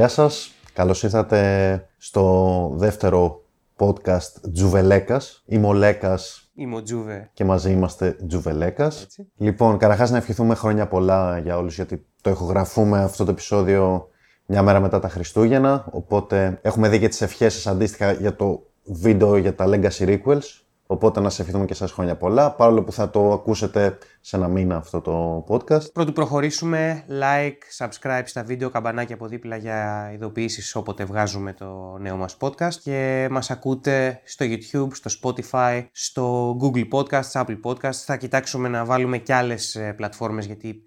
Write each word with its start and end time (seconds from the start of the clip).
Γεια 0.00 0.08
σας, 0.08 0.50
καλώς 0.72 1.02
ήρθατε 1.02 1.88
στο 1.98 2.72
δεύτερο 2.74 3.42
podcast 3.78 4.50
Τζουβελέκας. 4.52 5.42
Είμαι 5.46 5.66
ο 5.66 5.72
Λέκας 5.72 6.50
Είμαι 6.54 6.76
ο 6.76 6.82
Τζούβε. 6.82 7.30
και 7.32 7.44
μαζί 7.44 7.70
είμαστε 7.72 8.16
Τζουβελέκας. 8.28 9.02
Έτσι. 9.02 9.32
Λοιπόν, 9.36 9.78
καταρχάς 9.78 10.10
να 10.10 10.16
ευχηθούμε 10.16 10.54
χρόνια 10.54 10.88
πολλά 10.88 11.38
για 11.38 11.56
όλους 11.56 11.74
γιατί 11.74 12.06
το 12.22 12.30
ηχογραφούμε 12.30 13.02
αυτό 13.02 13.24
το 13.24 13.30
επεισόδιο 13.30 14.08
μια 14.46 14.62
μέρα 14.62 14.80
μετά 14.80 14.98
τα 14.98 15.08
Χριστούγεννα. 15.08 15.86
Οπότε 15.90 16.58
έχουμε 16.62 16.88
δει 16.88 16.98
και 16.98 17.08
τις 17.08 17.20
ευχές 17.20 17.54
σας 17.54 17.66
αντίστοιχα 17.66 18.12
για 18.12 18.36
το 18.36 18.62
βίντεο 18.84 19.36
για 19.36 19.54
τα 19.54 19.64
Legacy 19.68 20.18
Requels. 20.18 20.62
Οπότε 20.92 21.20
να 21.20 21.30
σε 21.30 21.40
ευχηθούμε 21.40 21.64
και 21.64 21.72
εσάς 21.72 21.92
χρόνια 21.92 22.16
πολλά, 22.16 22.54
παρόλο 22.54 22.82
που 22.82 22.92
θα 22.92 23.10
το 23.10 23.32
ακούσετε 23.32 23.98
σε 24.20 24.36
ένα 24.36 24.48
μήνα 24.48 24.76
αυτό 24.76 25.00
το 25.00 25.44
podcast. 25.48 25.92
Πρωτού 25.92 26.12
προχωρήσουμε, 26.12 27.04
like, 27.08 27.86
subscribe 27.86 28.22
στα 28.24 28.42
βίντεο, 28.42 28.70
καμπανάκι 28.70 29.12
από 29.12 29.26
δίπλα 29.26 29.56
για 29.56 30.10
ειδοποιήσεις 30.14 30.74
όποτε 30.74 31.04
βγάζουμε 31.04 31.52
το 31.52 31.96
νέο 32.00 32.16
μας 32.16 32.36
podcast 32.40 32.74
και 32.82 33.28
μας 33.30 33.50
ακούτε 33.50 34.20
στο 34.24 34.46
YouTube, 34.48 34.88
στο 34.92 35.10
Spotify, 35.22 35.86
στο 35.92 36.56
Google 36.62 36.88
Podcasts, 36.92 37.32
Apple 37.32 37.60
Podcasts. 37.64 38.02
Θα 38.04 38.16
κοιτάξουμε 38.16 38.68
να 38.68 38.84
βάλουμε 38.84 39.18
και 39.18 39.34
άλλες 39.34 39.74
ε, 39.74 39.92
πλατφόρμες 39.92 40.46
γιατί 40.46 40.82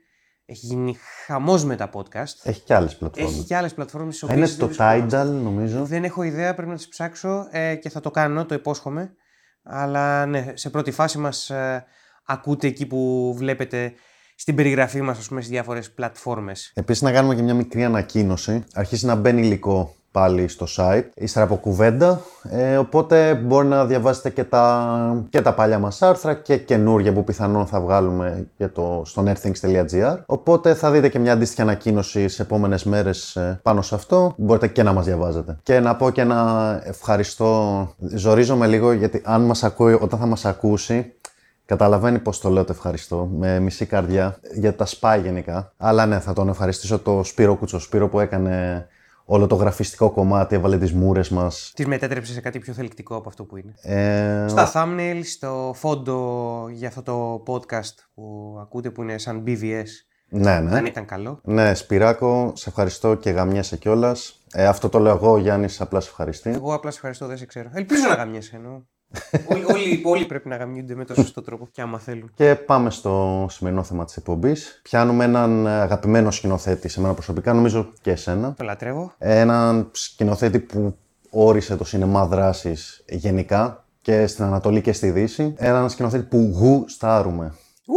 έχει 0.46 0.66
γίνει 0.66 0.98
χαμός 1.26 1.66
με 1.66 1.76
τα 1.76 1.90
podcast. 1.94 2.34
Έχει 2.44 2.62
και 2.62 2.74
άλλες 2.74 2.96
πλατφόρμες. 2.96 3.34
Έχει 3.34 3.44
και 3.44 3.56
άλλες 3.56 3.74
πλατφόρμες 3.74 4.16
στις 4.16 4.30
Α, 4.30 4.34
Είναι 4.34 4.44
οποίες 4.44 4.58
το 4.58 4.68
δεν 4.68 4.76
βρισκόμαστε. 4.76 5.22
Tidal 5.22 5.44
νομίζω. 5.44 5.86
Δεν 5.86 6.04
έχω 6.04 6.24
ιδέα, 6.24 6.54
πρέπει 6.54 6.70
να 6.70 6.76
τις 6.76 6.88
ψάξω 6.88 7.48
ε, 7.52 7.76
και 7.76 7.90
θα 7.90 8.00
το 8.00 8.12
κάνω, 8.12 8.46
το 8.46 8.56
υπόσχομαι. 8.56 9.16
Αλλά 9.64 10.26
ναι, 10.26 10.52
σε 10.54 10.70
πρώτη 10.70 10.92
φάση 10.92 11.18
μας 11.18 11.50
ε, 11.50 11.86
ακούτε 12.26 12.68
εκεί 12.68 12.86
που 12.86 13.34
βλέπετε 13.38 13.94
στην 14.36 14.56
περιγραφή 14.56 15.02
μας, 15.02 15.18
ας 15.18 15.28
πούμε, 15.28 15.42
στις 15.42 15.54
διάφορες 15.54 15.92
πλατφόρμες. 15.92 16.72
Επίσης, 16.76 17.02
να 17.02 17.12
κάνουμε 17.12 17.36
και 17.36 17.42
μια 17.42 17.54
μικρή 17.54 17.84
ανακοίνωση. 17.84 18.64
Αρχίζει 18.74 19.06
να 19.06 19.16
μπαίνει 19.16 19.42
υλικό 19.42 19.96
πάλι 20.14 20.48
στο 20.48 20.66
site, 20.78 21.04
ύστερα 21.16 21.46
από 21.46 21.56
κουβέντα. 21.56 22.22
Ε, 22.50 22.78
οπότε 22.78 23.34
μπορεί 23.34 23.68
να 23.68 23.86
διαβάσετε 23.86 24.30
και 24.30 24.44
τα, 24.44 25.26
και 25.30 25.42
τα 25.42 25.54
παλιά 25.54 25.80
μας 25.80 26.02
άρθρα 26.02 26.34
και 26.34 26.58
καινούργια 26.58 27.14
που 27.14 27.24
πιθανόν 27.24 27.66
θα 27.66 27.82
βγάλουμε 27.82 28.48
για 28.58 28.72
το, 28.72 29.02
στο 29.06 29.24
nerdthings.gr. 29.28 30.18
Οπότε 30.26 30.74
θα 30.74 30.92
δείτε 30.92 31.10
και 31.10 31.20
μια 31.20 31.34
αντίστοιχη 31.34 31.62
ανακοίνωση 31.62 32.28
σε 32.28 32.42
επόμενες 32.42 32.84
μέρες 32.84 33.36
ε, 33.36 33.60
πάνω 33.64 33.82
σε 33.82 33.96
αυτό. 33.96 34.34
Μπορείτε 34.38 34.68
και 34.68 34.84
να 34.84 34.94
μας 34.94 35.06
διαβάζετε. 35.06 35.58
Και 35.64 35.80
να 35.80 35.96
πω 35.96 36.10
και 36.10 36.22
ένα 36.22 36.82
ευχαριστώ. 36.84 37.88
Ζορίζομαι 38.16 38.68
λίγο 38.68 38.92
γιατί 38.92 39.22
αν 39.26 39.42
μας 39.42 39.64
ακούει, 39.64 39.94
όταν 39.94 40.20
θα 40.20 40.26
μας 40.26 40.46
ακούσει, 40.46 41.14
Καταλαβαίνει 41.66 42.20
πώ 42.20 42.38
το 42.42 42.50
λέω 42.50 42.64
το 42.64 42.72
ευχαριστώ, 42.72 43.30
με 43.38 43.60
μισή 43.60 43.86
καρδιά, 43.86 44.38
για 44.54 44.76
τα 44.76 44.86
σπάει 44.86 45.22
γενικά. 45.22 45.74
Αλλά 45.78 46.06
ναι, 46.06 46.20
θα 46.20 46.34
τον 46.34 46.50
ευχαριστήσω 46.50 47.00
το 47.00 47.24
Σπύρο 47.24 47.56
Κουτσο 47.56 47.80
Σπύρο 47.80 48.10
που 48.10 48.20
έκανε 48.20 48.88
όλο 49.26 49.48
το 49.48 49.56
γραφιστικό 49.56 50.12
κομμάτι, 50.12 50.56
έβαλε 50.56 50.78
τις 50.78 50.94
μούρες 50.94 51.30
μας. 51.30 51.72
Τις 51.76 51.86
μετέτρεψε 51.86 52.34
σε 52.34 52.42
κάτι 52.42 52.60
πιο 52.60 52.74
θελκτικό 52.74 53.16
από 53.16 53.30
αυτό 53.30 53.44
που 53.44 53.58
είναι. 53.58 53.74
Ε, 53.82 54.48
Στα 54.48 54.72
thumbnail, 54.74 55.22
στο 55.24 55.72
φόντο 55.76 56.68
για 56.72 56.88
αυτό 56.88 57.02
το 57.02 57.44
podcast 57.48 57.96
που 58.14 58.58
ακούτε 58.62 58.90
που 58.90 59.02
είναι 59.02 59.18
σαν 59.18 59.44
BVS, 59.48 59.88
ναι, 60.30 60.60
ναι. 60.60 60.70
δεν 60.70 60.86
ήταν 60.86 61.06
καλό. 61.06 61.40
Ναι, 61.44 61.74
Σπυράκο, 61.74 62.52
σε 62.56 62.70
ευχαριστώ 62.70 63.16
και 63.16 63.30
γαμιέσαι 63.30 63.78
κιόλας. 63.78 64.44
Ε, 64.54 64.66
αυτό 64.66 64.90
το 64.90 65.00
λέω 65.00 65.16
εγώ, 65.16 65.32
ο 65.32 65.38
Γιάννης 65.38 65.82
απλά 65.82 66.00
σε 66.00 66.10
ευχαριστεί. 66.10 66.50
Εγώ 66.50 66.74
απλά 66.74 66.92
σε 66.92 66.96
ευχαριστώ, 66.96 67.28
δεν 67.28 67.38
σε 67.38 67.46
ξέρω. 67.46 67.70
Ελπίζω 67.74 68.08
να 68.08 68.14
γαμιέσαι 68.14 68.56
εννοώ. 68.56 68.82
Όλοι, 69.46 69.64
όλοι, 69.72 70.02
όλοι 70.14 70.26
πρέπει 70.26 70.48
να 70.48 70.56
γαμιούνται 70.56 70.96
με 70.96 71.06
το 71.06 71.14
σωστό 71.14 71.42
τρόπο 71.42 71.68
και 71.72 71.82
άμα 71.82 72.00
θέλουν. 72.00 72.32
Και 72.36 72.56
πάμε 72.56 72.90
στο 72.90 73.46
σημερινό 73.50 73.84
θέμα 73.84 74.06
της 74.06 74.18
εκπομπής. 74.18 74.80
Πιάνουμε 74.84 75.24
έναν 75.24 75.68
αγαπημένο 75.68 76.32
σκηνοθέτη 76.32 76.88
σε 76.88 77.02
μένα 77.02 77.14
προσωπικά, 77.14 77.54
νομίζω 77.54 77.92
και 78.02 78.12
εσένα. 78.12 78.54
Το 78.58 78.64
λατρεύω. 78.64 79.14
Έναν 79.18 79.90
σκηνοθέτη 79.92 80.60
που 80.60 80.98
όρισε 81.30 81.76
το 81.76 81.84
σινεμά 81.84 82.26
δράσης 82.26 83.04
γενικά 83.10 83.86
και 84.02 84.28
στην 84.28 84.44
Ανατολή 84.44 84.82
και 84.82 84.94
στη 84.94 85.10
Δύση. 85.12 85.54
Έναν 85.58 85.90
σκηνοθέτη 85.90 86.24
που 86.24 86.54
γουστάρουμε. 86.60 87.54
Ου! 87.86 87.94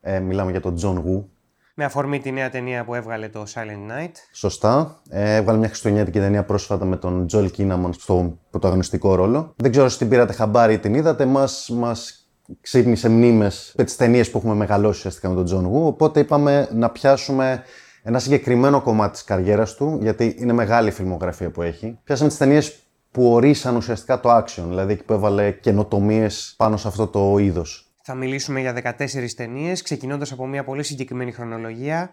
Ε, 0.00 0.18
μιλάμε 0.18 0.50
για 0.50 0.60
τον 0.60 0.74
John 0.74 0.98
Woo. 0.98 1.28
Με 1.76 1.84
αφορμή 1.84 2.20
τη 2.20 2.30
νέα 2.30 2.50
ταινία 2.50 2.84
που 2.84 2.94
έβγαλε 2.94 3.28
το 3.28 3.44
Silent 3.54 3.90
Night. 3.90 4.12
Σωστά. 4.32 5.00
Ε, 5.08 5.34
έβγαλε 5.34 5.58
μια 5.58 5.68
χριστουγεννιάτικη 5.68 6.18
ταινία 6.18 6.44
πρόσφατα 6.44 6.84
με 6.84 6.96
τον 6.96 7.26
Joel 7.26 7.50
Kinnaman 7.50 7.92
στο 7.92 8.38
πρωταγωνιστικό 8.50 9.14
ρόλο. 9.14 9.52
Δεν 9.56 9.70
ξέρω 9.70 9.86
αν 9.86 9.96
την 9.98 10.08
πήρατε 10.08 10.32
χαμπάρι 10.32 10.72
ή 10.74 10.78
την 10.78 10.94
είδατε. 10.94 11.24
Μας, 11.24 11.70
μας 11.72 12.28
ξύπνησε 12.60 13.08
μνήμες 13.08 13.74
με 13.76 13.84
τις 13.84 13.96
ταινίες 13.96 14.30
που 14.30 14.38
έχουμε 14.38 14.54
μεγαλώσει 14.54 14.98
ουσιαστικά 14.98 15.28
με 15.28 15.34
τον 15.34 15.44
John 15.44 15.66
Woo. 15.66 15.86
Οπότε 15.86 16.20
είπαμε 16.20 16.68
να 16.72 16.90
πιάσουμε 16.90 17.62
ένα 18.02 18.18
συγκεκριμένο 18.18 18.80
κομμάτι 18.80 19.12
της 19.12 19.24
καριέρας 19.24 19.74
του, 19.74 19.98
γιατί 20.02 20.36
είναι 20.38 20.52
μεγάλη 20.52 20.88
η 20.88 20.92
φιλμογραφία 20.92 21.50
που 21.50 21.62
έχει. 21.62 21.98
Πιάσαμε 22.04 22.28
τις 22.28 22.38
ταινίες 22.38 22.78
που 23.10 23.32
ορίσαν 23.32 23.76
ουσιαστικά 23.76 24.20
το 24.20 24.36
action, 24.36 24.64
δηλαδή 24.68 24.92
εκεί 24.92 25.04
που 25.04 25.12
έβαλε 25.12 25.50
καινοτομίες 25.50 26.54
πάνω 26.56 26.76
σε 26.76 26.88
αυτό 26.88 27.06
το 27.06 27.38
είδος. 27.38 27.83
Θα 28.06 28.14
μιλήσουμε 28.14 28.60
για 28.60 28.72
14 28.98 29.34
ταινίες, 29.36 29.82
ξεκινώντας 29.82 30.32
από 30.32 30.46
μια 30.46 30.64
πολύ 30.64 30.82
συγκεκριμένη 30.82 31.32
χρονολογία. 31.32 32.10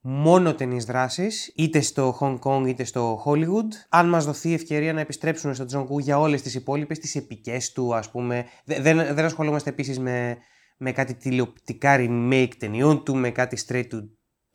Μόνο 0.00 0.54
ταινίες 0.54 0.84
δράσης, 0.84 1.52
είτε 1.56 1.80
στο 1.80 2.18
Hong 2.20 2.38
Kong 2.38 2.66
είτε 2.68 2.84
στο 2.84 3.22
Hollywood. 3.26 3.68
Αν 3.88 4.08
μας 4.08 4.24
δοθεί 4.24 4.48
η 4.50 4.54
ευκαιρία 4.54 4.92
να 4.92 5.00
επιστρέψουμε 5.00 5.54
στον 5.54 5.66
John 5.66 5.86
Woo 5.86 5.98
για 5.98 6.18
όλες 6.18 6.42
τις 6.42 6.54
υπόλοιπες, 6.54 6.98
τις 6.98 7.14
επικές 7.16 7.72
του, 7.72 7.94
ας 7.94 8.10
πούμε. 8.10 8.44
Δε- 8.64 8.80
Δεν, 8.80 8.96
δεν 9.14 9.24
ασχολούμαστε 9.24 9.70
επίσης 9.70 9.98
με, 9.98 10.36
με 10.76 10.92
κάτι 10.92 11.14
τηλεοπτικά 11.14 11.96
remake 11.98 12.50
ταινιών 12.58 13.04
του, 13.04 13.14
με 13.16 13.30
κάτι 13.30 13.64
straight 13.68 13.86
to 13.92 13.98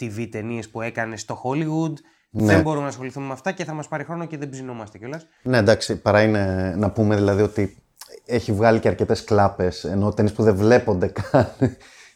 TV 0.04 0.28
ταινίες 0.32 0.70
που 0.70 0.82
έκανε 0.82 1.18
στο 1.18 1.42
Hollywood. 1.44 1.94
Ναι. 2.30 2.46
Δεν 2.46 2.62
μπορούμε 2.62 2.84
να 2.84 2.90
ασχοληθούμε 2.90 3.26
με 3.28 3.34
αυτά 3.34 3.52
και 3.52 3.64
θα 3.64 3.74
μας 3.74 3.88
πάρει 3.88 4.04
χρόνο 4.04 4.26
και 4.26 4.38
δεν 4.38 4.50
ψηνόμαστε 4.50 4.98
κιόλας. 4.98 5.28
Ναι, 5.44 5.58
εντάξει, 5.58 6.02
καλά 6.02 6.22
είναι 6.22 6.74
να 6.78 6.92
πούμε 6.92 7.16
δηλαδή 7.16 7.42
ότι 7.42 7.78
έχει 8.26 8.52
βγάλει 8.52 8.80
και 8.80 8.88
αρκετές 8.88 9.24
κλάπες, 9.24 9.84
ενώ 9.84 10.14
ταινίες 10.14 10.34
που 10.34 10.44
δεν 10.44 10.56
βλέπονται 10.56 11.08
καν. 11.32 11.56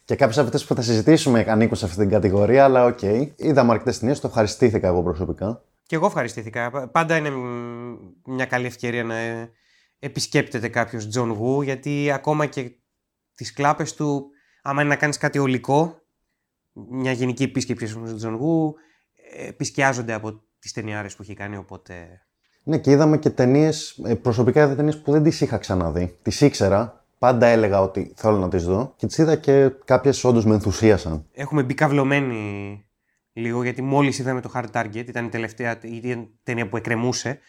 Και 0.06 0.16
κάποιες 0.16 0.38
από 0.38 0.48
αυτές 0.48 0.66
που 0.66 0.76
θα 0.76 0.82
συζητήσουμε 0.82 1.46
ανήκουν 1.48 1.78
σε 1.78 1.86
αυτή 1.86 1.98
την 1.98 2.10
κατηγορία, 2.10 2.64
αλλά 2.64 2.86
οκ. 2.86 3.02
Είδαμε 3.36 3.72
αρκετές 3.72 4.00
ταινίες, 4.00 4.20
το 4.20 4.28
ευχαριστήθηκα 4.28 4.88
εγώ 4.88 5.04
προσωπικά. 5.04 5.64
Και 5.84 5.96
εγώ 5.96 6.06
ευχαριστήθηκα. 6.06 6.88
Πάντα 6.88 7.18
είναι 7.18 7.30
μ, 7.30 7.98
μια 8.26 8.46
καλή 8.46 8.66
ευκαιρία 8.66 9.04
να 9.04 9.18
ε, 9.18 9.52
επισκέπτεται 10.00 10.68
κάποιος 10.68 11.08
John 11.08 11.32
Woo, 11.32 11.62
γιατί 11.62 12.12
ακόμα 12.12 12.46
και 12.46 12.72
τις 13.36 13.54
κλάπες 13.54 13.94
του, 13.94 14.30
άμα 14.62 14.82
είναι 14.82 14.90
να 14.90 14.96
κάνεις 14.96 15.18
κάτι 15.18 15.40
ολικό, 15.40 16.02
μια 16.74 17.12
γενική 17.12 17.44
επίσκεψη 17.44 17.88
στον 17.88 18.16
John 18.16 18.36
Woo, 18.36 18.76
ε, 19.36 19.48
επισκιάζονται 19.48 20.14
από 20.14 20.44
τις 20.60 20.72
ταινιάρες 20.72 21.16
που 21.16 21.22
έχει 21.22 21.34
κάνει, 21.34 21.58
οπότε... 21.58 22.24
Ναι, 22.70 22.78
και 22.78 22.92
είδαμε 22.92 23.18
και 23.18 23.30
ταινίες, 23.30 24.02
προσωπικά 24.22 24.64
είδα 24.64 24.76
ταινίες 24.76 24.98
που 25.02 25.12
δεν 25.12 25.24
τις 25.24 25.42
είχα 25.42 25.58
ξαναδεί. 25.58 26.18
Τις 26.22 26.42
ήξερα, 26.42 27.06
πάντα 27.18 27.46
έλεγα 27.46 27.82
ότι 27.82 28.14
θέλω 28.16 28.38
να 28.38 28.50
τις 28.50 28.64
δω 28.64 28.94
και 28.96 29.08
τις 29.08 29.18
είδα 29.18 29.36
και 29.36 29.72
κάποιες 29.86 30.24
όντως 30.24 30.46
με 30.46 30.54
ενθουσίασαν. 30.54 31.26
Έχουμε 31.34 31.64
μπει 31.64 31.74
καυλωμένοι 31.74 32.86
λίγο, 33.34 33.64
γιατί 33.64 33.82
μόλις 33.82 34.20
είδαμε 34.20 34.42
το 34.42 34.52
Hard 34.54 34.66
Target, 34.74 35.08
ήταν 35.08 35.26
η 35.26 35.30
τελευταία 35.30 35.78
η 35.82 36.30
ταινία 36.44 36.70
που 36.70 36.78
εκκρεμούσε, 36.78 37.40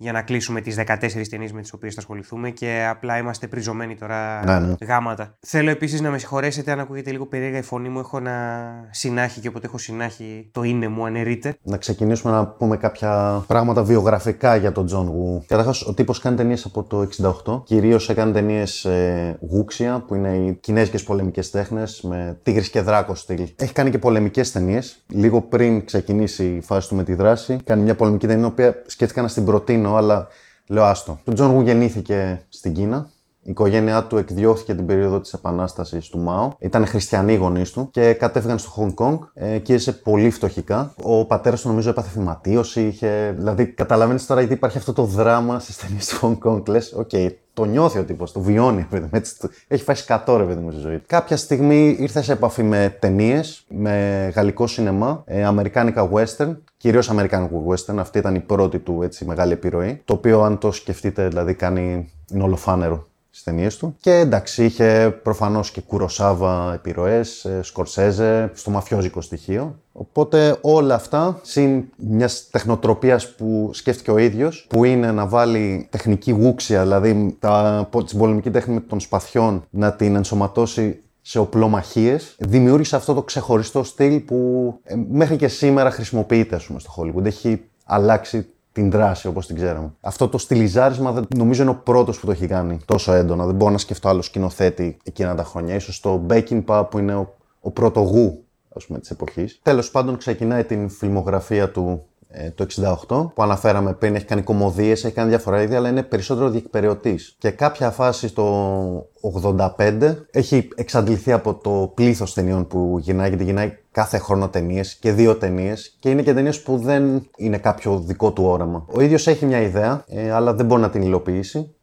για 0.00 0.12
να 0.12 0.22
κλείσουμε 0.22 0.60
τις 0.60 0.76
14 0.86 1.28
ταινίες 1.30 1.52
με 1.52 1.60
τις 1.60 1.72
οποίες 1.72 1.94
θα 1.94 2.00
ασχοληθούμε 2.00 2.50
και 2.50 2.86
απλά 2.90 3.18
είμαστε 3.18 3.46
πρησμένοι 3.46 3.94
τώρα 3.96 4.44
Ναι, 4.44 4.58
ναι. 4.66 4.74
γάμα 4.86 5.15
τα. 5.15 5.36
Θέλω 5.46 5.70
επίσης 5.70 6.00
να 6.00 6.10
με 6.10 6.18
συγχωρέσετε 6.18 6.72
αν 6.72 6.80
ακούγεται 6.80 7.10
λίγο 7.10 7.26
περίεργα 7.26 7.58
η 7.58 7.62
φωνή 7.62 7.88
μου. 7.88 7.98
Έχω 7.98 8.16
ένα 8.16 8.70
συνάχι 8.90 9.40
και 9.40 9.48
όποτε 9.48 9.66
έχω 9.66 9.78
συνάχι 9.78 10.48
το 10.52 10.62
είναι 10.62 10.88
μου 10.88 11.04
αναιρείται. 11.06 11.56
Να 11.62 11.76
ξεκινήσουμε 11.76 12.32
να 12.32 12.46
πούμε 12.46 12.76
κάποια 12.76 13.44
πράγματα 13.46 13.82
βιογραφικά 13.82 14.56
για 14.56 14.72
τον 14.72 14.86
John 14.86 15.06
Woo. 15.08 15.44
Καταρχάς, 15.46 15.82
ο 15.82 15.94
τύπος 15.94 16.18
κάνει 16.18 16.36
ταινίες 16.36 16.64
από 16.64 16.82
το 16.82 17.08
68. 17.44 17.62
Κυρίως 17.64 18.08
έκανε 18.08 18.32
ταινίες 18.32 18.84
ε, 18.84 19.38
wuxia, 19.40 20.04
που 20.06 20.14
είναι 20.14 20.36
οι 20.36 20.54
κινέζικες 20.60 21.02
πολεμικές 21.02 21.50
τέχνες, 21.50 22.00
με 22.02 22.38
τίγρης 22.42 22.70
και 22.70 22.80
δράκος 22.80 23.20
στυλ. 23.20 23.48
Έχει 23.56 23.72
κάνει 23.72 23.90
και 23.90 23.98
πολεμικές 23.98 24.52
ταινίες. 24.52 25.04
Λίγο 25.08 25.40
πριν 25.42 25.84
ξεκινήσει 25.84 26.44
η 26.44 26.60
φάση 26.60 26.88
του 26.88 26.94
με 26.96 27.04
τη 27.04 27.14
δράση, 27.14 27.58
κάνει 27.64 27.82
μια 27.82 27.94
πολεμική 27.94 28.26
ταινία, 28.26 28.44
η 28.44 28.46
οποία 28.46 28.82
σκέφτηκα 28.86 29.22
να 29.22 29.28
στην 29.28 29.44
προτείνω, 29.44 29.87
αλλά 29.96 30.26
λέω 30.66 30.84
άστο. 30.84 31.18
Ο 31.24 31.32
John 31.32 31.52
Woo 31.52 31.60
γεννήθηκε 31.60 32.46
στην 32.48 32.72
Κίνα. 32.72 33.10
Η 33.42 33.50
οικογένειά 33.50 34.04
του 34.04 34.16
εκδιώχθηκε 34.16 34.74
την 34.74 34.86
περίοδο 34.86 35.20
της 35.20 35.32
Επανάστασης 35.32 36.08
του 36.08 36.18
Μάο. 36.18 36.52
Ήταν 36.58 36.86
χριστιανοί 36.86 37.32
οι 37.32 37.36
γονείς 37.36 37.70
του 37.70 37.88
και 37.90 38.12
κατέφυγαν 38.12 38.58
στο 38.58 38.70
Χονγκ 38.70 38.94
Κονγκ 38.94 39.18
ε, 39.34 39.58
και 39.58 39.74
έζησε 39.74 39.92
πολύ 39.92 40.30
φτωχικά. 40.30 40.94
Ο 41.02 41.24
πατέρας 41.24 41.60
του 41.60 41.68
νομίζω 41.68 41.90
έπαθε 41.90 42.08
φυματίωση. 42.08 42.86
Είχε... 42.86 43.34
Δηλαδή, 43.36 43.66
καταλαβαίνεις 43.66 44.26
τώρα 44.26 44.40
γιατί 44.40 44.54
υπάρχει 44.54 44.78
αυτό 44.78 44.92
το 44.92 45.02
δράμα 45.04 45.58
στις 45.58 45.76
ταινίες 45.76 46.06
του 46.08 46.16
Χονγκ 46.16 46.36
Κονγκ. 46.38 46.68
Λες, 46.68 46.92
οκ, 46.96 47.10
το 47.58 47.64
νιώθει 47.64 47.98
ο 47.98 48.04
τύπος, 48.04 48.32
το 48.32 48.40
βιώνει. 48.40 48.78
ρε 48.78 48.86
παιδί 48.90 49.02
μου, 49.02 49.08
έτσι, 49.12 49.38
το- 49.38 49.48
έχει 49.68 49.82
φάει 49.84 49.96
σκατό 49.96 50.36
ρε 50.36 50.44
παιδί 50.44 50.60
μου 50.60 50.70
στη 50.70 50.80
ζωή 50.80 50.96
του. 50.96 51.04
Κάποια 51.06 51.36
στιγμή 51.36 51.96
ήρθε 51.98 52.24
σε 52.24 52.32
επαφή 52.32 52.62
με 52.62 52.96
ταινίες, 53.00 53.64
με 53.68 53.92
γαλλικό 54.34 54.66
σινεμά, 54.66 55.22
ε, 55.26 55.44
αμερικάνικα 55.44 56.08
western, 56.12 56.56
κυρίως 56.76 57.10
αμερικάνικο 57.10 57.64
western. 57.68 57.96
Αυτή 57.98 58.18
ήταν 58.18 58.34
η 58.34 58.40
πρώτη 58.40 58.78
του 58.78 59.02
έτσι, 59.02 59.24
μεγάλη 59.24 59.52
επιρροή. 59.52 60.00
Το 60.04 60.12
οποίο, 60.14 60.42
αν 60.42 60.58
το 60.58 60.72
σκεφτείτε, 60.72 61.28
δηλαδή 61.28 61.54
κάνει. 61.54 62.12
είναι 62.32 62.42
ολοφάνερο 62.42 63.06
στις 63.30 63.42
ταινίες 63.42 63.76
του. 63.76 63.96
Και 64.00 64.12
εντάξει, 64.12 64.64
είχε 64.64 65.18
προφανώς 65.22 65.70
και 65.70 65.80
Κουροσάβα 65.80 66.72
επιρροές, 66.74 67.46
Σκορσέζε, 67.60 68.50
στο 68.54 68.70
μαφιόζικο 68.70 69.20
στοιχείο. 69.20 69.78
Οπότε 69.92 70.58
όλα 70.60 70.94
αυτά, 70.94 71.40
συν 71.42 71.84
μιας 71.96 72.48
τεχνοτροπίας 72.50 73.34
που 73.34 73.70
σκέφτηκε 73.72 74.10
ο 74.10 74.18
ίδιος, 74.18 74.66
που 74.68 74.84
είναι 74.84 75.12
να 75.12 75.26
βάλει 75.26 75.88
τεχνική 75.90 76.30
γούξια, 76.30 76.82
δηλαδή 76.82 77.36
τα, 77.38 77.88
την 78.06 78.18
πολεμική 78.18 78.50
τέχνη 78.50 78.80
των 78.80 79.00
σπαθιών, 79.00 79.64
να 79.70 79.92
την 79.92 80.16
ενσωματώσει 80.16 81.02
σε 81.22 81.38
οπλομαχίες, 81.38 82.36
δημιούργησε 82.38 82.96
αυτό 82.96 83.14
το 83.14 83.22
ξεχωριστό 83.22 83.82
στυλ 83.82 84.20
που 84.20 84.80
ε, 84.82 84.94
μέχρι 85.10 85.36
και 85.36 85.48
σήμερα 85.48 85.90
χρησιμοποιείται 85.90 86.54
ας 86.54 86.64
πούμε, 86.64 86.78
στο 86.78 86.90
Hollywood. 86.96 87.24
Έχει 87.24 87.64
αλλάξει 87.84 88.46
την 88.78 88.90
δράση 88.90 89.26
όπως 89.26 89.46
την 89.46 89.56
ξέραμε. 89.56 89.92
Αυτό 90.00 90.28
το 90.28 90.38
στυλιζάρισμα 90.38 91.26
νομίζω 91.36 91.62
είναι 91.62 91.70
ο 91.70 91.74
πρώτος 91.74 92.20
που 92.20 92.26
το 92.26 92.32
έχει 92.32 92.46
κάνει 92.46 92.78
τόσο 92.84 93.12
έντονα. 93.12 93.46
Δεν 93.46 93.54
μπορώ 93.54 93.70
να 93.70 93.78
σκεφτώ 93.78 94.08
άλλο 94.08 94.22
σκηνοθέτη 94.22 94.96
εκείνα 95.02 95.34
τα 95.34 95.44
χρόνια. 95.44 95.80
σω 95.80 96.00
το 96.02 96.26
Papa 96.66 96.86
που 96.90 96.98
είναι 96.98 97.14
ο, 97.14 97.34
ο 97.60 97.70
πρωτογού 97.70 98.44
ας 98.76 98.86
πούμε, 98.86 98.98
της 98.98 99.10
εποχής. 99.10 99.58
Τέλος 99.62 99.90
πάντων 99.90 100.16
ξεκινάει 100.16 100.64
την 100.64 100.88
φιλμογραφία 100.88 101.70
του 101.70 102.04
ε, 102.17 102.17
το 102.54 102.66
68 103.08 103.32
που 103.34 103.42
αναφέραμε 103.42 103.92
πριν, 103.92 104.14
έχει 104.14 104.24
κάνει 104.24 104.42
κομμωδίες, 104.42 105.04
έχει 105.04 105.14
κάνει 105.14 105.28
διάφορα 105.28 105.62
είδη, 105.62 105.74
αλλά 105.74 105.88
είναι 105.88 106.02
περισσότερο 106.02 106.50
διεκπαιρεωτής. 106.50 107.36
Και 107.38 107.50
κάποια 107.50 107.90
φάση 107.90 108.28
στο 108.28 109.08
85 109.20 110.16
έχει 110.30 110.68
εξαντληθεί 110.74 111.32
από 111.32 111.54
το 111.54 111.92
πλήθος 111.94 112.34
ταινιών 112.34 112.66
που 112.66 112.98
γυρνάει, 113.00 113.28
γιατί 113.28 113.44
γυρνάει 113.44 113.72
κάθε 113.90 114.18
χρόνο 114.18 114.48
ταινίες 114.48 114.94
και 114.94 115.12
δύο 115.12 115.36
ταινίες 115.36 115.96
και 116.00 116.10
είναι 116.10 116.22
και 116.22 116.34
ταινίες 116.34 116.62
που 116.62 116.76
δεν 116.76 117.28
είναι 117.36 117.58
κάποιο 117.58 117.98
δικό 117.98 118.32
του 118.32 118.44
όραμα. 118.44 118.84
Ο 118.94 119.00
ίδιος 119.00 119.26
έχει 119.26 119.46
μια 119.46 119.60
ιδέα, 119.60 120.04
ε, 120.08 120.30
αλλά 120.30 120.54
δεν 120.54 120.66
μπορεί 120.66 120.80
να 120.80 120.90
την 120.90 121.02
υλοποιήσει 121.02 121.74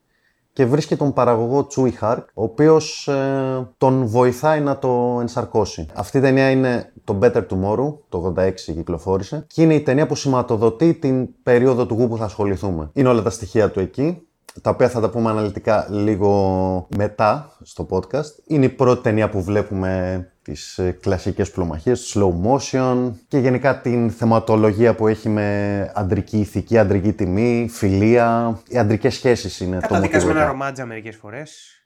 και 0.56 0.66
βρίσκει 0.66 0.96
τον 0.96 1.14
παραγωγό 1.14 1.68
Τσούι 1.68 1.92
Χάρκ, 1.92 2.28
ο 2.34 2.44
οποίος 2.44 3.08
ε, 3.08 3.68
τον 3.78 4.06
βοηθάει 4.06 4.60
να 4.60 4.78
το 4.78 5.18
ενσαρκώσει. 5.22 5.86
Αυτή 5.94 6.18
η 6.18 6.22
ταινία 6.22 6.50
είναι 6.50 6.94
το 7.04 7.20
Better 7.22 7.46
Tomorrow, 7.48 7.94
το 8.10 8.34
86 8.38 8.54
κυκλοφόρησε, 8.54 9.46
και 9.48 9.62
είναι 9.62 9.74
η 9.74 9.82
ταινία 9.82 10.08
που 10.08 10.16
σηματοδοτεί 10.16 10.94
την 10.94 11.28
περίοδο 11.44 11.86
του 11.86 11.94
γου 11.94 12.08
που 12.08 12.18
θα 12.18 12.26
ασχοληθούμε. 12.26 12.90
Είναι 12.94 13.10
όλα 13.10 13.22
τα 13.22 13.30
στοιχεία 13.30 13.72
του 13.72 13.80
εκεί, 13.80 14.25
τα 14.62 14.70
οποία 14.70 14.90
θα 14.90 15.00
τα 15.00 15.10
πούμε 15.10 15.30
αναλυτικά 15.30 15.88
λίγο 15.90 16.88
μετά 16.98 17.58
στο 17.62 17.88
podcast. 17.90 18.44
Είναι 18.48 18.66
η 18.66 18.70
πρώτη 18.70 19.02
ταινία 19.04 19.30
που 19.30 19.44
βλέπουμε 19.44 20.26
τις 20.42 20.78
ε, 20.78 20.92
κλασικές 20.92 21.52
πλωμαχίες, 21.52 22.16
slow 22.16 22.32
motion 22.46 23.12
και 23.28 23.38
γενικά 23.38 23.82
την 23.82 24.12
θεματολογία 24.12 24.96
που 24.96 25.08
έχει 25.08 25.30
με 25.30 25.92
αντρική 25.96 26.40
ηθική, 26.40 26.78
αντρική 26.78 27.14
τιμή, 27.14 27.68
φιλία. 27.72 28.60
Οι 28.68 28.78
αντρικές 28.78 29.14
σχέσεις 29.14 29.60
είναι 29.60 29.76
το 29.76 29.88
Καταδικασμένα 29.88 30.46
ρομάτζα 30.46 30.86
μερικές 30.86 31.16
φορές. 31.16 31.80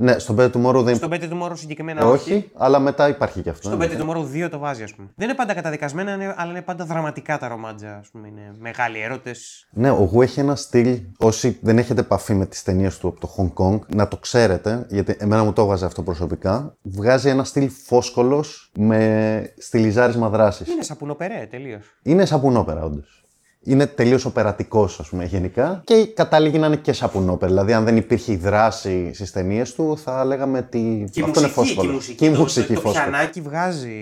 Ναι, 0.00 0.18
στον 0.18 0.36
Better 0.38 0.50
Tomorrow 0.50 0.82
δεν. 0.82 0.96
Στον 0.96 1.10
Better 1.12 1.30
Tomorrow 1.30 1.52
συγκεκριμένα 1.54 2.06
όχι. 2.06 2.32
Όχι, 2.32 2.50
αλλά 2.56 2.78
μετά 2.78 3.08
υπάρχει 3.08 3.42
και 3.42 3.50
αυτό. 3.50 3.68
Στον 3.68 3.80
Better 3.82 4.00
Tomorrow 4.02 4.44
2 4.44 4.48
το 4.50 4.58
βάζει, 4.58 4.82
ας 4.82 4.94
πούμε. 4.94 5.08
Δεν 5.14 5.28
είναι 5.28 5.36
πάντα 5.36 5.54
καταδικασμένα, 5.54 6.34
αλλά 6.36 6.50
είναι 6.50 6.62
πάντα 6.62 6.84
δραματικά 6.84 7.38
τα 7.38 7.48
ρομάτζα. 7.48 7.90
Α 7.90 8.00
πούμε. 8.12 8.28
Είναι 8.28 8.54
μεγάλοι 8.58 9.00
έρωτες. 9.00 9.66
Ναι, 9.70 9.90
ο 9.90 10.08
Γου 10.12 10.22
έχει 10.22 10.40
ένα 10.40 10.56
στυλ. 10.56 11.00
Όσοι 11.18 11.58
δεν 11.60 11.78
έχετε 11.78 12.00
επαφή 12.00 12.34
με 12.34 12.46
τις 12.46 12.62
ταινίες 12.62 12.98
του 12.98 13.08
από 13.08 13.20
το 13.20 13.34
Hong 13.36 13.64
Kong, 13.64 13.78
να 13.94 14.08
το 14.08 14.16
ξέρετε, 14.16 14.86
γιατί 14.90 15.16
εμένα 15.18 15.44
μου 15.44 15.52
το 15.52 15.62
έβγαζε 15.62 15.84
αυτό 15.84 16.02
προσωπικά. 16.02 16.76
Βγάζει 16.82 17.28
ένα 17.28 17.44
στυλ 17.44 17.70
φόσκολος 17.70 18.70
με 18.78 19.52
στυλιζάρισμα 19.58 20.28
δράσης. 20.28 20.68
Είναι 20.68 20.82
σαπουνοπερέ, 20.82 21.46
τελείως. 21.50 21.98
Είναι 22.02 22.24
σαπουνόπερα, 22.24 22.84
όντως 22.84 23.17
είναι 23.60 23.86
τελείως 23.86 24.24
οπερατικός, 24.24 25.00
ας 25.00 25.08
πούμε, 25.08 25.24
γενικά. 25.24 25.82
Και 25.84 26.06
καταλήγει 26.06 26.58
να 26.58 26.66
είναι 26.66 26.76
και 26.76 26.92
σαπουνόπερ. 26.92 27.48
Δηλαδή, 27.48 27.72
αν 27.72 27.84
δεν 27.84 27.96
υπήρχε 27.96 28.32
η 28.32 28.36
δράση 28.36 29.10
στις 29.14 29.32
ταινίες 29.32 29.74
του, 29.74 29.98
θα 29.98 30.24
λέγαμε 30.24 30.58
ότι. 30.58 31.08
Και 31.12 31.22
αυτό 31.22 31.40
είναι 31.40 31.48
φόσκολο. 31.48 31.86
Και 31.86 31.90
η 31.90 31.94
μουσική, 31.94 32.14
και 32.16 32.26
η 32.26 32.30
μουσική 32.30 32.74
το, 32.74 32.80
το, 32.80 32.86
το 32.86 32.90
πιανάκι 32.90 33.40
βγάζει 33.40 33.98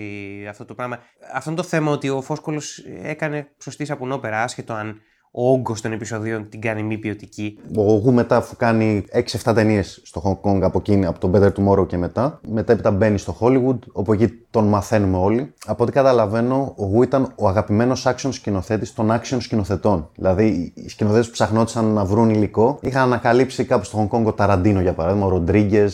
αυτό 0.49 0.65
το 0.65 0.73
πράγμα. 0.73 0.99
Αυτό 1.33 1.49
είναι 1.49 1.61
το 1.61 1.67
θέμα 1.67 1.91
ότι 1.91 2.09
ο 2.09 2.21
Φόσκολος 2.21 2.83
έκανε 3.01 3.47
σωστή 3.57 3.85
σαπουνόπερα, 3.85 4.43
άσχετο 4.43 4.73
αν 4.73 5.01
ο 5.31 5.51
όγκος 5.51 5.81
των 5.81 5.91
επεισοδίων 5.91 6.49
την 6.49 6.61
κάνει 6.61 6.83
μη 6.83 6.97
ποιοτική. 6.97 7.59
Ο 7.75 7.81
Γου 7.81 8.13
μετά, 8.13 8.35
αφού 8.35 8.55
κάνει 8.55 9.05
6-7 9.43 9.53
ταινίες 9.53 10.01
στο 10.03 10.21
Hong 10.25 10.49
Kong 10.49 10.59
από, 10.61 10.77
εκείνη, 10.77 11.05
από 11.05 11.19
τον 11.19 11.31
Better 11.35 11.51
Tomorrow 11.51 11.87
και 11.87 11.97
μετά, 11.97 12.39
μετά 12.47 12.73
έπειτα 12.73 12.91
μπαίνει 12.91 13.17
στο 13.17 13.37
Hollywood, 13.39 13.79
όπου 13.91 14.13
εκεί 14.13 14.27
τον 14.49 14.67
μαθαίνουμε 14.67 15.17
όλοι. 15.17 15.53
Από 15.65 15.83
ό,τι 15.83 15.91
καταλαβαίνω, 15.91 16.73
ο 16.77 16.85
Γου 16.85 17.03
ήταν 17.03 17.33
ο 17.35 17.47
αγαπημένος 17.47 18.07
action 18.07 18.29
σκηνοθέτης 18.31 18.93
των 18.93 19.11
action 19.11 19.37
σκηνοθετών. 19.39 20.09
Δηλαδή, 20.15 20.73
οι 20.75 20.89
σκηνοθέτες 20.89 21.25
που 21.25 21.31
ψαχνόντουσαν 21.31 21.85
να 21.85 22.05
βρουν 22.05 22.29
υλικό 22.29 22.79
είχαν 22.81 23.01
ανακαλύψει 23.01 23.65
κάπου 23.65 23.83
στο 23.83 24.09
Hong 24.11 24.17
Kong 24.17 24.23
ο 24.25 24.33
Ταραντίνο 24.33 24.81
για 24.81 24.93
παράδειγμα, 24.93 25.25
ο 25.25 25.29
Ροντρίγκε, 25.29 25.89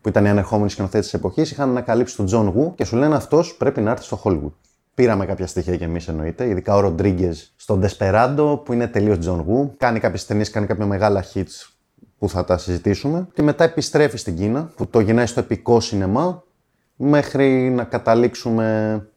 που 0.00 0.08
ήταν 0.08 0.24
οι 0.24 0.28
ανερχόμενοι 0.28 0.70
σκηνοθέτες 0.70 1.04
της 1.04 1.14
εποχής, 1.14 1.50
είχαν 1.50 1.68
ανακαλύψει 1.68 2.16
τον 2.16 2.26
Τζον 2.26 2.48
Γου 2.48 2.74
και 2.74 2.84
σου 2.84 2.96
λένε 2.96 3.14
αυτός 3.14 3.56
πρέπει 3.56 3.80
να 3.80 3.90
έρθει 3.90 4.04
στο 4.04 4.20
Hollywood. 4.24 4.52
Πήραμε 5.00 5.26
κάποια 5.26 5.46
στοιχεία 5.46 5.76
κι 5.76 5.82
εμείς 5.82 6.08
εννοείται, 6.08 6.48
ειδικά 6.48 6.76
ο 6.76 6.80
Ροντρίγκες 6.80 7.52
στον 7.56 7.84
Desperado 7.84 8.60
που 8.64 8.72
είναι 8.72 8.86
τελείως 8.86 9.18
John 9.22 9.38
Woo. 9.38 9.70
Κάνει 9.76 9.98
κάποιες 9.98 10.26
ταινίες, 10.26 10.50
κάνει 10.50 10.66
κάποια 10.66 10.86
μεγάλα 10.86 11.24
hits 11.34 11.70
που 12.18 12.28
θα 12.28 12.44
τα 12.44 12.58
συζητήσουμε. 12.58 13.28
Και 13.34 13.42
μετά 13.42 13.64
επιστρέφει 13.64 14.16
στην 14.16 14.36
Κίνα 14.36 14.72
που 14.76 14.86
το 14.86 15.00
γυρνάει 15.00 15.26
στο 15.26 15.40
επικό 15.40 15.80
σινεμά 15.80 16.42
μέχρι 16.96 17.70
να 17.70 17.84
καταλήξουμε 17.84 19.08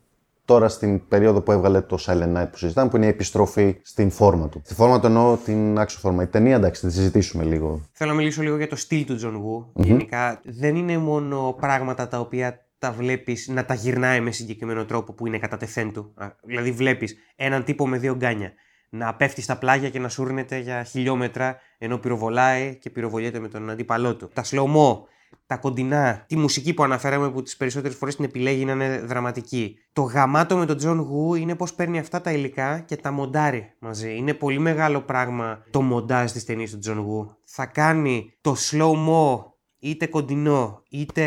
τώρα 0.45 0.69
στην 0.69 1.07
περίοδο 1.07 1.41
που 1.41 1.51
έβγαλε 1.51 1.81
το 1.81 1.97
Silent 2.05 2.37
Night 2.37 2.47
που 2.51 2.57
συζητάμε, 2.57 2.89
που 2.89 2.95
είναι 2.95 3.05
η 3.05 3.09
επιστροφή 3.09 3.77
στην 3.81 4.11
φόρμα 4.11 4.49
του. 4.49 4.61
Στη 4.65 4.73
φόρμα 4.73 4.99
του 4.99 5.05
εννοώ 5.05 5.35
την 5.35 5.79
action 5.79 5.99
φόρμα. 5.99 6.23
Η 6.23 6.27
ταινία, 6.27 6.55
εντάξει, 6.55 6.81
θα 6.81 6.87
τη 6.87 6.93
συζητήσουμε 6.93 7.43
λίγο. 7.43 7.81
Θέλω 7.91 8.09
να 8.09 8.15
μιλήσω 8.15 8.41
λίγο 8.41 8.57
για 8.57 8.67
το 8.67 8.75
στυλ 8.75 9.05
του 9.05 9.19
John 9.21 9.33
Woo. 9.33 9.83
Γενικά, 9.85 10.41
δεν 10.43 10.75
είναι 10.75 10.97
μόνο 10.97 11.55
πράγματα 11.59 12.07
τα 12.07 12.19
οποία 12.19 12.62
τα 12.83 12.91
βλέπεις 12.91 13.47
να 13.47 13.65
τα 13.65 13.73
γυρνάει 13.73 14.21
με 14.21 14.31
συγκεκριμένο 14.31 14.85
τρόπο 14.85 15.13
που 15.13 15.27
είναι 15.27 15.39
κατατεθέν 15.39 15.93
του. 15.93 16.13
Δηλαδή, 16.43 16.71
βλέπεις 16.71 17.15
έναν 17.35 17.63
τύπο 17.63 17.87
με 17.87 17.97
δύο 17.97 18.15
γκάνια 18.15 18.53
να 18.89 19.15
πέφτει 19.15 19.41
στα 19.41 19.57
πλάγια 19.57 19.89
και 19.89 19.99
να 19.99 20.09
σούρνεται 20.09 20.57
για 20.57 20.83
χιλιόμετρα 20.83 21.57
ενώ 21.77 21.97
πυροβολάει 21.97 22.75
και 22.75 22.89
πυροβολιέται 22.89 23.39
με 23.39 23.47
τον 23.47 23.69
αντίπαλό 23.69 24.15
του. 24.15 24.29
Τα 24.33 24.43
slow 24.43 24.80
mo, 24.80 25.07
τα 25.45 25.57
κοντινά, 25.57 26.23
τη 26.27 26.37
μουσική 26.37 26.73
που 26.73 26.83
αναφέραμε 26.83 27.31
που 27.31 27.43
τις 27.43 27.57
περισσότερες 27.57 27.97
φορές 27.97 28.15
την 28.15 28.25
επιλέγει 28.25 28.65
να 28.65 28.71
είναι 28.71 28.99
δραματική. 28.99 29.77
Το 29.93 30.01
γαμάτο 30.01 30.57
με 30.57 30.65
τον 30.65 30.77
Τζον 30.77 30.99
Γου 30.99 31.35
είναι 31.35 31.55
πώς 31.55 31.73
παίρνει 31.73 31.99
αυτά 31.99 32.21
τα 32.21 32.31
υλικά 32.31 32.79
και 32.79 32.95
τα 32.95 33.11
μοντάρει 33.11 33.73
μαζί. 33.79 34.15
Είναι 34.15 34.33
πολύ 34.33 34.59
μεγάλο 34.59 35.01
πράγμα 35.01 35.63
το 35.69 35.81
μοντάζ 35.81 36.31
της 36.31 36.45
ταινίας 36.45 36.69
του 36.69 36.79
Τζον 36.79 36.97
Γου. 36.97 37.35
Θα 37.43 37.65
κάνει 37.65 38.33
το 38.41 38.55
slow 38.69 38.91
mo 39.07 39.52
είτε 39.83 40.05
κοντινό 40.05 40.83
είτε 40.89 41.23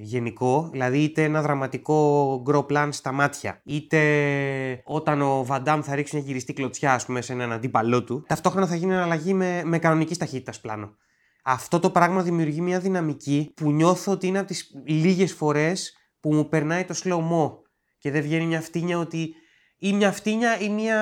γενικό, 0.00 0.68
δηλαδή 0.72 1.02
είτε 1.02 1.22
ένα 1.22 1.42
δραματικό 1.42 2.40
γκρο 2.42 2.62
πλάν 2.62 2.92
στα 2.92 3.12
μάτια, 3.12 3.60
είτε 3.64 4.00
όταν 4.84 5.22
ο 5.22 5.44
Βαντάμ 5.44 5.80
θα 5.82 5.94
ρίξει 5.94 6.16
μια 6.16 6.24
γυριστή 6.24 6.52
κλωτσιά 6.52 6.94
ας 6.94 7.06
πούμε, 7.06 7.20
σε 7.20 7.32
έναν 7.32 7.52
αντίπαλό 7.52 8.04
του, 8.04 8.24
ταυτόχρονα 8.26 8.66
θα 8.66 8.74
γίνει 8.74 8.94
αλλαγή 8.94 9.34
με, 9.34 9.62
με 9.64 9.78
κανονικής 9.78 10.18
ταχύτητας 10.18 10.60
πλάνο. 10.60 10.96
Αυτό 11.44 11.80
το 11.80 11.90
πράγμα 11.90 12.22
δημιουργεί 12.22 12.60
μια 12.60 12.80
δυναμική 12.80 13.52
που 13.56 13.72
νιώθω 13.72 14.12
ότι 14.12 14.26
είναι 14.26 14.38
από 14.38 14.46
τις 14.46 14.70
λίγες 14.84 15.32
φορές 15.32 15.96
που 16.20 16.34
μου 16.34 16.48
περνάει 16.48 16.84
το 16.84 16.94
slow 17.04 17.18
mo 17.18 17.52
και 17.98 18.10
δεν 18.10 18.22
βγαίνει 18.22 18.46
μια 18.46 18.60
φτύνια 18.60 18.98
ότι 18.98 19.34
ή 19.78 19.92
μια 19.92 20.12
φτύνια 20.12 20.60
ή 20.60 20.68
μια 20.68 20.98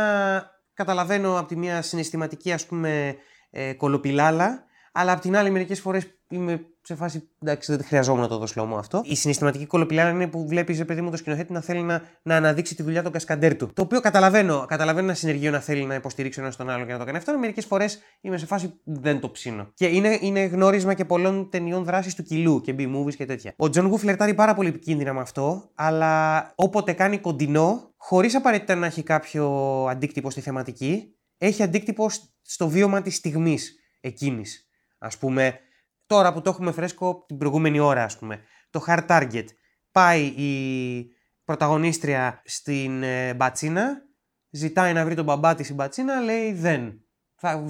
καταλαβαίνω 0.74 1.38
από 1.38 1.48
τη 1.48 1.56
μια 1.56 1.82
συναισθηματική 1.82 2.52
ας 2.52 2.66
πούμε 2.66 3.16
ε, 3.50 3.72
κωλοπηλάλα 3.72 4.68
αλλά 4.92 5.12
απ' 5.12 5.20
την 5.20 5.36
άλλη 5.36 5.50
μερικές 5.50 5.80
φορές 5.80 6.06
είμαι 6.28 6.64
σε 6.82 6.94
φάση 6.94 7.28
εντάξει, 7.42 7.76
δεν 7.76 7.84
χρειαζόμουν 7.84 8.20
να 8.20 8.28
το 8.28 8.38
δω 8.38 8.66
μου 8.66 8.76
αυτό. 8.76 9.02
Η 9.04 9.14
συναισθηματική 9.14 9.66
κωλοπηλάλα 9.66 10.10
είναι 10.10 10.26
που 10.26 10.46
βλέπεις, 10.46 10.84
παιδί 10.84 11.00
μου, 11.00 11.10
το 11.10 11.16
σκηνοθέτη 11.16 11.52
να 11.52 11.60
θέλει 11.60 11.82
να, 11.82 12.02
να 12.22 12.36
αναδείξει 12.36 12.74
τη 12.74 12.82
δουλειά 12.82 13.02
των 13.02 13.12
κασκαντέρ 13.12 13.56
του. 13.56 13.70
Το 13.74 13.82
οποίο 13.82 14.00
καταλαβαίνω. 14.00 14.64
Καταλαβαίνω 14.68 15.06
ένα 15.06 15.14
συνεργείο 15.14 15.50
να 15.50 15.60
θέλει 15.60 15.84
να 15.84 15.94
υποστηρίξει 15.94 16.40
ένα 16.40 16.52
τον 16.52 16.70
άλλο 16.70 16.84
και 16.84 16.92
να 16.92 16.98
το 16.98 17.04
κάνει 17.04 17.16
αυτό. 17.16 17.38
Μερικές 17.38 17.64
φορές 17.64 17.98
είμαι 18.20 18.36
σε 18.38 18.46
φάση 18.46 18.80
δεν 18.84 19.20
το 19.20 19.30
ψήνω. 19.30 19.70
Και 19.74 19.86
είναι, 19.86 20.18
είναι 20.20 20.44
γνώρισμα 20.44 20.94
και 20.94 21.04
πολλών 21.04 21.50
ταινιών 21.50 21.84
δράσης 21.84 22.14
του 22.14 22.22
κιλού 22.22 22.60
και 22.60 22.74
B-movies 22.78 23.14
και 23.14 23.26
τέτοια. 23.26 23.54
Ο 23.56 23.68
Τζον 23.68 23.86
Γου 23.86 23.98
φλερτάρει 23.98 24.34
πάρα 24.34 24.54
πολύ 24.54 24.68
επικίνδυνα 24.68 25.12
με 25.12 25.20
αυτό, 25.20 25.70
αλλά 25.74 26.52
όποτε 26.54 26.92
κάνει 26.92 27.18
κοντινό, 27.18 27.94
χωρίς 27.96 28.34
απαραίτητα 28.34 28.74
να 28.74 28.86
έχει 28.86 29.02
κάποιο 29.02 29.46
αντίκτυπο 29.90 30.30
στη 30.30 30.40
θεματική, 30.40 31.14
έχει 31.38 31.62
αντίκτυπο 31.62 32.10
στο 32.42 32.68
βίωμα 32.68 33.02
της 33.02 33.14
στιγμής 33.14 33.74
εκείνης. 34.00 34.69
Α 35.00 35.08
πούμε, 35.18 35.58
τώρα 36.06 36.32
που 36.32 36.40
το 36.40 36.50
έχουμε 36.50 36.72
φρέσκο 36.72 37.24
την 37.26 37.38
προηγούμενη 37.38 37.78
ώρα, 37.78 38.04
ας 38.04 38.18
πούμε, 38.18 38.40
το 38.70 38.84
hard 38.86 39.06
target. 39.06 39.44
Πάει 39.92 40.22
η 40.22 41.06
πρωταγωνίστρια 41.44 42.42
στην 42.44 43.02
ε, 43.02 43.34
μπατσίνα, 43.34 44.02
ζητάει 44.50 44.92
να 44.92 45.04
βρει 45.04 45.14
τον 45.14 45.24
μπαμπά 45.24 45.54
της 45.54 45.68
η 45.68 45.74
μπατσίνα, 45.74 46.20
λέει 46.20 46.52
δεν. 46.52 47.04
Θα 47.42 47.64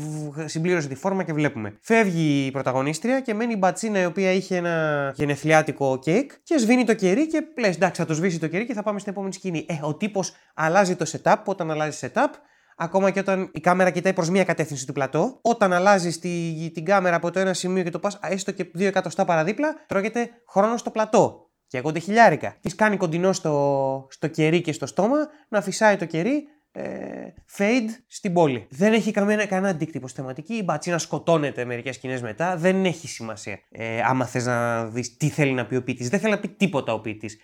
συμπλήρωσε 0.45 0.89
τη 0.89 0.95
φόρμα 0.95 1.23
και 1.23 1.33
βλέπουμε. 1.33 1.79
Φεύγει 1.81 2.47
η 2.47 2.51
πρωταγωνίστρια 2.51 3.21
και 3.21 3.35
μένει 3.35 3.53
η 3.53 3.57
μπατσίνα 3.59 4.01
η 4.01 4.05
οποία 4.05 4.33
είχε 4.33 4.57
ένα 4.57 5.13
γενεθλιάτικο 5.17 5.99
κέικ 5.99 6.33
και 6.43 6.59
σβήνει 6.59 6.85
το 6.85 6.95
κερί 6.95 7.27
και 7.27 7.43
λες: 7.59 7.77
Εντάξει, 7.77 8.01
θα 8.01 8.07
το 8.07 8.15
σβήσει 8.15 8.39
το 8.39 8.47
κερί 8.47 8.67
και 8.67 8.75
θα 8.75 8.83
πάμε 8.83 8.99
στην 8.99 9.13
επόμενη 9.13 9.33
σκηνή. 9.33 9.67
Ε, 9.69 9.79
ο 9.83 9.95
τύπος 9.95 10.33
αλλάζει 10.55 10.97
το 10.97 11.11
setup. 11.13 11.37
Όταν 11.45 11.71
αλλάζει 11.71 11.99
setup, 12.01 12.29
ακόμα 12.77 13.11
και 13.11 13.19
όταν 13.19 13.51
η 13.53 13.61
κάμερα 13.61 13.91
κοιτάει 13.91 14.13
προς 14.13 14.31
μία 14.31 14.45
κατεύθυνση 14.45 14.87
του 14.87 14.93
πλατό. 14.93 15.39
Όταν 15.43 15.73
αλλάζεις 15.73 16.19
τη, 16.19 16.71
την 16.75 16.85
κάμερα 16.85 17.17
από 17.17 17.31
το 17.31 17.39
ένα 17.39 17.53
σημείο 17.53 17.83
και 17.83 17.91
το 17.91 17.99
πας 17.99 18.19
έστω 18.23 18.53
και 18.53 18.71
δύο 18.73 18.87
εκατοστά 18.87 19.25
παραδίπλα, 19.25 19.75
τρώγεται 19.87 20.31
χρόνος 20.49 20.81
στο 20.81 20.91
πλατό. 20.91 21.51
Και 21.67 21.79
εγώ 21.79 21.93
χιλιάρικα. 21.95 22.57
Της 22.61 22.75
κάνει 22.75 22.97
κοντινό 22.97 23.33
στο, 23.33 24.07
στο 24.11 24.27
κερί 24.27 24.61
και 24.61 24.73
στο 24.73 24.87
στόμα, 24.87 25.17
να 25.49 25.61
φυσάει 25.61 25.97
το 25.97 26.05
κερί, 26.05 26.45
ε, 26.73 26.83
fade 27.57 27.89
στην 28.07 28.33
πόλη. 28.33 28.67
Δεν 28.71 28.93
έχει 28.93 29.11
κανένα, 29.11 29.47
κανένα 29.47 29.69
αντίκτυπο 29.69 30.09
στη 30.09 30.21
θεματική. 30.21 30.55
Η 30.55 30.63
μπατσίνα 30.65 30.99
σκοτώνεται 30.99 31.65
μερικές 31.65 31.95
σκηνές 31.95 32.23
μετά. 32.23 32.57
Δεν 32.57 32.85
έχει 32.85 33.09
σημασία. 33.09 33.59
Ε, 33.71 34.03
άμα 34.03 34.27
θες 34.27 34.47
να 34.47 34.85
δεις 34.85 35.17
τι 35.17 35.29
θέλει 35.29 35.53
να 35.53 35.67
πει 35.67 35.77
ο 35.77 35.83
ποιητής. 35.83 36.09
Δεν 36.09 36.21
θέλει 36.21 36.33
να 36.33 36.39
πει 36.39 36.49
τίποτα 36.49 36.93
ο 36.93 37.01
ποιητής. 37.01 37.39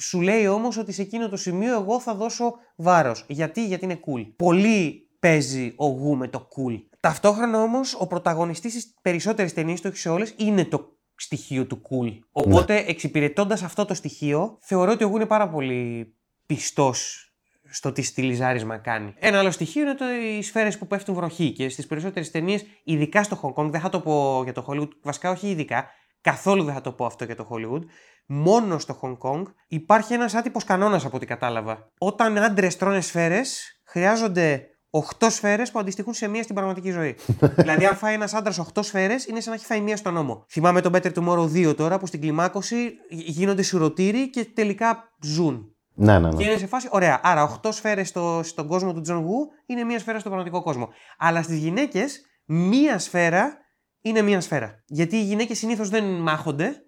Σου 0.00 0.20
λέει 0.20 0.46
όμως 0.46 0.76
ότι 0.76 0.92
σε 0.92 1.02
εκείνο 1.02 1.28
το 1.28 1.36
σημείο 1.36 1.74
εγώ 1.74 2.00
θα 2.00 2.14
δώσω 2.14 2.54
βάρος. 2.76 3.24
Γιατί, 3.28 3.66
γιατί 3.66 3.84
είναι 3.84 4.00
cool. 4.06 4.32
Πολύ 4.36 5.08
παίζει 5.20 5.72
ο 5.76 5.86
Γου 5.86 6.16
με 6.16 6.28
το 6.28 6.48
cool. 6.48 6.82
Ταυτόχρονα 7.00 7.62
όμως 7.62 7.96
ο 7.98 8.06
πρωταγωνιστής 8.06 8.72
στις 8.72 8.94
περισσότερες 9.02 9.52
ταινίες, 9.52 9.80
το 9.80 9.88
έχεις 9.88 10.00
σε 10.00 10.08
όλες, 10.08 10.34
είναι 10.36 10.64
το 10.64 10.96
στοιχείο 11.14 11.66
του 11.66 11.82
cool. 11.82 12.18
Οπότε 12.30 12.72
ναι. 12.74 12.84
εξυπηρετώντας 12.86 13.62
αυτό 13.62 13.84
το 13.84 13.94
στοιχείο, 13.94 14.58
θεωρώ 14.60 14.92
ότι 14.92 15.04
ο 15.04 15.08
Γου 15.08 15.16
είναι 15.16 15.26
πάρα 15.26 15.48
πολύ 15.48 16.14
πιστός 16.46 17.24
στο 17.70 17.92
τι 17.92 18.02
στυλιζάρισμα 18.02 18.78
κάνει. 18.78 19.14
Ένα 19.18 19.38
άλλο 19.38 19.50
στοιχείο 19.50 19.82
είναι 19.82 19.94
το, 19.94 20.04
οι 20.38 20.42
σφαίρες 20.42 20.78
που 20.78 20.86
πέφτουν 20.86 21.14
βροχή 21.14 21.52
και 21.52 21.68
στις 21.68 21.86
περισσότερες 21.86 22.30
ταινίες, 22.30 22.64
ειδικά 22.84 23.22
στο 23.22 23.40
Hong 23.42 23.62
Kong, 23.62 23.70
δεν 23.70 23.80
θα 23.80 23.88
το 23.88 24.00
πω 24.00 24.40
για 24.44 24.52
το 24.52 24.66
Hollywood, 24.68 24.88
βασικά 25.02 25.30
όχι 25.30 25.48
ειδικά, 25.48 25.86
καθόλου 26.20 26.64
δεν 26.64 26.74
θα 26.74 26.80
το 26.80 26.92
πω 26.92 27.04
αυτό 27.04 27.24
για 27.24 27.36
το 27.36 27.48
Hollywood, 27.50 27.82
μόνο 28.32 28.78
στο 28.78 28.98
Hong 29.02 29.16
Kong 29.18 29.42
υπάρχει 29.68 30.14
ένας 30.14 30.34
άτυπος 30.34 30.64
κανόνας 30.64 31.04
από 31.04 31.16
ό,τι 31.16 31.26
κατάλαβα. 31.26 31.88
Όταν 31.98 32.38
άντρες 32.38 32.76
τρώνε 32.76 33.00
σφαίρες, 33.00 33.80
χρειάζονται 33.84 34.64
8 34.90 35.26
σφαίρες 35.30 35.70
που 35.70 35.78
αντιστοιχούν 35.78 36.14
σε 36.14 36.28
μία 36.28 36.42
στην 36.42 36.54
πραγματική 36.54 36.90
ζωή. 36.90 37.16
δηλαδή, 37.56 37.86
αν 37.86 37.96
φάει 37.96 38.14
ένας 38.14 38.34
άντρας 38.34 38.60
8 38.74 38.84
σφαίρες, 38.84 39.26
είναι 39.26 39.40
σαν 39.40 39.52
να 39.52 39.56
έχει 39.58 39.66
φάει 39.66 39.80
μία 39.80 39.96
στον 39.96 40.14
ώμο. 40.14 40.44
Θυμάμαι 40.48 40.80
τον 40.80 40.92
Better 40.94 41.12
Tomorrow 41.12 41.68
2 41.68 41.76
τώρα 41.76 41.98
που 41.98 42.06
στην 42.06 42.20
κλιμάκωση 42.20 42.90
γίνονται 43.08 43.62
σουρωτήρι 43.62 44.30
και 44.30 44.44
τελικά 44.44 45.12
ζουν. 45.22 45.74
Ναι, 45.94 46.18
ναι, 46.18 46.28
ναι. 46.28 46.36
Και 46.36 46.44
είναι 46.44 46.58
σε 46.58 46.66
φάση, 46.66 46.88
ωραία. 46.90 47.20
Άρα, 47.22 47.60
8 47.62 47.68
σφαίρες 47.72 48.08
στο, 48.08 48.40
στον 48.44 48.66
κόσμο 48.66 48.92
του 48.92 49.00
Τζον 49.00 49.18
Γου 49.18 49.48
είναι 49.66 49.84
μία 49.84 49.98
σφαίρα 49.98 50.18
στον 50.18 50.32
πραγματικό 50.32 50.62
κόσμο. 50.62 50.88
Αλλά 51.18 51.42
στις 51.42 51.56
γυναίκες, 51.56 52.20
μία 52.44 52.98
σφαίρα 52.98 53.58
είναι 54.00 54.22
μία 54.22 54.40
σφαίρα. 54.40 54.82
Γιατί 54.86 55.16
οι 55.16 55.22
γυναίκες 55.22 55.58
συνήθως 55.58 55.88
δεν 55.88 56.04
μάχονται. 56.04 56.84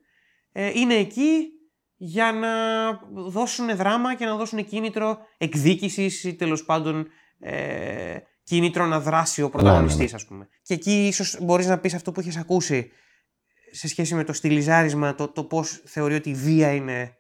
Ε, 0.53 0.71
είναι 0.75 0.95
εκεί 0.95 1.49
για 1.97 2.33
να 2.33 2.49
δώσουν 3.23 3.77
δράμα 3.77 4.15
και 4.15 4.25
να 4.25 4.37
δώσουν 4.37 4.65
κίνητρο 4.65 5.19
εκδίκησης 5.39 6.25
ή 6.25 6.35
τέλος 6.35 6.65
πάντων 6.65 7.07
ε, 7.41 8.17
κίνητρο 8.43 8.87
να 8.87 9.01
δράσει 9.01 9.43
ο 9.43 9.51
πρωταγωνιστής 9.51 10.13
ναι, 10.13 10.19
ναι, 10.19 10.23
ναι. 10.23 10.29
πούμε. 10.29 10.49
Και 10.63 10.75
εκεί 10.75 11.07
ίσως 11.07 11.39
μπορείς 11.41 11.67
να 11.67 11.79
πεις 11.79 11.95
αυτό 11.95 12.13
που 12.13 12.21
έχεις 12.21 12.37
ακούσει 12.37 12.91
σε 13.73 13.89
σχέση 13.89 14.15
με 14.15 14.25
το 14.25 14.33
στυλιζάρισμα, 14.33 15.15
το, 15.15 15.29
το 15.29 15.45
πώς 15.45 15.83
θεωρεί 15.85 16.15
ότι 16.15 16.31
η 16.31 16.35
βία 16.35 16.73
είναι 16.73 17.17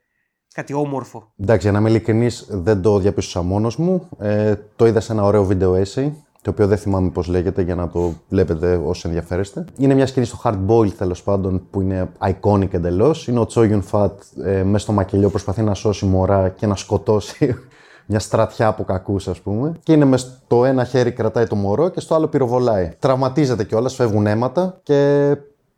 κάτι 0.54 0.72
όμορφο. 0.72 1.32
Εντάξει, 1.38 1.62
για 1.62 1.72
να 1.72 1.78
είμαι 1.78 1.88
ειλικρινής, 1.88 2.46
δεν 2.50 2.82
το 2.82 2.98
διαπίστωσα 2.98 3.42
μόνος 3.42 3.76
μου. 3.76 4.08
Ε, 4.18 4.54
το 4.76 4.86
είδα 4.86 5.00
σε 5.00 5.12
ένα 5.12 5.22
ωραίο 5.22 5.44
βίντεο 5.44 5.82
essay, 5.82 6.12
το 6.42 6.50
οποίο 6.50 6.66
δεν 6.66 6.78
θυμάμαι 6.78 7.10
πώς 7.10 7.26
λέγεται 7.26 7.62
για 7.62 7.74
να 7.74 7.88
το 7.88 8.12
βλέπετε 8.28 8.80
όσοι 8.84 9.02
ενδιαφέρεστε. 9.06 9.64
Είναι 9.76 9.94
μια 9.94 10.06
σκηνή 10.06 10.26
στο 10.26 10.38
Hard 10.44 10.58
Boil 10.66 10.90
τέλος 10.90 11.22
πάντων 11.22 11.62
που 11.70 11.80
είναι 11.80 12.08
iconic 12.18 12.74
εντελώς. 12.74 13.28
Είναι 13.28 13.38
ο 13.38 13.46
Τσόγιον 13.46 13.82
Φατ 13.82 14.20
ε, 14.44 14.62
μέσα 14.62 14.78
στο 14.78 14.92
μακελιό 14.92 15.28
προσπαθεί 15.28 15.62
να 15.62 15.74
σώσει 15.74 16.04
μωρά 16.06 16.48
και 16.48 16.66
να 16.66 16.76
σκοτώσει 16.76 17.54
μια 18.06 18.18
στρατιά 18.18 18.66
από 18.66 18.84
κακούς, 18.84 19.28
ας 19.28 19.40
πούμε. 19.40 19.72
Και 19.82 19.92
είναι 19.92 20.04
μες 20.04 20.20
στο 20.20 20.64
ένα 20.64 20.84
χέρι 20.84 21.12
κρατάει 21.12 21.46
το 21.46 21.54
μωρό 21.54 21.88
και 21.88 22.00
στο 22.00 22.14
άλλο 22.14 22.26
πυροβολάει. 22.26 22.92
Τραυματίζεται 22.98 23.64
κιόλας, 23.64 23.94
φεύγουν 23.94 24.26
αίματα 24.26 24.80
και 24.82 25.30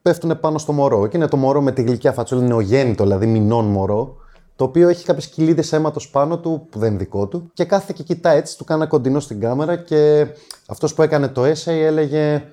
πέφτουν 0.03 0.41
πάνω 0.41 0.59
στο 0.59 0.73
μωρό. 0.73 1.07
Και 1.07 1.17
είναι 1.17 1.29
το 1.29 1.37
μωρό 1.37 1.61
με 1.61 1.73
τη 1.73 1.83
γλυκιά 1.83 2.13
φατσούλα, 2.13 2.43
νεογέννητο, 2.43 3.03
δηλαδή 3.03 3.27
μηνών 3.27 3.65
μωρό, 3.65 4.17
το 4.57 4.65
οποίο 4.65 4.89
έχει 4.89 5.05
κάποιες 5.05 5.27
κοιλίδες 5.27 5.73
αίματος 5.73 6.11
πάνω 6.11 6.39
του 6.39 6.67
που 6.71 6.79
δεν 6.79 6.89
είναι 6.89 6.99
δικό 6.99 7.27
του. 7.27 7.51
Και 7.53 7.65
κάθε 7.65 7.93
και 7.97 8.03
κοιτά 8.03 8.31
έτσι, 8.31 8.59
του 8.59 8.65
κάνα 8.65 8.87
κοντινό 8.87 9.21
στην 9.21 9.41
κάμερα 9.41 9.77
και 9.77 10.27
αυτός 10.67 10.95
που 10.95 11.03
έκανε 11.03 11.29
το 11.29 11.43
essay 11.43 11.67
έλεγε 11.67 12.45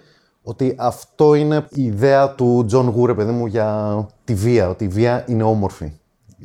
ότι 0.43 0.75
αυτό 0.77 1.33
είναι 1.33 1.65
η 1.69 1.83
ιδέα 1.83 2.35
του 2.35 2.63
Τζον 2.67 2.87
Γου, 2.87 3.02
ρε, 3.02 3.13
παιδί 3.13 3.31
μου, 3.31 3.45
για 3.45 4.07
τη 4.23 4.33
βία, 4.33 4.69
ότι 4.69 4.83
η 4.83 4.87
βία 4.87 5.25
είναι 5.27 5.43
όμορφη. 5.43 5.91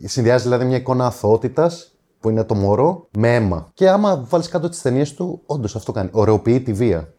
Συνδυάζει 0.05 0.43
δηλαδή 0.43 0.65
μια 0.65 0.77
εικόνα 0.77 1.07
αθωότητας 1.07 1.91
που 2.21 2.31
είναι 2.31 2.45
το 2.45 2.55
μωρό, 2.55 3.09
με 3.19 3.35
αίμα. 3.35 3.71
Και 3.75 3.89
άμα 3.89 4.25
βάλεις 4.29 4.49
κάτω 4.49 4.69
τις 4.69 4.83
ταινίες 4.83 5.15
του, 5.15 5.43
όντως 5.47 5.77
αυτό 5.77 5.93
κάνει. 5.93 6.09
Ωραιοποιεί 6.13 6.61
τη 6.61 6.73
βία. 6.73 7.15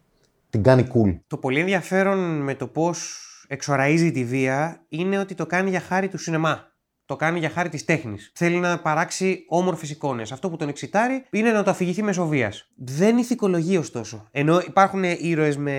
Την 0.50 0.64
κάνει 0.64 0.88
cool. 0.94 1.20
Το 1.28 1.38
πολύ 1.38 1.60
ενδιαφέρον 1.60 2.42
με 2.42 2.56
το 2.56 2.68
πώς 2.68 3.18
εξωραΐζει 3.48 4.12
τη 4.12 4.26
βία 4.26 4.86
είναι 4.90 5.20
ότι 5.20 5.36
το 5.36 5.46
κάνει 5.46 5.70
για 5.70 5.80
χάρη 5.80 6.08
του 6.08 6.18
σινεμά. 6.18 6.60
Το 7.08 7.16
κάνει 7.16 7.40
για 7.40 7.50
χάρη 7.50 7.70
της 7.70 7.86
τέχνης. 7.86 8.32
Θέλει 8.36 8.58
να 8.58 8.80
παράξει 8.80 9.46
όμορφες 9.48 9.90
εικόνες. 9.90 10.32
Αυτό 10.32 10.50
που 10.50 10.56
τον 10.56 10.70
εξιτάρει 10.70 11.26
είναι 11.30 11.52
να 11.52 11.64
το 11.64 11.70
αφηγηθεί 11.70 12.04
μέσω 12.04 12.28
βίας. 12.28 12.54
Δεν 12.76 13.18
ηθικολογεί 13.18 13.78
ωστόσο. 13.78 14.28
Ενώ 14.32 14.60
υπάρχουν 14.60 15.04
ήρωες 15.04 15.58
με, 15.58 15.72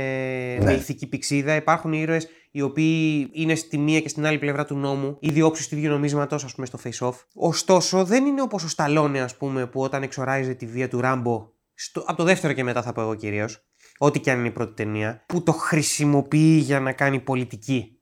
ναι. 0.59 0.65
με 0.65 0.73
ηθική 0.73 1.07
πηξίδα, 1.07 1.55
υπάρχουν 1.55 1.93
ήρωες 1.93 2.29
οι 2.51 2.63
οποίοι 2.63 3.29
είναι 3.33 3.55
στη 3.55 3.79
μία 3.79 4.01
και 4.01 4.09
στην 4.09 4.27
άλλη 4.27 4.39
πλευρά 4.39 4.65
του 4.65 4.77
νόμου, 4.77 5.17
ή 5.21 5.31
διώξεις 5.31 5.69
του 5.69 5.77
ίδιου 5.77 5.91
νομίσματος, 5.91 6.45
ας 6.45 6.55
πούμε, 6.55 6.67
στο 6.67 6.79
face-off. 6.85 7.15
Ωστόσο, 7.35 8.05
δεν 8.05 8.27
είναι 8.27 8.43
όπως 8.43 8.65
ο 8.65 8.69
Σταλόνε, 8.69 9.21
ας 9.21 9.37
πούμε, 9.37 9.67
που 9.67 9.81
όταν 9.81 10.03
εξοράζει 10.03 10.57
τη 10.57 10.67
βία 10.67 10.89
του 10.89 11.01
Ράμπο, 11.01 11.49
στο, 11.75 12.01
από 12.07 12.17
το 12.17 12.25
δεύτερο 12.25 12.53
και 12.53 12.65
μετά 12.65 12.83
θα 12.83 12.93
πω 12.93 13.01
εγώ 13.01 13.15
κυρίως, 13.15 13.65
ό,τι 13.99 14.21
και 14.21 14.31
αν 14.31 14.39
είναι 14.39 14.49
η 14.49 14.51
πρώτη 14.51 14.75
ταινία, 14.75 15.25
που 15.27 15.43
το 15.43 15.53
χρησιμοποιεί 15.53 16.57
για 16.57 16.81
να 16.81 16.93
κάνει 16.93 17.21
πολιτική 17.21 17.98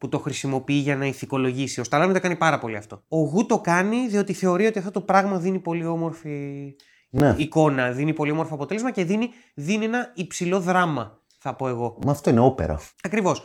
που 0.00 0.08
το 0.08 0.18
χρησιμοποιεί 0.18 0.74
για 0.74 0.96
να 0.96 1.06
ηθικολογήσει. 1.06 1.80
Ο 1.80 1.84
Σταλόνε 1.84 2.12
το 2.12 2.20
κάνει 2.20 2.36
πάρα 2.36 2.58
πολύ 2.58 2.76
αυτό. 2.76 3.02
Ο 3.08 3.18
Γου 3.18 3.46
το 3.46 3.60
κάνει 3.60 4.08
διότι 4.08 4.32
θεωρεί 4.32 4.66
ότι 4.66 4.78
αυτό 4.78 4.90
το 4.90 5.00
πράγμα 5.00 5.38
δίνει 5.38 5.58
πολύ 5.58 5.84
όμορφη 5.84 6.74
ναι. 7.10 7.34
εικόνα, 7.36 7.90
δίνει 7.90 8.12
πολύ 8.12 8.30
όμορφο 8.30 8.54
αποτέλεσμα 8.54 8.90
και 8.90 9.04
δίνει, 9.04 9.30
δίνει 9.54 9.84
ένα 9.84 10.12
υψηλό 10.14 10.60
δράμα, 10.60 11.20
θα 11.38 11.54
πω 11.54 11.68
εγώ. 11.68 11.98
Μα 12.04 12.10
αυτό 12.10 12.30
είναι 12.30 12.40
όπερα. 12.40 12.80
Ακριβώς. 13.02 13.42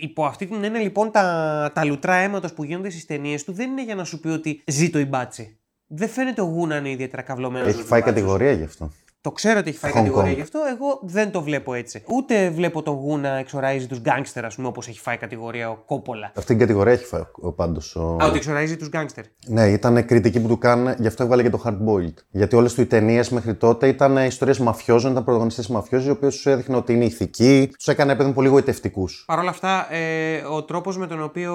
Υπό 0.00 0.24
αυτή 0.24 0.46
την 0.46 0.64
έννοια 0.64 0.80
λοιπόν 0.80 1.10
τα, 1.10 1.70
τα 1.74 1.84
λουτρά 1.84 2.14
αίματος 2.14 2.52
που 2.52 2.64
γίνονται 2.64 2.90
στις 2.90 3.06
ταινίες 3.06 3.44
του 3.44 3.52
δεν 3.52 3.70
είναι 3.70 3.84
για 3.84 3.94
να 3.94 4.04
σου 4.04 4.20
πει 4.20 4.28
ότι 4.28 4.62
ζει 4.66 4.90
το 4.90 5.04
μπάτσι. 5.04 5.60
Δεν 5.86 6.08
φαίνεται 6.08 6.40
ο 6.40 6.44
Γου 6.44 6.66
να 6.66 6.76
είναι 6.76 6.90
ιδιαίτερα 6.90 7.22
καυλωμένος. 7.22 7.68
Έχει 7.68 7.82
φάει 7.82 8.02
κατηγορία 8.02 8.52
γι' 8.52 8.64
αυτό. 8.64 8.90
Το 9.20 9.32
ξέρω 9.32 9.58
ότι 9.58 9.68
έχει 9.68 9.78
φάει 9.78 9.92
κατηγορία 9.92 10.32
γι' 10.32 10.40
αυτό. 10.40 10.60
Εγώ 10.74 11.00
δεν 11.02 11.30
το 11.30 11.42
βλέπω 11.42 11.74
έτσι. 11.74 12.02
Ούτε 12.06 12.50
βλέπω 12.50 12.82
τον 12.82 12.94
Γου 12.94 13.18
να 13.18 13.38
εξοραίζει 13.38 13.86
τους 13.86 13.98
γκάγκστερ, 13.98 14.44
ας 14.44 14.54
πούμε, 14.54 14.68
όπως 14.68 14.88
έχει 14.88 15.00
φάει 15.00 15.16
κατηγορία 15.16 15.70
ο 15.70 15.76
Κόπολα. 15.76 16.26
Αυτή 16.26 16.46
την 16.46 16.58
κατηγορία 16.58 16.92
έχει 16.92 17.04
φάει 17.04 17.22
ο 17.32 17.52
πάντως. 17.52 17.96
Ο... 17.96 18.16
Α, 18.22 18.26
ότι 18.26 18.36
εξοραίζει 18.36 18.76
τους 18.76 18.88
γκάγκστερ. 18.88 19.24
Ναι, 19.46 19.66
ήταν 19.66 20.06
κριτική 20.06 20.40
που 20.40 20.48
του 20.48 20.58
κάνανε, 20.58 20.96
γι' 20.98 21.06
αυτό 21.06 21.22
έβαλε 21.22 21.42
και 21.42 21.50
το 21.50 21.62
hard 21.64 21.78
boiled. 21.88 22.14
Γιατί 22.30 22.56
όλες 22.56 22.74
του 22.74 22.80
οι 22.80 22.86
ταινίες 22.86 23.28
μέχρι 23.28 23.54
τότε 23.54 23.88
ήταν 23.88 24.16
ιστορίες 24.16 24.58
μαφιόζων, 24.58 25.10
ήταν 25.10 25.24
πρωταγωνιστές 25.24 25.66
μαφιόζοι, 25.66 26.08
οι 26.08 26.10
οποίοι 26.10 26.28
τους 26.28 26.46
έδειχνε 26.46 26.76
ότι 26.76 26.92
είναι 26.92 27.04
ηθικοί, 27.04 27.70
τους 27.76 27.88
έκανε 27.88 28.16
παιδί 28.16 28.32
πολύ 28.32 28.48
γοητευτικούς. 28.48 29.24
Παρ' 29.26 29.38
όλα 29.38 29.50
αυτά, 29.50 29.94
ε, 29.94 30.38
ο 30.38 30.64
τρόπος 30.64 30.98
με 30.98 31.06
τον 31.06 31.22
οποίο 31.22 31.54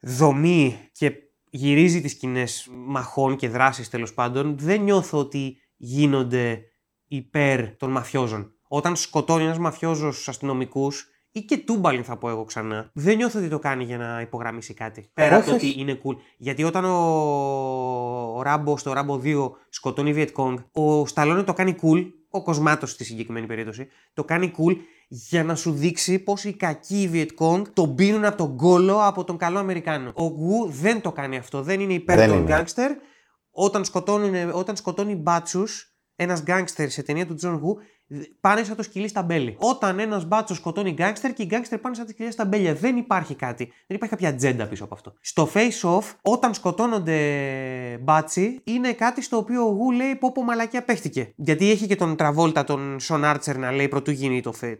δομεί 0.00 0.76
και 0.92 1.12
γυρίζει 1.50 2.00
τις 2.00 2.10
σκηνές 2.10 2.68
μαχών 2.86 3.36
και 3.36 3.48
δράσει 3.48 3.90
τέλος 3.90 4.14
πάντων, 4.14 4.54
δεν 4.58 4.80
νιώθω 4.80 5.18
ότι 5.18 5.56
γίνονται 5.76 6.64
υπέρ 7.10 7.76
των 7.76 7.90
μαφιόζων. 7.90 8.52
Όταν 8.68 8.96
σκοτώνει 8.96 9.44
ένας 9.44 9.58
μαφιόζος 9.58 10.28
αστυνομικούς, 10.28 11.08
ή 11.32 11.40
και 11.40 11.56
τούμπαλιν 11.56 12.04
θα 12.04 12.16
πω 12.16 12.28
εγώ 12.28 12.44
ξανά, 12.44 12.90
δεν 12.92 13.16
νιώθω 13.16 13.38
ότι 13.38 13.48
το 13.48 13.58
κάνει 13.58 13.84
για 13.84 13.98
να 13.98 14.20
υπογραμμίσει 14.20 14.74
κάτι. 14.74 15.10
Πέρα 15.14 15.36
από 15.36 15.46
το 15.46 15.54
ότι 15.54 15.74
είναι 15.76 16.00
cool. 16.04 16.16
Γιατί 16.36 16.64
όταν 16.64 16.84
ο, 16.84 16.96
ο 18.36 18.42
Ράμπο 18.42 18.76
στο 18.76 18.92
Ράμπο 18.92 19.20
2 19.24 19.50
σκοτώνει 19.68 20.14
Viet 20.16 20.54
ο 20.72 21.06
Σταλόνε 21.06 21.42
το 21.42 21.52
κάνει 21.52 21.76
cool, 21.82 22.10
ο 22.30 22.42
Κοσμάτος 22.42 22.90
στη 22.90 23.04
συγκεκριμένη 23.04 23.46
περίπτωση, 23.46 23.88
το 24.12 24.24
κάνει 24.24 24.52
cool 24.58 24.76
για 25.08 25.44
να 25.44 25.54
σου 25.54 25.72
δείξει 25.72 26.18
πως 26.18 26.44
οι 26.44 26.52
κακοί 26.52 27.10
Viet 27.12 27.62
τον 27.72 27.94
πίνουν 27.94 28.24
από 28.24 28.36
τον 28.36 28.56
κώλο 28.56 29.06
από 29.06 29.24
τον 29.24 29.36
καλό 29.36 29.58
Αμερικάνο. 29.58 30.12
Ο 30.14 30.24
Γου 30.24 30.68
δεν 30.70 31.00
το 31.00 31.12
κάνει 31.12 31.36
αυτό, 31.36 31.62
δεν 31.62 31.80
είναι 31.80 31.92
υπέρ 31.92 32.28
των 32.28 32.44
γκάγκστερ. 32.44 32.90
Όταν 33.50 33.84
σκοτώνει, 33.84 34.42
όταν 34.52 34.76
σκοτώνει 34.76 35.14
μπάτσους, 35.14 35.89
ένας 36.20 36.42
γκάγκστερ 36.42 36.90
σε 36.90 37.02
ταινία 37.02 37.26
του 37.26 37.34
Τζον 37.34 37.54
Γου 37.54 37.76
πάνε 38.40 38.62
σαν 38.62 38.76
το 38.76 38.82
σκυλί 38.82 39.08
στ' 39.08 39.22
αμπέλι. 39.22 39.56
Όταν 39.58 39.98
ένας 39.98 40.24
μπάτσος 40.24 40.56
σκοτώνει 40.56 40.90
γκάγκστερ 40.90 41.32
και 41.32 41.42
οι 41.42 41.46
γκάγκστερ 41.46 41.78
πάνε 41.78 41.94
σαν 41.94 42.04
το 42.04 42.10
σκυλί 42.10 42.32
στ' 42.32 42.44
αμπέλι. 42.44 42.74
Δεν 42.74 42.96
υπάρχει 42.96 43.34
κάτι. 43.34 43.64
Δεν 43.64 43.96
υπάρχει 43.96 44.14
κάποια 44.14 44.28
ατζέντα 44.28 44.66
πίσω 44.66 44.84
από 44.84 44.94
αυτό. 44.94 45.14
Στο 45.20 45.50
Face/Off, 45.54 46.14
όταν 46.22 46.54
σκοτώνονται 46.54 47.18
μπάτσοι, 48.00 48.60
είναι 48.64 48.92
κάτι 48.92 49.22
στο 49.22 49.36
οποίο 49.36 49.66
ο 49.66 49.70
Γου 49.70 49.90
λέει 49.90 50.14
πω 50.14 50.32
πω 50.32 50.42
μαλακία 50.42 50.82
παίχτηκε. 50.82 51.32
Γιατί 51.36 51.70
έχει 51.70 51.86
και 51.86 51.96
τον 51.96 52.16
Τραβόλτα, 52.16 52.64
τον 52.64 53.00
Σον 53.00 53.24
Άρτσερ 53.24 53.58
να 53.58 53.72
λέει 53.72 53.88
προτού 53.88 54.10
γίνει 54.10 54.40
το 54.40 54.52
φε, 54.52 54.78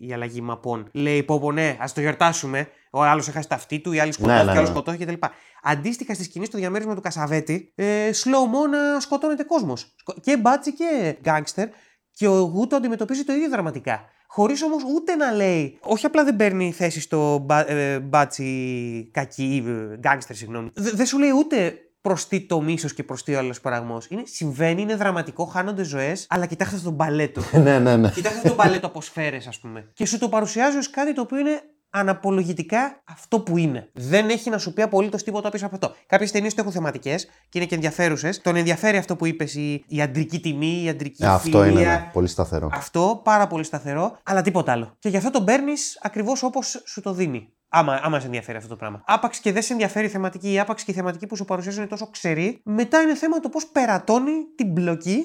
η 0.00 0.12
αλλαγή 0.12 0.40
μαπών. 0.40 0.88
Λέει 0.92 1.22
πω 1.22 1.40
πω 1.40 1.52
ναι, 1.52 1.76
ας 1.80 1.92
το 1.92 2.00
γιορτάσουμε. 2.00 2.68
Ο 2.90 3.02
άλλος 3.02 3.28
έχασε 3.28 3.48
τα 3.48 3.54
αυτή 3.54 3.78
του, 3.78 3.92
η 3.92 4.00
άλλη 4.00 4.12
σκοτώθηκε, 4.12 4.44
ναι, 4.44 4.52
ναι, 4.52 4.60
ναι. 4.60 4.66
σκοτώθηκε 4.66 5.04
κτλ. 5.04 5.26
Αντίστοιχα 5.62 6.14
στη 6.14 6.24
σκηνή 6.24 6.44
στο 6.44 6.58
διαμέρισμα 6.58 6.94
του 6.94 7.00
Κασαβέτη, 7.00 7.72
ε, 7.74 8.10
slow 8.10 8.44
mo 8.54 8.70
να 8.70 9.00
σκοτώνεται 9.00 9.42
κόσμος. 9.42 9.94
Και 10.20 10.36
μπάτσι 10.36 10.72
και 10.72 11.16
γκάγκστερ 11.22 11.68
Και 12.18 12.28
ο 12.28 12.40
Γου 12.40 12.66
το 12.66 12.76
αντιμετωπίζει 12.76 13.24
το 13.24 13.32
ίδιο 13.32 13.48
δραματικά. 13.48 14.04
Χωρίς 14.26 14.62
όμως 14.62 14.82
ούτε 14.94 15.14
να 15.14 15.32
λέει, 15.32 15.78
όχι 15.82 16.06
απλά 16.06 16.24
δεν 16.24 16.36
παίρνει 16.36 16.72
θέση 16.72 17.00
στο 17.00 17.38
μπα, 17.38 17.70
ε, 17.70 18.00
μπάτσι 18.00 19.10
κακή, 19.12 19.64
ε, 19.66 19.96
γκάγκστερ, 19.96 20.36
συγγνώμη. 20.36 20.70
Δεν 20.74 21.06
σου 21.06 21.18
λέει 21.18 21.30
ούτε 21.30 21.74
προς 22.00 22.28
τι 22.28 22.40
το 22.40 22.60
μίσος 22.60 22.94
και 22.94 23.02
προς 23.02 23.22
τι 23.24 23.34
ο 23.34 23.38
άλλος 23.38 23.60
παραγμός. 23.60 24.08
Συμβαίνει, 24.22 24.82
είναι 24.82 24.96
δραματικό, 24.96 25.44
χάνονται 25.44 25.82
ζωές, 25.82 26.26
αλλά 26.28 26.46
κοιτάξτε 26.46 26.76
αυτό 26.76 26.88
τον 26.88 26.98
παλέτο. 26.98 27.42
ναι, 27.64 27.78
ναι, 27.78 27.96
ναι. 27.96 28.10
Κοιτάξτε 28.10 28.38
αυτό 28.38 28.48
τον 28.48 28.56
παλέτο 28.56 28.86
από 28.86 29.00
σφαίρες, 29.00 29.46
ας 29.46 29.58
πούμε. 29.58 29.90
Και 29.92 30.06
σου 30.06 30.18
το 30.18 30.28
παρουσιάζει 30.28 30.76
ως 30.76 30.90
κάτι 30.90 31.12
το 31.12 31.20
οποίο 31.20 31.38
είναι 31.38 31.62
αναπολογητικά 31.90 33.02
αυτό 33.04 33.40
που 33.40 33.56
είναι. 33.56 33.90
Δεν 33.92 34.28
έχει 34.28 34.50
να 34.50 34.58
σου 34.58 34.72
πει 34.72 34.82
απολύτως 34.82 35.22
τίποτα 35.22 35.50
πίσω 35.50 35.66
από 35.66 35.74
αυτό. 35.74 35.94
Κάποιες 36.06 36.30
ταινίες 36.30 36.54
το 36.54 36.60
έχουν 36.60 36.72
θεματικές 36.72 37.24
και 37.48 37.58
είναι 37.58 37.66
και 37.66 37.74
ενδιαφέρουσες. 37.74 38.40
Τον 38.40 38.56
ενδιαφέρει 38.56 38.96
αυτό 38.96 39.16
που 39.16 39.26
είπες, 39.26 39.54
η, 39.54 39.84
η 39.86 40.00
αντρική 40.00 40.40
τιμή, 40.40 40.82
η 40.82 40.88
αντρική 40.88 41.22
ε, 41.22 41.26
Αυτό 41.26 41.64
είναι 41.64 41.80
ναι, 41.80 42.10
πολύ 42.12 42.28
σταθερό. 42.28 42.68
Αυτό 42.72 43.20
πάρα 43.24 43.46
πολύ 43.46 43.64
σταθερό, 43.64 44.18
αλλά 44.22 44.42
τίποτα 44.42 44.72
άλλο. 44.72 44.96
Και 44.98 45.08
γι' 45.08 45.16
αυτό 45.16 45.30
τον 45.30 45.44
παίρνεις 45.44 45.98
ακριβώς 46.02 46.42
όπως 46.42 46.82
σου 46.86 47.00
το 47.00 47.12
δίνει. 47.12 47.52
Άμα, 47.68 48.00
άμα 48.02 48.20
σε 48.20 48.26
ενδιαφέρει 48.26 48.56
αυτό 48.56 48.68
το 48.68 48.76
πράγμα. 48.76 49.02
Άπαξ 49.06 49.38
και 49.38 49.52
δεν 49.52 49.62
σε 49.62 49.72
ενδιαφέρει 49.72 50.06
η 50.06 50.08
θεματική, 50.08 50.52
ή 50.52 50.58
άπαξ 50.58 50.84
και 50.84 50.90
η 50.90 50.94
θεματική 50.94 51.26
που 51.26 51.36
σου 51.36 51.44
παρουσιάζουν 51.44 51.80
είναι 51.80 51.90
τόσο 51.90 52.10
ξερή, 52.10 52.60
μετά 52.64 53.00
είναι 53.00 53.14
θέμα 53.14 53.40
το 53.40 53.48
πώς 53.48 53.66
περατώνει 53.66 54.32
την 54.56 54.72
πλοκή, 54.72 55.24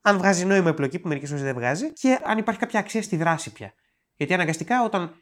αν 0.00 0.16
βγάζει 0.16 0.44
νόημα 0.44 0.70
η 0.70 0.74
πλοκή 0.74 0.98
που 0.98 1.08
μερικές 1.08 1.28
φορές 1.28 1.44
δεν 1.44 1.54
βγάζει, 1.54 1.92
και 1.92 2.18
αν 2.24 2.38
υπάρχει 2.38 2.60
κάποια 2.60 2.80
αξία 2.80 3.02
στη 3.02 3.16
δράση 3.16 3.52
πια. 3.52 3.72
Γιατί 4.14 4.34
αναγκαστικά 4.34 4.84
όταν 4.84 5.14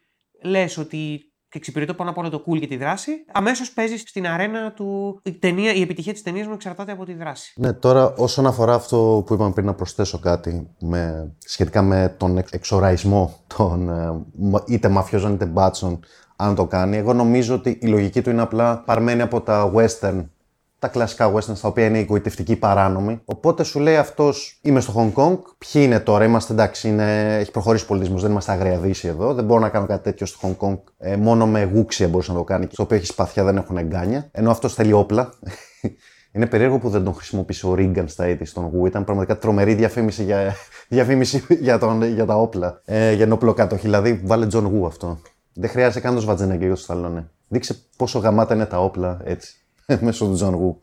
λες 0.42 0.78
ότι 0.78 1.22
εξυπηρετώ 1.54 1.94
πάνω 1.94 2.10
απ' 2.10 2.18
όλα 2.18 2.28
το 2.28 2.44
cool 2.46 2.60
και 2.60 2.66
τη 2.66 2.76
δράση, 2.76 3.10
αμέσως 3.32 3.72
παίζεις 3.72 4.00
στην 4.00 4.26
αρένα 4.26 4.72
του. 4.72 5.20
Η, 5.22 5.32
ταινία, 5.32 5.72
η 5.72 5.80
επιτυχία 5.80 6.12
της 6.12 6.22
ταινίας 6.22 6.46
μου 6.46 6.52
εξαρτάται 6.52 6.92
από 6.92 7.04
τη 7.04 7.14
δράση. 7.14 7.52
Ναι, 7.56 7.72
τώρα 7.72 8.14
όσον 8.16 8.46
αφορά 8.46 8.74
αυτό 8.74 9.22
που 9.26 9.34
είπαμε 9.34 9.52
πριν, 9.52 9.66
να 9.66 9.74
προσθέσω 9.74 10.18
κάτι 10.18 10.68
με, 10.80 11.32
σχετικά 11.38 11.82
με 11.82 12.14
τον 12.18 12.38
εξοραϊσμό 12.50 13.44
των 13.56 13.88
ε, 13.88 14.24
είτε 14.66 14.88
μαφιόζων 14.88 15.34
είτε 15.34 15.46
μπάτσων, 15.46 16.00
αν 16.36 16.54
το 16.54 16.66
κάνει. 16.66 16.96
Εγώ 16.96 17.12
νομίζω 17.12 17.54
ότι 17.54 17.78
η 17.82 17.86
λογική 17.86 18.22
του 18.22 18.30
είναι 18.30 18.42
απλά 18.42 18.78
παρμένη 18.78 19.22
από 19.22 19.40
τα 19.40 19.72
western 19.74 20.24
τα 20.78 20.88
κλασικά 20.88 21.32
westerns 21.32 21.58
τα 21.60 21.68
οποία 21.68 21.84
είναι 21.84 21.98
εγωιτευτικοί 21.98 22.56
παράνομοι. 22.56 23.20
Οπότε 23.24 23.64
σου 23.64 23.78
λέει 23.78 23.96
αυτός, 23.96 24.58
είμαι 24.62 24.80
στο 24.80 24.92
Hong 24.96 25.22
Kong, 25.22 25.38
ποιοι 25.58 25.82
είναι 25.84 26.00
τώρα, 26.00 26.24
είμαστε 26.24 26.52
εντάξει, 26.52 26.88
είναι, 26.88 27.36
έχει 27.36 27.50
προχωρήσει 27.50 27.84
ο 27.84 27.86
πολιτισμός, 27.86 28.22
δεν 28.22 28.30
είμαστε 28.30 28.52
αγρία 28.52 28.78
δύση 28.78 29.08
εδώ, 29.08 29.34
δεν 29.34 29.44
μπορώ 29.44 29.60
να 29.60 29.68
κάνω 29.68 29.86
κάτι 29.86 30.02
τέτοιο 30.02 30.26
στο 30.26 30.38
Hong 30.42 30.66
Kong. 30.66 30.78
Ε, 30.98 31.16
μόνο 31.16 31.46
με 31.46 31.64
γούξια 31.64 32.08
μπορούσε 32.08 32.32
να 32.32 32.38
το 32.38 32.44
κάνει, 32.44 32.66
στο 32.70 32.82
οποίο 32.82 32.96
έχεις 32.96 33.08
σπαθιά, 33.08 33.44
δεν 33.44 33.56
έχουν 33.56 33.76
εγκάνια. 33.76 34.28
Ενώ 34.32 34.50
αυτός 34.50 34.74
θέλει 34.74 34.92
όπλα. 34.92 35.32
Είναι 36.32 36.46
περίεργο 36.46 36.78
που 36.78 36.88
δεν 36.88 37.04
τον 37.04 37.14
χρησιμοποίησε 37.14 37.66
ο 37.66 37.74
Ρίγκαν 37.74 38.08
στα 38.08 38.24
80s 38.24 38.44
τον 38.44 38.64
Γου. 38.64 38.86
Ήταν 38.86 39.04
πραγματικά 39.04 39.38
τρομερή 39.38 39.74
διαφήμιση 39.74 40.24
για, 40.24 40.54
διαφήμιση 40.88 41.44
για, 41.60 41.78
τον, 41.78 42.02
για 42.02 42.26
τα 42.26 42.34
όπλα. 42.34 42.80
Ε, 42.84 43.12
για 43.12 43.24
εν- 43.24 43.36
οπλοκατοχή. 43.36 43.82
Δηλαδή, 43.82 44.20
βάλε 44.24 44.46
Τζον 44.46 44.66
Γου 44.66 44.86
αυτό. 44.86 45.20
Δεν 45.52 45.70
χρειάζεται 45.70 46.00
καν 46.00 46.14
το 46.14 46.20
Σβαρτσενέγκερ 46.20 46.64
ή 46.64 46.74
το 46.74 46.80
Σταλόνε. 46.80 47.30
Δείξε 47.48 47.76
πόσο 47.96 48.18
γαμάτα 48.18 48.54
είναι 48.54 48.66
τα 48.66 48.82
όπλα 48.82 49.20
έτσι. 49.24 49.67
μέσω 50.00 50.26
του 50.26 50.34
Τζον 50.34 50.54
Γου. 50.54 50.80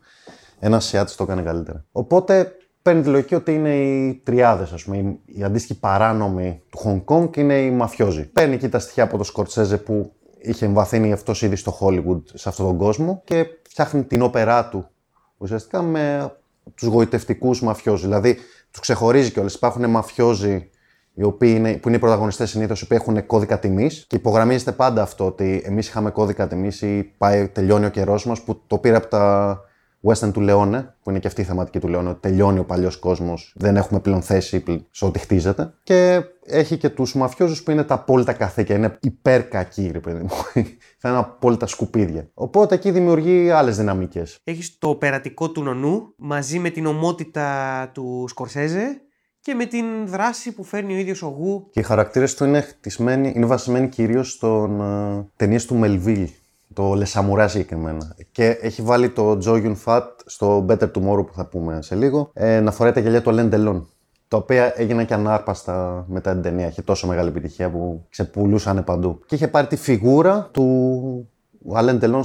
Ένας 0.58 0.80
Ασιάτης 0.80 1.10
το 1.16 1.22
έκανε 1.22 1.42
καλύτερα. 1.42 1.84
Οπότε 1.92 2.56
παίρνει 2.82 3.02
τη 3.02 3.08
λογική 3.08 3.34
ότι 3.34 3.54
είναι 3.54 3.76
οι 3.76 4.20
τριάδες, 4.24 4.72
ας 4.72 4.84
πούμε. 4.84 5.16
Οι 5.26 5.42
αντίστοιχοι 5.42 5.80
παράνομοι 5.80 6.62
του 6.70 6.78
Χονγκ 6.78 7.00
Κόνγκ 7.04 7.36
είναι 7.36 7.54
οι 7.54 7.70
μαφιόζοι. 7.70 8.26
Παίρνει 8.26 8.54
εκεί 8.54 8.68
τα 8.68 8.78
στοιχεία 8.78 9.02
από 9.02 9.16
το 9.16 9.24
Σκορτσέζε 9.24 9.76
που 9.76 10.12
είχε 10.38 10.64
εμβαθύνει 10.64 11.12
αυτός 11.12 11.42
ήδη 11.42 11.56
στο 11.56 11.78
Hollywood 11.80 12.22
σε 12.34 12.48
αυτόν 12.48 12.66
τον 12.66 12.76
κόσμο 12.76 13.22
και 13.24 13.46
φτιάχνει 13.68 14.04
την 14.04 14.22
όπερά 14.22 14.68
του 14.68 14.88
ουσιαστικά 15.36 15.82
με 15.82 16.34
τους 16.74 16.88
γοητευτικούς 16.88 17.62
μαφιόζου. 17.62 18.02
Δηλαδή 18.02 18.38
τους 18.70 18.80
ξεχωρίζει 18.80 19.30
κιόλας. 19.30 19.54
Υπάρχουν 19.54 19.90
μαφιόζοι 19.90 20.70
οι 21.18 21.22
οποίοι 21.22 21.54
είναι, 21.56 21.72
που 21.72 21.88
είναι 21.88 21.96
οι 21.96 22.00
πρωταγωνιστές 22.00 22.50
συνήθως, 22.50 22.80
οι 22.80 22.84
οποίοι 22.84 22.98
έχουν 23.00 23.26
κώδικα 23.26 23.58
τιμής 23.58 24.04
και 24.08 24.16
υπογραμμίζεται 24.16 24.72
πάντα 24.72 25.02
αυτό 25.02 25.26
ότι 25.26 25.62
εμείς 25.64 25.88
είχαμε 25.88 26.10
κώδικα 26.10 26.48
τιμής 26.48 26.82
ή 26.82 27.12
πάει, 27.18 27.48
τελειώνει 27.48 27.84
ο 27.84 27.90
καιρός 27.90 28.26
μας 28.26 28.42
που 28.42 28.60
το 28.66 28.78
πήρε 28.78 28.96
από 28.96 29.06
τα 29.06 29.60
western 30.06 30.32
του 30.32 30.40
Λεόνε, 30.40 30.94
που 31.02 31.10
είναι 31.10 31.18
και 31.18 31.26
αυτή 31.26 31.40
η 31.40 31.44
θεματική 31.44 31.78
του 31.78 31.88
Λεόνε, 31.88 32.08
ότι 32.08 32.20
τελειώνει 32.20 32.58
ο 32.58 32.64
παλιός 32.64 32.96
κόσμος, 32.96 33.52
δεν 33.56 33.76
έχουμε 33.76 34.00
πλέον 34.00 34.22
θέση 34.22 34.84
σε 34.90 35.04
ό,τι 35.04 35.18
χτίζεται. 35.18 35.72
Και 35.82 36.22
έχει 36.46 36.76
και 36.76 36.88
τους 36.88 37.14
μαφιόζους 37.14 37.62
που 37.62 37.70
είναι 37.70 37.84
τα 37.84 37.94
απόλυτα 37.94 38.32
καθήκια, 38.32 38.76
είναι 38.76 38.96
υπερκακοί, 39.00 39.90
ρε 39.92 40.00
παιδί 40.00 40.20
μου. 40.20 40.30
Θα 41.00 41.08
είναι 41.08 41.18
απόλυτα 41.18 41.66
σκουπίδια. 41.66 42.28
Οπότε 42.34 42.74
εκεί 42.74 42.90
δημιουργεί 42.90 43.50
άλλες 43.50 43.76
δυναμικές. 43.76 44.38
Έχεις 44.44 44.78
το 44.78 44.94
περατικό 44.94 45.50
του 45.50 45.62
νονού 45.62 46.14
μαζί 46.16 46.58
με 46.58 46.70
την 46.70 46.86
ομότητα 46.86 47.90
του 47.94 48.24
Σκορσέζε 48.28 49.00
και 49.46 49.54
με 49.54 49.66
την 49.66 50.06
δράση 50.06 50.52
που 50.52 50.64
φέρνει 50.64 50.94
ο 50.94 50.96
ίδιος 50.96 51.22
ο 51.22 51.26
Γου. 51.26 51.66
Και 51.70 51.80
οι 51.80 51.82
χαρακτήρες 51.82 52.34
του 52.34 52.44
είναι 52.44 52.60
χτισμένοι, 52.60 53.32
είναι 53.36 53.46
βασισμένοι 53.46 53.88
κυρίως 53.88 54.30
στον 54.30 54.80
uh, 54.82 55.24
ταινίες 55.36 55.66
του 55.66 55.74
Μελβίλ, 55.74 56.28
το 56.72 56.94
Λεσαμουρά 56.94 57.48
συγκεκριμένα. 57.48 58.16
Και 58.32 58.46
έχει 58.46 58.82
βάλει 58.82 59.10
το 59.10 59.38
Τζο 59.38 59.56
Γιουν 59.56 59.76
Φατ 59.76 60.20
στο 60.24 60.66
Better 60.68 60.90
Tomorrow 60.90 61.26
που 61.26 61.32
θα 61.34 61.46
πούμε 61.46 61.82
σε 61.82 61.94
λίγο, 61.94 62.30
ε, 62.32 62.60
να 62.60 62.70
φοράει 62.70 62.92
τα 62.92 63.00
γυαλιά 63.00 63.22
του 63.22 63.30
Αλέν 63.30 63.50
Τελών. 63.50 63.88
Τα 64.28 64.36
οποία 64.36 64.72
έγιναν 64.76 65.06
και 65.06 65.14
ανάρπαστα 65.14 66.04
μετά 66.08 66.32
την 66.32 66.42
ταινία. 66.42 66.66
Είχε 66.66 66.82
τόσο 66.82 67.06
μεγάλη 67.06 67.28
επιτυχία 67.28 67.70
που 67.70 68.06
ξεπουλούσαν 68.10 68.84
παντού. 68.84 69.20
Και 69.26 69.34
είχε 69.34 69.48
πάρει 69.48 69.66
τη 69.66 69.76
φιγούρα 69.76 70.48
του 70.52 71.28
Αλέν 71.72 71.98
Ντελόν 71.98 72.24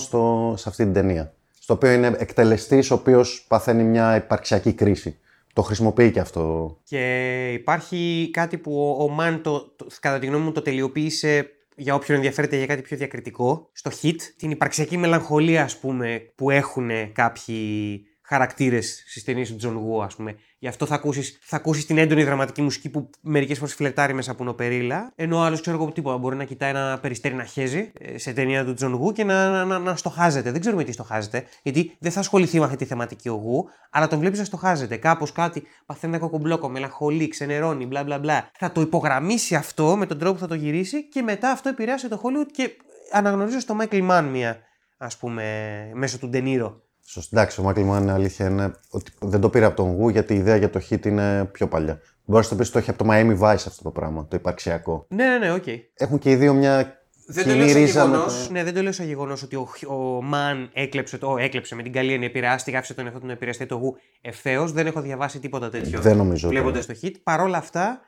σε 0.56 0.70
αυτή 0.70 0.84
την 0.84 0.94
ταινία. 0.94 1.34
Στο 1.60 1.74
οποίο 1.74 1.92
είναι 1.92 2.16
εκτελεστής, 2.18 2.92
ο 2.92 2.94
οποίος 2.94 3.46
παθαίνει 3.48 3.84
μια 3.84 4.16
υπαρξιακή 4.16 4.74
κρίση. 4.74 5.20
Το 5.54 5.62
χρησιμοποιεί 5.62 6.12
και 6.12 6.20
αυτό. 6.20 6.78
Και 6.84 7.52
υπάρχει 7.54 8.30
κάτι 8.34 8.58
που 8.58 8.98
ο 9.00 9.10
Μαν, 9.10 9.42
το, 9.42 9.76
κατά 10.00 10.20
τη 10.20 10.26
γνώμη 10.26 10.44
μου, 10.44 10.52
το 10.52 10.62
τελειοποίησε 10.62 11.50
για 11.76 11.96
όποιον 11.96 12.18
ενδιαφέρεται 12.18 12.58
για 12.58 12.66
κάτι 12.66 12.82
πιο 12.82 12.98
διακριτικό. 12.98 13.70
Στο 13.72 13.92
Heat, 14.02 14.16
την 14.38 14.52
υπαρξιακή 14.52 14.98
μελαγχολία, 14.98 15.64
ας 15.64 15.78
πούμε, 15.78 16.32
που 16.36 16.50
έχουν 16.50 16.90
κάποιοι 17.12 18.06
χαρακτήρες 18.32 19.04
στις 19.08 19.24
ταινίες 19.24 19.50
του 19.50 19.56
Τζον 19.56 19.76
Γου, 19.76 20.04
ας 20.04 20.16
πούμε. 20.16 20.36
Γι' 20.60 20.68
αυτό 20.68 20.86
θα 20.86 20.96
ακούσεις 20.96 21.38
θα 21.42 21.56
ακούσεις 21.56 21.86
την 21.86 21.98
έντονη 21.98 22.24
δραματική 22.24 22.62
μουσική 22.62 22.90
που 22.90 23.10
μερικές 23.22 23.58
φορές 23.58 23.74
φλερτάρει 23.74 24.14
με 24.14 24.32
σαπουνοπερίλα. 24.32 25.12
Ενώ 25.16 25.38
ο 25.38 25.42
άλλος, 25.42 25.62
ξέρω 25.62 25.78
εγώ 25.78 25.92
τίποτα, 25.92 26.18
μπορεί 26.18 26.36
να 26.36 26.44
κοιτάει 26.44 26.70
ένα 26.70 27.00
περιστέρι 27.02 27.34
να 27.34 27.44
χέζει 27.44 27.92
ε, 28.00 28.18
σε 28.18 28.34
ταινία 28.34 28.66
του 28.66 28.74
Τζον 28.74 28.94
Γου 28.94 29.12
και 29.12 29.24
να, 29.24 29.50
να, 29.50 29.66
να, 29.66 29.80
να 29.80 29.96
στοχάζεται. 29.96 30.52
Δεν 30.52 30.60
ξέρουμε 30.60 30.84
τι 30.84 30.92
στοχάζεται, 30.92 31.46
γιατί 31.64 31.96
δεν 32.00 32.12
θα 32.12 32.20
ασχοληθεί 32.20 32.60
με 32.60 32.66
αυτή 32.66 32.78
τη 32.78 32.86
θεματική 32.86 33.30
ο 33.30 33.34
Γου, 33.34 33.66
αλλά 33.90 34.08
τον 34.08 34.20
βλέπεις 34.20 34.40
να 34.40 34.46
στοχάζεται. 34.46 34.98
Κάπως 34.98 35.32
κάτι 35.32 35.64
παθαίνει 35.86 36.14
ένα 36.16 36.24
κοκομπλόκο, 36.24 36.70
μελαγχολεί, 36.70 37.28
ξενερώνει, 37.28 37.86
μπλα 37.86 38.04
μπλα 38.04 38.20
μπλα. 38.20 38.52
Θα 38.58 38.72
το 38.72 38.82
υπογραμμίσει 38.82 39.56
αυτό 39.56 39.96
με 39.96 40.06
τον 40.06 40.18
τρόπο 40.18 40.34
που 40.34 40.40
θα 40.40 40.48
το 40.48 40.56
γυρίσει 40.56 41.08
και 41.10 41.22
μετά 41.22 41.52
αυτό 41.52 41.70
επηρεάσει 41.70 42.08
το 42.08 42.22
Hollywood 42.24 42.52
και 42.52 42.72
αναγνωρίζω 43.12 43.60
στο 43.60 43.78
Michael 43.82 44.10
Mann 44.10 44.28
μια, 44.32 44.60
ας 44.98 45.18
πούμε, 45.18 45.44
μέσω 45.94 46.20
του 46.20 46.28
Ντενίρο 46.28 46.82
Σωστά. 47.06 47.40
Εντάξει, 47.40 47.60
ο 47.60 47.64
Μάικλ 47.64 47.82
Μάν 47.82 48.10
αλήθεια 48.10 48.48
είναι 48.48 48.74
ότι 48.90 49.12
δεν 49.20 49.42
το 49.42 49.50
πήρε 49.50 49.66
από 49.66 49.76
τον 49.76 49.92
Γου 49.92 50.10
γιατί 50.10 50.34
η 50.34 50.38
ιδέα 50.38 50.56
για 50.56 50.70
το 50.70 50.82
Heat 50.90 51.06
είναι 51.06 51.46
πιο 51.46 51.68
παλιά. 51.68 52.00
Μπορείς 52.26 52.52
να 52.52 52.58
το 52.58 52.62
πεις 52.62 52.72
το 52.72 52.78
έχει 52.78 52.90
από 52.90 53.04
το 53.04 53.10
Miami 53.12 53.40
Vice 53.40 53.54
αυτό 53.54 53.84
το 53.84 53.92
πράγμα, 53.92 54.28
το 54.28 54.36
υπαρξιακό. 54.36 55.06
Ναι, 55.10 55.26
ναι, 55.26 55.38
ναι, 55.38 55.52
ok. 55.52 55.64
Okay. 55.66 55.78
Έχουν 55.94 56.18
και 56.18 56.32
οι 56.32 56.36
δύο 56.36 56.54
μια 56.54 57.02
δεν 57.34 57.48
το, 57.48 57.56
λέω 57.56 57.68
γεγονός, 57.68 58.50
ναι, 58.50 58.64
δεν 58.64 58.74
το 58.74 58.82
λέω 58.82 58.92
σαν 58.92 59.06
γεγονός 59.06 59.44
ότι 59.44 59.56
ο, 59.56 59.70
ο 59.88 60.22
Μαν 60.22 60.70
έκλεψε, 60.74 61.18
το, 61.18 61.38
έκλεψε 61.38 61.76
με 61.76 61.84
την 61.84 61.92
καλή 61.92 62.14
έννοια, 62.14 62.28
επηρεάστηκε, 62.28 62.78
άφησε 62.78 62.94
τον 62.94 63.06
εαυτό 63.06 63.20
του 63.20 63.26
να 63.26 63.32
επηρεαστεί 63.32 63.66
απ' 63.66 63.72
το 63.72 63.76
Γου 63.76 63.96
ευθέως. 64.22 64.72
Δεν 64.72 64.88
έχω 64.88 65.02
διαβάσει 65.02 65.40
τίποτα 65.40 65.70
τέτοιο. 65.70 66.00
Δεν 66.00 66.18
νομίζω. 66.18 66.48
Βλέποντας 66.50 66.86
το 66.86 66.94
Heat. 67.02 67.12
Παρ' 67.24 67.42
όλα 67.42 67.58
αυτά, 67.58 68.02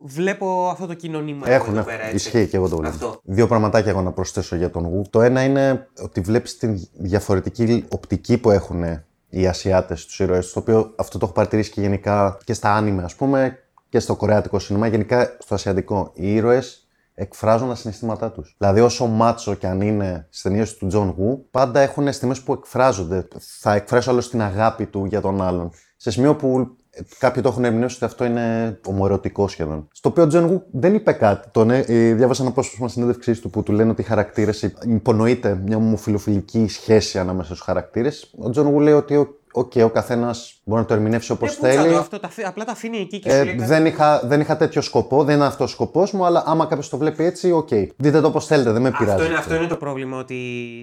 βλέπω 0.00 0.68
αυτό 0.68 0.86
το 0.86 0.94
κοινό 0.94 1.21
νήμα. 1.21 1.48
Έχουν, 1.48 1.76
εδώ 1.76 1.84
πέρα, 1.84 2.12
ισχύει 2.12 2.46
και 2.46 2.56
εγώ 2.56 2.68
το 2.68 2.76
βλέπω. 2.76 3.20
Δύο 3.22 3.46
πραγματάκια 3.46 3.90
εγώ 3.90 4.02
να 4.02 4.12
προσθέσω 4.12 4.56
για 4.56 4.70
τον 4.70 4.86
Γου. 4.86 5.02
Το 5.10 5.22
ένα 5.22 5.42
είναι 5.42 5.88
ότι 6.02 6.20
βλέπεις 6.20 6.56
την 6.56 6.88
διαφορετική 6.92 7.84
οπτική 7.88 8.38
που 8.38 8.50
έχουν 8.50 8.84
οι 9.28 9.46
Ασιάτες 9.46 10.06
τους 10.06 10.22
ήρωες, 10.22 10.52
το 10.52 10.58
οποίο 10.58 10.92
αυτό 10.96 11.18
το 11.18 11.24
έχω 11.24 11.34
παρατηρήσει 11.34 11.70
και 11.70 11.80
γενικά 11.80 12.38
και 12.44 12.52
στα 12.52 12.74
άνιμε, 12.74 13.02
ας 13.02 13.14
πούμε, 13.14 13.58
και 13.88 13.98
στο 13.98 14.16
κορεάτικο 14.16 14.58
σινεμά, 14.58 14.86
γενικά 14.86 15.36
στο 15.38 15.54
ασιατικό. 15.54 16.10
Οι 16.14 16.34
ήρωες 16.34 16.88
εκφράζουν 17.14 17.68
τα 17.68 17.74
συναισθήματά 17.74 18.30
τους. 18.30 18.54
Δηλαδή, 18.58 18.80
όσο 18.80 19.06
μάτσο 19.06 19.54
κι 19.54 19.66
αν 19.66 19.80
είναι 19.80 20.26
στις 20.28 20.42
ταινίες 20.42 20.76
του 20.76 20.86
Τζον 20.86 21.14
Γου, 21.16 21.46
πάντα 21.50 21.80
έχουν 21.80 22.12
στιγμές 22.12 22.34
που 22.44 22.52
εκφράζονται. 22.52 23.28
Θα 23.38 23.74
εκφράσει 23.74 24.10
ο 24.10 24.12
άλλος 24.12 24.20
την 24.20 24.42
αγάπη 24.42 24.86
του 24.86 25.04
για 25.04 25.20
τον 25.20 25.42
άλλον. 25.42 25.70
Σε 25.96 26.10
σημείο 26.10 26.36
που 26.36 26.76
Κάποιοι 27.18 27.42
το 27.42 27.48
έχουν 27.48 27.64
ερμηνεύσει 27.64 27.96
ότι 27.96 28.04
αυτό 28.04 28.24
είναι 28.24 28.78
ομοερωτικό 28.86 29.48
σχεδόν. 29.48 29.88
Στο 29.92 30.08
οποίο 30.08 30.22
ο 30.22 30.26
Τζον 30.26 30.46
Γου 30.46 30.62
δεν 30.70 30.94
είπε 30.94 31.12
κάτι. 31.12 31.48
Τον, 31.52 31.70
ε, 31.70 31.82
διάβασα 32.14 32.42
ένα 32.42 32.52
απόσπασμα 32.52 32.88
συνέντευξής 32.88 33.40
του 33.40 33.50
που 33.50 33.62
του 33.62 33.72
λένε 33.72 33.90
ότι 33.90 34.00
οι 34.00 34.04
χαρακτήρες 34.04 34.74
υπονοείται 34.84 35.60
μια 35.64 35.76
ομοφυλοφιλική 35.76 36.68
σχέση 36.68 37.18
ανάμεσα 37.18 37.48
στους 37.48 37.60
χαρακτήρες. 37.60 38.34
Ο 38.38 38.50
Τζον 38.50 38.66
Γου 38.66 38.80
λέει 38.80 38.94
ότι 38.94 39.14
οκ, 39.52 39.72
ο 39.84 39.88
καθένας 39.88 40.60
μπορεί 40.64 40.80
να 40.80 40.86
το 40.86 40.94
ερμηνεύσει 40.94 41.32
όπως 41.32 41.50
Ε, 41.50 41.54
θέλει. 41.60 41.76
πούτσα 41.76 41.90
το, 41.92 41.98
αυτό, 41.98 42.18
τα, 42.20 42.26
αφή- 42.26 42.46
απλά 42.46 42.64
τα 42.64 42.72
αφήνει 42.72 42.98
εκεί 42.98 43.18
και 43.18 43.30
σου 43.30 43.36
Ε, 43.36 43.44
λέει 43.44 43.54
κάτι. 43.54 43.68
δεν, 43.68 43.86
είχα, 43.86 44.20
δεν 44.24 44.40
είχα 44.40 44.56
τέτοιο 44.56 44.80
σκοπό, 44.80 45.24
δεν 45.24 45.36
είναι 45.36 45.44
αυτός 45.44 45.70
ο 45.70 45.74
σκοπός 45.74 46.12
μου, 46.12 46.24
αλλά 46.24 46.42
άμα 46.46 46.66
κάποιος 46.66 46.88
το 46.88 46.96
βλέπει 46.96 47.24
έτσι, 47.24 47.52
οκ. 47.52 47.68
Δείτε 47.96 48.20
το 48.20 48.26
όπως 48.26 48.46
θέλετε, 48.46 48.70
δεν 48.72 48.82
με 48.82 48.90
πειράζει. 48.90 49.10
Αυτό 49.12 49.24
είναι, 49.24 49.34
αυτό 49.36 49.54
είναι 49.54 49.66
το 49.66 49.76
πρόβλημα, 49.76 50.18
ότι 50.18 50.36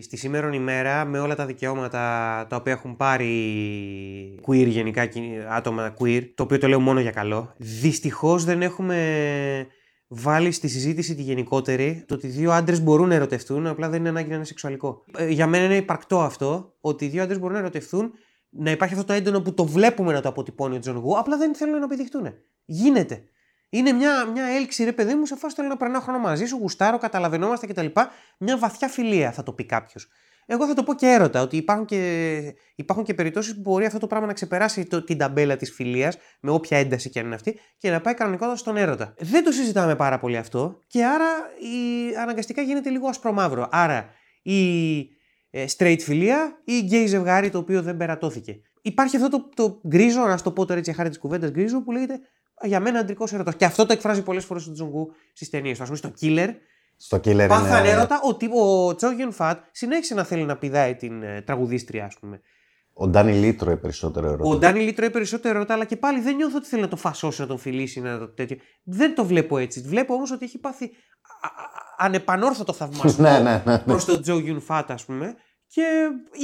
στη 0.04 0.18
σήμερον 0.18 0.54
ημέρα 0.54 1.06
με 1.06 1.20
όλα 1.20 1.36
τα 1.36 1.46
δικαιώματα 1.46 2.00
τα 2.50 2.56
οποία 2.56 2.74
έχουν 2.74 2.96
πάρει 2.96 3.32
queer 4.48 4.68
γενικά, 4.68 5.06
κι- 5.06 5.22
άτομα 5.50 5.94
queer, 6.00 6.22
το 6.36 6.44
οποίο 6.44 6.58
το 6.58 6.68
λέω 6.68 6.80
μόνο 6.80 7.00
για 7.00 7.12
καλό, 7.12 7.54
δυστυχώς 7.58 8.44
δεν 8.44 8.62
έχουμε 8.62 8.98
βάλει 10.08 10.52
στη 10.52 10.68
συζήτηση 10.68 11.16
τη 11.16 11.22
γενικότερη 11.22 12.04
το 12.08 12.14
ότι 12.14 12.28
δύο 12.28 12.52
άντρες 12.52 12.82
μπορούν 12.82 13.08
να 13.08 13.16
ερωτευτούν, 13.16 13.68
απλά 13.68 13.90
δεν 13.90 14.00
είναι 14.00 14.10
ανάγκη 14.10 14.30
να 14.30 14.36
είναι 14.36 14.46
σεξουαλικό. 14.46 15.04
Ε, 15.18 15.28
για 15.28 15.48
μένα 15.48 15.64
είναι 15.66 15.76
υπαρκτό 15.76 16.20
αυτό, 16.22 16.74
ότι 16.82 17.06
οι 17.06 17.08
δύο 17.08 17.24
άντρες 17.24 17.40
μπορούν 17.40 17.54
να 17.54 17.60
ερωτευτούν, 17.62 18.12
να 18.58 18.72
υπάρχει 18.72 18.94
αυτό 18.94 19.06
το 19.06 19.14
έντονο 19.14 19.42
που 19.42 19.54
το 19.54 19.66
βλέπουμε 19.66 20.14
να 20.14 20.22
το 20.22 20.30
αποτυπώνει 20.30 20.76
ο 20.76 20.80
Τζον 20.80 20.96
Γου, 20.96 21.18
απλά 21.18 21.38
δεν 21.38 21.56
θέλουν 21.56 21.80
να 21.80 21.86
πηδηχτούν. 21.86 22.34
Γίνεται. 22.66 23.24
Είναι 23.70 23.92
μια, 23.92 24.26
μια 24.26 24.46
έλξη, 24.46 24.84
ρε 24.84 24.92
παιδί 24.92 25.16
μου, 25.16 25.26
σε 25.26 25.36
φάση 25.36 25.56
θέλω 25.56 25.68
να 25.68 25.78
περνάω 25.78 26.02
χρόνο 26.02 26.20
μαζί 26.20 26.46
σου, 26.46 26.58
γουστάρω, 26.58 26.98
καταλαβαίνόμαστε 26.98 27.68
κτλ. 27.68 27.86
Μια 28.38 28.58
βαθιά 28.58 28.88
φιλία, 28.88 29.32
θα 29.32 29.44
το 29.44 29.54
πει 29.54 29.66
κάποιος. 29.66 30.08
Εγώ 30.50 30.68
θα 30.68 30.74
το 30.74 30.84
πω 30.84 30.94
και 30.94 31.06
έρωτα, 31.06 31.42
ότι 31.42 31.58
υπάρχουν 31.58 31.86
και, 31.86 32.54
υπάρχουν 32.76 33.04
και 33.04 33.14
περιπτώσεις 33.14 33.56
που 33.56 33.62
μπορεί 33.62 33.86
αυτό 33.86 34.00
το 34.00 34.08
πράγμα 34.08 34.28
να 34.28 34.34
ξεπεράσει 34.34 34.86
το, 34.86 35.04
την 35.04 35.18
ταμπέλα 35.18 35.56
της 35.56 35.72
φιλίας, 35.72 36.18
με 36.40 36.52
όποια 36.52 36.78
ένταση 36.78 37.10
και 37.10 37.20
αν 37.20 37.26
είναι 37.26 37.36
αυτή, 37.36 37.60
και 37.78 37.90
να 37.90 38.02
πάει 38.02 38.14
κανονικότατα 38.14 38.58
στον 38.58 38.78
έρωτα. 38.78 39.14
Δεν 39.18 39.44
το 39.44 39.52
συζητάμε 39.52 39.96
πάρα 39.96 40.20
πολύ 40.20 40.38
αυτό, 40.38 40.84
και 40.88 41.06
άρα 41.06 41.26
η, 41.60 42.16
αναγκαστικά 42.16 42.62
γίνεται 42.62 42.90
λίγο 42.90 43.08
ασπρομαύρο. 43.08 43.68
Άρα 43.72 44.10
η 44.42 44.98
ε, 44.98 45.17
straight 45.52 45.98
φιλία 46.00 46.62
ή 46.64 46.88
gay 46.92 47.06
ζευγάρι 47.08 47.50
το 47.50 47.58
οποίο 47.58 47.82
δεν 47.82 47.98
περατώθηκε. 47.98 48.62
Υπάρχει 48.82 49.16
αυτό 49.16 49.30
το, 49.30 49.50
το 49.56 49.82
γκρίζο, 49.88 50.26
να 50.26 50.38
σου 50.38 50.44
το 50.44 50.52
πω 50.52 50.62
τώρα 50.66 50.80
έτσι 50.80 50.90
για 50.90 51.00
χάρη 51.00 51.10
της 51.10 51.20
κουβέντας 51.20 51.52
γκρίζο, 51.52 51.82
που 51.84 51.92
λέγεται 51.92 52.14
«Α, 52.64 52.68
για 52.68 52.80
μένα 52.80 53.00
αντρικός 53.00 53.34
έρωτας. 53.34 53.56
Και 53.56 53.66
αυτό 53.66 53.86
το 53.86 53.94
εκφράζει 53.94 54.24
πολλές 54.24 54.46
φορές 54.46 54.68
ο 54.68 54.72
Τζονγκού 54.72 55.12
στις 55.34 55.50
ταινίες 55.50 55.78
του. 55.78 55.84
Α 55.84 55.86
πούμε 55.86 55.98
στο 55.98 56.12
Killer, 56.22 56.50
Στο 56.98 57.18
killer 57.18 57.46
πάθαν 57.48 57.84
είναι. 57.84 57.94
έρωτα 57.94 58.20
ότι 58.24 58.50
ο 58.54 58.96
Τσόγιον 58.96 59.32
Φατ 59.32 59.64
συνέχισε 59.72 60.14
να 60.14 60.24
θέλει 60.24 60.44
να 60.44 60.58
πηδάει 60.58 60.96
την 60.96 61.24
ε, 61.24 61.42
τραγουδίστρια, 61.42 62.06
ας 62.06 62.18
πούμε. 62.20 62.42
Ο 62.94 63.08
Ντάνι 63.08 63.34
Λίτρο 63.34 63.72
είναι 63.72 63.80
περισσότερο 63.80 64.28
ερώτημα. 64.28 64.56
Ο 64.56 64.58
Ντάνι 64.58 64.80
Λί 64.80 64.94
τρώει 64.94 65.10
περισσότερο 65.10 65.56
έρωτα, 65.56 65.74
αλλά 65.74 65.86
και 65.86 65.96
πάλι 65.98 66.20
δεν 66.20 66.36
νιώθω 66.36 66.58
ότι 66.58 66.68
θέλει 66.68 66.82
να 66.82 66.88
το 66.88 66.96
φασώσει, 66.96 67.42
να 67.42 67.48
τον 67.48 67.58
φιλήσει, 67.58 68.00
να 68.02 68.18
το 68.20 68.28
τέτοιο. 68.28 68.58
Δεν 68.84 69.16
το 69.16 69.26
βλέπω 69.26 69.58
έτσι. 69.58 69.82
Βλέπω 69.82 70.14
όμως 70.14 70.32
ότι 70.32 70.46
έχει 70.46 70.60
πάθει 70.60 70.86
α- 70.86 70.90
α- 70.90 71.17
ανεπανόρθωτο 71.98 72.74
θαυμασμό 72.74 73.26
ναι, 73.30 73.40
ναι, 73.40 73.62
ναι. 73.66 73.72
ναι. 73.72 73.80
προς 73.80 74.06
τον 74.06 74.22
Τζο 74.22 74.40
Γιουν 74.40 74.62
Φατ, 74.62 74.92
ας 74.92 75.06
πούμε. 75.06 75.36
Και 75.70 75.84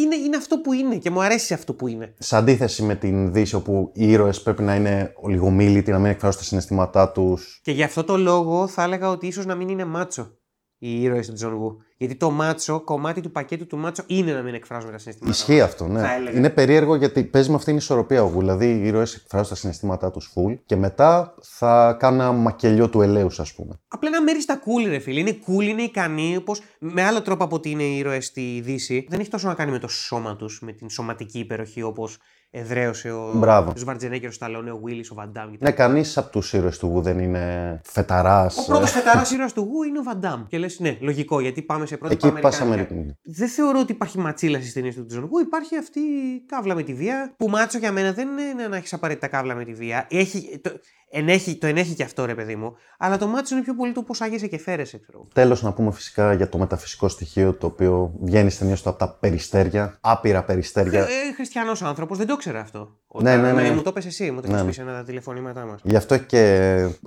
είναι, 0.01 0.15
είναι 0.15 0.37
αυτό 0.37 0.57
που 0.57 0.73
είναι 0.73 0.95
και 0.95 1.09
μου 1.09 1.21
αρέσει 1.21 1.53
αυτό 1.53 1.73
που 1.73 1.87
είναι. 1.87 2.13
Σε 2.17 2.35
αντίθεση 2.35 2.83
με 2.83 2.95
την 2.95 3.33
Δύση, 3.33 3.55
όπου 3.55 3.91
οι 3.93 4.11
ήρωες 4.11 4.41
πρέπει 4.41 4.63
να 4.63 4.75
είναι 4.75 5.13
λιγομίλητοι, 5.27 5.91
να 5.91 5.99
μην 5.99 6.11
εκφράσουν 6.11 6.39
τα 6.39 6.45
συναισθήματά 6.45 7.11
τους. 7.11 7.59
Και 7.63 7.71
γι' 7.71 7.83
αυτό 7.83 8.03
το 8.03 8.17
λόγο 8.17 8.67
θα 8.67 8.83
έλεγα 8.83 9.09
ότι 9.09 9.27
ίσως 9.27 9.45
να 9.45 9.55
μην 9.55 9.69
είναι 9.69 9.85
μάτσο 9.85 10.37
οι 10.85 11.01
ήρωες 11.01 11.27
του 11.27 11.33
Τζον 11.33 11.53
Γου. 11.53 11.77
Γιατί 11.97 12.15
το 12.15 12.31
μάτσο, 12.31 12.79
κομμάτι 12.83 13.21
του 13.21 13.31
πακέτου 13.31 13.67
του 13.67 13.77
μάτσο 13.77 14.03
είναι 14.07 14.33
να 14.33 14.41
μην 14.41 14.53
εκφράζουμε 14.53 14.91
τα 14.91 14.97
συναισθήματα. 14.97 15.35
Ισχύει 15.37 15.61
αυτό, 15.61 15.87
ναι. 15.87 15.99
Θα 15.99 16.13
έλεγα. 16.13 16.37
Είναι 16.37 16.49
περίεργο 16.49 16.95
γιατί 16.95 17.23
παίζει 17.23 17.49
με 17.49 17.55
αυτήν 17.55 17.69
την 17.69 17.81
ισορροπία 17.81 18.23
ο 18.23 18.27
Γου. 18.27 18.39
Δηλαδή, 18.39 18.65
οι 18.65 18.87
ήρωες 18.87 19.15
εκφράζουν 19.15 19.49
τα 19.49 19.55
συναισθήματά 19.55 20.11
τους 20.11 20.33
full 20.35 20.57
και 20.65 20.75
μετά 20.75 21.35
θα 21.41 21.97
κάνουν 21.99 22.19
ένα 22.19 22.31
μακελιό 22.31 22.89
του 22.89 23.01
ελαίου, 23.01 23.29
ας 23.37 23.53
πούμε. 23.53 23.79
Απλά 23.87 24.09
ένα 24.09 24.21
μέρη 24.21 24.41
στα 24.41 24.59
cool, 24.59 24.87
ρε 24.89 24.99
φίλε. 24.99 25.19
Είναι 25.19 25.37
cool, 25.47 25.63
είναι 25.63 25.81
ικανοί, 25.81 26.35
όπως 26.37 26.61
με 26.79 27.03
άλλο 27.03 27.21
τρόπο 27.21 27.43
από 27.43 27.55
ότι 27.55 27.69
είναι 27.69 27.83
οι 27.83 27.97
ήρωες 27.97 28.25
στη 28.25 28.61
Δύση. 28.63 29.07
Δεν 29.09 29.19
έχει 29.19 29.29
τόσο 29.29 29.47
να 29.47 29.53
κάνει 29.53 29.71
με 29.71 29.79
το 29.79 29.87
σώμα 29.87 30.35
τους, 30.35 30.61
με 30.61 30.71
την 30.71 30.89
σωματική 30.89 31.39
υπεροχή 31.39 31.81
όπως 31.81 32.17
εδραίωσε 32.55 33.11
ο 33.11 33.31
Μπράβο. 33.33 33.73
Σβαρτζενέκερ, 33.75 34.29
ο 34.29 34.31
Σταλόνε, 34.31 34.71
ο 34.71 34.79
Βίλι, 34.83 35.05
ο 35.11 35.13
Βαντάμ. 35.13 35.53
Ναι, 35.59 35.71
κανείς 35.71 36.17
από 36.17 36.31
τους 36.31 36.53
ήρωες 36.53 36.77
του 36.77 36.87
Γου 36.87 37.01
δεν 37.01 37.19
είναι 37.19 37.81
φεταράς. 37.83 38.57
Ο 38.57 38.65
πρώτος 38.65 38.91
φεταράς 38.91 39.31
ήρωας 39.33 39.53
του 39.53 39.61
Γου 39.61 39.83
είναι 39.83 39.99
ο 39.99 40.03
Βαντάμ. 40.03 40.43
Και 40.47 40.57
λες, 40.57 40.79
ναι, 40.79 40.97
λογικό, 40.99 41.39
γιατί 41.39 41.61
πάμε 41.61 41.85
σε 41.85 41.97
πρώτη 41.97 42.13
Εκεί 42.13 42.27
πάμε 42.27 42.39
πα 42.39 42.47
Αμερικάνικα. 42.47 42.93
Αμερική. 42.93 43.17
Δεν 43.23 43.47
θεωρώ 43.47 43.79
ότι 43.79 43.91
υπάρχει 43.91 44.19
ματσίλα 44.19 44.59
στις 44.59 44.73
ταινίες 44.73 44.95
του 44.95 45.05
Τζον 45.05 45.23
Γου. 45.23 45.39
Υπάρχει 45.39 45.77
αυτή 45.77 45.99
η 45.99 46.45
κάβλα 46.45 46.75
με 46.75 46.83
τη 46.83 46.93
βία. 46.93 47.33
Που 47.37 47.49
μάτσο 47.49 47.77
για 47.77 47.91
μένα 47.91 48.11
δεν 48.11 48.27
είναι 48.27 48.67
να 48.67 48.75
έχεις 48.75 48.93
απαραίτητα 48.93 49.27
κάβλα 49.27 49.55
με 49.55 49.63
τη 49.65 49.73
βία. 49.73 50.07
Έχει, 50.09 50.59
το, 50.63 50.71
ενέχει, 51.15 51.55
το 51.55 51.67
ενέχει 51.67 51.93
και 51.93 52.03
αυτό, 52.03 52.25
ρε 52.25 52.35
παιδί 52.35 52.55
μου. 52.55 52.73
Αλλά 52.97 53.17
το 53.17 53.27
μάτσο 53.27 53.55
είναι 53.55 53.63
πιο 53.63 53.75
πολύ 53.75 53.91
το 53.91 54.01
πώς 54.03 54.21
άγεσαι 54.21 54.47
και 54.47 54.57
φέρεσαι, 54.57 54.97
ξέρω. 54.97 55.17
εγώ. 55.17 55.27
Τέλος, 55.33 55.61
να 55.63 55.73
πούμε 55.73 55.91
φυσικά 55.91 56.33
για 56.33 56.49
το 56.49 56.57
μεταφυσικό 56.57 57.07
στοιχείο 57.07 57.53
το 57.53 57.67
οποίο 57.67 58.13
βγαίνει 58.21 58.49
στην 58.49 58.65
ταινία 58.65 58.81
του 58.81 58.89
από 58.89 58.97
τα 58.99 59.09
περιστέρια. 59.19 59.97
Άπειρα 60.01 60.43
περιστέρια. 60.43 60.99
Ε, 61.01 61.05
Χριστιανός 61.35 61.81
άνθρωπος, 61.81 62.17
δεν 62.17 62.27
το 62.27 62.33
ήξερα 62.33 62.59
αυτό. 62.59 62.97
Ναι, 63.21 63.35
ναι, 63.37 63.51
ναι. 63.51 63.71
Μου 63.71 63.81
το 63.81 63.91
πες 63.91 64.05
εσύ, 64.05 64.31
μου 64.31 64.41
το 64.41 64.47
Ναι, 64.47 64.53
έχει 64.53 64.61
ναι. 64.63 64.67
πει 64.69 64.75
σε 64.75 64.81
ένα 64.81 64.89
από 64.91 64.99
τα 64.99 65.05
τηλεφωνήματά 65.05 65.65
μας. 65.65 65.79
Γι' 65.83 65.95
αυτό 65.95 66.17
και 66.17 66.41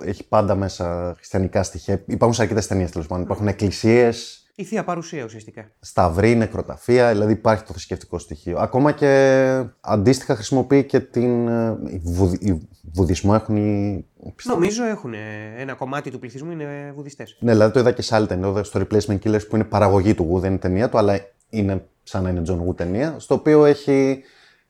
έχει 0.03 0.27
πάντα 0.27 0.55
μέσα 0.55 1.13
χριστιανικά 1.17 1.63
στοιχεία. 1.63 1.93
Υπάρχουν 2.05 2.33
σε 2.33 2.41
αρκετές 2.41 2.67
ταινίες 2.67 2.91
τέλος 2.91 3.07
πάντων. 3.07 3.23
Υπάρχουν 3.23 3.47
εκκλησίες, 3.47 4.41
Η 4.55 4.63
θεία 4.63 4.83
παρουσία 4.83 5.23
ουσιαστικά. 5.23 5.71
σταυροί, 5.79 6.35
νεκροταφεία, 6.35 7.11
δηλαδή 7.11 7.31
υπάρχει 7.31 7.63
το 7.63 7.71
θρησκευτικό 7.71 8.17
στοιχείο. 8.17 8.57
Ακόμα 8.59 8.91
και 8.91 9.63
αντίστοιχα 9.81 10.35
χρησιμοποιεί 10.35 10.83
και 10.83 10.99
την. 10.99 11.47
ε, 11.47 11.77
η 11.87 12.01
Βουδ- 12.03 12.43
η 12.43 12.67
Βουδισμό 12.93 13.31
έχουν 13.35 13.55
οι. 13.55 14.05
Νομίζω 14.43 14.83
έχουν 14.83 15.13
ε, 15.13 15.53
ένα 15.57 15.73
κομμάτι 15.73 16.11
του 16.11 16.19
πληθυσμού 16.19 16.51
είναι 16.51 16.91
βουδιστές. 16.95 17.37
Ναι, 17.39 17.51
δηλαδή 17.51 17.73
το 17.73 17.79
είδα 17.79 17.91
και 17.91 18.01
σε 18.01 18.15
άλλη 18.15 18.27
ταινία, 18.27 18.47
εδώ 18.47 18.63
στο 18.63 18.79
Replacement 18.79 19.19
Killers 19.23 19.47
που 19.49 19.55
είναι 19.55 19.63
παραγωγή 19.63 20.13
του 20.13 20.23
Γου, 20.23 20.39
δεν 20.39 20.49
είναι 20.49 20.59
ταινία 20.59 20.89
του, 20.89 20.97
αλλά 20.97 21.19
είναι 21.49 21.87
σαν 22.03 22.23
να 22.23 22.29
είναι 22.29 22.41
John 22.47 22.67
Woo 22.67 22.75
ταινία, 22.75 23.15
στο 23.19 23.35
οποίο 23.35 23.65
έχει 23.65 24.23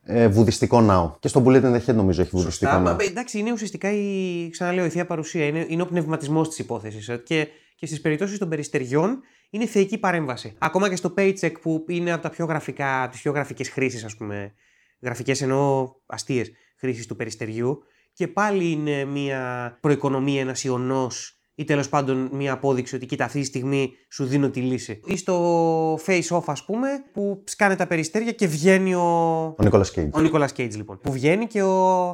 ε, 0.04 0.28
βουδιστικό 0.28 0.82
ναό. 0.82 1.16
Και 1.20 1.28
στο 1.28 1.44
Bullet 1.46 1.62
in 1.62 1.74
the 1.74 1.80
Head 1.86 1.94
νομίζω 1.94 2.22
έχει 2.22 2.30
βουδιστικό 2.30 2.72
Σωστά, 2.72 2.80
ναό. 2.80 2.96
μα, 2.96 3.04
εντάξει, 3.04 3.40
είναι 3.40 3.52
ουσιαστικά 3.52 3.92
η, 3.92 4.50
ξαναλέω, 4.50 4.86
η 4.86 4.90
θεία 4.90 5.06
παρουσία. 5.06 5.46
Είναι, 5.46 5.66
είναι 5.70 5.82
ο 5.82 5.86
πνευματισμός 5.86 6.48
της 6.48 6.60
υπόθεσης. 6.60 7.22
Και, 7.24 7.48
και 7.76 7.86
στις 7.86 8.02
περιπτώσεις 8.02 8.38
των 8.38 8.50
περιστεριών 8.50 9.20
είναι 9.50 9.66
θεϊκή 9.66 9.98
παρέμβαση. 9.98 10.54
Ακόμα 10.58 10.90
και 10.90 10.96
στο 10.96 11.14
Paycheck 11.18 11.52
που 11.62 11.86
είναι 11.88 12.12
από 12.12 12.22
τα 12.22 12.30
πιο 12.30 12.46
γραφικά, 12.46 13.04
από 13.04 13.12
τις 13.12 13.22
πιο 13.22 13.32
γραφικές 13.32 13.70
χρήσεις, 13.70 14.04
ας 14.04 14.16
πούμε. 14.16 14.54
Γραφικές 15.02 15.42
εννοώ 15.42 15.92
αστείες 16.06 16.52
χρήσει 16.80 17.08
του 17.08 17.16
περιστεριού. 17.16 17.84
Και 18.18 18.28
πάλι 18.28 18.72
είναι 18.72 19.06
μια 19.06 19.78
προοικονομία, 19.82 20.42
ένας 20.42 20.64
ιονός 20.64 21.40
ή 21.56 21.64
τέλος 21.64 21.90
πάντων 21.90 22.30
μια 22.32 22.54
απόδειξη 22.54 22.96
ότι 22.96 23.06
κοίτα 23.06 23.26
αυτή 23.26 23.40
τη 23.40 23.46
στιγμή 23.46 23.92
σου 24.10 24.26
δίνω 24.26 24.50
τη 24.50 24.60
λύση. 24.60 25.00
Ή 25.06 25.18
στο 25.18 25.96
face 25.96 26.28
off, 26.30 26.44
ας 26.46 26.66
πούμε, 26.66 26.90
που 27.14 27.44
σκάνε 27.46 27.76
τα 27.76 27.88
περιστέρια 27.88 28.32
και 28.32 28.48
βγαίνει 28.48 28.94
ο, 28.96 29.02
Ο 29.46 29.64
Νίκολας 29.64 29.86
Κέιτζ. 29.86 30.16
ο 30.16 30.20
Νίκολας 30.20 30.48
Κέιτζ 30.48 30.76
λοιπόν. 30.76 31.00
Που 31.00 31.12
βγαίνει 31.12 31.48
και 31.48 31.62
ο, 31.62 32.08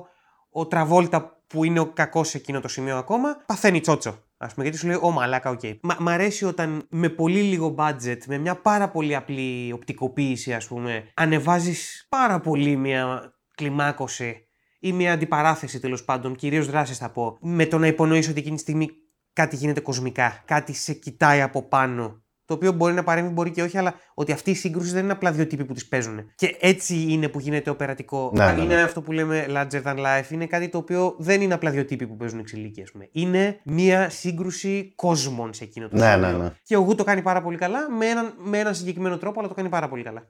ο 0.51 0.67
Τραβόλτα 0.67 1.41
που 1.47 1.63
είναι 1.63 1.79
ο 1.79 1.85
κακός 1.85 2.29
σε 2.29 2.37
εκείνο 2.37 2.59
το 2.59 2.67
σημείο 2.67 2.97
ακόμα, 2.97 3.37
παθαίνει 3.45 3.79
τσότσο. 3.79 4.09
Α 4.37 4.47
πούμε, 4.47 4.63
γιατί 4.63 4.77
σου 4.77 4.87
λέει: 4.87 4.97
Ω 5.01 5.11
μαλάκα, 5.11 5.49
οκ. 5.49 5.61
Μα, 5.81 5.97
μ' 5.99 6.07
αρέσει 6.09 6.45
όταν 6.45 6.85
με 6.89 7.09
πολύ 7.09 7.41
λίγο 7.41 7.75
budget, 7.77 8.17
με 8.27 8.37
μια 8.37 8.55
πάρα 8.55 8.89
πολύ 8.89 9.15
απλή 9.15 9.71
οπτικοποίηση, 9.73 10.53
ας 10.53 10.67
πούμε, 10.67 11.11
ανεβάζεις 11.13 12.05
πάρα 12.09 12.39
πολύ 12.39 12.75
μια 12.75 13.33
κλιμάκωση 13.55 14.42
ή 14.83 14.93
μια 14.93 15.13
αντιπαράθεση 15.13 15.79
τέλος 15.79 16.03
πάντων, 16.03 16.35
κυρίως 16.35 16.67
δράσει 16.67 16.93
θα 16.93 17.09
πω, 17.09 17.37
με 17.41 17.65
το 17.65 17.77
να 17.77 17.87
υπονοήσεις 17.87 18.29
ότι 18.29 18.39
εκείνη 18.39 18.55
τη 18.55 18.61
στιγμή 18.61 18.89
κάτι 19.33 19.55
γίνεται 19.55 19.79
κοσμικά. 19.79 20.41
Κάτι 20.45 20.73
σε 20.73 20.93
κοιτάει 20.93 21.41
από 21.41 21.61
πάνω. 21.61 22.21
Το 22.45 22.53
οποίο 22.53 22.71
μπορεί 22.71 22.93
να 22.93 23.03
παρέμβει, 23.03 23.31
μπορεί 23.31 23.51
και 23.51 23.61
όχι, 23.61 23.77
αλλά 23.77 23.93
ότι 24.13 24.31
αυτή 24.31 24.51
η 24.51 24.53
σύγκρουση 24.53 24.91
δεν 24.91 25.03
είναι 25.03 25.11
απλά 25.11 25.31
δύο 25.31 25.47
τύποι 25.47 25.65
που 25.65 25.73
τις 25.73 25.87
παίζουν. 25.87 26.19
Και 26.35 26.57
έτσι 26.59 27.05
είναι 27.09 27.27
που 27.27 27.39
γίνεται 27.39 27.69
οπερατικό. 27.69 28.31
Ναι, 28.35 28.51
ναι, 28.51 28.61
είναι 28.61 28.75
ναι. 28.75 28.81
αυτό 28.81 29.01
που 29.01 29.11
λέμε 29.11 29.45
larger 29.49 29.81
than 29.83 29.95
life. 29.95 30.31
Είναι 30.31 30.45
κάτι 30.45 30.69
το 30.69 30.77
οποίο 30.77 31.15
δεν 31.17 31.41
είναι 31.41 31.53
απλά 31.53 31.71
δύο 31.71 31.85
τύποι 31.85 32.07
που 32.07 32.15
παίζουν 32.15 32.39
ξυλίκι, 32.39 32.81
ας 32.81 32.91
πούμε. 32.91 33.09
Είναι 33.11 33.59
μια 33.63 34.09
σύγκρουση 34.09 34.93
κόσμων 34.95 35.53
σε 35.53 35.63
εκείνο 35.63 35.87
το 35.87 35.97
Ναι, 35.97 36.11
σημείο. 36.11 36.31
ναι, 36.31 36.37
ναι. 36.37 36.51
Και 36.63 36.77
ο 36.77 36.79
Γου 36.79 36.95
το 36.95 37.03
κάνει 37.03 37.21
πάρα 37.21 37.41
πολύ 37.41 37.57
καλά, 37.57 37.89
με 37.91 38.05
έναν, 38.05 38.33
με 38.37 38.57
έναν 38.57 38.75
συγκεκριμένο 38.75 39.17
τρόπο, 39.17 39.39
αλλά 39.39 39.47
το 39.49 39.53
κάνει 39.55 39.69
πάρα 39.69 39.89
πολύ 39.89 40.03
καλά. 40.03 40.27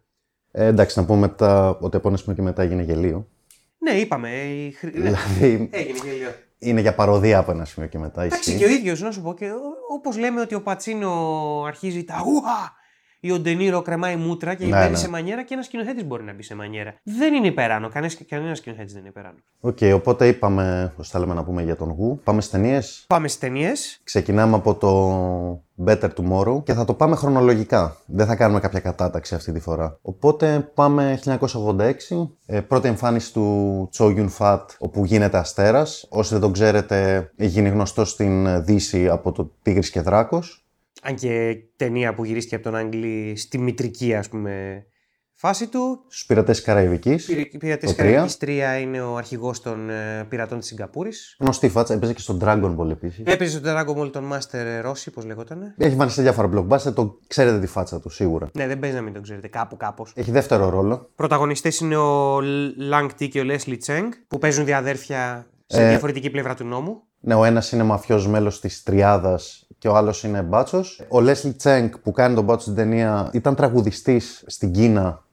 Ε, 0.52 0.66
εντάξει, 0.66 1.00
να 1.00 1.06
πούμε 1.06 1.20
μετά 1.20 1.78
ότι 1.80 1.98
από 1.98 2.08
ένα 2.08 2.18
σημείο 2.18 2.36
και 2.36 2.42
μετά 2.42 2.62
έγινε 2.64 2.82
γελοίο. 2.84 3.28
Ναι, 3.84 3.92
είπαμε. 3.92 4.30
η 4.30 4.72
χρη- 4.72 4.96
ναι, 4.98 5.02
Δηλαδή 5.04 5.70
Έγινε 5.72 5.98
γελοίο. 6.04 6.30
είναι 6.60 6.82
για 6.82 6.96
παρωδία 6.96 7.38
από 7.38 7.52
ένα 7.52 7.66
σημείο 7.66 7.90
και 7.90 7.98
μετά. 7.98 8.24
Εντάξει, 8.24 8.50
ισχύει. 8.50 8.64
και 8.66 8.70
ο 8.72 8.74
ίδιος, 8.74 9.02
να 9.02 9.12
σου 9.12 9.22
πω, 9.22 9.34
και 9.34 9.50
όπως 9.94 10.18
λέμε 10.18 10.42
ότι 10.42 10.56
ο 10.56 10.62
Πατσίνο 10.62 11.12
αρχίζει 11.68 12.04
τα 12.04 12.24
ουα 12.28 12.74
ή 13.26 13.32
ο 13.32 13.40
Ντενίρο 13.40 13.82
κρεμάει 13.82 14.16
μούτρα 14.16 14.54
και 14.54 14.66
Ναι, 14.66 14.78
μπαίνει 14.78 14.90
ναι. 14.92 14.98
σε 14.98 15.10
μανιέρα 15.10 15.44
και 15.44 15.54
ένας 15.54 15.66
σκηνοθέτης 15.66 16.06
μπορεί 16.06 16.24
να 16.24 16.34
μπει 16.34 16.44
σε 16.44 16.56
μανιέρα. 16.56 16.96
Δεν 17.04 17.34
είναι 17.34 17.48
υπεράνω. 17.48 17.90
Κανένας 17.90 18.58
σκηνοθέτης 18.58 18.92
δεν 18.94 19.02
είναι 19.02 19.10
υπεράνω. 19.10 19.38
Οκ, 19.60 19.78
οπότε 19.94 20.28
είπαμε, 20.28 20.94
πώς 20.96 21.10
θέλαμε 21.10 21.34
να 21.34 21.44
πούμε 21.44 21.64
για 21.64 21.76
τον 21.76 21.90
Γου. 21.90 22.20
Πάμε 22.24 22.42
στις 22.42 22.54
ταινίες; 22.54 23.04
Πάμε 23.08 23.28
στις 23.28 23.40
ταινίες. 23.40 24.00
Ξεκινάμε 24.04 24.56
από 24.56 24.76
το 24.76 25.64
Better 25.86 26.10
Tomorrow 26.16 26.64
και 26.64 26.74
θα 26.74 26.86
το 26.86 26.94
πάμε 26.94 27.16
χρονολογικά. 27.16 27.98
Δεν 28.06 28.26
θα 28.26 28.36
κάνουμε 28.36 28.60
κάποια 28.60 28.80
κατάταξη 28.80 29.36
αυτή 29.36 29.52
τη 29.52 29.60
φορά. 29.60 29.98
Οπότε 30.02 30.72
πάμε 30.74 31.20
1986, 31.24 32.30
ε, 32.46 32.62
πρώτη 32.62 32.88
εμφάνιση 32.88 33.34
του 33.34 33.90
Chow 33.98 34.06
Yun 34.06 34.30
Fat, 34.38 34.66
όπου 34.78 35.06
γίνεται 35.06 35.38
αστέρας. 35.38 36.06
Όσοι 36.10 36.32
δεν 36.34 36.42
τον 36.42 36.52
ξέρετε, 36.52 37.30
έχει 37.36 37.50
γίνει 37.50 37.70
γνωστό 37.70 38.06
στην 38.06 38.64
Δύση 38.64 39.10
από 39.10 39.32
το 39.32 39.52
Τίγρης 39.62 39.90
και 39.90 40.02
Δράκος. 40.02 40.63
Αν 41.04 41.16
και 41.16 41.56
ταινία 41.76 42.14
που 42.14 42.26
γυρίστηκε 42.26 42.56
από 42.56 42.64
τον 42.64 42.76
Άγγλι 42.76 43.36
στη 43.38 43.58
μητρική, 43.58 44.16
ας 44.16 44.30
πούμε, 44.30 44.86
φάση 45.34 45.68
του. 45.68 46.04
Στους 46.08 46.26
πειρατές 46.26 46.62
Καραϊβικής. 46.62 47.30
Πειρατές 47.60 47.96
Καραϊβικής 47.96 48.38
3 48.42 48.80
είναι 48.82 49.02
ο 49.02 49.16
αρχηγός 49.18 49.62
των 49.62 49.90
ε, 49.90 50.26
πειρατών 50.30 50.60
της 50.60 50.68
Σιγκαπούρης. 50.68 51.36
Γνωστή 51.40 51.70
φάτσα, 51.70 51.94
έπαιζε 51.94 52.14
και 52.14 52.20
στον 52.22 52.40
Dragon 52.44 52.76
Ball 52.78 52.90
επίσης. 52.90 53.24
Έπαιζε 53.26 53.58
στον 53.58 53.74
Dragon 53.76 54.02
Ball 54.02 54.12
τον 54.12 54.32
Master 54.34 54.86
Rossi, 54.90 55.08
πώς 55.14 55.26
λέγονταν. 55.26 55.74
Έχει 55.78 55.96
βάλει 55.96 56.12
σε 56.12 56.22
διάφορα 56.22 56.50
blockbuster, 56.54 56.94
το 56.94 57.20
ξέρετε 57.28 57.60
τη 57.60 57.68
φάτσα 57.68 58.00
του 58.00 58.10
σίγουρα. 58.10 58.50
Ναι, 58.54 58.68
δεν 58.68 58.80
παίζει 58.80 58.96
να 58.96 59.02
μην 59.02 59.14
το 59.14 59.22
ξέρετε, 59.22 59.48
κάπου 59.48 59.78
κάπως. 59.78 60.12
Έχει 60.16 60.32
δεύτερο 60.32 60.70
ρόλο. 60.70 61.10
Πρωταγωνιστές 61.16 61.80
είναι 61.80 61.98
ο 61.98 62.38
Lang 62.92 63.10
T 63.20 63.28
και 63.30 63.40
ο 63.40 63.44
Leslie 63.48 63.78
Cheng, 63.86 64.10
που 64.28 64.38
παίζουν 64.38 64.66
διαδέρφια 64.66 65.48
σε 65.66 65.84
Ε, 65.86 65.90
διαφορετική 65.90 66.30
πλευρά 66.30 66.56
του 66.56 66.66
νόμου. 66.66 67.02
Ναι, 67.26 67.36
ο 67.36 67.44
ένας 67.44 67.72
είναι 67.72 67.84
μαφιός 67.84 68.28
μέλος 68.28 68.60
της 68.60 68.84
Τριάδας 68.84 69.63
και 69.84 69.90
ο 69.90 69.96
άλλος 69.96 70.24
είναι 70.24 70.42
μπάτσος. 70.42 71.02
Ο 71.10 71.22
Λέσλι 71.22 71.54
Τσέγκ 71.54 71.94
που 72.04 72.12
κάνει 72.12 72.36
τον 72.36 72.44
μπάτσο 72.44 72.62
στην 72.64 72.76
ταινία 72.76 73.30
ήταν 73.34 73.56
τραγουδιστής 73.56 74.44
στην 74.48 74.72
Κίνα, 74.72 75.24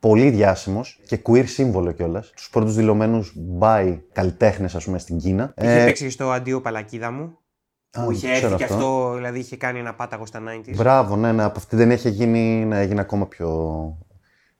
πολύ 0.00 0.30
διάσημος 0.30 1.00
και 1.06 1.20
queer 1.26 1.44
σύμβολο 1.46 1.92
κιόλας. 1.92 2.30
Τους 2.36 2.50
πρώτους 2.50 2.74
δηλωμένους 2.74 3.34
bi 3.60 3.98
καλλιτέχνες, 4.12 4.74
ας 4.74 4.84
πούμε, 4.84 4.98
στην 4.98 5.18
Κίνα. 5.18 5.54
Είχε 5.56 5.80
Ε, 5.80 5.84
παίξει 5.84 6.04
και 6.04 6.10
στο 6.10 6.30
αντίο 6.30 6.60
Παλακίδα 6.60 7.10
μου. 7.10 7.38
α, 7.90 8.04
Που 8.04 8.10
είχε 8.10 8.26
δεν 8.26 8.36
ξέρω 8.36 8.52
έρθει 8.54 8.66
και 8.66 8.72
αυτό, 8.72 9.12
δηλαδή 9.14 9.38
είχε 9.38 9.56
κάνει 9.56 9.78
ένα 9.78 9.94
πάταγο 9.94 10.26
στα 10.26 10.40
90s. 10.40 10.74
Μπράβο, 10.76 11.16
ναι, 11.16 11.32
ναι. 11.32 11.42
Από 11.42 11.54
αυτή 11.56 11.68
την 11.68 11.78
ταινία 11.78 11.94
είχε 11.94 12.08
γίνει, 12.08 12.64
ναι, 12.64 12.80
έγινε 12.80 13.00
ακόμα 13.00 13.26
πιο 13.26 13.50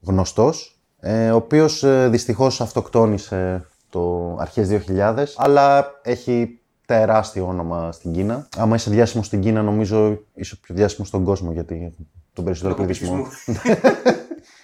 γνωστός. 0.01 0.81
Ε, 1.01 1.31
ο 1.31 1.37
οποίος 1.37 1.83
ε, 1.85 2.09
δυστυχώς 2.09 2.61
αυτοκτόνησε 2.61 3.67
το 3.91 4.37
αρχές 4.41 4.69
2000, 4.69 5.25
αλλά 5.37 5.87
έχει 6.03 6.61
τεράστιο 6.87 7.47
όνομα 7.47 7.93
στην 7.93 8.13
Κίνα. 8.13 8.49
Άμα 8.57 8.75
είσαι 8.75 8.91
διάσημος 8.91 9.27
στην 9.27 9.41
Κίνα, 9.41 9.63
νομίζω 9.63 10.19
είσαι 10.35 10.57
πιο 10.57 10.75
διάσημος 10.75 11.09
στον 11.09 11.25
κόσμο, 11.25 11.53
γιατί 11.53 11.95
τον 12.33 12.45
περισσότερο 12.45 12.75
Λόγω 12.75 12.87
πληθυσμό. 12.87 13.23
πληθυσμού. 13.23 13.75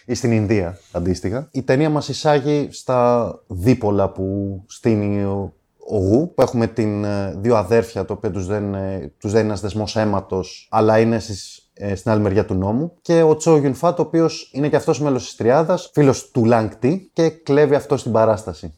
ή 0.07 0.15
στην 0.15 0.33
Ινδία, 0.33 0.79
αντίστοιχα. 0.93 1.49
Η 1.51 1.63
ταινία 1.63 1.91
μας 1.91 2.09
εισάγει 2.09 2.69
στα 2.71 3.31
δίπολα 3.47 4.11
που 4.11 4.57
στείνει 4.67 5.23
ο, 5.25 5.55
ο 5.89 5.97
Γου, 5.99 6.33
που 6.35 6.43
έχουμε 6.43 6.67
την, 6.67 7.05
ε, 7.05 7.35
δύο 7.37 7.57
αδέρφια, 7.57 8.05
το 8.05 8.13
οποίο 8.13 8.31
τους 8.31 8.47
δένει, 8.47 8.79
ε, 8.79 9.13
τους 9.19 9.33
δένει 9.33 9.47
ένας 9.47 9.61
δεσμός 9.61 9.97
αίματος, 9.97 10.69
αλλά 10.71 10.99
είναι 10.99 11.19
στις, 11.19 11.71
ε, 11.75 11.95
στην 11.95 12.11
άλλη 12.11 12.21
μεριά 12.21 12.45
του 12.45 12.55
νόμου. 12.55 12.93
Και 13.03 13.23
ο 13.23 13.37
Τσο 13.37 13.57
Γιουν 13.57 13.75
Φατ, 13.75 13.99
ο 13.99 14.03
οποίος 14.03 14.51
είναι 14.53 14.69
και 14.69 14.77
αυτός 14.77 15.01
μέλος 15.01 15.25
της 15.25 15.35
Τριάδας, 15.37 15.91
φίλος 15.95 16.31
του 16.31 16.45
Λάγκ 16.45 16.71
Τι 16.79 17.11
και 17.13 17.29
κλέβει 17.31 17.75
αυτό 17.75 17.97
στην 17.97 18.13
παράσταση. 18.13 18.75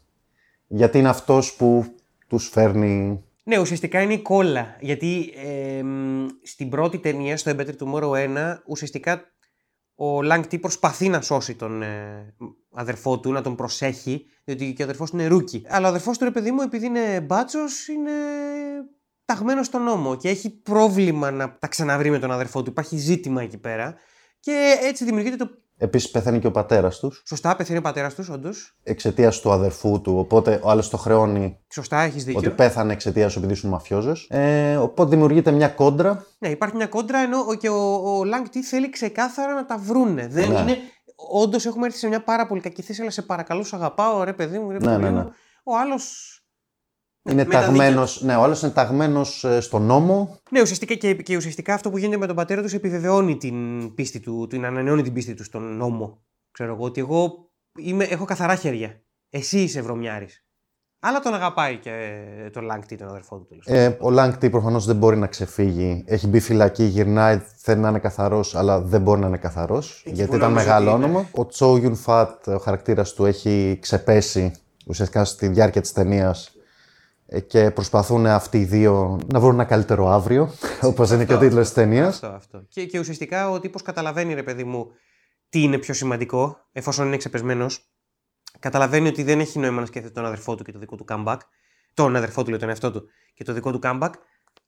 Γιατί 0.66 0.98
είναι 0.98 1.08
αυτός 1.08 1.54
που 1.54 1.84
τους 2.28 2.48
φέρνει... 2.48 3.24
Ναι, 3.46 3.58
ουσιαστικά 3.58 4.00
είναι 4.00 4.12
η 4.12 4.22
κόλλα. 4.22 4.76
Γιατί 4.80 5.32
ε, 5.36 5.82
μ, 5.82 6.26
στην 6.42 6.68
πρώτη 6.68 6.98
ταινία, 6.98 7.36
στο 7.36 7.52
A 7.54 7.60
Better 7.60 7.76
Tomorrow 7.78 8.10
1, 8.10 8.56
ουσιαστικά 8.66 9.34
ο 9.94 10.18
Lang 10.18 10.40
T 10.40 10.60
προσπαθεί 10.60 11.08
να 11.08 11.20
σώσει 11.20 11.54
τον 11.54 11.82
ε, 11.82 12.34
αδερφό 12.74 13.20
του, 13.20 13.32
να 13.32 13.42
τον 13.42 13.56
προσέχει, 13.56 14.26
διότι 14.44 14.72
και 14.72 14.82
ο 14.82 14.84
αδερφός 14.84 15.10
του 15.10 15.16
είναι 15.16 15.26
rookie. 15.26 15.64
Αλλά 15.68 15.86
ο 15.86 15.88
αδερφός 15.88 16.18
του, 16.18 16.24
ρε 16.24 16.30
παιδί 16.30 16.50
μου, 16.50 16.62
επειδή 16.62 16.86
είναι 16.86 17.20
μπάτσος, 17.20 17.88
είναι 17.88 18.10
ταγμένος 19.24 19.66
στον 19.66 19.82
νόμο 19.82 20.16
και 20.16 20.28
έχει 20.28 20.50
πρόβλημα 20.50 21.30
να 21.30 21.58
τα 21.58 21.66
ξαναβρεί 21.66 22.10
με 22.10 22.18
τον 22.18 22.30
αδερφό 22.30 22.62
του. 22.62 22.70
Υπάρχει 22.70 22.96
ζήτημα 22.96 23.42
εκεί 23.42 23.58
πέρα. 23.58 23.94
Και 24.40 24.74
έτσι 24.82 25.04
δημιουργείται 25.04 25.36
το. 25.36 25.50
Επίσης 25.78 26.10
πεθαίνει 26.10 26.38
και 26.38 26.46
ο 26.46 26.50
πατέρας 26.50 26.98
τους 26.98 27.22
Σωστά, 27.26 27.56
πεθαίνει 27.56 27.78
ο 27.78 27.82
πατέρας 27.82 28.14
τους, 28.14 28.28
όντως. 28.28 28.76
εξαιτίας 28.82 29.40
του 29.40 29.52
αδερφού 29.52 30.00
του, 30.00 30.18
οπότε 30.18 30.60
ο 30.62 30.70
άλλος 30.70 30.88
το 30.90 30.96
χρεώνει 30.96 31.58
Σωστά, 31.72 32.00
έχεις 32.00 32.24
δίκιο. 32.24 32.40
ότι 32.40 32.50
πέθανε 32.50 32.92
εξαιτίας 32.92 33.32
σου 33.32 33.38
επειδή 33.38 33.52
ήσουν 33.52 33.70
μαφιόζος. 33.70 34.26
Ε, 34.30 34.76
οπότε 34.76 35.10
δημιουργείται 35.10 35.50
μια 35.50 35.68
κόντρα. 35.68 36.26
Ναι, 36.38 36.48
υπάρχει 36.48 36.76
μια 36.76 36.86
κόντρα 36.86 37.18
ενώ 37.18 37.38
ο- 37.48 37.54
και 37.54 37.68
ο, 37.68 37.92
ο 37.94 38.20
Lang 38.24 38.46
T 38.56 38.58
θέλει 38.68 38.90
ξεκάθαρα 38.90 39.54
να 39.54 39.66
τα 39.66 39.78
βρούνε. 39.78 40.26
Δεν 40.30 40.48
Ναι. 40.52 40.58
είναι. 40.58 40.76
Όντως 41.32 41.66
έχουμε 41.66 41.86
έρθει 41.86 41.98
σε 41.98 42.08
μια 42.08 42.22
πάρα 42.22 42.46
πολύ 42.46 42.60
κακή 42.60 42.82
θέση, 42.82 43.00
αλλά 43.00 43.10
σε 43.10 43.22
παρακαλώ, 43.22 43.62
σου 43.62 43.76
αγαπάω, 43.76 44.22
ρε 44.24 44.32
παιδί 44.32 44.58
μου, 44.58 44.70
ρε 44.70 44.78
Ναι, 44.78 44.84
παιδί 44.84 45.02
ναι, 45.02 45.10
μου. 45.10 45.16
ναι. 45.16 45.24
Ο 45.64 45.76
άλλος. 45.76 46.33
Είναι 47.30 47.44
με 47.44 47.50
τα 47.50 47.60
ταγμένος, 47.60 48.22
ναι, 48.22 48.36
ο 48.36 48.42
άλλος 48.42 48.62
είναι 48.62 48.70
ταγμένος 48.70 49.44
ε, 49.44 49.60
στον 49.60 49.82
νόμο. 49.82 50.38
Ναι, 50.50 50.60
ουσιαστικά 50.60 50.94
και, 50.94 51.14
και 51.14 51.36
ουσιαστικά 51.36 51.74
αυτό 51.74 51.90
που 51.90 51.98
γίνεται 51.98 52.18
με 52.18 52.26
τον 52.26 52.36
πατέρα 52.36 52.62
τους 52.62 52.72
επιβεβαιώνει 52.72 53.36
την 53.36 53.94
πίστη 53.94 54.20
του, 54.20 54.46
την 54.50 54.64
ανανεώνει 54.64 55.02
την 55.02 55.12
πίστη 55.12 55.34
τους 55.34 55.46
στον 55.46 55.76
νόμο. 55.76 56.22
Ξέρω 56.50 56.72
εγώ 56.72 56.84
ότι 56.84 57.00
εγώ 57.00 57.50
είμαι, 57.78 58.04
έχω 58.04 58.24
καθαρά 58.24 58.54
χέρια. 58.54 59.02
Εσύ 59.30 59.60
είσαι 59.60 59.80
βρωμιάρης. 59.80 60.44
Αλλά 61.00 61.20
τον 61.20 61.34
αγαπάει 61.34 61.76
και 61.76 61.90
τον 62.52 62.68
Lang 62.72 62.92
T, 62.92 62.96
τον 62.98 63.08
αδερφό 63.08 63.36
του 63.36 63.46
τέλος. 63.46 63.66
Ε, 63.66 63.96
ο 64.00 64.10
Λάγκ 64.10 64.32
Τι 64.32 64.50
προφανώς 64.50 64.84
δεν 64.84 64.96
μπορεί 64.96 65.16
να 65.16 65.26
ξεφύγει. 65.26 66.04
Έχει 66.06 66.26
μπει 66.26 66.40
φυλακή, 66.40 66.84
γυρνάει, 66.84 67.42
θέλει 67.56 67.80
να 67.80 67.88
είναι 67.88 67.98
καθαρός, 67.98 68.54
αλλά 68.54 68.80
δεν 68.80 69.00
μπορεί 69.00 69.20
να 69.20 69.26
είναι 69.26 69.36
καθαρός. 69.36 70.02
γιατί 70.06 70.30
που 70.30 70.36
ήταν 70.36 70.50
νόμιζε 70.50 70.66
μεγάλο 70.66 70.90
ότι 70.90 70.96
είναι. 70.96 71.04
όνομα. 71.04 71.28
Ο 71.32 71.46
Τσο 71.46 71.76
Γιουν 71.76 71.96
Φατ, 71.96 72.48
ο 72.48 72.58
χαρακτήρας 72.58 73.12
του, 73.12 73.24
έχει 73.24 73.78
ξεπέσει 73.80 74.52
ουσιαστικά 74.86 75.24
στη 75.24 75.48
διάρκεια 75.48 75.80
της 75.80 75.92
ταινίας 75.92 76.53
και 77.40 77.70
προσπαθούν 77.70 78.26
αυτοί 78.26 78.58
οι 78.58 78.64
δύο 78.64 79.20
να 79.32 79.40
βρουν 79.40 79.54
ένα 79.54 79.64
καλύτερο 79.64 80.08
αύριο, 80.08 80.50
όπως 80.90 81.10
είναι 81.10 81.24
και 81.24 81.34
ο 81.34 81.38
τίτλος 81.38 81.64
της 81.64 81.74
ταινίας. 81.74 82.14
Αυτό, 82.14 82.26
αυτό. 82.36 82.62
Και, 82.68 82.84
και 82.86 82.98
ουσιαστικά 82.98 83.50
ο 83.50 83.60
τύπος 83.60 83.82
καταλαβαίνει, 83.82 84.34
ρε 84.34 84.42
παιδί 84.42 84.64
μου, 84.64 84.86
τι 85.48 85.62
είναι 85.62 85.78
πιο 85.78 85.94
σημαντικό, 85.94 86.56
εφόσον 86.72 87.06
είναι 87.06 87.16
ξεπεσμένος. 87.16 87.88
Καταλαβαίνει 88.58 89.08
ότι 89.08 89.22
δεν 89.22 89.40
έχει 89.40 89.58
νόημα 89.58 89.80
να 89.80 89.86
σκέφτεται 89.86 90.14
τον 90.14 90.24
αδερφό 90.24 90.54
του 90.54 90.64
και 90.64 90.72
το 90.72 90.78
δικό 90.78 90.96
του 90.96 91.04
comeback. 91.08 91.36
Τον 91.94 92.16
αδερφό 92.16 92.42
του, 92.42 92.50
λέει 92.50 92.58
τον 92.58 92.68
εαυτό 92.68 92.90
του 92.92 93.02
και 93.34 93.44
το 93.44 93.52
δικό 93.52 93.72
του 93.72 93.78
comeback. 93.82 94.10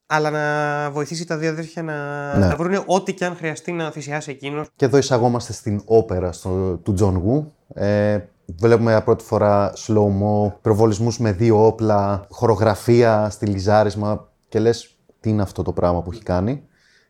Αλλά 0.06 0.30
να 0.30 0.90
βοηθήσει 0.90 1.26
τα 1.26 1.36
δύο 1.36 1.50
αδέρφια 1.50 1.82
να, 1.82 1.94
Ναι. 2.38 2.46
να 2.46 2.56
βρουν 2.56 2.82
ό,τι 2.86 3.14
και 3.14 3.24
αν 3.24 3.36
χρειαστεί 3.36 3.72
να 3.72 3.90
θυσιάσει 3.90 4.30
εκείνος. 4.30 4.68
Και 4.76 4.84
εδώ 4.84 4.96
εισαγόμαστε 4.96 5.52
στην 5.52 5.82
όπερα 5.84 6.32
στο, 6.32 6.76
του 6.76 6.92
Τζον 6.92 7.16
Γου. 7.16 7.52
Ε, 7.74 8.18
βλέπουμε 8.46 8.90
για 8.90 9.02
πρώτη 9.02 9.24
φορά 9.24 9.72
slow-mo, 9.76 10.52
πυροβολισμούς 10.62 11.18
με 11.18 11.32
δύο 11.32 11.66
όπλα, 11.66 12.26
χορογραφία, 12.30 13.30
στυλιζάρισμα 13.30 14.28
και 14.48 14.58
λες 14.58 14.96
τι 15.20 15.30
είναι 15.30 15.42
αυτό 15.42 15.62
το 15.62 15.72
πράγμα 15.72 16.02
που 16.02 16.12
έχει 16.12 16.22
κάνει. 16.22 16.62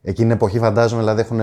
Εκείνη 0.02 0.28
την 0.28 0.36
εποχή 0.36 0.58
φαντάζομαι 0.58 1.00
δηλαδή 1.00 1.20
έχουν 1.20 1.40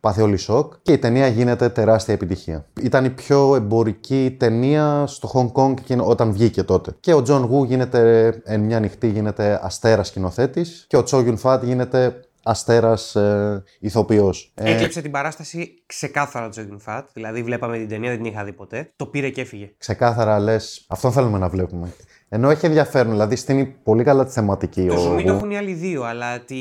πάθει 0.00 0.22
όλοι 0.22 0.36
σοκ 0.36 0.72
και 0.82 0.92
η 0.92 0.98
ταινία 0.98 1.26
γίνεται 1.26 1.68
τεράστια 1.68 2.14
επιτυχία. 2.14 2.66
Ήταν 2.80 3.04
η 3.04 3.10
πιο 3.10 3.54
εμπορική 3.54 4.36
ταινία 4.38 5.04
στο 5.06 5.30
Hong 5.34 5.52
Kong 5.62 5.74
εκείνο- 5.78 6.06
όταν 6.06 6.32
βγήκε 6.32 6.62
τότε. 6.62 6.96
Και 7.00 7.14
ο 7.14 7.22
Τζον 7.22 7.44
Γου 7.44 7.64
γίνεται 7.64 8.28
εν 8.44 8.60
μια 8.60 8.80
νυκτί 8.80 9.08
γίνεται 9.08 9.60
αστέρας 9.62 10.08
σκηνοθέτης 10.08 10.84
και 10.88 10.96
ο 10.96 11.02
Τσο 11.02 11.20
Γιουν 11.20 11.36
Φατ 11.36 11.64
γίνεται 11.64 12.20
αστέρας 12.44 13.16
ε, 13.16 13.62
ηθοποιός. 13.80 14.52
Ε, 14.54 14.72
Έκλεψε 14.72 15.00
την 15.00 15.10
παράσταση 15.10 15.82
ξεκάθαρα 15.86 16.48
το 16.48 16.62
Chow 16.62 16.79
Yun 16.79 16.92
Fat. 16.92 17.02
Δηλαδή, 17.12 17.42
βλέπαμε 17.42 17.78
την 17.78 17.88
ταινία, 17.88 18.10
δεν 18.10 18.22
την 18.22 18.32
είχα 18.32 18.44
δει 18.44 18.52
ποτέ. 18.52 18.92
Το 18.96 19.06
πήρε 19.06 19.30
και 19.30 19.40
έφυγε. 19.40 19.74
ξεκάθαρα 19.78 20.38
λες, 20.38 20.84
αυτόν 20.88 21.12
θέλουμε 21.12 21.38
να 21.38 21.48
βλέπουμε. 21.48 21.92
Ενώ 22.28 22.50
έχει 22.50 22.66
ενδιαφέρον, 22.66 23.10
δηλαδή 23.10 23.36
στήνει 23.36 23.66
πολύ 23.82 24.04
καλά 24.04 24.24
τη 24.24 24.32
θεματική. 24.32 24.86
Το 24.86 24.94
ο 24.94 24.96
zoom 24.96 25.16
Γου. 25.18 25.24
το 25.24 25.32
έχουν 25.32 25.50
οι 25.50 25.56
άλλοι 25.56 25.72
δύο, 25.72 26.02
αλλά 26.02 26.40
τη, 26.40 26.56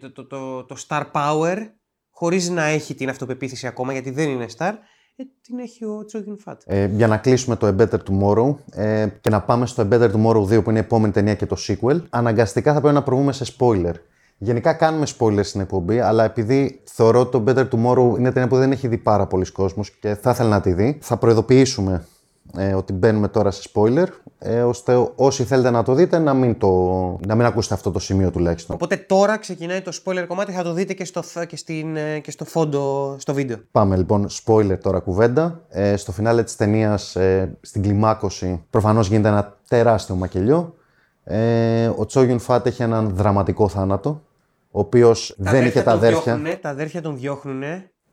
το, 0.00 0.12
το, 0.12 0.26
το, 0.26 0.64
το 0.64 0.76
star 0.88 1.02
power, 1.12 1.56
χωρίς 2.10 2.48
να 2.48 2.64
έχει 2.64 2.94
την 2.94 3.08
αυτοπεποίθηση 3.08 3.66
ακόμα, 3.66 3.92
γιατί 3.92 4.10
δεν 4.10 4.28
είναι 4.28 4.46
star, 4.56 4.72
ε, 5.16 5.22
την 5.42 5.58
έχει 5.58 5.84
ο 5.84 6.04
Τζόγιν 6.04 6.38
Φατ. 6.38 6.62
Ε, 6.64 6.86
για 6.86 7.06
να 7.06 7.16
κλείσουμε 7.16 7.56
το 7.56 7.66
A 7.66 7.80
Better 7.80 7.98
Tomorrow 8.10 8.56
ε, 8.70 9.06
και 9.20 9.30
να 9.30 9.42
πάμε 9.42 9.66
στο 9.66 9.88
A 9.90 9.94
Better 9.94 10.10
Tomorrow 10.10 10.42
2 10.42 10.62
που 10.64 10.70
είναι 10.70 10.78
η 10.78 10.82
επόμενη 10.82 11.12
ταινία 11.12 11.34
και 11.34 11.46
το 11.46 11.56
sequel, 11.68 12.02
αναγκαστικά 12.10 12.72
θα 12.72 12.80
πρέπει 12.80 12.94
να 12.94 13.02
προβούμε 13.02 13.32
σε 13.32 13.54
spoiler. 13.58 13.94
Γενικά 14.38 14.72
κάνουμε 14.72 15.06
spoilers 15.18 15.44
στην 15.44 15.60
εκπομπή, 15.60 16.00
αλλά 16.00 16.24
επειδή 16.24 16.80
θεωρώ 16.84 17.20
ότι 17.20 17.30
το 17.30 17.44
Better 17.46 17.68
Tomorrow 17.68 18.18
είναι 18.18 18.32
ταινία 18.32 18.48
που 18.48 18.56
δεν 18.56 18.72
έχει 18.72 18.88
δει 18.88 18.98
πάρα 18.98 19.26
πολλοί 19.26 19.52
κόσμος 19.52 19.90
και 19.90 20.14
θα 20.14 20.30
ήθελα 20.30 20.48
να 20.48 20.60
τη 20.60 20.72
δει, 20.72 20.98
θα 21.00 21.16
προειδοποιήσουμε 21.16 22.04
ε, 22.56 22.74
ότι 22.74 22.92
μπαίνουμε 22.92 23.28
τώρα 23.28 23.50
σε 23.50 23.70
spoiler, 23.72 24.06
ε, 24.38 24.62
ώστε 24.62 25.10
όσοι 25.14 25.44
θέλετε 25.44 25.70
να 25.70 25.82
το 25.82 25.94
δείτε 25.94 26.18
να 26.18 26.34
μην, 26.34 26.58
το, 26.58 26.70
να 27.26 27.34
μην 27.34 27.46
ακούσετε 27.46 27.74
αυτό 27.74 27.90
το 27.90 27.98
σημείο 27.98 28.30
τουλάχιστον. 28.30 28.74
Οπότε 28.74 28.96
τώρα 28.96 29.38
ξεκινάει 29.38 29.80
το 29.80 30.00
spoiler 30.04 30.24
κομμάτι, 30.28 30.52
θα 30.52 30.62
το 30.62 30.72
δείτε 30.72 30.92
και 30.92 31.04
στο, 31.04 31.22
θ- 31.22 31.46
και 31.46 31.56
στην, 31.56 31.96
ε, 31.96 32.18
και 32.18 32.30
στο 32.30 32.44
φόντο, 32.44 33.16
στο 33.18 33.34
βίντεο. 33.34 33.56
Πάμε 33.70 33.96
λοιπόν, 33.96 34.26
spoiler 34.44 34.78
τώρα 34.82 34.98
κουβέντα. 34.98 35.60
Ε, 35.68 35.96
στο 35.96 36.12
φινάλε 36.12 36.42
της 36.42 36.56
ταινίας, 36.56 37.16
ε, 37.16 37.56
στην 37.60 37.82
κλιμάκωση, 37.82 38.64
προφανώς 38.70 39.08
γίνεται 39.08 39.28
ένα 39.28 39.56
τεράστιο 39.68 40.14
μακελιό. 40.14 40.74
Ε, 41.24 41.86
ο 41.96 42.06
Τσόγιον 42.06 42.38
Φάτ 42.38 42.66
έχει 42.66 42.82
έναν 42.82 43.12
δραματικό 43.14 43.68
θάνατο, 43.68 44.22
ο 44.76 44.80
οποίος 44.80 45.34
δεν 45.38 45.66
είχε 45.66 45.82
τα 45.82 45.84
τον 45.84 45.92
αδέρφια. 45.92 46.22
διώχνουνε, 46.22 46.56
τα 46.56 46.68
αδέρφια 46.68 47.02
τον 47.02 47.16
διώχνουν 47.16 47.62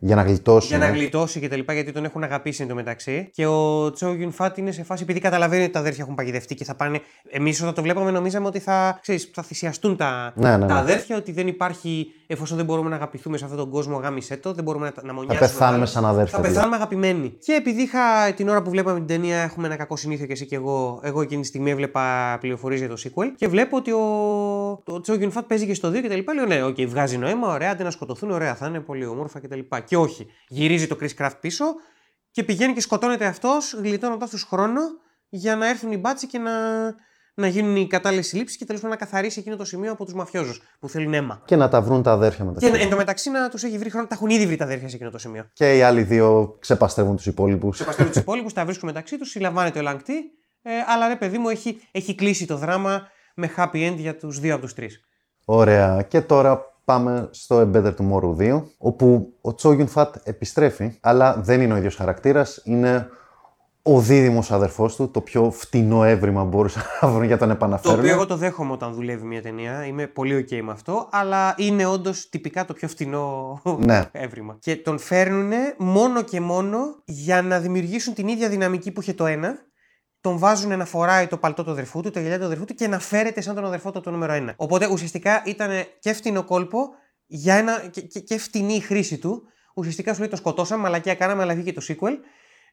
για 0.05 0.15
να 0.15 0.21
γλιτώσει. 0.23 0.67
για 0.67 0.77
να 0.77 0.89
γλιτώσει 0.89 1.39
και 1.39 1.47
τα 1.47 1.55
λοιπά, 1.55 1.73
γιατί 1.73 1.91
τον 1.91 2.05
έχουν 2.05 2.23
αγαπήσει 2.23 2.61
εν 2.61 2.67
τω 2.67 2.75
μεταξύ. 2.75 3.29
Και 3.33 3.45
ο 3.45 3.91
Τσο 3.91 4.13
Γιουν 4.13 4.31
Φατ 4.31 4.57
είναι 4.57 4.71
σε 4.71 4.83
φάση 4.83 5.03
επειδή 5.03 5.19
καταλαβαίνει 5.19 5.63
ότι 5.63 5.71
τα 5.71 5.79
αδέρφια 5.79 6.03
έχουν 6.03 6.15
παγιδευτεί 6.15 6.55
και 6.55 6.63
θα 6.63 6.75
πάνε. 6.75 6.99
Εμείς 7.29 7.61
όταν 7.61 7.73
το 7.73 7.81
βλέπαμε, 7.81 8.11
νομίζαμε 8.11 8.47
ότι 8.47 8.59
θα, 8.59 8.97
ξέρεις, 9.01 9.29
θα 9.33 9.43
θυσιαστούν 9.43 9.95
τα, 9.97 10.33
Ναι, 10.35 10.57
ναι, 10.57 10.65
τα 10.67 10.73
ναι. 10.73 10.79
αδέρφια, 10.79 11.17
ότι 11.17 11.31
δεν 11.31 11.47
υπάρχει, 11.47 12.07
εφόσον 12.27 12.57
δεν 12.57 12.65
μπορούμε 12.65 12.89
να 12.89 12.95
αγαπηθούμε 12.95 13.37
σε 13.37 13.43
αυτόν 13.43 13.59
τον 13.59 13.69
κόσμο, 13.69 13.97
γάμησέ 13.97 14.37
το, 14.37 14.53
δεν 14.53 14.63
μπορούμε 14.63 14.85
να, 14.85 15.01
να 15.01 15.07
Θα 15.07 15.13
μονιάσουμε. 15.13 15.47
πεθάνουμε 15.47 15.77
άλλο. 15.77 15.85
σαν 15.85 16.05
αδέρφια. 16.05 16.31
Θα 16.31 16.37
δηλαδή. 16.37 16.53
πεθάνουμε 16.53 16.75
αγαπημένοι. 16.75 17.33
Και 17.39 17.53
επειδή 17.53 17.81
είχα 17.81 17.99
την 18.35 18.49
ώρα 18.49 18.61
που 18.61 18.69
βλέπαμε 18.69 18.97
την 18.97 19.07
ταινία, 19.07 19.37
έχουμε 19.41 19.67
ένα 19.67 19.75
κακό 19.75 19.95
συνήθειο 19.95 20.25
και 20.25 20.31
εσύ 20.31 20.45
και 20.45 20.55
εγώ. 20.55 20.99
Εγώ 21.03 21.21
εκείνη 21.21 21.41
τη 21.41 21.47
στιγμή 21.47 21.69
έβλεπα 21.71 22.37
πληροφορίες 22.39 22.79
για 22.79 22.89
το 22.89 22.95
sequel 23.03 23.25
και 23.35 23.47
βλέπω 23.47 23.77
ότι 23.77 23.91
ο, 23.91 24.01
ο 24.85 25.01
Τσο 25.01 25.13
Γιουν 25.13 25.31
Φατ 25.31 25.45
παίζει 25.47 25.65
και 25.65 25.73
στο 25.73 25.89
2 25.89 26.01
και 26.01 26.07
τα 26.09 26.15
λοιπά. 26.15 26.33
Λέω 26.33 26.45
ναι, 26.45 26.63
οκ, 26.63 26.75
βγάζει 26.81 27.17
νόημα, 27.17 27.47
ωραία, 27.53 27.71
αντί 27.71 27.83
να 27.83 27.91
σκοτωθούν, 27.91 28.31
ωραία, 28.31 28.55
θα 28.55 28.67
είναι 28.67 28.79
πολύ 28.79 29.05
όμορφα 29.05 29.39
και 29.39 29.47
τα 29.47 29.55
λοιπά. 29.55 29.79
Και 29.93 29.99
όχι. 29.99 30.27
Γυρίζει 30.47 30.87
το 30.87 30.97
Chris 31.01 31.09
Craft 31.17 31.37
πίσω 31.39 31.65
και 32.31 32.43
πηγαίνει 32.43 32.73
και 32.73 32.81
σκοτώνεται 32.81 33.25
αυτός, 33.25 33.73
γλιτώνοντας 33.73 34.29
τους 34.29 34.43
χρόνο 34.43 34.81
για 35.29 35.55
να 35.55 35.69
έρθουν 35.69 35.91
οι 35.91 35.97
μπάτσοι 35.97 36.27
και 36.27 36.37
να, 36.37 36.51
να 37.33 37.47
γίνουν 37.47 37.75
οι 37.75 37.87
κατάλληλες 37.87 38.27
συλλήψεις 38.27 38.57
και 38.57 38.65
τέλος 38.65 38.81
πάντων 38.81 38.97
να 38.99 39.05
καθαρίσει 39.05 39.39
εκείνο 39.39 39.55
το 39.55 39.65
σημείο 39.65 39.91
από 39.91 40.05
τους 40.05 40.13
μαφιόζους 40.13 40.61
που 40.79 40.89
θέλουν 40.89 41.13
αίμα. 41.13 41.41
Και 41.45 41.55
να 41.55 41.69
τα 41.69 41.81
βρουν 41.81 42.03
τα 42.03 42.11
αδέρφια 42.11 42.45
μεταξύ. 42.45 42.71
Και 42.71 42.77
εν 42.77 42.89
τω 42.89 42.95
μεταξύ 42.95 43.29
να 43.29 43.49
τους 43.49 43.63
έχει 43.63 43.77
βρει 43.77 43.89
χρόνο, 43.89 44.07
τα 44.07 44.15
έχουν 44.15 44.29
ήδη 44.29 44.45
βρει 44.45 44.55
τα 44.55 44.63
αδέρφια 44.63 44.89
σε 44.89 44.95
εκείνο 44.95 45.09
το 45.09 45.17
σημείο. 45.17 45.49
Και 45.53 45.77
οι 45.77 45.81
άλλοι 45.81 46.03
δύο 46.03 46.57
ξεπαστρεύουν 46.59 47.15
τους 47.15 47.25
υπόλοιπους. 47.25 47.75
Ξεπαστρεύουν 47.75 48.13
τους 48.13 48.21
υπόλοιπους, 48.21 48.53
τα 48.53 48.65
βρίσκουν 48.65 48.89
μεταξύ 48.89 49.17
τους, 49.17 49.29
συλλαμβάνεται 49.29 49.79
ο 49.79 49.81
Λαγκτή. 49.81 50.13
Ε, 50.61 50.71
αλλά 50.87 51.07
ρε 51.07 51.15
παιδί 51.15 51.37
μου, 51.37 51.49
έχει, 51.49 51.87
έχει 51.91 52.15
κλείσει 52.15 52.47
το 52.47 52.57
δράμα 52.57 53.07
με 53.35 53.53
happy 53.57 53.91
end 53.91 53.95
για 53.97 54.17
τους 54.17 54.39
δύο 54.39 54.53
από 54.53 54.63
τους 54.63 54.73
τρεις. 54.73 54.99
Ωραία. 55.45 56.01
Και 56.01 56.21
τώρα 56.21 56.72
πάμε 56.85 57.27
στο 57.31 57.59
Embedded 57.61 57.93
Tomorrow 57.95 58.35
2, 58.37 58.63
όπου 58.77 59.33
ο 59.41 59.55
Τσόγιουν 59.55 59.87
Φατ 59.87 60.15
επιστρέφει, 60.23 60.97
αλλά 61.01 61.35
δεν 61.35 61.61
είναι 61.61 61.73
ο 61.73 61.77
ίδιος 61.77 61.95
χαρακτήρας, 61.95 62.61
είναι 62.63 63.09
ο 63.85 63.99
δίδυμος 63.99 64.51
αδερφός 64.51 64.95
του, 64.95 65.11
το 65.11 65.21
πιο 65.21 65.51
φτηνό 65.51 66.03
έβριμα 66.03 66.43
μπορούσα 66.43 66.81
να 67.01 67.07
βρουν 67.07 67.23
για 67.23 67.37
τον 67.37 67.49
επαναφέρον. 67.49 67.95
Το 67.95 68.01
οποίο 68.01 68.13
εγώ 68.13 68.25
το 68.25 68.35
δέχομαι 68.37 68.71
όταν 68.71 68.93
δουλεύει 68.93 69.25
μια 69.25 69.41
ταινία. 69.41 69.85
Είμαι 69.85 70.07
πολύ 70.07 70.47
OK 70.49 70.61
με 70.61 70.71
αυτό. 70.71 71.07
Αλλά 71.11 71.53
είναι 71.57 71.85
όντως 71.85 72.29
τυπικά 72.29 72.65
το 72.65 72.73
πιο 72.73 72.87
φτηνό 72.87 73.61
Ναι. 73.85 74.09
έβριμα. 74.11 74.57
Και 74.59 74.75
τον 74.75 74.99
φέρνουν 74.99 75.51
μόνο 75.77 76.21
και 76.21 76.41
μόνο 76.41 76.77
για 77.05 77.41
να 77.41 77.59
δημιουργήσουν 77.59 78.13
την 78.13 78.27
ίδια 78.27 78.49
δυναμική 78.49 78.91
που 78.91 79.01
είχε 79.01 79.13
το 79.13 79.25
ένα. 79.25 79.55
Τον 80.23 80.37
βάζουν 80.37 80.77
να 80.77 80.85
φοράει 80.85 81.27
το 81.27 81.37
παλτό 81.37 81.63
του 81.63 81.71
αδερφού 81.71 82.01
του, 82.01 82.11
το 82.11 82.19
γυαλιά 82.19 82.39
του 82.39 82.45
αδερφού 82.45 82.65
του 82.65 82.73
και 82.73 82.87
να 82.87 82.99
φέρεται 82.99 83.41
σαν 83.41 83.55
τον 83.55 83.65
αδερφό 83.65 83.91
του 83.91 84.01
το 84.01 84.11
νούμερο 84.11 84.33
ένα. 84.33 84.53
Οπότε 84.55 84.87
ουσιαστικά 84.87 85.43
ήταν 85.45 85.69
και 85.99 86.13
φτηνό 86.13 86.43
κόλπο 86.43 86.89
για 87.25 87.55
ένα, 87.55 87.87
και, 87.91 88.01
και, 88.01 88.19
και 88.19 88.37
φτηνή 88.37 88.73
η 88.73 88.79
χρήση 88.79 89.17
του. 89.17 89.43
Ουσιαστικά 89.75 90.13
σου 90.13 90.19
λέει 90.19 90.29
το 90.29 90.35
σκοτώσαμε, 90.35 90.81
μαλακία 90.81 91.15
κάναμε, 91.15 91.41
αλλά 91.41 91.53
βγήκε 91.55 91.73
το 91.73 91.81
sequel. 91.87 92.13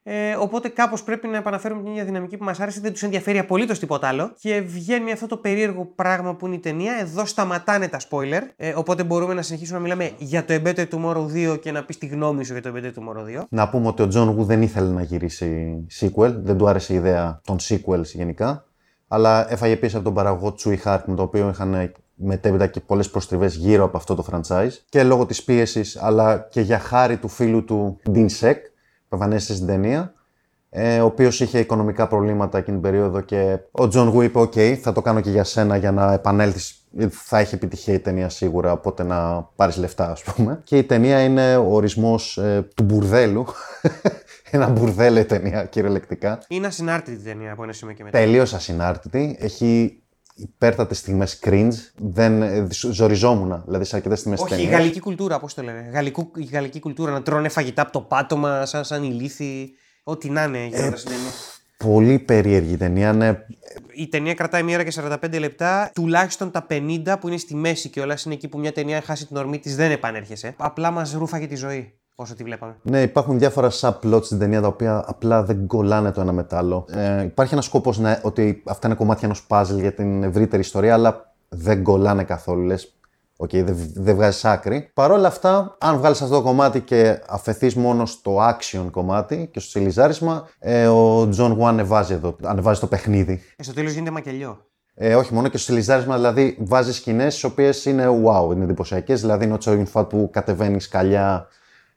Ε, 0.03 0.35
οπότε 0.35 0.69
κάπως 0.69 1.03
πρέπει 1.03 1.29
να 1.29 1.37
επαναφέρουμε 1.37 1.83
την 1.83 1.91
ίδια 1.91 2.05
δυναμική 2.05 2.37
που 2.37 2.45
μας 2.45 2.61
άρεσε. 2.61 2.81
Δεν 2.81 2.93
τους 2.93 3.03
ενδιαφέρει 3.03 3.39
απολύτως 3.39 3.79
τίποτα 3.79 4.09
άλλο. 4.09 4.33
Και 4.39 4.61
βγαίνει 4.61 5.13
αυτό 5.13 5.27
το 5.27 5.37
περίεργο 5.37 5.85
πράγμα 5.95 6.35
που 6.35 6.47
είναι 6.47 6.55
η 6.55 6.59
ταινία. 6.59 6.93
Εδώ 7.01 7.25
σταματάνε 7.25 7.89
τα 7.89 7.99
spoiler. 8.09 8.43
Ε, 8.57 8.73
οπότε 8.77 9.05
μπορούμε 9.05 9.35
να 9.35 9.43
συνεχίσουμε 9.43 9.79
να 9.79 9.83
μιλάμε 9.83 10.11
για 10.19 10.45
το 10.45 10.55
A 10.55 10.59
Better 10.59 10.87
Tomorrow 10.89 11.53
2 11.53 11.61
και 11.61 11.73
να 11.73 11.85
πεις 11.85 11.99
τη 11.99 12.07
γνώμη 12.07 12.45
σου 12.45 12.53
για 12.53 12.63
το 12.63 12.73
A 12.75 12.77
Better 12.77 12.93
Tomorrow 12.99 13.41
2. 13.41 13.45
Να 13.49 13.69
πούμε 13.69 13.87
ότι 13.87 14.03
ο 14.03 14.09
Τζον 14.09 14.29
Γου 14.29 14.45
δεν 14.45 14.63
ήθελε 14.63 14.91
να 14.91 15.03
γυρίσει 15.03 15.87
sequel, 16.01 16.33
δεν 16.37 16.57
του 16.57 16.69
άρεσε 16.69 16.93
η 16.93 16.97
ιδέα 16.97 17.41
των 17.45 17.57
sequels 17.61 18.05
γενικά. 18.05 18.65
Αλλά 19.09 19.53
έφαγε 19.53 19.77
πίεση 19.77 19.97
από 19.97 20.05
τον 20.05 20.15
παραγωγό 20.15 20.53
Τσούι 20.53 20.77
Χαρκ, 20.77 21.07
με 21.07 21.15
το 21.15 21.23
οποίο 21.23 21.49
είχαν 21.49 21.93
μετέπειτα 22.15 22.67
και 22.67 22.81
πολλές 22.81 23.11
προστριβές 23.11 23.55
γύρω 23.55 23.85
από 23.85 23.97
αυτό 23.97 24.15
το 24.15 24.25
franchise. 24.31 24.73
Και 24.89 25.03
λόγω 25.03 25.27
της 25.27 25.45
πίεσης, 25.45 25.97
αλλά 26.03 26.39
και 26.51 26.61
για 26.61 26.79
χάρη 26.79 27.17
του 27.17 27.29
φίλου 27.29 27.65
του 27.65 28.01
Dean 28.15 28.27
Shek, 28.41 28.55
που 28.55 28.70
εμφανίστηκε 29.11 29.55
στην 29.55 29.67
ταινία, 29.67 30.15
ε, 30.71 31.01
ο 31.01 31.05
οποίος 31.05 31.41
είχε 31.41 31.59
οικονομικά 31.59 32.09
προβλήματα 32.09 32.59
εκείνη 32.59 32.81
την 32.81 32.91
περίοδο 32.91 33.21
και 33.21 33.59
ο 33.71 33.89
Τζον 33.89 34.09
Γου 34.09 34.21
είπε: 34.21 34.39
Οκ, 34.39 34.53
θα 34.83 34.93
το 34.93 35.03
κάνω 35.03 35.21
και 35.21 35.31
για 35.31 35.45
σένα 35.45 35.77
για 35.77 35.93
να 35.93 36.13
επανέλθεις. 36.13 36.75
Θα 37.11 37.39
έχει 37.39 37.55
επιτυχία 37.55 37.95
η 37.95 37.99
ταινία 37.99 38.29
σίγουρα, 38.29 38.73
οπότε 38.73 39.03
να 39.03 39.43
πάρεις 39.57 39.77
λεφτά, 39.77 40.11
ας 40.11 40.23
πούμε. 40.23 40.61
Και 40.65 40.79
η 40.79 40.85
ταινία 40.85 41.25
είναι 41.25 41.57
ο 41.57 41.75
ορισμός 41.75 42.39
ε, 42.39 42.69
του 42.75 42.83
μπουρδέλου. 42.83 43.47
Ένα 44.51 44.69
μπουρδέλο 44.69 45.19
η 45.19 45.25
ταινία, 45.25 45.65
κυριολεκτικά. 45.65 46.39
Είναι 46.49 46.67
ασυνάρτητη 46.67 47.21
η 47.21 47.25
ταινία 47.25 47.53
από 47.53 47.63
ένα 47.63 47.73
σημείο 47.73 47.95
και 47.95 48.05
μετά. 48.05 48.19
Τελείως 48.19 48.55
ασυνάρτητη. 48.55 49.37
Έχει 49.41 50.03
υπέρτατες 50.41 50.99
στιγμές 50.99 51.39
cringe. 51.45 51.75
Δεν 51.97 52.43
ε, 52.43 52.67
ζοριζόμουν, 52.91 53.63
δηλαδή 53.65 53.85
σε 53.85 53.97
αρκετές 53.97 54.19
στιγμές 54.19 54.41
Όχι, 54.41 54.63
η 54.63 54.65
γαλλική 54.65 55.01
κουλτούρα, 55.01 55.39
πώς 55.39 55.55
το 55.55 55.63
λένε. 55.63 55.91
Γαλλικού, 55.93 56.31
η 56.37 56.45
γαλλική 56.45 56.81
κουλτούρα 56.81 57.13
να 57.13 57.23
τρώνε 57.23 57.49
φαγητά 57.49 57.83
από 57.83 57.93
το 57.93 58.01
πάτωμα, 58.01 58.67
σαν, 58.67 58.85
σαν 58.85 59.03
ηλίθι. 59.03 59.71
Ό,τι 60.03 60.31
να 60.31 60.45
είναι 60.45 60.67
γίνοντα 60.67 60.97
στην 60.97 61.11
ταινία. 61.11 61.31
Πολύ 61.77 62.19
περίεργη 62.19 62.77
ταινία, 62.77 63.13
ναι. 63.13 63.39
Η 63.95 64.09
ταινία 64.09 64.35
κρατάει 64.35 64.63
μία 64.63 64.75
ώρα 64.75 64.85
και 64.85 65.03
45 65.05 65.39
λεπτά. 65.39 65.91
Τουλάχιστον 65.95 66.51
τα 66.51 66.67
50 66.71 67.17
που 67.21 67.29
είναι 67.29 67.37
στη 67.37 67.55
μέση 67.55 67.89
και 67.89 68.01
όλα 68.01 68.19
είναι 68.25 68.35
εκεί 68.35 68.49
που 68.49 68.59
μια 68.59 68.73
ταινία 68.73 69.01
χάσει 69.01 69.27
την 69.27 69.37
ορμή 69.37 69.59
της 69.59 69.77
δεν 69.77 69.91
επανέρχεσαι. 69.91 70.55
Απλά 70.57 70.91
μας 70.91 71.13
ρούφαγε 71.13 71.47
τη 71.47 71.57
ζωή 71.57 72.00
όσο 72.21 72.35
τη 72.35 72.45
βλέπαμε. 72.45 72.77
Ναι, 72.83 73.03
υπάρχουν 73.03 73.39
διάφορα 73.39 73.71
subplots 73.81 74.25
στην 74.25 74.39
ταινία 74.39 74.61
τα 74.61 74.67
οποία 74.67 75.05
απλά 75.07 75.43
δεν 75.43 75.67
κολλάνε 75.67 76.13
το 76.13 76.21
ένα 76.21 76.33
με 76.33 76.43
το 76.43 76.57
άλλο. 76.57 76.85
Ε, 76.91 77.23
υπάρχει 77.23 77.53
ένας 77.53 77.65
σκοπό 77.65 77.95
ότι 78.23 78.63
αυτά 78.67 78.87
είναι 78.87 78.97
κομμάτια 78.97 79.29
ενός 79.29 79.47
puzzle 79.49 79.81
για 79.81 79.93
την 79.93 80.23
ευρύτερη 80.23 80.63
ιστορία, 80.63 80.95
αλλά 80.95 81.33
δεν 81.49 81.83
κολλάνε 81.83 82.25
καθόλου. 82.25 82.63
Λες, 82.63 82.95
OK, 83.37 83.49
okay, 83.49 83.65
δεν 83.65 83.77
δε 83.95 84.13
βγάζεις 84.13 84.45
άκρη. 84.45 84.91
Παρ' 84.95 85.11
όλα 85.11 85.29
αυτά, 85.29 85.77
αν 85.81 85.97
βγάλεις 85.97 86.23
αυτό 86.23 86.35
το 86.35 86.43
κομμάτι 86.43 86.81
και 86.81 87.21
αφεθείς 87.29 87.75
μόνο 87.75 88.07
στο 88.07 88.37
action 88.49 88.87
κομμάτι 88.91 89.49
και 89.53 89.61
στο 89.61 89.69
στυλιζάρισμα, 89.69 90.49
ε, 90.59 90.87
ο 90.87 91.23
John 91.23 91.59
Woo 91.59 91.65
ανεβάζει 91.65 92.13
εδώ, 92.13 92.37
ανεβάζει 92.43 92.81
το 92.81 92.87
παιχνίδι. 92.87 93.43
Ε, 93.57 93.63
στο 93.63 93.75
τέλος 93.75 93.93
γίνεται 93.93 94.11
μακελιό. 94.11 94.65
Ε, 94.95 95.15
όχι 95.15 95.35
μόνο 95.35 95.49
και 95.49 95.57
στο 95.57 95.67
στυλιζάρισμα, 95.67 96.17
δηλαδή 96.17 96.57
βάζει 96.61 96.93
σκηνές 96.93 97.41
τις 97.41 97.47
οποίες 97.47 97.85
είναι 97.85 98.07
wow, 98.25 98.53
είναι 98.53 98.65
εντυπωσιακές. 98.65 99.21
Δηλαδή 99.21 99.45
είναι 99.45 99.55
ο 99.55 99.59
Τσόγιν 99.59 99.87
Φατ 99.87 100.11
που 100.11 100.29
κατεβαίνει 100.33 100.81
σκαλιά 100.81 101.49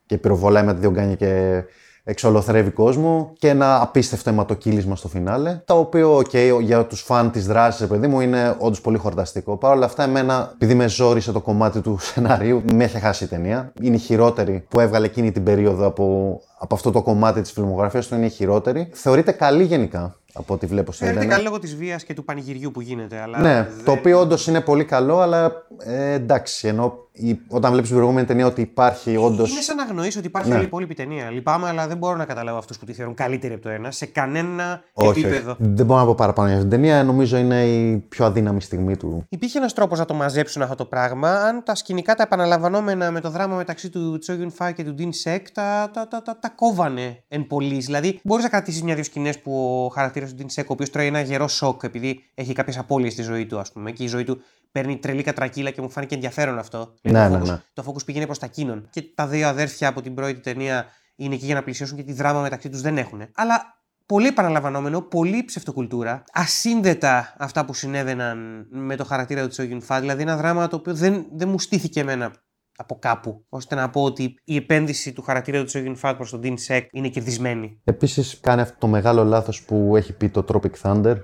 και 0.05 0.17
πυροβολάει 0.17 0.63
με 0.63 0.73
τη 0.73 0.79
διοκάνια 0.79 1.15
και 1.15 1.63
εξολοθρεύει 2.03 2.69
κόσμο 2.69 3.33
και 3.37 3.49
ένα 3.49 3.81
απίστευτο 3.81 4.29
αιματοκύλισμα 4.29 4.95
στο 4.95 5.07
φινάλε. 5.07 5.61
Το 5.65 5.77
οποίο, 5.77 6.17
OK, 6.17 6.59
για 6.61 6.85
τους 6.85 7.01
φαν 7.01 7.31
της 7.31 7.47
δράσης, 7.47 7.87
παιδί 7.87 8.07
μου, 8.07 8.19
είναι 8.19 8.55
όντως 8.59 8.81
πολύ 8.81 8.97
χορταστικό. 8.97 9.57
Παρ' 9.57 9.75
όλα 9.75 9.85
αυτά, 9.85 10.03
εμένα, 10.03 10.51
επειδή 10.53 10.73
με 10.73 10.87
ζόρισε 10.87 11.31
το 11.31 11.41
κομμάτι 11.41 11.81
του 11.81 11.97
σενάριου, 12.13 12.63
με 12.73 12.83
έχει 12.83 12.99
χάσει 12.99 13.23
η 13.23 13.27
ταινία. 13.27 13.71
Είναι 13.81 13.95
η 13.95 13.99
χειρότερη 13.99 14.65
που 14.69 14.79
έβγαλε 14.79 15.05
εκείνη 15.05 15.31
την 15.31 15.43
περίοδο 15.43 15.85
από, 15.85 16.39
από 16.63 16.75
αυτό 16.75 16.91
το 16.91 17.01
κομμάτι 17.01 17.41
της 17.41 17.51
φιλμογραφίας 17.51 18.07
του, 18.07 18.15
είναι 18.15 18.25
η 18.25 18.29
χειρότερη. 18.29 18.89
Θεωρείται 18.91 19.31
καλή 19.31 19.63
γενικά 19.63 20.15
από 20.33 20.53
ό,τι 20.53 20.65
βλέπω 20.65 20.91
στην 20.91 21.07
ταινία. 21.07 21.25
καλό 21.25 21.43
λόγω 21.43 21.59
της 21.59 21.75
βίας 21.75 22.03
και 22.03 22.13
του 22.13 22.23
πανηγυριού 22.23 22.71
που 22.71 22.81
γίνεται. 22.81 23.19
Αλλά 23.19 23.39
ναι, 23.39 23.53
δεν... 23.53 23.85
το 23.85 23.91
οποίο 23.91 24.19
όντως 24.19 24.47
είναι 24.47 24.61
πολύ 24.61 24.85
καλό, 24.85 25.19
αλλά 25.19 25.51
ε, 25.83 26.11
εντάξει, 26.11 26.67
ενώ 26.67 27.03
η, 27.11 27.39
όταν 27.47 27.71
βλέπεις 27.71 27.89
την 27.89 27.97
προηγούμενη 27.97 28.27
ταινία 28.27 28.45
ότι 28.45 28.61
υπάρχει 28.61 29.17
όντως. 29.17 29.45
Είναι 29.45 29.61
σαν 29.61 29.75
να 29.75 29.83
γνωρίζει 29.83 30.17
ότι 30.17 30.27
υπάρχει 30.27 30.49
ναι. 30.49 30.55
όλη 30.55 30.63
η 30.63 30.67
υπόλοιπη 30.67 30.93
ταινία. 30.93 31.29
Λυπάμαι, 31.29 31.67
αλλά 31.67 31.87
δεν 31.87 31.97
μπορώ 31.97 32.15
να 32.15 32.25
καταλάβω 32.25 32.57
αυτούς 32.57 32.77
που 32.77 32.85
τη 32.85 32.93
θεωρούν 32.93 33.15
καλύτερη 33.15 33.53
από 33.53 33.63
το 33.63 33.69
ένα 33.69 33.91
σε 33.91 34.05
κανένα 34.05 34.83
όχι, 34.93 35.19
επίπεδο. 35.19 35.51
Όχι. 35.51 35.59
Δεν 35.73 35.85
μπορώ 35.85 35.99
να 35.99 36.05
πω 36.05 36.15
παραπάνω 36.15 36.47
για 36.47 36.57
αυτήν 36.57 36.71
την 36.71 36.81
ταινία. 36.81 37.03
Νομίζω 37.03 37.37
είναι 37.37 37.65
η 37.65 37.97
πιο 38.09 38.25
αδύναμη 38.25 38.61
στιγμή 38.61 38.97
του. 38.97 39.25
Υπήρχε 39.29 39.57
ένας 39.57 39.73
τρόπος 39.73 39.99
να 39.99 40.05
το 40.05 40.13
μαζέψουν 40.13 40.61
αυτό 40.61 40.75
το 40.75 40.85
πράγμα. 40.85 41.29
Αν 41.29 41.63
τα 41.63 41.75
σκηνικά 41.75 42.15
τα 42.15 42.23
επαναλαμβανόμενα 42.23 43.11
με 43.11 43.19
το 43.19 43.29
δράμα 43.29 43.55
μεταξύ 43.55 43.89
του 43.89 44.17
Τσόου 44.17 44.34
Γιουν 44.34 44.51
Φατ 44.51 44.73
και 44.73 44.83
του 44.83 44.93
Ντιν 44.93 45.13
Σεκ 45.13 45.51
τα, 45.51 45.89
τα, 45.93 46.07
τα, 46.07 46.21
τα, 46.21 46.37
τα 46.39 46.52
κόβανε 46.55 47.23
εν 47.27 47.47
πολλοίς. 47.47 47.85
Δηλαδή, 47.85 48.19
μπορείς 48.23 48.43
να 48.43 48.49
κρατήσεις 48.49 48.83
μια-δύο 48.83 49.03
σκηνές 49.03 49.39
που 49.39 49.83
ο 49.85 49.89
χαρακτήρας 49.89 50.29
του 50.29 50.35
Ντιν 50.35 50.49
Σεκ, 50.49 50.69
ο 50.69 50.73
οποίος 50.73 50.89
τρώει 50.89 51.05
ένα 51.05 51.21
γερό 51.21 51.47
σοκ 51.47 51.83
επειδή 51.83 52.23
έχει 52.33 52.53
κάποιες 52.53 52.77
απώλειες 52.77 53.13
στη 53.13 53.21
ζωή 53.21 53.45
του, 53.45 53.59
ας 53.59 53.71
πούμε, 53.71 53.91
και 53.91 54.03
η 54.03 54.07
ζωή 54.07 54.23
του 54.23 54.41
παίρνει 54.71 54.97
τρελή 54.97 55.23
κατρακύλα 55.23 55.69
και 55.69 55.81
μου 55.81 55.89
φάνηκε 55.89 56.15
ενδιαφέρον 56.15 56.59
αυτό. 56.59 56.93
Ναι, 57.01 57.11
το, 57.11 57.29
ναι, 57.29 57.41
focus, 57.41 57.47
ναι. 57.47 57.61
το 57.73 57.83
focus 57.87 58.05
πήγαινε 58.05 58.25
προς 58.25 58.39
τα 58.39 58.45
εκείνον. 58.45 58.87
Και 58.89 59.01
τα 59.15 59.27
δύο 59.27 59.47
αδέρφια 59.47 59.87
από 59.87 60.01
την 60.01 60.13
πρώτη 60.13 60.39
ταινία 60.39 60.85
είναι 61.15 61.35
εκεί 61.35 61.45
για 61.45 61.55
να 61.55 61.63
πλησιώσουν 61.63 61.97
και 61.97 62.03
τη 62.03 62.13
δράμα 62.13 62.41
μεταξύ 62.41 62.69
τους 62.69 62.81
δεν 62.81 62.97
έχουν. 62.97 63.21
Αλλά 63.35 63.81
πολύ 64.05 64.27
επαναλαμβανόμενο, 64.27 65.01
πολύ 65.01 65.43
ψευτοκουλτούρα. 65.43 66.23
Ασύνδετα 66.33 67.35
αυτά 67.37 67.65
που 67.65 67.73
συνέβαιναν 67.73 68.67
με 68.69 68.95
το 68.95 69.05
χαρακτήρα 69.05 69.41
του 69.41 69.47
Τσόγιουν 69.47 69.81
Φά. 69.81 69.99
Δηλαδή 69.99 70.21
ένα 70.21 70.37
δράμα 70.37 70.67
το 70.67 70.75
οποίο 70.75 70.93
δεν, 70.93 71.25
δεν 71.31 71.49
μου 71.49 71.59
στήθηκε 71.59 71.99
εμένα 71.99 72.33
από 72.77 72.97
κάπου, 72.99 73.45
ώστε 73.49 73.75
να 73.75 73.89
πω 73.89 74.03
ότι 74.03 74.35
η 74.43 74.55
επένδυση 74.55 75.13
του 75.13 75.21
χαρακτήρα 75.21 75.59
του 75.59 75.65
Τσόγιουν 75.65 75.95
Φάτ 75.95 76.15
προς 76.15 76.29
τον 76.29 76.41
Dean 76.43 76.55
Sek 76.67 76.81
είναι 76.91 77.07
κερδισμένη. 77.07 77.79
Επίσης, 77.83 78.39
κάνει 78.41 78.61
αυτό 78.61 78.75
το 78.79 78.87
μεγάλο 78.87 79.23
λάθος 79.23 79.63
που 79.63 79.93
έχει 79.95 80.13
πει 80.13 80.29
το 80.29 80.45
Tropic 80.47 80.81
Thunder. 80.81 81.15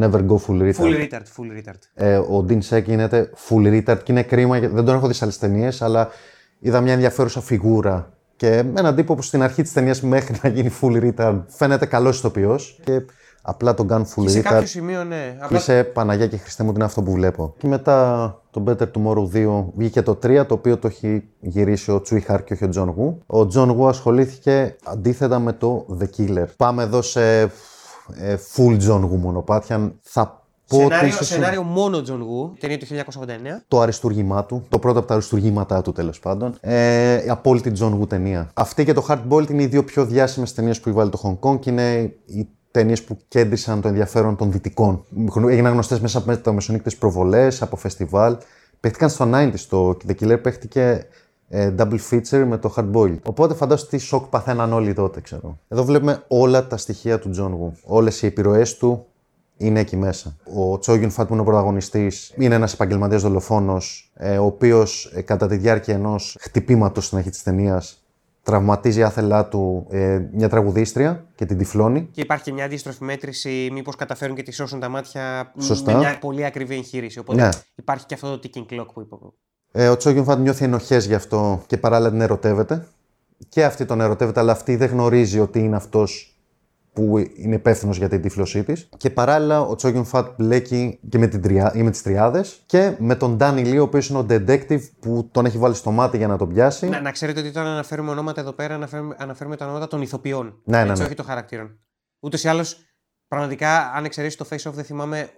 Never 0.00 0.26
go 0.26 0.36
full 0.46 0.60
retard. 0.60 0.74
Full 0.74 1.08
retard, 1.08 1.26
full 1.36 1.58
retard. 1.58 1.78
Ε, 1.94 2.16
ο 2.16 2.46
Dean 2.48 2.58
Sek 2.68 2.82
γίνεται 2.84 3.30
full 3.48 3.82
retard 3.82 4.02
και 4.02 4.12
είναι 4.12 4.22
κρίμα, 4.22 4.58
δεν 4.58 4.84
τον 4.84 4.94
έχω 4.94 5.06
δει 5.06 5.12
σε 5.12 5.24
άλλες 5.24 5.38
ταινίες, 5.38 5.82
αλλά 5.82 6.08
είδα 6.58 6.80
μια 6.80 6.92
ενδιαφέρουσα 6.92 7.40
φιγούρα. 7.40 8.12
Και 8.36 8.62
με 8.62 8.80
έναν 8.80 8.94
τύπο 8.94 9.14
που 9.14 9.22
στην 9.22 9.42
αρχή 9.42 9.62
της 9.62 9.72
ταινίας 9.72 10.02
μέχρι 10.02 10.36
να 10.42 10.48
γίνει 10.48 10.70
full 10.80 11.12
retard 11.12 11.42
φαίνεται 11.46 11.86
καλός 11.86 12.18
ηθοποιός. 12.18 12.80
Και 12.84 13.02
απλά 13.42 13.74
τον 13.74 13.86
κάνουν 13.88 14.06
full 14.06 14.22
Και 14.22 14.28
σε 14.28 14.38
retard. 14.38 14.42
κάποιο 14.42 14.66
σημείο, 14.66 15.04
ναι. 15.04 15.36
Και 15.48 15.54
είσαι 15.54 15.84
Παναγιά 15.84 16.26
και 16.26 16.36
Χριστέ 16.36 16.62
μου, 16.62 16.68
ότι 16.68 16.78
είναι 16.78 16.88
αυτό 16.88 17.02
που 17.02 17.12
βλέπω. 17.12 17.54
Και 17.58 17.66
μετά 17.66 18.40
το 18.50 18.64
Better 18.66 18.86
Tomorrow 18.94 19.26
2 19.34 19.64
βγήκε 19.76 20.02
το 20.02 20.18
3, 20.22 20.44
το 20.46 20.54
οποίο 20.54 20.78
το 20.78 20.86
έχει 20.86 21.28
γυρίσει 21.40 21.90
ο 21.90 22.00
Τσούι 22.00 22.20
Χαρκ 22.20 22.44
και 22.44 22.52
όχι 22.52 22.64
ο 22.64 22.68
Τζον 22.68 22.88
Γου. 22.88 23.18
Ο 23.26 23.46
Τζον 23.46 23.70
Γου 23.70 23.88
ασχολήθηκε 23.88 24.76
αντίθετα 24.84 25.38
με 25.38 25.52
το 25.52 25.86
The 26.00 26.06
Killer. 26.16 26.46
Πάμε 26.56 26.82
εδώ 26.82 27.02
σε 27.02 27.40
ε, 27.40 28.36
full 28.56 28.78
John 28.88 29.00
Woo 29.04 29.16
μονοπάτια. 29.16 29.92
Θα 30.02 30.42
πω 30.68 30.76
ότι 30.76 30.84
Σενάριο, 30.84 31.08
ίσως 31.08 31.30
είναι 31.30 31.38
σενάριο 31.38 31.62
μόνο 31.62 31.98
John 31.98 32.20
Woo, 32.20 32.50
ταινία 32.60 32.78
του 32.78 32.86
1989. 32.86 33.26
το 33.68 33.80
αριστούργημά 33.80 34.44
του, 34.44 34.66
το 34.68 34.78
πρώτο 34.78 34.98
από 34.98 35.08
τα 35.08 35.14
αριστούργήματά 35.14 35.82
του 35.82 35.92
τέλος 35.92 36.18
πάντων. 36.18 36.54
Ε, 36.60 37.24
η 37.24 37.28
απόλυτη 37.28 37.72
John 37.78 38.00
Woo 38.00 38.08
ταινία. 38.08 38.50
Αυτή 38.54 38.84
και 38.84 38.92
το 38.92 39.06
Hardboiled 39.08 39.50
είναι 39.50 39.62
οι 39.62 39.66
δύο 39.66 39.84
πιο 39.84 40.04
διάσημες 40.04 40.54
ταινίες 40.54 40.80
που 40.80 40.92
βάλει 40.92 41.10
το 41.10 41.20
Hong 41.22 41.48
Kong 41.48 41.60
και 41.60 41.70
είναι 41.70 42.14
οι 42.24 42.48
ταινίες 42.72 43.02
που 43.02 43.18
κέντρισαν 43.28 43.80
το 43.80 43.88
ενδιαφέρον 43.88 44.36
των 44.36 44.52
δυτικών. 44.52 45.04
Έγιναν 45.48 45.72
γνωστές 45.72 46.00
μέσα 46.00 46.18
από 46.18 46.36
τα 46.36 46.52
μεσονύκτε 46.52 46.90
προβολές, 46.98 47.62
από 47.62 47.76
φεστιβάλ. 47.76 48.36
Παίχτηκαν 48.80 49.08
στο 49.10 49.30
90s. 49.32 49.60
Το 49.68 49.96
The 50.08 50.12
Killer 50.20 50.42
παίχτηκε 50.42 51.06
ε, 51.48 51.74
double 51.78 51.98
feature 52.10 52.44
με 52.46 52.58
το 52.58 52.74
hard 52.76 52.92
boiled. 52.92 53.22
Οπότε 53.22 53.54
φαντάζομαι 53.54 53.88
τι 53.90 53.98
σοκ 53.98 54.24
παθαίναν 54.26 54.72
όλοι 54.72 54.92
τότε, 54.92 55.20
ξέρω. 55.20 55.58
Εδώ 55.68 55.84
βλέπουμε 55.84 56.24
όλα 56.28 56.66
τα 56.66 56.76
στοιχεία 56.76 57.18
του 57.18 57.30
John 57.36 57.50
Woo. 57.50 57.78
Όλες 57.84 58.22
οι 58.22 58.26
επιρροές 58.26 58.76
του 58.76 59.06
είναι 59.56 59.80
εκεί 59.80 59.96
μέσα. 59.96 60.36
Ο 60.54 60.78
Τσόγιον 60.78 61.10
Φατ 61.10 61.26
που 61.26 61.32
είναι 61.32 61.42
ο 61.42 61.44
πρωταγωνιστής 61.44 62.32
είναι 62.36 62.54
ένας 62.54 62.72
επαγγελματίας 62.72 63.22
δολοφόνος, 63.22 64.12
ε, 64.14 64.38
ο 64.38 64.44
οποίος 64.44 65.12
ε, 65.14 65.20
κατά 65.20 65.46
τη 65.46 65.56
διάρκεια 65.56 65.94
ενός 65.94 66.36
χτυπήματος 66.40 67.06
στην 67.06 67.18
αρχή 67.18 67.30
της 67.30 67.42
ταινίας 67.42 68.01
τραυματίζει 68.42 69.02
άθελά 69.02 69.48
του 69.48 69.86
ε, 69.90 70.20
μια 70.32 70.48
τραγουδίστρια 70.48 71.26
και 71.34 71.46
την 71.46 71.58
τυφλώνει. 71.58 72.08
Και 72.12 72.20
υπάρχει 72.20 72.44
και 72.44 72.52
μια 72.52 72.64
αντίστροφη 72.64 73.04
μέτρηση, 73.04 73.68
μήπως 73.72 73.96
καταφέρουν 73.96 74.36
και 74.36 74.42
τη 74.42 74.52
σώσουν 74.52 74.80
τα 74.80 74.88
μάτια 74.88 75.52
Σωστά. 75.58 75.92
με 75.92 75.98
μια 75.98 76.18
πολύ 76.18 76.44
ακριβή 76.44 76.74
εγχείρηση. 76.74 77.18
Οπότε 77.18 77.42
Ναι. 77.42 77.48
υπάρχει 77.74 78.06
και 78.06 78.14
αυτό 78.14 78.38
το 78.38 78.40
ticking 78.54 78.74
clock 78.74 78.86
που 78.94 79.00
είπα. 79.00 79.18
Ε, 79.72 79.88
ο 79.88 79.96
Τσόγιον 79.96 80.24
Φατ 80.24 80.38
νιώθει 80.38 80.64
ενοχές 80.64 81.06
γι' 81.06 81.14
αυτό 81.14 81.62
και 81.66 81.76
παράλληλα 81.76 82.10
την 82.10 82.20
ερωτεύεται. 82.20 82.86
Και 83.48 83.64
αυτή 83.64 83.84
τον 83.84 84.00
ερωτεύεται, 84.00 84.40
αλλά 84.40 84.52
αυτή 84.52 84.76
δεν 84.76 84.90
γνωρίζει 84.90 85.40
ότι 85.40 85.58
είναι 85.58 85.76
αυτός 85.76 86.31
που 86.92 87.18
είναι 87.34 87.54
υπεύθυνος 87.54 87.96
για 87.96 88.08
την 88.08 88.22
τύφλωσή 88.22 88.62
της. 88.64 88.88
Και 88.96 89.10
παράλληλα 89.10 89.60
ο 89.60 89.74
Τσόγιον 89.74 90.04
Φατ 90.04 90.34
μπλέκει 90.38 90.98
και 91.08 91.18
με, 91.18 91.26
την 91.26 91.42
τριά, 91.42 91.72
ή 91.74 91.82
με 91.82 91.90
τις 91.90 92.02
τριάδες 92.02 92.62
και 92.66 92.94
με 92.98 93.14
τον 93.14 93.36
Ντάνι 93.36 93.64
Λί, 93.64 93.78
ο 93.78 93.82
οποίος 93.82 94.08
είναι 94.08 94.18
ο 94.18 94.26
detective 94.28 94.80
που 95.00 95.28
τον 95.32 95.44
έχει 95.46 95.58
βάλει 95.58 95.74
στο 95.74 95.90
μάτι 95.90 96.16
για 96.16 96.26
να 96.26 96.36
τον 96.36 96.48
πιάσει. 96.48 96.88
Να, 96.88 97.00
να 97.00 97.10
ξέρετε 97.10 97.40
ότι 97.40 97.48
όταν 97.48 97.66
αναφέρουμε 97.66 98.10
ονόματα 98.10 98.40
εδώ 98.40 98.52
πέρα, 98.52 98.74
αναφέρουμε, 98.74 99.14
αναφέρουμε 99.18 99.56
τα 99.56 99.64
ονόματα 99.64 99.86
των 99.88 100.02
ηθοποιών. 100.02 100.60
Ναι, 100.64 100.76
ναι, 100.82 100.88
έτσι, 100.88 101.00
ναι. 101.00 101.06
όχι 101.06 101.16
των 101.16 101.24
χαρακτήρων. 101.24 101.78
Ούτως 102.20 102.44
ή 102.44 102.48
άλλως, 102.48 102.76
πραγματικά, 103.28 103.92
αν 103.94 104.04
εξαιρέσεις 104.04 104.36
το 104.38 104.46
face 104.50 104.70
off, 104.70 104.72
δεν 104.72 104.84
θυμάμαι 104.84 105.28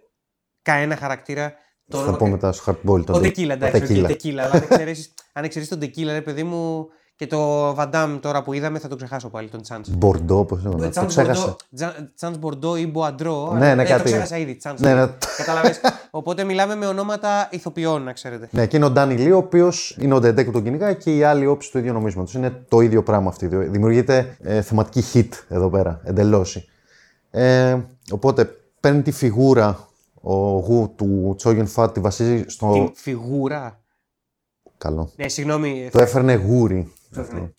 κανένα 0.62 0.96
χαρακτήρα. 0.96 1.54
Το 1.88 1.96
Θα 1.96 2.02
όνομα- 2.02 2.18
πω 2.18 2.26
μετά 2.26 2.52
στο 2.52 2.72
hardball. 2.72 3.06
Ο 3.06 3.18
Tequila, 3.18 3.48
εντάξει, 3.48 4.00
ο 4.02 4.06
Tequila. 4.08 4.28
αλλά 4.38 4.50
αν 4.52 4.62
εξαιρέσεις- 4.70 5.14
Αν 5.32 5.44
εξαιρέσεις 5.44 5.78
τον 5.78 5.88
Tequila, 5.88 6.06
ρε 6.12 6.20
παιδί 6.22 6.42
μου, 6.42 6.86
και 7.16 7.26
το 7.26 7.70
Van 7.70 8.18
τώρα 8.20 8.42
που 8.42 8.52
είδαμε, 8.52 8.78
θα 8.78 8.88
τον 8.88 8.96
ξεχάσω 8.96 9.28
πάλι, 9.28 9.48
τον 9.48 9.60
Chance. 9.68 9.88
Μπορντό, 9.88 10.44
πώς 10.44 10.62
λέγεται. 10.64 11.00
Το 11.00 11.06
ξέχασα. 11.06 11.56
Τσάντ 12.14 12.36
Μπορντό 12.36 12.76
ή 12.76 12.86
Μποαντρό. 12.86 13.52
Ναι, 13.52 13.74
ναι, 13.74 13.82
Το 13.82 13.88
κάτι. 13.90 14.04
ξέχασα 14.04 14.38
ήδη. 14.38 14.58
Chance. 14.62 14.76
Ναι, 14.78 14.94
ναι. 14.94 15.06
Καταλαβες. 15.36 15.80
Οπότε 16.10 16.44
μιλάμε 16.44 16.74
με 16.74 16.86
ονόματα 16.86 17.48
ηθοποιών, 17.50 18.02
να 18.02 18.12
ξέρετε. 18.12 18.48
Ναι, 18.50 18.66
και 18.66 18.76
είναι 18.76 18.84
ο 18.84 18.90
Ντάνι 18.90 19.14
Λί, 19.14 19.32
ο 19.32 19.36
οποίος 19.36 19.96
είναι 20.00 20.14
ο 20.14 20.16
detective 20.16 20.44
που 20.44 20.50
τον 20.50 20.62
κυνηγάει 20.62 20.96
και 20.96 21.16
η 21.16 21.22
άλλη 21.22 21.46
όψη 21.46 21.70
του 21.70 21.78
ίδιου 21.78 21.92
νομίσματος. 21.92 22.34
Είναι 22.34 22.64
το 22.68 22.80
ίδιο 22.80 23.02
πράγμα 23.02 23.28
αυτή. 23.28 23.46
Δημιουργείται 23.46 24.36
ε, 24.42 24.62
θεματική 24.62 25.02
hit 25.12 25.28
εδώ 25.48 25.70
πέρα, 25.70 26.00
εντελώς. 26.04 26.68
Ε, 27.30 27.76
οπότε 28.10 28.50
παίρνει 28.80 29.02
τη 29.02 29.10
φιγούρα 29.10 29.88
ο 30.20 30.34
γου 30.58 30.92
του 30.96 31.34
Τσόγιον 31.36 31.66
Φατ, 31.66 31.94
τη 31.94 32.00
βασίζει 32.00 32.44
στο. 32.46 32.72
Την 32.72 32.90
φιγούρα; 32.94 33.78
Καλό. 34.78 35.10
Ναι, 35.16 35.28
συγγνώμη. 35.28 35.88
Το 35.92 36.02
έφερνε 36.02 36.34
γούρι. 36.34 36.92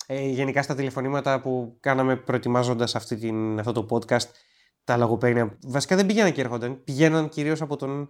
Ε, 0.07 0.27
γενικά 0.27 0.61
στα 0.61 0.75
τηλεφωνήματα 0.75 1.41
που 1.41 1.77
κάναμε 1.79 2.15
προετοιμάζοντας 2.15 2.95
αυτό 2.95 3.15
το 3.71 3.85
podcast, 3.89 4.25
τα 4.83 4.97
λογοπαίγνια 4.97 5.57
βασικά 5.67 5.95
δεν 5.95 6.05
πήγαιναν 6.05 6.31
και 6.31 6.41
έρχονταν. 6.41 6.83
Πηγαίναν 6.83 7.29
κυρίως 7.29 7.61
από 7.61 7.75
τον. 7.75 8.07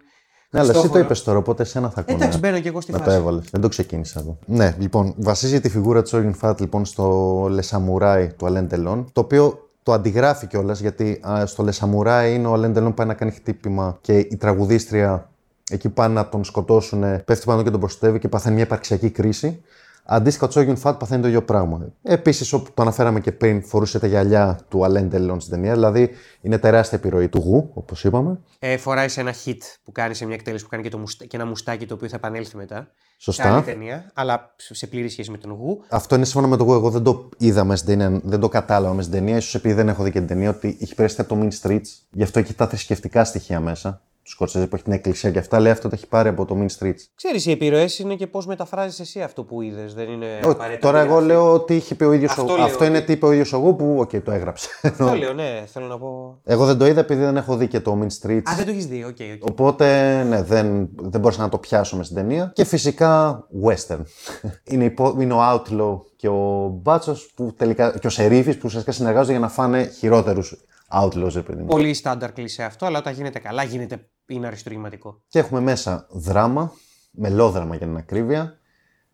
Ναι, 0.50 0.60
αλλά 0.60 0.62
εσύ 0.62 0.72
το 0.72 0.78
Χριστόφορο. 0.78 1.04
είπες 1.04 1.22
τώρα, 1.22 1.38
οπότε 1.38 1.62
εσένα 1.62 1.90
θα 1.90 2.00
ακούω. 2.00 2.14
Εντάξει, 2.14 2.40
ναι. 2.40 2.48
μπαίνω 2.48 2.60
και 2.60 2.68
εγώ 2.68 2.80
στη 2.80 2.92
Να 2.92 2.98
το 2.98 3.04
φάση. 3.04 3.16
έβαλες. 3.16 3.44
Δεν 3.50 3.60
το 3.60 3.68
ξεκίνησα 3.68 4.20
εδώ. 4.20 4.38
Ναι, 4.46 4.76
λοιπόν, 4.78 5.14
βασίζει 5.16 5.60
τη 5.60 5.68
φιγούρα 5.68 6.02
του 6.02 6.10
Όγιν 6.14 6.34
Φατ 6.34 6.60
λοιπόν 6.60 6.84
στο 6.84 7.46
Λεσαμουράι 7.50 8.28
του 8.28 8.46
Αλέν 8.46 8.68
Τελών, 8.68 9.08
το 9.12 9.20
οποίο 9.20 9.70
το 9.82 9.92
αντιγράφει 9.92 10.46
κιόλας 10.46 10.80
γιατί 10.80 11.20
α, 11.28 11.46
στο 11.46 11.62
Λεσαμουράι 11.62 12.34
είναι 12.34 12.46
ο 12.46 12.52
Αλέν 12.52 12.72
Τελών 12.72 12.94
πάει 12.94 13.06
να 13.06 13.14
κάνει 13.14 13.30
χτύπημα 13.30 13.98
και 14.00 14.18
η 14.18 14.36
τραγουδίστρια 14.36 15.30
εκεί 15.70 15.88
πάνε 15.88 16.14
να 16.14 16.28
τον 16.28 16.44
σκοτώσουν, 16.44 17.24
πέφτει 17.24 17.44
πάνω 17.44 17.62
και 17.62 17.70
τον 17.70 17.80
προστατεύει 17.80 18.18
και 18.18 18.28
παθαίνει 18.28 18.54
μια 18.54 18.64
υπαρξιακή 18.64 19.10
κρίση. 19.10 19.62
Αντίστοιχα, 20.08 20.46
ο 20.46 20.48
Τσόγιον 20.48 20.76
Φατ 20.76 20.98
παθαίνει 20.98 21.22
το 21.22 21.28
ίδιο 21.28 21.42
πράγμα. 21.42 21.92
Επίσης, 22.02 22.52
όπω 22.52 22.72
το 22.74 22.82
αναφέραμε 22.82 23.20
και 23.20 23.32
πριν, 23.32 23.62
φορούσε 23.62 23.98
τα 23.98 24.06
γυαλιά 24.06 24.60
του 24.68 24.84
Αλέν 24.84 25.10
Τελών 25.10 25.40
στην 25.40 25.52
ταινία, 25.52 25.72
δηλαδή 25.72 26.10
είναι 26.40 26.58
τεράστια 26.58 26.98
επιρροή 26.98 27.28
του 27.28 27.38
γου, 27.38 27.70
όπως 27.74 28.04
είπαμε. 28.04 28.38
Ε, 28.58 28.76
φοράει 28.76 29.08
σε 29.08 29.20
ένα 29.20 29.32
hit 29.44 29.58
που 29.84 29.92
κάνει 29.92 30.14
σε 30.14 30.26
μια 30.26 30.34
εκτέλεση 30.34 30.64
που 30.64 30.70
κάνει 30.70 30.82
και, 30.82 30.88
το 30.88 30.98
μουστα... 30.98 31.24
και 31.24 31.36
ένα 31.36 31.46
μουστάκι 31.46 31.86
το 31.86 31.94
οποίο 31.94 32.08
θα 32.08 32.16
επανέλθει 32.16 32.56
μετά. 32.56 32.88
Σωστά. 33.18 33.42
Σε 33.42 33.48
άλλη 33.48 33.62
ταινία, 33.62 34.10
αλλά 34.14 34.54
σε 34.56 34.86
πλήρη 34.86 35.08
σχέση 35.08 35.30
με 35.30 35.38
τον 35.38 35.52
Γου. 35.52 35.80
Αυτό 35.88 36.14
είναι 36.14 36.24
σύμφωνα 36.24 36.46
με 36.46 36.56
το 36.56 36.64
εγώ. 36.64 36.74
Εγώ 36.74 36.90
δεν 36.90 37.02
το 37.02 37.28
είδα 37.36 37.64
μέσα 37.64 37.84
στην 37.84 37.98
ταινία, 37.98 38.20
δεν 38.24 38.40
το 38.40 38.48
κατάλαβα 38.48 38.94
μέσα 38.94 39.08
στην 39.08 39.20
ταινία. 39.20 39.36
ίσως 39.36 39.54
επειδή 39.54 39.74
δεν 39.74 39.88
έχω 39.88 40.02
δει 40.02 40.10
και 40.10 40.18
την 40.18 40.28
ταινία, 40.28 40.50
ότι 40.50 40.78
έχει 40.80 40.94
περάσει 40.94 41.20
από 41.20 41.34
το 41.34 41.40
Mean 41.42 41.66
Streets. 41.66 41.88
Γι' 42.10 42.22
αυτό 42.22 42.38
έχει 42.38 42.54
τα 42.54 42.66
θρησκευτικά 42.66 43.24
στοιχεία 43.24 43.60
μέσα. 43.60 44.00
Του 44.26 44.34
Σκορσέζε 44.34 44.66
που 44.66 44.74
έχει 44.74 44.84
την 44.84 44.92
εκκλησία 44.92 45.30
και 45.30 45.38
αυτά, 45.38 45.60
λέει 45.60 45.72
αυτό 45.72 45.88
το 45.88 45.94
έχει 45.94 46.06
πάρει 46.08 46.28
από 46.28 46.44
το 46.44 46.56
Mean 46.60 46.78
Streets. 46.78 46.94
Ξέρεις, 47.14 47.46
οι 47.46 47.50
επιρροές 47.50 47.98
είναι 47.98 48.14
και 48.14 48.26
πώς 48.26 48.46
μεταφράζεις 48.46 49.00
εσύ 49.00 49.22
αυτό 49.22 49.44
που 49.44 49.62
είδες. 49.62 49.94
Δεν 49.94 50.08
είναι 50.08 50.26
Ω, 50.44 50.50
απαραίτητα 50.50 50.86
Τώρα 50.86 51.00
εγώ 51.00 51.16
αντιγραφή. 51.16 51.26
λέω 51.42 51.52
ότι 51.52 51.74
είχε 51.74 51.94
πει 51.94 52.04
ο 52.04 52.12
ίδιος 52.12 52.30
Αυτό 52.30 52.52
ο 52.52 52.56
λέω, 52.56 52.64
Αυτό 52.64 52.84
είναι 52.84 52.96
ότι- 52.96 53.06
τι 53.06 53.12
είπε 53.12 53.26
ο 53.26 53.32
ίδιος 53.32 53.52
εγώ 53.52 53.72
που, 53.74 53.96
οκ, 53.98 54.10
το 54.20 54.30
έγραψε. 54.30 54.68
Αυτό 54.82 55.14
λέω, 55.14 55.32
ναι, 55.32 55.64
θέλω 55.66 55.86
να 55.86 55.98
πω. 55.98 56.40
εγώ 56.44 56.64
δεν 56.66 56.78
το 56.78 56.86
είδα 56.86 57.00
επειδή 57.00 57.20
δεν 57.22 57.36
έχω 57.36 57.56
δει 57.56 57.68
και 57.68 57.80
το 57.80 57.98
Mean 58.02 58.26
Streets. 58.26 58.42
Α, 58.50 58.54
δεν 58.56 58.64
το 58.64 58.70
έχεις 58.70 58.86
δει, 58.86 59.04
OK, 59.04 59.16
OK. 59.42 59.48
Οπότε, 59.50 60.22
ναι, 60.22 60.42
δεν, 60.42 60.88
δεν 60.96 61.20
μπορούσα 61.20 61.40
να 61.42 61.48
το 61.48 61.58
πιάσω 61.58 61.96
μες 61.96 62.06
στην 62.06 62.18
ταινία. 62.18 62.50
Και 62.54 62.64
φυσικά, 62.64 63.44
western. 63.64 64.00
είναι, 64.72 64.84
υπό, 64.84 65.16
είναι 65.20 65.32
ο 65.34 65.38
Outlaw 65.52 65.98
και 66.16 66.28
ο 66.28 66.68
μπάτσος 66.82 67.32
που 67.34 67.52
τελικά. 67.56 67.98
και 67.98 68.06
ο 68.06 68.10
σερίφης 68.10 68.54
που 68.54 68.62
ουσιαστικά 68.64 68.92
συνεργάζονται 68.94 69.30
για 69.32 69.40
να 69.40 69.48
φάνε 69.48 69.84
χειρότερους 69.98 70.56
Outlaws, 71.02 71.32
ρε 71.34 71.40
παιδί 71.40 71.60
μου. 71.60 71.66
Πολύ 71.66 71.94
στάνταρ 71.94 72.32
κλισέ 72.32 72.62
αυτό, 72.62 72.86
αλλά 72.86 72.98
όταν 72.98 73.12
γίνεται 73.14 73.38
καλά, 73.38 73.62
γίνεται, 73.62 74.08
είναι 74.26 74.46
αριστουργηματικό. 74.46 75.20
Και 75.28 75.38
έχουμε 75.38 75.60
μέσα 75.60 76.06
δράμα, 76.10 76.72
μελόδραμα 77.10 77.76
για 77.76 77.86
την 77.86 77.96
ακρίβεια. 77.96 78.58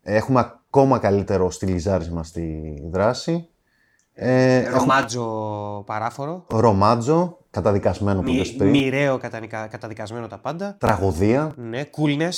Έχουμε 0.01 0.39
ακόμα 0.39 0.99
καλύτερο 0.99 1.49
στυλιζάρισμα 1.51 2.23
στη 2.23 2.73
δράση. 2.91 3.47
Ε, 4.15 4.55
έχουμε 4.57 4.77
Ρομάντζο 4.77 5.83
παράφορο. 5.85 6.45
ρομάντζο, 6.49 7.37
καταδικασμένο 7.49 8.19
που 8.21 8.29
Μη, 8.29 8.35
είπες 8.35 8.53
πριν. 8.55 8.69
μοιραίο 8.69 9.17
κατανικα- 9.17 9.67
καταδικασμένο 9.67 10.27
τα 10.27 10.37
πάντα. 10.37 10.75
Τραγωδία. 10.79 11.53
Ναι, 11.57 11.81
coolness, 11.97 12.33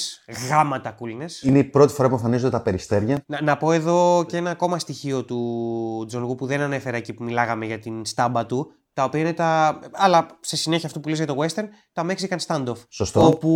γάμα 0.49 0.80
τα 0.80 0.95
coolness. 0.99 1.45
Είναι 1.47 1.57
η 1.59 1.63
πρώτη 1.63 1.93
φορά 1.93 2.09
που 2.09 2.15
εμφανίζονται 2.15 2.49
τα 2.57 2.61
περιστέρια. 2.61 3.23
Να, 3.25 3.41
να 3.41 3.57
πω 3.57 3.71
εδώ 3.71 4.25
και 4.27 4.37
ένα 4.37 4.49
ακόμα 4.49 4.79
στοιχείο 4.79 5.23
του 5.25 6.03
Τζον 6.07 6.23
Γου 6.23 6.35
που 6.35 6.45
δεν 6.45 6.61
ανέφερα 6.61 6.97
εκεί 6.97 7.13
που 7.13 7.23
μιλάγαμε 7.23 7.65
για 7.65 7.79
την 7.79 8.05
στάμπα 8.05 8.45
του. 8.45 8.71
Τα 8.95 9.03
οποία 9.03 9.19
είναι 9.19 9.33
τα. 9.33 9.79
Αλλά 9.91 10.27
σε 10.39 10.55
συνέχεια 10.55 10.87
αυτό 10.87 10.99
που 10.99 11.09
λες 11.09 11.17
για 11.17 11.27
το 11.27 11.35
western, 11.39 11.63
τα 11.93 12.05
Mexican 12.09 12.37
standoff. 12.47 12.77
Σωστό. 12.89 13.25
Όπου 13.25 13.49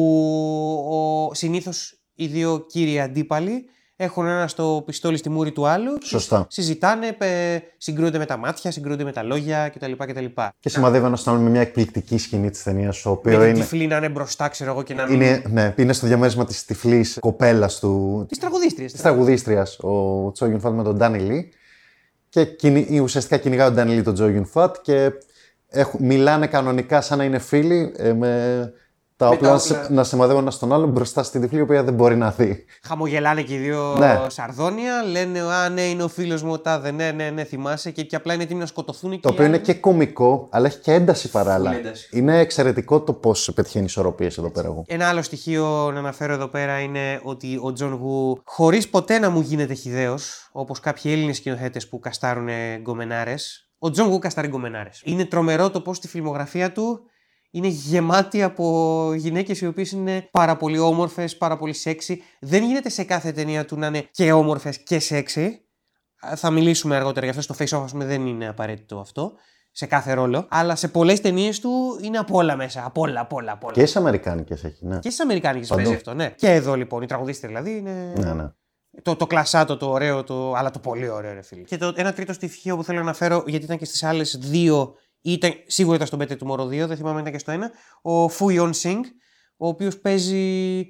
ο, 1.30 1.34
συνήθως 1.34 2.00
οι 2.14 2.26
δύο 2.28 2.66
κύριοι 2.70 3.00
αντίπαλοι 3.00 3.66
έχουν 3.96 4.26
ένα 4.28 4.48
στο 4.48 4.84
πιστόλι 4.86 5.18
στη 5.18 5.30
μούρη 5.30 5.52
του 5.52 5.68
άλλου. 5.68 5.98
και 5.98 6.06
Σωστά. 6.06 6.46
Συζητάνε, 6.50 7.12
πε, 7.14 7.62
συγκρούνται 7.78 8.18
με 8.18 8.26
τα 8.26 8.38
μάτια, 8.38 8.72
συγκρούνται 8.72 9.04
με 9.04 9.12
τα 9.12 9.24
λόγια 9.24 9.70
κτλ. 9.70 9.92
κτλ. 9.98 10.26
Και 10.60 10.70
σημαδεύει 10.70 11.06
ένας 11.06 11.20
στον 11.20 11.34
άλλο 11.34 11.44
με 11.44 11.50
μια 11.50 11.62
εκπληκτική 11.62 12.18
σκηνή 12.18 12.50
της 12.50 12.64
ταινίας, 12.64 13.06
ο 13.06 13.10
Με 13.10 13.16
οποίο 13.16 13.40
την 13.40 13.50
είναι. 13.50 13.60
τυφλή 13.60 13.88
να 13.88 13.98
είναι 13.98 14.10
μπροστά, 14.10 14.48
ξέρω 14.48 14.72
εγώ, 14.72 14.84
και 14.84 14.94
να 14.94 15.06
μην. 15.06 15.14
Είναι, 15.22 15.44
ναι, 15.50 15.74
είναι 15.78 15.94
στο 15.94 16.08
διαμέρισμα 16.08 16.46
της 16.46 16.66
τυφλής 16.66 17.18
κοπέλας 17.20 17.80
του. 17.80 18.26
Της 18.30 18.38
τραγουδίστριας. 18.38 18.92
της 18.92 19.02
τραγουδίστριας, 19.02 19.80
ο 19.80 20.32
Τσόγιον 20.32 20.60
Φατ 20.60 20.74
με 20.74 20.84
τον 20.84 20.96
Ντάνι 20.98 21.20
Λί. 21.20 21.52
Και 22.30 22.46
κυνη- 22.46 23.02
ουσιαστικά 23.02 23.38
κυνηγάει 23.38 23.68
ο 23.68 23.72
Ντάνι 23.72 23.94
Λί 23.94 24.04
τον 24.04 24.14
Τσόγιον 24.14 24.46
Φατ 24.46 24.76
και 24.82 25.12
έχουν, 25.70 26.05
μιλάνε 26.05 26.47
κανονικά 26.47 27.01
σαν 27.01 27.17
να 27.17 27.24
είναι 27.24 27.39
φίλοι 27.39 27.93
ε, 27.97 28.13
με 28.13 28.74
τα 29.15 29.28
Με 29.28 29.36
όπλα 29.36 29.47
τα 29.47 29.53
να 29.53 29.59
σε- 29.59 29.74
όπλα. 29.74 29.88
να 29.89 30.03
σημαδεύουν 30.03 30.41
ένα 30.41 30.51
στον 30.51 30.74
άλλον 30.74 30.89
μπροστά 30.89 31.24
στην 31.24 31.41
τυφλή, 31.41 31.57
η 31.57 31.61
οποία 31.61 31.84
δεν 31.84 31.93
μπορεί 31.93 32.15
να 32.15 32.30
δει. 32.32 32.65
Χαμογελάνε 32.84 33.41
και 33.41 33.53
οι 33.53 33.57
δύο 33.57 33.95
Ναι. 33.97 34.20
σαρδόνια, 34.28 35.03
λένε 35.03 35.39
Α, 35.39 35.70
ναι, 35.70 35.82
είναι 35.82 36.03
ο 36.03 36.07
φίλος 36.07 36.43
μου 36.43 36.51
ο 36.51 36.59
τάδε, 36.59 36.91
ναι, 36.91 37.11
ναι, 37.11 37.30
ναι, 37.30 37.43
θυμάσαι. 37.43 37.91
Και, 37.91 38.03
και 38.03 38.15
απλά 38.15 38.34
είναι 38.34 38.43
έτοιμοι 38.43 38.59
να 38.59 38.65
σκοτωθούν. 38.65 39.11
και 39.11 39.17
Το 39.20 39.30
οι 39.30 39.32
οποίο 39.32 39.45
είναι 39.45 39.55
άλλοι- 39.55 39.65
και 39.65 39.74
κωμικό, 39.74 40.47
αλλά 40.51 40.67
έχει 40.67 40.78
και 40.80 40.93
ένταση 40.93 41.30
παράλληλα. 41.30 41.72
Full 41.72 41.78
ένταση. 41.78 42.09
Είναι 42.11 42.39
εξαιρετικό 42.39 43.01
το 43.01 43.13
πώς 43.13 43.51
πετυχαίνει 43.55 43.86
ισορροπίες 43.86 44.38
εδώ 44.38 44.49
πέρα 44.49 44.67
εγώ. 44.67 44.84
Ένα 44.88 45.07
άλλο 45.07 45.22
στοιχείο 45.22 45.91
να 45.93 45.99
αναφέρω 45.99 46.34
εδώ 46.34 46.47
πέρα 46.47 46.80
είναι 46.80 47.20
ότι 47.24 47.59
ο 47.63 47.74
Τζον 47.74 47.93
Γου, 47.93 48.41
χωρίς 48.45 48.89
ποτέ 48.89 49.20
να 49.20 49.30
μου 49.30 49.39
γίνεται 49.39 49.74
χυδαίο, 49.74 50.16
όπως 50.51 50.80
κάποιοι 50.80 51.11
Έλληνες 51.15 51.38
σκηνοθέτες 51.38 51.88
που 51.88 51.99
καστάρουν 51.99 52.47
γκομενάρες, 52.82 53.68
ο 53.80 53.89
Τζον 53.89 54.07
Γου 54.07 54.19
καστάρει 54.19 54.47
γκομενάρες. 54.47 54.89
Είναι 55.03 55.25
τρομερό 55.25 55.69
το 55.69 55.82
πώς 55.82 55.97
στη 55.97 56.07
φιλμογραφία 56.07 56.71
του 56.71 57.03
είναι 57.51 57.67
γεμάτη 57.67 58.43
από 58.43 59.11
γυναίκες 59.15 59.61
οι 59.61 59.67
οποίες 59.67 59.91
είναι 59.91 60.27
πάρα 60.32 60.57
πολύ 60.57 60.80
όμορφες, 60.80 61.38
πάρα 61.38 61.57
πολύ 61.57 61.75
σεξy. 61.86 62.15
Δεν 62.39 62.63
γίνεται 62.63 62.89
σε 62.89 63.03
κάθε 63.03 63.32
ταινία 63.32 63.65
του 63.65 63.77
να 63.77 63.88
είναι 63.88 64.07
και 64.11 64.32
όμορφες 64.32 64.84
και 64.84 64.99
σεξy. 64.99 65.49
Α, 66.27 66.36
Θα 66.36 66.49
μιλήσουμε 66.49 66.95
αργότερα 66.95 67.25
γι' 67.25 67.38
αυτό. 67.38 67.53
Στο 67.53 67.55
Face/Off, 67.57 67.84
ας 67.84 67.91
πούμε, 67.91 68.05
δεν 68.05 68.25
είναι 68.25 68.47
απαραίτητο 68.47 68.99
αυτό 68.99 69.34
σε 69.71 69.86
κάθε 69.86 70.13
ρόλο. 70.13 70.47
Αλλά 70.49 70.75
σε 70.75 70.88
πολλές 70.88 71.21
ταινίες 71.21 71.59
του 71.59 71.99
είναι 72.01 72.17
απ' 72.17 72.34
όλα 72.34 72.55
μέσα. 72.55 72.86
Απ' 72.86 72.97
όλα, 72.97 73.19
απ' 73.19 73.34
όλα, 73.34 73.51
απ' 73.51 73.63
όλα. 73.63 73.73
Και 73.73 73.86
στις 73.86 73.97
Αμερικάνικες 73.97 74.63
έχει, 74.63 74.86
ναι. 74.86 74.99
Και 74.99 75.09
στις 75.09 75.19
Αμερικάνικες 75.19 75.67
Παντού. 75.67 75.82
παίζει 75.82 75.97
αυτό, 75.97 76.13
ναι. 76.13 76.30
Και 76.30 76.51
εδώ 76.51 76.75
λοιπόν, 76.75 77.01
η 77.01 77.05
τραγουδίστρια 77.05 77.49
δηλαδή 77.49 77.77
είναι. 77.77 78.13
Ναι, 78.17 78.34
ναι. 78.34 78.51
Το, 79.02 79.16
το 79.16 79.28
κλασάτο, 79.28 79.78
το 79.78 79.90
ωραίο, 79.90 80.24
το, 80.24 80.54
αλλά 80.54 80.72
το 80.72 80.80
πολύ 80.80 81.10
ωραίο, 81.10 81.34
ρε 81.34 81.42
φίλε. 81.42 81.62
Και 81.62 81.78
το, 81.78 81.94
ένα 81.96 82.14
τρίτο 82.14 82.34
στοιχείο 82.34 82.76
που 82.76 82.84
θέλω 82.84 82.98
να 82.98 83.04
αναφέρω, 83.04 83.44
γιατί 83.48 83.66
ήταν 83.66 83.78
και 83.78 83.86
στις 83.86 84.04
άλλες 84.04 84.38
δύο, 84.42 84.94
ή 85.22 85.32
ήταν, 85.32 85.54
σίγουρα 85.68 85.96
ήταν 85.96 86.08
στον 86.08 86.20
Better 86.22 86.38
Tomorrow 86.48 86.66
2, 86.66 86.88
δεν 86.88 86.98
θυμάμαι 86.98 87.16
αν 87.16 87.20
ήταν 87.20 87.32
και 87.32 87.40
στο 87.40 87.52
ένα, 87.52 87.72
ο 88.02 88.30
Φου 88.30 88.50
Ιον 88.50 88.72
Sing, 88.84 89.00
ο 89.58 89.68
οποίος 89.68 90.00
παίζει 90.00 90.88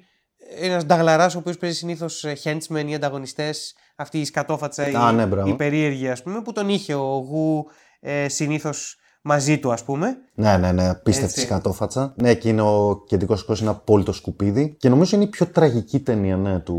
ένας 0.56 0.84
νταγλαράς 0.84 1.34
ο 1.34 1.38
οποίος 1.38 1.56
παίζει 1.56 1.76
συνήθως 1.76 2.24
henchmen 2.42 2.84
ή 2.86 2.94
ανταγωνιστές, 2.94 3.74
αυτή 3.96 4.20
η 4.20 4.24
σκατόφατσα, 4.24 4.82
Α, 4.82 5.10
η, 5.10 5.14
ναι, 5.14 5.26
μπράβο. 5.26 5.48
η 5.48 5.54
περίεργη, 5.54 6.08
ας 6.08 6.22
πούμε, 6.22 6.42
που 6.42 6.52
τον 6.52 6.68
είχε 6.68 6.94
ο 6.94 7.16
Γου 7.16 7.66
ε, 8.00 8.28
συνήθως 8.28 8.96
μαζί 9.22 9.58
του, 9.58 9.72
ας 9.72 9.84
πούμε. 9.84 10.16
Ναι, 10.34 10.56
ναι, 10.56 10.72
ναι, 10.72 10.88
απίστευτη 10.88 11.32
Έτσι. 11.34 11.46
σκατόφατσα. 11.46 12.14
Ναι, 12.16 12.34
και 12.34 12.48
είναι 12.48 12.62
ο 12.62 13.02
κεντρικός 13.06 13.42
οικός 13.42 13.60
είναι 13.60 13.70
απόλυτο 13.70 14.12
σκουπίδι. 14.12 14.76
Και 14.78 14.88
νομίζω 14.88 15.16
είναι 15.16 15.24
η 15.24 15.28
πιο 15.28 15.46
τραγική 15.46 16.00
ταινία, 16.00 16.36
ναι, 16.36 16.58
του. 16.58 16.78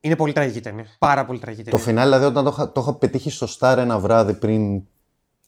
Είναι 0.00 0.16
πολύ 0.16 0.32
τραγική 0.32 0.60
ταινία. 0.60 0.84
Πάρα 0.98 1.24
πολύ 1.24 1.38
τραγική 1.38 1.64
Το 1.64 1.70
ταινία. 1.70 1.86
φινάλ, 1.86 2.04
δηλαδή, 2.04 2.24
όταν 2.24 2.44
το 2.44 2.50
είχα, 2.52 2.72
το 2.72 2.80
είχα 2.80 2.94
πετύχει 2.94 3.30
στο 3.30 3.46
Star 3.58 3.76
ένα 3.78 3.98
βράδυ 3.98 4.34
πριν 4.34 4.82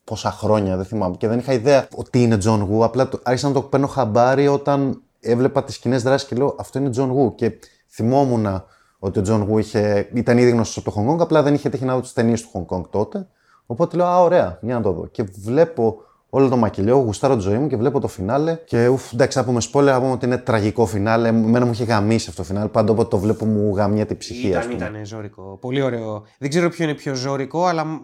πόσα 0.05 0.31
χρόνια, 0.31 0.77
δεν 0.77 0.85
θυμάμαι. 0.85 1.17
Και 1.17 1.29
δεν 1.29 1.39
είχα 1.39 1.53
ιδέα 1.53 1.89
ότι 1.97 2.23
είναι 2.23 2.39
John 2.45 2.61
Woo. 2.69 2.81
Απλά 2.83 3.09
το, 3.09 3.21
άρχισα 3.23 3.49
να 3.49 3.55
το 3.55 3.63
παίρνω 3.63 3.87
χαμπάρι 3.87 4.49
όταν 4.49 5.03
έβλεπα 5.21 5.65
τις 5.65 5.79
κοινέ 5.79 5.97
δράσει 5.97 6.27
και 6.27 6.35
λέω 6.37 6.57
Αυτό 6.59 6.79
είναι 6.79 6.91
John 6.97 7.09
Woo. 7.11 7.35
Και 7.35 7.53
θυμόμουν 7.89 8.65
ότι 8.99 9.19
ο 9.19 9.23
John 9.27 9.49
Woo 9.51 9.59
είχε, 9.59 10.09
ήταν 10.15 10.39
ήδη 10.39 10.51
γνωστός 10.51 10.77
από 10.87 10.91
το 10.91 11.01
Hong 11.01 11.15
Kong, 11.15 11.19
απλά 11.21 11.43
δεν 11.43 11.55
είχε 11.55 11.69
τύχει 11.69 11.85
να 11.85 11.95
δω 11.95 12.01
τις 12.01 12.13
ταινίες 12.13 12.43
του 12.43 12.67
Hong 12.69 12.77
Kong 12.77 12.83
τότε. 12.91 13.27
Οπότε 13.67 13.97
λέω 13.97 14.07
Α, 14.07 14.21
ωραία, 14.21 14.59
για 14.63 14.75
να 14.75 14.83
το 14.83 14.93
δω. 14.93 15.07
Και 15.07 15.23
βλέπω 15.23 15.97
όλο 16.35 16.49
το 16.49 16.57
μακελιό, 16.57 16.97
γουστάρω 16.97 17.37
τη 17.37 17.41
ζωή 17.43 17.59
μου 17.59 17.67
και 17.67 17.77
βλέπω 17.77 18.01
το 18.01 18.09
φινάλε. 18.09 18.59
Και 18.65 18.89
ουφ, 18.89 19.13
εντάξει, 19.13 19.39
θα 19.39 19.45
πούμε 19.45 19.61
spoiler, 19.73 19.85
θα 19.85 20.01
πούμε 20.01 20.11
ότι 20.11 20.27
είναι 20.27 20.39
τραγικό 20.39 20.87
φινάλε. 20.87 21.29
Εμένα 21.29 21.65
μου 21.65 21.73
είχε 21.73 21.85
γαμίσει 21.85 22.29
αυτό 22.29 22.43
το 22.43 22.49
φινάλε. 22.49 22.69
Πάντα 22.69 22.93
όποτε 22.93 23.09
το 23.09 23.19
βλέπω 23.19 23.45
μου 23.45 23.75
γαμιέται 23.77 24.13
η 24.13 24.17
ψυχή, 24.17 24.55
ας 24.55 24.65
Ήταν, 24.65 24.77
πούμε. 24.77 24.89
ήταν 24.89 25.07
ζόρικο. 25.07 25.59
Πολύ 25.61 25.83
ωραίο. 25.83 26.23
Δεν 26.39 26.49
ξέρω 26.49 26.69
ποιο 26.69 26.85
είναι 26.85 26.95
πιο 26.95 27.15
ζόρικο, 27.15 27.65
αλλά 27.67 27.85
μ, 27.85 27.99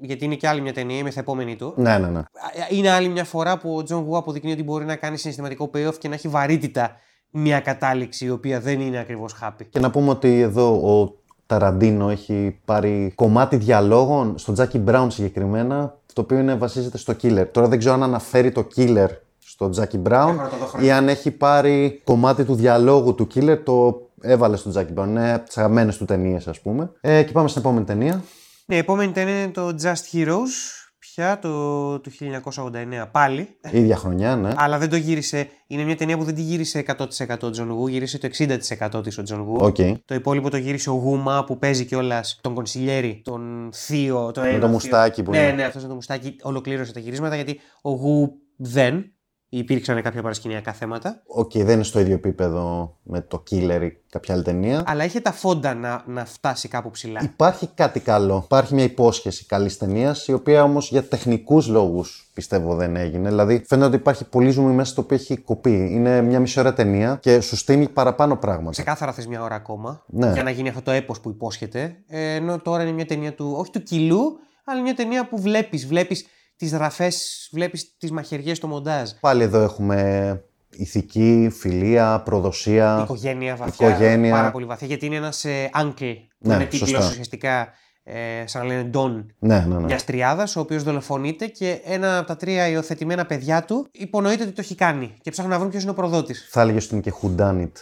γιατί 0.00 0.24
είναι 0.24 0.34
και 0.34 0.48
άλλη 0.48 0.60
μια 0.60 0.72
ταινία, 0.72 0.98
η 0.98 1.02
μεθεπόμενη 1.02 1.56
του. 1.56 1.72
Ναι, 1.76 1.98
ναι, 1.98 2.06
ναι. 2.08 2.22
Είναι 2.70 2.90
άλλη 2.90 3.08
μια 3.08 3.24
φορά 3.24 3.58
που 3.58 3.76
ο 3.76 3.82
Τζον 3.82 4.02
Γου 4.04 4.16
αποδεικνύει 4.16 4.52
ότι 4.52 4.62
μπορεί 4.62 4.84
να 4.84 4.96
κάνει 4.96 5.16
συναισθηματικό 5.18 5.70
payoff 5.74 5.94
και 5.98 6.08
να 6.08 6.14
έχει 6.14 6.28
βαρύτητα 6.28 6.90
μια 7.30 7.60
κατάληξη 7.60 8.24
η 8.24 8.30
οποία 8.30 8.60
δεν 8.60 8.80
είναι 8.80 8.98
ακριβώς 8.98 9.36
happy. 9.42 9.66
Και 9.70 9.78
να 9.80 9.90
πούμε 9.90 10.10
ότι 10.10 10.40
εδώ 10.40 10.72
ο 11.00 11.24
Ταραντίνο 11.46 12.08
έχει 12.10 12.58
πάρει 12.64 13.12
κομμάτι 13.14 13.56
διαλόγων 13.56 14.38
στον 14.38 14.54
Τζάκι 14.54 14.78
Μπράουν 14.78 15.10
συγκεκριμένα, 15.10 15.94
το 16.12 16.20
οποίο 16.20 16.38
είναι, 16.38 16.54
βασίζεται 16.54 16.98
στο 16.98 17.14
Killer. 17.22 17.46
Τώρα 17.52 17.68
δεν 17.68 17.78
ξέρω 17.78 17.94
αν 17.94 18.02
αναφέρει 18.02 18.52
το 18.52 18.66
Killer 18.76 19.08
στο 19.38 19.68
Τζάκι 19.68 19.98
Μπράουν 19.98 20.34
Έχω 20.34 20.42
να 20.42 20.48
το 20.48 20.56
δω 20.56 20.64
χρόνια. 20.66 20.88
ή 20.88 20.92
αν 20.92 21.08
έχει 21.08 21.30
πάρει 21.30 22.00
κομμάτι 22.04 22.44
του 22.44 22.54
διαλόγου 22.54 23.14
του 23.14 23.26
Killer, 23.34 23.58
το 23.64 24.00
έβαλε 24.20 24.56
στον 24.56 24.70
Τζάκι 24.70 24.92
Μπράουν. 24.92 25.10
Είναι 25.10 25.38
τις 25.38 25.54
αγαπημένες 25.56 25.92
του 25.92 26.04
ταινίες, 26.04 26.48
ας 26.48 26.60
πούμε. 26.60 26.90
Ε, 27.00 27.22
και 27.22 27.32
πάμε 27.32 27.48
στην 27.48 27.60
επόμενη 27.60 27.84
ταινία. 27.84 28.22
Ναι, 28.66 28.74
η 28.74 28.78
επόμενη 28.78 29.12
ταινία 29.12 29.42
είναι 29.42 29.52
το 29.52 29.74
Just 29.82 30.16
Heroes, 30.16 30.85
πια 31.16 31.38
το, 31.38 31.98
του 32.00 32.10
1989 32.54 33.06
πάλι. 33.10 33.48
ίδια 33.70 33.96
χρονιά, 33.96 34.36
ναι. 34.36 34.50
Αλλά 34.56 34.78
δεν 34.78 34.88
το 34.88 34.96
γύρισε. 34.96 35.48
Είναι 35.66 35.82
μια 35.82 35.96
ταινία 35.96 36.16
που 36.18 36.24
δεν 36.24 36.34
τη 36.34 36.42
γύρισε 36.42 36.84
100% 36.98 37.36
ο 37.42 37.50
Τζον 37.50 37.70
Γου, 37.70 37.86
γύρισε 37.86 38.18
το 38.18 38.28
60% 38.38 39.02
της 39.02 39.18
ο 39.18 39.22
Τζον 39.22 39.40
Γου. 39.40 39.56
Οκ. 39.60 39.76
Το 40.04 40.14
υπόλοιπο 40.14 40.50
το 40.50 40.56
γύρισε 40.56 40.90
ο 40.90 40.92
Γου 40.92 41.23
Μα 41.23 41.44
που 41.44 41.58
παίζει 41.58 41.84
κιόλας 41.84 42.38
τον 42.42 42.54
κονσιλιέρη, 42.54 43.20
τον 43.24 43.70
θείο. 43.72 44.30
Το 44.34 44.40
ένα 44.40 44.52
το 44.52 44.58
θείο. 44.58 44.68
μουστάκι 44.68 45.22
που 45.22 45.30
Ναι, 45.30 45.38
είναι. 45.38 45.52
ναι, 45.52 45.64
αυτός 45.64 45.82
με 45.82 45.88
το 45.88 45.94
μουστάκι 45.94 46.36
ολοκλήρωσε 46.42 46.92
τα 46.92 47.00
γυρίσματα 47.00 47.34
γιατί 47.34 47.60
ο 47.82 47.90
Γου 47.90 48.32
δεν. 48.56 49.10
Υπήρξαν 49.48 50.02
κάποια 50.02 50.22
παρασκηνιακά 50.22 50.72
θέματα. 50.72 51.22
Οκ, 51.26 51.50
δεν 51.52 51.68
είναι 51.68 51.82
στο 51.82 52.00
ίδιο 52.00 52.14
επίπεδο 52.14 52.96
με 53.02 53.20
το 53.20 53.42
Killer 53.50 53.80
ή 53.82 53.96
κάποια 54.10 54.34
άλλη 54.34 54.42
ταινία. 54.42 54.82
Αλλά 54.86 55.04
είχε 55.04 55.20
τα 55.20 55.32
φόντα 55.32 55.74
να, 55.74 56.02
να 56.06 56.24
φτάσει 56.24 56.68
κάπου 56.68 56.90
ψηλά. 56.90 57.20
Υπάρχει 57.22 57.66
κάτι 57.74 58.00
καλό. 58.00 58.42
Υπάρχει 58.44 58.74
μια 58.74 58.84
υπόσχεση 58.84 59.46
καλής 59.46 59.76
ταινίας, 59.78 60.26
η 60.26 60.32
οποία 60.32 60.62
όμως 60.62 60.90
για 60.90 61.02
τεχνικούς 61.04 61.66
λόγους 61.68 62.30
πιστεύω 62.34 62.74
δεν 62.74 62.96
έγινε. 62.96 63.28
Δηλαδή, 63.28 63.62
φαίνεται 63.66 63.86
ότι 63.86 63.96
υπάρχει 63.96 64.24
πολύ 64.28 64.50
ζουμί 64.50 64.72
μέσα 64.72 64.90
στο 64.90 65.02
οποίο 65.02 65.16
έχει 65.16 65.36
κοπεί. 65.36 65.88
Είναι 65.90 66.22
μια 66.22 66.40
μισή 66.40 66.60
ώρα 66.60 66.72
ταινία 66.72 67.18
και 67.22 67.40
σου 67.40 67.56
στείνει 67.56 67.88
παραπάνω 67.88 68.36
πράγματα. 68.36 68.70
Ξεκάθαρα 68.70 69.12
θες 69.12 69.26
μια 69.26 69.42
ώρα 69.42 69.54
ακόμα 69.54 70.04
Ναι. 70.06 70.32
για 70.32 70.42
να 70.42 70.50
γίνει 70.50 70.68
αυτό 70.68 70.82
το 70.82 70.90
έπος 70.90 71.20
που 71.20 71.28
υπόσχεται. 71.28 71.96
Ε, 72.06 72.34
ενώ 72.34 72.58
τώρα 72.58 72.82
είναι 72.82 72.92
μια 72.92 73.06
ταινία 73.06 73.34
του, 73.34 73.54
όχι 73.56 73.70
του 73.70 73.82
κιλού, 73.82 74.38
αλλά 74.64 74.82
μια 74.82 74.94
ταινία 74.94 75.28
που 75.28 75.40
βλέπεις. 75.40 75.86
Βλέπεις 75.86 76.26
τις 76.56 76.72
ραφές, 76.72 77.48
βλέπεις 77.52 77.96
τις 77.98 78.10
μαχαιριές 78.10 78.56
στο 78.56 78.66
μοντάζ. 78.66 79.10
Πάλι 79.20 79.42
εδώ 79.42 79.60
έχουμε 79.60 80.40
ηθική, 80.70 81.50
φιλία, 81.58 82.22
προδοσία. 82.24 83.00
Οικογένεια 83.02 83.56
βαθιά. 83.56 83.88
Οικογένεια. 83.88 84.30
Πάρα 84.34 84.50
πολύ 84.50 84.64
βαθιά. 84.64 84.86
Γιατί 84.86 85.06
είναι 85.06 85.16
ένας 85.16 85.44
ε, 85.44 85.70
uncle 85.74 86.14
που 86.38 86.48
Ναι, 86.48 86.54
είναι 86.54 86.64
τίτλος 86.64 86.88
σωστά. 86.90 87.06
ουσιαστικά 87.08 87.68
ε, 88.04 88.46
σαν 88.46 88.62
να 88.66 88.68
λένε 88.74 88.90
Don 88.94 89.24
Ναι, 89.38 89.58
ναι, 89.68 89.74
ναι. 89.74 89.80
μιας 89.84 90.04
τριάδας, 90.04 90.56
ο 90.56 90.60
οποίος 90.60 90.82
δολοφονείται 90.82 91.46
και 91.46 91.80
ένα 91.84 92.18
από 92.18 92.26
τα 92.26 92.36
τρία 92.36 92.68
υιοθετημένα 92.68 93.26
παιδιά 93.26 93.64
του 93.64 93.88
υπονοείται 93.92 94.42
ότι 94.42 94.52
το 94.52 94.60
έχει 94.60 94.74
κάνει. 94.74 95.14
Και 95.22 95.30
ψάχνουν 95.30 95.52
να 95.52 95.58
βρουν 95.58 95.70
ποιος 95.70 95.82
είναι 95.82 95.90
ο 95.90 95.94
προδότης. 95.94 96.48
Θα 96.50 96.60
έλεγε 96.60 96.76
ότι 96.78 96.88
είναι 96.90 97.00
και 97.00 97.12
whodunit. 97.22 97.72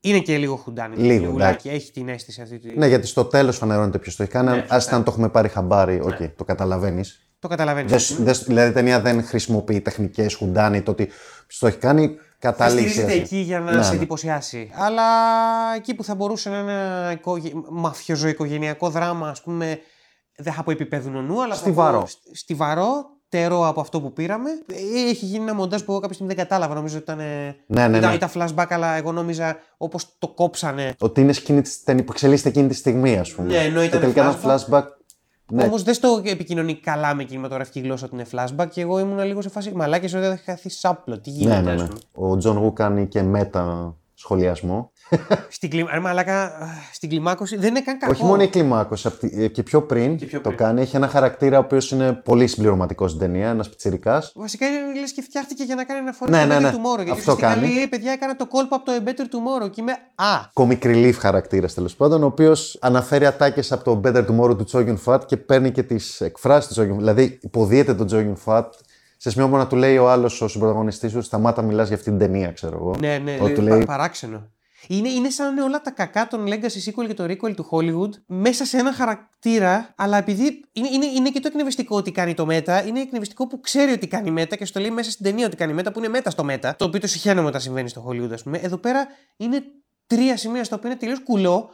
Είναι 0.00 0.18
και 0.18 0.36
λίγο 0.38 0.56
whodunit. 0.56 0.96
Λίγο, 0.96 1.24
λιγουλάκι, 1.24 1.68
Έχει 1.68 1.92
την 1.92 2.08
αίσθηση 2.08 2.40
αυτή. 2.42 2.58
Τη... 2.58 2.78
Ναι, 2.78 2.86
γιατί 2.86 3.06
στο 3.06 3.24
τέλος 3.24 3.56
φανερώνεται 3.56 3.98
ποιος 3.98 4.16
το 4.16 4.22
έχει 4.22 4.32
κάνει. 4.32 4.48
Ναι, 4.48 4.54
Ναι, 4.56 4.64
αν 4.90 5.04
το 5.04 5.10
έχουμε 5.10 5.28
πάρει 5.28 5.48
χαμπάρι, 5.48 6.00
οκ, 6.02 6.20
Ναι. 6.20 6.28
το 6.28 6.44
καταλαβαίνεις. 6.44 7.26
Το 7.42 7.48
καταλαβαίνεις. 7.48 8.16
δηλαδή 8.46 8.68
η 8.70 8.72
ταινία 8.72 9.00
δεν 9.00 9.24
χρησιμοποιεί 9.24 9.80
τεχνικές 9.80 10.38
whodunit, 10.40 10.84
ότι 10.84 11.06
ποιο 11.46 11.56
το 11.58 11.66
έχει 11.66 11.76
κάνει, 11.76 12.16
καταλήξει. 12.38 12.88
Στηρίζεται 12.92 13.12
εκεί 13.22 13.36
για 13.36 13.60
να 13.60 13.72
Ναι, 13.74 13.82
σε 13.82 13.90
ναι. 13.90 13.96
εντυπωσιάσει. 13.96 14.70
Αλλά 14.74 15.02
εκεί 15.76 15.94
που 15.94 16.04
θα 16.04 16.14
μπορούσε 16.14 16.50
να 16.50 16.58
είναι 16.58 16.72
ένα 16.72 17.10
οικογε... 17.12 17.50
μαφιοζωοικογενειακό 17.70 18.90
δράμα, 18.90 19.28
ας 19.28 19.42
πούμε, 19.42 19.78
δεν 20.36 20.52
θα 20.52 20.62
πω 20.62 20.70
επίπεδου 20.70 21.10
νονού, 21.10 21.42
αλλά 21.42 21.54
θα 21.54 21.60
Στιβαρό. 21.60 21.98
πω 22.00 22.06
σ- 22.06 22.18
στιβαρό, 22.32 23.04
τερό 23.28 23.66
από 23.68 23.80
αυτό 23.80 24.00
που 24.00 24.12
πήραμε. 24.12 24.50
Ε, 24.72 25.08
Έχει 25.08 25.24
γίνει 25.24 25.42
ένα 25.44 25.54
μοντάζ 25.54 25.80
που 25.82 25.90
εγώ 25.92 26.00
κάποια 26.00 26.14
στιγμή 26.14 26.34
δεν 26.34 26.44
κατάλαβα. 26.44 26.74
Νομίζω 26.74 26.94
ότι 26.96 27.02
ήταν. 27.04 27.20
ε, 27.20 27.56
Ναι, 27.66 27.88
ναι, 27.88 27.96
ήταν, 27.96 28.10
ναι. 28.10 28.16
ήταν 28.16 28.30
flashback, 28.34 28.66
αλλά 28.68 28.94
εγώ 28.96 29.12
νόμιζα 29.12 29.56
όπως 29.76 30.06
το 30.18 30.28
κόψανε. 30.28 30.94
Ότι 30.98 31.20
είναι 31.20 31.32
σκηνή 31.32 31.60
της 31.62 31.82
ταινία 31.82 32.04
που 32.04 32.12
εξελίσσεται 32.12 32.48
εκείνη 32.48 32.68
τη 32.68 32.74
στιγμή, 32.74 33.18
ας 33.18 33.32
πούμε. 33.32 33.48
Ναι, 33.48 33.56
ενώ 33.58 33.80
Και 33.80 33.86
ήταν 33.86 34.00
τελικά 34.00 34.22
ένα 34.22 34.38
flashback. 34.44 34.82
Flashback. 35.50 35.56
Ναι, 35.56 35.64
Όμως 35.64 35.82
δεν 35.82 35.94
στο 35.94 36.22
επικοινωνεί 36.24 36.74
καλά 36.74 37.14
με 37.14 37.24
κινηματογραφική 37.24 37.80
γλώσσα 37.80 38.06
ότι 38.06 38.14
είναι 38.14 38.26
flashback 38.32 38.68
και 38.70 38.80
εγώ 38.80 38.98
ήμουν 38.98 39.24
λίγο 39.24 39.42
σε 39.42 39.48
φάση 39.48 39.72
μαλάκια 39.74 40.18
ότι 40.18 40.28
θα 40.28 40.40
χαθεί 40.44 40.68
σάπλο. 40.68 41.20
Τι 41.20 41.30
γίνεται, 41.30 41.60
ναι, 41.60 41.62
ναι, 41.62 41.72
ας 41.72 41.80
ναι. 41.80 41.88
πούμε. 42.12 42.30
Ο 42.30 42.36
Τζον 42.36 42.56
Γου 42.56 42.72
κάνει 42.72 43.08
και 43.08 43.22
μετασχολιασμό. 43.22 44.91
Στην, 45.48 45.70
κλι... 45.70 45.86
Ρε 45.92 46.00
μαλάκα, 46.00 46.52
στην 46.92 47.08
κλιμάκωση 47.08 47.56
δεν 47.56 47.68
είναι 47.70 47.80
καν 47.80 47.98
κακό. 47.98 48.12
Όχι 48.12 48.24
μόνο 48.24 48.42
η 48.42 48.48
κλιμάκωση, 48.48 49.06
απ' 49.06 49.18
τη- 49.18 49.44
ε, 49.44 49.48
και 49.48 49.62
πιο 49.62 49.82
πριν, 49.82 50.16
Και 50.16 50.26
πιο 50.26 50.40
το 50.40 50.48
πριν. 50.48 50.58
κάνει. 50.60 50.80
Έχει 50.80 50.96
ένα 50.96 51.08
χαρακτήρα 51.08 51.58
ο 51.58 51.60
οποίος 51.60 51.90
είναι 51.90 52.12
πολύ 52.12 52.46
συμπληρωματικός 52.46 53.10
στην 53.10 53.22
ταινία, 53.22 53.48
ένας 53.48 53.68
πιτσυρικά. 53.68 54.22
Βασικά 54.34 54.66
είναι 54.66 55.00
λες 55.00 55.12
και 55.12 55.22
φτιάχτηκε 55.22 55.62
για 55.62 55.74
να 55.74 55.84
κάνει 55.84 56.00
αναφορά 56.00 56.30
Ναι, 56.30 56.38
στο 56.38 56.46
ναι, 56.48 56.56
Better 56.56 56.60
ναι. 56.60 56.70
Tomorrow. 56.70 57.04
Γιατί 57.04 57.10
Αυτό 57.10 57.32
ουσιαστικά 57.32 57.48
κάνει. 57.60 57.66
λέει, 57.74 57.82
«Ε, 57.82 57.86
παιδιά, 57.86 58.12
έκανα 58.12 58.36
το 58.36 58.46
κόλπο 58.46 58.74
από 58.74 58.84
το 58.84 58.92
A 59.04 59.08
Better 59.08 59.64
Tomorrow. 59.64 59.70
Και 59.70 59.80
είμαι, 59.80 59.92
α, 60.14 60.26
Comic 60.54 60.84
relief 60.86 61.14
χαρακτήρας 61.18 61.74
τέλος 61.74 61.94
πάντων, 61.96 62.22
ο 62.22 62.26
οποίος 62.26 62.78
αναφέρει 62.80 63.26
ατάκες 63.26 63.72
από 63.72 63.84
το 63.84 64.00
Better 64.04 64.26
Tomorrow 64.26 64.56
του 64.58 64.64
Τζόγιον 64.64 64.96
Φατ 64.96 65.24
και 65.26 65.36
παίρνει 65.36 65.70
και 65.70 65.82
τις 65.82 66.20
εκφράσεις 66.20 66.66
του 66.66 66.72
Τζόγιον 66.74 66.98
Δηλαδή 66.98 67.38
υποδίεται 67.42 67.94
τον 67.94 68.06
Τζόγιον 68.06 68.36
Φατ 68.36 68.74
σε 69.16 69.30
σημείο 69.30 69.48
που 69.48 69.56
να 69.56 69.66
του 69.66 69.76
λέει 69.76 69.96
ο 69.98 70.10
άλλος, 70.10 70.40
ο 70.40 70.48
συμπροταγωνιστής 70.48 71.12
του, 71.12 71.22
σταμάτα 71.22 71.62
μιλάς 71.62 71.86
για 71.86 71.96
αυτή 71.96 72.08
την 72.10 72.18
ταινία, 72.18 72.52
ξέρω 72.52 72.76
εγώ. 72.76 72.94
ναι, 73.00 73.18
ναι, 73.24 73.38
Ότι 73.40 73.54
λέει, 73.60 73.68
λέει, 73.68 73.78
πα- 73.78 73.84
παράξενο. 73.84 74.48
Είναι, 74.88 75.08
είναι 75.08 75.30
σαν 75.30 75.46
να 75.46 75.52
είναι 75.52 75.62
όλα 75.62 75.80
τα 75.80 75.90
κακά 75.90 76.26
των 76.26 76.46
Legacy 76.46 76.90
sequel 76.90 77.06
και 77.06 77.14
το 77.14 77.24
requel 77.24 77.54
του 77.56 77.68
Hollywood 77.70 78.10
μέσα 78.26 78.64
σε 78.64 78.76
ένα 78.76 78.92
χαρακτήρα, 78.92 79.92
αλλά 79.96 80.16
επειδή 80.16 80.64
είναι, 80.72 80.88
είναι, 80.88 81.06
είναι 81.06 81.30
και 81.30 81.40
το 81.40 81.48
εκνευριστικό 81.48 81.96
ότι 81.96 82.12
κάνει 82.12 82.34
το 82.34 82.46
μέτα, 82.46 82.86
είναι 82.86 83.00
εκνευριστικό 83.00 83.46
που 83.46 83.60
ξέρει 83.60 83.92
ότι 83.92 84.06
κάνει 84.06 84.30
μέτα 84.30 84.56
και 84.56 84.64
στο 84.64 84.80
λέει 84.80 84.90
μέσα 84.90 85.10
στην 85.10 85.24
ταινία 85.24 85.46
ότι 85.46 85.56
κάνει 85.56 85.72
μέτα, 85.72 85.92
που 85.92 85.98
είναι 85.98 86.08
μέτα 86.08 86.30
στο 86.30 86.44
μέτα, 86.44 86.76
το 86.76 86.84
οποίο 86.84 87.00
το 87.00 87.06
συχαίνομαι 87.06 87.48
όταν 87.48 87.60
συμβαίνει 87.60 87.88
στο 87.88 88.06
Hollywood, 88.08 88.32
ας 88.32 88.42
πούμε. 88.42 88.58
Εδώ 88.58 88.76
πέρα 88.76 89.06
είναι 89.36 89.62
τρία 90.06 90.36
σημεία 90.36 90.64
στα 90.64 90.76
οποία 90.76 90.90
είναι 90.90 90.98
τελείως 90.98 91.22
κουλό, 91.22 91.70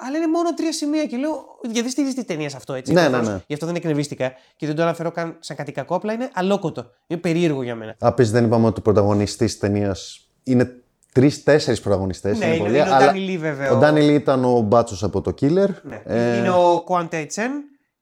αλλά 0.00 0.16
είναι 0.16 0.26
μόνο 0.26 0.54
τρία 0.54 0.72
σημεία 0.72 1.06
και 1.06 1.16
λέω, 1.16 1.44
γιατί 1.62 1.80
δεν 1.80 1.90
στηρίζει 1.90 2.14
τη 2.14 2.24
ταινία 2.24 2.48
σε 2.48 2.56
αυτό 2.56 2.74
έτσι. 2.74 2.92
Ναι, 2.92 3.00
προφανώς. 3.00 3.26
ναι, 3.26 3.32
ναι. 3.32 3.40
Γι' 3.46 3.54
αυτό 3.54 3.66
δεν 3.66 3.74
εκνευρίστηκα 3.74 4.32
και 4.56 4.66
δεν 4.66 4.74
το 4.74 4.82
αναφέρω 4.82 5.10
καν 5.10 5.36
σαν 5.40 5.56
κάτι 5.56 5.72
κακό, 5.72 5.94
απλά 5.94 6.12
είναι 6.12 6.30
αλόκοτο. 6.32 6.90
Είναι 7.06 7.20
περίεργο 7.20 7.62
για 7.62 7.74
μένα. 7.74 7.96
Επίσης 8.00 8.30
δεν 8.30 8.44
είπαμε 8.44 8.66
ότι 8.66 8.78
ο 8.78 8.82
πρωταγωνιστής 8.82 9.52
τη 9.52 9.58
ταινίας 9.58 10.28
είναι 10.42 10.82
τρει-τέσσερι 11.12 11.80
πρωταγωνιστές. 11.80 12.38
Ναι, 12.38 12.46
είναι, 12.46 12.68
είναι 12.68 12.80
ο 12.82 12.84
Ντάνι 12.84 13.18
Λί 13.18 13.38
βέβαια. 13.38 13.70
Ο 13.70 13.76
Ντάνι 13.76 14.00
Λί 14.00 14.14
ήταν 14.14 14.44
ο 14.44 14.60
μπάτσος 14.60 15.02
από 15.02 15.20
το 15.20 15.34
Killer. 15.40 15.68
Ναι. 15.82 16.02
Ε, 16.04 16.38
Είναι 16.38 16.50
ο 16.50 16.82
Κουάν 16.84 17.08
Τέιτσεν 17.08 17.50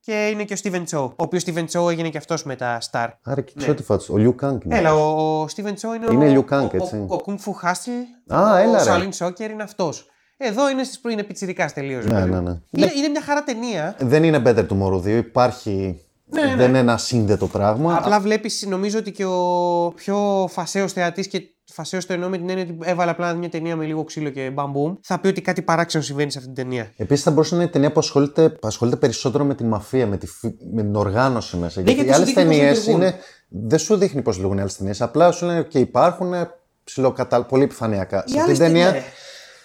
και 0.01 0.29
είναι 0.33 0.45
και 0.45 0.53
ο 0.53 0.57
Στίβεν 0.57 0.85
Τσό. 0.85 1.03
Ο 1.03 1.13
οποίος 1.17 1.43
Στίβεν 1.43 1.67
Τσό 1.67 1.89
έγινε 1.91 2.09
και 2.09 2.19
αυτός 2.19 2.45
μετά 2.45 2.79
star. 2.91 3.09
Άρα 3.23 3.41
και 3.41 3.53
Ναι. 3.55 3.61
ξέρω 3.63 3.75
τι 3.75 3.83
φάτσε. 3.83 4.13
Ο 4.13 4.17
Λιου 4.17 4.35
Κανγκ 4.35 4.65
είναι. 4.65 4.79
Έλα, 4.79 4.95
ο 4.95 5.49
Στίβεν 5.49 5.75
Τσό 5.75 5.95
είναι, 5.95 6.07
Είναι 6.11 6.39
ο, 6.39 6.45
Liu 6.49 6.55
Kang, 6.55 6.69
ο, 6.73 6.77
έτσι. 6.77 6.97
Ο, 7.09 7.15
ο 7.15 7.21
Kung 7.27 7.33
Fu 7.33 7.69
Hustle. 7.69 8.35
Α, 8.37 8.53
ο 8.53 8.57
έλα, 8.57 8.79
ρε. 8.79 8.83
Σαλίν 8.85 9.13
Σόκερ 9.13 9.51
είναι 9.51 9.63
αυτός. 9.63 10.07
Εδώ 10.39 10.71
είναι 10.71 10.85
στις 10.85 11.01
προ- 11.01 11.13
είναι 11.13 11.23
πιτσιρικάς 11.23 11.73
τελείως. 11.73 12.05
Ναι, 12.07 12.15
παιδί 12.15 12.31
ναι, 12.31 12.37
μου. 12.41 12.43
ναι. 12.43 12.59
Είναι, 12.71 12.93
είναι 12.97 13.09
μια 13.09 13.23
χαρά 13.23 13.43
ταινία. 13.45 13.97
Δεν 13.99 14.25
είναι 14.25 14.43
Better 14.47 14.67
Tomorrow 14.69 15.01
2. 15.03 15.07
Υπάρχει. 15.07 16.01
Ναι, 16.29 16.43
ναι. 16.43 16.57
Δεν 16.57 16.69
είναι 16.69 16.79
ένα 16.79 16.97
σύνδετο 16.97 17.47
πράγμα. 17.47 17.97
Απλά 17.97 18.21
βλέπεις, 18.21 18.65
νομίζω 18.69 18.99
ότι 18.99 19.11
και 19.13 19.25
ο 19.25 19.93
πιο 19.95 20.49
φασαίος 20.51 20.93
θεατής 20.93 21.27
και 21.29 21.43
φασαίος 21.73 22.07
το 22.07 22.13
εννοώ 22.13 22.29
με 22.29 22.37
την 22.37 22.49
έννοια 22.51 22.65
ότι 22.65 22.79
έβαλε 22.91 23.11
απλά 23.11 23.35
μια 23.35 23.49
ταινία 23.49 23.77
με 23.77 23.85
λίγο 23.85 24.05
ξύλο 24.05 24.31
και 24.31 24.51
μπαμπούμ, 24.51 24.95
θα 25.03 25.19
πει 25.21 25.29
ότι 25.29 25.41
κάτι 25.41 25.63
παράξενο 25.63 26.05
συμβαίνει 26.05 26.31
σε 26.31 26.39
αυτή 26.39 26.53
την 26.53 26.63
ταινία. 26.65 26.93
Επίσης 26.97 27.25
θα 27.25 27.31
μπορούσε 27.31 27.55
να 27.57 27.63
είναι 27.63 27.71
ταινία 27.71 27.93
που 27.93 27.99
ασχολείται, 28.01 28.49
που 28.49 28.67
ασχολείται 28.67 28.97
περισσότερο 28.97 29.45
με 29.45 29.55
τη 29.55 29.65
μαφία, 29.65 30.07
με, 30.07 30.17
τη, 30.17 30.27
φυ- 30.27 30.61
με 30.73 30.83
την 30.83 30.95
οργάνωση 30.97 31.57
μέσα. 31.57 31.81
Ναι, 31.81 31.91
γιατί 31.91 32.05
γιατί 32.05 32.11
οι 32.11 32.13
σου 32.13 32.21
άλλες 32.23 32.35
δείχνει 32.35 32.45
πώς 32.49 32.57
ταινίες 32.57 32.79
λειτουργούν. 32.79 33.01
είναι. 33.03 33.19
Δεν 33.49 33.79
σου 33.79 33.97
δείχνει 33.97 34.23
πώς 34.23 34.35
λειτουργούν 34.35 34.59
οι 34.59 34.61
άλλες 34.61 34.77
ταινίες. 34.77 35.01
Απλά 35.03 35.31
σου 35.33 35.47
λένε 35.47 35.63
και 35.63 35.79
υπάρχουν 35.79 36.33
ψηλοκατάλ, 36.85 37.43
πολύ 37.43 37.63
επιφανειακά. 37.63 38.25
Οι 38.27 38.31
Σε 38.31 38.39
αυτή 38.39 38.41
άλλες 38.41 38.59
την 38.59 38.67
ταινία 38.67 38.87
ταινίες- 38.87 39.05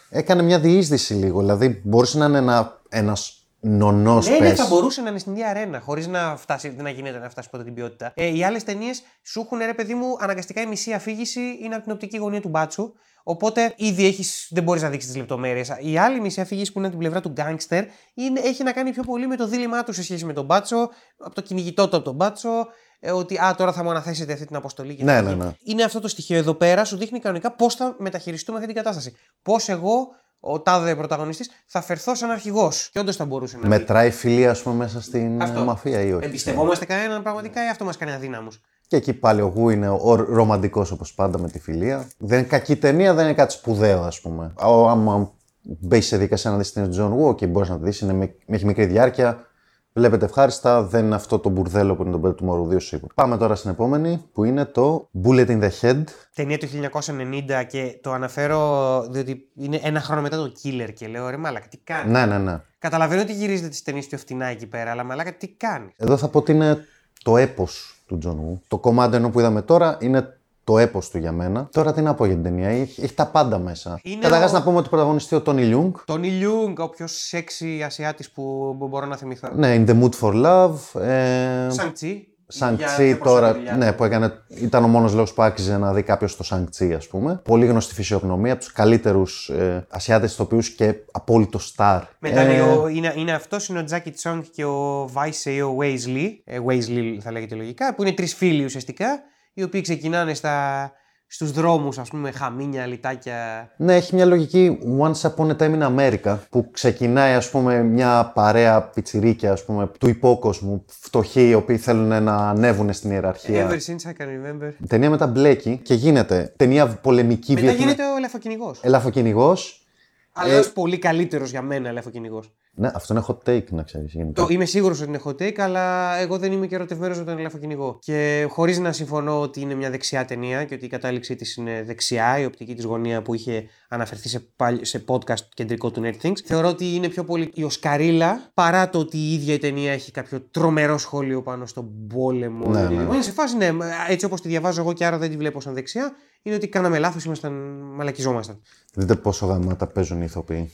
Έκανε 0.10 0.42
μια 0.42 0.60
διείσδυση 0.60 1.14
λίγο. 1.14 1.40
Δηλαδή 1.40 1.82
μπορούσε 1.84 2.18
να 2.18 2.26
είναι 2.26 2.38
ένα 2.38 2.82
ένας 2.90 3.41
νονός 3.62 4.28
Ναι, 4.28 4.38
ναι, 4.38 4.50
πες. 4.50 4.60
θα 4.60 4.68
μπορούσε 4.68 5.02
να 5.02 5.10
είναι 5.10 5.20
στην 5.20 5.32
ίδια 5.32 5.48
αρένα, 5.50 5.80
χωρίς 5.80 6.08
να, 6.08 6.36
φτάσει, 6.38 6.76
να 6.78 6.90
γίνεται 6.90 7.18
να 7.18 7.30
φτάσει 7.30 7.50
ποτέ 7.50 7.64
την 7.64 7.74
ποιότητα. 7.74 8.12
Ε, 8.16 8.36
οι 8.36 8.44
άλλες 8.44 8.64
ταινίες 8.64 9.02
σου 9.24 9.40
έχουν, 9.42 9.58
ρε 9.58 9.74
παιδί 9.74 9.94
μου, 9.94 10.16
αναγκαστικά 10.20 10.62
η 10.62 10.66
μισή 10.66 10.94
αφήγηση 10.94 11.58
είναι 11.62 11.76
από 11.76 11.84
την 11.84 11.92
οπτική 11.94 12.18
γωνία 12.18 12.42
του 12.42 12.50
μπάτσου. 12.50 12.92
Οπότε 13.24 13.74
ήδη 13.78 14.06
έχεις, 14.06 14.48
δεν 14.52 14.64
μπορείς 14.64 14.82
να 14.82 14.90
δείξεις 14.90 15.10
τις 15.12 15.20
λεπτομέρειες. 15.20 15.72
Η 15.82 15.98
άλλη 15.98 16.20
μισή 16.20 16.42
αφήγηση 16.42 16.72
που 16.72 16.78
είναι 16.78 16.88
από 16.88 16.98
την 16.98 17.06
πλευρά 17.08 17.30
του 17.30 17.30
γκάγκστερ 17.42 17.84
είναι, 18.14 18.40
έχει 18.40 18.64
να 18.64 18.72
κάνει 18.72 18.92
πιο 18.92 19.04
πολύ 19.04 19.28
με 19.28 19.36
το 19.36 19.48
δίλημά 19.48 19.84
του 19.84 19.94
σε 19.94 20.04
σχέση 20.04 20.26
με 20.26 20.34
τον 20.34 20.46
μπάτσο, 20.46 20.90
από 21.18 21.36
το 21.36 21.42
κυνηγητό 21.42 21.90
του 21.90 21.96
από 21.96 22.06
τον 22.06 22.16
μπάτσο, 22.16 22.68
ε, 23.00 23.12
ότι 23.12 23.38
α, 23.38 23.56
τώρα 23.58 23.74
θα 23.74 23.84
μου 23.84 23.90
αναθέσετε 23.90 24.34
αυτή 24.34 24.46
την 24.46 24.56
αποστολή. 24.56 24.96
Και 24.96 25.04
Ναι, 25.04 25.16
τέτοια. 25.22 25.36
ναι, 25.36 25.44
ναι. 25.46 25.52
Είναι 25.64 25.84
αυτό 25.84 26.00
το 26.00 26.08
στοιχείο 26.08 26.38
εδώ 26.38 26.54
πέρα, 26.54 26.86
σου 26.86 26.98
δείχνει 26.98 27.20
κανονικά 27.20 27.52
πώς 27.52 27.76
θα 27.76 27.96
μεταχειριστούμε 28.00 28.58
αυτή 28.58 28.74
την 28.74 28.84
κατάσταση. 28.84 29.16
Πώς 29.42 29.70
εγώ, 29.70 30.08
ο 30.44 30.60
τάδε 30.60 30.96
πρωταγωνιστής, 30.96 31.50
θα 31.66 31.82
φερθώ 31.82 32.16
σαν 32.16 32.30
αρχηγός. 32.30 32.90
Και 32.94 33.00
όντως 33.00 33.16
θα 33.16 33.26
μπορούσε 33.26 33.56
να. 33.56 33.62
μπει. 33.62 33.68
Μετράει 33.68 34.10
φιλία, 34.12 34.50
ας 34.52 34.62
πούμε, 34.62 34.76
μέσα 34.76 35.02
στην 35.02 35.42
Αυτό. 35.42 35.60
ε, 35.60 35.64
μαφία 35.64 36.02
ή 36.02 36.14
όχι; 36.14 36.26
Εμπιστευόμαστε 36.26 36.86
κανέναν 36.86 37.22
πραγματικά 37.24 37.66
ή 37.66 37.70
αυτό 37.70 37.86
μας 37.86 37.98
κάνει 37.98 38.12
αδύναμους; 38.12 38.62
Και 38.88 38.96
εκεί 38.96 39.14
πάλι 39.14 39.42
ο 39.42 39.48
Γου 39.56 39.70
είναι 39.70 39.90
ο 39.90 40.16
ρομαντικός 40.16 40.92
όπως 40.92 41.14
πάντα 41.14 41.40
με 41.40 41.50
τη 41.50 41.60
φιλία. 41.60 42.08
Δεν 42.18 42.40
είναι 42.40 42.48
κακή 42.48 42.76
ταινία, 42.76 43.14
δεν 43.14 43.26
είναι 43.26 43.34
κάτι 43.34 43.54
σπουδαίο, 43.54 44.02
ας 44.02 44.22
πούμε. 44.22 44.54
Ο, 44.64 44.90
άμα 44.90 45.32
μπει 45.62 46.02
σε 46.02 46.18
δικασία 46.18 46.52
να 46.52 46.58
δεις 46.58 46.72
την 46.72 46.92
John 46.98 47.12
Woo, 47.20 47.36
και 47.36 47.48
μπορείς 47.48 47.70
να 47.70 47.78
τη 47.78 47.84
δεις, 47.84 48.00
είναι, 48.00 48.14
με- 48.14 48.36
έχει 48.48 48.66
μικρή 48.66 48.86
διάρκεια. 48.86 49.46
Βλέπετε 49.94 50.26
ευχάριστα, 50.26 50.84
δεν 50.84 51.06
είναι 51.06 51.16
αυτό 51.16 51.40
το 51.40 51.50
μπουρδέλο 51.50 51.96
που 51.96 52.02
είναι 52.02 52.12
το 52.12 52.18
Μπέρ 52.18 52.34
του 52.34 52.46
Μωρού 52.46 52.68
2 52.68 52.82
σίγουρα. 52.82 53.14
Πάμε 53.16 53.38
τώρα 53.38 53.56
στην 53.56 53.70
επόμενη 53.70 54.24
που 54.34 54.44
είναι 54.44 54.66
το 54.66 55.10
Bullet 55.24 55.48
in 55.48 55.62
the 55.64 55.70
Head. 55.82 56.04
Ταινία 56.36 56.58
του 56.58 56.68
1990 56.68 57.66
και 57.68 58.00
το 58.02 58.12
αναφέρω 58.12 59.02
διότι 59.10 59.50
είναι 59.56 59.80
ένα 59.84 60.02
χρόνο 60.02 60.22
μετά 60.22 60.38
το 60.38 60.52
Killer 60.64 60.90
και 60.94 61.08
λέω 61.08 61.30
ρε 61.30 61.38
μαλάκα 61.38 61.68
τι 61.68 61.78
κάνεις; 61.78 62.12
Ναι, 62.12 62.26
ναι, 62.26 62.38
ναι. 62.38 62.62
Καταλαβαίνω 62.80 63.22
ότι 63.22 63.34
γυρίζετε 63.34 63.68
τις 63.68 63.84
ταινίες 63.84 64.08
πιο 64.08 64.18
φτηνά 64.18 64.46
εκεί 64.46 64.68
πέρα 64.68 64.92
αλλά 64.92 65.04
μαλάκα 65.04 65.34
τι 65.34 65.48
κάνεις; 65.48 65.94
Εδώ 65.98 66.18
θα 66.18 66.28
πω 66.28 66.38
ότι 66.38 66.52
είναι 66.52 66.86
το 67.24 67.38
έπος 67.38 68.04
του 68.06 68.20
John 68.26 68.30
Woo. 68.30 68.60
Το 68.68 68.78
κομμάτι 68.78 69.16
ενώ 69.16 69.30
που 69.30 69.40
είδαμε 69.40 69.62
τώρα 69.62 69.98
είναι 70.00 70.41
το 70.64 70.78
έπος 70.78 71.10
του 71.10 71.18
για 71.18 71.32
μένα. 71.32 71.70
Τώρα 71.72 71.94
τι 71.94 72.02
να 72.02 72.14
πω 72.14 72.26
για 72.26 72.34
την 72.34 72.44
ταινία, 72.44 72.68
έχει, 72.70 73.02
έχει 73.04 73.14
τα 73.14 73.26
πάντα 73.28 73.58
μέσα. 73.60 74.00
Είναι 74.04 74.22
Καταρχάς 74.22 74.52
ο- 74.52 74.54
να 74.54 74.64
πούμε 74.64 74.78
ότι 74.78 74.90
πρωταγωνιστεί 74.90 75.36
ο 75.36 75.42
Τόνι 75.42 75.62
Λιούγκ. 75.64 75.94
Τον 76.06 76.24
Ιλιούγκ, 76.24 76.80
ο 76.80 76.90
πιο 76.90 77.08
σεξι 77.08 77.82
Ασιάτης 77.86 78.32
που 78.32 78.76
μπορώ 78.90 79.06
να 79.06 79.18
θυμηθώ. 79.18 79.50
Ναι, 79.56 79.84
In 79.86 79.90
the 79.90 80.02
Mood 80.04 80.20
for 80.22 80.34
Love. 80.46 81.02
Ε, 81.02 81.68
Σανκτσί. 81.70 82.26
Σανκτσί 82.54 83.16
τώρα, 83.16 83.56
ναι, 83.78 83.94
που 83.94 84.04
έκανε, 84.04 84.32
ήταν 84.48 84.84
ο 84.84 84.88
μόνος 84.88 85.14
λόγος 85.14 85.34
που 85.34 85.42
άξιζε 85.42 85.78
να 85.78 85.94
δει 85.94 86.04
κάποιος 86.04 86.36
το 86.36 86.44
Σανκτσί, 86.44 86.94
ας 86.94 87.08
πούμε. 87.08 87.42
Πολύ 87.44 87.66
γνωστή 87.66 87.94
φυσιογνωμία, 87.94 88.52
από 88.54 88.62
τους 88.62 88.72
καλύτερους 88.72 89.50
ε, 89.50 89.86
Ασιάτες 89.90 90.34
ηθοποιούς 90.34 90.70
και 90.70 90.96
απόλυτο 91.12 91.60
στάρ. 91.60 92.02
Μετά 92.20 92.40
Ε, 92.42 92.54
είναι, 92.54 92.62
ο, 92.62 92.88
είναι, 92.88 93.14
είναι 93.18 93.32
αυτός, 93.32 93.68
είναι 93.68 93.80
ο 93.80 93.84
Τζάκι 93.84 94.12
Τσόνγκ 94.12 94.44
και 94.54 94.66
ο 94.66 95.08
Βάισεϊ 95.12 95.62
ο 95.62 95.78
Weasley, 95.82 96.28
ε, 96.46 96.58
Weasley 96.68 97.18
θα 97.22 97.32
λέγεται 97.32 97.56
λογικά, 97.56 97.96
που 97.96 98.02
είναι 98.02 98.12
τρεις 98.12 98.34
φίλοι 98.36 98.64
ουσιαστικά, 98.64 99.20
οι 99.54 99.64
οποίοι 99.64 99.82
ξεκινάνε 99.82 100.34
στα, 100.34 100.92
στους 101.28 101.52
δρόμους, 101.52 101.98
ας 101.98 102.10
πούμε, 102.10 102.22
με 102.22 102.32
χαμίνια, 102.32 102.86
λιτάκια, 102.86 103.70
Ναι, 103.78 103.96
έχει 103.96 104.16
μια 104.16 104.26
λογική 104.26 104.78
Once 105.00 105.30
Upon 105.30 105.48
a 105.50 105.56
Time 105.58 105.80
in 105.82 105.98
America 105.98 106.38
που 106.50 106.72
ξεκινάει 106.72 107.34
ας 107.34 107.50
πούμε 107.50 107.84
μια 107.84 108.32
παρέα 108.36 108.82
πιτσιρίκια 108.82 109.52
ας 109.52 109.66
πούμε 109.66 109.92
του 110.00 110.08
υπόκοσμου, 110.10 110.86
φτωχοί 110.88 111.50
οι 111.50 111.54
οποίοι 111.54 111.78
θέλουν 111.78 112.24
να 112.24 112.36
ανέβουν 112.50 112.94
στην 112.94 113.12
ιεραρχία. 113.12 113.70
Ever 113.70 113.74
since 113.74 114.10
I 114.10 114.22
can 114.22 114.26
remember. 114.26 114.72
Η 114.84 114.88
ταινία 114.88 115.10
μετά 115.10 115.28
μπλέκει 115.28 115.80
και 115.84 115.94
γίνεται 115.94 116.54
ταινία 116.58 116.88
πολεμική 116.88 117.54
Μετά 117.54 117.62
Βιετνα- 117.66 117.82
γίνεται 117.82 118.04
ο 118.14 118.16
ελεφοκυνηγός. 118.18 118.80
Ελαφοκυνηγός. 118.84 119.86
Αλλά 120.34 120.54
ένας 120.54 120.72
πολύ 120.72 120.98
καλύτερος 120.98 121.50
για 121.50 121.62
μένα 121.62 121.90
ελεφοκυνηγός. 121.90 122.52
Ναι, 122.74 122.92
αυτό 122.94 123.14
είναι 123.14 123.24
hot 123.28 123.50
take 123.50 123.70
να 123.70 123.84
ξέρεις. 123.84 124.14
γενικά. 124.14 124.42
Το, 124.42 124.48
είμαι 124.52 124.66
σίγουρος 124.66 125.00
ότι 125.02 125.10
είναι 125.10 125.20
hot 125.24 125.30
take, 125.30 125.60
αλλά 125.60 126.16
εγώ 126.18 126.38
δεν 126.38 126.52
είμαι 126.52 126.68
και 126.68 126.76
ερωτευμένος 126.76 127.18
με 127.18 127.24
τον 127.24 127.38
ελαφοκυνηγό. 127.38 127.98
Και 128.02 128.48
χωρίς 128.50 128.80
να 128.80 128.92
συμφωνώ 128.92 129.42
ότι 129.42 129.62
είναι 129.62 129.74
μια 129.74 129.90
δεξιά 129.90 130.26
ταινία 130.26 130.66
και 130.66 130.74
ότι 130.74 130.86
η 130.86 130.88
κατάληξή 130.88 131.36
της 131.36 131.56
είναι 131.56 131.84
δεξιά, 131.84 132.40
η 132.40 132.46
οπτική 132.46 132.76
της 132.76 132.84
γωνία 132.86 133.22
που 133.22 133.34
είχε 133.34 133.66
αναφερθεί 133.90 134.30
σε, 134.30 134.40
πάλι- 134.56 134.86
σε 134.86 135.04
podcast 135.08 135.40
κεντρικό 135.54 135.92
του 135.92 136.02
Nerd 136.06 136.26
Things, 136.26 136.40
θεωρώ 136.46 136.68
ότι 136.68 136.96
είναι 136.96 137.08
πιο 137.10 137.24
πολύ 137.24 137.52
η 137.54 137.64
Οσκαρίλα 137.64 138.52
παρά 138.54 138.90
το 138.90 139.00
ότι 139.00 139.18
η 139.18 139.34
ίδια 139.34 139.54
η 139.54 139.58
ταινία 139.58 139.92
έχει 139.92 140.12
κάποιο 140.12 140.42
τρομερό 140.52 140.98
σχόλιο 140.98 141.42
πάνω 141.42 141.66
στον 141.66 142.08
πόλεμο. 142.08 142.70
Ναι, 142.70 142.82
ναι. 142.84 142.94
Είναι 142.94 143.22
σε 143.22 143.32
φάση, 143.32 143.58
ναι, 143.58 143.70
έτσι 144.10 144.26
όπως 144.26 144.42
τη 144.42 144.48
διαβάζω 144.48 144.82
εγώ 144.82 144.94
και 144.94 145.06
άρα 145.06 145.18
δεν 145.18 145.30
τη 145.30 145.38
βλέπω 145.38 145.62
σαν 145.62 145.74
δεξιά, 145.74 146.12
είναι 146.42 146.56
ότι 146.56 146.68
κάναμε 146.68 147.00
λάθος, 147.00 147.26
ήμασταν, 147.26 147.54
μαλακιζόμασταν. 147.96 148.62
Δείτε 148.94 149.16
πόσο 149.16 149.46
γαμάτα 149.46 149.88
παίζουν 149.88 150.22
οι 150.22 150.26
ηθοποιοί. 150.28 150.70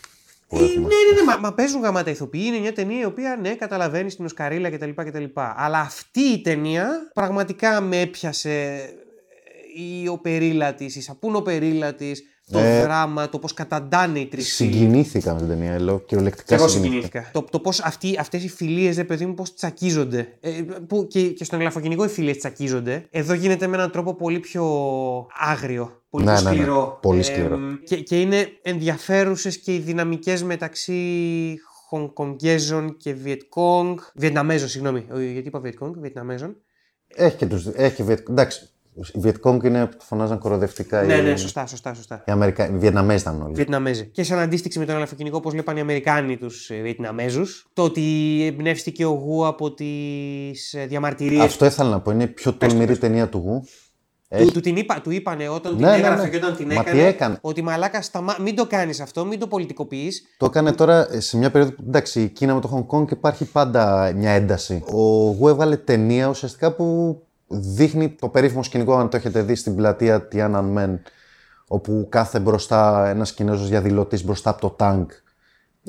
Που 0.47 0.55
Ε, 0.55 0.59
ναι, 0.59 0.65
έχουμε. 0.65 0.81
ναι, 0.87 1.19
ναι, 1.19 1.23
μα, 1.25 1.37
μα 1.37 1.53
παίζουν 1.53 1.81
γαμάτα 1.81 2.09
ηθοποιοί. 2.09 2.43
Είναι 2.45 2.59
μια 2.59 2.73
ταινία 2.73 2.99
η 2.99 3.05
οποία, 3.05 3.37
ναι, 3.41 3.55
καταλαβαίνεις 3.55 4.15
την 4.15 4.25
Οσκαρίλα 4.25 4.69
κτλ, 4.69 4.89
κτλ. 4.95 5.23
Αλλά 5.33 5.79
αυτή 5.79 6.19
η 6.21 6.41
ταινία 6.41 7.11
πραγματικά 7.13 7.81
με 7.81 7.99
έπιασε 8.01 8.51
ε, 9.75 10.01
η 10.01 10.07
οπερίλα 10.07 10.73
της, 10.73 10.95
η 10.95 11.01
σαπούνο 11.01 11.37
οπερίλα 11.37 11.93
της, 11.93 12.23
το 12.51 12.59
Ε, 12.59 12.81
δράμα, 12.81 13.29
το 13.29 13.39
πώς 13.39 13.53
καταντάνε 13.53 14.19
οι 14.19 14.25
τρεις 14.25 14.53
Συγκινήθηκα 14.55 15.33
με 15.33 15.39
την 15.39 15.47
ταινία, 15.47 15.79
λέω 15.79 15.99
κυριολεκτικά 15.99 16.55
εγώ 16.55 16.67
συγκινήθηκα. 16.67 17.01
συγκινήθηκα. 17.07 17.29
Το, 17.31 17.47
το 17.51 17.59
πώς 17.59 17.81
αυτές 18.19 18.43
οι 18.43 18.49
φιλίες, 18.49 18.95
ρε 18.95 19.03
παιδί 19.03 19.25
μου, 19.25 19.33
πώς 19.33 19.53
τσακίζονται. 19.53 20.27
Ε, 20.39 20.49
που 20.87 21.07
και, 21.07 21.29
και 21.29 21.43
στον 21.43 21.59
ελαφοκυνηγό 21.59 22.03
οι 22.03 22.07
φιλίες 22.07 22.37
τσακίζονται. 22.37 23.05
Εδώ 23.09 23.33
γίνεται 23.33 23.67
με 23.67 23.75
έναν 23.75 23.91
τρόπο 23.91 24.15
πολύ 24.15 24.39
πιο 24.39 24.65
άγριο. 25.39 26.01
Πολύ 26.09 26.25
Ναι, 26.25 26.33
πιο 26.33 26.41
ναι, 26.43 26.49
ναι. 26.49 26.55
σκληρό. 26.55 26.99
Πολύ 27.01 27.23
σκληρό. 27.23 27.59
και, 27.83 27.95
και 27.95 28.21
είναι 28.21 28.47
ενδιαφέρουσες 28.61 29.57
και 29.57 29.73
οι 29.73 29.79
δυναμικές 29.79 30.43
μεταξύ 30.43 31.55
Χονγκκονγκέζων 31.89 32.97
και 32.97 33.13
Βιετκόγκ. 33.13 33.97
Βιετναμέζων, 34.15 34.67
συγγνώμη. 34.67 35.05
Ε, 35.13 35.23
Γιατί 35.31 35.47
είπα 35.47 35.59
Βιετκόγκ, 35.59 35.93
Βιετναμέζων. 35.97 36.55
Έχει 37.15 37.35
και 37.35 37.45
τους, 37.45 37.65
έχει 37.65 37.95
και 37.95 38.03
Βιετ... 38.03 38.29
Εντάξει, 38.29 38.69
οι 39.13 39.19
Βιετκόγκ 39.19 39.63
είναι 39.63 39.85
που 39.85 40.03
φωνάζαν 40.05 40.37
κοροδευτικά. 40.39 41.03
Ναι, 41.03 41.13
οι... 41.13 41.21
ναι, 41.21 41.35
σωστά, 41.35 41.65
σωστά, 41.65 41.93
σωστά. 41.93 42.23
Οι, 42.27 42.31
Αμερικα... 42.31 42.69
οι 42.69 42.77
Βιετναμέζοι 42.77 43.21
ήταν 43.21 43.41
όλοι. 43.41 43.53
Βιετναμέζοι. 43.53 44.05
Και 44.05 44.23
σαν 44.23 44.39
αντίστοιξη 44.39 44.79
με 44.79 44.85
τον 44.85 44.95
ελαφοκυνηγό, 44.95 45.37
όπω 45.37 45.49
βλέπαν 45.49 45.77
οι 45.77 45.79
Αμερικάνοι 45.79 46.37
τους 46.37 46.71
Βιετναμέζους, 46.81 47.67
το 47.73 47.83
ότι 47.83 48.03
εμπνεύστηκε 48.45 49.05
ο 49.05 49.09
Γου 49.11 49.47
από 49.47 49.73
τις 49.73 50.75
διαμαρτυρίες 50.87 51.43
Αυτό 51.43 51.65
ήθελα 51.65 51.89
να 51.89 51.99
πω. 51.99 52.11
Είναι 52.11 52.23
η 52.23 52.27
πιο 52.27 52.53
τολμηρή 52.53 52.97
ταινία 52.97 53.29
του 53.29 53.37
Γου. 53.37 53.63
Του, 54.37 54.51
του, 54.51 54.59
την 54.59 54.75
είπα, 54.75 55.01
του 55.01 55.11
είπανε 55.11 55.49
όταν 55.49 55.71
Ναι, 55.71 55.77
την 55.77 55.87
ναι, 55.87 55.95
έγραφε 55.95 56.23
ναι. 56.23 56.29
και 56.29 56.35
όταν 56.37 56.55
την 56.55 56.65
Μα 56.67 56.73
έκανε, 56.73 56.91
τι 56.91 57.05
έκανε. 57.05 57.37
ότι 57.41 57.61
μαλάκα 57.61 58.01
σταμά... 58.01 58.35
μην 58.39 58.55
το 58.55 58.67
κάνεις 58.67 58.99
αυτό, 58.99 59.25
μην 59.25 59.39
το 59.39 59.47
πολιτικοποιείς. 59.47 60.23
Το 60.37 60.45
έκανε 60.45 60.71
τώρα 60.71 61.07
σε 61.17 61.37
μια 61.37 61.51
περίοδο 61.51 61.73
που 61.73 61.83
εντάξει, 61.87 62.21
η 62.21 62.29
Κίνα 62.29 62.53
με 62.53 62.61
το 62.61 62.87
Hong 62.89 62.97
Kong 62.97 63.11
υπάρχει 63.11 63.45
πάντα 63.45 64.11
μια 64.15 64.31
ένταση. 64.31 64.83
Ο 64.85 65.01
Γου 65.31 65.47
έβγαλε 65.47 65.77
ταινία 65.77 66.27
ουσιαστικά 66.27 66.75
που 66.75 67.17
δείχνει 67.47 68.09
το 68.09 68.29
περίφημο 68.29 68.63
σκηνικό, 68.63 68.95
αν 68.97 69.09
το 69.09 69.17
έχετε 69.17 69.41
δει 69.41 69.55
στην 69.55 69.75
πλατεία 69.75 70.27
Tiananmen, 70.31 70.99
όπου 71.67 72.07
κάθεται 72.09 72.39
μπροστά 72.39 73.07
ένας 73.07 73.33
Κινέζος 73.33 73.69
διαδηλωτής 73.69 74.23
μπροστά 74.23 74.49
από 74.49 74.61
το 74.61 74.69
τανκ. 74.69 75.05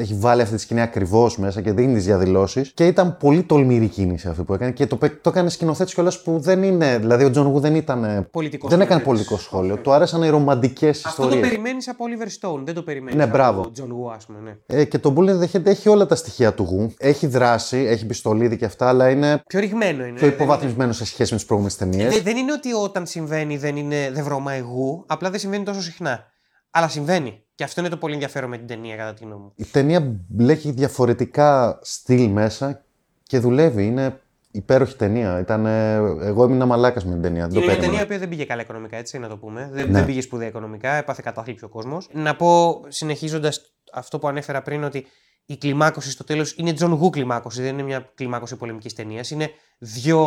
Έχει 0.01 0.15
βάλει 0.15 0.43
αυτή 0.43 0.55
τη 0.55 0.61
σκηνή 0.61 0.81
ακριβώς 0.81 1.39
μέσα 1.39 1.61
και 1.61 1.73
δίνει 1.73 1.95
τις 1.95 2.05
διαδηλώσεις. 2.05 2.71
Και 2.75 2.87
ήταν 2.87 3.17
πολύ 3.17 3.43
τολμηρή 3.43 3.87
κίνηση 3.89 4.29
αυτή 4.29 4.43
που 4.43 4.55
έκανε. 4.55 4.71
Και 4.71 4.87
το, 4.87 4.97
πε- 4.97 5.23
το 5.23 5.31
έκανε 5.31 5.49
σκηνοθέτης 5.49 5.95
κιόλας 5.95 6.23
που 6.23 6.39
δεν 6.39 6.63
είναι. 6.63 6.99
Δηλαδή 6.99 7.25
ο 7.25 7.31
Τζον 7.31 7.47
Γου 7.47 7.61
δεν 7.61 7.75
ήταν. 7.75 8.29
Πολιτικός 8.31 8.71
δεν 8.71 8.81
έκανε 8.81 9.01
σκηνοθέτης. 9.01 9.29
πολιτικό 9.29 9.37
σχόλιο. 9.57 9.77
Του 9.77 9.93
άρεσαν 9.93 10.23
οι 10.23 10.29
ρομαντικές 10.29 11.05
Αυτό 11.07 11.23
το 11.23 11.29
ιστορίες. 11.29 11.51
περιμένεις 11.51 11.89
από 11.89 12.05
Oliver 12.05 12.27
Stone, 12.27 12.61
δεν 12.65 12.75
το 12.75 12.83
περιμένεις 12.83 13.17
Ναι, 13.17 13.23
από 13.23 13.33
μπράβο. 13.33 13.61
τον 13.63 13.73
John 13.77 13.93
Woo, 13.93 14.15
ας 14.17 14.27
πούμε, 14.27 14.39
ναι. 14.41 14.57
Ε, 14.79 14.85
και 14.85 14.99
το 14.99 15.15
Bullet 15.17 15.29
in 15.29 15.41
the 15.41 15.57
Head 15.57 15.67
έχει 15.67 15.89
όλα 15.89 16.07
τα 16.07 16.15
στοιχεία 16.15 16.55
του 16.55 16.63
γου. 16.63 16.93
Έχει 16.99 17.27
δράση, 17.27 17.77
έχει 17.77 18.07
πιστολίδι 18.07 18.57
και 18.57 18.65
αυτά, 18.65 18.89
αλλά 18.89 19.11
είναι 19.11 19.43
Πιο 19.47 19.61
ριγμένο 19.61 20.03
είναι. 20.05 20.19
πιο 20.19 20.27
δεν 20.27 20.35
υποβαθμισμένο 20.37 20.93
σε 20.93 21.05
σχέση 21.05 21.31
με 21.33 21.37
τις 21.39 21.47
προηγούμενες 21.47 21.79
ταινίες. 21.79 22.13
είναι- 22.15 22.23
Δεν 22.23 22.37
είναι 22.37 22.53
ότι 22.53 22.73
όταν 22.73 23.07
συμβαίνει 23.07 23.57
δεν, 23.57 23.77
είναι, 23.77 24.11
δεν 24.13 24.25
βρωμάει 24.25 24.61
γου, 24.61 25.05
απλά 25.07 25.31
δεν 25.31 25.41
συμβαίνει 25.41 25.65
τόσο 25.65 25.83
συχνά. 25.83 26.25
Αλλά 26.71 26.89
συμβαίνει. 26.89 27.43
Και 27.59 27.65
αυτό 27.65 27.81
είναι 27.81 27.91
το 27.91 27.97
πολύ 27.97 28.13
ενδιαφέρον 28.15 28.51
με 28.51 28.57
την 28.59 28.67
ταινία, 28.67 28.97
κατά 28.97 29.15
τη 29.15 29.25
γνώμη 29.25 29.43
μου. 29.43 29.53
Η 29.57 29.65
ταινία 29.65 30.17
μπλέκει 30.29 30.71
διαφορετικά 30.71 31.79
στυλ 31.83 32.31
μέσα 32.31 32.85
και 33.23 33.39
δουλεύει. 33.39 33.87
Είναι 33.87 34.21
υπέροχη 34.51 34.97
ταινία. 34.97 35.39
Ήταν, 35.39 35.67
ε, 35.67 35.95
εγώ 36.21 36.45
έμεινα 36.45 36.67
μαλάκας 36.67 37.05
με 37.05 37.13
την 37.13 37.23
ταινία. 37.23 37.49
Δεν 37.49 37.61
Και 37.61 37.67
το 37.67 37.73
είναι 37.73 37.73
μια 37.73 37.77
περίμενα. 37.81 37.99
ταινία 38.03 38.15
που 38.15 38.21
δεν 38.21 38.29
πήγε 38.29 38.45
καλά 38.45 38.63
οικονομικά, 38.63 38.97
έτσι 38.97 39.19
να 39.19 39.29
το 39.29 39.37
πούμε. 39.37 39.69
Δεν, 39.73 39.87
Ναι. 39.87 39.93
δεν 39.93 40.05
πήγε 40.07 40.21
σπουδαία 40.21 40.49
οικονομικά, 40.49 40.93
έπαθε 40.93 41.21
κατάθλιψη 41.25 41.65
ο 41.65 41.69
κόσμος. 41.69 42.09
Να 42.13 42.37
πω, 42.37 42.81
συνεχίζοντας 42.89 43.61
αυτό 43.93 44.19
που 44.19 44.29
ανέφερα 44.29 44.63
πριν, 44.63 44.85
ότι 44.85 45.07
η 45.47 45.57
κλιμάκωση 45.57 46.11
στο 46.11 46.25
τέλος 46.25 46.55
είναι 46.57 46.75
John 46.81 46.99
Woo 47.01 47.11
κλιμάκωση, 47.11 47.63
δεν 47.63 47.73
είναι 47.73 47.83
μια 47.83 48.11
κλιμάκωση 48.15 48.57
πολεμικής 48.57 48.95
ταινίας. 48.95 49.31
Είναι 49.31 49.51
δύο 49.79 50.19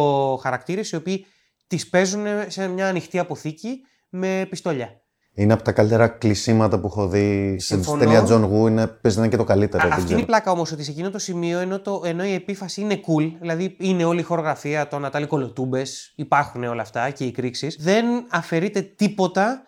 χαρακτήρες 0.42 0.92
οι 0.92 0.96
οποίοι 0.96 1.26
τις 1.68 1.90
παίζουν 1.90 2.26
σε 2.48 2.68
μια 2.68 2.88
ανοιχτή 2.88 3.20
αποθήκη 3.20 3.82
με 4.10 4.48
πιστόλια. 4.50 5.01
Είναι 5.42 5.54
από 5.54 5.64
τα 5.64 5.72
καλύτερα 5.72 6.08
κλεισίματα 6.08 6.80
που 6.80 6.88
έχω 6.88 7.08
δει 7.08 7.56
σε 7.60 7.76
Συμφωνώ. 7.76 8.00
ταινία 8.00 8.26
John 8.28 8.44
Woo. 8.44 8.68
Είναι, 8.70 8.88
παίζει 8.88 9.18
να 9.18 9.24
είναι 9.24 9.32
και 9.32 9.38
το 9.38 9.44
καλύτερο. 9.44 9.84
Α, 9.84 9.88
δεν 9.88 9.92
αυτή 9.92 10.04
ξέρω. 10.04 10.20
είναι 10.20 10.22
η 10.22 10.26
πλάκα 10.26 10.52
όμως, 10.52 10.72
ότι 10.72 10.84
σε 10.84 10.92
εκείνο 10.92 11.10
το 11.10 11.20
σημείο, 11.20 11.60
ενώ, 11.60 11.80
το, 11.80 12.02
ενώ 12.06 12.24
η 12.24 12.34
επίφαση 12.34 12.82
είναι 12.82 13.00
cool, 13.08 13.32
δηλαδή 13.40 13.76
είναι 13.80 14.04
όλη 14.04 14.20
η 14.20 14.24
χορογραφία, 14.24 14.88
το 14.88 15.00
Νατάλι 15.00 15.26
Κολοτούμπες, 15.26 16.14
υπάρχουν 16.16 16.64
όλα 16.64 16.82
αυτά 16.82 17.10
και 17.10 17.24
οι 17.24 17.28
εκρήξεις, 17.28 17.78
δεν 17.80 18.06
αφαιρείται 18.30 18.82
τίποτα 18.82 19.66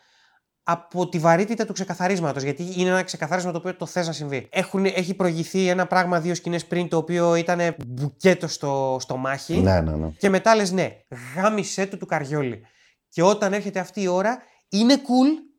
από 0.63 1.09
τη 1.09 1.19
βαρύτητα 1.19 1.65
του 1.65 1.73
ξεκαθαρίσματος. 1.73 2.43
Γιατί 2.43 2.73
είναι 2.77 2.89
ένα 2.89 3.03
ξεκαθάρισμα 3.03 3.51
το 3.51 3.57
οποίο 3.57 3.75
το 3.75 3.85
θες 3.85 4.07
να 4.07 4.13
συμβεί. 4.13 4.47
Έχουν, 4.51 4.85
έχει 4.85 5.13
προηγηθεί 5.13 5.67
ένα 5.67 5.85
πράγμα 5.87 6.19
δύο 6.19 6.35
σκηνές 6.35 6.65
πριν 6.65 6.87
το 6.87 6.97
οποίο 6.97 7.35
ήταν 7.35 7.75
μπουκέτο 7.87 8.47
στο, 8.47 8.97
στο 8.99 9.17
μάχη. 9.17 9.57
Ναι, 9.57 9.81
ναι, 9.81 9.95
ναι. 9.95 10.07
Και 10.17 10.29
μετά 10.29 10.55
λες 10.55 10.71
ναι, 10.71 10.89
γάμισέ 11.35 11.85
του 11.85 11.97
του 11.97 12.05
καριόλι. 12.05 12.61
Και 13.09 13.23
όταν 13.23 13.53
έρχεται 13.53 13.79
αυτή 13.79 14.01
η 14.01 14.07
ώρα, 14.07 14.37
είναι 14.69 14.95
cool, 14.95 15.52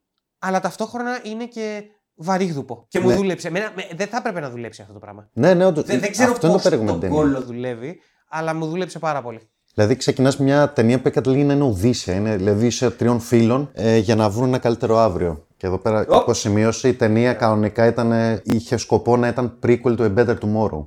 αλλά 0.47 0.61
ταυτόχρονα 0.61 1.18
είναι 1.22 1.45
και 1.47 1.82
βαρύγδουπο. 2.14 2.84
Και 2.88 3.01
μου 3.01 3.09
Ναι. 3.09 3.14
δούλεψε. 3.14 3.49
Εμένα, 3.49 3.72
με- 3.76 3.88
δεν 3.97 4.07
θα 4.07 4.16
έπρεπε 4.16 4.40
να 4.40 4.51
δουλέψει 4.51 4.80
αυτό 4.82 4.92
το 4.92 4.99
πράγμα. 4.99 5.28
Ναι, 5.32 5.55
ναι, 5.55 5.66
όντως. 5.66 5.84
Δεν, 5.84 6.01
δεν 6.01 6.11
ξέρω 6.11 6.32
Αυτό 6.32 6.47
είναι 6.47 6.57
πώ 6.57 6.62
το 6.62 6.68
περίεργο 6.68 6.92
με 6.95 7.01
τον 7.01 7.11
την 7.11 7.11
ταινία. 7.18 7.24
κόλλο 7.34 7.47
δουλεύει, 7.47 8.01
αλλά 8.28 8.55
μου 8.55 8.66
δούλεψε 8.66 8.99
πάρα 8.99 9.22
πολύ. 9.22 9.40
Δηλαδή, 9.74 9.97
ξεκινάς 9.97 10.36
μια 10.38 10.72
ταινία 10.72 11.01
που 11.01 11.11
καταλήγει 11.11 11.45
να 11.45 11.53
είναι 11.53 11.64
Οδύσσια. 11.64 12.14
Είναι 12.14 12.36
δηλαδή 12.36 12.70
σε 12.70 12.90
τριών 12.90 13.20
φίλων 13.20 13.70
ε, 13.72 13.97
για 13.97 14.14
να 14.16 14.30
βρουν 14.30 14.49
ένα 14.49 14.59
καλύτερο 14.59 14.99
αύριο. 14.99 15.47
Και 15.57 15.66
εδώ 15.66 15.78
πέρα 15.78 16.01
Οπ. 16.01 16.11
έχω 16.11 16.34
σημείωση, 16.34 16.88
η 16.88 16.95
ταινία 16.95 17.34
κανονικά 17.34 17.86
ήταν, 17.86 18.12
ε, 18.12 18.40
είχε 18.45 18.76
σκοπό 18.76 19.16
να 19.16 19.28
ήταν 19.28 19.59
prequel 19.66 19.95
του 19.97 20.14
A 20.16 20.18
Better 20.18 20.36
Tomorrow. 20.38 20.86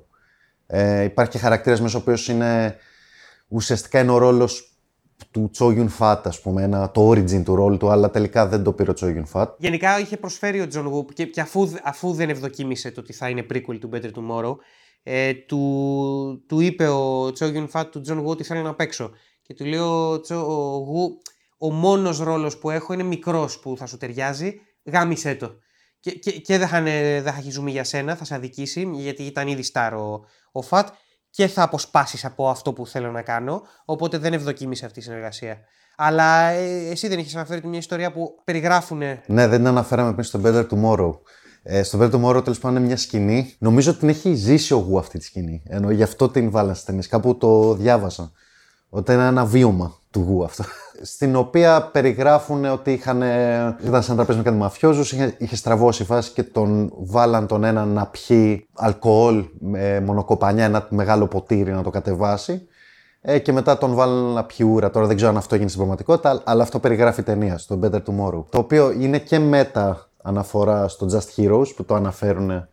Ε, 0.67 1.03
υπάρχει 1.03 1.31
και 1.31 1.37
χαρακτήρας 1.37 1.81
μέσα 1.81 1.97
ο 1.97 2.01
οποίος 2.01 2.27
είναι 2.27 2.75
ουσιαστικά 3.47 3.99
είναι 3.99 4.11
ο 4.11 4.17
ρόλος 4.17 4.76
του 5.31 5.51
Cho 5.57 5.65
Yun 5.65 5.87
Fat, 5.99 6.21
ας 6.23 6.41
πούμε, 6.41 6.63
ένα, 6.63 6.91
το 6.91 7.09
origin 7.09 7.43
του 7.43 7.55
ρόλου 7.55 7.77
του, 7.77 7.89
αλλά 7.89 8.09
τελικά 8.09 8.47
δεν 8.47 8.63
το 8.63 8.73
πήρε 8.73 8.91
ο 8.91 8.93
Cho 8.99 9.05
Yun 9.05 9.23
Fat. 9.33 9.47
Γενικά 9.57 9.99
είχε 9.99 10.17
προσφέρει 10.17 10.61
ο 10.61 10.67
Τζον 10.67 10.85
Γου 10.85 11.13
και, 11.13 11.25
και 11.25 11.41
αφού, 11.41 11.69
αφού 11.83 12.11
δεν 12.13 12.29
ευδοκίμησε 12.29 12.91
το 12.91 13.01
ότι 13.01 13.13
θα 13.13 13.29
είναι 13.29 13.45
prequel 13.53 13.77
του 13.79 13.89
Better 13.93 14.11
Tomorrow, 14.11 14.55
ε, 15.03 15.33
του, 15.33 16.43
του 16.47 16.59
είπε 16.59 16.87
ο 16.87 17.31
Τσο 17.31 17.47
Γιουν 17.47 17.67
Φατ 17.67 17.91
του 17.91 18.01
Τζον 18.01 18.19
Γου 18.19 18.29
ότι 18.29 18.43
θέλει 18.43 18.61
να 18.61 18.73
παίξω. 18.75 19.11
Και 19.41 19.53
του 19.53 19.65
λέει 19.65 19.79
ο 19.79 20.19
Τσο 20.19 20.35
ο 20.35 20.77
Γου, 20.77 21.17
ο 21.57 21.71
μόνος 21.71 22.19
ρόλος 22.19 22.57
που 22.57 22.69
έχω 22.69 22.93
είναι 22.93 23.03
μικρός 23.03 23.59
που 23.59 23.75
θα 23.77 23.85
σου 23.85 23.97
ταιριάζει, 23.97 24.53
γάμισέ 24.83 25.35
το. 25.35 25.51
Και, 25.99 26.11
και, 26.11 26.31
και 26.31 26.57
δεν 26.57 26.67
θα, 26.67 26.77
είναι- 26.77 27.21
δεν 27.21 27.33
θα 27.33 27.39
έχει 27.39 27.51
ζουμί 27.51 27.71
για 27.71 27.83
σένα, 27.83 28.15
θα 28.15 28.25
σε 28.25 28.35
αδικήσει, 28.35 28.89
γιατί 28.93 29.23
ήταν 29.23 29.47
ήδη 29.47 29.63
στάρ 29.63 29.93
ο, 29.93 30.23
ο 30.51 30.61
Φατ 30.61 30.87
και 31.37 31.47
θα 31.47 31.63
αποσπάσεις 31.63 32.25
από 32.25 32.49
αυτό 32.49 32.73
που 32.73 32.87
θέλω 32.87 33.11
να 33.11 33.21
κάνω, 33.21 33.61
οπότε 33.85 34.17
δεν 34.17 34.33
ευδοκίμησε 34.33 34.85
αυτή 34.85 34.99
η 34.99 35.01
συνεργασία. 35.01 35.57
Αλλά 35.95 36.49
ε, 36.49 36.89
εσύ 36.89 37.07
δεν 37.07 37.19
είχες 37.19 37.35
αναφέρει 37.35 37.67
μια 37.67 37.79
ιστορία 37.79 38.11
που 38.11 38.41
περιγράφουν 38.43 38.97
Ναι, 39.25 39.47
δεν 39.47 39.57
την 39.57 39.67
αναφέραμε 39.67 40.11
πριν 40.11 40.23
στο 40.23 40.39
Better 40.43 40.67
Tomorrow. 40.67 41.11
Ε, 41.63 41.83
στο 41.83 41.99
Better 42.01 42.11
Tomorrow 42.11 42.43
τέλος 42.43 42.59
πάντων 42.59 42.77
είναι 42.77 42.85
μια 42.85 42.97
σκηνή. 42.97 43.55
Νομίζω 43.59 43.89
ότι 43.89 43.99
την 43.99 44.09
έχει 44.09 44.33
ζήσει 44.33 44.73
ο 44.73 44.77
Γου 44.77 44.97
αυτή 44.97 45.17
τη 45.17 45.23
σκηνή. 45.23 45.63
Ενώ 45.67 45.91
γι' 45.91 46.03
αυτό 46.03 46.29
την 46.29 46.51
βάλα 46.51 46.73
στις 46.73 46.85
ταινίες. 46.85 47.07
Κάπου 47.07 47.37
το 47.37 47.73
διάβασα. 47.73 48.31
Ότι 48.89 49.13
είναι 49.13 49.25
ένα 49.25 49.45
βίωμα 49.45 49.95
του 50.11 50.19
Γου 50.19 50.43
αυτό. 50.43 50.63
Στην 51.01 51.35
οποία 51.35 51.89
περιγράφουν 51.91 52.65
ότι 52.65 52.91
είχαν, 52.91 53.21
ήταν 53.85 54.03
σε 54.03 54.11
ένα 54.11 54.15
τραπέζι 54.15 54.37
με 54.37 54.43
κάτι 54.43 54.57
μαφιόζους, 54.57 55.11
είχε, 55.11 55.35
είχε 55.37 55.55
στραβώσει 55.55 56.01
η 56.01 56.05
φάση 56.05 56.31
και 56.31 56.43
τον 56.43 56.91
βάλαν 56.95 57.47
τον 57.47 57.63
έναν 57.63 57.87
να 57.87 58.05
πιει 58.05 58.67
αλκοόλ 58.73 59.45
με 59.59 60.01
μονοκοπανιά, 60.01 60.65
ένα 60.65 60.87
μεγάλο 60.89 61.27
ποτήρι 61.27 61.71
να 61.71 61.83
το 61.83 61.89
κατεβάσει. 61.89 62.67
Ε, 63.21 63.39
και 63.39 63.51
μετά 63.51 63.77
τον 63.77 63.93
βάλουν 63.93 64.33
να 64.33 64.43
πιει 64.43 64.67
ούρα. 64.71 64.89
Τώρα 64.89 65.07
δεν 65.07 65.15
ξέρω 65.15 65.31
αν 65.31 65.37
αυτό 65.37 65.53
έγινε 65.53 65.69
στην 65.69 65.81
πραγματικότητα, 65.81 66.41
αλλά 66.45 66.63
αυτό 66.63 66.79
περιγράφει 66.79 67.19
η 67.19 67.23
ταινία 67.23 67.57
στο 67.57 67.79
Better 67.83 68.01
Tomorrow. 68.03 68.43
Το 68.49 68.57
οποίο 68.57 68.91
είναι 68.91 69.19
και 69.19 69.39
μέτα 69.39 70.09
αναφορά 70.21 70.87
στο 70.87 71.07
Just 71.11 71.41
Heroes 71.41 71.75
που 71.75 71.85
το 71.85 71.95
αναφέρουν. 71.95 72.67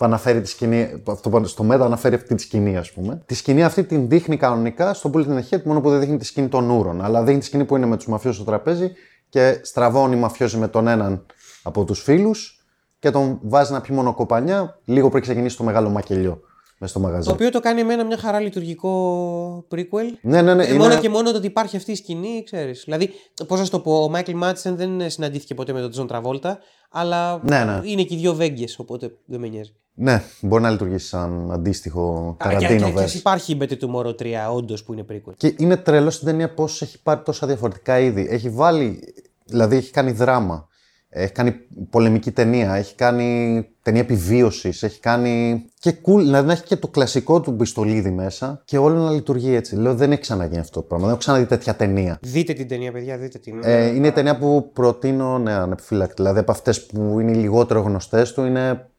Που 0.00 0.06
αναφέρει 0.06 0.40
τη 0.40 0.48
σκηνή, 0.48 1.02
αυτό 1.06 1.30
που 1.30 1.44
στο 1.44 1.62
μέτα 1.62 1.84
αναφέρει 1.84 2.14
αυτή 2.14 2.34
τη 2.34 2.42
σκηνή, 2.42 2.76
ας 2.76 2.92
πούμε. 2.92 3.22
Τη 3.26 3.34
σκηνή 3.34 3.64
αυτή 3.64 3.84
την 3.84 4.08
δείχνει 4.08 4.36
κανονικά 4.36 4.94
στο 4.94 5.10
Bullet 5.14 5.26
in 5.26 5.38
the 5.38 5.42
Head, 5.50 5.62
μόνο 5.62 5.80
που 5.80 5.90
δεν 5.90 6.00
δείχνει 6.00 6.16
τη 6.16 6.24
σκηνή 6.24 6.48
των 6.48 6.70
ούρων. 6.70 7.02
Αλλά 7.04 7.22
δείχνει 7.22 7.40
τη 7.40 7.46
σκηνή 7.46 7.64
που 7.64 7.76
είναι 7.76 7.86
με 7.86 7.96
τους 7.96 8.06
μαφιώσει 8.06 8.36
στο 8.36 8.44
τραπέζι 8.44 8.92
και 9.28 9.60
στραβώνει 9.62 10.16
οι 10.16 10.18
μαφιόζοι 10.18 10.56
με 10.56 10.68
τον 10.68 10.86
έναν 10.88 11.26
από 11.62 11.84
τους 11.84 12.02
φίλους 12.02 12.64
και 12.98 13.10
τον 13.10 13.38
βάζει 13.42 13.72
να 13.72 13.80
πιει 13.80 13.96
μονοκοπανιά 13.98 14.78
λίγο 14.84 15.08
πριν 15.08 15.22
ξεκινήσει 15.22 15.56
το 15.56 15.64
μεγάλο 15.64 15.88
μακελιό 15.88 16.40
μέσα 16.78 16.92
στο 16.92 17.00
μαγαζί. 17.00 17.26
Το 17.28 17.34
οποίο 17.34 17.50
το 17.50 17.60
κάνει 17.60 17.80
εμένα 17.80 18.04
μια 18.04 18.18
χαρά 18.18 18.40
λειτουργικό 18.40 19.66
prequel. 19.74 20.18
Ναι, 20.22 20.42
ναι, 20.42 20.54
ναι. 20.54 20.64
Ε, 20.64 20.68
είναι- 20.68 20.78
Μόνο 20.78 20.98
και 20.98 21.08
μόνο 21.08 21.30
το 21.30 21.36
ότι 21.36 21.46
υπάρχει 21.46 21.76
αυτή 21.76 21.92
η 21.92 21.94
σκηνή, 21.94 22.42
ξέρεις. 22.44 22.82
Δηλαδή, 22.84 23.10
πώς 23.46 23.58
να 23.58 23.64
σου 23.64 23.70
το 23.70 23.80
πω, 23.80 24.02
ο 24.02 24.08
Μάικλ 24.08 24.32
Μάντσεν 24.36 24.76
δεν 24.76 25.10
συναντήθηκε 25.10 25.54
ποτέ 25.54 25.72
με 25.72 25.80
τον 25.80 25.90
Τζον 25.90 26.06
Τραβόλτα, 26.06 26.58
αλλά 26.90 27.40
Ναι, 27.44 27.64
ναι. 27.64 27.80
είναι 27.84 28.02
και 28.02 28.14
οι 28.14 28.18
δύο 28.18 28.34
Βέγκες, 28.34 28.78
οπότε 28.78 29.10
δεν 29.24 29.40
με 29.40 29.48
νοιάζει. 29.48 29.72
Ναι, 30.02 30.22
μπορεί 30.40 30.62
να 30.62 30.70
λειτουργήσει 30.70 31.06
σαν 31.06 31.52
αντίστοιχο 31.52 32.36
Α, 32.38 32.48
και, 32.48 32.66
και, 32.66 32.66
Tarantino 32.66 32.92
και, 32.94 33.04
verse. 33.04 33.14
υπάρχει 33.14 33.52
η 33.52 33.58
Better 33.60 33.76
Tomorrow 33.84 34.14
3, 34.14 34.24
όντως 34.54 34.84
που 34.84 34.92
είναι 34.92 35.04
prequel. 35.10 35.32
Και 35.36 35.54
είναι 35.58 35.76
τρελός 35.76 36.14
στην 36.14 36.26
ταινία 36.26 36.54
πώς 36.54 36.82
έχει 36.82 37.02
πάρει 37.02 37.20
τόσα 37.24 37.46
διαφορετικά 37.46 37.98
είδη. 37.98 38.26
Έχει 38.30 38.50
βάλει, 38.50 39.14
δηλαδή 39.44 39.76
έχει 39.76 39.90
κάνει 39.90 40.12
δράμα, 40.12 40.68
έχει 41.08 41.32
κάνει 41.32 41.54
πολεμική 41.90 42.30
ταινία, 42.30 42.74
έχει 42.74 42.94
κάνει 42.94 43.68
ταινία 43.82 44.00
επιβίωσης, 44.00 44.82
έχει 44.82 45.00
κάνει. 45.00 45.64
και 45.78 45.90
cool, 45.90 46.18
δηλαδή 46.18 46.46
να 46.46 46.52
έχει 46.52 46.62
και 46.62 46.76
το 46.76 46.88
κλασικό 46.88 47.40
του 47.40 47.56
πιστολίδι 47.56 48.10
μέσα 48.10 48.62
και 48.64 48.78
όλο 48.78 49.02
να 49.02 49.10
λειτουργεί 49.10 49.54
έτσι. 49.54 49.76
Λέω 49.76 49.94
δεν 49.94 50.12
έχει 50.12 50.20
ξαναγίνει 50.20 50.60
αυτό 50.60 50.80
το 50.80 50.86
πράγμα, 50.86 51.04
δεν 51.04 51.14
έχω 51.14 51.22
ξαναδεί 51.24 51.46
τέτοια 51.46 51.74
ταινία. 51.74 52.18
Δείτε 52.22 52.52
την 52.52 52.68
ταινία, 52.68 52.92
παιδιά, 52.92 53.18
δείτε 53.18 53.38
την. 53.38 53.60
Ε, 53.62 53.86
είναι 53.86 54.06
η 54.06 54.12
ταινία 54.12 54.38
που 54.38 54.70
προτείνω 54.72 55.38
ναι, 55.38 55.52
ανεπιφύλακτη. 55.52 56.14
Δηλαδή 56.22 56.38
από 56.38 56.50
αυτές 56.50 56.86
που 56.86 57.20
είναι 57.20 57.30
οι 57.30 57.34
λιγότερο 57.34 57.80
γνωστές 57.80 58.32
του 58.32 58.44
είναι 58.44 58.89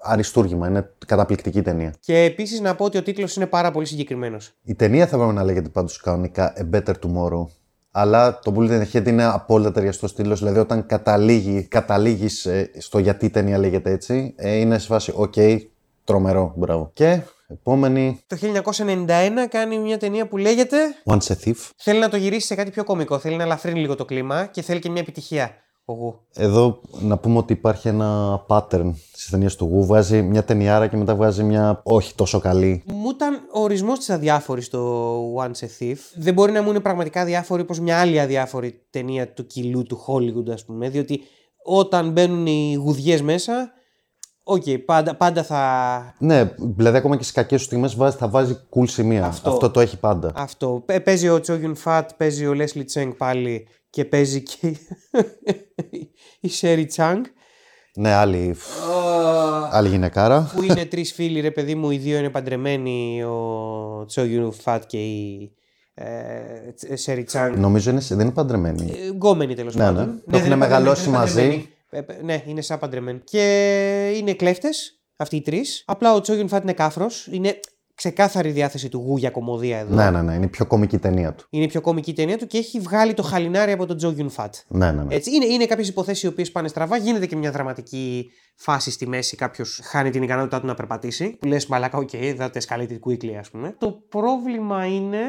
αριστούργημα. 0.00 0.68
Είναι 0.68 0.90
καταπληκτική 1.06 1.62
ταινία. 1.62 1.94
Και 2.00 2.18
επίσης 2.18 2.60
να 2.60 2.74
πω 2.74 2.84
ότι 2.84 2.98
ο 2.98 3.02
τίτλος 3.02 3.36
είναι 3.36 3.46
πάρα 3.46 3.70
πολύ 3.70 3.86
συγκεκριμένος. 3.86 4.52
Η 4.64 4.74
ταινία 4.74 5.06
θα 5.06 5.16
πρέπει 5.16 5.34
να 5.34 5.44
λέγεται 5.44 5.68
πάντως 5.68 6.00
κανονικά 6.00 6.52
A 6.56 6.76
Better 6.76 6.92
Tomorrow. 6.92 7.46
Αλλά 7.90 8.38
το 8.38 8.54
Bullet 8.56 8.70
in 8.70 8.82
the 8.82 8.86
Head 8.92 9.06
είναι 9.06 9.24
απόλυτα 9.24 9.72
ταιριαστός 9.72 10.10
τίτλος. 10.10 10.34
Δηλαδή, 10.34 10.58
όταν 10.58 10.86
καταλήγει, 10.86 11.62
καταλήγεις 11.62 12.46
ε, 12.46 12.70
στο 12.78 12.98
γιατί 12.98 13.26
η 13.26 13.30
ταινία 13.30 13.58
λέγεται 13.58 13.90
έτσι, 13.90 14.34
ε, 14.36 14.54
είναι 14.54 14.78
σε 14.78 14.86
φάση, 14.86 15.12
οκ, 15.16 15.34
τρομερό, 16.04 16.52
μπράβο. 16.56 16.90
Και 16.92 17.20
επόμενη, 17.48 18.20
Το 18.26 18.36
1991 18.36 19.06
κάνει 19.48 19.78
μια 19.78 19.98
ταινία 19.98 20.26
που 20.26 20.36
λέγεται. 20.36 20.76
Once 21.04 21.16
a 21.16 21.34
Thief. 21.44 21.70
Θέλει 21.76 21.98
να 21.98 22.08
το 22.08 22.16
γυρίσει 22.16 22.46
σε 22.46 22.54
κάτι 22.54 22.70
πιο 22.70 22.84
κωμικό. 22.84 23.18
Θέλει 23.18 23.36
να 23.36 23.42
ελαφρύνει 23.42 23.80
λίγο 23.80 23.94
το 23.94 24.04
κλίμα 24.04 24.46
και 24.46 24.62
θέλει 24.62 24.80
και 24.80 24.90
μια 24.90 25.00
επιτυχία. 25.00 25.50
Ο 25.88 25.92
Γου. 25.92 26.14
Εδώ 26.34 26.80
να 27.00 27.16
πούμε 27.18 27.38
ότι 27.38 27.52
υπάρχει 27.52 27.88
ένα 27.88 28.40
pattern 28.48 28.92
στις 29.12 29.30
ταινίες 29.30 29.56
του 29.56 29.64
Γου. 29.64 29.84
Βγάζει 29.86 30.22
μια 30.22 30.44
ταινιάρα 30.44 30.86
και 30.86 30.96
μετά 30.96 31.14
βγάζει 31.14 31.42
μια 31.42 31.80
όχι 31.84 32.14
τόσο 32.14 32.38
καλή. 32.40 32.82
Μου 32.86 33.10
ήταν 33.10 33.34
ο 33.54 33.60
ορισμός 33.60 33.98
της 33.98 34.10
αδιάφορης 34.10 34.66
στο 34.66 35.18
Once 35.36 35.64
a 35.64 35.82
Thief. 35.82 35.96
Δεν 36.16 36.34
μπορεί 36.34 36.52
να 36.52 36.62
μου 36.62 36.70
είναι 36.70 36.80
πραγματικά 36.80 37.20
αδιάφορη 37.20 37.62
όπως 37.62 37.80
μια 37.80 38.00
άλλη 38.00 38.20
αδιάφορη 38.20 38.86
ταινία 38.90 39.32
του 39.32 39.46
κιλού 39.46 39.82
του 39.82 40.04
Hollywood, 40.06 40.50
ας 40.52 40.64
πούμε. 40.64 40.88
Διότι 40.88 41.20
όταν 41.64 42.10
μπαίνουν 42.10 42.46
οι 42.46 42.74
γουδιές 42.74 43.22
μέσα, 43.22 43.70
οκ, 44.42 44.62
πάντα, 44.84 45.14
πάντα 45.14 45.42
θα. 45.42 46.14
Ναι, 46.18 46.54
δηλαδή 46.58 46.96
ακόμα 46.96 47.16
και 47.16 47.22
στις 47.22 47.34
κακές 47.34 47.58
τους 47.58 47.66
στιγμές 47.66 48.14
θα 48.14 48.28
βάζει 48.28 48.56
cool 48.76 48.88
σημεία. 48.88 49.24
Αυτό. 49.26 49.50
Αυτό, 49.50 49.70
το 49.70 49.80
έχει 49.80 49.98
πάντα. 49.98 50.32
Αυτό. 50.34 50.82
Παι- 50.86 51.02
Παίζει 51.02 51.28
ο 51.28 51.40
Τσόγιουν 51.40 51.74
Φατ, 51.74 52.10
παίζει 52.16 52.46
ο 52.46 52.54
Λέσλι 52.54 52.84
Τσέγκ 52.84 53.12
πάλι 53.12 53.66
και 53.96 54.04
παίζει 54.04 54.42
και 54.42 54.76
η 56.40 56.48
Σέρι 56.48 56.86
Τσάνγκ. 56.86 57.24
Ναι, 57.94 58.12
άλλη, 58.12 58.56
άλλη 59.70 59.88
γυναικάρα. 59.88 60.50
που 60.54 60.62
είναι 60.62 60.84
τρεις 60.84 61.12
φίλοι, 61.12 61.40
ρε 61.40 61.50
παιδί 61.50 61.74
μου, 61.74 61.90
οι 61.90 61.96
δύο 61.96 62.18
είναι 62.18 62.30
παντρεμένοι, 62.30 63.22
ο 63.22 64.04
Τσόγιουν 64.06 64.52
Φατ 64.52 64.82
και 64.86 64.98
η 65.04 65.52
ε, 65.94 66.96
Σέρι 66.96 67.24
Τσάνγκ. 67.24 67.56
Νομίζω 67.56 67.90
είναι, 67.90 68.00
δεν 68.08 68.20
είναι 68.20 68.30
παντρεμένη. 68.30 68.92
Ε, 69.04 69.08
Γκόμενοι 69.08 69.54
τέλος 69.54 69.74
Ναι, 69.74 69.84
πάντων. 69.84 70.04
ναι. 70.06 70.14
Το 70.14 70.20
δεν 70.26 70.34
έχουν 70.34 70.46
είναι 70.46 70.56
μεγαλώσει 70.56 71.10
παντρεμένοι, 71.10 71.32
δεν 71.32 71.44
είναι 71.44 71.54
μαζί. 71.54 71.68
παντρεμένοι. 71.90 72.18
Ε, 72.20 72.20
ε, 72.20 72.22
Ναι, 72.22 72.42
είναι 72.50 72.60
σαν 72.60 72.78
παντρεμένοι. 72.78 73.20
Και 73.24 74.12
είναι 74.16 74.32
κλέφτες, 74.34 75.00
αυτοί 75.16 75.36
οι 75.36 75.40
τρεις. 75.42 75.82
Απλά 75.86 76.14
ο 76.14 76.20
Τσόγιουν 76.20 76.48
Φατ 76.48 76.62
είναι 76.62 76.72
κάφρος. 76.72 77.28
Είναι 77.30 77.58
ξεκάθαρη 77.96 78.50
διάθεση 78.50 78.88
του 78.88 78.98
γου 78.98 79.16
για 79.16 79.30
κομμωδία 79.30 79.78
εδώ. 79.78 79.94
Ναι, 79.94 80.10
ναι, 80.10 80.22
ναι. 80.22 80.34
Είναι 80.34 80.44
η 80.44 80.48
πιο 80.48 80.66
κομική 80.66 80.98
ταινία 80.98 81.34
του. 81.34 81.46
Είναι 81.50 81.64
η 81.64 81.68
πιο 81.68 81.80
κομική 81.80 82.14
ταινία 82.14 82.38
του 82.38 82.46
και 82.46 82.58
έχει 82.58 82.80
βγάλει 82.80 83.14
το 83.14 83.22
χαλινάρι 83.22 83.72
από 83.72 83.86
τον 83.86 83.96
Τζόγιουν 83.96 84.30
Φατ. 84.30 84.54
Ναι, 84.68 84.92
ναι, 84.92 85.02
ναι. 85.02 85.14
Έτσι, 85.14 85.34
είναι, 85.34 85.44
είναι 85.44 85.66
κάποιες 85.66 85.88
υποθέσεις 85.88 86.22
οι 86.22 86.26
οποίες 86.26 86.52
πάνε 86.52 86.68
στραβά. 86.68 86.96
Γίνεται 86.96 87.26
και 87.26 87.36
μια 87.36 87.50
δραματική 87.50 88.30
φάση 88.56 88.90
στη 88.90 89.08
μέση. 89.08 89.36
Κάποιος 89.36 89.80
χάνει 89.84 90.10
την 90.10 90.22
ικανότητά 90.22 90.60
του 90.60 90.66
να 90.66 90.74
περπατήσει. 90.74 91.36
Που 91.40 91.46
λες, 91.46 91.66
μαλάκα, 91.66 91.98
OK, 91.98 92.08
okay, 92.12 92.36
that 92.38 92.50
escalated 92.50 92.98
quickly, 93.08 93.32
ας 93.38 93.50
πούμε. 93.50 93.74
Το 93.78 93.90
πρόβλημα 94.08 94.86
είναι 94.86 95.24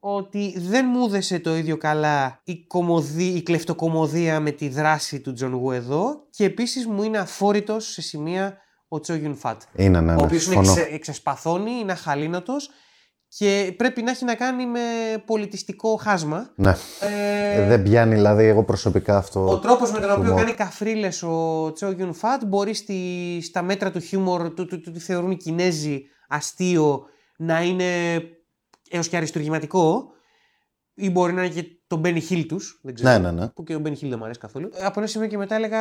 ότι 0.00 0.54
δεν 0.58 0.86
μου 0.92 1.04
έδεσε 1.04 1.38
το 1.38 1.56
ίδιο 1.56 1.76
καλά 1.76 2.40
η, 2.44 2.66
κωμωδί, 2.66 3.24
η 3.24 3.42
κλεφτοκομωδία 3.42 4.40
με 4.40 4.50
τη 4.50 4.68
δράση 4.68 5.20
του 5.20 5.32
Τζον 5.32 5.52
Γου 5.52 5.70
εδώ 5.70 6.26
και 6.30 6.44
επίσης 6.44 6.86
μου 6.86 7.02
είναι 7.02 7.18
αφόρητος 7.18 7.92
σε 7.92 8.02
σημεία 8.02 8.56
ο 8.88 9.00
Τσο 9.00 9.14
Γιουν 9.14 9.36
Φατ. 9.36 9.62
Είναι, 9.74 10.00
ναι, 10.00 10.12
ο 10.12 10.14
ναι. 10.16 10.22
οποίος 10.22 10.46
είναι 10.46 10.54
συμφωνώ. 10.54 10.74
ξε, 10.86 10.98
ξεσπαθώνει, 10.98 11.70
είναι 11.70 11.92
αχαλίνωτος 11.92 12.70
και 13.28 13.74
πρέπει 13.76 14.02
να 14.02 14.10
έχει 14.10 14.24
να 14.24 14.34
κάνει 14.34 14.66
με 14.66 14.80
πολιτιστικό 15.26 15.96
χάσμα. 15.96 16.50
Ναι. 16.56 16.74
Ε, 17.00 17.62
Ε, 17.62 17.66
Δεν 17.66 17.82
πιάνει, 17.82 18.14
δηλαδή, 18.14 18.44
εγώ 18.44 18.64
προσωπικά 18.64 19.16
αυτό. 19.16 19.48
ο 19.48 19.58
τρόπος 19.58 19.92
με 19.92 20.00
τον 20.00 20.10
οποίο 20.10 20.22
χιούμορ. 20.24 20.40
κάνει 20.40 20.52
καφρίλες 20.52 21.22
ο 21.22 21.70
Τσο 21.74 21.90
Γιουν 21.90 22.14
Φατ 22.14 22.44
μπορεί 22.44 22.74
στη, 22.74 23.40
στα 23.42 23.62
μέτρα 23.62 23.90
του 23.90 24.00
χιούμορ 24.00 24.50
του, 24.54 24.66
του, 24.66 24.80
του, 24.80 24.92
του 24.92 25.00
θεωρούν 25.00 25.30
οι 25.30 25.36
Κινέζοι 25.36 26.02
αστείο 26.28 27.04
να 27.36 27.62
είναι 27.62 28.20
έως 28.90 29.08
και 29.08 29.16
αριστουργηματικό 29.16 30.10
ή 30.94 31.10
μπορεί 31.10 31.32
να 31.32 31.44
είναι 31.44 31.54
και 31.54 31.68
τον 31.88 32.00
Benny 32.04 32.20
Hill 32.30 32.44
τους. 32.48 32.78
Δεν 32.82 32.94
ξέρω. 32.94 33.10
Ναι, 33.10 33.18
ναι, 33.18 33.30
ναι. 33.30 33.48
Που 33.48 33.64
και 33.64 33.74
ο 33.74 33.80
Benny 33.84 33.92
Hill 33.92 34.08
δεν 34.08 34.14
μου 34.18 34.24
αρέσει 34.24 34.38
καθόλου. 34.38 34.70
Ε, 34.74 34.84
Από 34.84 35.00
ένα 35.00 35.08
σημείο 35.08 35.28
και 35.28 35.36
μετά 35.36 35.54
έλεγα. 35.54 35.78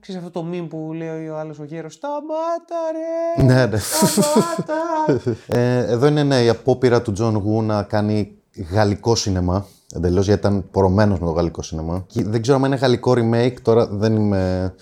Ξέρεις 0.00 0.22
αυτό 0.22 0.40
το 0.40 0.48
meme 0.52 0.66
που 0.68 0.92
λέει 0.94 1.28
ο 1.28 1.38
άλλος 1.38 1.58
ο 1.58 1.64
γέρος. 1.64 1.94
Σταμάτα, 1.94 2.76
ρε! 2.92 3.42
Ναι, 3.44 3.66
ναι. 3.66 3.78
Σταμάτα! 3.78 4.74
Ε, 5.46 5.92
εδώ 5.92 6.06
είναι 6.06 6.22
ναι, 6.22 6.42
η 6.42 6.48
απόπειρα 6.48 7.02
του 7.02 7.12
Τζον 7.12 7.36
Γου 7.36 7.62
να 7.62 7.82
κάνει 7.82 8.38
γαλλικό 8.70 9.14
σινεμά. 9.14 9.66
Εντελώς 9.94 10.26
γιατί 10.26 10.40
ήταν 10.40 10.70
πορωμένος 10.70 11.18
με 11.18 11.26
το 11.26 11.32
γαλλικό 11.32 11.62
σινεμά. 11.62 12.04
Και 12.06 12.24
δεν 12.24 12.42
ξέρω 12.42 12.56
αν 12.56 12.64
είναι 12.64 12.76
γαλλικό 12.76 13.12
remake, 13.16 13.54
τώρα 13.62 13.86
δεν, 13.86 14.16
είμαι, 14.16 14.74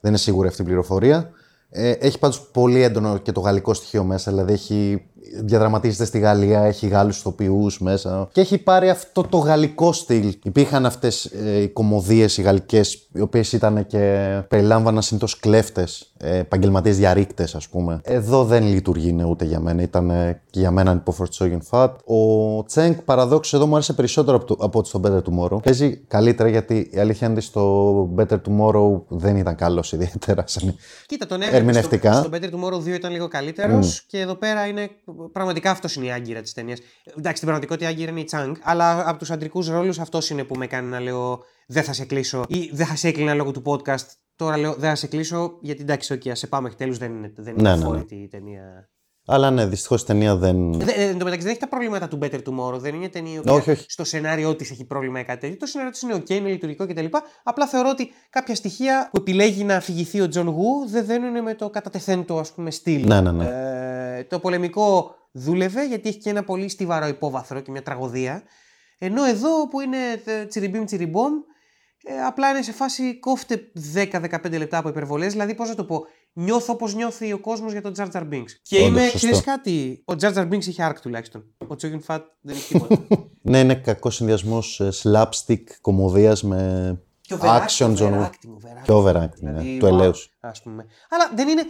δεν 0.00 0.10
είναι 0.10 0.16
σίγουρη 0.16 0.48
αυτή 0.48 0.62
η 0.62 0.64
πληροφορία. 0.64 1.30
Ε, 1.72 1.90
έχει 1.90 2.18
πάντως 2.18 2.40
πολύ 2.40 2.82
έντονο 2.82 3.18
και 3.18 3.32
το 3.32 3.40
γαλλικό 3.40 3.74
στοιχείο 3.74 4.04
μέσα, 4.04 4.30
δηλαδή 4.30 4.52
έχει, 4.52 5.06
διαδραματίζεται 5.38 6.04
στη 6.04 6.18
Γαλλία, 6.18 6.60
έχει 6.60 6.86
Γάλλους 6.86 7.18
ηθοποιούς 7.18 7.80
μέσα 7.80 8.28
και 8.32 8.40
έχει 8.40 8.58
πάρει 8.58 8.90
αυτό 8.90 9.22
το 9.22 9.38
γαλλικό 9.38 9.92
στυλ. 9.92 10.34
Υπήρχαν 10.42 10.86
αυτές 10.86 11.24
ε, 11.24 11.60
οι 11.62 11.68
κομμωδίες 11.68 12.38
οι 12.38 12.42
γαλλικές, 12.42 13.08
οι 13.12 13.20
οποίες 13.20 13.52
ήταν 13.52 13.86
και 13.86 14.36
περιλάμβαναν 14.48 15.02
συνήθως 15.02 15.38
κλέφτες, 15.38 16.09
ε, 16.22 16.38
επαγγελματίες 16.38 16.96
διαρρήκτες 16.96 17.54
ας 17.54 17.68
πούμε. 17.68 18.00
Εδώ 18.04 18.44
δεν 18.44 18.62
λειτουργεί 18.64 19.12
ναι, 19.12 19.24
ούτε 19.24 19.44
για 19.44 19.60
μένα, 19.60 19.82
ήταν 19.82 20.10
ε, 20.10 20.42
και 20.50 20.60
για 20.60 20.70
μένα 20.70 20.92
υπόφορτ 20.92 21.32
Φατ. 21.62 22.00
Ο 22.04 22.64
Τσέγκ 22.64 22.94
παραδόξω 23.04 23.56
εδώ 23.56 23.66
μου 23.66 23.74
άρεσε 23.74 23.92
περισσότερο 23.92 24.36
από, 24.36 24.46
το, 24.46 24.64
από 24.64 24.78
ότι 24.78 24.88
στο 24.88 25.00
Better 25.04 25.22
Tomorrow. 25.22 25.62
Παίζει 25.62 25.96
καλύτερα 25.96 26.48
γιατί 26.48 26.90
η 26.92 26.98
αλήθεια 26.98 27.26
είναι 27.26 27.36
ότι 27.36 27.44
στο 27.46 28.14
Better 28.16 28.38
Tomorrow 28.48 29.02
δεν 29.08 29.36
ήταν 29.36 29.54
καλός 29.54 29.92
ιδιαίτερα. 29.92 30.44
σαν- 30.46 30.74
Κοίτα, 31.06 31.26
τον 31.26 31.40
έφερε. 31.40 31.56
Ερμηνευτικά. 31.56 32.12
Στο, 32.12 32.22
στο 32.22 32.30
Better 32.32 32.50
Tomorrow 32.54 32.78
2 32.78 32.86
ήταν 32.86 33.12
λίγο 33.12 33.28
καλύτερος 33.28 34.04
και 34.06 34.18
εδώ 34.20 34.34
πέρα 34.34 34.66
είναι. 34.66 34.88
Πραγματικά 35.32 35.70
αυτός 35.70 35.94
είναι 35.94 36.06
η 36.06 36.10
άγκυρα 36.12 36.40
της 36.40 36.52
ταινίας. 36.52 36.78
Εντάξει, 37.04 37.36
στην 37.36 37.40
πραγματικότητα 37.48 37.86
η 37.90 37.92
άγκυρα 37.92 38.10
είναι 38.10 38.20
η 38.20 38.24
Τσάνγκ, 38.24 38.54
αλλά 38.62 39.08
από 39.08 39.18
τους 39.18 39.30
αντρικούς 39.30 39.68
ρόλους 39.68 39.98
αυτός 39.98 40.30
είναι 40.30 40.44
που 40.44 40.54
με 40.56 40.66
κάνει 40.66 40.88
να 40.88 41.00
λέω 41.00 41.40
Δεν 41.66 41.82
θα 41.82 41.92
σε 41.92 42.04
κλείσω 42.04 42.44
ή 42.48 42.70
Δεν 42.72 42.86
θα 42.86 42.96
σε 42.96 43.08
έκλεινα 43.08 43.34
λόγω 43.34 43.50
του 43.50 43.62
podcast. 43.64 44.06
Τώρα 44.44 44.56
λέω 44.56 44.72
Δεν 44.74 44.88
θα 44.88 44.94
σε 44.94 45.06
κλείσω 45.06 45.58
γιατί 45.60 45.82
εντάξει, 45.82 46.18
okay, 46.24 46.30
σε 46.32 46.46
πάμε 46.46 46.70
τέλου 46.70 46.94
δεν 46.96 47.12
είναι, 47.12 47.32
δεν 47.36 47.52
είναι 47.52 47.62
Ναι, 47.62 47.70
ναι, 47.70 47.76
ναι. 47.76 47.82
αφόρητη 47.82 48.14
η 48.14 48.28
ταινία. 48.28 48.88
Αλλά 49.26 49.50
ναι, 49.50 49.66
δυστυχώς 49.66 50.02
η 50.02 50.04
ταινία 50.04 50.36
δεν. 50.36 50.72
Δε- 50.72 50.92
ε, 50.92 51.04
Εν 51.08 51.18
τω 51.18 51.24
μεταξύ 51.24 51.40
δεν 51.40 51.50
έχει 51.50 51.60
τα 51.60 51.68
προβλήματα 51.68 52.08
του 52.08 52.18
Better 52.22 52.40
Tomorrow. 52.48 52.78
Δεν 52.78 52.88
είναι 52.90 52.98
μια 52.98 53.10
ταινία 53.10 53.34
η 53.34 53.38
οποία 53.38 53.52
Όχι, 53.52 53.70
όχι. 53.70 53.84
στο 53.90 54.04
σενάριό 54.04 54.54
της 54.56 54.70
έχει 54.70 54.84
πρόβλημα 54.84 55.20
ή 55.20 55.24
κάτι 55.24 55.40
τέτοιο. 55.40 55.56
Το 55.56 55.66
σενάριό 55.66 55.92
της 55.92 56.02
είναι 56.02 56.14
OK, 56.14 56.30
είναι 56.30 56.48
λειτουργικό 56.48 56.86
κτλ. 56.86 57.04
Απλά 57.42 57.66
θεωρώ 57.66 57.88
ότι 57.88 58.10
κάποια 58.30 58.54
στοιχεία 58.54 59.08
που 59.12 59.18
επιλέγει 59.20 59.64
να 59.64 59.76
αφηγηθεί 59.76 60.20
ο 60.20 60.28
Τζον 60.28 60.48
Γου 60.48 60.86
δεν 60.88 61.04
δένουν 61.04 61.42
με 61.42 61.54
το 61.54 61.70
κατατεθέν 61.70 62.24
του 62.24 62.38
ας 62.38 62.52
πούμε 62.52 62.70
στυλ. 62.70 63.06
Ναι, 63.06 63.20
ναι, 63.20 63.32
ναι. 63.32 63.44
Ε, 64.18 64.24
το 64.24 64.38
πολεμικό 64.38 65.14
δούλευε 65.32 65.86
γιατί 65.86 66.08
έχει 66.08 66.18
και 66.18 66.30
ένα 66.30 66.44
πολύ 66.44 66.68
στιβαρό 66.68 67.06
υπόβαθρο 67.06 67.60
και 67.60 67.70
μια 67.70 67.82
τραγωδία. 67.82 68.42
Ενώ 68.98 69.24
εδώ 69.24 69.68
που 69.68 69.80
είναι 69.80 69.96
ε, 70.24 70.44
τσιριμπίμ 70.44 70.84
τσιριμπόμ, 70.84 71.32
ε, 72.04 72.22
απλά 72.26 72.50
είναι 72.50 72.62
σε 72.62 72.72
φάση 72.72 73.18
κόφτε 73.18 73.70
10-15 73.94 74.58
λεπτά 74.58 74.78
από 74.78 74.88
υπερβολές. 74.88 75.32
Δηλαδή, 75.32 75.54
πώς 75.54 75.68
να 75.68 75.74
το 75.74 75.84
πω, 75.84 76.04
νιώθω 76.32 76.72
όπως 76.72 76.94
νιώθει 76.94 77.32
ο 77.32 77.38
κόσμος 77.38 77.72
για 77.72 77.82
τον 77.82 77.92
Jar 77.96 78.08
Jar 78.12 78.22
Binks. 78.32 78.50
Και 78.62 78.76
Όντως, 78.76 78.88
είμαι, 78.88 79.00
σωστό. 79.00 79.16
ξέρεις 79.16 79.40
κάτι, 79.42 80.02
ο 80.04 80.12
Jar 80.20 80.34
Jar 80.34 80.48
Binks 80.52 80.64
είχε 80.66 80.88
arc 80.90 80.96
τουλάχιστον. 81.02 81.44
Ο 81.58 81.74
Choking 81.82 82.00
Fat 82.06 82.20
δεν 82.40 82.54
έχει 82.56 82.72
τίποτα. 82.72 82.96
Ναι, 83.42 83.58
είναι 83.58 83.74
κακός 83.74 84.14
συνδυασμός 84.14 84.80
slapstick 85.02 85.62
κομμωδίας 85.80 86.42
με 86.42 87.00
Και 87.20 87.34
overacting, 87.40 87.66
action 87.66 87.96
John 87.96 88.12
Woo. 88.12 88.20
overacting, 88.20 88.50
overacting. 88.50 88.82
Και 88.82 88.92
overacting, 88.92 89.40
ναι, 89.40 89.50
Δηλαδή, 89.50 89.78
του 89.78 89.86
wow, 89.86 89.88
ελέους. 89.88 90.30
Ας 90.40 90.62
πούμε. 90.62 90.86
Αλλά 91.10 91.30
δεν 91.34 91.48
είναι. 91.48 91.62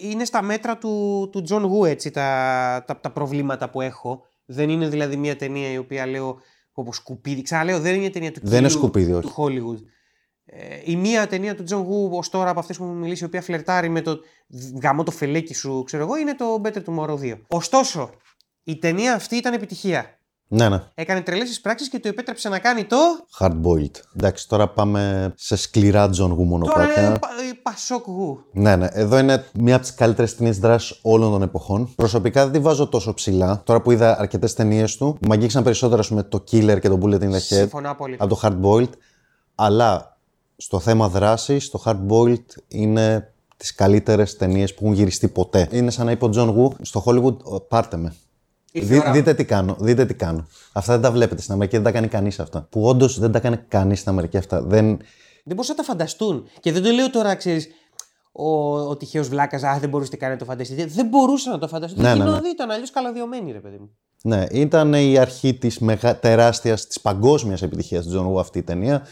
Είναι 0.00 0.24
στα 0.24 0.42
μέτρα 0.42 0.78
του, 0.78 1.28
του 1.32 1.44
John 1.48 1.62
Woo 1.62 1.86
έτσι 1.88 2.10
τα, 2.10 2.84
τα, 2.86 3.00
τα 3.00 3.10
προβλήματα 3.10 3.70
που 3.70 3.80
έχω. 3.80 4.22
Δεν 4.44 4.68
είναι 4.68 4.88
δηλαδή 4.88 5.16
μια 5.16 5.36
ταινία 5.36 5.70
η 5.72 5.78
οποία 5.78 6.06
λέω 6.06 6.38
όπως 6.80 6.96
σκουπίδι. 6.96 7.42
Ξαναλέω, 7.42 7.80
δεν 7.80 7.90
είναι 7.92 8.00
μια 8.00 8.10
ταινία 8.10 8.32
του 8.32 8.40
Δεν 8.42 8.58
είναι 8.58 8.68
κυρίου 8.68 8.78
σκουπίδι, 8.78 9.12
όχι. 9.12 9.26
του 9.26 9.34
Hollywood. 9.36 9.84
Ε, 10.44 10.80
η 10.84 10.96
μία 10.96 11.26
ταινία 11.26 11.54
του 11.54 11.64
John 11.68 11.80
Woo 11.80 12.18
ως 12.18 12.28
τώρα 12.28 12.50
από 12.50 12.60
αυτές 12.60 12.76
που 12.76 12.84
μου 12.84 12.94
μιλήσει, 12.94 13.22
η 13.22 13.26
οποία 13.26 13.42
φλερτάρει 13.42 13.88
με 13.88 14.00
το 14.00 14.18
γαμό 14.82 15.02
το 15.02 15.10
φελέκι 15.10 15.54
σου, 15.54 15.82
ξέρω 15.86 16.02
εγώ, 16.02 16.16
είναι 16.16 16.34
το 16.34 16.60
Better 16.64 16.82
Tomorrow 16.84 17.18
2. 17.18 17.40
Ωστόσο, 17.48 18.10
η 18.62 18.78
ταινία 18.78 19.14
αυτή 19.14 19.36
ήταν 19.36 19.52
επιτυχία. 19.52 20.19
Ναι, 20.52 20.68
ναι. 20.68 20.82
Έκανε 20.94 21.20
τρελές 21.20 21.60
πράξει 21.60 21.88
και 21.88 21.98
του 21.98 22.08
επέτρεψε 22.08 22.48
να 22.48 22.58
κάνει 22.58 22.84
το. 22.84 22.96
Hard 23.38 23.52
boiled. 23.62 23.90
Εντάξει, 24.16 24.48
τώρα 24.48 24.68
πάμε 24.68 25.32
σε 25.36 25.56
σκληρά 25.56 26.04
John 26.06 26.10
Woo 26.10 26.16
Τώρα 26.16 26.32
είναι 26.34 26.44
μονοπάτια. 26.44 27.18
πα- 27.20 27.28
ε, 27.50 27.58
Πασόκ 27.62 28.04
Γου. 28.06 28.38
Ναι, 28.52 28.76
ναι. 28.76 28.88
Εδώ 28.92 29.18
είναι 29.18 29.44
μία 29.54 29.74
από 29.74 29.84
τις 29.84 29.94
καλύτερες 29.94 30.36
ταινίες 30.36 30.58
δράσης 30.58 30.98
όλων 31.02 31.30
των 31.30 31.42
εποχών. 31.42 31.92
Προσωπικά 31.96 32.42
δεν 32.44 32.52
τη 32.52 32.58
βάζω 32.58 32.88
τόσο 32.88 33.14
ψηλά. 33.14 33.62
Τώρα 33.64 33.80
που 33.80 33.90
είδα 33.90 34.18
αρκετές 34.18 34.54
ταινίες 34.54 34.96
του, 34.96 35.18
μου 35.20 35.32
αγγίξαν 35.32 35.62
περισσότερο 35.62 36.02
με 36.10 36.22
το 36.22 36.44
Killer 36.50 36.78
και 36.80 36.88
το 36.88 36.98
Bullet 37.02 37.20
in 37.20 37.30
the 37.30 37.34
Head 37.34 37.38
Συμφωνώ 37.40 37.90
απόλυτα. 37.90 38.24
από 38.24 38.34
το 38.34 38.40
Hard 38.42 38.60
boiled. 38.66 38.90
Αλλά 39.54 40.18
στο 40.56 40.78
θέμα 40.80 41.08
δράσης, 41.08 41.70
το 41.70 41.82
Hard 41.84 41.98
boiled 42.08 42.44
είναι 42.68 43.32
τις 43.56 43.74
καλύτερες 43.74 44.36
ταινίες 44.36 44.74
που 44.74 44.80
έχουν 44.84 44.94
γυριστεί 44.96 45.28
ποτέ. 45.28 45.68
Είναι 45.70 45.90
σαν 45.90 46.06
να 46.06 46.12
είπε 46.12 46.24
ο 46.24 46.30
John 46.34 46.48
Woo 46.56 46.70
στο 46.82 47.02
Hollywood, 47.06 47.68
πάρτε 47.68 47.96
με. 47.96 48.14
Ήρθε 48.72 48.86
η 48.94 48.96
Δι- 48.96 49.00
ώρα. 49.02 49.12
δείτε 49.12 49.34
τι 49.34 49.44
κάνω, 49.44 49.76
δείτε 49.80 50.06
τι 50.06 50.14
κάνω. 50.14 50.46
Αυτά 50.72 50.92
δεν 50.92 51.02
τα 51.02 51.10
βλέπετε 51.12 51.40
στην 51.42 51.54
Αμερική, 51.54 51.76
δεν 51.76 51.84
τα 51.84 51.92
κάνει 51.92 52.06
κανείς 52.08 52.40
αυτά. 52.40 52.66
Που 52.70 52.82
όντως 52.88 53.18
δεν 53.18 53.32
τα 53.32 53.40
κάνει 53.40 53.56
κανείς 53.68 53.98
στην 53.98 54.10
Αμερική 54.10 54.36
αυτά. 54.36 54.62
Δεν... 54.62 54.86
Δεν 55.44 55.54
μπορούσαν 55.56 55.76
να 55.76 55.82
τα 55.84 55.88
φανταστούν. 55.88 56.48
Και 56.60 56.72
δεν 56.72 56.82
το 56.82 56.90
λέω 56.90 57.10
τώρα, 57.10 57.34
ξέρεις, 57.34 57.68
ο, 58.32 58.78
ο 58.80 58.96
τυχαίος 58.96 59.28
βλάκας, 59.28 59.62
Α, 59.62 59.78
δεν 59.80 59.88
μπορούσατε 59.88 60.16
καν 60.16 60.30
να 60.30 60.36
το 60.36 60.44
φανταστείτε. 60.44 60.86
Δεν 60.86 61.06
μπορούσαν 61.06 61.52
να 61.52 61.58
το 61.58 61.68
φανταστούν. 61.68 62.02
Ναι, 62.02 62.14
Ναι, 62.14 62.24
ναι, 62.24 62.30
ναι, 62.30 62.40
ναι. 62.40 62.48
ήταν 62.48 62.70
αλλιώς 62.70 62.90
καλωδιωμένοι, 62.90 63.52
ρε 63.52 63.58
παιδί 63.58 63.76
μου. 63.78 63.90
Ναι, 64.22 64.44
ήταν 64.50 64.92
η 64.94 65.18
αρχή 65.18 65.54
της 65.54 65.78
μεγα... 65.78 66.16
τεράστιας, 66.18 66.86
της 66.86 67.00
παγκόσμιας 67.00 67.62
επιτυχίας 67.62 68.06
του 68.06 68.12
John 68.18 68.34
Woo 68.36 68.40
αυτή 68.40 68.58
η 68.58 68.62
ταινία. 68.62 69.02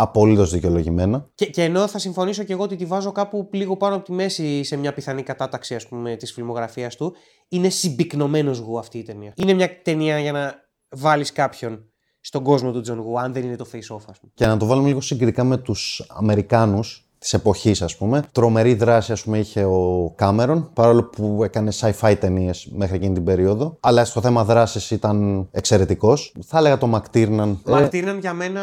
Απολύτως 0.00 0.50
δικαιολογημένα. 0.50 1.28
Και, 1.34 1.46
και 1.46 1.62
ενώ 1.62 1.86
θα 1.86 1.98
συμφωνήσω 1.98 2.42
και 2.42 2.52
εγώ 2.52 2.62
ότι 2.62 2.76
τη 2.76 2.84
βάζω 2.84 3.12
κάπου 3.12 3.48
λίγο 3.52 3.76
πάνω 3.76 3.94
από 3.94 4.04
τη 4.04 4.12
μέση 4.12 4.62
σε 4.64 4.76
μια 4.76 4.92
πιθανή 4.92 5.22
κατάταξη 5.22 5.74
ας 5.74 5.86
πούμε, 5.86 6.16
της 6.16 6.32
φιλμογραφίας 6.32 6.96
του, 6.96 7.14
είναι 7.48 7.68
συμπυκνωμένος 7.68 8.58
γου 8.58 8.78
αυτή 8.78 8.98
η 8.98 9.02
ταινία. 9.02 9.32
Είναι 9.36 9.52
μια 9.52 9.82
ταινία 9.82 10.18
για 10.18 10.32
να 10.32 10.54
βάλεις 10.88 11.32
κάποιον 11.32 11.84
στον 12.20 12.42
κόσμο 12.42 12.72
του 12.72 12.80
Τζον 12.80 12.98
Γου, 12.98 13.20
αν 13.20 13.32
δεν 13.32 13.44
είναι 13.44 13.56
το 13.56 13.66
face-off, 13.72 14.02
ας 14.08 14.18
πούμε. 14.20 14.32
Και 14.34 14.46
να 14.46 14.56
το 14.56 14.66
βάλουμε 14.66 14.88
λίγο 14.88 15.00
συγκριτικά 15.00 15.44
με 15.44 15.56
τους 15.56 16.06
Αμερικάνους 16.08 17.07
της 17.18 17.32
εποχής, 17.32 17.82
ας 17.82 17.96
πούμε. 17.96 18.22
Τρομερή 18.32 18.74
δράση, 18.74 19.12
ας 19.12 19.22
πούμε, 19.22 19.38
είχε 19.38 19.64
ο 19.64 20.12
Κάμερον, 20.16 20.70
παρόλο 20.72 21.04
που 21.04 21.40
έκανε 21.44 21.72
sci-fi 21.80 22.16
ταινίες 22.20 22.68
μέχρι 22.72 22.96
εκείνη 22.96 23.14
την 23.14 23.24
περίοδο. 23.24 23.76
Αλλά 23.80 24.04
στο 24.04 24.20
θέμα 24.20 24.44
δράσης 24.44 24.90
ήταν 24.90 25.48
εξαιρετικός. 25.50 26.34
Θα 26.46 26.58
έλεγα 26.58 26.78
το 26.78 26.86
Μακτίρναν. 26.86 27.60
Ο 27.66 27.70
Μακτίρναν 27.70 28.18
για 28.18 28.32
μένα 28.32 28.62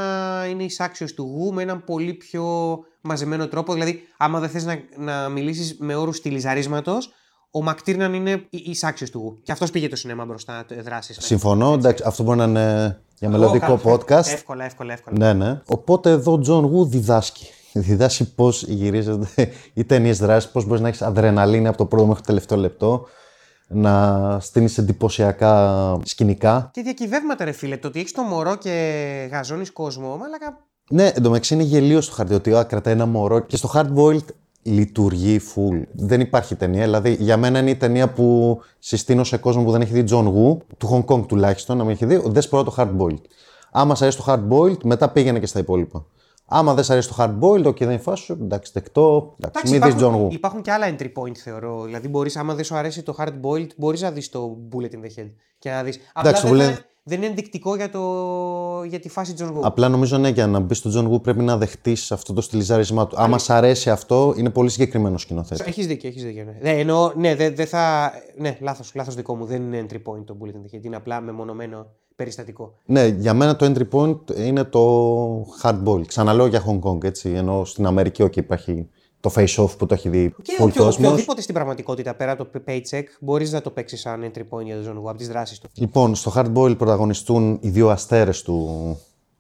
είναι 0.49 0.63
ισάξιος 0.63 1.13
του 1.13 1.23
γου 1.35 1.53
με 1.53 1.61
έναν 1.61 1.83
πολύ 1.83 2.13
πιο 2.13 2.43
μαζεμένο 3.01 3.47
τρόπο. 3.47 3.73
Δηλαδή, 3.73 3.99
άμα 4.17 4.39
δεν 4.39 4.49
θες 4.49 4.65
να, 4.65 4.75
να 4.97 5.29
μιλήσεις 5.29 5.75
με 5.79 5.95
όρους 5.95 6.17
στυλιζαρίσματος, 6.17 7.09
ο 7.51 7.61
Μακτίρναν 7.63 8.13
είναι 8.13 8.45
ισάξιος 8.49 9.09
του 9.09 9.19
γου. 9.19 9.39
Και 9.43 9.51
αυτός 9.51 9.71
πήγε 9.71 9.87
το 9.89 9.95
σινέμα 9.95 10.25
μπροστά, 10.25 10.65
ε, 10.69 10.81
δράσεις. 10.81 11.17
Συμφωνώ, 11.21 11.73
εντάξει, 11.73 12.03
αυτό 12.07 12.23
μπορεί 12.23 12.37
να 12.37 12.43
είναι 12.43 12.99
για 13.19 13.29
μελλοντικό 13.29 13.65
Εγώ 13.65 13.77
κάνω- 13.77 13.95
podcast. 13.97 14.31
Εύκολα, 14.31 14.63
εύκολα, 14.63 14.93
εύκολα. 14.93 15.17
Ναι, 15.17 15.33
ναι. 15.45 15.61
Οπότε 15.67 16.09
εδώ 16.09 16.31
ο 16.31 16.39
Τζον 16.39 16.65
Γου 16.65 16.85
διδάσκει. 16.85 17.47
Διδάσκει 17.77 18.33
πώς 18.33 18.63
γυρίζονται 18.63 19.27
οι 19.73 19.83
ταινίες 19.83 20.17
δράσης, 20.17 20.51
πώς 20.51 20.65
μπορείς 20.65 20.81
να 20.81 20.87
έχεις 20.87 21.01
αδρεναλίνη 21.01 21.67
από 21.67 21.77
το 21.77 21.85
πρώτο 21.85 22.05
μέχρι 22.05 22.21
το 22.21 22.27
τελευταίο 22.27 22.57
λεπτό, 22.57 23.05
να 23.67 24.37
στείνεις 24.41 24.77
εντυπωσιακά 24.77 25.97
σκηνικά. 26.03 26.69
Και 26.73 26.81
διακυβεύματα, 26.81 27.45
ρε 27.45 27.51
φίλε. 27.51 27.77
Το 27.77 27.87
ότι 27.87 27.99
έχεις 27.99 28.11
το 28.11 28.21
μωρό 28.21 28.55
και 28.55 29.27
γαζώνεις 29.31 29.71
κόσμο, 29.71 30.17
μαλάκα. 30.17 30.57
Ναι, 30.89 31.11
εντωμεταξύ 31.15 31.53
είναι 31.53 31.63
γελοίο 31.63 32.01
στο 32.01 32.13
χαρτί 32.13 32.33
ότι 32.33 32.55
α, 32.55 32.63
κρατάει 32.63 32.93
ένα 32.93 33.05
μωρό 33.05 33.39
και 33.39 33.57
στο 33.57 33.71
hard 33.73 33.87
boiled 33.95 34.25
λειτουργεί 34.61 35.41
full. 35.55 35.81
Δεν 35.91 36.21
υπάρχει 36.21 36.55
ταινία. 36.55 36.83
Δηλαδή, 36.83 37.17
για 37.19 37.37
μένα 37.37 37.59
είναι 37.59 37.69
η 37.69 37.75
ταινία 37.75 38.09
που 38.09 38.59
συστήνω 38.79 39.23
σε 39.23 39.37
κόσμο 39.37 39.63
που 39.63 39.71
δεν 39.71 39.81
έχει 39.81 40.01
δει 40.01 40.03
John 40.09 40.25
Woo, 40.25 40.57
του 40.77 40.89
Hong 40.91 41.13
Kong 41.13 41.27
τουλάχιστον, 41.27 41.77
να 41.77 41.83
μην 41.83 41.93
έχει 41.93 42.05
δει, 42.05 42.21
δες 42.25 42.47
πρώτα 42.47 42.71
το 42.71 42.75
hard 42.77 43.01
boiled. 43.01 43.21
Άμα 43.71 43.95
σ' 43.95 44.01
αρέσει 44.01 44.17
το 44.17 44.23
hard 44.27 44.53
boiled, 44.53 44.83
μετά 44.83 45.09
πήγαινε 45.09 45.39
και 45.39 45.45
στα 45.45 45.59
υπόλοιπα. 45.59 46.05
Άμα 46.47 46.73
δεν 46.73 46.83
σ' 46.83 46.89
αρέσει 46.89 47.07
το 47.07 47.15
hard 47.17 47.39
boiled, 47.39 47.65
OK, 47.65 47.77
δεν 47.77 47.89
είναι 47.89 47.97
φάση 47.97 48.23
σου, 48.23 48.33
εντάξει, 48.33 48.71
δεκτό, 48.73 49.35
εντάξει, 49.43 49.71
μην 49.71 49.81
δεις 49.81 49.93
John 49.93 49.97
υπάρχουν, 49.97 50.27
Woo. 50.27 50.31
υπάρχουν 50.33 50.61
και 50.61 50.71
άλλα 50.71 50.95
entry 50.95 51.11
point, 51.15 51.35
θεωρώ. 51.37 51.83
Δηλαδή, 51.83 52.07
μπορείς, 52.07 52.35
άμα 52.37 52.53
δεν 52.55 52.63
σου 52.63 52.75
αρέσει 52.75 53.03
το 53.03 53.15
hard 53.19 53.33
boiled, 53.41 53.75
μπορείς 53.77 54.01
να 54.01 54.11
δεις 54.11 54.29
το 54.29 54.57
bullet 54.71 54.89
in 54.91 54.99
the 54.99 55.19
head. 55.21 55.31
Και 55.59 55.69
να 55.69 55.83
δεις. 55.83 55.99
Απλά 56.13 56.29
Εντάξει, 56.29 56.47
δεν, 56.47 56.57
το 56.57 56.63
θα- 56.63 56.71
bullet- 56.71 56.83
δεν 57.07 57.17
είναι 57.17 57.27
ενδεικτικό 57.27 57.75
για, 57.75 57.89
το... 57.89 58.83
για 58.83 58.99
τη 58.99 59.09
φάση 59.09 59.33
John 59.37 59.47
Woo. 59.47 59.61
Απλά 59.61 59.89
νομίζω 59.89 60.17
ναι, 60.17 60.29
για 60.29 60.47
να 60.47 60.59
μπεις 60.59 60.77
στο 60.77 60.89
John 60.93 61.13
Woo 61.13 61.21
πρέπει 61.21 61.43
να 61.43 61.57
δεχτείς 61.57 62.11
αυτό 62.11 62.33
το 62.33 62.41
στυλιζάρισμά 62.41 63.07
του. 63.07 63.15
Άμα 63.19 63.37
σ' 63.37 63.49
αρέσει 63.49 63.89
αυτό, 63.89 64.33
είναι 64.37 64.49
πολύ 64.49 64.69
συγκεκριμένο 64.69 65.17
σκηνοθέτης. 65.17 65.65
Έχεις 65.65 65.87
δίκιο, 65.87 66.09
έχεις 66.09 66.23
δίκιο. 66.23 66.43
Ναι, 66.43 66.57
ναι, 66.61 66.79
εννοώ, 66.79 67.11
ναι, 67.15 67.35
δεν 67.35 67.55
δεν 67.55 67.67
θα. 67.67 68.11
Ναι, 68.37 68.57
λάθος 68.61 68.91
λάθος 68.95 69.15
δικό 69.15 69.35
μου. 69.35 69.45
Δεν 69.45 69.61
είναι 69.61 69.85
entry 69.89 69.95
point 69.95 70.23
το 70.25 70.37
bullet 70.41 70.47
in 70.47 70.75
the 70.75 70.77
head. 70.77 70.83
Είναι 70.83 70.95
απλά 70.95 71.21
μεμονωμένο 71.21 71.87
περιστατικό. 72.15 72.73
Ναι, 72.85 73.05
για 73.05 73.33
μένα 73.33 73.55
το 73.55 73.65
entry 73.65 73.99
point 73.99 74.37
είναι 74.37 74.63
το 74.63 75.41
hard 75.61 75.83
ball. 75.85 76.07
Ξαναλέω 76.07 76.45
για 76.45 76.63
Hong 76.67 76.79
Kong, 76.89 77.03
έτσι. 77.03 77.29
Ενώ 77.29 77.65
στην 77.65 77.85
Αμερική, 77.85 78.23
όχι, 78.23 78.39
υπάρχει 78.39 78.89
το 79.29 79.33
face-off 79.35 79.77
που 79.77 79.85
το 79.85 79.93
έχει 79.93 80.09
δει 80.09 80.35
Και 80.41 80.53
full 80.59 80.63
οποιο- 80.67 80.83
κόσμος. 80.83 80.95
οποιοδήποτε 81.07 81.41
στην 81.41 81.53
πραγματικότητα 81.53 82.13
πέρα 82.13 82.31
από 82.31 82.45
το 82.45 82.61
paycheck 82.67 83.03
μπορείς 83.19 83.51
να 83.51 83.61
το 83.61 83.69
παίξεις 83.69 83.99
σαν 83.99 84.31
entry 84.33 84.41
point 84.49 84.63
για 84.63 84.81
τον 84.81 84.85
John 84.85 84.97
Woo 85.05 85.09
από 85.09 85.17
τις 85.17 85.27
δράσεις 85.27 85.59
του. 85.59 85.69
Λοιπόν, 85.73 86.15
στο 86.15 86.33
Hardboil 86.35 86.77
πρωταγωνιστούν 86.77 87.57
οι 87.61 87.69
δύο 87.69 87.89
αστέρες 87.89 88.41
του 88.41 88.69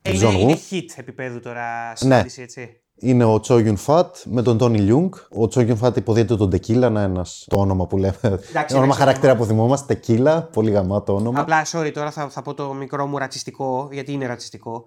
Ε, 0.01 0.11
του 0.11 0.15
είναι, 0.15 0.25
John 0.27 0.33
Woo. 0.35 0.39
είναι 0.39 0.57
hit 0.71 0.85
επίπεδου 0.95 1.39
τώρα 1.39 1.95
συνάντηση, 1.95 2.41
έτσι. 2.41 2.79
Είναι 2.99 3.23
ο 3.25 3.39
Cho 3.47 3.53
Yun 3.67 3.75
Fat 3.85 4.05
με 4.25 4.41
τον 4.41 4.57
Tony 4.61 4.89
Leung. 4.89 5.09
Ο 5.43 5.47
Cho 5.53 5.69
Yun 5.69 5.77
Fat 5.81 5.97
υποδίεται 5.97 6.35
τον 6.35 6.49
Tequila, 6.53 6.75
να 6.75 6.87
είναι 6.87 7.01
ένας- 7.03 7.45
το 7.49 7.59
όνομα 7.59 7.87
που 7.87 7.97
λέμε. 7.97 8.15
όνομα 8.23 8.39
εντάξει, 8.49 8.91
χαρακτήρα 8.91 9.35
που 9.35 9.45
θυμόμαστε. 9.45 9.99
Tequila, 10.07 10.43
πολύ 10.53 10.71
γαμάτο 10.71 11.15
όνομα. 11.15 11.39
Απλά, 11.39 11.65
sorry, 11.71 11.91
τώρα 11.93 12.11
θα, 12.11 12.29
θα 12.29 12.41
πω 12.41 12.53
το 12.53 12.73
μικρό 12.73 13.05
μου 13.07 13.17
ρατσιστικό, 13.17 13.89
γιατί 13.91 14.11
είναι 14.11 14.25
ρατσιστικό. 14.25 14.85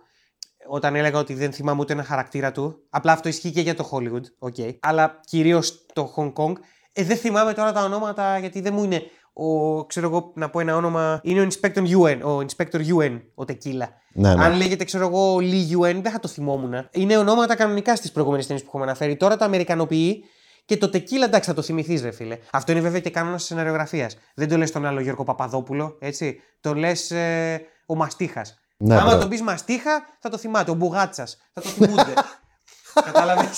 Όταν 0.69 0.97
έλεγα 0.97 1.19
ότι 1.19 1.35
δεν 1.35 1.53
θυμάμαι 1.53 1.81
ούτε 1.81 1.93
ένα 1.93 2.05
χαρακτήρα 2.05 2.53
του. 2.53 2.87
Απλά 2.91 3.13
αυτό 3.13 3.29
ισχύει 3.29 3.51
και 3.51 3.61
για 3.61 3.75
το 3.75 3.91
Hollywood. 3.93 4.49
Okay. 4.49 4.75
Αλλά 4.81 5.21
κυρίως 5.25 5.87
το 5.93 6.15
Hong 6.17 6.33
Kong. 6.33 6.53
Ε, 6.93 7.05
δεν 7.05 7.17
θυμάμαι 7.17 7.53
τώρα 7.53 7.73
τα 7.73 7.85
ονόματα 7.85 8.39
γιατί 8.39 8.61
δεν 8.61 8.75
μου 8.75 8.85
είναι. 8.85 9.03
Ο, 9.33 9.85
ξέρω 9.85 10.07
εγώ 10.07 10.33
να 10.35 10.51
πω 10.51 10.61
ένα 10.61 10.77
όνομα. 10.77 11.21
Είναι 11.23 11.41
ο 11.41 11.47
Inspector 11.49 11.83
UN. 11.83 12.19
Ο 12.23 12.39
Inspector 12.39 12.81
UN, 12.81 13.21
ο 13.35 13.43
Tequila. 13.49 13.89
Ναι, 14.13 14.35
ναι. 14.35 14.45
Αν 14.45 14.57
λέγεται, 14.57 14.85
ξέρω 14.85 15.07
εγώ, 15.07 15.37
Lee 15.37 15.79
UN, 15.79 16.01
δεν 16.03 16.13
θα 16.13 16.19
το 16.19 16.29
θυμόμουν. 16.29 16.89
Είναι 16.91 17.17
ονόματα 17.17 17.57
κανονικά 17.57 17.97
στις 17.97 18.13
προηγούμενες 18.13 18.47
ταινίες 18.47 18.65
που 18.65 18.71
έχουμε 18.71 18.85
αναφέρει. 18.85 19.17
Τώρα 19.17 19.37
τα 19.37 19.45
Αμερικανοποιεί 19.45 20.25
και 20.65 20.77
το 20.77 20.91
Tequila, 20.93 21.25
εντάξει, 21.25 21.49
θα 21.49 21.55
το 21.55 21.63
θυμηθείς, 21.63 22.03
ρε 22.03 22.11
φίλε. 22.11 22.39
Αυτό 22.53 22.73
είναι 22.73 22.81
βέβαια 22.81 23.01
και 23.01 23.11
κανόνας 23.11 23.39
της 23.39 23.49
σεναριογραφίας. 23.49 24.17
Δεν 24.35 24.49
το 24.49 24.57
λες 24.57 24.71
τον 24.71 24.87
άλλο 24.87 25.01
Γιώργο 25.01 25.25
Παπαδόπουλο, 25.25 25.97
έτσι. 26.01 26.41
Το 26.61 26.75
λες 26.75 27.11
ε, 27.11 27.61
ο 27.87 27.95
Μαστίχας. 27.95 28.59
Ναι, 28.81 28.95
Άμα 28.95 29.05
μπράβο. 29.05 29.21
τον 29.21 29.29
πεις 29.29 29.43
Μαστίχα, 29.43 30.03
θα 30.19 30.29
το 30.29 30.39
θυμάται. 30.39 30.71
Ο 30.71 30.75
Μπουγάτσας. 30.75 31.39
Θα 31.53 31.61
το 31.61 31.69
θυμούνται. 31.69 32.13
Κατάλαβε. 33.05 33.49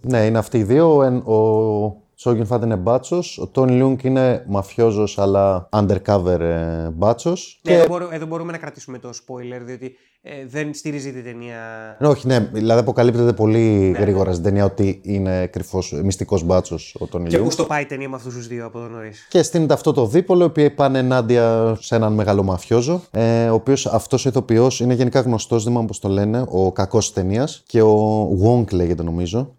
Ναι, 0.00 0.24
είναι 0.26 0.38
αυτοί 0.38 0.58
οι 0.58 0.64
δύο. 0.64 0.96
Ο, 1.24 2.01
εν- 2.24 2.40
ο 2.40 2.44
Cho 2.46 2.46
Yun 2.48 2.56
Fat 2.56 2.62
είναι 2.62 2.76
μπάτσος. 2.76 3.38
Ο 3.38 3.50
Tony 3.54 3.82
Leung 3.82 4.02
είναι 4.04 4.44
μαφιόζος, 4.48 5.18
αλλά 5.18 5.68
undercover 5.72 6.40
ε, 6.40 6.88
μπάτσος. 6.94 7.60
ναι, 7.62 7.72
εδώ, 7.74 7.86
μπορούμε, 7.86 8.14
εδώ 8.14 8.26
μπορούμε 8.26 8.52
να 8.52 8.58
κρατήσουμε 8.58 8.98
το 8.98 9.08
spoiler, 9.08 9.60
διότι 9.64 9.94
ε, 10.24 10.30
δεν 10.46 10.74
στηρίζει 10.74 11.12
την 11.12 11.24
ταινία. 11.24 11.56
Όχι, 12.00 12.26
ναι, 12.26 12.38
δηλαδή 12.52 12.80
αποκαλύπτεται 12.80 13.32
πολύ 13.32 13.90
γρήγορα 13.98 14.32
στην 14.32 14.44
ταινία 14.44 14.64
ότι 14.64 15.00
είναι 15.04 15.46
κρυφός, 15.46 16.00
μυστικός 16.04 16.42
μπάτσος 16.42 16.96
ο 17.00 17.06
Tony 17.12 17.24
Και 17.28 17.38
Leung. 17.38 17.42
πού 17.42 17.50
στο 17.50 17.64
πάει 17.64 17.82
η 17.82 17.86
ταινία 17.86 18.08
με 18.08 18.16
αυτούς 18.16 18.34
τους 18.34 18.46
δύο 18.46 18.66
από 18.66 18.78
εδώ 18.78 18.88
νωρίς. 18.88 19.26
Και 19.30 19.42
στείνεται 19.42 19.74
αυτό 19.74 19.92
το 19.92 20.06
δίπολο, 20.06 20.42
οι 20.42 20.46
οποίοι 20.46 20.70
πάνε 20.70 20.98
ενάντια 20.98 21.76
σε 21.80 21.94
έναν 21.94 22.12
μεγάλο 22.12 22.42
μαφιόζο, 22.42 23.02
ε, 23.10 23.48
ο 23.48 23.54
οποίος 23.54 23.86
αυτός 23.86 24.26
ο 24.26 24.28
ηθοποιός 24.28 24.80
είναι 24.80 24.94
γενικά 24.94 25.20
γνωστός, 25.20 25.62
δεν 25.62 25.72
θυμάμαι 25.72 25.86
πώς 25.86 25.98
το 25.98 26.08
λένε, 26.08 26.44
ο 26.48 26.72
κακός 26.72 27.12
ταινίας. 27.12 27.62
Και 27.66 27.82
ο 27.82 28.28
Wong 28.44 28.72
λέγεται 28.72 29.02
νομίζω. 29.02 29.56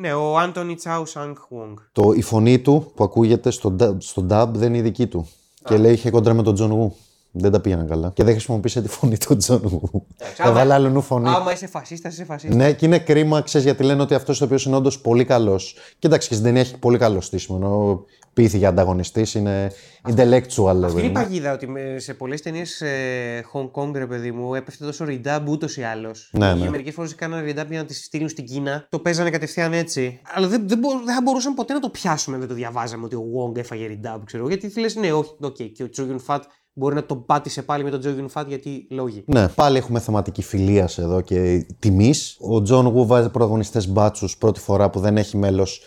Ναι, 0.00 0.12
ο 0.12 0.38
Άντονι 0.38 0.74
Τσάου 0.74 1.06
Σανγκ 1.06 1.36
Wong. 1.38 1.74
Το, 1.92 2.12
η 2.12 2.22
φωνή 2.22 2.58
του 2.58 2.92
που 2.94 3.04
ακούγεται 3.04 3.50
στο, 3.50 3.76
dub- 3.80 3.96
στο 3.98 4.26
dub 4.30 4.46
δεν 4.52 4.68
είναι 4.68 4.78
η 4.78 4.80
δική 4.80 5.06
του. 5.06 5.28
Και 5.64 5.76
λέει 5.76 5.92
είχε 5.92 6.10
κόντρα 6.10 6.34
με 6.34 6.42
τον 6.42 6.54
Τζον 6.54 6.70
Woo. 6.92 6.94
Δεν 7.32 7.50
τα 7.52 7.60
πήγαιναν 7.60 7.88
καλά. 7.88 8.10
Και 8.14 8.24
δεν 8.24 8.32
χρησιμοποίησε 8.32 8.82
τη 8.82 8.88
φωνή 8.88 9.18
του 9.18 9.36
Τζον 9.36 9.60
Woo. 9.64 10.00
άμα- 10.38 10.50
Έβαλε 10.50 10.74
αλλουνού 10.74 11.00
φωνή. 11.02 11.28
Άμα 11.28 11.52
είσαι 11.52 11.66
φασίστας, 11.66 12.12
είσαι 12.12 12.24
φασίστας. 12.24 12.56
Ναι, 12.56 12.72
και 12.72 12.86
είναι 12.86 12.98
κρίμα, 12.98 13.40
ξέρεις, 13.40 13.66
γιατί 13.66 13.82
λένε 13.82 14.02
ότι 14.02 14.14
αυτός 14.14 14.40
ο 14.40 14.44
οποίος 14.44 14.64
είναι 14.64 14.76
όντως 14.76 15.00
πολύ 15.00 15.24
καλός. 15.24 15.74
Κοίταξε 15.98 16.28
και 16.28 16.34
στην 16.34 16.46
ταινία 16.46 16.60
έχει 16.60 16.78
πολύ 16.78 16.98
καλό 16.98 17.20
στήσιμο. 17.20 18.04
Ενώ 18.40 18.48
πείθει 18.48 18.58
για 18.58 18.68
ανταγωνιστής, 18.68 19.34
είναι 19.34 19.72
intellectual 20.08 20.74
level. 20.80 20.84
Αυτή 20.84 20.98
είναι 20.98 21.06
η 21.06 21.10
παγίδα 21.10 21.52
ότι 21.52 21.66
με- 21.68 21.98
σε 21.98 22.14
πολλές 22.14 22.42
ταινίες 22.42 22.80
ε, 22.80 23.44
Hong 23.52 23.70
Kong, 23.70 23.90
ρε 23.94 24.06
παιδί 24.06 24.32
μου, 24.32 24.54
έπεφτε 24.54 24.84
τόσο 24.84 25.04
redub 25.08 25.42
ούτως 25.48 25.76
ή 25.76 25.82
άλλως. 25.82 26.30
Ναι, 26.32 26.54
ναι. 26.54 26.68
Μερικές 26.70 26.94
φορές 26.94 27.14
κάνανε 27.14 27.50
redub 27.50 27.66
για 27.68 27.78
να 27.78 27.84
τις 27.84 28.04
στείλουν 28.04 28.28
στην 28.28 28.44
Κίνα. 28.44 28.86
Το 28.88 28.98
παίζανε 28.98 29.30
κατευθείαν 29.30 29.72
έτσι. 29.72 30.20
Αλλά 30.34 30.46
δεν, 30.48 30.68
δεν, 30.68 30.78
μπο- 30.78 31.02
δεν 31.04 31.14
θα 31.14 31.20
μπορούσαμε 31.22 31.54
ποτέ 31.54 31.72
να 31.72 31.80
το 31.80 31.88
πιάσουμε 31.88 32.34
αν 32.34 32.40
δεν 32.40 32.48
το 32.50 32.54
διαβάζαμε 32.56 33.04
ότι 33.04 33.14
ο 33.14 33.24
Wong 33.36 33.56
έφαγε 33.58 33.86
redub, 34.02 34.18
ξέρω. 34.24 34.48
Γιατί 34.48 34.80
λες, 34.80 34.94
ναι, 34.96 35.12
όχι, 35.12 35.30
οκ. 35.40 35.56
Και 35.74 35.82
ο 35.82 35.88
Τσόου 35.88 36.03
Γιουν 36.03 36.18
Φατ 36.20 36.42
μπορεί 36.72 36.94
να 36.94 37.04
την 37.04 37.24
πάτησε 37.26 37.62
πάλι 37.62 37.84
με 37.84 37.90
τον 37.90 38.00
Τσόου 38.00 38.14
Γιουν 38.14 38.28
Φατ 38.28 38.48
γιατί 38.48 38.86
λόγοι. 38.90 39.24
Ναι, 39.26 39.48
πάλι 39.48 39.76
έχουμε 39.76 40.00
θεματική 40.00 40.42
φιλία 40.42 40.88
εδώ 40.96 41.20
και 41.20 41.66
τιμής. 41.78 42.36
Ο 42.40 42.62
Τζον 42.62 42.86
Γου 42.86 43.06
βάζει 43.06 43.28
πρωταγωνιστές 43.28 43.88
μπάτσους 43.88 44.36
πρώτη 44.36 44.60
φορά 44.60 44.90
που 44.90 45.00
δεν 45.00 45.16
έχει 45.16 45.36
μέλος 45.36 45.80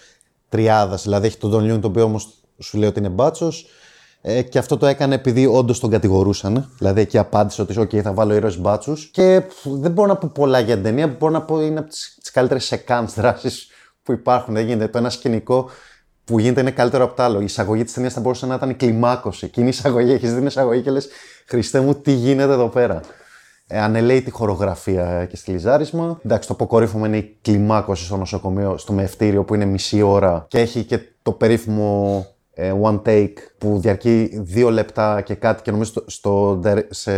τριάδας. 0.49 1.03
Δηλαδή 1.03 1.27
έχει 1.27 1.37
τον 1.37 1.51
Τόνι 1.51 1.63
Λιούνγκ, 1.63 1.81
το 1.81 1.87
οποίο 1.87 2.03
όμως 2.03 2.33
σου 2.63 2.77
λέει 2.77 2.89
ότι 2.89 2.99
είναι 2.99 3.09
μπάτσος. 3.09 3.67
Ε, 4.25 4.41
και 4.41 4.57
αυτό 4.57 4.77
το 4.77 4.85
έκανε 4.85 5.15
επειδή 5.15 5.45
όντως 5.45 5.79
τον 5.79 5.89
κατηγορούσαν. 5.89 6.69
Δηλαδή 6.77 7.01
εκεί 7.01 7.17
απάντησε 7.17 7.61
ότι 7.61 7.75
OK, 7.77 7.99
θα 7.99 8.13
βάλω 8.13 8.33
ήρωες 8.33 8.57
μπάτσους. 8.57 9.05
Και 9.05 9.41
πφ, 9.47 9.67
δεν 9.67 9.91
μπορώ 9.91 10.07
να 10.07 10.15
πω 10.15 10.31
πολλά 10.33 10.59
για 10.59 10.73
την 10.73 10.83
ταινία. 10.83 11.07
Μπορώ 11.07 11.31
να 11.31 11.41
πω 11.41 11.61
είναι 11.61 11.79
από 11.79 11.89
τις 11.89 12.31
καλύτερες 12.33 12.65
σεκάνς 12.65 13.09
δράσης 13.09 13.67
που 14.03 14.11
υπάρχουν. 14.11 14.53
Δεν 14.53 14.65
γίνεται. 14.65 14.87
Το 14.87 14.97
ένα 14.97 15.09
σκηνικό 15.09 15.69
που 16.25 16.39
γίνεται 16.39 16.61
είναι 16.61 16.71
καλύτερο 16.71 17.03
από 17.03 17.15
το 17.15 17.23
άλλο. 17.23 17.41
Η 17.41 17.43
εισαγωγή 17.43 17.83
της 17.83 17.93
ταινίας 17.93 18.13
θα 18.13 18.19
μπορούσε 18.19 18.45
να 18.45 18.55
ήταν 18.55 18.69
η 18.69 18.73
κλιμάκωση. 18.73 19.45
Εκείνη 19.45 19.65
η 19.65 19.69
εισαγωγή, 19.69 20.11
έχεις 20.11 20.29
δει 20.29 20.37
την 20.37 20.45
εισαγωγή 20.45 20.81
και 20.81 20.91
λες: 20.91 21.07
Χριστέ 21.45 21.79
μου, 21.79 21.95
τι 21.95 22.11
γίνεται 22.11 22.53
εδώ 22.53 22.67
πέρα. 22.67 23.01
Ε, 23.67 23.79
ανελαίει 23.81 24.21
τη 24.21 24.31
χορογραφία 24.31 25.25
και 25.29 25.35
στυλιζάρισμα. 25.35 26.19
Εντάξει, 26.25 26.47
το 26.47 26.53
αποκορύφωμα 26.53 27.07
είναι 27.07 27.17
η 27.17 27.37
κλιμάκωση 27.41 28.05
στο 28.05 28.17
νοσοκομείο, 28.17 28.77
στο 28.77 28.93
μευτήριο 28.93 29.43
που 29.43 29.55
είναι 29.55 29.65
μισή 29.65 30.01
ώρα 30.01 30.45
και 30.47 30.59
έχει 30.59 30.83
και 30.83 30.99
το 31.21 31.31
περίφημο 31.31 32.25
ε, 32.25 32.32
one 32.57 33.01
take 33.05 33.33
που 33.57 33.79
διαρκεί 33.79 34.29
δύο 34.33 34.69
λεπτά 34.69 35.21
και 35.21 35.33
κάτι 35.33 35.61
και 35.61 35.71
νομίζω 35.71 35.91
στο, 35.91 36.03
στο, 36.07 36.61
σε, 36.89 37.11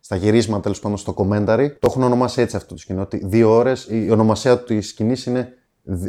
στα 0.00 0.16
γυρίσματα 0.16 0.62
τέλος 0.62 0.80
πάντων 0.80 0.98
στο 0.98 1.14
commentary 1.16 1.68
το 1.78 1.86
έχουν 1.86 2.02
ονομάσει 2.02 2.40
έτσι 2.40 2.56
αυτό 2.56 2.74
το 2.74 2.80
σκηνό. 2.80 3.02
Ότι 3.02 3.20
δύο 3.24 3.50
ώρες, 3.50 3.86
η 3.90 4.10
ονομασία 4.10 4.58
της 4.58 4.88
σκηνής 4.88 5.26
είναι 5.26 5.52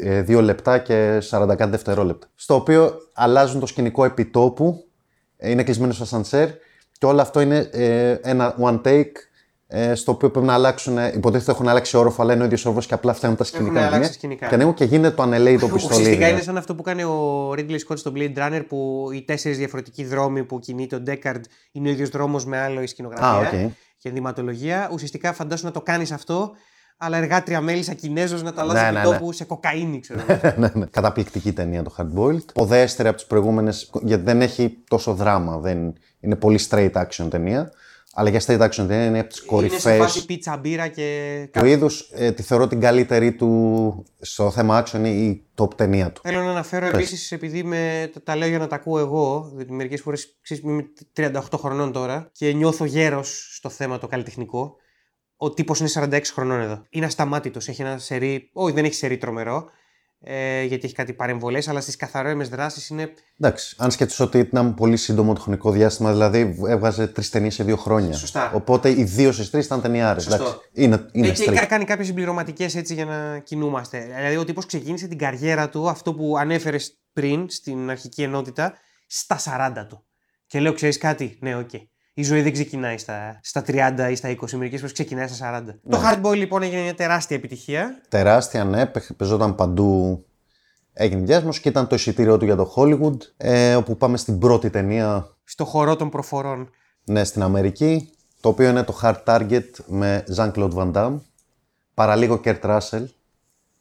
ε, 0.01 0.22
δύο 0.22 0.41
λεπτά 0.41 0.78
και 0.78 1.18
40 1.30 1.53
κάτι 1.57 1.70
δευτερόλεπτα. 1.70 2.28
Στο 2.36 2.55
οποίο 2.55 2.93
αλλάζουν 3.14 3.60
το 3.60 3.66
σκηνικό 3.66 4.05
επιτόπου, 4.05 4.84
ε, 5.38 5.51
είναι 5.51 5.64
κλεισμένο 5.64 5.93
στο 5.93 6.03
ασανσέρ 6.03 6.49
και 6.91 7.05
όλο 7.05 7.22
αυτό 7.22 7.41
είναι 7.41 7.70
ε, 7.72 8.12
ένα 8.22 8.55
one 8.60 8.82
take 8.82 9.12
ε, 9.72 9.95
στο 9.95 10.11
οποίο 10.11 10.30
πρέπει 10.30 10.45
να 10.45 10.53
αλλάξουν. 10.53 10.97
ε, 10.97 11.11
Υποτίθεται 11.15 11.51
έχουν 11.51 11.67
αλλάξει 11.67 11.97
όροφο, 11.97 12.22
αλλά 12.22 12.34
είναι 12.34 12.41
ο 12.41 12.45
ίδιος 12.45 12.65
όροφος 12.65 12.86
και 12.86 12.93
απλά 12.93 13.13
φτιάχνουν 13.13 13.38
τα 13.38 13.43
σκηνικά. 13.43 13.80
αλλάξει 13.80 14.07
ναι. 14.07 14.13
σκηνικά. 14.13 14.47
Και 14.47 14.53
ανοίγουν 14.53 14.74
και 14.74 14.84
γίνεται 14.84 15.15
το 15.15 15.22
ανελέητο 15.22 15.67
πιστολίδι. 15.67 16.01
Ουσιαστικά 16.01 16.26
ναι. 16.26 16.32
είναι 16.32 16.41
σαν 16.41 16.57
αυτό 16.57 16.76
που 16.76 16.82
κάνει 16.84 17.03
ο 17.03 17.49
Ridley 17.57 17.78
Scott 17.88 17.97
στο 17.97 18.11
Blade 18.15 18.38
Runner 18.38 18.61
που 18.67 19.09
οι 19.13 19.22
τέσσερις 19.22 19.57
διαφορετικοί 19.57 20.03
δρόμοι 20.05 20.43
που 20.43 20.59
κινείται 20.59 20.95
ο 20.95 21.03
Deckard 21.07 21.41
είναι 21.72 21.89
ο 21.89 21.91
ίδιος 21.91 22.09
δρόμος 22.09 22.45
με 22.45 22.59
άλλο 22.59 22.82
η 22.82 22.88
σκηνογραφία 22.88 23.28
Α, 23.28 23.38
οκ. 23.39 23.72
και 23.97 24.09
ενδυματολογία. 24.09 24.89
Ουσιαστικά 24.93 25.34
φαντάσου 25.34 25.65
να 25.65 25.72
το 25.72 25.82
κάνεις 25.82 26.11
αυτό, 26.11 26.51
αλλά 26.97 27.17
εργάτρια 27.17 27.61
μέλισσα 27.61 27.93
Κινέζος 27.93 28.43
να 28.43 28.53
τα 28.53 28.61
αλλάζει 28.61 28.84
Ναι, 28.84 28.91
ναι, 28.91 28.99
ναι, 28.99 29.03
τόπου 29.03 29.32
σε 29.32 29.43
κοκαίνη, 29.43 29.99
ξέρω. 29.99 30.20
εγώ. 30.28 30.53
ναι, 30.61 30.72
ναι. 30.74 30.86
Καταπληκτική 30.86 31.53
ταινία 31.53 31.84
το 31.84 31.95
Hardboiled. 31.97 32.53
Ποδέστερη 32.53 33.07
από 33.07 33.17
τις 33.17 33.26
προηγούμενες, 33.26 33.89
γιατί 34.01 34.24
δεν 34.24 34.41
έχει 34.41 34.78
τόσο 34.88 35.13
δράμα. 35.13 35.57
Δεν... 35.57 35.93
Είναι 36.20 36.36
πολύ 36.36 36.59
straight 36.70 36.91
action 36.91 37.28
ταινία. 37.30 37.72
Αλλά 38.20 38.30
για 38.30 38.41
straight 38.45 38.61
action 38.61 38.86
ταινία 38.88 39.05
είναι 39.05 39.20
από 39.20 39.30
τις 39.30 39.39
είναι 39.39 39.49
σε 39.49 39.55
κορυφαίε. 39.55 39.97
φάση 39.97 40.26
πίτσα, 40.26 40.57
μπύρα 40.57 40.88
και. 40.88 41.49
Του 41.51 41.65
είδους 41.65 42.09
ε, 42.13 42.32
τη 42.32 42.43
θεωρώ 42.43 42.67
την 42.67 42.80
καλύτερη 42.80 43.34
του 43.34 44.05
στο 44.20 44.51
θέμα 44.51 44.84
action 44.84 44.93
είναι 44.93 45.09
η 45.09 45.45
top 45.55 45.76
ταινία 45.76 46.11
του. 46.11 46.22
Θέλω 46.24 46.43
να 46.43 46.49
αναφέρω 46.49 46.86
επίσης, 46.86 47.32
επειδή 47.32 47.63
με, 47.63 48.11
τα 48.24 48.36
λέω 48.36 48.47
για 48.47 48.57
να 48.57 48.67
τα 48.67 48.76
ακούω 48.76 48.99
εγώ, 48.99 49.51
διότι 49.55 49.72
μερικές 49.72 50.01
φορές 50.01 50.38
είμαι 50.63 50.86
38 51.15 51.41
χρονών 51.55 51.91
τώρα 51.91 52.30
και 52.32 52.53
νιώθω 52.53 52.86
γέρος 52.86 53.49
στο 53.55 53.70
θέμα 53.70 53.97
το 53.97 54.07
καλλιτεχνικό. 54.07 54.76
Ο 55.38 55.49
τύπος 55.53 55.80
είναι 55.80 55.89
46 55.93 56.22
χρονών 56.34 56.59
εδώ. 56.59 56.86
Είναι 56.89 57.05
ασταμάτητος. 57.05 57.67
Έχει 57.67 57.82
ένα 57.82 57.97
σερί. 57.97 58.49
Όχι, 58.53 58.74
δεν 58.74 58.86
έχει 58.86 58.93
σερί 58.93 59.17
τρομερό. 59.17 59.70
Ε, 60.22 60.63
γιατί 60.63 60.86
έχει 60.86 60.95
κάτι 60.95 61.13
παρεμβολές, 61.13 61.67
αλλά 61.67 61.82
στις 61.82 61.95
καθαρόμε 61.95 62.43
δράσεις 62.43 62.89
είναι. 62.89 63.13
Εντάξει, 63.39 63.76
αν 63.80 63.91
σκέφτεσαι 63.91 64.24
ότι 64.24 64.39
ήταν 64.39 64.74
πολύ 64.74 64.97
σύντομο 64.97 65.34
το 65.34 65.41
χρονικό 65.41 65.72
διάστημα, 65.72 66.11
δηλαδή 66.11 66.55
έβγαζε 66.67 67.07
τρεις 67.07 67.30
ταινίες 67.30 67.53
σε 67.53 67.63
δύο 67.63 67.76
χρόνια. 67.78 68.13
Σωστά. 68.13 68.51
Οπότε 68.55 68.89
οι 68.89 69.03
δύο 69.03 69.32
στις 69.32 69.49
τρεις 69.49 69.65
ήταν 69.65 69.82
ταινιάρες. 69.82 70.24
Σωστό. 70.24 70.61
Είναι, 70.74 71.05
είναι 71.11 71.28
Ε, 71.28 71.32
και 71.32 71.43
straight. 71.49 71.53
κα- 71.55 71.65
κάνει 71.65 71.86
κάποιες 71.86 72.07
συμπληρωματικές 72.07 72.76
έτσι 72.76 72.93
για 72.93 73.05
να 73.05 73.39
κινούμαστε. 73.39 73.99
Δηλαδή, 74.15 74.36
ο 74.38 74.43
τύπος 74.45 74.65
ξεκίνησε 74.65 75.07
την 75.07 75.17
καριέρα 75.17 75.70
του, 75.70 75.89
αυτό 75.89 76.13
που 76.13 76.38
ανέφερες 76.38 76.99
πριν 77.13 77.49
στην 77.49 77.89
αρχική 77.89 78.22
ενότητα, 78.22 78.74
στα 79.07 79.38
40 79.38 79.86
του. 79.89 80.03
Και 80.47 80.59
λέω, 80.59 80.74
ξέρεις 80.74 80.97
κάτι, 80.97 81.38
ναι, 81.41 81.55
οκ. 81.55 81.70
Η 82.20 82.24
ζωή 82.24 82.41
δεν 82.41 82.51
ξεκινάει 82.51 82.97
στα, 82.97 83.39
στα 83.43 83.63
30 83.67 84.07
ή 84.11 84.15
στα 84.15 84.30
20, 84.41 84.51
μερικές 84.51 84.80
φορές 84.80 84.93
ξεκινάει 84.93 85.28
στα 85.28 85.63
40. 85.67 85.74
Το 85.89 85.99
Hard 86.04 86.16
Boiled 86.16 86.36
λοιπόν 86.36 86.63
έγινε 86.63 86.82
μια 86.82 86.95
τεράστια 86.95 87.36
επιτυχία. 87.36 88.01
Τεράστια, 88.09 88.63
ναι, 88.63 88.86
παιχ- 88.86 89.13
παίζονταν 89.13 89.55
παντού. 89.55 90.26
Έγινε 90.93 91.22
διάσημος 91.26 91.59
και 91.59 91.70
ήταν 91.70 91.88
το 91.88 91.95
εισιτήριό 91.95 92.38
του 92.38 92.45
για 92.45 92.55
το 92.55 92.74
Hollywood, 92.76 93.17
ε, 93.38 93.76
όπου 93.76 93.97
πάμε 93.97 94.17
στην 94.17 94.38
πρώτη 94.39 94.70
ταινία 94.70 95.28
Στο 95.43 95.65
χορό 95.65 95.95
των 95.95 96.09
προφορών. 96.09 96.70
ναι, 97.03 97.24
στην 97.24 97.41
Αμερική, 97.41 98.09
το 98.41 98.49
οποίο 98.49 98.70
είναι 98.70 98.84
το 98.84 98.99
Hard 99.03 99.24
Target 99.26 99.70
με 99.86 100.24
Jean-Claude 100.36 100.74
Van 100.74 100.91
Damme, 100.91 101.20
παραλίγο 101.93 102.41
Kurt 102.43 102.59
Russell, 102.61 103.05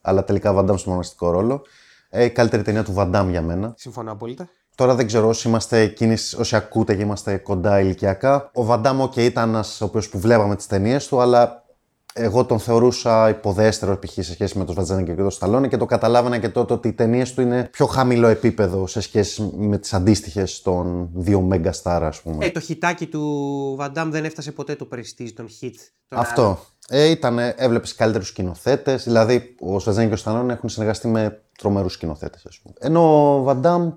αλλά 0.00 0.24
τελικά 0.24 0.54
Van 0.56 0.70
Damme 0.70 0.78
στο 0.78 0.90
πρωταγωνιστικό 0.90 1.30
ρόλο. 1.30 1.62
Ε, 2.10 2.24
η 2.24 2.30
καλύτερη 2.30 2.62
ταινία 2.62 2.84
του 2.84 2.94
Van 2.96 3.14
Damme 3.14 3.26
για 3.30 3.42
μένα. 3.42 3.74
Συμφωνώ 3.76 4.12
απόλυτα. 4.12 4.48
Τώρα 4.78 4.94
δεν 4.94 5.06
ξέρω 5.06 5.28
όσοι 5.28 5.48
είμαστε 5.48 5.80
εκείνοι, 5.80 6.16
όσοι 6.38 6.56
ακούτε 6.56 6.94
και 6.94 7.02
είμαστε 7.02 7.36
κοντά 7.36 7.80
ηλικιακά. 7.80 8.50
Ο 8.54 8.64
Βαντάμ, 8.64 9.02
OK, 9.02 9.16
ήταν 9.16 9.48
ένας 9.48 9.80
ο 9.80 9.84
οποίος 9.84 10.08
που 10.08 10.18
βλέπαμε 10.18 10.56
τις 10.56 10.66
ταινίες 10.66 11.06
του, 11.06 11.20
αλλά 11.20 11.64
Εγώ 12.12 12.44
τον 12.44 12.58
θεωρούσα 12.58 13.28
υποδέστερο 13.28 13.98
π.χ. 13.98 14.12
σε 14.12 14.22
σχέση 14.22 14.58
με 14.58 14.64
τον 14.64 14.74
Σβατζένικερ 14.74 15.14
και 15.14 15.20
τον 15.20 15.30
Σταλόνι 15.30 15.68
και 15.68 15.76
το 15.76 15.86
καταλάβαινα 15.86 16.38
και 16.38 16.48
τότε 16.48 16.72
ότι 16.72 16.88
οι 16.88 16.92
ταινίες 16.92 17.34
του 17.34 17.40
είναι 17.40 17.68
πιο 17.72 17.86
χαμηλό 17.86 18.26
επίπεδο 18.26 18.86
σε 18.86 19.00
σχέση 19.00 19.52
με 19.56 19.78
τις 19.78 19.94
αντίστοιχες 19.94 20.62
των 20.62 21.10
δύο 21.14 21.40
Μέγκα 21.40 21.72
ας 21.84 22.20
πούμε. 22.20 22.46
Ε, 22.46 22.50
το 22.50 22.60
χιτάκι 22.60 23.06
του 23.06 23.74
Βαντάμ 23.78 24.10
δεν 24.10 24.24
έφτασε 24.24 24.52
ποτέ 24.52 24.74
το 24.74 24.88
prestige, 24.94 25.32
τον 25.34 25.46
hit. 25.60 25.74
Τον 26.08 26.18
Αυτό. 26.18 26.42
άλλο. 26.42 26.58
Ε, 26.88 27.10
ήταν, 27.10 27.38
έβλεπες 27.38 27.94
καλύτερους 27.94 28.28
σκηνοθέτες. 28.28 29.04
Δηλαδή, 29.04 29.54
ο 29.60 29.78
Σβατζένικερ 29.78 30.08
και 30.08 30.14
ο 30.14 30.30
Σταλόνι 30.30 30.52
έχουν 30.52 30.68
συνεργαστεί 30.68 31.08
με 31.08 31.42
τρομερούς 31.58 31.92
σκηνοθέτες, 31.92 32.46
ας 32.46 32.60
πούμε. 32.62 32.74
Ενώ 32.78 33.34
ο 33.36 33.42
Βαντάμ 33.42 33.92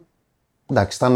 Εντάξει, 0.72 0.97
ήταν 1.01 1.15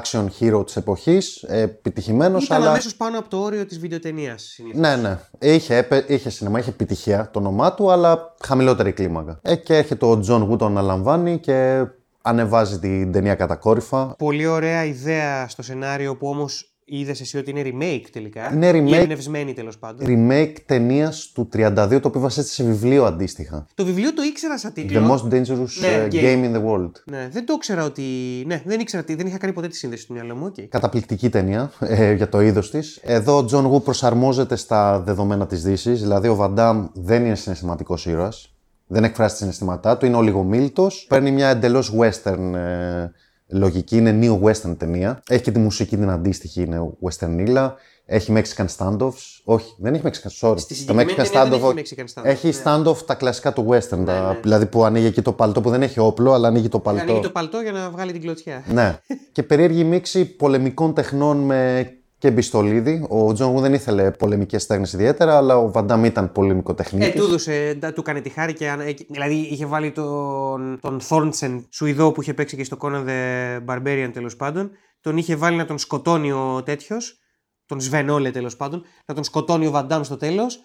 action 0.00 0.26
hero 0.40 0.62
της 0.66 0.76
εποχής, 0.76 1.42
επιτυχημένος, 1.42 2.44
Ήταν 2.44 2.60
αλλά. 2.60 2.70
αμέσως 2.70 2.94
πάνω 2.96 3.18
από 3.18 3.28
το 3.28 3.36
όριο 3.36 3.66
της 3.66 3.78
βιντεοταινίας 3.78 4.42
συνήθως. 4.42 4.80
Ναι, 4.80 4.96
ναι. 4.96 5.18
Είχε, 5.38 5.76
έπε- 5.76 6.10
είχε 6.10 6.30
σινεμά, 6.30 6.58
είχε 6.58 6.70
επιτυχία 6.70 7.30
το 7.32 7.38
όνομά 7.38 7.74
του, 7.74 7.90
αλλά 7.90 8.34
χαμηλότερη 8.44 8.92
κλίμακα. 8.92 9.38
Ε, 9.42 9.54
και 9.56 9.76
έρχεται 9.76 10.06
ο 10.06 10.18
Τζον 10.20 10.42
Γου 10.42 10.56
τον 10.56 10.70
αναλαμβάνει 10.70 11.38
και 11.38 11.84
ανεβάζει 12.22 12.78
την 12.78 13.12
ταινία 13.12 13.34
κατακόρυφα. 13.34 14.14
Πολύ 14.18 14.46
ωραία 14.46 14.84
ιδέα 14.84 15.48
στο 15.48 15.62
σενάριο 15.62 16.16
που 16.16 16.28
όμως 16.28 16.69
είδες 16.98 17.20
εσύ 17.20 17.38
ότι 17.38 17.50
είναι 17.50 17.62
remake 17.64 18.04
τελικά; 18.12 18.52
Είναι 18.54 18.70
remake. 18.70 18.88
Ή 18.88 18.94
εμπνευσμένη 18.94 19.52
τέλος 19.52 19.78
πάντων. 19.78 20.06
Remake 20.08 20.52
ταινίας 20.66 21.30
του 21.34 21.48
32, 21.52 21.98
το 22.00 22.08
οποίο 22.08 22.20
βασίζεται 22.20 22.52
σε 22.52 22.64
βιβλίο 22.64 23.04
αντίστοιχα. 23.04 23.66
Το 23.74 23.84
βιβλίο 23.84 24.14
το 24.14 24.22
ήξερα 24.22 24.58
σαν 24.58 24.70
The 24.70 24.74
τίτλο. 24.74 25.12
most 25.12 25.34
dangerous 25.34 25.68
Ναι, 25.80 26.06
uh, 26.06 26.14
game. 26.14 26.20
game 26.22 26.44
in 26.44 26.56
the 26.56 26.64
world. 26.64 26.90
Ναι, 27.04 27.28
δεν 27.32 27.46
το 27.46 27.52
ήξερα 27.56 27.84
ότι. 27.84 28.02
Ναι, 28.46 28.62
δεν 28.64 28.80
ήξερα 28.80 29.04
τι. 29.04 29.14
Δεν 29.14 29.26
είχα 29.26 29.38
κάνει 29.38 29.52
ποτέ 29.52 29.68
τη 29.68 29.76
σύνδεση 29.76 30.02
στο 30.02 30.12
μυαλό 30.12 30.34
μου. 30.34 30.46
οκ. 30.46 30.54
Καταπληκτική 30.68 31.28
ταινία 31.28 31.72
ε, 31.78 32.12
για 32.12 32.28
το 32.28 32.40
είδος 32.40 32.70
της. 32.70 33.00
Εδώ 33.02 33.36
ο 33.36 33.44
Τζον 33.44 33.64
Γου 33.64 33.82
προσαρμόζεται 33.82 34.56
στα 34.56 35.00
δεδομένα 35.00 35.46
της 35.46 35.62
Δύσης. 35.62 36.00
Δηλαδή, 36.00 36.28
ο 36.28 36.34
Βαντάμ 36.34 36.86
δεν 36.92 37.24
είναι 37.24 37.34
συναισθηματικός 37.34 38.06
ήρωας. 38.06 38.54
Δεν 38.86 39.04
εκφράζει 39.04 39.32
τα 39.32 39.38
συναισθήματά 39.38 39.96
του. 39.96 40.06
Είναι 40.06 40.16
ολιγομίλητος. 40.16 40.90
Παίρνει 41.08 41.30
μια 41.30 41.48
εντελώς 41.48 41.94
western 41.98 42.54
ε, 42.54 43.10
λογική. 43.52 43.96
Είναι 43.96 44.18
neo 44.22 44.42
western 44.48 44.74
ταινία. 44.78 45.22
Έχει 45.28 45.42
και 45.42 45.50
τη 45.50 45.58
μουσική 45.58 45.96
την 45.96 46.10
αντίστοιχη. 46.10 46.62
Είναι 46.62 46.92
γουεστερνίλα. 47.10 47.70
Έχει 48.12 48.32
Mexican 48.36 48.66
standoffs. 48.76 49.40
Όχι, 49.44 49.74
δεν 49.78 49.94
έχει 49.94 50.02
Mexican. 50.06 50.48
Sorry. 50.48 50.58
Στη 50.58 50.74
Το 50.74 50.80
συγκεκριμένη 50.80 51.12
ταινία 51.14 51.44
δεν 51.44 51.60
standoff- 51.62 51.76
έχει 51.76 51.94
Mexican 51.96 52.20
standoff, 52.20 52.24
Έχει 52.24 52.46
ναι. 52.48 52.54
standoff 52.64 52.96
τα 53.06 53.14
κλασικά 53.14 53.52
του 53.52 53.66
western. 53.70 54.04
τα- 54.04 54.28
ναι. 54.32 54.38
Δηλαδή 54.42 54.66
που 54.66 54.84
ανοίγει 54.84 55.06
εκεί 55.06 55.22
το 55.22 55.32
παλτό 55.32 55.60
που 55.60 55.70
δεν 55.70 55.82
έχει 55.82 56.00
όπλο, 56.00 56.32
αλλά 56.32 56.48
ανοίγει 56.48 56.68
το 56.68 56.78
παλτό. 56.78 57.02
Ανοίγει 57.02 57.20
το 57.20 57.30
παλτό 57.30 57.60
για 57.60 57.72
να 57.72 57.90
βγάλει 57.90 58.12
την 58.12 58.20
κλωτσιά. 58.20 58.64
Ναι. 58.72 58.98
και 59.32 59.42
περίεργη 59.42 59.84
μίξη 59.84 60.24
πολεμικών 60.24 60.94
τεχνών 60.94 61.36
με 61.38 61.90
και 62.20 62.30
μπιστολίδι. 62.30 63.06
Ο 63.08 63.32
Τζον 63.32 63.50
Γου 63.52 63.60
δεν 63.60 63.74
ήθελε 63.74 64.10
πολεμικές 64.10 64.66
τέχνες 64.66 64.86
ιδιαίτερα, 64.94 65.36
αλλά 65.36 65.56
ο 65.56 65.70
Βαντάμ 65.70 66.04
ήταν 66.04 66.32
πολεμικό 66.32 66.72
Ε, 66.72 66.74
τεχνίτης. 66.74 67.18
του 67.18 67.24
έδωσε, 67.24 67.74
ντα- 67.78 67.92
του 67.92 68.00
έκανε 68.00 68.20
τη 68.20 68.28
χάρη 68.28 68.52
και 68.52 68.68
ανα- 68.68 68.84
ε, 68.84 68.94
δηλαδή 69.08 69.34
είχε 69.34 69.66
βάλει 69.66 69.90
τον, 69.90 70.78
τον 70.80 71.00
Θόρσεν 71.00 71.66
Σουηδό 71.70 72.12
που 72.12 72.22
είχε 72.22 72.34
παίξει 72.34 72.56
και 72.56 72.64
στο 72.64 72.76
Conan 72.80 73.04
the 73.06 73.64
Barbarian 73.74 74.10
τέλος 74.12 74.36
πάντων. 74.36 74.70
Τον 75.00 75.16
είχε 75.16 75.36
βάλει 75.36 75.56
να 75.56 75.64
τον 75.64 75.78
σκοτώνει 75.78 76.32
ο 76.32 76.62
τέτοιος, 76.64 77.18
τον 77.66 77.80
Σβεν 77.80 78.09
Όλε 78.09 78.30
τέλος 78.30 78.56
πάντων, 78.56 78.82
να 79.06 79.14
τον 79.14 79.24
σκοτώνει 79.24 79.66
ο 79.66 79.70
Βαντάμ 79.70 80.02
στο 80.02 80.16
τέλος. 80.16 80.60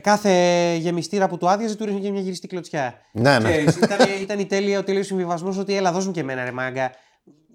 Κάθε 0.00 0.30
γεμιστήρα 0.74 1.28
που 1.28 1.36
του 1.36 1.48
άδειαζε 1.48 1.76
του 1.76 1.84
ρίχνει 1.84 2.00
και 2.00 2.10
μια 2.10 2.20
γυριστή 2.20 2.46
κλωτσιά. 2.46 2.94
Ναι, 3.12 3.38
ναι. 3.38 3.48
Ξέρεις, 3.50 3.76
ήταν, 3.76 3.98
ήταν 4.22 4.38
η 4.38 4.46
τέλεια, 4.46 4.78
ο 4.78 4.82
τέλειος 4.82 5.06
συμβιβασμός 5.06 5.58
ότι 5.58 5.76
έλα, 5.76 5.92
δώσ' 5.92 6.06
μου 6.06 6.12
και 6.12 6.20
εμένα 6.20 6.44
ρε 6.44 6.52
μάγκα. 6.52 6.90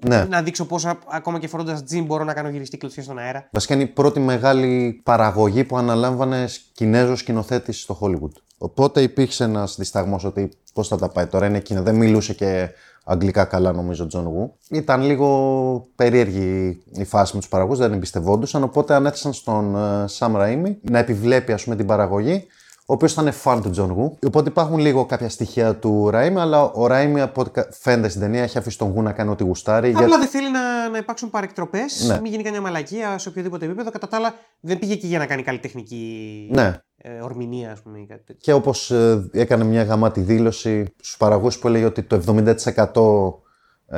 Ναι. 0.07 0.23
Να 0.23 0.41
δείξω 0.41 0.65
πώς 0.65 0.79
ακόμα 1.11 1.39
και 1.39 1.47
φορώντας 1.47 1.83
τζιν 1.83 2.05
μπορώ 2.05 2.23
να 2.23 2.33
κάνω 2.33 2.49
γυριστή 2.49 2.77
κλωτσιά 2.77 3.03
στον 3.03 3.17
αέρα. 3.17 3.47
Βασικά 3.51 3.73
είναι 3.73 3.83
η 3.83 3.87
πρώτη 3.87 4.19
μεγάλη 4.19 5.01
παραγωγή 5.03 5.63
που 5.63 5.77
αναλάμβανε 5.77 6.45
Κινέζος 6.73 7.19
σκηνοθέτης 7.19 7.81
στο 7.81 7.97
Hollywood. 8.01 8.31
Οπότε 8.57 9.01
υπήρξε 9.01 9.43
ένας 9.43 9.75
δισταγμός 9.77 10.23
ότι 10.23 10.51
πώς 10.73 10.87
θα 10.87 10.97
τα 10.97 11.09
πάει 11.09 11.25
τώρα. 11.25 11.45
Είναι 11.45 11.59
Κίνα. 11.59 11.81
Δεν 11.81 11.95
μιλούσε 11.95 12.33
και 12.33 12.69
αγγλικά 13.03 13.45
καλά, 13.45 13.71
νομίζω, 13.71 14.03
ο 14.03 14.07
Τζον 14.07 14.25
Γου. 14.25 14.53
Ήταν 14.69 15.01
λίγο 15.01 15.87
περίεργη 15.95 16.81
η 16.91 17.03
φάση 17.03 17.33
με 17.33 17.39
τους 17.39 17.49
παραγωγούς, 17.49 17.79
δεν 17.79 17.93
εμπιστευόντουσαν. 17.93 18.63
Οπότε 18.63 18.93
ανέθεσαν 18.93 19.33
στον 19.33 19.77
Σαμ 20.07 20.35
Ραίμι 20.35 20.77
να 20.81 20.99
επιβλέπει 20.99 21.51
ας 21.51 21.63
πούμε, 21.63 21.75
την 21.75 21.85
παραγωγή, 21.85 22.47
ο 22.85 22.93
οποίος 22.93 23.11
ήταν 23.11 23.31
φαν 23.31 23.61
του 23.61 23.69
Τζον 23.69 23.91
Γου. 23.91 24.17
Οπότε 24.27 24.49
υπάρχουν 24.49 24.77
λίγο 24.77 25.05
κάποια 25.05 25.29
στοιχεία 25.29 25.75
του 25.75 26.09
Ραίμι, 26.09 26.39
αλλά 26.39 26.63
ο 26.63 26.87
Ραίμι 26.87 27.21
από 27.21 27.41
ό,τι 27.41 27.49
κα- 27.49 27.67
φαίνεται 27.71 28.09
στην 28.09 28.21
ταινία 28.21 28.43
έχει 28.43 28.57
αφήσει 28.57 28.77
τον 28.77 28.91
Γου 28.91 29.01
να 29.01 29.11
κάνει 29.11 29.29
ό,τι 29.29 29.43
γουστάρει. 29.43 29.89
για- 29.89 29.99
Απλά 29.99 30.17
δεν 30.17 30.27
θέλει 30.27 30.51
να, 30.51 30.89
να 30.89 30.97
υπάρξουν 30.97 31.29
παρεκτροπές, 31.29 32.05
Ναι. 32.07 32.19
μην 32.21 32.31
γίνει 32.31 32.43
καμιά 32.43 32.61
μαλακία 32.61 33.17
σε 33.17 33.29
οποιοδήποτε 33.29 33.65
επίπεδο. 33.65 33.89
Κατά 33.91 34.07
τα 34.07 34.17
άλλα, 34.17 34.33
δεν 34.59 34.79
πήγε 34.79 34.93
εκεί 34.93 35.07
για 35.07 35.17
να 35.19 35.25
κάνει 35.25 35.43
καλλιτεχνική 35.43 36.49
Ναι. 36.53 36.77
ε, 36.97 37.09
ερμηνεία, 37.21 37.71
ας 37.71 37.81
πούμε, 37.81 37.99
ή 37.99 38.05
κάτι 38.05 38.23
τέτοιο. 38.23 38.39
Και 38.41 38.53
όπως 38.53 38.91
ε, 38.91 39.29
έκανε 39.31 39.63
μια 39.63 39.83
γαμάτη 39.83 40.19
δήλωση 40.21 40.85
στους 40.97 41.17
παραγωγούς 41.17 41.59
που 41.59 41.67
έλεγε 41.67 41.85
ότι 41.85 42.03
το 42.03 42.15
70% 42.15 43.41
ε, 43.41 43.42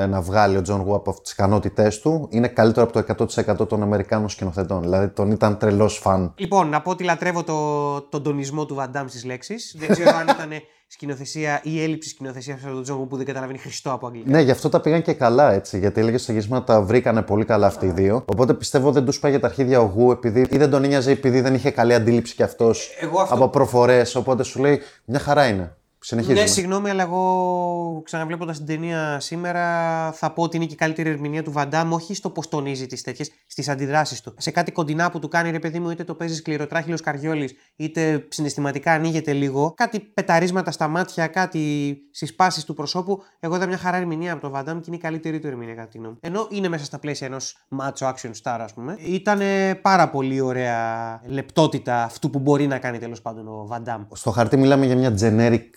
να 0.10 0.22
βγάλει 0.22 0.58
ο 0.58 0.62
Τζον 0.62 0.82
Γου 0.82 0.96
από 0.96 1.22
τις 1.22 1.32
ικανότητές 1.32 2.00
του 2.00 2.28
είναι 2.32 2.48
καλύτερο 2.48 2.86
από 2.92 3.04
το 3.18 3.26
100% 3.62 3.68
των 3.68 3.82
Αμερικάνων 3.82 4.30
σκηνοθετών. 4.30 4.82
Δηλαδή 4.82 5.08
τον 5.08 5.32
ήταν 5.32 5.58
τρελός 5.58 5.98
φαν. 5.98 6.34
Λοιπόν, 6.36 6.70
να 6.70 6.82
πω 6.82 6.92
ότι 6.92 7.04
λατρεύω 7.04 7.44
το, 7.44 8.02
τον 8.02 8.24
τονισμό 8.24 8.66
του 8.66 8.76
Βαντάμ 8.76 9.08
στις 9.08 9.26
λέξεις. 9.26 9.76
δεν 9.80 9.90
ξέρω 9.90 10.16
αν 10.18 10.28
ήταν 10.28 10.50
σκηνοθεσία 10.88 11.60
ή 11.64 11.84
έλλειψη 11.84 12.10
σκηνοθεσίας 12.10 12.64
από 12.64 12.74
τον 12.74 12.84
Τζον 12.84 12.95
Γου 12.95 13.04
που 13.06 13.18
δεν 13.18 13.26
καταλαβαίνει 13.26 13.58
χριστό 13.60 13.92
από 13.92 14.08
αγγλικά. 14.08 14.30
Ναι, 14.30 14.42
γι' 14.42 14.52
αυτό 14.52 14.70
τα 14.70 14.80
πήγαν 14.82 15.02
και 15.02 15.14
καλά 15.14 15.52
έτσι. 15.54 15.80
Γιατί 15.80 16.00
έλεγε 16.00 16.18
στα 16.18 16.32
γυρίσματα 16.32 16.74
τα 16.74 16.82
βρήκανε 16.82 17.22
πολύ 17.22 17.46
καλά 17.46 17.68
αυτοί 17.68 17.86
οι 17.86 17.90
δύο. 17.92 18.24
Οπότε 18.26 18.54
πιστεύω 18.54 18.92
δεν 18.92 19.06
τους 19.06 19.20
πάγε 19.20 19.40
τα 19.40 19.48
αρχίδια 19.48 19.80
ο 19.82 19.86
Γου 19.96 20.12
επειδή 20.12 20.48
ή 20.50 20.58
δεν 20.58 20.70
τον 20.70 20.84
ένοιαζε 20.84 21.12
επειδή 21.12 21.42
δεν 21.42 21.54
είχε 21.54 21.72
καλή 21.72 21.94
αντίληψη 21.94 22.36
κι 22.36 22.44
αυτός 22.44 22.90
Εγώ 23.00 23.20
αυτό- 23.22 23.36
από 23.36 23.48
προφορές. 23.50 24.16
Οπότε 24.16 24.44
σου 24.44 24.60
λέει 24.60 24.80
μια 25.06 25.20
χαρά 25.20 25.48
είναι. 25.48 25.76
Συνεχίζουμε. 26.08 26.42
Ναι, 26.42 26.48
συγγνώμη, 26.48 26.90
αλλά 26.90 27.04
εγώ 27.04 28.02
ξαναβλέποντα 28.04 28.52
την 28.52 28.66
ταινία 28.66 29.20
σήμερα 29.20 29.64
θα 30.12 30.32
πω 30.32 30.44
ότι 30.44 30.56
είναι 30.58 30.66
και 30.66 30.74
η 30.74 30.76
καλύτερη 30.76 31.10
ερμηνεία 31.10 31.44
του 31.44 31.52
Βαντάμ, 31.52 31.94
όχι 31.94 32.16
στο 32.16 32.30
πώς 32.30 32.48
τονίζει 32.48 32.86
τις 32.86 33.02
τέτοιες, 33.02 33.32
στις 33.48 33.70
αντιδράσεις 33.70 34.22
του. 34.22 34.34
Σε 34.38 34.52
κάτι 34.52 34.72
κοντινά 34.72 35.12
που 35.12 35.20
του 35.20 35.28
κάνει, 35.28 35.52
ρε 35.52 35.60
παιδί 35.60 35.80
μου, 35.80 35.90
είτε 35.90 36.04
το 36.04 36.14
παίζει 36.14 36.36
σκληροτράχυλος 36.36 37.02
καριόλης, 37.02 37.54
είτε 37.76 38.26
συναισθηματικά 38.30 38.92
ανοίγεται 38.92 39.34
λίγο. 39.34 39.74
Κάτι 39.76 40.00
πεταρίσματα 40.00 40.72
στα 40.72 40.88
μάτια, 40.88 41.28
κάτι 41.28 41.98
στι 42.12 42.34
πάσει 42.36 42.66
του 42.66 42.74
προσώπου. 42.74 43.22
Εγώ 43.40 43.56
είδα 43.56 43.68
μια 43.68 43.78
χαρά 43.78 43.98
ερμηνεία 43.98 44.32
από 44.32 44.42
τον 44.42 44.52
Βαντάμ 44.52 44.80
και 44.80 44.86
είναι 44.88 44.96
η 44.96 45.00
καλύτερη 45.00 45.40
του 45.40 45.48
ερμηνεία, 45.48 45.76
κατά 45.76 45.88
τη 45.88 45.98
γνώμη 45.98 46.14
μου. 46.14 46.20
Ενώ 46.22 46.48
είναι 46.50 46.68
μέσα 46.68 46.86
στα 46.86 47.00
πλαίσια 47.00 47.28
ενός 47.28 47.68
macho 47.80 48.08
action 48.08 48.32
star, 48.44 48.58
ας 48.60 48.74
πούμε. 48.74 48.96
Ήταν 49.00 49.40
πάρα 49.82 50.10
πολύ 50.10 50.42
ωραία 50.42 51.22
λεπτότητα 51.26 52.04
αυτού 52.04 52.30
που 52.30 52.40
μπορεί 52.40 52.68
να 52.68 52.80
κάνει 52.80 52.98
τέλος 52.98 53.22
πάντων 53.22 53.48
ο 53.48 53.66
Βαντάμ. 53.68 54.04
Στο 54.14 54.32
χαρτί 54.32 54.58
μιλάμε 54.58 54.86
για 54.86 54.96
μια 54.96 55.14
generic 55.20 55.70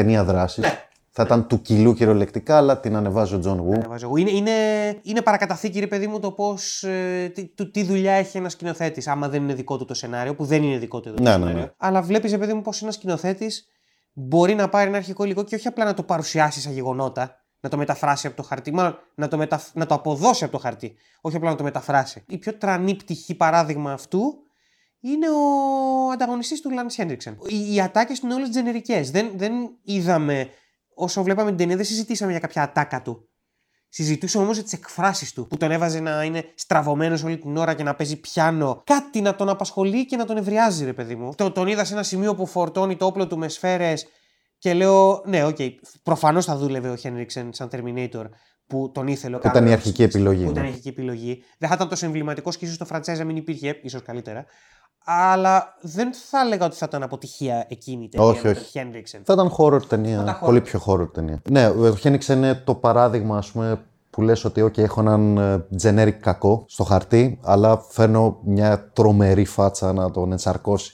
ταινία 0.00 0.24
δράσης. 0.24 0.64
Ναι. 0.64 0.82
Θα 1.10 1.22
ήταν 1.26 1.46
του 1.46 1.60
κιλού 1.62 1.94
κυριολεκτικά, 1.94 2.56
αλλά 2.56 2.80
την 2.80 2.96
ανεβάζει 2.96 3.34
ο 3.34 3.38
Τζον 3.38 3.58
Γου. 3.58 3.72
Ανεβάζω 3.72 4.06
εγώ. 4.06 4.16
Είναι, 4.16 4.30
είναι, 4.30 4.50
είναι 5.02 5.22
παρακαταθήκη, 5.22 5.80
ρε 5.80 5.86
παιδί 5.86 6.06
μου, 6.06 6.18
το 6.20 6.30
πώς. 6.32 6.82
Ε, 6.82 7.30
τι, 7.34 7.46
του- 7.46 7.70
τι 7.70 7.82
δουλειά 7.82 8.12
έχει 8.12 8.36
ένας 8.36 8.52
σκηνοθέτης. 8.52 9.06
Άμα 9.08 9.28
δεν 9.28 9.42
είναι 9.42 9.54
δικό 9.54 9.76
του 9.78 9.84
το 9.84 9.94
σενάριο, 9.94 10.34
που 10.34 10.44
δεν 10.44 10.62
είναι 10.62 10.78
δικό 10.78 11.00
του 11.00 11.14
το 11.14 11.22
Ναι, 11.22 11.28
ναι, 11.30 11.34
σενάριο. 11.36 11.58
ναι. 11.60 11.70
Αλλά 11.76 12.02
βλέπεις, 12.02 12.30
ρε 12.30 12.38
παιδί 12.38 12.52
μου, 12.52 12.62
πώς 12.62 12.82
ένας 12.82 12.94
σκηνοθέτης 12.94 13.66
μπορεί 14.12 14.54
να 14.54 14.68
πάρει 14.68 14.88
ένα 14.88 14.96
αρχικό 14.96 15.24
υλικό 15.24 15.44
και 15.44 15.54
όχι 15.54 15.66
απλά 15.68 15.84
να 15.84 15.94
το 15.94 16.02
παρουσιάσει 16.02 16.60
σαν 16.60 16.72
γεγονότα, 16.72 17.36
να 17.60 17.68
το 17.68 17.76
μεταφράσει 17.76 18.26
από 18.26 18.36
το 18.36 18.42
χαρτί, 18.42 18.72
μάλλον 18.72 18.98
να 19.14 19.28
το, 19.28 19.36
μεταφ... 19.36 19.64
να 19.74 19.86
το 19.86 19.94
αποδώσει 19.94 20.44
από 20.44 20.52
το 20.52 20.58
χαρτί, 20.58 20.94
όχι 21.20 21.36
απλά 21.36 21.50
να 21.50 21.56
το 21.56 21.62
μεταφράσει. 21.62 22.24
Η 22.28 22.38
πιο 22.38 22.54
τρανή 22.54 22.94
πτυχή 22.94 23.34
παράδειγμα 23.34 23.92
αυτού 23.92 24.20
είναι 25.00 25.26
ο 25.30 26.10
ανταγωνιστής 26.12 26.60
του 26.60 26.70
Λανς 26.70 26.94
Χένρικσεν. 26.94 27.38
Οι, 27.46 27.74
οι 27.74 27.80
ατάκες 27.80 28.20
του 28.20 28.26
είναι 28.26 28.34
όλες 28.34 28.50
τζενερικές. 28.50 29.10
Δεν, 29.10 29.30
δεν 29.34 29.52
είδαμε, 29.82 30.48
όσο 30.94 31.22
βλέπαμε 31.22 31.48
την 31.48 31.58
ταινία, 31.58 31.76
δεν 31.76 31.84
συζητήσαμε 31.84 32.30
για 32.30 32.40
κάποια 32.40 32.62
ατάκα 32.62 33.02
του. 33.02 33.28
Συζητούσαμε 33.88 34.44
όμως 34.44 34.56
για 34.56 34.64
τις 34.64 34.72
εκφράσεις 34.72 35.32
του. 35.32 35.46
Που 35.46 35.56
τον 35.56 35.70
έβαζε 35.70 36.00
να 36.00 36.24
είναι 36.24 36.44
στραβωμένος 36.54 37.22
όλη 37.22 37.38
την 37.38 37.56
ώρα 37.56 37.74
και 37.74 37.82
να 37.82 37.94
παίζει 37.94 38.20
πιάνο. 38.20 38.82
Κάτι 38.86 39.20
να 39.20 39.34
τον 39.34 39.48
απασχολεί 39.48 40.06
και 40.06 40.16
να 40.16 40.24
τον 40.24 40.36
νευριάζει, 40.36 40.84
ρε 40.84 40.92
παιδί 40.92 41.14
μου. 41.14 41.34
Το, 41.34 41.50
τον 41.50 41.66
είδα 41.66 41.84
σε 41.84 41.92
ένα 41.92 42.02
σημείο 42.02 42.34
που 42.34 42.46
φορτώνει 42.46 42.96
το 42.96 43.06
όπλο 43.06 43.26
του 43.26 43.38
με 43.38 43.48
σφαίρες 43.48 44.06
και 44.58 44.74
λέω, 44.74 45.22
ναι, 45.26 45.44
OK, 45.44 45.56
okay, 45.58 45.70
προφανώς 46.02 46.44
θα 46.44 46.56
δούλευε 46.56 46.88
ο 46.88 46.96
Χένρικσεν 46.96 47.52
σαν 47.52 47.68
Terminator 47.72 48.24
που 48.68 48.90
τον 48.94 49.06
ήθελε 49.06 49.36
ο 49.36 49.38
Που 49.38 49.46
ήταν 49.46 49.52
η 49.52 49.64
Κάμερον 49.64 49.78
αρχική 49.78 50.02
επιλογή. 50.02 50.44
που 50.44 50.50
ήταν 50.50 50.62
η 50.62 50.66
ναι. 50.66 50.68
αρχική 50.72 50.88
επιλογή. 50.88 51.42
Δεν 51.58 51.68
θα 51.68 51.74
ήταν 51.74 51.88
τόσο 51.88 52.06
εμβληματικό 52.06 52.50
και 52.50 52.64
ίσω 52.66 52.76
το 52.78 52.86
franchise 52.92 53.18
να 53.18 53.24
μην 53.24 53.36
υπήρχε, 53.36 53.78
ίσως 53.82 54.02
καλύτερα. 54.02 54.44
Αλλά 55.04 55.76
δεν 55.80 56.14
θα 56.14 56.40
έλεγα 56.40 56.66
ότι 56.66 56.76
θα 56.76 56.86
ήταν 56.88 57.02
αποτυχία 57.02 57.66
εκείνη 57.68 58.04
η 58.04 58.08
ταινία 58.08 58.26
Όχι, 58.26 58.40
με 58.44 58.50
όχι. 58.50 58.72
τον 58.72 58.82
Henriksen. 58.92 59.20
Θα 59.24 59.32
ήταν 59.32 59.52
horror 59.58 59.82
ταινία. 59.88 60.22
ήταν 60.22 60.38
horror. 60.42 60.44
Πολύ 60.44 60.60
πιο 60.60 60.82
horror 60.86 61.12
ταινία. 61.12 61.42
Ναι, 61.50 61.66
ο 61.68 61.96
Χένιξ 61.96 62.28
είναι 62.28 62.54
το 62.54 62.74
παράδειγμα, 62.74 63.36
ας 63.36 63.50
πούμε, 63.50 63.84
που 64.10 64.22
λες 64.22 64.44
ότι 64.44 64.62
okay, 64.64 64.78
έχω 64.78 65.00
έναν 65.00 65.38
ε, 65.38 65.66
generic 65.82 66.12
κακό 66.20 66.64
στο 66.68 66.84
χαρτί, 66.84 67.38
αλλά 67.42 67.78
φέρνω 67.78 68.38
μια 68.44 68.90
τρομερή 68.92 69.44
φάτσα 69.44 69.92
να 69.92 70.10
τον 70.10 70.32
ενσαρκώσει. 70.32 70.92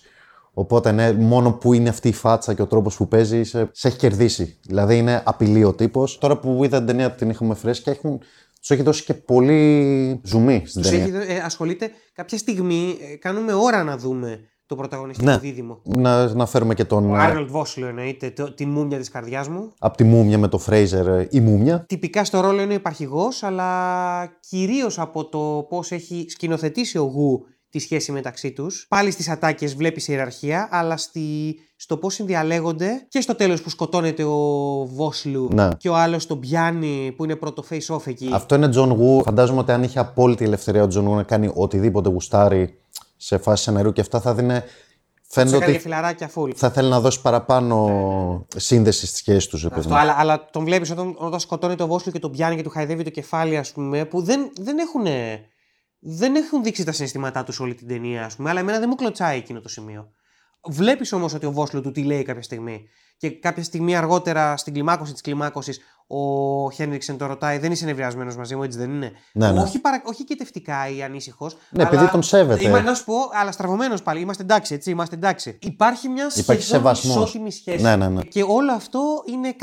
Οπότε 0.55 0.93
ναι, 0.93 1.13
μόνο 1.13 1.53
που 1.53 1.73
είναι 1.73 1.89
αυτή 1.89 2.09
η 2.09 2.13
φάτσα 2.13 2.55
και 2.55 2.63
ο 2.63 2.67
τρόπος 2.67 2.97
που 2.97 3.09
παίζει, 3.09 3.43
σε, 3.43 3.69
σε 3.73 3.89
έχει 3.89 3.97
κερδίσει. 3.97 4.59
Δηλαδή 4.67 4.99
είναι 4.99 5.23
απειλή 5.25 5.65
ο 5.65 5.73
τύπος. 5.73 6.19
Τώρα 6.19 6.39
που 6.39 6.65
είδα 6.65 6.77
την 6.79 6.87
ταινία 6.87 7.11
την 7.11 7.31
είχαμε 7.31 7.55
φρέσκια, 7.55 7.93
έχουν, 7.93 8.19
τους 8.61 8.71
έχει 8.71 8.83
δώσει 8.83 9.05
και 9.05 9.15
πολύ 9.15 10.21
ζουμί 10.25 10.63
στην 10.67 10.81
Τους 10.83 10.91
ταινία. 10.91 11.05
έχει, 11.05 11.13
δω- 11.13 11.21
ε, 11.35 11.39
ασχολείται 11.45 11.91
κάποια 12.13 12.39
στιγμή, 12.39 12.97
ε, 13.13 13.17
κάνουμε 13.17 13.53
ώρα 13.53 13.83
να 13.85 13.97
δούμε 13.97 14.41
το 14.67 14.77
πρωταγωνιστικό 14.77 15.31
Ναι. 15.31 15.39
δίδυμο. 15.39 15.81
Να, 15.85 16.35
να 16.35 16.47
φέρουμε 16.47 16.75
και 16.75 16.85
τον. 16.85 17.11
Ο 17.11 17.15
ε, 17.17 17.19
Άρνολτ 17.19 17.51
Βόσλο 17.51 17.87
εννοείται, 17.87 18.31
το, 18.31 18.55
την 18.55 18.69
μούμια 18.69 18.99
της 18.99 19.09
καρδιάς 19.11 19.49
μου. 19.49 19.73
Από 19.79 19.97
τη 19.97 20.05
μούμια 20.05 20.39
με 20.39 20.49
το 20.49 20.59
Φρέιζερ 20.59 21.07
ε, 21.07 21.29
η 21.31 21.41
μούμια. 21.41 21.85
Τυπικά 21.89 22.25
στο 22.25 22.41
ρόλο 22.41 22.63
είναι 22.63 22.73
ο 22.73 22.77
υπαρχηγός, 22.77 23.43
αλλά 23.43 24.39
κυρίως 24.49 24.99
από 24.99 25.25
το 25.29 25.67
πώς 25.69 25.93
έχει 25.93 26.27
σκηνοθετήσει 26.29 26.99
ο 26.99 27.03
Γου 27.03 27.45
τη 27.75 27.81
σχέση 27.81 28.13
μεταξύ 28.13 28.53
τους. 28.53 28.87
Πάλι 28.89 29.11
στις 29.11 29.29
ατάκες 29.29 29.75
βλέπεις 29.75 30.09
ιεραρχία, 30.09 30.69
αλλά 30.71 30.97
στη, 30.97 31.55
στο 31.77 31.97
πώς 31.97 32.15
συνδιαλέγονται 32.15 33.07
και 33.09 33.21
στο 33.21 33.35
τέλος 33.35 33.63
που 33.63 33.71
σκοτώνεται 33.71 34.25
ο 34.25 34.39
Βόσλου 34.87 35.49
Ναι. 35.53 35.69
και 35.79 35.89
ο 35.89 35.95
άλλος 35.97 36.27
τον 36.27 36.41
πιάνει 36.41 37.13
που 37.17 37.25
είναι 37.25 37.37
πρώτο 37.37 37.65
face-off 37.71 38.07
εκεί. 38.07 38.31
Αυτό 38.33 38.55
είναι 38.55 38.71
John 38.75 38.89
Woo. 38.91 39.23
Φαντάζομαι 39.25 39.61
ότι 39.61 39.73
αν 39.73 39.83
είχε 39.83 39.99
απόλυτη 39.99 40.45
ελευθερία 40.45 40.83
ο 40.83 40.87
John 40.95 41.09
Woo 41.09 41.15
να 41.15 41.23
κάνει 41.23 41.51
οτιδήποτε 41.55 42.09
γουστάρει 42.09 42.79
σε 43.17 43.39
φάση 43.39 43.63
σενάριου 43.63 43.93
και 43.93 44.01
αυτά 44.01 44.21
θα 44.21 44.35
δίνε. 44.35 44.61
Τους 44.61 45.43
Φαίνεται 45.43 45.57
έκανε 45.57 45.73
ότι 45.73 45.81
φιλαράκια 45.83 46.31
full. 46.35 46.51
θα 46.55 46.71
θέλει 46.71 46.89
να 46.89 47.01
δώσει 47.01 47.21
παραπάνω 47.21 48.47
σύνδεση 48.57 49.07
στη 49.07 49.17
σχέση 49.17 49.49
τους. 49.49 49.65
Αυτό, 49.65 49.95
αλλά, 49.95 50.15
αλλά 50.19 50.49
τον 50.51 50.65
βλέπεις 50.65 50.91
όταν, 50.91 51.15
όταν 51.19 51.41
σκοτώνει 51.41 51.75
το 51.75 51.87
Βόσλου 51.87 52.13
και 52.13 52.19
τον 52.19 52.31
πιάνει 52.31 52.57
και 52.57 52.63
του 52.63 52.71
χαϊδεύει 52.71 53.03
το 53.03 53.11
κεφάλι, 53.11 53.57
ας 53.57 53.73
πούμε, 53.73 54.05
που 54.05 54.23
δεν, 54.23 54.51
δεν 54.61 54.79
έχουν. 54.79 55.07
Δεν 56.07 56.35
έχουν 56.35 56.63
δείξει 56.63 56.85
τα 56.85 56.93
συναισθήματά 56.93 57.45
τους 57.45 57.61
όλη 57.61 57.75
την 57.75 57.89
ταινία, 57.89 58.25
ας 58.25 58.37
πούμε, 58.37 58.51
αλλά 58.51 58.61
εμένα 58.61 58.79
δεν 58.79 58.89
μου 58.89 58.95
κλωτσάει 58.95 59.39
εκείνο 59.39 59.61
το 59.61 59.69
σημείο. 59.69 60.13
Βλέπεις 60.65 61.13
όμως 61.13 61.35
ότι 61.35 61.47
ο 61.47 61.53
Βόσλου 61.53 61.81
του 61.81 61.91
τι 61.91 62.05
λέει 62.05 62.23
κάποια 62.23 62.43
στιγμή. 62.43 62.89
Και 63.17 63.31
κάποια 63.31 63.63
στιγμή 63.63 63.97
αργότερα 63.97 64.57
στην 64.57 64.73
κλιμάκωση 64.73 65.13
της 65.13 65.21
κλιμάκωσης, 65.21 65.81
ο 66.07 66.71
Χένριξεν 66.71 67.19
το 67.19 67.27
ρωτάει: 67.27 67.59
Δεν 67.59 67.73
είσαι 67.73 67.85
νευριασμένος 67.85 68.37
μαζί 68.37 68.57
μου, 68.57 68.63
έτσι 68.63 68.79
δεν 68.79 68.91
είναι; 68.91 69.13
Ναι, 69.33 69.53
ναι. 69.53 69.61
Όχι, 69.61 69.79
παρα... 69.79 70.03
όχι 70.05 70.25
κετευτικά 70.25 70.89
ή 70.89 71.03
ανήσυχος. 71.03 71.57
Ναι, 71.71 71.83
επειδή 71.83 72.11
τον 72.11 72.23
σέβεται. 72.23 72.65
Είμαι, 72.65 72.81
να 72.81 72.95
σου 72.95 73.05
πω, 73.05 73.15
αλλά 73.33 73.53
στραβωμένος 73.53 74.03
πάλι. 74.03 74.21
Είμαστε 74.21 74.43
εντάξει, 74.43 74.75
έτσι. 74.75 74.91
Είμαστε 74.91 75.15
εντάξει. 75.15 75.59
Υπάρχει 75.63 76.09
μια 76.09 76.31
Υπάρχει 76.35 76.63
σχεδόν 76.63 76.81
σεβασμός. 76.81 77.17
ισότιμη 77.17 77.53
σχέση. 77.53 77.83
Ναι, 77.83 77.97
ναι, 77.97 78.09
ναι. 78.09 78.23
Και 78.23 78.43
όλο 78.43 78.73
αυτό 78.73 79.23
είναι 79.27 79.57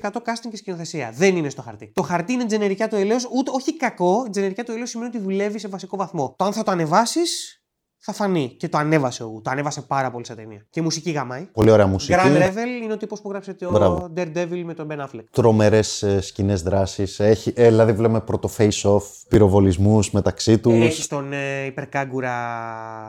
100% 0.00 0.10
casting 0.10 0.48
και 0.50 0.56
σκηνοθεσία. 0.56 1.12
Δεν 1.14 1.36
είναι 1.36 1.48
στο 1.48 1.62
χαρτί. 1.62 1.92
Το 1.94 2.02
χαρτί 2.02 2.32
είναι 2.32 2.44
τζενερικά 2.44 2.88
του 2.88 2.96
ελαιό, 2.96 3.16
ούτε 3.36 3.50
όχι 3.54 3.76
κακό. 3.76 4.28
Τζενερικά 4.30 4.64
του 4.64 4.72
ελαιό 4.72 4.86
σημαίνει 4.86 5.10
ότι 5.14 5.24
δουλεύει 5.24 5.58
σε 5.58 5.68
βασικό 5.68 5.96
βαθμό. 5.96 6.34
Το 6.38 6.44
αν 6.44 6.52
θα 6.52 6.62
το 6.62 6.70
ανεβάσεις, 6.70 7.59
θα 8.02 8.12
φανεί. 8.12 8.54
Και 8.58 8.68
το 8.68 8.78
ανέβασε 8.78 9.22
ο 9.22 9.26
Γου. 9.26 9.40
Το 9.42 9.50
ανέβασε 9.50 9.82
πάρα 9.82 10.10
πολύ 10.10 10.26
σε 10.26 10.34
ταινία. 10.34 10.66
Και 10.70 10.82
μουσική 10.82 11.10
γαμάει. 11.10 11.48
Πολύ 11.52 11.70
ωραία 11.70 11.86
μουσική. 11.86 12.18
Grand 12.18 12.42
Revel 12.42 12.82
είναι 12.82 12.92
ο 12.92 12.96
τύπος 12.96 13.20
που 13.20 13.30
γράψε 13.30 13.54
το 13.54 13.70
Μπράβο. 13.70 14.12
Daredevil 14.16 14.62
με 14.64 14.74
τον 14.74 14.88
Ben 14.90 14.98
Affleck. 14.98 15.24
Τρομερές 15.30 16.04
σκηνές 16.20 16.62
δράσει. 16.62 17.06
Έχει, 17.18 17.52
ε, 17.56 17.68
δηλαδή, 17.68 17.92
βλέπουμε 17.92 18.20
πρώτο 18.20 18.50
face-off, 18.56 19.02
πυροβολισμούς 19.28 20.10
μεταξύ 20.10 20.58
τους. 20.58 20.84
Έχεις 20.84 21.06
τον 21.06 21.32
ε, 21.32 21.64
υπερκάγκουρα 21.64 22.34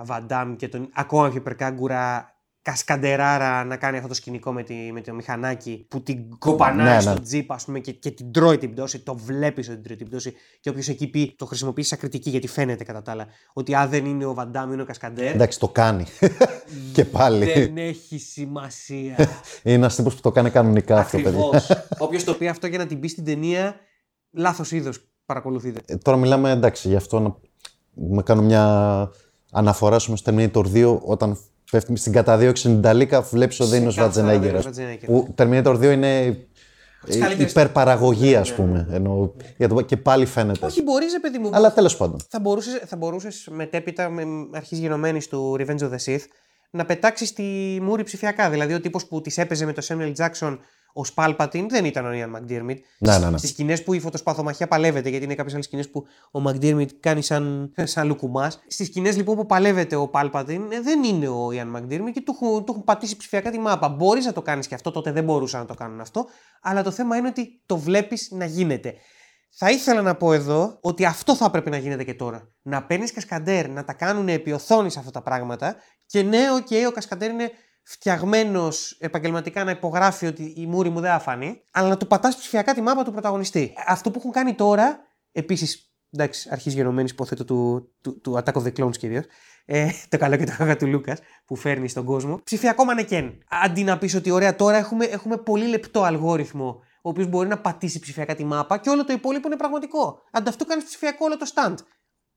Βαντάμ 0.06 0.56
και 0.56 0.68
τον 0.68 0.90
ακόμα 0.94 1.28
πιο 1.28 1.38
υπερκάγκουρα 1.38 2.36
Κασκαντεράρα 2.62 3.64
να 3.64 3.78
κάνει 3.78 3.96
αυτό 3.96 4.08
το 4.08 4.14
σκηνικό 4.14 4.52
με, 4.52 4.64
τη, 4.64 4.74
με 4.74 5.02
το 5.02 5.14
μηχανάκι 5.14 5.86
που 5.88 6.02
την 6.02 6.38
κοπανάει 6.38 6.86
Ναι, 6.86 6.94
ναι. 6.94 7.02
στο 7.02 7.22
τζιπ 7.22 7.52
ας 7.52 7.66
πούμε, 7.66 7.80
και, 7.80 7.92
και 7.92 8.12
την 8.12 8.32
τρώει 8.32 8.58
την 8.58 8.72
πτώση. 8.72 9.00
Το 9.00 9.16
βλέπει 9.16 9.60
ότι 9.60 9.70
την 9.70 9.84
τρώει 9.84 9.96
την 9.96 10.08
πτώση. 10.08 10.34
Και 10.60 10.70
όποιος 10.70 10.88
εκεί 10.88 11.08
πει, 11.08 11.36
το 11.38 11.46
χρησιμοποιείς 11.46 11.88
σαν 11.88 11.98
κριτική 11.98 12.30
γιατί 12.30 12.48
φαίνεται 12.48 12.84
κατά 12.84 13.02
τα 13.02 13.12
άλλα. 13.12 13.28
Ότι 13.54 13.76
αν 13.76 13.90
δεν 13.90 14.06
είναι 14.06 14.26
ο 14.26 14.34
Βαντάμ, 14.34 14.72
είναι 14.72 14.82
ο 14.82 14.86
Κασκαντέρ. 14.86 15.34
Εντάξει, 15.34 15.60
το 15.60 15.68
κάνει. 15.68 16.06
και 16.94 17.06
πάλι. 17.06 17.46
Δεν 17.46 17.78
έχει 17.78 18.18
σημασία. 18.18 19.16
Είναι 19.64 19.76
ένας 19.76 19.96
τύπος 19.96 20.16
που 20.16 20.22
το 20.22 20.32
κάνει 20.32 20.50
κανονικά 20.50 20.98
αυτό, 20.98 21.18
Ακριβώς. 21.18 21.68
παιδί. 21.68 21.80
Όποιος 22.06 22.24
το 22.24 22.34
πει 22.34 22.48
αυτό 22.48 22.68
για 22.68 22.78
να 22.78 22.86
την 22.86 23.00
πει 23.00 23.08
στην 23.08 23.26
ταινία, 23.26 23.76
λάθος 24.32 24.72
είδος 24.72 25.06
παρακολουθείτε. 25.26 25.82
Ε, 25.86 25.96
τώρα 25.96 26.18
μιλάμε 26.18 26.52
εντάξει, 26.52 26.88
γι' 26.88 26.96
αυτό 26.96 27.20
να 27.20 27.36
με 27.94 28.24
κάνω 28.24 28.42
μια 28.42 29.10
αναφορά 29.52 30.00
σου 30.00 30.16
στο 30.16 30.34
Terminator 30.36 30.66
2 30.74 31.00
όταν 31.00 31.38
πέφτει 31.72 31.96
στην 31.96 32.12
καταδίωξη 32.12 32.62
στην 32.64 32.78
Ιταλίκα, 32.78 33.22
βλέπεις 33.22 33.60
ότι 33.60 33.70
δεν 33.70 33.80
είναι 33.80 33.88
ο 33.88 33.92
Ξεκάθαρα 33.92 34.28
δεν 34.28 34.44
είναι 34.46 34.58
ο 34.58 34.62
Σβατζενέγκερ. 34.62 34.98
Schwarzenegger. 35.00 35.06
Που 35.06 35.34
Terminator 35.38 35.76
2 35.80 35.92
είναι 35.92 36.38
Τις 37.06 37.18
καλύτερες- 37.18 37.52
υπερπαραγωγή, 37.52 38.36
ας 38.36 38.54
πούμε. 38.54 38.88
Ενώ, 38.92 39.34
για 39.58 39.68
το, 39.68 39.82
και 39.82 39.98
πάλι 39.98 40.26
φαίνεται. 40.26 40.66
Όχι, 40.66 40.82
μπορείς, 40.84 41.20
παιδί 41.20 41.38
μου. 41.38 41.50
Αλλά 41.54 41.74
τέλος 41.74 41.98
πάντων. 41.98 42.20
θα 42.30 42.40
μπορούσες, 42.40 42.82
θα 42.86 42.96
μπορούσες 42.98 43.48
μετέπειτα, 43.52 44.10
με 44.10 44.24
αρχής 44.54 44.80
γενομένης 44.80 45.28
του 45.28 45.56
Revenge 45.60 45.80
of 45.80 45.90
the 45.90 46.04
Sith, 46.06 46.22
να 46.72 46.86
πετάξεις 46.86 47.34
τη 47.34 47.44
μούρη 47.82 48.04
ψηφιακά. 48.04 48.50
Δηλαδή, 48.50 48.74
ο 48.74 48.82
τύπος 48.82 49.06
που 49.06 49.22
της 49.22 49.38
έπαιζε 49.38 49.66
με 49.66 49.74
το 49.74 49.86
Samuel 49.88 50.14
Jackson 50.16 50.58
ω 50.94 51.02
Palpatine 51.16 51.66
δεν 51.70 51.86
ήταν 51.86 52.06
ο 52.06 52.10
Ian 52.10 52.38
McDiarmid. 52.38 52.78
Ναι, 52.98 53.18
ναι, 53.18 53.30
ναι. 53.30 53.38
Στις 53.38 53.50
σκηνές 53.50 53.84
που 53.84 53.94
η 53.94 54.00
φωτοσπαθομαχία 54.00 54.68
παλεύεται, 54.68 55.10
γιατί 55.10 55.26
είναι 55.26 55.36
κάποιες 55.36 55.54
άλλες 55.54 55.66
σκηνές 55.66 55.90
που 55.90 56.06
ο 56.32 56.42
McDiarmid 56.48 56.94
κάνει 57.00 57.22
σαν, 57.22 57.74
σαν 57.84 58.08
λουκουμάς. 58.08 58.64
Στις 58.68 58.88
σκηνές 58.88 59.18
λοιπόν 59.18 59.36
που 59.36 59.46
παλεύεται 59.46 59.96
ο 59.96 60.10
Palpatine 60.14 60.68
ε, 60.72 60.82
δεν 60.82 61.04
είναι 61.04 61.28
ο 61.28 61.48
Ian 61.48 61.78
McDiarmid 61.78 62.12
και 62.14 62.22
του 62.22 62.38
έχουν, 62.42 62.66
του 62.66 62.72
έχουν 62.72 62.84
πατήσει 62.84 63.18
ψηφιακά 63.18 63.52
τη 63.52 63.60
μάπα. 63.60 63.90
Μπορείς 63.90 64.26
να 64.26 64.34
το 64.34 64.42
κάνεις 64.42 64.68
και 64.68 64.76
αυτό, 64.76 64.92
τότε 64.92 65.12
δεν 65.12 65.24
μπορούσαν 65.24 65.60
να 65.60 65.66
το 65.66 65.74
κάνουν 65.74 66.00
αυτό. 66.00 66.26
Αλλά 66.62 66.84
το 66.84 66.92
θέμα 66.92 67.18
είναι 67.18 67.28
ότι 67.28 67.62
το 67.66 67.78
βλέπεις 67.78 68.32
να 68.32 68.46
γίνεται. 68.46 68.94
Θα 69.54 69.70
ήθελα 69.70 70.02
να 70.02 70.16
πω 70.16 70.34
εδώ 70.34 70.78
ότι 70.82 71.06
αυτό 71.06 71.36
θα 71.36 71.46
έπρεπε 71.46 71.70
να 71.70 71.78
γίνεται 71.78 72.04
και 72.04 72.14
τώρα. 72.14 72.52
Να 72.62 72.84
παίρνεις 72.84 73.14
κασκαντέρ, 73.14 73.70
να 73.70 73.84
τα 73.84 73.94
κάνουν 73.94 74.28
επί 74.30 74.52
οθόνης 74.52 74.98
αυτά 74.98 75.12
τα 75.12 75.22
πράγματα. 75.22 75.76
Και 76.06 76.22
ναι, 76.22 76.52
οκ, 76.52 76.88
ο 76.88 76.92
κασκαντέρ 76.92 77.30
είναι 77.30 77.52
φτιαγμένος 77.84 78.98
επαγγελματικά 79.00 79.64
να 79.64 79.72
υπογράφει 79.72 80.26
ότι 80.26 80.54
η 80.58 80.66
μούρη 80.66 80.90
μου 80.90 81.00
δεν 81.00 81.12
θα 81.12 81.20
φανεί, 81.20 81.64
αλλά 81.72 81.88
να 81.88 81.98
του 81.98 82.08
πατάς 82.08 82.36
ψηφιακά 82.36 82.74
τη 82.74 82.82
μάπα 82.82 83.04
του 83.04 83.12
πρωταγωνιστή. 83.12 83.74
Αυτό 83.88 84.12
που 84.12 84.20
έχουν 84.20 84.32
κάνει 84.32 84.54
τώρα, 84.54 85.00
επίσης, 85.32 85.94
εντάξει, 86.12 86.50
αρχής 86.52 86.74
γενομένης 86.74 87.12
υποθέτω 87.12 87.46
του, 87.46 87.92
του, 88.02 88.22
του 88.22 88.38
Attack 88.38 88.54
of 88.54 88.64
the 88.64 88.74
Clones 88.80 88.98
κυρίως, 88.98 89.26
ε, 89.66 89.90
το 90.10 90.18
καλό 90.18 90.36
και 90.36 90.46
το 90.46 90.54
κακό 90.58 90.76
του 90.76 90.88
Λούκας 90.88 91.20
που 91.46 91.56
φέρνει 91.56 91.88
στον 91.88 92.06
κόσμο. 92.06 92.40
Ψηφιακό 92.44 92.84
μανεκέν. 92.86 93.38
Αντί 93.50 93.84
να 93.84 93.98
πεις 93.98 94.16
ότι 94.16 94.32
ωραία, 94.32 94.56
τώρα 94.56 94.78
έχουμε, 94.78 95.06
έχουμε 95.06 95.38
πολύ 95.38 95.68
λεπτό 95.68 96.04
αλγόριθμο 96.04 96.80
ο 97.02 97.10
οποίος 97.10 97.28
μπορεί 97.28 97.48
να 97.48 97.58
πατήσει 97.58 98.00
ψηφιακά 98.00 98.36
τη 98.36 98.44
μάπα 98.46 98.78
και 98.78 98.90
όλο 98.90 99.06
το 99.06 99.14
υπόλοιπο 99.14 99.48
είναι 99.48 99.58
πραγματικό. 99.58 100.22
Αντ' 100.32 100.47
αυτού 100.47 100.66
κάνεις 100.66 100.84
ψηφιακό 100.86 101.26
όλο 101.26 101.38
το 101.38 101.46
stunt. 101.54 101.76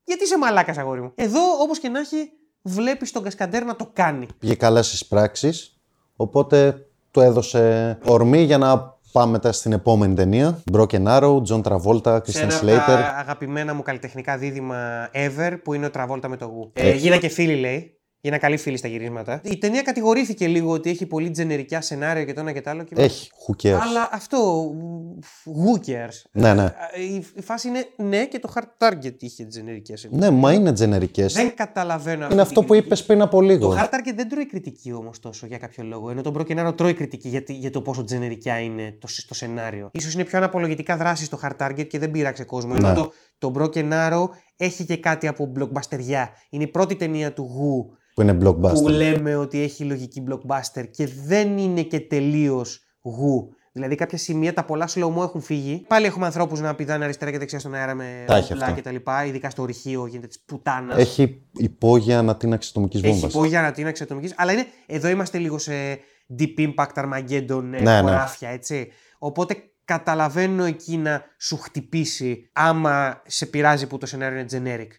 Γιατί 0.04 0.24
είσαι 0.24 0.38
μαλάκας, 0.38 0.78
αγόρι 0.78 1.00
μου; 1.00 1.12
Εδώ, 1.14 1.40
όπως 1.60 1.78
και 1.78 1.88
να 1.88 1.98
έχει, 2.00 2.30
βλέπεις 2.62 3.12
τον 3.12 3.22
Κασκαντέρ 3.22 3.64
να 3.64 3.76
το 3.76 3.90
κάνει. 3.92 4.26
Πήγε 4.38 4.54
καλά 4.54 4.82
στις 4.82 5.06
πράξεις. 5.06 5.78
Οπότε 6.16 6.86
του 7.10 7.20
έδωσε 7.20 7.98
ορμή 8.04 8.42
για 8.42 8.58
να 8.58 8.92
πάμε 9.12 9.30
μετά 9.30 9.52
στην 9.52 9.72
επόμενη 9.72 10.14
ταινία. 10.14 10.62
Broken 10.72 11.04
Arrow, 11.06 11.42
John 11.48 11.62
Travolta, 11.62 12.20
Σε 12.24 12.40
Christian 12.40 12.42
ένα 12.42 12.56
από 12.56 12.66
Slater. 12.66 12.86
τα 12.86 13.14
αγαπημένα 13.18 13.74
μου 13.74 13.82
καλλιτεχνικά 13.82 14.38
δίδυμα 14.38 15.10
ever 15.12 15.56
που 15.64 15.74
είναι 15.74 15.86
ο 15.86 15.90
Τραβόλτα 15.90 16.28
με 16.28 16.36
το 16.36 16.44
γου. 16.44 16.70
Ε, 16.72 16.94
γίνα 16.94 17.16
και 17.16 17.28
φίλοι, 17.28 17.54
λέει. 17.56 17.93
Γίνα 18.24 18.38
καλή 18.38 18.56
φίλη 18.56 18.76
στα 18.76 18.88
γυρίσματα. 18.88 19.40
Η 19.44 19.58
ταινία 19.58 19.82
κατηγορήθηκε 19.82 20.46
λίγο 20.46 20.70
ότι 20.72 20.90
έχει 20.90 21.06
πολύ 21.06 21.30
τζενερικά 21.30 21.80
σενάρια 21.80 22.24
και 22.24 22.32
το 22.32 22.40
ένα 22.40 22.52
και 22.52 22.60
το 22.60 22.70
άλλο. 22.70 22.82
Και... 22.82 22.94
Έχει, 22.96 23.30
who 23.46 23.66
cares; 23.66 23.78
Αλλά 23.82 24.08
αυτό. 24.12 24.70
Who 25.44 25.86
cares; 25.90 26.22
Ναι, 26.32 26.54
ναι. 26.54 26.72
Η, 27.12 27.24
η 27.34 27.42
φάση 27.42 27.68
είναι 27.68 27.86
ναι 27.96 28.26
και 28.26 28.38
το 28.38 28.52
hard 28.54 28.86
target 28.88 29.14
είχε 29.18 29.44
τζενερικές. 29.44 30.08
Ναι, 30.10 30.30
μα 30.30 30.52
είναι 30.52 30.72
τζενερικές. 30.72 31.32
Δεν 31.32 31.54
καταλαβαίνω 31.54 32.24
αυτή 32.24 32.34
Είναι 32.34 32.42
την 32.42 32.50
αυτό 32.50 32.60
που 32.60 32.66
κριτική. 32.66 32.86
είπες 32.86 33.04
πριν 33.04 33.20
από 33.22 33.40
λίγο. 33.40 33.68
Το 33.68 33.76
hard 33.80 33.94
target 33.94 34.12
δεν 34.14 34.28
τρώει 34.28 34.46
κριτική 34.46 34.92
όμως 34.92 35.20
τόσο 35.20 35.46
για 35.46 35.58
κάποιο 35.58 35.84
λόγο. 35.84 36.10
Ενώ 36.10 36.22
το 36.22 36.32
Broken 36.38 36.66
Arrow 36.66 36.76
τρώει 36.76 36.94
κριτική 36.94 37.28
για, 37.28 37.42
για 37.46 37.70
το 37.70 37.80
πόσο 37.82 38.04
τζενερικά 38.04 38.58
είναι 38.60 38.96
το, 39.00 39.08
το 39.28 39.34
σενάριο. 39.34 39.90
σω 40.00 40.10
είναι 40.14 40.24
πιο 40.24 40.38
αναπολογητικά 40.38 40.96
δράση 40.96 41.24
στο 41.24 41.38
hard 41.42 41.66
target 41.66 41.86
και 41.86 41.98
δεν 41.98 42.10
πείραξε 42.10 42.44
κόσμο. 42.44 42.72
Ενώ 42.76 42.88
Ναι. 42.88 42.94
το, 42.94 43.12
το 43.44 43.52
Broken 43.58 43.92
Arrow 43.92 44.24
έχει 44.56 44.84
και 44.84 44.96
κάτι 44.96 45.26
από 45.26 45.52
blockbusterιά. 45.58 46.24
Είναι 46.50 46.64
η 46.64 46.68
πρώτη 46.68 46.96
ταινία 46.96 47.32
του 47.32 47.42
Γου 47.42 47.90
Που 48.14 48.22
είναι 48.22 48.34
που 48.34 48.60
blockbuster. 48.60 48.90
λέμε 48.90 49.36
ότι 49.36 49.60
έχει 49.62 49.84
λογική 49.84 50.24
blockbuster 50.28 50.84
και 50.90 51.08
δεν 51.26 51.58
είναι 51.58 51.82
και 51.82 52.00
τελείως 52.00 52.80
Γου. 53.02 53.48
Δηλαδή 53.72 53.94
κάποια 53.94 54.18
σημεία 54.18 54.52
τα 54.52 54.64
πολλά 54.64 54.88
slow-mo 54.94 55.22
έχουν 55.22 55.40
φύγει. 55.40 55.84
Πάλι 55.88 56.06
έχουμε 56.06 56.26
ανθρώπους 56.26 56.60
να 56.60 56.74
πηδάνε 56.74 57.04
αριστερά 57.04 57.30
και 57.30 57.38
δεξιά 57.38 57.58
στον 57.58 57.74
αέρα 57.74 57.94
με 57.94 58.24
Τα 58.26 58.36
έχει 58.36 58.52
όπλα 58.52 58.66
αυτά. 58.66 58.80
κτλ. 58.80 58.96
Ειδικά 59.26 59.50
στο 59.50 59.62
ορυχείο 59.62 60.06
γίνεται 60.06 60.26
της 60.26 60.40
πουτάνας. 60.46 60.98
Έχει 60.98 61.42
υπόγεια 61.52 62.18
ανατείναξη 62.18 62.68
ατομικής 62.72 63.02
Έχει 63.02 63.10
βόμβας. 63.12 63.32
υπόγεια 63.32 63.58
ανατείναξη 63.58 64.02
ατομικής. 64.02 64.34
Αλλά 64.36 64.52
είναι, 64.52 64.66
εδώ 64.86 65.08
είμαστε 65.08 65.38
λίγο 65.38 65.58
σε 65.58 65.72
Deep 66.38 66.58
Impact 66.58 66.94
Armageddon 67.04 67.62
ναι, 67.62 67.80
ναι. 67.80 68.00
χωράφια, 68.00 68.48
έτσι. 68.48 68.88
Οπότε 69.18 69.56
καταλαβαίνω 69.84 70.64
εκεί 70.64 70.96
να 70.96 71.24
σου 71.38 71.56
χτυπήσει 71.56 72.50
άμα 72.52 73.22
σε 73.26 73.46
πειράζει 73.46 73.86
που 73.86 73.98
το 73.98 74.06
σενάριο 74.06 74.38
είναι 74.38 74.48
generic. 74.52 74.90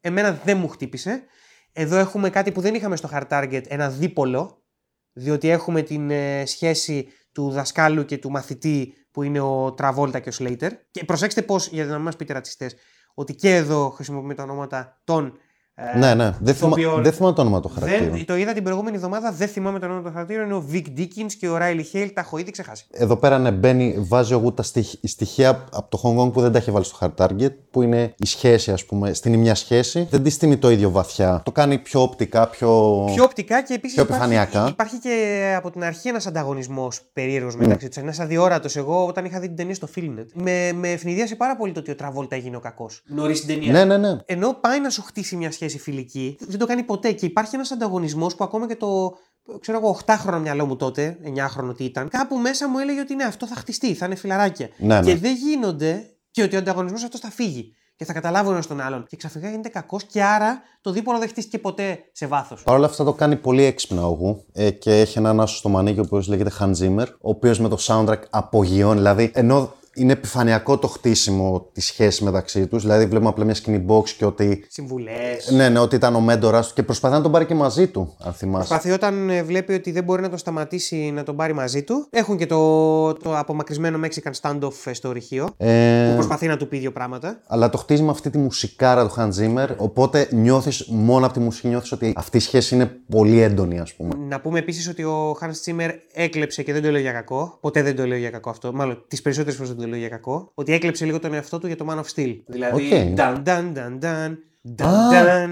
Εμένα 0.00 0.40
δεν 0.44 0.58
μου 0.58 0.68
χτύπησε. 0.68 1.24
Εδώ 1.72 1.96
έχουμε 1.96 2.30
κάτι 2.30 2.52
που 2.52 2.60
δεν 2.60 2.74
είχαμε 2.74 2.96
στο 2.96 3.08
Hard 3.12 3.28
Target, 3.28 3.62
ένα 3.68 3.90
δίπολο, 3.90 4.64
διότι 5.12 5.48
έχουμε 5.48 5.82
την 5.82 6.10
ε, 6.10 6.46
σχέση 6.46 7.08
του 7.32 7.50
δασκάλου 7.50 8.04
και 8.04 8.18
του 8.18 8.30
μαθητή 8.30 8.94
που 9.10 9.22
είναι 9.22 9.40
ο 9.40 9.72
Τραβόλτα 9.72 10.20
και 10.20 10.28
ο 10.28 10.32
Σλέιτερ. 10.32 10.72
Και 10.90 11.04
προσέξτε 11.04 11.42
πώς, 11.42 11.68
για 11.68 11.84
να 11.84 11.94
μην 11.94 12.02
μας 12.02 12.16
πείτε 12.16 12.32
ρατσιστές, 12.32 12.76
ότι 13.14 13.34
και 13.34 13.54
εδώ 13.54 13.90
χρησιμοποιούμε 13.90 14.34
τα 14.34 14.42
ονόματα 14.42 15.00
των 15.04 15.38
Ε, 15.78 15.98
ναι, 15.98 16.14
ναι. 16.14 16.24
Δεν, 16.24 16.36
το 16.40 16.52
θυμα... 16.52 16.70
οποίο 16.70 16.98
δεν 17.02 17.12
θυμάμαι 17.12 17.34
το 17.34 17.40
όνομα 17.40 17.60
του 17.60 17.70
χαρακτήρα. 17.74 18.10
Δεν, 18.10 18.24
το 18.24 18.36
είδα 18.36 18.52
την 18.52 18.62
προηγούμενη 18.62 18.96
εβδομάδα, 18.96 19.32
δεν 19.32 19.48
θυμάμαι 19.48 19.78
το 19.78 19.86
όνομα 19.86 20.02
του 20.02 20.10
χαρακτήρα. 20.12 20.42
Είναι 20.42 20.54
ο 20.54 20.64
Vic 20.72 20.84
Dickens 20.98 21.32
και 21.38 21.48
ο 21.48 21.56
Riley 21.60 21.96
Hale. 21.96 22.10
Τα 22.14 22.20
έχω 22.20 22.38
ήδη 22.38 22.50
ξεχάσει. 22.50 22.86
Εδώ 22.90 23.16
πέρα 23.16 23.38
ναι, 23.38 23.50
μπαίνει, 23.50 23.94
βάζει 23.98 24.34
ο 24.34 24.38
Γου 24.38 24.54
τα 24.54 24.62
στοιχ- 24.62 25.06
στοιχεία 25.06 25.64
από 25.72 25.88
το 25.90 26.00
Hong 26.04 26.20
Kong 26.22 26.32
που 26.32 26.40
δεν 26.40 26.52
τα 26.52 26.58
έχει 26.58 26.70
βάλει 26.70 26.84
στο 26.84 26.98
hard 27.00 27.24
target, 27.24 27.52
που 27.70 27.82
είναι 27.82 28.14
η 28.16 28.26
σχέση, 28.26 28.72
ας 28.72 28.84
πούμε. 28.84 29.12
Στην 29.12 29.34
μια 29.38 29.54
σχέση 29.54 30.06
δεν 30.10 30.22
της 30.22 30.34
στείνει 30.34 30.56
το 30.56 30.70
ίδιο 30.70 30.90
βαθιά. 30.90 31.40
Το 31.44 31.52
κάνει 31.52 31.78
πιο 31.78 32.02
οπτικά, 32.02 32.48
πιο. 32.48 33.02
Πιο 33.14 33.24
οπτικά 33.24 33.62
και 33.62 33.74
επίσης 33.74 33.94
Πιο 33.94 34.04
υπάρχει, 34.04 34.22
επιφανειακά. 34.34 34.68
υπάρχει 34.70 34.98
και 34.98 35.54
από 35.56 35.70
την 35.70 35.84
αρχή 35.84 36.08
ένας 36.08 36.26
ανταγωνισμός 36.26 37.00
περίεργος 37.12 37.56
μεταξύ 37.56 37.88
τους. 37.88 37.96
Ένας 37.96 38.20
αδιόρατος. 38.20 38.76
Εγώ 38.76 39.06
όταν 39.06 39.24
είχα 39.24 39.40
δει 39.40 39.46
την 39.46 39.56
ταινία 39.56 39.74
στο 39.74 39.88
Filmnet, 39.96 40.26
με, 40.34 40.72
με 40.74 40.88
ευνηδίασε 40.90 41.34
πάρα 41.36 41.56
πολύ 41.56 41.72
το 41.72 41.80
ότι 41.80 41.90
ο 41.90 41.94
Τραβόλτα 41.94 42.36
έγινε 42.36 42.56
ο 42.56 42.60
κακός. 42.60 43.02
Νωρίς 43.06 43.44
την 43.44 43.48
ταινία. 43.48 43.72
Ναι, 43.72 43.84
ναι, 43.84 43.96
ναι. 43.96 44.16
Ενώ 44.26 44.52
πάει 44.60 44.80
να 44.80 44.90
σου 44.90 45.02
χτίσει 45.02 45.36
μια 45.36 45.52
σχέση 45.52 45.64
φιλική, 45.68 46.36
δεν 46.40 46.58
το 46.58 46.66
κάνει 46.66 46.82
ποτέ. 46.82 47.12
Και 47.12 47.26
υπάρχει 47.26 47.54
ένας 47.54 47.70
ανταγωνισμός 47.70 48.34
που 48.34 48.44
ακόμα 48.44 48.66
και 48.66 48.76
το. 48.76 49.16
ξέρω 49.60 49.78
εγώ, 49.78 49.98
8χρονο 50.06 50.40
μυαλό 50.40 50.66
μου 50.66 50.76
τότε, 50.76 51.18
9χρονο 51.24 51.76
τι 51.76 51.84
ήταν, 51.84 52.08
κάπου 52.08 52.36
μέσα 52.36 52.68
μου 52.68 52.78
έλεγε 52.78 53.00
ότι 53.00 53.14
ναι, 53.14 53.24
αυτό 53.24 53.46
θα 53.46 53.54
χτιστεί, 53.54 53.94
θα 53.94 54.06
είναι 54.06 54.14
φιλαράκια. 54.14 54.68
Ναι, 54.78 55.00
ναι. 55.00 55.06
Και 55.06 55.16
δεν 55.16 55.34
γίνονται 55.34 56.10
και 56.30 56.42
ότι 56.42 56.56
ο 56.56 56.58
ανταγωνισμός 56.58 57.02
αυτός 57.02 57.20
θα 57.20 57.30
φύγει. 57.30 57.74
Και 57.96 58.04
θα 58.04 58.12
καταλάβουν 58.12 58.52
ένα 58.52 58.62
τον 58.62 58.80
άλλον. 58.80 59.06
Και 59.08 59.16
ξαφνικά 59.16 59.48
γίνεται 59.50 59.68
κακός 59.68 60.04
και 60.04 60.22
άρα 60.22 60.60
το 60.80 60.90
δίπολο 60.92 61.18
δεν 61.18 61.28
χτίστηκε 61.28 61.58
ποτέ 61.58 61.98
σε 62.12 62.26
βάθος. 62.26 62.62
Παρ' 62.62 62.76
όλα 62.76 62.86
αυτά 62.86 63.04
το 63.04 63.12
κάνει 63.12 63.36
πολύ 63.36 63.62
έξυπνα 63.62 64.06
ο 64.06 64.10
Γου 64.10 64.44
ε, 64.52 64.70
και 64.70 65.00
έχει 65.00 65.18
έναν 65.18 65.40
άσο 65.40 65.56
στο 65.56 65.68
μανίκι 65.68 65.98
ο 65.98 66.02
οποίο 66.06 66.22
λέγεται 66.28 66.50
Hans 66.60 66.74
Zimmer, 66.78 67.06
ο 67.06 67.30
οποίος 67.30 67.60
με 67.60 67.68
το 67.68 67.76
soundtrack 67.80 68.20
απογειώνει. 68.30 68.96
Δηλαδή, 68.96 69.30
ενώ 69.34 69.72
είναι 69.96 70.12
επιφανειακό 70.12 70.78
το 70.78 70.86
χτίσιμο 70.88 71.68
της 71.72 71.86
σχέσης 71.86 72.20
μεταξύ 72.20 72.66
τους, 72.66 72.82
δηλαδή 72.82 73.06
βλέπουμε 73.06 73.28
απλά 73.28 73.44
μια 73.44 73.54
σκηνή 73.54 73.84
box 73.88 74.08
και 74.08 74.24
ότι. 74.24 74.64
Συμβουλές. 74.68 75.50
Ναι, 75.50 75.68
ναι, 75.68 75.78
ότι 75.78 75.96
ήταν 75.96 76.14
ο 76.14 76.20
μέντορας 76.20 76.68
του 76.68 76.74
και 76.74 76.82
προσπαθεί 76.82 77.14
να 77.14 77.22
τον 77.22 77.32
πάρει 77.32 77.44
και 77.46 77.54
μαζί 77.54 77.86
του, 77.86 78.14
αν 78.24 78.32
θυμάσαι. 78.32 78.68
Προσπαθεί 78.68 78.90
όταν 78.90 79.30
ε, 79.30 79.42
βλέπει 79.42 79.72
ότι 79.72 79.90
δεν 79.90 80.04
μπορεί 80.04 80.22
να 80.22 80.28
το 80.30 80.36
σταματήσει 80.36 81.10
να 81.14 81.22
τον 81.22 81.36
πάρει 81.36 81.52
μαζί 81.52 81.82
του. 81.82 82.06
Έχουν 82.10 82.36
και 82.36 82.46
το, 82.46 83.12
το 83.12 83.38
απομακρυσμένο 83.38 84.00
Mexican 84.04 84.30
standoff 84.40 84.72
ε, 84.84 84.92
στο 84.92 85.12
ορυχείο. 85.12 85.48
Ε, 85.56 86.06
Που 86.08 86.14
προσπαθεί 86.14 86.46
να 86.46 86.56
του 86.56 86.68
πει 86.68 86.78
δύο 86.78 86.92
πράγματα. 86.92 87.40
αλλά 87.46 87.70
το 87.70 87.78
χτίζει 87.78 88.02
με 88.02 88.10
αυτή 88.10 88.30
τη 88.30 88.38
μουσικάρα 88.38 89.08
του 89.08 89.14
Hans 89.16 89.30
Zimmer, 89.40 89.68
οπότε 89.76 90.28
νιώθεις 90.30 90.86
μόνο 90.88 91.24
από 91.24 91.34
τη 91.34 91.40
μουσική 91.40 91.68
νιώθεις 91.68 91.92
ότι 91.92 92.12
αυτή 92.16 92.36
η 92.36 92.40
σχέση 92.40 92.74
είναι 92.74 92.86
πολύ 93.10 93.40
έντονη, 93.40 93.78
ας 93.78 93.94
πούμε. 93.94 94.14
Να 94.28 94.40
πούμε 94.40 94.58
επίσης 94.58 94.88
ότι 94.88 95.02
ο 95.04 95.38
Hans 95.40 95.70
Zimmer 95.70 95.90
έκλεψε 96.12 96.62
και 96.62 96.72
δεν 96.72 96.82
το 96.82 96.90
λέω 96.90 97.00
για 97.00 97.12
κακό. 97.12 97.58
Ποτέ 97.60 97.82
δεν 97.82 97.96
το 97.96 98.06
λέω 98.06 98.18
για 98.18 98.30
κακό 98.30 98.50
αυτό. 98.50 98.72
Μάλλον 98.72 99.04
τις 99.08 99.22
περισσότερες 99.22 99.56
φορές 99.56 99.72
δεν 99.72 99.80
το 99.84 99.85
λέω 99.86 99.98
για 99.98 100.08
κακό. 100.08 100.50
Ότι 100.54 100.72
έκλεψε 100.72 101.04
λίγο 101.04 101.18
τον 101.20 101.34
εαυτό 101.34 101.58
του 101.58 101.66
για 101.66 101.76
το 101.76 101.86
Man 101.88 101.94
of 101.96 102.14
Steel. 102.14 102.36
Δηλαδή. 102.46 102.82
Οκ. 102.86 103.12
Νταν, 103.12 103.40
νταν, 103.42 103.70
νταν, 103.72 103.98
νταν, 103.98 104.38
νταν, 104.74 104.88
Α, 104.88 105.24
νταν, 105.24 105.50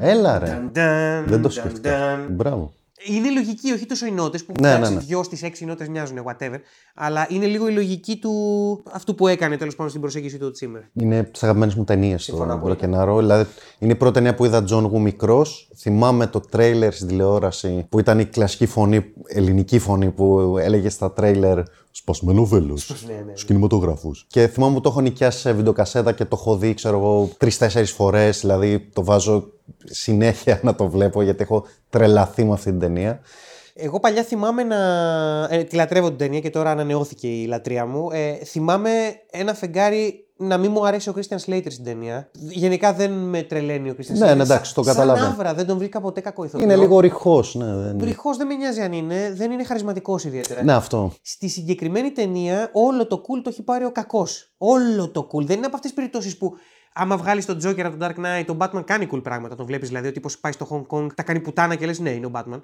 έλα, 0.00 0.38
ρε. 0.38 0.46
νταν, 0.46 0.70
νταν, 0.72 1.24
Δεν 1.26 1.42
το 1.42 1.48
νταν, 1.48 1.50
σκέφτηκα. 1.50 1.90
νταν. 1.98 2.26
Μπράβο. 2.30 2.72
Είναι 3.04 3.30
λογική, 3.30 3.72
όχι 3.72 3.86
τόσο 3.86 4.06
οι 4.06 4.10
νότες 4.10 4.44
που 4.44 4.52
Ναι, 4.60 4.68
εντάξει, 4.68 4.90
ναι, 4.92 4.96
ναι. 4.98 5.04
δυο 5.04 5.22
στις 5.22 5.42
έξι 5.42 5.64
νότες 5.64 5.88
μοιάζουν, 5.88 6.16
whatever. 6.24 6.56
Αλλά 6.94 7.26
είναι 7.30 7.46
λίγο 7.46 7.68
η 7.68 7.72
λογική 7.72 8.16
του 8.16 8.32
αυτού 8.92 9.14
που 9.14 9.26
έκανε 9.28 9.56
τέλος 9.56 9.74
πάντων 9.74 9.88
στην 9.88 10.00
προσέγγιση 10.00 10.38
του 10.38 10.50
Τσίμερ. 10.50 10.80
Είναι 10.92 11.18
από 11.18 11.30
τις 11.30 11.38
αγαπημένες 11.42 11.72
μου 11.76 11.84
ταινίες 11.84 12.18
Συμφωνώ 12.18 12.52
το 12.52 12.58
πολύ. 12.58 12.74
Broken 12.74 12.96
Arrow. 12.96 13.18
Δηλαδή, 13.18 13.46
είναι 13.78 13.92
η 13.92 13.94
πρώτη 13.94 14.14
ταινία 14.14 14.34
που 14.34 14.44
είδα 14.44 14.64
Τζον 14.64 14.84
Γου 14.84 15.00
μικρός. 15.00 15.70
Θυμάμαι 15.76 16.26
το 16.26 16.40
τρέιλερ 16.40 16.92
στην 16.92 17.06
τηλεόραση 17.06 17.86
που 17.88 17.98
ήταν 17.98 18.18
η 18.18 18.24
κλασική 18.24 18.66
φωνή, 18.66 19.04
ελληνική 19.26 19.78
φωνή 19.78 20.10
που 20.10 20.56
έλεγε 20.60 20.88
στα 20.88 21.12
τρέιλερ 21.12 21.58
Σπασμένο 21.90 22.44
βέλο. 22.44 22.78
Ναι, 23.06 23.14
ναι, 23.14 23.20
ναι. 23.20 23.30
Στους 23.30 23.44
κινηματογράφους. 23.44 24.26
Και 24.28 24.46
θυμάμαι 24.46 24.74
που 24.74 24.80
το 24.80 24.88
έχω 24.88 25.00
νοικιάσει 25.00 25.38
σε 25.38 25.52
βιντεοκασέτα 25.52 26.12
και 26.12 26.24
το 26.24 26.36
έχω 26.40 26.56
δει, 26.56 26.74
ξέρω 26.74 26.96
εγώ, 26.96 27.30
τρεις-τέσσερις 27.38 27.86
φορές. 27.86 28.40
Δηλαδή, 28.40 28.80
το 28.80 29.04
βάζω 29.04 29.52
συνέχεια 29.84 30.60
να 30.62 30.74
το 30.74 30.88
βλέπω 30.88 31.22
γιατί 31.22 31.42
έχω 31.42 31.64
τρελαθεί 31.90 32.44
με 32.44 32.52
αυτή 32.52 32.70
την 32.70 32.80
ταινία. 32.80 33.20
Εγώ 33.74 34.00
παλιά 34.00 34.22
θυμάμαι 34.22 34.62
να. 34.62 34.78
Ε, 35.50 35.64
τη 35.64 35.76
λατρεύω 35.76 36.08
την 36.08 36.16
ταινία 36.16 36.40
και 36.40 36.50
τώρα 36.50 36.70
ανανεώθηκε 36.70 37.26
η 37.28 37.46
λατρεία 37.46 37.86
μου. 37.86 38.10
Ε, 38.10 38.34
θυμάμαι 38.44 38.90
ένα 39.30 39.54
φεγγάρι 39.54 40.26
να 40.42 40.58
μην 40.58 40.70
μου 40.70 40.86
αρέσει 40.86 41.08
ο 41.08 41.14
Christian 41.16 41.36
Slater 41.46 41.66
στην 41.68 41.84
ταινία. 41.84 42.30
Γενικά 42.32 42.92
δεν 42.92 43.12
με 43.12 43.42
τρελαίνει 43.42 43.90
ο 43.90 43.94
Christian 43.98 44.18
Ναι, 44.18 44.32
Slater. 44.32 44.36
ναι, 44.36 44.42
εντάξει, 44.42 44.74
το 44.74 44.82
Σαν- 44.82 44.94
καταλαβαίνω. 44.94 45.26
Σαν 45.26 45.34
άβρα, 45.34 45.54
δεν 45.54 45.66
τον 45.66 45.78
βρήκα 45.78 46.00
ποτέ 46.00 46.20
κακό 46.20 46.44
ηθοποιό. 46.44 46.64
Είναι 46.64 46.76
λίγο 46.76 47.00
ρηχός, 47.00 47.54
ναι. 47.54 47.76
Δεν... 47.76 47.98
Ρηχός 48.02 48.36
δεν 48.36 48.46
με 48.46 48.54
νοιάζει 48.54 48.80
αν 48.80 48.92
είναι, 48.92 49.32
δεν 49.34 49.50
είναι 49.50 49.64
χαρισματικός 49.64 50.24
ιδιαίτερα. 50.24 50.62
Ναι, 50.62 50.72
αυτό. 50.72 51.12
Στη 51.22 51.48
συγκεκριμένη 51.48 52.10
ταινία, 52.10 52.70
όλο 52.72 53.06
το 53.06 53.16
cool 53.16 53.40
το 53.42 53.50
έχει 53.50 53.62
πάρει 53.62 53.84
ο 53.84 53.92
κακός. 53.92 54.52
Όλο 54.58 55.10
το 55.10 55.28
cool. 55.32 55.44
Δεν 55.44 55.56
είναι 55.56 55.66
από 55.66 55.76
αυτές 55.76 55.90
τις 55.90 55.94
περιπτώσεις 55.94 56.36
που 56.36 56.52
άμα 56.92 57.16
βγάλεις 57.16 57.46
τον 57.46 57.58
Joker 57.64 57.80
από 57.80 57.96
τον 57.96 58.08
Dark 58.08 58.20
Knight, 58.20 58.44
τον 58.46 58.58
Batman 58.60 58.82
κάνει 58.84 59.08
cool 59.12 59.22
πράγματα. 59.22 59.54
Τον 59.54 59.66
βλέπεις 59.66 59.88
δηλαδή 59.88 60.08
ότι 60.08 60.20
πάει 60.40 60.52
στο 60.52 60.66
Hong 60.70 60.96
Kong, 60.96 61.06
τα 61.14 61.22
κάνει 61.22 61.40
πουτάνα 61.40 61.74
και 61.74 61.86
λες 61.86 61.98
ναι, 61.98 62.10
είναι 62.10 62.26
ο 62.26 62.30
Batman. 62.34 62.60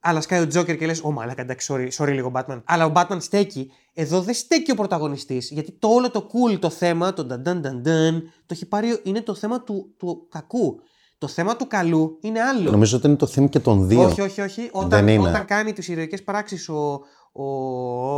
Αλλά 0.00 0.20
σκάει 0.20 0.40
ο 0.40 0.46
Joker 0.54 0.76
και 0.78 0.86
λες: 0.86 1.00
Ω 1.02 1.10
μαλάκα, 1.12 1.42
εντάξει, 1.42 1.72
sorry, 1.72 2.04
sorry 2.04 2.12
λίγο 2.12 2.32
Batman. 2.34 2.62
Αλλά 2.64 2.84
ο 2.86 2.92
Batman 2.94 3.16
στέκει. 3.18 3.70
Εδώ 3.94 4.20
δεν 4.20 4.34
στέκει 4.34 4.70
ο 4.70 4.74
πρωταγωνιστής. 4.74 5.50
Γιατί 5.50 5.72
το 5.72 5.88
όλο 5.88 6.10
το 6.10 6.26
cool 6.32 6.58
το 6.60 6.70
θέμα, 6.70 7.12
το 7.12 7.24
νταν 7.24 7.40
νταν 7.40 7.60
νταν 7.60 7.80
νταν, 7.82 8.20
το 8.22 8.46
έχει 8.48 8.66
πάρει, 8.66 9.00
είναι 9.02 9.20
το 9.20 9.34
θέμα 9.34 9.60
του, 9.62 9.94
του 9.96 10.26
κακού. 10.30 10.80
Το 11.18 11.28
θέμα 11.28 11.56
του 11.56 11.66
καλού 11.66 12.18
είναι 12.20 12.40
άλλο. 12.40 12.70
Νομίζω 12.70 12.96
ότι 12.96 13.06
είναι 13.06 13.16
το 13.16 13.32
theme 13.34 13.48
και 13.48 13.58
των 13.60 13.88
δύο. 13.88 14.04
Όχι, 14.04 14.20
όχι, 14.20 14.40
όχι. 14.40 14.68
Όταν, 14.72 14.88
Δεν 14.88 15.08
είναι. 15.08 15.28
όταν 15.28 15.44
κάνει 15.44 15.72
τις 15.72 15.88
ηρωικές 15.88 16.22
πράξεις 16.22 16.68
ο. 16.68 17.00
Ο, 17.32 17.44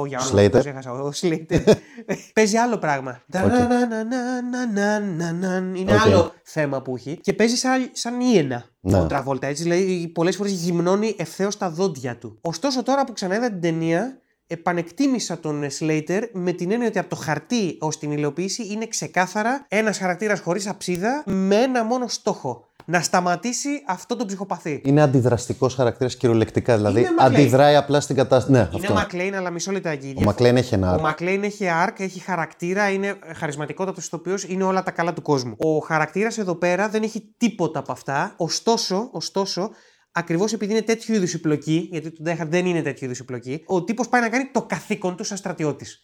ο, 0.01 0.07
για 0.07 0.21
όνομα, 0.21 0.43
Slater. 0.45 0.51
το 0.51 0.59
ξέχασα, 0.59 0.93
ο 0.93 1.11
Slater. 1.21 1.61
παίζει 2.35 2.57
άλλο 2.57 2.79
πράγμα. 2.79 3.23
Νταν-ναν-ναν-ναν-ναν-ναν. 3.33 5.75
Είναι 5.75 5.95
Οκ. 5.95 6.01
άλλο 6.01 6.33
θέμα 6.43 6.83
που 6.83 6.97
έχει. 6.97 7.19
Και 7.21 7.33
παίζει 7.33 7.57
σαν, 7.57 7.89
σαν 7.93 8.21
ύαινα 8.21 8.65
Ναι. 8.81 9.01
ο 9.01 9.07
Τραβόλτα. 9.07 9.47
Έτσι, 9.47 9.63
δηλαδή 9.63 10.09
πολλές 10.15 10.37
φορές 10.37 10.53
γυμνώνει 10.53 11.15
ευθέως 11.19 11.57
τα 11.57 11.71
δόντια 11.71 12.17
του. 12.17 12.39
Ωστόσο, 12.41 12.83
τώρα 12.83 13.05
που 13.05 13.13
ξαναείδα 13.13 13.49
την 13.51 13.61
ταινία, 13.61 14.19
επανεκτίμησα 14.47 15.39
τον 15.39 15.65
Slater 15.79 16.23
με 16.33 16.53
την 16.53 16.71
έννοια 16.71 16.89
ότι 16.89 16.99
από 16.99 17.09
το 17.09 17.17
χαρτί 17.17 17.77
ως 17.81 17.99
την 17.99 18.11
υλοποίηση 18.11 18.67
είναι 18.67 18.87
ξεκάθαρα 18.87 19.65
ένας 19.69 19.99
χαρακτήρας 19.99 20.41
χωρίς 20.41 20.67
αψίδα 20.67 21.23
με 21.27 21.57
ένα 21.57 21.85
μόνο 21.85 22.09
στόχο. 22.09 22.65
Να 22.85 23.01
σταματήσει 23.01 23.69
αυτό 23.87 24.17
το 24.17 24.25
ψυχοπαθή. 24.25 24.81
Είναι 24.85 25.03
αντιδραστικός 25.03 25.75
χαρακτήρας 25.75 26.17
κυριολεκτικά. 26.17 26.77
Δηλαδή, 26.77 27.01
Είναι 27.01 27.11
Μακλέιν. 27.11 27.41
αντιδράει 27.41 27.77
απλά 27.77 28.01
στην 28.01 28.17
κατάσταση. 28.17 28.53
Ναι, 28.53 28.59
Είναι 28.59 28.69
αυτό. 28.75 28.93
ο 28.93 28.97
Μακλέιν, 28.97 29.35
αλλά 29.37 29.51
μισό 29.51 29.73
λεπτάκι. 29.73 30.15
Ο 30.17 30.23
Μακλέιν 30.23 30.57
έχει 30.57 30.75
ένα 30.75 30.91
Ο 30.91 30.93
άρκ. 30.93 31.01
Μακλέιν 31.03 31.43
έχει 31.43 31.65
arc, 31.87 31.93
έχει 32.01 32.21
χαρακτήρα, 32.21 32.91
είναι 32.91 33.19
χαρισματικότατος 33.37 34.07
ηθοποιό, 34.07 34.35
είναι 34.47 34.65
όλα 34.65 34.83
τα 34.83 34.91
καλά 34.91 35.13
του 35.13 35.23
κόσμου. 35.23 35.55
Ο 35.59 35.79
χαρακτήρας 35.79 36.39
εδώ 36.39 36.55
πέρα 36.55 36.89
δεν 36.89 37.03
έχει 37.03 37.35
τίποτα 37.37 37.79
από 37.79 37.93
αυτά. 37.93 38.35
Ωστόσο, 38.37 39.09
ωστόσο 39.13 39.71
ακριβώς 40.13 40.53
επειδή 40.53 40.73
είναι 40.73 40.83
τέτοιου 40.83 41.15
είδους 41.15 41.33
η 41.35 41.41
πλοκή, 41.41 41.89
γιατί 41.91 42.11
το 42.13 42.23
Die 42.27 42.43
Hard 42.43 42.47
δεν 42.49 42.67
είναι 42.67 42.83
τέτοιου 42.83 43.05
είδους 43.05 43.19
η 43.19 43.25
πλοκή, 43.25 43.63
ο 43.67 43.85
τύπος 43.85 44.09
πάει 44.09 44.21
να 44.21 44.29
κάνει 44.29 44.49
το 44.53 44.63
καθήκον 44.63 45.17
του 45.17 45.25
σαν 45.25 45.37
στρατιώτης. 45.37 46.01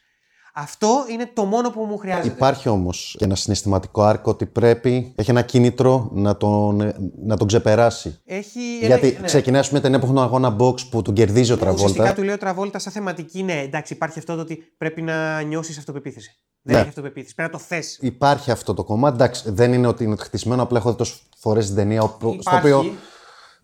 Αυτό 0.59 1.05
είναι 1.11 1.31
το 1.35 1.45
μόνο 1.45 1.71
που 1.71 1.85
μου 1.85 1.97
χρειάζεται. 1.97 2.27
Υπάρχει 2.29 2.69
όμως 2.69 3.15
και 3.19 3.25
ένα 3.25 3.35
συναισθηματικό 3.35 4.03
άρκο 4.03 4.31
ότι 4.31 4.47
πρέπει, 4.47 5.13
έχει 5.17 5.31
ένα 5.31 5.43
κίνητρο 5.43 6.11
να 6.13 6.37
τον, 6.37 6.93
να 7.25 7.37
τον 7.37 7.47
ξεπεράσει. 7.47 8.21
Έχει. 8.25 8.79
Γιατί 8.81 9.17
ναι. 9.21 9.27
ξεκινάει 9.27 9.63
με 9.71 9.81
ταινία 9.81 9.99
που 9.99 10.05
έχουν 10.05 10.19
αγώνα 10.19 10.57
box 10.59 10.89
που 10.91 11.03
τον 11.03 11.15
κερδίζει 11.15 11.53
ο 11.53 11.55
Ουσιαστικά 11.55 11.77
Τραβόλτα. 11.87 12.13
του 12.15 12.23
λέει 12.23 12.35
ο 12.35 12.39
Τραβόλτα 12.39 12.79
σαν 12.79 12.93
θεματική, 12.93 13.43
ναι, 13.43 13.61
εντάξει, 13.61 13.93
υπάρχει 13.93 14.19
αυτό 14.19 14.35
το 14.35 14.41
ότι 14.41 14.73
πρέπει 14.79 15.03
να 15.03 15.41
νιώσεις 15.43 15.79
αυτοπεποίθηση. 15.79 16.31
Ναι. 16.63 16.73
Δεν 16.73 16.81
έχει 16.81 16.89
αυτοπεποίθηση. 16.89 17.35
Πρέπει 17.35 17.53
να 17.53 17.59
το 17.59 17.65
θες. 17.65 17.99
Υπάρχει 18.01 18.51
αυτό 18.51 18.75
το 18.75 18.85
κομμάτι. 18.85 19.15
Εντάξει, 19.15 19.51
δεν 19.51 19.73
είναι 19.73 19.87
ότι 19.87 20.05
είναι 20.05 20.17
χτισμένο, 20.19 20.63
απλά 20.63 20.79
έχω 20.79 20.91
δει 20.91 20.97
τόσες 20.97 21.23
φορές 21.39 21.67
την 21.67 21.75
ταινία 21.75 22.03
όπου- 22.03 22.37
στο 22.41 22.51
Υπάρχει. 22.51 22.73
οποίο 22.73 22.93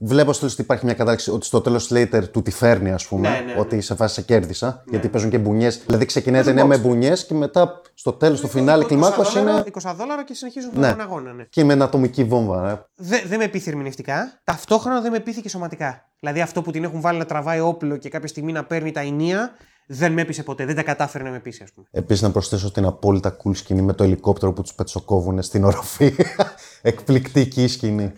βλέπω 0.05 0.33
στο 0.33 0.47
ότι 0.47 0.61
υπάρχει 0.61 0.85
μια 0.85 0.95
κατάληξη 0.95 1.31
ότι 1.31 1.47
στο 1.47 1.61
τέλος 1.61 1.91
Slater 1.93 2.23
του 2.31 2.43
τη 2.43 2.51
φέρνει, 2.51 2.91
ας 2.93 3.07
πούμε. 3.07 3.29
Ναι, 3.29 3.35
ναι, 3.47 3.53
ναι. 3.53 3.61
Ότι 3.61 3.81
σε 3.81 3.95
φάση 3.95 4.15
σε 4.15 4.23
κέρδισα. 4.23 4.83
Γιατί 4.91 5.09
παίζουν 5.09 5.31
και 5.31 5.39
μπουνιές. 5.39 5.83
Δηλαδή 5.87 6.05
ξεκινάει 6.07 6.41
η 6.41 6.45
Παίζουν 6.45 6.61
ταινία 6.61 6.77
με 6.79 6.83
box. 6.85 6.87
μπουνιές 6.89 7.27
και 7.27 7.35
μετά 7.35 7.81
στο 7.95 8.13
τέλος, 8.13 8.39
στο 8.39 8.49
φινάλε 8.49 8.85
κλιμάκος 8.85 9.29
20 9.35 9.37
είναι. 9.41 9.45
δόλαρα, 9.51 9.65
20 9.65 9.95
δόλαρα 9.97 10.25
και 10.25 10.35
συνεχίζουν 10.35 10.71
Ναι. 10.75 10.91
τον 10.91 11.01
αγώνα. 11.01 11.33
Ναι. 11.33 11.43
και 11.45 11.65
με 11.65 11.73
ένα 11.73 11.85
ατομική 11.85 12.25
βόμβα. 12.25 12.71
ε. 12.71 12.87
Δεν 12.95 13.21
δεν 13.27 13.39
με 13.39 13.49
πείθει 13.49 13.71
ερμηνευτικά. 13.71 14.41
Ταυτόχρονα 14.45 15.01
δεν 15.01 15.11
με 15.13 15.21
πείθει 15.21 15.41
και 15.41 15.49
σωματικά. 15.49 16.09
Δηλαδή 16.21 16.41
αυτό 16.41 16.63
που 16.63 16.71
την 16.71 16.85
έχουν 16.85 17.01
βάλει 17.01 17.19
να 17.19 17.25
τραβάει 17.25 17.61
όπλο 17.61 17.97
και 17.97 18.09
κάποια 18.09 18.29
στιγμή 18.29 18.53
να 18.53 18.65
παίρνει 18.65 18.91
τα 18.93 19.01
ενία, 19.01 19.51
δεν 19.87 20.13
με 20.13 20.21
έπεισε 20.23 20.43
ποτέ. 20.43 20.65
Δεν 20.65 20.75
τα 20.75 20.83
κατάφερε 20.83 21.25
να 21.25 21.31
με 21.31 21.39
πείσει, 21.39 21.63
ας 21.63 21.73
πούμε. 21.73 21.87
Επίσης, 21.91 22.23
να 22.23 22.31
προσθέσω 22.31 22.71
την 22.73 22.85
απόλυτα 22.85 23.37
cool 23.45 23.57
σκηνή 23.57 23.83
με 23.83 23.93
το 23.93 24.05
ελικόπτερο 24.05 24.53
που 24.53 24.63
τους 24.63 24.75
πετσοκόβουν 24.75 25.43
στην 25.43 25.65
οροφή. 25.65 26.15
Εκπληκτική 26.83 27.67
σκηνή. 27.69 28.13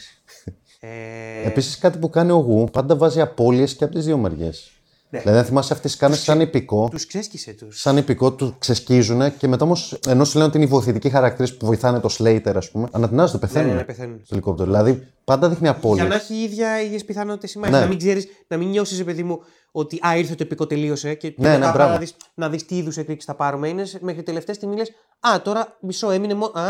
Ε, 1.43 1.47
Επίσης, 1.47 1.79
κάτι 1.79 1.99
που 1.99 2.11
κάνει 2.11 2.31
ο 2.31 2.37
Γου 2.37 2.69
πάντα 2.73 2.97
βάζει 2.97 3.21
απώλειες 3.21 3.75
και 3.75 3.85
από 3.85 3.95
τις 3.95 4.05
δύο 4.05 4.17
μεριές. 4.17 4.69
Ναι. 5.11 5.21
Δηλαδή, 5.21 5.39
αν 5.39 5.45
θυμάσαι 5.45 5.73
αυτές 5.73 5.91
τις 5.91 6.01
κάνε 6.01 6.15
σαν 6.15 6.41
υπηκό, 6.41 6.89
τους 6.91 7.07
ξέσκησε 7.07 7.53
τους. 7.53 7.81
σαν 7.81 7.97
υπηκό 7.97 8.33
τους 8.33 8.53
ξεσκίζουν 8.59 9.37
και 9.37 9.49
μετά 9.49 9.65
όμως, 9.65 9.99
ενώ 10.07 10.25
σου 10.25 10.35
λένε 10.37 10.49
ότι 10.49 10.57
είναι 10.57 10.67
οι 10.67 10.69
βοηθητικοί 10.69 11.11
χαρακτήρε 11.11 11.53
που 11.53 11.67
βοηθάνε 11.67 12.01
το 12.01 12.15
Slater, 12.19 12.53
ας 12.57 12.71
πούμε, 12.71 12.89
ανατινάζονται, 12.93 13.39
Ναι, 13.39 13.47
πεθαίνουν 13.47 13.69
ναι, 13.71 13.75
ναι, 13.77 13.85
πεθαίνουν. 13.85 14.21
στο 14.25 14.35
ελικόπτερο. 14.35 14.71
Δηλαδή, 14.71 15.07
πάντα 15.25 15.49
δείχνει 15.49 15.67
Για 15.67 15.77
απώλειε. 15.77 16.05
να 16.05 16.15
έχει 16.15 16.35
ίδια 16.35 16.81
ίδιες 16.83 17.05
πιθανότητες 17.05 17.53
η 17.55 17.59
μάχη. 17.59 17.73
Ναι. 17.73 17.81
Να 17.81 17.87
μην 17.87 17.99
ξέρεις, 17.99 18.27
να 18.49 18.57
μην 18.57 18.69
νιώσεις, 18.69 19.05
παιδί 19.05 19.23
μου, 19.23 19.41
ότι 19.73 19.99
α, 20.07 20.17
ήρθε 20.17 20.35
το 20.35 20.43
επικό, 20.43 20.67
τελείωσε. 20.67 21.15
Και 21.15 21.35
Ναι, 21.37 21.49
ναι, 21.49 21.59
μετά 21.59 21.71
μπράβο. 21.73 21.93
να 21.93 21.99
δει 21.99 22.07
να 22.35 22.49
δεις 22.49 22.67
τι 22.67 22.77
είδους 22.77 22.97
εκρήξει 22.97 23.27
θα 23.27 23.35
πάρουμε. 23.35 23.69
Είναι 23.69 23.85
σε- 23.85 23.99
μέχρι 24.03 24.23
τελευταία 24.23 24.55
στιγμής 24.55 24.77
λες, 24.79 24.91
Α, 25.21 25.43
τώρα 25.43 25.77
μισό 25.81 26.11
έμεινε 26.11 26.35
μόνο. 26.35 26.53
Α, 26.59 26.63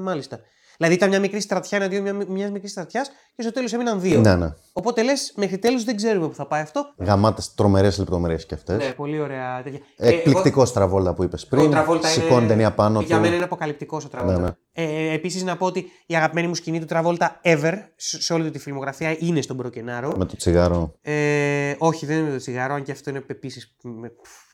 μάλιστα. 0.00 0.40
Δηλαδή 0.80 0.98
ήταν 0.98 1.08
μια 1.08 1.20
μικρή 1.20 1.40
στρατιά 1.40 1.78
εναντίον 1.78 2.02
μια, 2.02 2.26
μιας 2.28 2.50
μικρής 2.50 2.70
στρατιάς 2.70 3.10
και 3.36 3.42
στο 3.42 3.52
τέλος 3.52 3.72
έμειναν 3.72 4.00
δύο. 4.00 4.20
Ναι, 4.20 4.34
ναι. 4.34 4.52
Οπότε 4.72 5.02
λες, 5.02 5.32
μέχρι 5.36 5.58
τέλους 5.58 5.84
δεν 5.84 5.96
ξέρουμε 5.96 6.28
που 6.28 6.34
θα 6.34 6.46
πάει 6.46 6.60
αυτό. 6.62 6.94
Γαμάτες 6.98 7.54
τρομερές 7.54 7.98
λεπτομέρειες 7.98 8.46
και 8.46 8.54
αυτές. 8.54 8.76
Ναι, 8.76 8.92
πολύ 8.92 9.20
ωραία 9.20 9.62
τέτοια. 9.62 9.78
Ε, 9.96 10.08
Εκπληκτικό 10.08 10.64
Τραβόλτα 10.64 11.14
που 11.14 11.22
είπες 11.22 11.46
πριν. 11.46 11.72
Σηκώνει 12.02 12.46
ταινία 12.46 12.72
πάνω 12.72 13.00
Για 13.00 13.16
του. 13.16 13.22
μένα 13.22 13.34
είναι 13.34 13.44
αποκαλυπτικός 13.44 14.04
ο 14.04 14.08
Τραβόλτα. 14.08 14.40
Ναι, 14.40 14.46
ναι. 14.46 14.52
Ε, 14.72 15.12
Επίσης 15.12 15.42
να 15.42 15.56
πω 15.56 15.66
ότι 15.66 15.84
η 16.06 16.16
αγαπημένη 16.16 16.46
μου 16.46 16.54
σκηνή 16.54 16.80
του 16.80 16.86
Τραβόλτα 16.86 17.40
ever 17.44 17.74
σε 17.96 18.22
σε 18.22 18.32
όλη 18.32 18.44
του 18.44 18.50
τη 18.50 18.58
φιλμογραφία 18.58 19.16
είναι 19.18 19.42
στον 19.42 19.56
Προκενάρο. 19.56 20.12
Με 20.16 20.24
το 20.24 20.36
τσιγάρο. 20.36 20.94
Ε, 21.02 21.74
όχι, 21.78 22.06
δεν 22.06 22.16
είναι 22.16 22.26
με 22.26 22.32
το 22.32 22.38
τσιγάρο, 22.38 22.74
αν 22.74 22.82
και 22.82 22.92
αυτό 22.92 23.10
είναι 23.10 23.24
επίσης. 23.26 23.76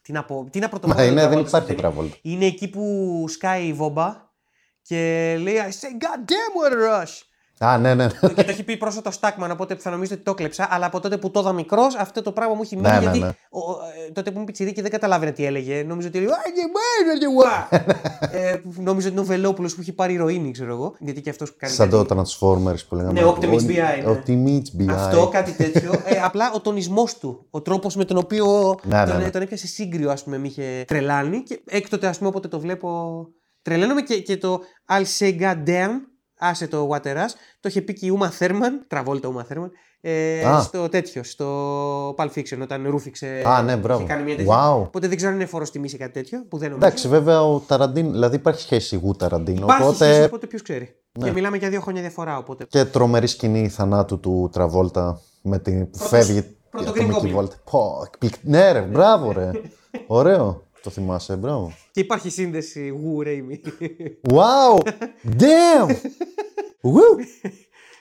Τι 0.02 0.12
να 0.12 0.24
πω, 0.24 0.48
τι 0.50 0.58
να 0.58 0.64
Μα 0.64 0.78
πρωτοβάλω. 0.78 1.10
είναι, 1.10 1.20
τον 1.20 1.30
δεν 1.30 1.38
Travolta 1.38 1.46
στην 1.46 1.58
υπάρχει 1.58 1.66
ταινία. 1.66 1.82
Τραβόλτα. 1.82 2.16
Είναι 2.22 2.44
εκεί 2.44 2.68
που 2.70 3.24
σκάει 3.28 3.66
η 3.66 3.72
βόμπα 3.72 4.24
και 4.86 4.96
λέει 5.40 5.54
I 5.56 5.70
say 5.70 6.04
God 6.04 6.30
damn 6.30 6.54
what 6.60 6.72
a 6.72 7.02
rush. 7.04 7.12
Α, 7.58 7.78
ναι, 7.78 7.94
ναι. 7.94 8.06
και 8.34 8.42
το 8.44 8.50
έχει 8.50 8.62
πει 8.62 8.76
πρόσφατα 8.76 9.08
ο 9.08 9.12
Στάκμαν, 9.12 9.50
οπότε 9.50 9.74
θα 9.76 9.90
νομίζετε 9.90 10.14
ότι 10.14 10.22
το 10.24 10.34
κλέψα. 10.34 10.68
Αλλά 10.70 10.86
από 10.86 11.00
τότε 11.00 11.16
που 11.16 11.30
το 11.30 11.40
είδα 11.40 11.52
μικρός, 11.52 11.94
αυτό 11.96 12.22
το 12.22 12.32
πράγμα 12.32 12.54
μου 12.54 12.60
έχει 12.62 12.76
μείνει. 12.76 12.88
Ναι, 12.88 12.94
ναι, 12.94 13.00
γιατί 13.00 13.18
ναι. 13.18 13.26
ο- 13.50 13.58
ο- 13.70 13.78
ε, 14.08 14.10
τότε 14.12 14.28
που 14.28 14.34
ήμουν 14.34 14.46
πιτσιρίκι 14.46 14.80
δεν 14.80 14.90
καταλάβαινε 14.90 15.30
τι 15.32 15.44
έλεγε. 15.44 15.82
Νόμιζα 15.86 16.08
ότι 16.08 16.18
έλεγε 16.18 16.32
«Α, 16.32 16.36
και 16.54 16.62
μάνα, 17.36 17.68
ε, 18.32 18.60
Νόμιζα 18.76 19.06
ότι 19.06 19.16
είναι 19.16 19.20
ο 19.20 19.24
Βελόπουλος 19.24 19.74
που 19.74 19.80
έχει 19.80 19.92
πάρει 19.92 20.12
ηρωίνη, 20.12 20.50
ξέρω 20.50 20.72
εγώ. 20.72 20.94
Γιατί 20.98 21.20
και 21.20 21.30
αυτός 21.30 21.56
κάνει. 21.56 21.72
Σαν 21.72 21.90
κάτι- 21.90 22.08
το 22.08 22.16
Transformers 22.22 22.86
που 22.88 22.94
λέγαμε. 22.94 23.20
Ναι, 23.20 23.26
Optimus 23.26 23.60
BI, 23.70 23.74
ναι. 23.74 24.04
Optimus 24.06 24.80
BI. 24.82 24.92
Αυτό, 24.94 25.28
κάτι 25.28 25.52
τέτοιο. 25.52 25.92
ε, 26.04 26.20
απλά 26.24 26.52
ο 26.54 26.60
τονισμός 26.60 27.18
του. 27.18 27.46
Ο 27.50 27.60
τρόπος 27.62 27.96
με 27.96 28.04
τον 28.04 28.16
οποίο 28.16 28.74
Ναι, 28.82 28.98
ναι, 29.04 29.10
τον, 29.10 29.20
ναι. 29.20 29.30
τον 29.30 29.42
έπιασε 29.42 29.66
σύγκριο, 29.66 30.10
ας 30.10 30.22
πούμε, 30.24 30.38
με 30.38 30.46
είχε 30.46 30.84
τρελάνει. 30.86 31.42
Και 31.42 31.60
έκτοτε, 31.66 32.06
ας 32.06 32.16
πούμε, 32.18 32.28
όποτε 32.28 32.48
το 32.48 32.60
βλέπω. 32.60 33.20
Τρελαίνομαι 33.66 34.00
και, 34.02 34.20
και 34.20 34.36
το 34.36 34.60
I'll 34.90 35.04
say 35.18 35.40
God 35.40 35.68
damn, 35.68 35.90
άσε 36.38 36.66
το 36.66 36.88
Wateras, 36.92 37.30
το 37.60 37.68
είχε 37.68 37.80
πει 37.82 37.92
και 37.92 38.06
η 38.06 38.18
Uma 38.20 38.28
Thurman, 38.38 38.72
τραβόλτα 38.88 39.28
Uma 39.34 39.52
Thurman, 39.52 39.70
ε, 40.00 40.44
Α. 40.44 40.60
στο 40.60 40.88
τέτοιο, 40.88 41.22
στο 41.24 42.14
Pulp 42.14 42.28
Fiction, 42.34 42.58
όταν 42.62 42.86
ρούφηξε. 42.88 43.42
Α, 43.46 43.62
ναι, 43.62 43.76
μπράβο. 43.76 44.00
είχε 44.00 44.08
κάνει 44.12 44.22
μια 44.24 44.36
τέτοια. 44.36 44.70
Wow. 44.72 44.80
Οπότε 44.80 45.08
δεν 45.08 45.16
ξέρω 45.16 45.32
αν 45.32 45.38
είναι 45.38 45.46
φορό 45.48 45.64
τιμής 45.64 45.92
ή 45.92 45.96
κάτι 45.96 46.12
τέτοιο, 46.12 46.44
που 46.48 46.58
δεν 46.58 46.70
νομίζω. 46.70 46.86
Εντάξει, 46.86 47.08
βέβαια 47.08 47.42
ο 47.42 47.58
Ταραντίν, 47.58 48.10
δηλαδή 48.12 48.36
υπάρχει 48.36 48.60
σχέση 48.60 48.96
γου 48.96 49.12
Ταραντίν. 49.14 49.56
Υπάρχει 49.56 49.82
Οπότε 49.82 50.04
σχέση, 50.04 50.22
οπότε 50.24 50.46
ποιος 50.46 50.62
ξέρει. 50.62 50.96
Ναι. 51.18 51.24
Και 51.26 51.32
μιλάμε 51.32 51.56
για 51.56 51.68
δύο 51.68 51.80
χρόνια 51.80 52.00
διαφορά, 52.00 52.38
οπότε. 52.38 52.64
και 52.68 52.84
τρομερή 52.84 53.26
σκηνή 53.26 53.68
θανάτου 53.68 54.20
του 54.20 54.48
Τραβόλτα 54.52 55.20
με 55.42 55.58
την 55.58 55.90
που 55.90 55.98
φεύγει 55.98 56.38
η 56.38 56.56
πρώτο 56.70 56.90
ατομική 56.90 57.18
Green 57.22 57.26
Goblin. 57.26 57.30
βόλτα. 57.30 57.56
Πω, 57.70 58.02
εκπληκ- 58.06 58.34
Ναι, 58.42 58.72
ρε, 58.72 58.80
μπράβο, 58.80 59.32
ρε. 59.32 59.50
Ωραίο. 60.06 60.65
Το 60.86 60.92
θυμάσαι, 60.92 61.36
μπράβο. 61.36 61.72
Και 61.92 62.00
υπάρχει 62.00 62.30
σύνδεση 62.30 62.92
Woo 63.02 63.26
Raimi. 63.26 63.56
Wow! 64.34 64.78
Damn! 65.38 65.90
Woo! 66.82 67.50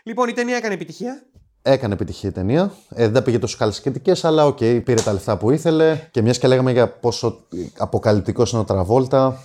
λοιπόν, 0.03 0.29
η 0.29 0.33
ταινία 0.33 0.55
έκανε 0.55 0.73
επιτυχία. 0.73 1.25
Έκανε 1.61 1.93
επιτυχία 1.93 2.29
η 2.29 2.31
ταινία. 2.31 2.73
Ε, 2.89 3.03
δεν 3.03 3.13
τα 3.13 3.21
πήγε 3.21 3.39
τόσο 3.39 3.57
καλές 3.57 3.81
κριτικές, 3.81 4.25
αλλά 4.25 4.45
οκ, 4.45 4.57
πήρε 4.57 5.01
τα 5.03 5.13
λεφτά 5.13 5.37
που 5.37 5.51
ήθελε. 5.51 6.07
Και 6.11 6.21
μιας 6.21 6.39
και 6.39 6.47
λέγαμε 6.47 6.71
για 6.71 6.89
πόσο 6.89 7.47
αποκαλυπτικός 7.77 8.51
είναι 8.51 8.61
ο 8.61 8.63
Τραβόλτα, 8.63 9.43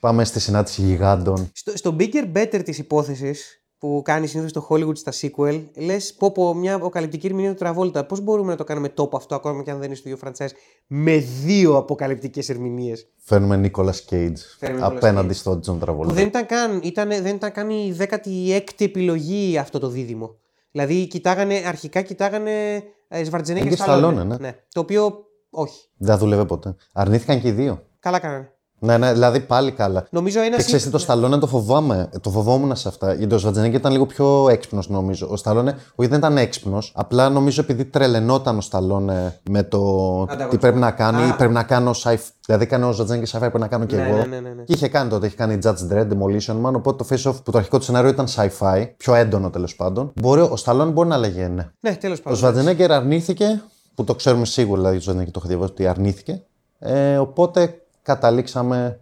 πάμε 0.00 0.24
στη 0.24 0.40
συνάντηση 0.40 0.82
γιγάντων. 0.82 1.50
Στο, 1.52 1.76
στο 1.76 1.96
bigger 1.98 2.36
better 2.36 2.60
της 2.64 2.78
υπόθεσης 2.78 3.64
που 3.80 4.02
κάνει 4.04 4.26
συνήθως 4.26 4.52
το 4.52 4.66
Hollywood 4.70 4.96
στα 4.96 5.12
sequel, 5.20 5.64
λες 5.76 6.14
πω 6.14 6.30
πω 6.30 6.54
μια 6.54 6.74
αποκαλυπτική 6.74 7.26
ερμηνεία 7.26 7.50
του 7.50 7.56
Τραβόλτα. 7.56 8.04
Πώς 8.04 8.20
μπορούμε 8.20 8.50
να 8.50 8.56
το 8.56 8.64
κάνουμε 8.64 8.92
top 8.96 9.08
αυτό, 9.14 9.34
ακόμα 9.34 9.62
και 9.62 9.70
αν 9.70 9.78
δεν 9.78 9.86
είναι 9.86 9.94
στο 9.94 10.08
ίδιο 10.08 10.20
franchise, 10.24 10.50
με 10.86 11.16
δύο 11.16 11.76
αποκαλυπτικές 11.76 12.48
ερμηνείες; 12.48 13.08
Φέρνουμε 13.16 13.56
Νίκολας 13.56 13.94
Cage 14.10 14.32
Φέρνουμε 14.58 14.86
Nicolas 14.86 14.92
απέναντι 14.94 15.28
Cage. 15.32 15.36
στον 15.36 15.60
Τζον 15.60 15.78
Που 15.78 15.84
Τραβόλτα. 15.84 16.14
δεν 16.14 16.26
ήταν, 16.26 16.46
καν, 16.46 16.80
ήταν, 16.82 17.08
δεν 17.08 17.34
ήταν 17.34 17.52
καν 17.52 17.70
η 17.70 17.96
16η 17.98 18.60
επιλογή 18.78 19.58
αυτό 19.58 19.78
το 19.78 19.88
δίδυμο. 19.88 20.36
Δηλαδή, 20.70 21.06
κοιτάγανε, 21.06 21.62
αρχικά 21.66 22.02
κοιτάγανε 22.02 22.82
ε, 23.08 23.24
Σβαρτζενέγκερ 23.24 23.72
Έγκυ 23.72 23.82
Σταλόνε, 23.82 24.36
ναι. 24.40 24.56
Το 24.72 24.80
οποίο 24.80 25.24
όχι. 25.50 25.88
Δεν 25.96 26.18
δούλευε 26.18 26.44
ποτέ. 26.44 26.74
Αρνήθηκαν 26.92 27.40
και 27.40 27.48
οι 27.48 27.52
δύο. 27.52 27.86
Καλά 28.00 28.18
κάνανε. 28.18 28.52
Ναι, 28.82 28.98
ναι, 28.98 29.12
δηλαδή 29.12 29.40
πάλι 29.40 29.70
καλά. 29.72 30.06
Νομίζω 30.10 30.40
ένας 30.40 30.56
Και 30.56 30.62
ξέρεις 30.64 30.84
τι, 30.84 30.90
το 30.90 30.98
Σταλόνε 30.98 31.38
το 31.38 31.46
φοβάμαι. 31.46 32.08
Το 32.20 32.30
φοβόμουν 32.30 32.76
σε 32.76 32.88
αυτά. 32.88 33.14
Γιατί 33.14 33.34
ο 33.34 33.38
Σβατζενέγκερ 33.38 33.78
ήταν 33.78 33.92
λίγο 33.92 34.06
πιο 34.06 34.48
έξυπνος, 34.50 34.88
νομίζω. 34.88 35.28
Ο 35.30 35.36
Σταλόνε, 35.36 35.74
όχι 35.94 36.08
δεν 36.08 36.18
ήταν 36.18 36.36
έξυπνος. 36.38 36.92
Απλά 36.96 37.28
νομίζω 37.28 37.60
επειδή 37.60 37.84
τρελαινόταν 37.84 38.56
ο 38.56 38.60
Σταλόνε 38.60 39.40
με 39.50 39.62
το 39.62 39.78
Ανταγωνισμό. 40.22 40.48
τι 40.50 40.58
πρέπει 40.58 40.78
να 40.78 40.90
κάνει, 40.90 41.22
Α. 41.30 41.36
πρέπει 41.36 41.52
να 41.52 41.62
κάνω 41.62 41.90
sci 42.04 42.14
Δηλαδή 42.46 42.64
έκανε 42.64 42.84
ο 42.84 42.92
Σβατζενέγκερ 42.92 43.28
sci-fi, 43.28 43.38
πρέπει 43.40 43.58
να 43.58 43.66
κάνω 43.68 43.84
κι 43.84 43.94
Ναι, 43.96 44.08
εγώ. 44.08 44.16
ναι, 44.16 44.24
ναι, 44.24 44.40
ναι, 44.40 44.48
ναι. 44.48 44.62
Και 44.62 44.72
είχε 44.72 44.88
κάνει 44.88 45.10
τότε, 45.10 45.26
είχε 45.26 45.36
κάνει 45.36 45.58
Judge 45.62 45.92
Dredd, 45.92 46.08
Demolition 46.08 46.62
Man. 46.66 46.72
Οπότε 46.74 47.04
το 47.04 47.06
face 47.10 47.30
off 47.30 47.34
που 47.44 47.50
το 47.50 47.58
αρχικό 47.58 47.78
του 47.78 47.84
σενάριο 47.84 48.10
ήταν 48.10 48.26
sci-fi, 48.36 48.86
πιο 48.96 49.14
έντονο 49.14 49.50
τέλος 49.50 49.76
πάντων. 49.76 50.12
Μπορεί, 50.20 50.40
ο 50.40 50.56
Σταλόνε 50.56 50.90
μπορεί 50.90 51.08
να 51.08 51.16
λέγε 51.18 51.46
ναι. 51.48 51.68
Ναι, 51.80 51.94
τέλος 51.96 52.18
Ο 52.18 52.22
πάντων. 52.22 52.38
Σβαρτσενέγκερ 52.38 52.92
αρνήθηκε, 52.92 53.62
που 53.94 54.04
το 54.04 54.14
ξέρουμε 54.14 54.44
σίγουρα, 54.44 54.76
δηλαδή 54.80 54.96
ο 54.96 55.00
Σβαρτσενέγκερ 55.00 55.32
το 55.32 55.38
είχα 55.42 55.48
διαβάσει 55.48 55.72
ότι 55.72 55.86
αρνήθηκε. 55.86 56.42
Ε, 56.78 57.16
οπότε 57.16 57.74
καταλήξαμε 58.14 58.98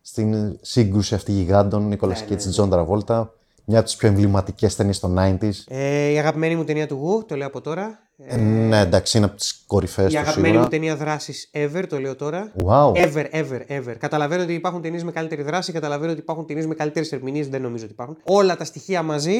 στην 0.00 0.58
σύγκρουση 0.60 1.14
αυτή 1.14 1.32
γιγάντων, 1.32 1.88
Νίκολας 1.88 2.12
Ναι, 2.18 2.24
Κέιτζ, 2.26 2.48
Τζον 2.48 2.70
Τραβόλτα. 2.70 3.34
Μια 3.64 3.78
από 3.78 3.88
τις 3.88 3.96
πιο 3.96 4.08
εμβληματικές 4.08 4.76
ταινίες 4.76 4.98
των 5.00 5.16
90s. 5.18 5.50
Ε, 5.68 6.08
η 6.10 6.18
αγαπημένη 6.18 6.56
μου 6.56 6.64
ταινία 6.64 6.86
του 6.86 6.94
Γου, 6.94 7.24
το 7.28 7.36
λέω 7.36 7.46
από 7.46 7.60
τώρα. 7.60 7.98
Ε, 8.26 8.34
Ε, 8.34 8.36
ναι, 8.36 8.80
εντάξει, 8.80 9.16
είναι 9.16 9.26
από 9.26 9.36
τις 9.36 9.62
κορυφαίες 9.66 10.08
η 10.10 10.14
του 10.14 10.18
αγαπημένη 10.18 10.46
σίγουρα. 10.46 10.62
μου 10.62 10.68
ταινία 10.70 10.96
δράσης 10.96 11.50
ever, 11.54 11.84
το 11.88 11.98
λέω 12.00 12.16
τώρα. 12.16 12.52
Wow. 12.64 12.92
Ever, 12.92 13.24
ever, 13.32 13.60
ever. 13.68 13.94
Καταλαβαίνω 13.98 14.42
ότι 14.42 14.52
υπάρχουν 14.54 14.82
ταινίες 14.82 15.04
με 15.04 15.12
καλύτερη 15.12 15.42
δράση, 15.42 15.72
καταλαβαίνω 15.72 16.10
ότι 16.12 16.20
υπάρχουν 16.20 16.46
ταινίες 16.46 16.66
με 16.66 16.74
καλύτερες 16.74 17.12
ερμηνείες, 17.12 17.48
δεν 17.48 17.62
νομίζω 17.62 17.84
ότι 17.84 17.92
υπάρχουν. 17.92 18.16
Όλα 18.24 18.56
τα 18.56 18.64
στοιχεία 18.64 19.02
μαζί 19.02 19.36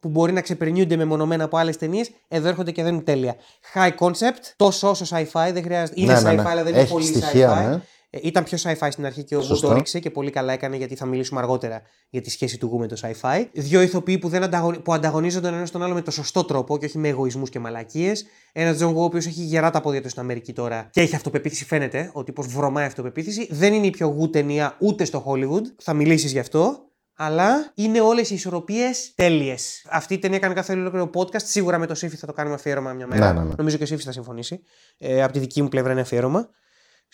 που 0.00 0.08
μπορεί 0.08 0.32
να 0.32 0.40
ξεπερνιούνται 0.40 0.96
μεμονωμένα 0.96 1.44
από 1.44 1.56
άλλες 1.56 1.76
ταινίες, 1.76 2.10
εδώ 2.28 2.48
έρχονται 2.48 2.70
και 2.70 2.82
δένουν 2.82 3.02
τέλεια. 3.02 3.34
High 3.74 4.06
concept, 4.06 4.42
τόσο 4.56 4.88
όσο 4.88 5.04
sci-fi, 5.16 5.50
δεν 5.52 5.62
χρειάζεται. 5.62 6.00
Είναι 6.00 6.12
Ναι, 6.12 6.20
ναι, 6.20 6.30
sci-fi, 6.30 6.36
ναι. 6.44 6.50
αλλά 6.50 6.62
δεν 6.62 6.72
είναι 6.72 6.82
Έχει 6.82 6.92
πολύ 6.92 7.04
στοιχεία, 7.04 7.50
sci-fi. 7.74 7.80
Ναι. 8.14 8.20
Ε, 8.20 8.20
Ήταν 8.22 8.44
πιο 8.44 8.58
sci-fi 8.62 8.88
στην 8.90 9.06
αρχή 9.06 9.24
και 9.24 9.36
ο 9.36 9.38
Γου 9.38 9.44
Σωστά. 9.44 9.68
το 9.68 9.74
'ριξε 9.74 9.98
και 9.98 10.10
πολύ 10.10 10.30
καλά 10.30 10.52
έκανε 10.52 10.76
γιατί 10.76 10.94
θα 10.94 11.06
μιλήσουμε 11.06 11.40
αργότερα 11.40 11.82
για 12.10 12.20
τη 12.20 12.30
σχέση 12.30 12.58
του 12.58 12.66
Γου 12.66 12.78
με 12.78 12.86
το 12.86 12.96
sci-fi. 13.02 13.46
Δύο 13.52 13.80
ηθοποιοί 13.80 14.18
που, 14.18 14.28
δεν 14.28 14.42
ανταγωνι... 14.42 14.78
που 14.78 14.92
ανταγωνίζονται 14.92 15.48
ένας 15.48 15.70
τον 15.70 15.82
άλλο 15.82 15.94
με 15.94 16.02
το 16.02 16.10
σωστό 16.10 16.44
τρόπο 16.44 16.78
και 16.78 16.84
όχι 16.84 16.98
με 16.98 17.08
εγωισμούς 17.08 17.50
και 17.50 17.58
μαλακίες. 17.58 18.24
Ένας 18.52 18.76
Τζον 18.76 18.92
Γου 18.92 19.00
ο 19.00 19.04
οποίος 19.04 19.26
έχει 19.26 19.42
γερά 19.42 19.70
τα 19.70 19.80
πόδια 19.80 20.02
του 20.02 20.08
στην 20.08 20.20
Αμερική 20.20 20.52
τώρα 20.52 20.88
και 20.90 21.00
έχει 21.00 21.14
αυτοπεποίθηση, 21.14 21.64
φαίνεται 21.64 22.10
ότι 22.12 22.32
πως 22.32 22.46
βρωμάει 22.46 22.86
αυτοπεποίθηση. 22.86 23.48
Δεν 23.50 23.72
είναι 23.72 23.86
η 23.86 23.90
πιο 23.90 24.06
Γου 24.06 24.30
ταινία 24.30 24.76
ούτε 24.80 25.04
στο 25.04 25.24
Hollywood. 25.26 25.62
Θα 25.76 25.92
μιλήσεις 25.92 26.32
γι' 26.32 26.38
αυτό. 26.38 26.78
Αλλά 27.16 27.72
είναι 27.74 28.00
όλες 28.00 28.30
οι 28.30 28.34
ισορροπίες 28.34 29.12
τέλειες. 29.14 29.86
Αυτή 29.90 30.14
η 30.14 30.18
ταινία 30.18 30.38
κάνει 30.38 30.54
κάθε 30.54 30.72
ολόκληρο 30.72 31.10
podcast. 31.14 31.42
Σίγουρα 31.42 31.78
με 31.78 31.86
το 31.86 31.94
Σύφη 31.94 32.16
θα 32.16 32.26
το 32.26 32.32
κάνουμε 32.32 32.54
αφιέρωμα 32.54 32.92
μια 32.92 33.06
μέρα. 33.06 33.32
Ναι, 33.32 33.40
ναι, 33.40 33.46
ναι. 33.46 33.54
Νομίζω 33.58 33.76
και 33.76 33.82
ο 33.82 33.86
Σύφη 33.86 34.02
θα 34.02 34.12
συμφωνήσει. 34.12 34.60
Ε, 34.98 35.22
από 35.22 35.32
τη 35.32 35.38
δική 35.38 35.62
μου 35.62 35.68
πλευρά 35.68 35.92
είναι 35.92 36.00
αφιέρωμα 36.00 36.48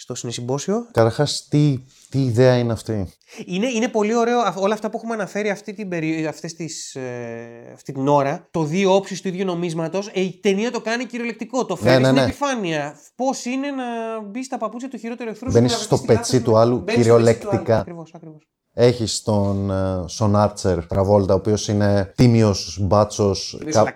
στο 0.00 0.14
συνεσυμπόσιο. 0.14 0.86
Καταρχάς, 0.92 1.46
τι, 1.50 1.84
τι 2.08 2.22
ιδέα 2.22 2.56
είναι 2.56 2.72
αυτή; 2.72 3.12
Είναι, 3.46 3.66
είναι 3.66 3.88
πολύ 3.88 4.14
ωραίο 4.14 4.38
αυ- 4.38 4.58
όλα 4.58 4.74
αυτά 4.74 4.90
που 4.90 4.96
έχουμε 4.96 5.14
αναφέρει 5.14 5.50
αυτή 5.50 5.72
την, 5.72 5.88
περι... 5.88 6.26
αυτές 6.26 6.54
τις, 6.54 6.94
ε, 6.94 7.70
αυτή 7.74 7.92
την 7.92 8.08
ώρα. 8.08 8.48
Το 8.50 8.62
δύο 8.62 8.94
όψεις 8.94 9.20
του 9.20 9.28
ίδιου 9.28 9.44
νομίσματος. 9.44 10.08
Ε, 10.12 10.20
η 10.20 10.38
ταινία 10.42 10.70
το 10.70 10.80
κάνει 10.80 11.04
κυριολεκτικό. 11.04 11.64
Το 11.64 11.76
φέρνει 11.76 12.00
ναι, 12.00 12.04
στην 12.04 12.18
ναι. 12.18 12.22
επιφάνεια. 12.22 12.96
Πώς 13.16 13.44
είναι 13.44 13.70
να 13.70 13.84
μπει 14.22 14.44
στα 14.44 14.58
παπούτσια 14.58 14.88
του 14.88 14.96
χειρότερου 14.96 15.30
εχθρού. 15.30 15.50
Μπαίνεις 15.50 15.72
στο 15.72 15.98
πετσί 15.98 16.40
του 16.40 16.56
άλλου 16.56 16.84
κυριολεκτικά. 16.84 17.78
Ακριβώς, 17.78 18.12
ακριβώς. 18.14 18.48
Έχεις 18.72 19.22
τον 19.22 19.70
ε, 19.70 20.04
Σον 20.06 20.36
Άρτσερ 20.36 20.86
Τραβόλτα, 20.86 21.34
ο 21.34 21.36
οποίος 21.36 21.68
είναι 21.68 22.12
τίμιος 22.16 22.78
μπάτσος. 22.80 23.62
Κα... 23.70 23.94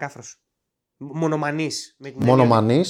Λακάφρο. 0.99 1.19
Μονομανής. 1.19 1.97
Μονομανής. 2.15 2.81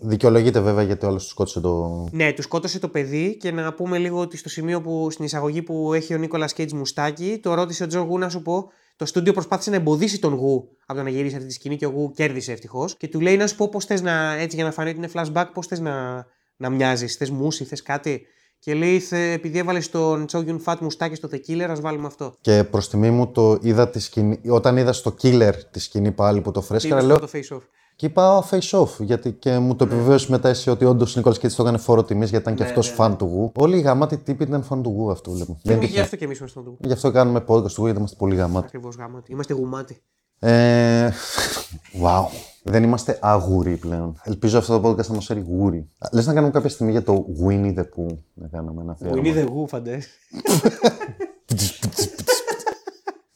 Δικαιολογείται 0.00 0.60
βέβαια 0.60 0.82
γιατί 0.82 1.06
όλο 1.06 1.16
του 1.16 1.28
σκότωσε 1.28 1.60
το. 1.60 2.04
Ναι, 2.12 2.32
του 2.32 2.42
σκότωσε 2.42 2.78
το 2.78 2.88
παιδί 2.88 3.36
και 3.36 3.50
να 3.50 3.74
πούμε 3.74 3.98
λίγο 3.98 4.20
ότι 4.20 4.36
στο 4.36 4.48
σημείο 4.48 4.80
που 4.80 5.10
στην 5.10 5.24
εισαγωγή 5.24 5.62
που 5.62 5.92
έχει 5.92 6.14
ο 6.14 6.18
Νίκολας 6.18 6.52
Κέιτζ 6.52 6.72
μουστάκι, 6.72 7.38
το 7.42 7.54
ρώτησε 7.54 7.84
ο 7.84 7.86
Τζον 7.86 8.06
Γου 8.06 8.18
να 8.18 8.28
σου 8.28 8.42
πω. 8.42 8.70
Το 8.96 9.04
στούντιο 9.04 9.32
προσπάθησε 9.32 9.70
να 9.70 9.76
εμποδίσει 9.76 10.18
τον 10.18 10.34
Γου 10.34 10.68
από 10.86 10.98
το 10.98 11.04
να 11.04 11.10
γυρίσει 11.10 11.34
αυτή 11.34 11.46
τη 11.46 11.52
σκηνή 11.52 11.76
και 11.76 11.86
ο 11.86 11.90
Γου 11.90 12.10
κέρδισε 12.10 12.52
ευτυχώς. 12.52 12.96
Και 12.96 13.08
του 13.08 13.20
λέει 13.20 13.36
να 13.36 13.46
σου 13.46 13.56
πω 13.56 13.68
πώς 13.68 13.84
θες 13.84 14.02
να. 14.02 14.32
έτσι 14.32 14.56
για 14.56 14.64
να 14.64 14.72
φανεί 14.72 14.90
ότι 14.90 14.98
είναι 14.98 15.10
flashback, 15.14 15.46
πώς 15.52 15.66
θες 15.66 15.80
να, 15.80 16.26
να 16.56 16.70
μοιάζεις. 16.70 17.16
Θες 17.16 17.30
μουσι, 17.30 17.64
θες 17.64 17.82
κάτι. 17.82 18.26
Και 18.58 18.74
λέει, 18.74 19.00
«Θε- 19.00 19.34
επειδή 19.34 19.58
έβαλες 19.58 19.90
τον 19.90 20.26
Τσόγιουν 20.26 20.60
Φατ 20.60 20.80
μουστάκι 20.80 21.14
στο 21.14 21.28
The 21.32 21.36
Killer, 21.48 21.66
ας 21.70 21.80
βάλουμε 21.80 22.06
αυτό. 22.06 22.34
Και 22.40 22.64
προς 22.64 22.88
τιμή 22.88 23.10
μου 23.10 23.26
το 23.28 23.58
είδα 23.60 23.88
τη 23.88 23.98
σκηνή. 23.98 24.40
Όταν 24.48 24.76
είδα 24.76 24.92
στο 24.92 25.14
Killer 25.22 25.52
τη 25.70 25.78
σκηνή 25.80 26.12
πάλι 26.12 26.40
που 26.40 26.50
το 26.50 26.60
Και 26.60 26.66
φρέσκαρα, 26.66 26.96
είπε 26.96 27.06
λέω. 27.06 27.18
το 27.18 27.28
face 27.32 27.56
off. 27.56 27.60
Και 27.96 28.06
είπα 28.06 28.36
«Α, 28.36 28.42
face 28.50 28.80
off. 28.80 28.88
Γιατί 28.98 29.32
και 29.32 29.58
μου 29.58 29.76
το 29.76 29.84
επιβεβαίωσε 29.84 30.30
μετά 30.30 30.48
εσύ 30.48 30.70
ότι 30.70 30.84
όντως 30.84 31.14
ο 31.14 31.18
Νίκολα 31.18 31.36
Κίτση 31.36 31.56
το 31.56 31.62
έκανε 31.62 31.78
φόρο 31.78 32.04
τιμής 32.04 32.30
γιατί 32.30 32.44
ήταν 32.44 32.54
και 32.56 32.62
Ναι, 32.62 32.68
αυτός 32.68 32.84
ναι, 32.86 32.90
ναι. 32.90 32.96
φαν 32.98 33.16
του 33.16 33.24
γου. 33.24 33.52
Όλοι 33.56 33.76
οι 33.78 33.80
γαμάτοι 33.80 34.16
τύποι 34.16 34.42
ήταν 34.44 34.62
φαν 34.62 34.82
του 34.82 34.90
γου 34.90 35.10
αυτού 35.10 35.32
βλέπω. 35.32 35.52
Και 35.52 35.58
Δεν 35.62 35.72
εμείς 35.76 35.76
είναι 35.76 35.84
γι' 35.86 35.86
τυχαίο. 35.88 36.02
αυτό 36.04 36.16
και 36.16 36.24
εμείς 36.24 36.38
είμαστε 36.38 36.60
του. 36.60 36.76
Γι' 36.80 36.92
αυτό 36.92 37.10
κάνουμε 37.10 37.44
podcast 37.48 37.62
του 37.72 37.74
γου 37.76 37.84
γιατί 37.84 37.98
είμαστε 37.98 38.16
πολύ 38.18 38.34
γαμάτοι. 38.36 38.66
Ακριβώς 38.66 38.96
γάματι. 38.96 39.32
Είμαστε 39.32 39.54
γουμάτι. 39.54 40.02
Ε, 40.38 41.08
wow. 42.02 42.24
Δεν 42.68 42.82
είμαστε 42.82 43.18
αγούροι 43.20 43.76
πλέον. 43.76 44.20
Ελπίζω 44.22 44.58
αυτό 44.58 44.80
το 44.80 44.88
podcast 44.88 45.06
να 45.06 45.14
μας 45.14 45.24
φέρει 45.24 45.44
γούρι. 45.48 45.88
Λες 46.12 46.26
να 46.26 46.32
κάνουμε 46.34 46.52
κάποια 46.52 46.68
στιγμή 46.68 46.92
για 46.92 47.02
το 47.02 47.26
Winnie 47.44 47.74
the 47.74 47.82
Pooh. 47.82 48.16
Να 48.34 48.48
κάνουμε 48.48 48.82
ένα 48.82 48.94
Που 48.94 48.98
αφιέρωμα. 49.06 49.28
είναι 49.28 49.44
the 49.46 49.48
Who, 49.48 49.68
φαντέ. 49.68 49.92
Ναι, 49.92 50.00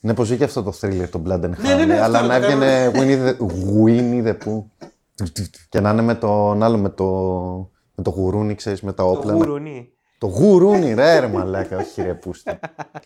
Ναι, 0.01 0.15
πως 0.15 0.29
βγήκε 0.29 0.45
αυτό 0.45 0.63
το 0.63 0.73
thriller, 0.81 1.09
το 1.11 1.23
Blood 1.27 1.41
and 1.41 1.51
Honey. 1.51 1.57
Ναι, 1.63 1.75
ναι, 1.75 1.85
ναι, 1.85 2.01
αλλά 2.01 2.19
αυτό 2.19 2.29
να 2.33 2.41
το 2.41 2.47
έβγαινε 2.47 2.91
Winnie 2.95 3.29
the, 3.29 3.47
Winnie 3.85 4.27
the 4.27 4.37
Pooh. 4.45 4.65
Και 5.69 5.81
να 5.81 5.91
είναι 5.91 6.03
με 6.03 6.15
τον 6.15 6.63
άλλο, 6.63 6.79
με 6.79 6.89
το, 6.89 7.07
με 7.95 8.03
το 8.03 8.11
γουρούνι, 8.11 8.55
ξέρεις, 8.55 8.83
με 8.83 8.93
τα 8.93 9.03
Το 9.03 9.11
όπλα. 9.11 9.35
Γουρουνί. 10.27 10.39
Το 10.41 10.87
γουρούνι, 10.87 10.95
ρε, 10.95 11.19
ρε 11.19 11.27
μαλάκα, 11.27 11.77
όχι 11.79 12.03
ρε 12.03 12.15
πούστη. 12.15 12.59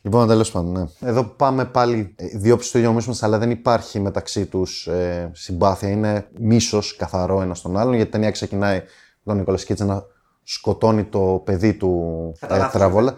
λοιπόν, 0.03 0.29
τέλος 0.29 0.51
πάντων, 0.51 0.73
ναι. 0.73 1.09
Εδώ 1.09 1.25
πάμε 1.25 1.65
πάλι 1.65 2.15
ε, 2.17 2.27
δύο 2.27 2.57
τους 2.57 2.75
ίδιου 2.75 2.89
ομίσματο, 2.91 3.27
αλλά 3.27 3.39
δεν 3.39 3.51
υπάρχει 3.51 4.01
μεταξύ 4.01 4.47
τους 4.47 4.87
ε, 4.87 5.31
συμπάθεια. 5.33 5.89
Είναι 5.89 6.27
μίσος 6.39 6.97
καθαρό 6.97 7.41
ένας 7.41 7.59
στον 7.59 7.77
άλλον, 7.77 7.95
γιατί 7.95 8.09
η 8.09 8.13
ταινία 8.13 8.31
ξεκινάει 8.31 8.77
με 8.79 8.85
τον 9.25 9.37
Νικόλα 9.37 9.57
Κίτσα 9.57 9.85
να 9.85 10.03
σκοτώνει 10.43 11.05
το 11.05 11.43
παιδί 11.45 11.75
του 11.75 12.33
Κατά 12.41 12.55
ε, 12.55 12.59
λάθος, 12.59 12.73
Τραβόλα. 12.73 13.15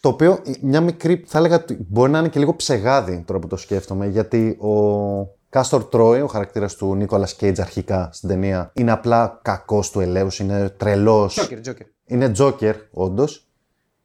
Το 0.00 0.08
οποίο 0.08 0.32
ε, 0.46 0.52
μια 0.60 0.80
μικρή, 0.80 1.24
θα 1.26 1.38
έλεγα, 1.38 1.56
ότι 1.56 1.86
μπορεί 1.88 2.10
να 2.10 2.18
είναι 2.18 2.28
και 2.28 2.38
λίγο 2.38 2.56
ψεγάδι 2.56 3.22
τώρα 3.26 3.40
που 3.40 3.46
το 3.46 3.56
σκέφτομαι, 3.56 4.06
γιατί 4.06 4.58
ο 4.60 5.37
Κάστορ 5.50 5.84
Τρόι, 5.84 6.20
ο 6.20 6.26
χαρακτήρας 6.26 6.74
του 6.74 6.94
Νίκολας 6.94 7.34
Κέιτζ 7.34 7.60
αρχικά 7.60 8.08
στην 8.12 8.28
ταινία, 8.28 8.70
είναι 8.74 8.90
απλά 8.90 9.38
κακός 9.42 9.90
του 9.90 10.00
ελέους, 10.00 10.38
είναι 10.38 10.68
τρελός. 10.68 11.34
Τζόκερ, 11.34 11.60
Τζόκερ. 11.60 11.86
Είναι 12.06 12.30
Τζόκερ, 12.30 12.76
όντως. 12.90 13.48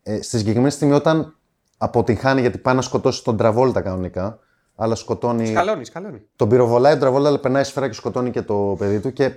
Ε, 0.04 0.22
στη 0.22 0.38
συγκεκριμένη 0.38 0.72
στιγμή, 0.72 0.94
όταν 0.94 1.38
αποτυγχάνει 1.78 2.42
γιατί 2.42 2.58
πάει 2.58 2.76
να 2.76 2.82
σκοτώσει 2.82 3.24
τον 3.24 3.38
Τραβόλτα 3.38 3.82
κανονικά, 3.82 4.40
αλλά 4.76 4.96
σκοτώνει. 4.96 5.46
Σκαλώνει, 5.46 5.86
σκαλώνει. 5.86 6.22
Τον 6.36 6.50
πυροβολάει 6.50 6.92
τον 6.92 7.02
Τραβόλτα, 7.02 7.28
αλλά 7.28 7.40
περνάει 7.40 7.64
σφαίρα 7.64 7.88
και 7.88 7.94
σκοτώνει 7.94 8.32
και 8.32 8.42
το 8.42 8.76
παιδί 8.78 9.00
του 9.00 9.14
και 9.14 9.32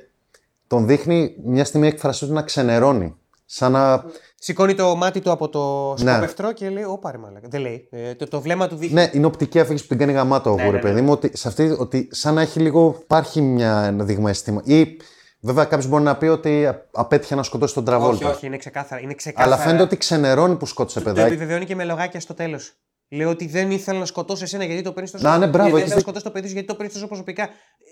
τον 0.66 0.86
δείχνει 0.86 1.36
μια 1.44 1.64
στιγμή 1.64 1.86
έκφρασή 1.86 2.26
του 2.26 2.32
να 2.32 2.42
ξενερώνει. 2.42 3.16
Σαν 3.46 3.72
να. 3.72 4.04
Σηκώνει 4.38 4.74
το 4.74 4.96
μάτι 4.96 5.20
του 5.20 5.30
από 5.30 5.48
το 5.48 5.94
Ναι. 6.02 6.10
σκοπευτρό 6.12 6.52
και 6.52 6.68
λέει: 6.68 6.82
Ω 6.82 6.98
πάρε 6.98 7.18
μαλάκα. 7.18 7.48
Δεν 7.48 7.60
λέει. 7.60 7.88
Ε, 7.90 8.14
το, 8.14 8.28
το 8.28 8.40
βλέμμα 8.40 8.68
του 8.68 8.76
δείχνει. 8.76 8.94
Ναι, 8.94 9.10
είναι 9.12 9.26
οπτική 9.26 9.60
αφήγηση 9.60 9.82
που 9.82 9.88
την 9.88 9.98
κάνει 9.98 10.12
γαμάτο 10.12 10.50
ο 10.50 10.54
Ναι, 10.54 10.62
ναι, 10.62 10.68
ναι, 10.68 10.74
ρε 10.76 10.82
παιδί 10.82 11.00
μου, 11.00 11.12
ότι 11.12 11.36
σε 11.36 11.48
αυτή 11.48 11.76
ότι 11.78 12.08
σαν 12.10 12.34
να 12.34 12.40
έχει 12.40 12.60
λίγο. 12.60 12.96
Υπάρχει 13.02 13.40
μια, 13.40 13.82
ένα 13.82 14.04
δείγμα 14.04 14.30
αισθήμα. 14.30 14.60
Ή 14.64 14.96
βέβαια 15.40 15.64
κάποιος 15.64 15.86
μπορεί 15.88 16.02
να 16.02 16.16
πει 16.16 16.26
ότι 16.26 16.68
απέτυχε 16.92 17.34
να 17.34 17.42
σκοτώσει 17.42 17.74
τον 17.74 17.82
όχι, 17.82 17.92
Τραβόλτα. 17.92 18.28
όχι, 18.30 18.46
είναι 18.46 18.56
ξεκάθαρα. 18.56 19.00
Είναι 19.02 19.14
ξεκάθαρα. 19.14 19.54
Αλλά 19.54 19.64
φαίνεται 19.64 19.82
ότι 19.82 19.96
ξενερώνει 19.96 20.54
που 20.56 20.66
σκότωσε 20.66 20.98
Το, 21.00 21.04
το 21.04 21.12
παιδάκι. 21.12 21.32
επιβεβαιώνει 21.34 21.64
και 21.64 21.74
με 21.74 21.84
λογάκια 21.84 22.20
στο 22.20 22.34
τέλος. 22.34 22.72
Λέω 23.08 23.30
ότι 23.30 23.46
δεν 23.46 23.70
ήθελα 23.70 23.98
να 23.98 24.04
σκοτώσω 24.04 24.44
εσένα 24.44 24.64
γιατί 24.64 24.82
το 24.82 24.92
παίρνεις 24.92 25.10
τόσο. 25.10 25.24
Να, 25.24 25.38
ναι, 25.38 25.46
μπράβο, 25.46 25.52
Δεν 25.56 25.62
έχεις 25.64 25.72
ήθελα 25.72 25.80
να 25.80 25.84
δίκιο. 25.86 26.00
σκοτώσω 26.00 26.24
το 26.24 26.30
παιδί 26.30 26.46
σου 26.46 26.52
γιατί 26.52 26.66
το 26.68 26.74
παίρνεις 26.74 26.94
τόσο 26.94 27.06
προσωπικά. 27.06 27.48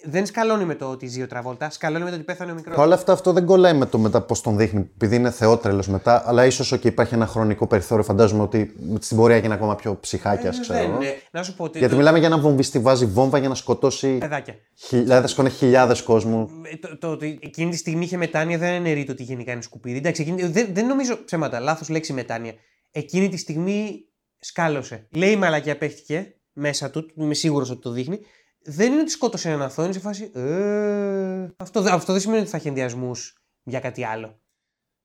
Δεν 0.06 0.26
σκαλώνει 0.26 0.64
με 0.64 0.74
το 0.74 0.86
ότι 0.90 1.06
ζει 1.06 1.22
ο 1.22 1.26
Τραβόλτα, 1.26 1.70
σκαλώνει 1.70 2.04
με 2.04 2.10
το 2.10 2.16
ότι 2.16 2.24
πέθανε 2.24 2.50
ο 2.52 2.54
μικρός. 2.54 2.76
Παρ' 2.76 2.84
όλα 2.86 2.94
αυτά 2.94 3.12
αυτό 3.12 3.32
δεν 3.32 3.44
κολλάει 3.44 3.74
με 3.74 3.86
το 3.86 3.98
μετά 3.98 4.20
πώς 4.20 4.40
τον 4.40 4.56
δείχνει, 4.56 4.80
επειδή 4.94 5.16
είναι 5.16 5.30
θεότρελος 5.30 5.88
μετά, 5.88 6.22
αλλά 6.26 6.46
ίσως 6.46 6.78
και 6.78 6.88
υπάρχει 6.88 7.14
ένα 7.14 7.26
χρονικό 7.26 7.66
περιθώριο. 7.66 8.04
Φαντάζομαι 8.04 8.42
ότι 8.42 8.74
στην 9.00 9.16
πορεία 9.16 9.36
έγινε 9.36 9.54
ακόμα 9.54 9.74
πιο 9.74 9.98
ψυχάκια, 10.00 10.50
ξέρω. 10.50 10.78
δεν, 10.78 10.90
εγώ. 10.90 10.98
ναι. 10.98 11.14
Να 11.30 11.42
σου 11.42 11.54
πω 11.54 11.64
ότι. 11.64 11.78
Γιατί 11.78 11.92
το- 11.92 11.98
μιλάμε 11.98 12.18
για 12.18 12.26
έναν 12.26 12.40
βομβιστή, 12.40 12.78
βάζει 12.78 13.06
βόμβα 13.06 13.38
για 13.38 13.48
να 13.48 13.54
σκοτώσει 13.54 14.18
Παιδάκια. 14.18 14.54
χιλιάδες 14.74 15.34
κονέ, 15.34 15.48
χιλιάδες 15.48 16.02
κόσμου. 16.02 16.48
Ε, 16.72 16.76
Το, 16.76 16.98
το 16.98 17.08
ότι 17.10 17.38
εκείνη 17.42 17.70
τη 17.70 17.76
στιγμή 17.76 18.04
είχε 18.04 18.16
μετάνοια 18.16 18.58
δεν 18.58 18.72
εννοεί 18.72 19.04
το 19.04 19.12
ότι 19.12 19.22
γενικά 19.22 19.52
είναι 19.52 19.62
σκουπίδι. 19.62 19.96
Εντάξει, 19.98 20.22
εκείνη, 20.22 20.42
δεν, 20.46 20.68
δεν 20.72 20.86
νομίζω 20.86 21.24
ψέματα. 21.24 21.60
Λάθος 21.60 21.88
λέξη 21.88 22.12
μετάνοια. 22.12 22.52
Εκείνη 22.90 23.28
τη 23.28 23.36
στιγμή 23.36 24.04
σκάλωσε. 24.44 25.06
Λέει 25.10 25.30
η 25.30 25.36
μαλακιά 25.36 25.78
παίχτηκε 25.78 26.34
μέσα 26.52 26.90
του, 26.90 27.10
είμαι 27.16 27.34
σίγουρος 27.34 27.70
ότι 27.70 27.80
το 27.80 27.90
δείχνει. 27.90 28.20
Δεν 28.66 28.92
είναι 28.92 29.00
ότι 29.00 29.10
σκότωσε 29.10 29.48
έναν 29.48 29.62
αθώο, 29.62 29.84
είναι 29.84 29.94
σε 29.94 30.00
φάση. 30.00 30.30
Ε, 30.34 31.46
αυτό, 31.56 31.80
δεν- 31.82 31.92
αυτό 31.92 32.12
δεν 32.12 32.20
σημαίνει 32.20 32.40
ότι 32.40 32.50
θα 32.50 32.56
έχει 32.56 32.68
ενδιασμούς 32.68 33.42
για 33.62 33.80
κάτι 33.80 34.04
άλλο. 34.04 34.38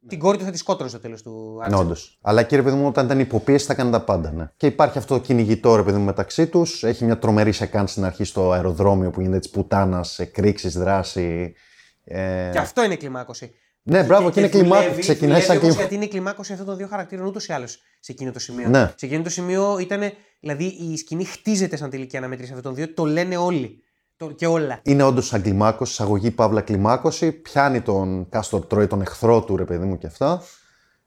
Την 0.07 0.20
κόρη 0.20 0.38
του 0.38 0.44
θα 0.44 0.52
τη 0.52 0.57
σκότωνε 0.57 0.90
στο 0.90 0.99
τέλος 0.99 1.22
του 1.24 1.56
Ναι, 1.57 1.64
Άρτσελ. 1.64 1.80
όντως. 1.86 2.20
Αλλά 2.22 2.44
κύριε 2.44 2.64
παιδί 2.64 2.76
μου, 2.76 2.88
όταν 2.88 3.06
ήταν 3.06 3.20
υποπίεση 3.20 3.66
θα 3.66 3.74
έκανε 3.74 3.91
τα 3.91 4.02
πάντα. 4.03 4.32
Ναι. 4.32 4.49
Και 4.57 4.66
υπάρχει 4.66 4.98
αυτό 4.98 5.16
το 5.18 5.22
κυνηγητό 5.22 5.76
ρε 5.76 5.84
παιδί 5.84 5.98
μου 5.98 6.03
μεταξύ 6.06 6.48
τους. 6.48 6.84
Έχει 6.84 7.06
μια 7.06 7.18
τρομερή 7.20 7.52
σεκάνς 7.52 7.91
στην 7.91 8.03
αρχή 8.06 8.24
στο 8.24 8.52
αεροδρόμιο 8.52 9.10
που 9.10 9.22
γίνεται 9.22 9.40
της 9.40 9.49
πουτάνας, 9.49 10.20
εκρήξει, 10.20 10.70
δράση. 10.70 11.53
Ε... 12.03 12.49
Και 12.52 12.57
αυτό 12.57 12.84
είναι 12.84 12.95
κλιμάκωση. 12.95 13.53
Ναι, 13.90 14.03
μπράβο, 14.03 14.30
και, 14.32 14.40
είναι 14.40 14.49
κλιμάκωση. 14.49 14.82
δουλεύει- 14.82 15.02
Ξεκινάει 15.02 15.41
σαν 15.41 15.45
δουλεύει 15.48 15.64
όμως 15.66 15.76
κλιμάκωση. 15.76 15.80
Γιατί 15.80 15.95
είναι 15.95 16.07
κλιμάκωση 16.07 16.52
αυτών 16.52 16.68
των 16.68 16.78
δύο 16.78 16.88
χαρακτήρων 16.88 17.26
ούτως 17.26 17.48
ή 17.48 17.53
άλλως 17.53 17.72
σε 17.99 18.11
εκείνο 18.11 18.32
το 18.32 18.40
σημείο. 18.40 18.70
Ναι. 18.70 18.94
Σε 18.95 19.06
εκείνο 19.06 19.24
το 19.24 19.30
σημείο 19.30 19.78
ήταν. 19.80 20.02
Δηλαδή 20.40 20.64
η 20.64 20.98
σκηνή 20.98 21.26
χτίζεται 21.26 21.76
σαν 21.76 21.90
τελική 21.90 22.18
αναμέτρηση 22.18 22.53
αυτών 22.53 22.74
των 22.74 22.76
δύο. 22.86 22.94
Το 22.94 23.06
λένε 23.06 23.38
όλοι. 23.38 23.84
Το, 24.18 24.32
και 24.32 24.48
όλα. 24.48 24.80
Είναι 24.84 25.03
όντως 25.03 25.26
σαν 25.28 25.41
κλιμάκωση, 25.41 25.91
εισαγωγή 25.91 26.32
παύλα 26.32 26.61
κλιμάκωση. 26.61 27.32
Πιάνει 27.32 27.82
τον 27.82 28.30
Κάστορ 28.30 28.66
Τρόι, 28.66 28.88
τον 28.88 29.02
εχθρό 29.02 29.41
του, 29.44 29.57
ρε 29.57 29.64
παιδί 29.66 29.86
μου 29.86 29.98
και 29.98 30.07
αυτά. 30.07 30.41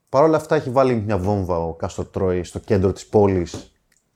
Παρ' 0.09 0.23
όλα 0.23 0.37
αυτά 0.37 0.55
έχει 0.55 0.69
βάλει 0.69 0.95
μια 0.95 1.17
βόμβα 1.17 1.57
ο 1.57 1.73
Κάστορ 1.73 2.05
Τρόι 2.05 2.43
στο 2.43 2.59
κέντρο 2.59 2.93
της 2.93 3.05
πόλης 3.05 3.71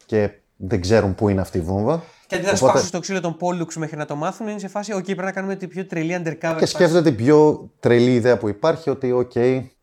και 0.06 0.30
δεν 0.57 0.81
ξέρουν 0.81 1.15
πού 1.15 1.30
είναι 1.30 1.41
αυτή 1.41 1.57
η 1.57 1.61
βόμβα. 1.61 2.03
Και 2.28 2.36
αντί 2.36 2.44
να 2.45 2.52
Οπότε- 2.52 2.70
σπάσουν 2.70 2.88
στο 2.88 2.99
ξύλο 2.99 3.22
τον 3.22 3.38
Πόλουξ 3.38 3.76
μέχρι 3.76 3.98
να 3.98 4.06
το 4.06 4.16
μάθουν, 4.16 4.48
είναι 4.48 4.60
σε 4.60 4.68
φάση: 4.68 4.94
OK, 4.95 5.04
πρέπει 5.04 5.22
να 5.22 5.32
κάνουμε 5.32 5.56
την 5.56 5.70
πιο 5.70 5.86
τρελή 5.86 6.16
undercover. 6.24 6.38
Και 6.40 6.48
φάση». 6.48 6.66
σκέφτεται 6.66 7.02
την 7.02 7.16
πιο 7.16 7.70
τρελή 7.80 8.14
ιδέα 8.14 8.38
που 8.38 8.48
υπάρχει 8.48 8.90
ότι, 8.90 9.12
οκ, 9.12 9.32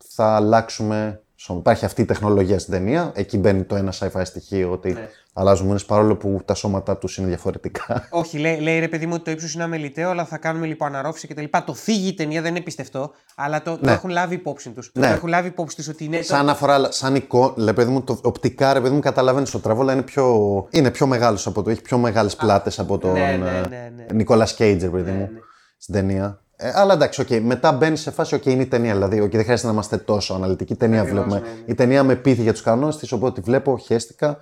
θα 0.09 0.35
αλλάξουμε. 0.35 1.19
Σω- 1.35 1.57
Υπάρχει 1.57 1.85
αυτή 1.85 2.01
η 2.01 2.05
τεχνολογία 2.05 2.59
στην 2.59 2.73
ταινία. 2.73 3.11
Εκεί 3.15 3.37
μπαίνει 3.37 3.63
το 3.63 3.75
ένα 3.75 3.93
sci-fi 3.99 4.21
στοιχείο 4.23 4.71
ότι 4.71 4.91
Ναι. 4.93 5.09
αλλάζουν 5.33 5.67
μούρες 5.67 5.85
παρόλο 5.85 6.15
που 6.15 6.41
τα 6.45 6.53
σώματά 6.53 6.97
τους 6.97 7.17
είναι 7.17 7.27
διαφορετικά. 7.27 8.07
Όχι, 8.09 8.37
λέει, 8.37 8.59
λέει 8.59 8.79
ρε 8.79 8.87
παιδί 8.87 9.05
μου 9.05 9.11
ότι 9.15 9.23
το 9.23 9.31
ύψος 9.31 9.53
είναι 9.53 9.63
αμελητέο, 9.63 10.09
αλλά 10.09 10.25
θα 10.25 10.37
κάνουμε 10.37 10.65
λοιπόν 10.65 10.87
αναρρόφηση 10.87 11.27
κτλ. 11.27 11.43
Το 11.65 11.73
θίγει 11.73 12.07
η 12.07 12.13
ταινία, 12.13 12.41
δεν 12.41 12.55
είναι 12.55 12.63
πιστευτό, 12.63 13.11
αλλά 13.35 13.61
το, 13.61 13.71
το 13.77 13.85
Ναι. 13.85 13.91
έχουν 13.91 14.09
λάβει 14.09 14.35
υπόψη 14.35 14.69
τους. 14.69 14.91
Ναι. 14.93 15.07
Το 15.07 15.13
έχουν 15.13 15.29
λάβει 15.29 15.47
υπόψη 15.47 15.75
τους 15.75 15.87
ότι 15.87 16.03
είναι. 16.03 16.21
σαν 16.21 16.39
αναφορά, 16.39 16.73
αλλά 16.73 16.91
σαν 16.91 17.15
εικόνα, 17.15 17.53
λέει, 17.55 17.73
παιδί 17.73 17.91
μου, 17.91 18.01
το 18.03 18.19
οπτικά, 18.23 18.73
ρε 18.73 18.81
παιδί 18.81 18.93
μου, 18.93 18.99
καταλαβαίνεις 18.99 19.53
ο 19.53 19.59
Τραβόλτα 19.59 19.93
είναι 19.93 20.01
πιο, 20.01 20.67
είναι 20.69 20.91
πιο 20.91 21.07
μεγάλος 21.07 21.47
από 21.47 21.63
το. 21.63 21.69
Έχει 21.69 21.81
πιο 21.81 21.97
μεγάλες 21.97 22.35
πλάτες 22.35 22.79
από 22.79 22.97
τον 22.97 23.11
ναι, 23.13 23.19
ναι, 23.19 23.49
ε, 23.49 23.67
ναι, 23.67 23.91
ναι. 23.95 24.05
Νίκολας 24.13 24.45
Κέιτζ, 24.55 24.81
ρε 24.81 24.89
παιδί 24.89 25.11
μου, 25.11 25.17
ναι. 25.19 25.29
στην 25.77 25.93
ταινία. 25.93 26.39
Ε, 26.57 26.71
αλλά 26.73 26.93
εντάξει, 26.93 27.21
οκ, 27.21 27.27
μετά 27.29 27.71
μπαίνεις 27.71 28.01
σε 28.01 28.11
φάση, 28.11 28.35
οκ, 28.35 28.45
είναι 28.45 28.61
η 28.61 28.65
ταινία. 28.65 28.93
Δηλαδή, 28.93 29.21
οκ, 29.21 29.31
δεν 29.31 29.43
χρειάζεται 29.43 29.67
να 29.67 29.73
είμαστε 29.73 29.97
τόσο 29.97 30.33
αναλυτικοί. 30.33 30.73
Η 30.73 30.75
ταινία 30.75 31.01
Ακριβώς, 31.01 31.23
βλέπουμε. 31.23 31.39
ναι, 31.49 31.53
ναι. 31.55 31.63
Η 31.65 31.73
ταινία 31.75 32.03
με 32.03 32.15
πείθει 32.15 32.41
για 32.41 32.51
τους 32.51 32.61
κανόνες 32.61 32.97
της, 32.97 33.11
οπότε 33.11 33.41
τη 33.41 33.45
βλέπω, 33.45 33.77
χέστηκα. 33.77 34.37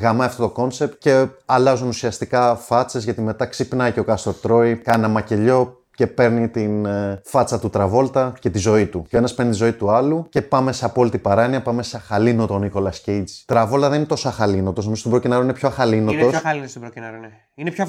Γαμάει 0.00 0.26
αυτό 0.26 0.42
το 0.42 0.48
concept 0.50 0.94
και 0.98 1.26
αλλάζουν 1.46 1.88
ουσιαστικά 1.88 2.54
φάτσες 2.56 3.04
γιατί 3.04 3.20
μετά 3.20 3.46
ξυπνάει 3.46 3.92
και 3.92 4.00
ο 4.00 4.04
Κάστορ 4.04 4.34
Τρόι, 4.34 4.76
κάνει 4.76 4.98
ένα 4.98 5.08
μακελιό 5.08 5.79
και 6.00 6.06
παίρνει 6.06 6.48
την 6.48 6.84
ε, 6.86 7.20
φάτσα 7.24 7.58
του 7.60 7.70
Τραβόλτα 7.70 8.32
και 8.40 8.50
τη 8.50 8.58
ζωή 8.58 8.86
του. 8.86 9.04
Και 9.08 9.14
ο 9.16 9.18
ένας 9.18 9.34
παίρνει 9.34 9.50
τη 9.50 9.56
ζωή 9.56 9.72
του 9.72 9.90
άλλου 9.90 10.26
και 10.28 10.42
πάμε 10.42 10.72
σε 10.72 10.84
απόλυτη 10.84 11.18
παράνοια, 11.18 11.62
πάμε 11.62 11.82
σε 11.82 11.96
αχαλήνοτο 11.96 12.58
Νίκολας 12.58 12.90
Κέιτζ. 13.02 13.28
Τραβόλτα 13.46 13.88
δεν 13.88 13.98
είναι 13.98 14.06
τόσο 14.06 14.28
αχαλίνωτο, 14.28 14.80
νομίζω 14.82 15.00
στον 15.00 15.10
Προκινάρο 15.12 15.42
είναι 15.42 15.52
πιο 15.52 15.68
αχαλίνωτο. 15.68 16.18
Είναι 16.18 16.28
πιο 16.28 16.38
αχαλίνω- 16.38 16.66
στο 16.66 16.80
Broken 16.80 16.99
Arrow, 16.99 17.18
ναι. 17.18 17.28
Είναι 17.54 17.70
πιο 17.70 17.86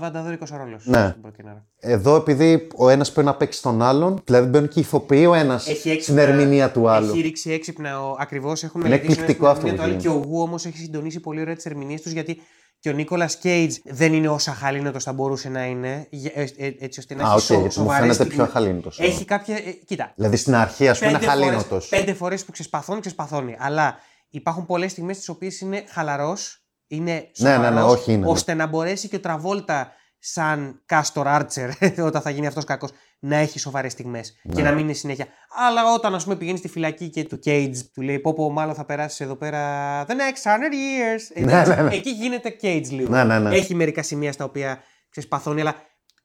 αβανταδόρικο 0.00 0.44
ο 0.52 0.56
ρόλος 0.56 0.86
Ναι. 0.86 1.08
στο 1.08 1.20
Broken 1.22 1.42
Arrow. 1.42 1.62
Εδώ, 1.78 2.14
επειδή 2.14 2.66
ο 2.76 2.88
ένας 2.88 3.12
πρέπει 3.12 3.26
να 3.26 3.34
παίξει 3.34 3.62
τον 3.62 3.82
άλλον, 3.82 4.20
δηλαδή 4.24 4.48
μπαίνουν 4.48 4.68
και 4.68 4.80
ηθοποιοί 4.80 5.26
ο 5.28 5.34
ένας 5.34 5.68
Έχει 5.68 5.78
στην 5.78 5.92
έξυπνα- 5.92 6.22
ερμηνεία 6.22 6.70
του 6.70 6.88
άλλου. 6.88 7.10
Έχει 7.10 7.20
ρίξει 7.20 7.50
έξυπνα 7.52 7.90
ακριβώς. 8.18 8.62
Έχουμε 8.62 8.86
Είναι 8.86 8.94
μελετήσει 8.94 9.18
εκπληκτικό 9.20 9.54
στην 9.54 9.68
αυτό 9.68 9.82
ερμηνεία 9.82 9.96
που 9.96 10.02
του 10.02 10.08
άλλου 10.08 10.20
Και 10.22 10.28
ο 10.28 10.30
Γου 10.30 10.40
όμως 10.42 10.64
έχει 10.66 10.76
συντονίσει 10.78 11.20
πολύ 11.20 11.40
ωραία 11.40 11.54
τις 11.54 11.66
ερμηνείες 11.66 12.02
τους 12.02 12.12
γιατί 12.12 12.38
και 12.82 12.88
ο 12.88 12.92
Νίκολας 12.92 13.36
Κέιτζ 13.36 13.72
δεν 13.84 14.12
είναι 14.12 14.28
όσο 14.28 14.50
αχαλίνωτο 14.50 15.00
θα 15.00 15.12
μπορούσε 15.12 15.48
να 15.48 15.64
είναι. 15.64 16.06
γε- 16.10 16.36
ε, 16.36 16.42
ε, 16.56 16.72
Έτσι 16.78 16.98
ώστε 17.00 17.14
να 17.14 17.22
Α, 17.22 17.26
έχει 17.26 17.34
οκ, 17.36 17.40
σο- 17.40 17.52
γιατί 17.54 17.64
μου 17.66 17.70
σοβαρές 17.72 18.00
φαίνεται 18.00 18.14
στιγμές. 18.14 18.34
πιο 18.34 18.44
αχαλίνωτος. 18.44 18.98
Έχει 18.98 19.24
κάποια. 19.24 19.56
ε, 19.56 19.60
κοίτα. 19.70 20.12
Δηλαδή 20.16 20.36
στην 20.36 20.54
αρχή, 20.54 20.88
ας 20.88 20.98
πούμε, 20.98 21.10
είναι 21.10 21.18
Πέντε 21.18 21.30
φορές, 21.32 21.44
αχαλίνωτο. 21.48 21.86
πέντε 21.88 22.14
φορές 22.14 22.44
που 22.44 22.52
ξεσπαθώνει, 22.52 23.00
ξεσπαθώνει. 23.00 23.56
Αλλά 23.58 23.96
υπάρχουν 24.30 24.66
πολλές 24.66 24.90
στιγμές 24.90 25.18
τις 25.18 25.30
οποίες 25.30 25.60
είναι 25.60 25.84
χαλαρός, 25.88 26.62
είναι 26.86 27.30
Ναι, 27.38 27.50
ναι, 27.50 27.56
ναι, 27.58 27.64
σοβαρός, 27.66 27.92
όχι, 27.92 28.12
είναι, 28.12 28.24
ναι. 28.24 28.30
ώστε 28.30 28.54
να 28.54 28.66
μπορέσει 28.66 29.08
και 29.08 29.16
ο 29.16 29.20
Τραβόλτα 29.20 29.92
σαν 30.24 30.82
Κάστορ 30.86 31.28
Άρτσερ, 31.28 31.70
όταν 32.08 32.22
θα 32.22 32.30
γίνει 32.30 32.46
αυτός 32.46 32.64
κακός, 32.64 32.90
να 33.18 33.36
έχει 33.36 33.58
σοβαρές 33.58 33.92
στιγμές 33.92 34.40
Ναι. 34.42 34.54
και 34.54 34.62
να 34.62 34.70
μην 34.70 34.84
είναι 34.84 34.92
συνέχεια. 34.92 35.26
Αλλά 35.68 35.92
όταν, 35.94 36.14
ας 36.14 36.24
πούμε, 36.24 36.36
πηγαίνει 36.36 36.58
στη 36.58 36.68
φυλακή 36.68 37.08
και 37.10 37.24
του 37.24 37.38
Cage 37.44 37.76
του 37.94 38.02
λέει: 38.02 38.18
Πω, 38.18 38.32
πω 38.34 38.50
μάλλον 38.50 38.74
θα 38.74 38.84
περάσεις 38.84 39.20
εδώ 39.20 39.34
πέρα 39.36 40.04
the 40.06 40.10
next 40.10 40.42
100 40.42 40.58
years. 40.58 41.44
Ναι, 41.44 41.52
Εντάξει, 41.52 41.70
ναι, 41.74 41.82
ναι. 41.88 41.94
Εκεί 41.94 42.10
γίνεται 42.10 42.56
Cage 42.62 42.86
λίγο. 42.90 43.08
Ναι, 43.10 43.24
ναι, 43.24 43.38
ναι. 43.38 43.54
Έχει 43.56 43.74
μερικά 43.74 44.02
σημεία 44.02 44.32
στα 44.32 44.44
οποία 44.44 44.82
ξεσπαθώνει, 45.10 45.60
αλλά 45.60 45.74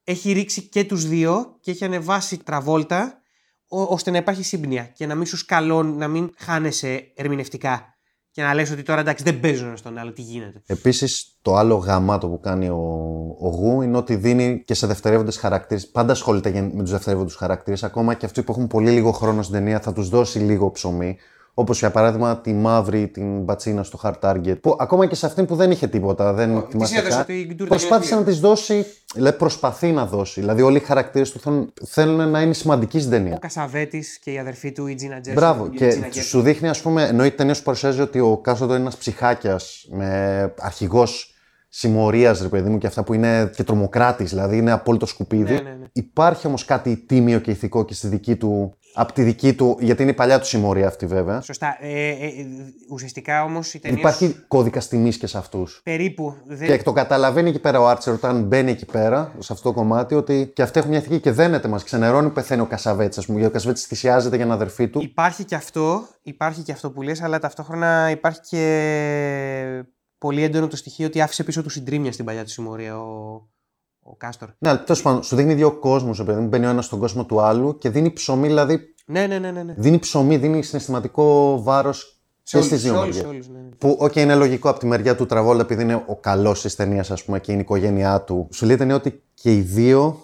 έχει 0.03 0.31
ρίξει 0.31 0.61
και 0.61 0.83
τους 0.83 1.07
δύο 1.07 1.57
και 1.61 1.71
έχει 1.71 1.85
ανεβάσει 1.85 2.37
Τραβόλτα 2.37 3.21
ό- 3.67 3.81
ώστε 3.81 4.11
να 4.11 4.17
υπάρχει 4.17 4.43
σύμπνοια 4.43 4.83
και 4.83 5.05
να 5.05 5.15
μην 5.15 5.25
σου 5.25 5.37
σκαλώνει, 5.37 5.91
να 5.91 6.07
μην 6.07 6.33
χάνεσαι 6.37 7.11
ερμηνευτικά. 7.15 7.96
Και 8.37 8.43
να 8.43 8.53
λες 8.53 8.71
ότι 8.71 8.83
τώρα 8.83 8.99
εντάξει 8.99 9.23
δεν 9.23 9.39
παίζουν 9.39 9.67
ένας 9.67 9.79
στον 9.79 9.97
άλλο, 9.97 10.13
τι 10.13 10.21
γίνεται. 10.21 10.61
Επίσης, 10.65 11.37
το 11.41 11.55
άλλο 11.55 11.75
γαμάτο 11.75 12.27
που 12.27 12.39
κάνει 12.39 12.69
ο, 12.69 12.75
ο 13.39 13.49
Γου 13.49 13.81
είναι 13.81 13.97
ότι 13.97 14.15
δίνει 14.15 14.63
και 14.65 14.73
σε 14.73 14.87
δευτερεύοντες 14.87 15.37
χαρακτήρες. 15.37 15.87
Πάντα 15.87 16.11
ασχολείται 16.11 16.49
γεν- 16.49 16.73
με 16.73 16.81
τους 16.81 16.91
δευτερεύοντε 16.91 17.33
χαρακτήρες. 17.37 17.83
Ακόμα 17.83 18.13
και 18.13 18.25
αυτοί 18.25 18.43
που 18.43 18.51
έχουν 18.51 18.67
πολύ 18.67 18.91
λίγο 18.91 19.11
χρόνο 19.11 19.41
στην 19.41 19.55
ταινία 19.55 19.79
θα 19.79 19.93
τους 19.93 20.09
δώσει 20.09 20.39
λίγο 20.39 20.71
ψωμί. 20.71 21.17
Όπως 21.59 21.79
για 21.79 21.91
παράδειγμα 21.91 22.37
τη 22.37 22.53
μαύρη, 22.53 23.07
την 23.07 23.41
μπατσίνα 23.41 23.83
στο 23.83 23.99
Hard 24.03 24.13
Target. 24.21 24.61
Που 24.61 24.75
ακόμα 24.79 25.05
και 25.05 25.15
σε 25.15 25.25
αυτήν 25.25 25.45
που 25.45 25.55
δεν 25.55 25.71
είχε 25.71 25.87
τίποτα, 25.87 26.33
δεν 26.33 26.53
της 26.53 26.63
θυμάστε 26.69 26.99
έδωσε 26.99 27.17
κάτι, 27.17 27.45
την 27.47 27.57
τούρτα 27.57 27.75
Προσπάθησε 27.75 28.07
για 28.07 28.17
να 28.17 28.23
της 28.23 28.39
δώσει. 28.39 28.85
Δηλαδή, 29.13 29.37
προσπαθεί 29.37 29.91
να 29.91 30.05
δώσει. 30.05 30.39
Δηλαδή, 30.39 30.61
όλοι 30.61 30.77
οι 30.77 30.79
χαρακτήρες 30.79 31.31
του 31.31 31.39
θέλουν, 31.39 31.73
θέλουν 31.85 32.29
να 32.29 32.41
είναι 32.41 32.53
σημαντικοί 32.53 32.99
στην 32.99 33.11
ταινία. 33.11 33.33
Ο 33.35 33.39
Κασαβέτης 33.39 34.19
και 34.23 34.31
η 34.31 34.37
αδερφή 34.37 34.71
του, 34.71 34.87
η 34.87 34.95
Τζίνα 34.95 35.19
Τζέρσι. 35.19 35.39
Μπράβο. 35.39 35.65
η 35.65 35.69
Και 35.69 35.87
Τζίνα 35.87 36.07
Γκέρσι. 36.07 36.29
σου 36.29 36.41
δείχνει, 36.41 36.67
ας 36.67 36.81
πούμε, 36.81 37.03
ενώ 37.03 37.25
η 37.25 37.31
ταινία 37.31 37.53
σου 37.53 37.63
παρουσιάζει 37.63 38.01
ότι 38.01 38.19
ο 38.19 38.37
Κάστορ 38.37 38.67
είναι 38.67 38.77
ένας 38.77 38.97
ψυχάκιας 38.97 39.87
με 39.91 40.53
αρχηγός 40.59 41.33
συμμορίας, 41.69 42.41
ρε 42.41 42.47
παιδί 42.47 42.69
μου, 42.69 42.77
και 42.77 42.87
αυτά 42.87 43.03
που 43.03 43.13
είναι 43.13 43.51
και 43.55 43.63
τρομοκράτης, 43.63 44.29
δηλαδή 44.29 44.57
είναι 44.57 44.71
απόλυτο 44.71 45.05
σκουπίδι. 45.05 45.53
Ναι, 45.53 45.59
ναι, 45.59 45.69
ναι. 45.69 45.85
Υπάρχει 45.93 46.47
όμως 46.47 46.65
κάτι 46.65 46.97
τίμιο 46.97 47.39
και 47.39 47.51
ηθικό 47.51 47.85
και 47.85 47.93
στη 47.93 48.07
δική 48.07 48.35
του. 48.35 48.77
Από 48.99 49.13
τη 49.13 49.23
δική 49.23 49.53
του, 49.53 49.77
γιατί 49.79 50.01
είναι 50.01 50.11
η 50.11 50.13
παλιά 50.13 50.39
του 50.39 50.45
συμμορία 50.45 50.87
αυτή 50.87 51.05
βέβαια. 51.05 51.41
Σωστά. 51.41 51.77
Ε, 51.79 52.07
ε, 52.07 52.25
ε, 52.25 52.45
ουσιαστικά 52.89 53.43
όμως 53.43 53.73
η 53.73 53.79
ταινία. 53.79 53.99
Υπάρχει 53.99 54.35
κώδικα 54.47 54.79
τιμής 54.79 55.17
και 55.17 55.27
σε 55.27 55.37
αυτούς. 55.37 55.81
Περίπου. 55.83 56.35
Δεν... 56.45 56.67
Και 56.67 56.83
το 56.83 56.93
καταλαβαίνει 56.93 57.49
εκεί 57.49 57.59
πέρα 57.59 57.79
ο 57.79 57.87
Άρτσερ 57.87 58.13
όταν 58.13 58.43
μπαίνει 58.43 58.71
εκεί 58.71 58.85
πέρα, 58.85 59.35
σε 59.39 59.53
αυτό 59.53 59.69
το 59.69 59.75
κομμάτι, 59.75 60.15
ότι 60.15 60.51
και 60.55 60.61
αυτοί 60.61 60.79
έχουν 60.79 60.91
μια 60.91 60.99
ηθική 60.99 61.19
και 61.19 61.31
δένεται 61.31 61.67
μας. 61.67 61.83
Ξενερώνει, 61.83 62.29
πεθαίνει 62.29 62.61
ο 62.61 62.65
Κασαβέτης, 62.65 63.17
ας 63.17 63.25
πούμε. 63.25 63.39
Γιατί 63.39 63.53
ο 63.53 63.57
Κασαβέτης 63.57 63.85
θυσιάζεται 63.85 64.35
για 64.35 64.45
την 64.45 64.53
αδερφή 64.53 64.87
του. 64.87 65.01
Υπάρχει 65.01 65.43
και 65.43 65.55
αυτό, 65.55 66.07
υπάρχει 66.21 66.61
και 66.61 66.71
αυτό 66.71 66.91
που 66.91 67.01
λες, 67.01 67.21
αλλά 67.21 67.39
ταυτόχρονα 67.39 68.09
υπάρχει 68.09 68.39
και 68.39 69.83
πολύ 70.17 70.43
έντονο 70.43 70.67
το 70.67 70.75
στοιχείο 70.75 71.05
ότι 71.05 71.21
άφησε 71.21 71.43
πίσω 71.43 71.63
του 71.63 71.69
συντρίμμια 71.69 72.11
στην 72.11 72.25
παλιά 72.25 72.43
του 72.43 72.49
συμμορία 72.49 72.99
ο, 72.99 73.41
ο 74.11 74.15
Κάστορ. 74.17 74.49
Ναι, 74.57 74.69
αλλά 74.69 74.83
τέλος 74.83 75.01
πάντων, 75.01 75.23
σου 75.23 75.35
δίνει 75.35 75.53
δύο 75.53 75.71
κόσμους, 75.71 76.19
επειδή 76.19 76.41
μπαίνει 76.41 76.65
ο 76.65 76.69
ένας 76.69 76.85
στον 76.85 76.99
κόσμο 76.99 77.25
του 77.25 77.41
άλλου 77.41 77.77
και 77.77 77.89
δίνει 77.89 78.11
ψωμί, 78.11 78.47
δηλαδή. 78.47 78.79
Ναι, 79.05 79.27
ναι, 79.27 79.39
ναι. 79.39 79.51
ναι, 79.51 79.63
ναι. 79.63 79.73
Δίνει 79.77 79.99
ψωμί, 79.99 80.37
δίνει 80.37 80.63
συναισθηματικό 80.63 81.59
βάρος 81.63 82.19
και 82.43 82.61
στις 82.61 82.69
όλους- 82.71 82.81
δύο 82.83 82.93
σε 82.93 82.97
όλους, 82.99 83.05
μεριές. 83.15 83.21
σε 83.21 83.27
όλους, 83.27 83.47
ναι, 83.47 83.59
ναι. 83.59 83.75
Που, 83.77 83.97
οκ, 83.99 84.15
είναι 84.15 84.35
λογικό 84.35 84.69
από 84.69 84.79
τη 84.79 84.85
μεριά 84.85 85.15
του 85.15 85.25
Τραβόλτα, 85.25 85.61
επειδή 85.61 85.81
είναι 85.83 86.03
ο 86.07 86.15
καλός 86.15 86.61
της 86.61 86.75
ταινίας, 86.75 87.11
ας 87.11 87.23
πούμε, 87.23 87.39
και 87.39 87.51
είναι 87.51 87.61
η 87.61 87.63
οικογένειά 87.63 88.21
του. 88.21 88.47
Σου 88.53 88.65
λέει 88.65 88.75
η 88.75 88.77
ταινία 88.77 88.95
ότι 88.95 89.21
και 89.33 89.53
οι 89.55 89.59
δύο 89.59 90.21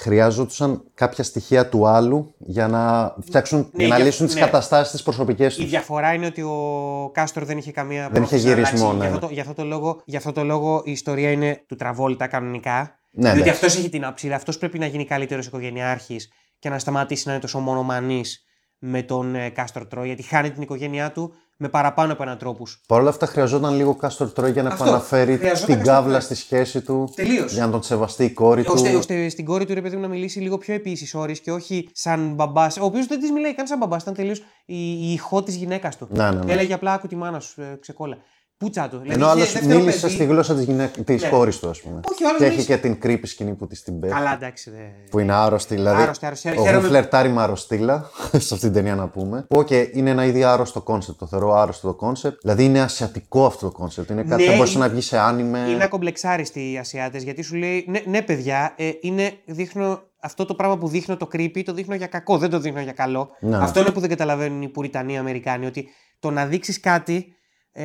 χρειάζονταν 0.00 0.82
κάποια 0.94 1.24
στοιχεία 1.24 1.68
του 1.68 1.86
άλλου 1.86 2.34
για 2.38 2.68
να 2.68 3.14
φτιάξουν, 3.20 3.58
Ναι, 3.58 3.66
για 3.72 3.88
να 3.88 3.96
για- 3.96 4.04
λύσουν 4.04 4.26
τις 4.26 4.34
ναι. 4.34 4.40
καταστάσεις 4.40 4.92
τις 4.92 5.02
προσωπικές 5.02 5.56
Η 5.56 5.60
τους. 5.60 5.70
διαφορά 5.70 6.12
είναι 6.14 6.26
ότι 6.26 6.42
ο 6.42 7.10
Κάστορ 7.12 7.44
δεν 7.44 7.58
είχε 7.58 7.72
καμία 7.72 8.00
Δεν 8.12 8.22
είχε 8.22 8.36
πρόθεση 8.36 8.46
να 8.46 8.54
γυρισμό, 8.54 8.88
αλλάξει. 8.90 8.98
ναι. 8.98 9.06
Γι' 9.08 9.14
αυτό, 9.14 9.26
το- 9.26 9.32
γι' 9.32 9.40
αυτό 9.40 9.52
το 9.54 9.64
λόγο, 9.64 10.00
γι' 10.04 10.16
αυτό 10.16 10.32
το 10.32 10.44
λόγο 10.44 10.82
η 10.84 10.90
ιστορία 10.90 11.30
είναι 11.30 11.62
του 11.66 11.76
Τραβόλτα 11.76 12.26
κανονικά. 12.26 12.98
Ναι, 13.10 13.32
διότι 13.32 13.48
ναι. 13.48 13.54
αυτός 13.54 13.76
έχει 13.76 13.88
την 13.88 14.04
άψη. 14.04 14.32
Αυτός 14.32 14.58
πρέπει 14.58 14.78
να 14.78 14.86
γίνει 14.86 15.04
καλύτερος 15.04 15.46
οικογενειάρχης 15.46 16.28
και 16.58 16.68
να 16.68 16.78
σταματήσει 16.78 17.22
να 17.26 17.32
είναι 17.32 17.40
τόσο 17.40 17.58
μονομανής 17.58 18.44
με 18.78 19.02
τον 19.02 19.34
ε, 19.34 19.48
Κάστορ 19.48 19.86
Τρόι, 19.86 20.06
γιατί 20.06 20.22
χάνει 20.22 20.50
την 20.50 20.62
οικογένειά 20.62 21.12
του 21.12 21.32
με 21.56 21.68
παραπάνω 21.68 22.12
από 22.12 22.22
έναν 22.22 22.38
τρόπους. 22.38 22.82
Παρ' 22.86 23.00
όλα 23.00 23.08
αυτά 23.08 23.26
χρειαζόταν 23.26 23.76
λίγο 23.76 23.94
Κάστορ 23.94 24.32
Τρόι 24.32 24.50
για 24.50 24.62
να 24.62 24.68
Αυτό. 24.68 24.84
επαναφέρει 24.84 25.36
Χρειαζόταν 25.36 25.66
την 25.66 25.74
Κάστορ 25.74 25.94
κάβλα 25.94 26.10
Τρόι. 26.10 26.24
στη 26.24 26.34
σχέση 26.34 26.80
του. 26.80 27.12
Τελείως. 27.16 27.52
Για 27.52 27.66
να 27.66 27.72
τον 27.72 27.82
σεβαστεί 27.82 28.24
η 28.24 28.30
κόρη 28.30 28.64
του. 28.64 28.72
Ώστε, 28.74 28.94
ώστε 28.94 29.28
στην 29.28 29.44
κόρη 29.44 29.66
του 29.66 29.74
ρε 29.74 29.82
παιδί 29.82 29.96
μου 29.96 30.02
να 30.02 30.08
μιλήσει 30.08 30.40
λίγο 30.40 30.58
πιο 30.58 30.74
επί 30.74 30.89
ίσοις 30.89 31.14
όροις 31.14 31.40
και 31.40 31.52
όχι 31.52 31.88
σαν 31.92 32.34
μπαμπάς. 32.34 32.76
Ο 32.76 32.84
οποίος 32.84 33.06
δεν 33.06 33.20
της 33.20 33.30
μιλάει 33.30 33.54
καν 33.54 33.66
σαν 33.66 33.78
μπαμπάς, 33.78 34.02
ήταν 34.02 34.14
τελείως 34.14 34.38
η, 34.64 34.90
η 34.90 35.12
ηχώ 35.12 35.42
της 35.42 35.54
γυναίκας 35.54 35.96
του. 35.96 36.08
Ναι, 36.10 36.30
ναι, 36.30 36.44
ναι. 36.44 36.52
Έλεγε 36.52 36.74
απλά 36.74 36.92
άκου 36.92 37.06
τη 37.06 37.16
μάνα 37.16 37.40
σου, 37.40 37.62
ε, 37.62 37.78
ξεκόλλα. 37.80 38.16
Πούτσα 38.60 38.88
του. 38.88 38.98
Δηλαδή, 38.98 39.14
Ενώ 39.20 39.26
ο 39.26 39.30
άλλος 39.30 39.44
είχε 39.44 39.58
δεύτερο 39.58 39.78
μίλησε 39.80 40.00
παιδί. 40.00 40.14
στη 40.14 40.24
γλώσσα 40.24 40.54
της 40.54 40.64
γυναίκας... 40.64 41.04
της 41.04 41.22
Ναι. 41.22 41.28
κόρη 41.28 41.54
του, 41.56 41.68
ας 41.68 41.80
πούμε. 41.80 42.00
Όχι, 42.12 42.24
ο 42.24 42.28
άλλος 42.28 42.38
και 42.40 42.44
έχει 42.46 42.54
μίλησε- 42.56 42.76
και 42.80 42.88
την 42.88 42.98
creepy 43.02 43.20
σκηνή 43.28 43.54
που 43.54 43.66
της 43.66 43.82
την 43.82 44.00
πέφτει. 44.00 44.16
Καλά, 44.16 44.32
εντάξει. 44.34 44.70
Δε... 44.70 44.76
Που 45.10 45.18
είναι 45.18 45.32
άρρωστη, 45.32 45.74
δηλαδή. 45.74 46.02
Άρρωστη, 46.02 46.26
άρρωστη. 46.26 46.48
Ο 46.48 46.52
Χαίρομαι- 46.52 46.80
Γου 46.82 46.86
φλερτάρει 46.88 47.28
με 47.28 47.42
αρρωστήλα, 47.42 48.10
σε 48.30 48.36
αυτή 48.54 48.58
την 48.58 48.72
ταινία 48.72 48.94
να 48.94 49.08
πούμε. 49.08 49.44
Που, 49.48 49.58
οκ, 49.58 49.70
είναι 49.70 50.10
ένα 50.10 50.24
ήδη 50.24 50.44
άρρωστο 50.44 50.80
concept. 50.82 51.18
Το 51.18 51.26
θεωρώ 51.26 51.52
άρρωστο 51.54 51.86
το 51.86 51.94
concept. 51.94 52.40
Δηλαδή 52.42 52.64
είναι 52.64 52.80
ασιατικό 52.80 53.46
αυτό 53.46 53.66
το 53.66 53.72
concept. 53.78 54.10
Είναι 54.10 54.22
κάτι 54.22 54.42
Ναι, 54.44 54.50
που 54.50 54.56
μπορεί 54.56 54.70
είναι- 54.70 54.80
να 54.80 54.88
βγει 54.88 55.00
σε 55.00 55.18
anime. 55.18 55.58
Είναι 55.68 55.84
ακομπλεξάριστοι 55.84 56.72
οι 56.72 56.78
Ασιάτες 56.78 57.22
γιατί 57.22 57.42
σου 57.42 57.54
λέει 57.56 57.84
ναι, 57.88 58.02
ναι 58.06 58.22
παιδιά, 58.22 58.72
ε, 58.76 58.90
είναι, 59.00 59.32
δείχνω 59.46 60.02
αυτό 60.20 60.44
το 60.44 60.54
πράγμα 60.54 60.78
που 60.78 60.88
δείχνω 60.88 61.16
το 61.16 61.28
creepy, 61.32 61.62
το 61.64 61.72
δείχνω 61.72 61.94
για 61.94 62.06
κακό, 62.06 62.38
δεν 62.38 62.50
το 62.50 62.58
δείχνω 62.60 62.80
για 62.80 62.92
καλό. 62.92 63.28
Ναι, 63.40 63.56
ναι. 63.56 63.62
Αυτό 63.64 63.80
είναι 63.80 63.90
που 63.90 64.00
δεν 64.00 64.08
καταλαβαίνουν 64.08 64.62
οι 64.62 64.68
Πουριτανοί 64.68 65.18
Αμερικάνοι, 65.18 65.66
ότι 65.66 65.88
το 66.18 66.30
να 66.30 66.46
δείξεις 66.46 66.80
κάτι 66.80 67.14
ε, 67.14 67.39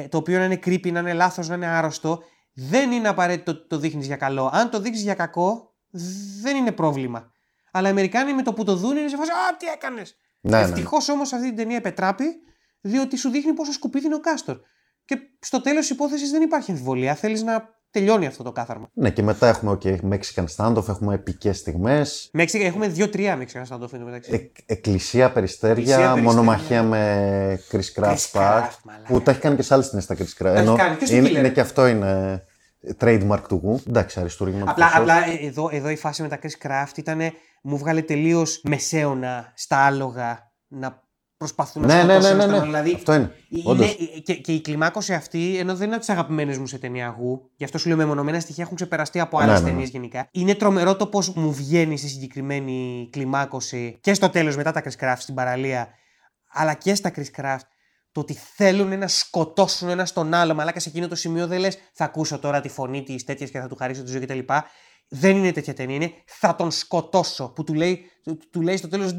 το 0.10 0.18
οποίο 0.18 0.38
να 0.38 0.46
είναι 0.46 0.60
creepy, 0.66 0.92
να 0.92 1.00
είναι 1.00 1.14
λάθος, 1.14 1.48
να 1.48 1.56
είναι 1.56 1.68
άρρωστο, 1.68 2.24
δεν 2.54 2.92
είναι 2.92 3.08
απαραίτητο 3.08 3.52
ότι 3.52 3.68
το 3.68 3.78
δείχνεις 3.78 4.06
για 4.06 4.16
καλό. 4.16 4.50
Αν 4.54 4.70
το 4.70 4.80
δείξεις 4.80 5.04
για 5.04 5.14
κακό, 5.14 5.76
δεν 6.42 6.56
είναι 6.56 6.72
πρόβλημα. 6.72 7.32
Αλλά 7.72 7.88
οι 7.88 7.92
Αμερικάνοι 7.92 8.34
με 8.34 8.42
το 8.42 8.54
που 8.54 8.64
το 8.64 8.76
δουν 8.76 8.98
είναι 8.98 9.08
σε 9.08 9.16
φάση 9.16 9.32
Α, 9.32 9.58
τι 9.58 9.66
έκανες! 9.66 10.16
Ναι, 10.42 10.58
ναι. 10.58 10.64
Ευτυχώς 10.64 11.10
όμως 11.10 11.34
αυτή 11.34 11.48
την 11.48 11.56
ταινία 11.56 11.78
επετράπει, 11.78 12.26
διότι 12.82 13.18
σου 13.18 13.30
δείχνει 13.30 13.54
πόσο 13.54 13.72
σκουπίδι 13.72 14.06
είναι 14.06 14.16
ο 14.16 14.20
Κάστορ. 14.20 14.60
Και 15.06 15.20
στο 15.40 15.62
τέλος 15.62 15.80
της 15.80 15.90
υπόθεσης 15.90 16.32
δεν 16.32 16.42
υπάρχει 16.42 16.72
αμφιβολία. 16.72 17.16
Θέλεις 17.16 17.44
να 17.44 17.70
τελειώνει 18.00 18.26
αυτό 18.26 18.44
το 18.44 18.52
κάθαρμα. 18.52 18.90
Ναι, 18.94 19.10
και 19.10 19.24
μετά 19.24 19.48
έχουμε 19.48 19.78
okay, 19.84 19.98
Mexican 20.10 20.46
standoff, 20.56 20.88
έχουμε 20.88 21.14
επικές 21.14 21.58
στιγμές. 21.58 22.30
Μέξικα, 22.34 22.66
έχουμε 22.66 22.88
δύο-τρία 22.88 23.36
Μέξικα 23.38 23.66
σαν 23.66 23.80
το 23.80 23.88
φαίνεται 23.88 24.10
μεταξύ. 24.10 24.32
Εκ- 24.34 24.56
εκκλησία 24.66 25.32
περιστέρια, 25.32 25.72
Εκκλησία, 25.72 25.98
περιστέρια. 25.98 26.32
μονομαχία 26.32 26.84
με 26.84 27.60
Chris 27.72 28.02
Craft 28.02 28.14
Chris 28.14 28.32
Park. 28.32 28.62
Craft, 28.62 28.78
μαλάκα. 28.84 29.08
Που 29.08 29.22
τα 29.22 29.32
έχει 29.32 29.40
κάνει 29.40 29.56
και 29.56 29.62
σε 29.62 29.74
άλλες 29.74 29.90
ταινίες 29.90 30.06
τα 30.06 30.16
Chris 30.16 30.44
Craft. 30.44 30.56
έχει 30.56 30.76
κάνει 30.76 30.96
και 30.96 31.06
στο 31.06 31.16
είναι, 31.16 31.28
Killer. 31.30 31.36
είναι 31.36 31.50
και 31.50 31.60
αυτό 31.62 31.88
είναι 31.88 32.44
trademark 33.00 33.42
του 33.48 33.60
Γου. 33.64 33.82
Εντάξει, 33.88 34.20
αριστούργημα. 34.20 34.66
Απλά, 34.72 34.86
του 34.86 34.92
Photoshop. 34.94 35.00
απλά 35.02 35.16
ε, 35.28 35.46
εδώ, 35.46 35.70
εδώ 35.72 35.90
η 35.90 35.96
φάση 35.96 36.22
με 36.22 36.28
τα 36.28 36.40
Chris 36.42 36.68
Craft 36.68 36.98
ήταν. 36.98 37.20
Μου 37.62 37.78
βγάλε 37.78 38.02
τελείως 38.02 38.62
μεσαίωνα 38.64 39.52
στα 39.56 39.78
άλογα 39.78 40.52
να 40.68 41.04
προσπαθούν 41.38 41.82
να 41.82 41.88
Ναι, 41.88 42.04
ναι, 42.04 42.14
σκοτώσουν 42.14 42.38
ναι, 42.38 42.44
ένας 42.44 42.46
ναι, 42.46 42.52
τον 42.52 42.52
ναι. 42.52 42.56
άλλον. 42.56 42.66
Δηλαδή, 42.66 42.94
Αυτό 42.94 43.14
είναι. 43.14 43.32
είναι 43.50 43.64
Όντως. 43.66 43.96
και, 44.24 44.34
και 44.36 44.52
η 44.54 44.62
κλιμάκωση 44.62 45.14
αυτή, 45.14 45.58
ενώ 45.58 45.76
δεν 45.76 45.86
είναι 45.86 45.96
από 45.96 46.06
τις 46.06 46.14
αγαπημένες 46.14 46.58
μου 46.58 46.68
σε 46.68 46.78
ταινία 46.78 47.16
γου, 47.18 47.52
γι' 47.56 47.64
αυτό 47.64 47.78
σου 47.78 47.88
λέω 47.88 47.98
μεμονωμένα 47.98 48.40
στοιχεία 48.40 48.64
έχουν 48.64 48.76
ξεπεραστεί 48.76 49.20
από 49.20 49.38
άλλες 49.38 49.48
Ναι, 49.54 49.60
ναι, 49.60 49.64
ναι. 49.66 49.70
ταινίες 49.72 49.90
γενικά. 49.90 50.28
Είναι 50.32 50.56
τρομερό 50.56 50.96
το 50.96 51.08
πώς 51.08 51.30
μου 51.34 51.54
βγαίνει 51.54 51.98
στη 51.98 52.08
συγκεκριμένη 52.08 53.10
κλιμάκωση 53.12 53.98
και 54.02 54.14
στο 54.14 54.30
τέλος 54.30 54.56
μετά 54.56 54.72
τα 54.72 54.84
Chris 54.84 55.04
Craft 55.06 55.18
στην 55.18 55.36
παραλία, 55.36 55.88
αλλά 56.52 56.74
και 56.74 56.96
στα 56.96 57.12
Chris 57.16 57.42
Craft. 57.42 57.60
Το 58.12 58.22
ότι 58.22 58.34
θέλουν 58.56 58.98
να 58.98 59.08
σκοτώσουν 59.08 59.90
ένα 59.90 60.08
τον 60.14 60.34
άλλο, 60.34 60.54
μαλάκα 60.54 60.80
σε 60.80 60.90
εκείνο 60.90 61.08
το 61.08 61.16
σημείο 61.16 61.48
δεν 61.48 61.60
λες 61.60 61.78
θα 61.94 62.06
ακούσω 62.06 62.40
τώρα 62.40 62.62
τη 62.62 62.70
φωνή 62.70 63.04
της 63.04 63.24
τέτοια 63.24 63.48
και 63.48 63.60
θα 63.60 63.68
του 63.68 63.76
χαρίσω 63.76 64.04
τη 64.04 64.12
ζωή 64.12 64.20
κτλ. 64.20 64.40
Δεν 65.08 65.36
είναι 65.38 65.52
τέτοια 65.52 65.74
ταινία. 65.74 65.96
Είναι 65.96 66.12
θα 66.26 66.56
τον 66.56 66.72
σκοτώσω. 66.72 67.48
Που 67.56 67.64
του 67.64 67.74
λέει, 67.74 68.06
του, 68.24 68.40
του 68.52 68.62
λέει 68.62 68.78
στο 68.78 68.88
τέλος. 68.88 69.14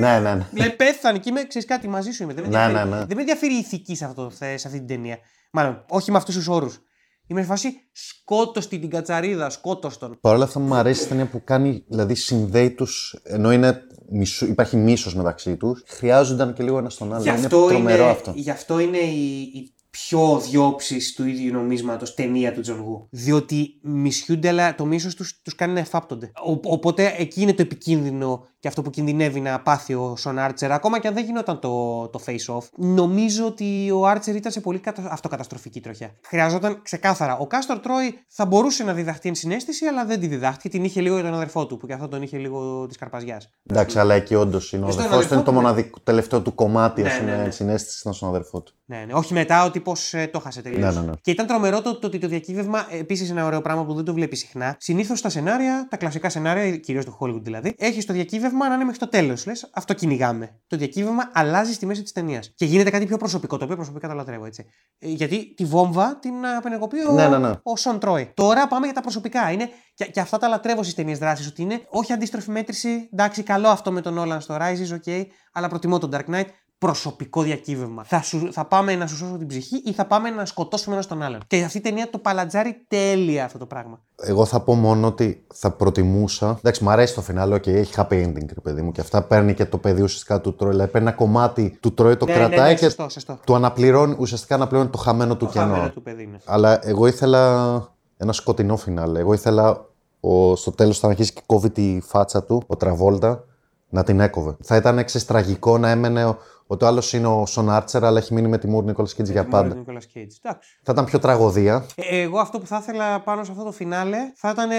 Ναι, 0.00 0.18
ναι, 0.18 0.34
ναι. 0.34 0.46
Λέει 0.52 0.70
πέθανε 0.70 1.18
και 1.18 1.28
είμαι, 1.28 1.44
ξέρεις 1.46 1.68
κάτι, 1.68 1.88
μαζί 1.88 2.10
σου 2.10 2.22
είμαι. 2.22 2.34
Δεν 2.34 2.42
με, 2.44 2.48
Ναι, 2.50 2.62
ενδιαφέρει, 2.62 2.88
ναι, 2.90 2.96
ναι. 2.96 3.04
δεν 3.04 3.16
με 3.16 3.20
ενδιαφέρει 3.20 3.54
η 3.54 3.58
ηθική 3.58 3.96
σε, 3.96 4.04
αυτό, 4.04 4.22
το 4.24 4.30
θε- 4.30 4.58
σε 4.58 4.66
αυτή 4.66 4.78
την 4.78 4.86
ταινία. 4.88 5.18
Μάλλον, 5.52 5.84
όχι 5.88 6.10
με 6.10 6.16
αυτούς 6.16 6.34
τους 6.34 6.48
όρους. 6.48 6.78
Είμαι 7.26 7.40
σε 7.40 7.46
φάση 7.46 7.72
σκότωστη 7.92 8.78
την 8.78 8.90
κατσαρίδα, 8.90 9.50
σκότωστον. 9.50 10.18
Παρ' 10.20 10.34
όλα 10.34 10.44
αυτά 10.44 10.60
μου 10.60 10.74
αρέσει 10.74 11.04
η 11.04 11.06
ταινία 11.06 11.26
που 11.26 11.44
κάνει, 11.44 11.84
δηλαδή 11.88 12.14
συνδέει 12.14 12.70
τους, 12.70 13.20
ενώ 13.22 13.52
είναι, 13.52 13.80
μισού- 14.10 14.48
υπάρχει 14.48 14.76
μίσος 14.76 15.14
μεταξύ 15.14 15.56
τους, 15.56 15.82
χρειάζονταν 15.86 16.52
και 16.52 16.62
λίγο 16.62 16.78
ένας 16.78 16.92
στον 16.92 17.14
άλλο. 17.14 17.22
Γι' 17.22 17.28
είναι 17.28 17.38
αυτό 17.38 17.66
τρομερό 17.66 18.02
είναι, 18.02 18.10
αυτό. 18.10 18.32
γι' 18.34 18.50
αυτό 18.50 18.78
είναι 18.78 18.98
η, 18.98 19.40
η 19.40 19.73
πιο 19.94 20.40
διόψη 20.40 21.14
του 21.14 21.26
ίδιου 21.26 21.52
νομίσματος 21.52 22.14
ταινία 22.14 22.52
του 22.52 22.60
Τζον 22.60 22.80
Γου. 22.80 23.06
Διότι 23.10 23.78
μισιούνται, 23.82 24.48
αλλά 24.48 24.74
το 24.74 24.84
μίσος 24.84 25.14
τους 25.14 25.40
τους 25.42 25.54
κάνει 25.54 25.72
να 25.72 25.80
εφάπτονται. 25.80 26.32
Ο, 26.46 26.50
οπότε 26.62 27.14
εκεί 27.18 27.40
είναι 27.40 27.54
το 27.54 27.62
επικίνδυνο 27.62 28.46
και 28.64 28.70
αυτό 28.70 28.82
που 28.82 28.90
κινδυνεύει 28.90 29.40
να 29.40 29.60
πάθει 29.60 29.94
ο 29.94 30.16
Σον 30.16 30.38
Άρτσερ, 30.38 30.72
ακόμα 30.72 30.98
και 30.98 31.08
αν 31.08 31.14
δεν 31.14 31.24
γινόταν 31.24 31.58
το, 31.58 32.08
το 32.08 32.20
face-off. 32.26 32.62
Νομίζω 32.76 33.46
ότι 33.46 33.90
ο 33.90 34.06
Άρτσερ 34.06 34.36
ήταν 34.36 34.52
σε 34.52 34.60
πολύ 34.60 34.78
κατα... 34.78 35.08
αυτοκαταστροφική 35.10 35.80
τροχιά. 35.80 36.14
Χρειαζόταν 36.26 36.82
ξεκάθαρα. 36.82 37.36
Ο 37.36 37.46
Κάστορ 37.46 37.78
Τρόι 37.78 38.18
θα 38.28 38.46
μπορούσε 38.46 38.84
να 38.84 38.92
διδαχτεί 38.92 39.28
ενσυναίσθηση, 39.28 39.86
αλλά 39.86 40.04
δεν 40.04 40.20
τη 40.20 40.26
διδάχτηκε. 40.26 40.68
Την 40.68 40.84
είχε 40.84 41.00
λίγο 41.00 41.14
για 41.14 41.24
τον 41.24 41.34
αδερφό 41.34 41.66
του, 41.66 41.76
που 41.76 41.86
και 41.86 41.92
αυτό 41.92 42.08
τον 42.08 42.22
είχε 42.22 42.38
λίγο 42.38 42.86
της 42.86 42.96
καρπαζιάς. 42.96 43.50
Εντάξει, 43.66 43.98
αλλά 43.98 44.14
εκεί 44.14 44.34
όντως 44.34 44.72
είναι 44.72 44.84
ο 44.84 44.90
Στον 44.90 45.04
αδερφός 45.04 45.26
του, 45.26 45.34
αδερφό 45.34 45.34
είναι 45.34 45.44
το 45.44 45.50
του, 45.50 45.56
ναι. 45.56 45.62
μοναδικό 45.62 45.98
τελευταίο 46.04 46.42
του 46.42 46.54
κομμάτι, 46.54 47.02
Ναι, 47.02 47.08
ας 47.08 47.18
πούμε, 47.18 47.36
ναι, 47.36 47.42
ναι. 47.42 47.50
συνέστηση 47.50 47.98
ήταν 48.00 48.12
στον 48.12 48.28
αδερφό 48.28 48.62
του. 48.62 48.72
Ναι, 48.84 49.04
ναι. 49.06 49.12
Όχι 49.12 49.32
μετά, 49.32 49.64
ο 49.64 49.70
τύπο 49.70 49.92
ε, 50.10 50.26
το 50.26 50.38
χάσε 50.38 50.62
τελείως. 50.62 50.94
Ναι, 50.94 51.00
ναι, 51.00 51.06
ναι. 51.06 51.12
Και 51.20 51.30
ήταν 51.30 51.46
τρομερό 51.46 51.82
το, 51.82 51.98
το 51.98 52.06
ότι 52.06 52.18
το 52.18 52.28
διακύβευμα, 52.28 52.86
επίσης 52.90 53.30
ένα 53.30 53.46
ωραίο 53.46 53.60
πράγμα 53.60 53.84
που 53.84 53.94
δεν 53.94 54.04
το 54.04 54.14
βλέπει 54.14 54.36
συχνά. 54.36 54.76
Συνήθως 54.78 55.18
στα 55.18 55.28
σενάρια, 55.28 55.86
τα 55.90 55.96
κλασικά 55.96 56.28
σενάρια, 56.28 56.76
κυρίως 56.76 57.04
του 57.04 57.16
Hollywood 57.20 57.42
δηλαδή, 57.42 57.74
έχει 57.78 58.04
το 58.04 58.12
διακύβευμα 58.12 58.52
να 58.58 58.74
είναι 58.74 58.84
μέχρι 58.84 58.98
το 58.98 59.08
τέλος. 59.08 59.46
Λες, 59.46 59.70
αυτό 59.72 59.94
κυνηγάμε. 59.94 60.60
Το 60.66 60.76
διακύβευμα 60.76 61.30
αλλάζει 61.32 61.72
στη 61.72 61.86
μέση 61.86 62.02
της 62.02 62.12
ταινίας. 62.12 62.52
Και 62.54 62.64
γίνεται 62.64 62.90
κάτι 62.90 63.06
πιο 63.06 63.16
προσωπικό, 63.16 63.56
το 63.56 63.64
οποίο 63.64 63.76
προσωπικά 63.76 64.08
το 64.08 64.14
λατρεύω 64.14 64.46
έτσι. 64.46 64.66
Ε, 64.98 65.08
γιατί 65.08 65.54
τη 65.54 65.64
βόμβα 65.64 66.18
την 66.18 66.46
απενεργοποιεί 66.46 67.00
ο, 67.08 67.12
Ναι, 67.12 67.28
ναι, 67.28 67.38
ναι. 67.38 67.52
ο 67.62 67.76
Σον 67.76 67.98
Τρόι. 67.98 68.32
Τώρα 68.34 68.66
πάμε 68.66 68.84
για 68.84 68.94
τα 68.94 69.00
προσωπικά. 69.00 69.50
Είναι, 69.50 69.68
και, 69.94 70.04
και 70.04 70.20
αυτά 70.20 70.38
τα 70.38 70.48
λατρεύω 70.48 70.82
στις 70.82 70.94
ταινίες 70.94 71.18
δράσης. 71.18 71.46
Ότι 71.46 71.62
είναι 71.62 71.80
όχι 71.88 72.12
αντίστροφη 72.12 72.50
μέτρηση. 72.50 73.08
Εντάξει, 73.12 73.42
καλό 73.42 73.68
αυτό 73.68 73.92
με 73.92 74.00
τον 74.00 74.18
Όλαν 74.18 74.40
στο 74.40 74.56
Rises, 74.60 74.98
ok, 75.04 75.26
αλλά 75.52 75.68
προτιμώ 75.68 75.98
τον 75.98 76.10
Dark 76.12 76.34
Knight 76.34 76.46
προσωπικό 76.78 77.42
διακύβευμα. 77.42 78.04
Θα, 78.04 78.22
σου, 78.22 78.48
θα 78.52 78.64
πάμε 78.64 78.94
να 78.96 79.06
σου 79.06 79.16
σώσω 79.16 79.36
την 79.38 79.46
ψυχή 79.46 79.82
ή 79.84 79.92
θα 79.92 80.04
πάμε 80.06 80.30
να 80.30 80.44
σκοτώσουμε 80.46 80.96
ένα 80.96 81.04
τον 81.04 81.22
άλλον. 81.22 81.40
Και 81.46 81.62
αυτή 81.64 81.78
η 81.78 81.80
ταινία 81.80 82.10
το 82.10 82.18
παλατζάρει 82.18 82.84
τέλεια 82.88 83.44
αυτό 83.44 83.58
το 83.58 83.66
πράγμα. 83.66 84.00
Εγώ 84.16 84.44
θα 84.44 84.60
πω 84.60 84.74
μόνο 84.74 85.06
ότι 85.06 85.46
θα 85.54 85.70
προτιμούσα. 85.70 86.56
Εντάξει, 86.58 86.84
μου 86.84 86.90
αρέσει 86.90 87.14
το 87.14 87.20
φινάλε, 87.20 87.54
okay, 87.54 87.66
έχει 87.66 87.92
happy 87.96 88.12
ending, 88.24 88.46
ρε 88.54 88.60
παιδί 88.62 88.82
μου, 88.82 88.92
και 88.92 89.00
αυτά 89.00 89.22
παίρνει 89.22 89.54
και 89.54 89.64
το 89.64 89.78
παιδί 89.78 90.02
ουσιαστικά 90.02 90.40
του 90.40 90.54
Τρόι. 90.54 90.70
Δηλαδή 90.70 90.90
παίρνει 90.90 91.06
ένα 91.08 91.16
κομμάτι 91.16 91.78
του 91.80 91.94
Τρόι, 91.94 92.16
το 92.16 92.24
Ναι, 92.26 92.32
κρατάει 92.32 92.58
ναι, 92.58 92.66
ναι, 92.66 92.74
και 92.74 92.84
σωστό, 92.84 93.08
σωστό. 93.08 93.38
του 93.44 93.54
αναπληρώνει, 93.54 94.16
ουσιαστικά 94.18 94.54
αναπληρώνει 94.54 94.90
το 94.90 94.98
χαμένο 94.98 95.36
του 95.36 95.46
Το 95.46 95.52
κενό. 95.52 95.66
χαμένο 95.72 95.90
του 95.90 96.02
παιδί 96.02 96.22
είναι. 96.22 96.38
Αλλά 96.44 96.78
εγώ 96.82 97.06
ήθελα 97.06 97.74
ένα 98.16 98.32
σκοτεινό 98.32 98.76
φινάλε. 98.76 99.18
Εγώ 99.18 99.32
ήθελα 99.32 99.86
ο, 100.20 100.56
στο 100.56 100.70
τέλος, 100.72 100.98
όταν 100.98 101.10
αρχίσει 101.10 101.32
και 101.32 101.42
κόβει 101.46 101.70
τη 101.70 101.98
φάτσα 102.06 102.42
του, 102.44 102.62
ο 102.66 102.76
Τραβόλτα, 102.76 103.44
να 103.88 104.02
την 104.02 104.20
έκοβε. 104.20 104.56
Θα 104.62 104.76
ήταν 104.76 104.98
εξαιρετικά 104.98 105.32
τραγικό 105.32 105.78
να 105.78 105.90
έμενε 105.90 106.24
ο, 106.24 106.36
Ότι 106.66 106.84
ο 106.84 106.86
άλλος 106.86 107.12
είναι 107.12 107.26
ο 107.26 107.46
Σον 107.46 107.70
Άρτσερ, 107.70 108.04
αλλά 108.04 108.18
έχει 108.18 108.34
μείνει 108.34 108.48
με 108.48 108.58
τη 108.58 108.66
Μούρ 108.66 108.84
Νίκολας 108.84 109.14
Κίτζ 109.14 109.30
για 109.30 109.44
πάντα. 109.44 109.74
Νίκολας 109.74 110.04
Cage. 110.04 110.26
Εντάξει. 110.42 110.78
Θα 110.82 110.92
ήταν 110.92 111.04
πιο 111.04 111.18
τραγωδία. 111.18 111.86
Ε, 111.94 112.20
Εγώ 112.20 112.38
αυτό 112.38 112.58
που 112.58 112.66
θα 112.66 112.78
ήθελα 112.82 113.20
πάνω 113.20 113.44
σε 113.44 113.50
αυτό 113.50 113.64
το 113.64 113.72
φινάλε 113.72 114.18
θα 114.34 114.50
ήταν 114.50 114.70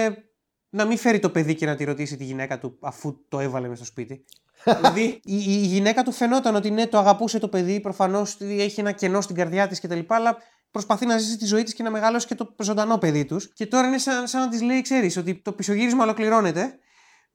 να 0.70 0.84
μην 0.84 0.98
φέρει 0.98 1.18
το 1.18 1.30
παιδί 1.30 1.54
και 1.54 1.66
να 1.66 1.74
τη 1.74 1.84
ρωτήσει 1.84 2.16
τη 2.16 2.24
γυναίκα 2.24 2.58
του 2.58 2.78
αφού 2.80 3.16
το 3.28 3.40
έβαλε 3.40 3.68
μες 3.68 3.76
στο 3.76 3.86
σπίτι. 3.86 4.24
δηλαδή 4.76 5.20
η, 5.24 5.36
η 5.46 5.66
γυναίκα 5.66 6.02
του 6.02 6.12
φαινόταν 6.12 6.54
ότι 6.54 6.70
ναι, 6.70 6.86
το 6.86 6.98
αγαπούσε 6.98 7.38
το 7.38 7.48
παιδί, 7.48 7.80
προφανώς 7.80 8.36
έχει 8.40 8.80
ένα 8.80 8.92
κενό 8.92 9.20
στην 9.20 9.36
καρδιά 9.36 9.68
της 9.68 9.80
κτλ. 9.80 10.00
Αλλά 10.06 10.36
προσπαθεί 10.70 11.06
να 11.06 11.18
ζήσει 11.18 11.36
τη 11.36 11.46
ζωή 11.46 11.62
της 11.62 11.74
και 11.74 11.82
να 11.82 11.90
μεγαλώσει 11.90 12.26
και 12.26 12.34
το 12.34 12.54
ζωντανό 12.62 12.98
παιδί 12.98 13.24
τους. 13.24 13.52
Και 13.52 13.66
τώρα 13.66 13.86
είναι 13.86 13.98
σαν, 13.98 14.26
σαν 14.26 14.40
να 14.40 14.48
της 14.48 14.62
λέει, 14.62 14.80
ξέρεις, 14.80 15.16
ότι 15.16 15.34
το 15.34 15.52
πισωγύρισμα 15.52 16.02
ολοκληρώνεται 16.02 16.78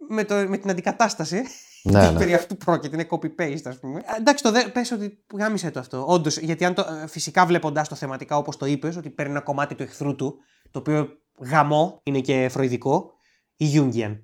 με, 0.09 0.23
το, 0.23 0.35
με 0.35 0.57
την 0.57 0.69
αντικατάσταση. 0.69 1.43
Ναι, 1.83 2.09
ναι. 2.11 2.17
Περί 2.17 2.33
αυτού 2.33 2.57
πρόκειται, 2.57 2.95
είναι 2.95 3.07
copy-paste, 3.09 3.65
ας 3.65 3.79
πούμε. 3.79 3.99
Ε, 3.99 4.17
Εντάξει, 4.17 4.43
το 4.43 4.51
δε, 4.51 4.67
πες 4.67 4.91
ότι 4.91 5.23
γάμισε 5.35 5.71
το 5.71 5.79
αυτό. 5.79 6.05
Όντως, 6.07 6.37
γιατί 6.37 6.65
αν 6.65 6.73
το, 6.73 6.81
ε, 7.03 7.07
φυσικά 7.07 7.45
βλέποντα 7.45 7.81
το 7.81 7.95
θεματικά 7.95 8.37
όπως 8.37 8.57
το 8.57 8.65
είπες, 8.65 8.95
ότι 8.95 9.09
παίρνει 9.09 9.31
ένα 9.31 9.41
κομμάτι 9.41 9.75
του 9.75 9.83
εχθρού 9.83 10.15
του, 10.15 10.35
το 10.71 10.79
οποίο 10.79 11.07
γαμό 11.39 11.99
είναι 12.03 12.19
και 12.19 12.49
φροηδικό, 12.49 13.11
ή 13.55 13.65
Jungian, 13.75 14.19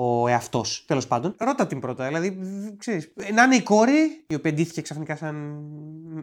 ο 0.00 0.28
εαυτός. 0.28 0.84
Τέλος 0.86 1.06
πάντων, 1.06 1.34
ρώτα 1.38 1.66
την 1.66 1.80
πρώτα. 1.80 2.06
Δηλαδή, 2.06 2.30
β- 2.30 2.76
ξέρεις, 2.78 3.12
ε, 3.16 3.32
να 3.32 3.42
είναι 3.42 3.54
η 3.54 3.62
κόρη, 3.62 4.24
η 4.26 4.34
οποία 4.34 4.52
ντύθηκε 4.52 4.82
ξαφνικά 4.82 5.16
σαν 5.16 5.34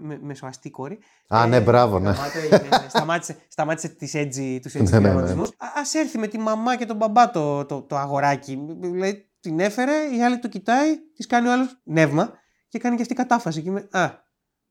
με, 0.01 0.19
μεσοαστή 0.21 0.69
κόρη. 0.69 0.99
Α, 1.27 1.47
ναι, 1.47 1.61
μπράβο, 1.61 1.99
ναι. 1.99 2.09
γαμάτο 2.09 2.37
έγινε, 2.39 2.67
ναι. 2.69 2.89
σταμάτησε, 2.89 3.37
σταμάτησε 3.47 3.87
τις 3.87 4.13
edgy, 4.15 4.59
τους 4.61 4.75
edgy 4.75 4.81
Ναι, 4.83 4.89
ναι, 4.89 4.99
ναι. 4.99 4.99
διαγωνισμούς. 4.99 5.49
Α 5.49 5.67
ας 5.75 5.93
έρθει 5.93 6.17
με 6.17 6.27
τη 6.27 6.37
μαμά 6.37 6.75
και 6.75 6.85
τον 6.85 6.95
μπαμπά 6.95 7.29
το, 7.31 7.65
το, 7.65 7.81
το 7.81 7.97
αγοράκι. 7.97 8.59
Δηλαδή, 8.79 9.29
την 9.39 9.59
έφερε, 9.59 9.93
η 10.17 10.23
άλλη 10.23 10.39
το 10.39 10.47
κοιτάει, 10.47 10.97
της 11.15 11.27
κάνει 11.27 11.47
ο 11.47 11.51
άλλος 11.51 11.79
νεύμα 11.83 12.33
και 12.67 12.79
κάνει 12.79 12.95
και 12.95 13.01
αυτή 13.01 13.13
κατάφαση. 13.13 13.61
Και 13.61 13.69
είμαι, 13.69 13.87
Α, 13.91 14.09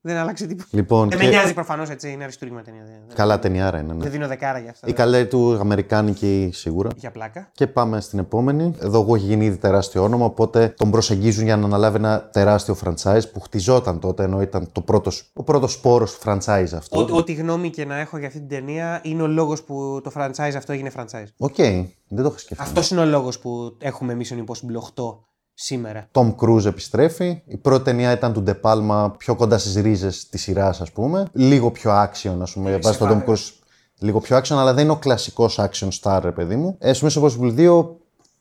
δεν 0.05 0.17
άλλαξε 0.17 0.45
τίποτα. 0.47 0.67
Λοιπόν, 0.71 1.09
Δεν 1.09 1.19
και- 1.19 1.23
με 1.25 1.29
νοιάζει 1.31 1.53
προφανώς 1.53 1.89
έτσι, 1.89 2.11
είναι 2.11 2.23
αριστούργημα 2.23 2.61
ταινία. 2.61 2.83
Δεν, 2.85 2.93
δεν- 3.07 3.15
Καλά 3.15 3.39
ταινιάρα 3.39 3.79
είναι. 3.79 3.93
Ναι. 3.93 3.99
δεν 4.03 4.11
δίνω 4.11 4.27
δεκάρα 4.27 4.59
για 4.59 4.69
αυτά. 4.69 4.87
Η 4.87 4.93
καλή 4.93 5.27
του 5.27 5.57
Αμερικάνικη 5.59 6.49
σίγουρα. 6.53 6.89
Για 6.95 7.11
πλάκα. 7.11 7.49
Και 7.51 7.67
πάμε 7.67 8.01
στην 8.01 8.19
επόμενη. 8.19 8.75
Εδώ 8.81 9.01
εγώ 9.01 9.15
έχει 9.15 9.25
γίνει 9.25 9.45
ήδη 9.45 9.57
τεράστιο 9.57 10.03
όνομα, 10.03 10.25
οπότε 10.25 10.73
τον 10.77 10.91
προσεγγίζουν 10.91 11.43
για 11.43 11.57
να 11.57 11.65
αναλάβει 11.65 11.95
ένα 11.97 12.29
τεράστιο 12.31 12.77
franchise 12.83 13.21
που 13.33 13.39
χτιζόταν 13.39 13.99
τότε, 13.99 14.23
ενώ 14.23 14.41
ήταν 14.41 14.69
το 14.71 14.81
πρώτος, 14.81 15.31
ο 15.33 15.43
πρώτος 15.43 15.71
σπόρος 15.73 16.17
του 16.17 16.29
franchise 16.29 16.67
αυτό. 16.75 16.99
Ό- 17.01 17.15
Ό,τι 17.17 17.33
γνώμη 17.33 17.69
και 17.69 17.85
να 17.85 17.99
έχω 17.99 18.17
για 18.17 18.27
αυτή 18.27 18.39
την 18.39 18.47
ταινία 18.49 18.99
είναι 19.03 19.21
ο 19.21 19.27
λόγος 19.27 19.63
που 19.63 19.99
το 20.03 20.11
franchise 20.15 20.53
αυτό 20.57 20.73
έγινε 20.73 20.91
franchise. 20.97 21.27
OK, 21.37 21.55
δεν 21.55 21.87
το 22.07 22.21
έχω 22.29 22.37
σκεφτεί. 22.37 22.63
Αυτός 22.63 22.89
είναι 22.91 23.01
ο 23.01 23.05
λόγος 23.05 23.39
που 23.39 23.77
έχουμε 23.79 24.17
Mission 24.19 24.33
Impossible 24.37 24.75
8 24.75 25.19
σήμερα. 25.65 26.07
Tom 26.11 26.35
Cruise 26.35 26.65
επιστρέφει. 26.65 27.41
Η 27.45 27.57
πρώτη 27.57 27.83
ταινία 27.83 28.11
ήταν 28.11 28.33
του 28.33 28.43
De 28.47 28.53
Palma 28.61 29.11
πιο 29.17 29.35
κοντά 29.35 29.57
στις 29.57 29.75
ρίζες 29.75 30.29
της 30.29 30.41
σειράς, 30.41 30.81
ας 30.81 30.91
πούμε. 30.91 31.25
Λίγο 31.31 31.71
πιο 31.71 31.91
action, 31.91 32.35
ας 32.41 32.53
πούμε. 32.53 32.77
Βάζει 32.77 32.97
τον 32.97 33.07
Tom 33.07 33.11
ξεκάθαρα. 33.11 33.23
Cruise 33.27 33.49
λίγο 33.99 34.19
πιο 34.19 34.37
action, 34.37 34.55
αλλά 34.55 34.73
δεν 34.73 34.83
είναι 34.83 34.91
ο 34.93 34.97
κλασικός 34.97 35.59
action 35.59 35.87
star, 36.01 36.19
ρε 36.23 36.31
παιδί 36.31 36.55
μου. 36.55 36.75
Ε, 36.79 36.93
στο 36.93 37.07
Mission 37.07 37.21
Impossible 37.23 37.55
2 37.57 37.85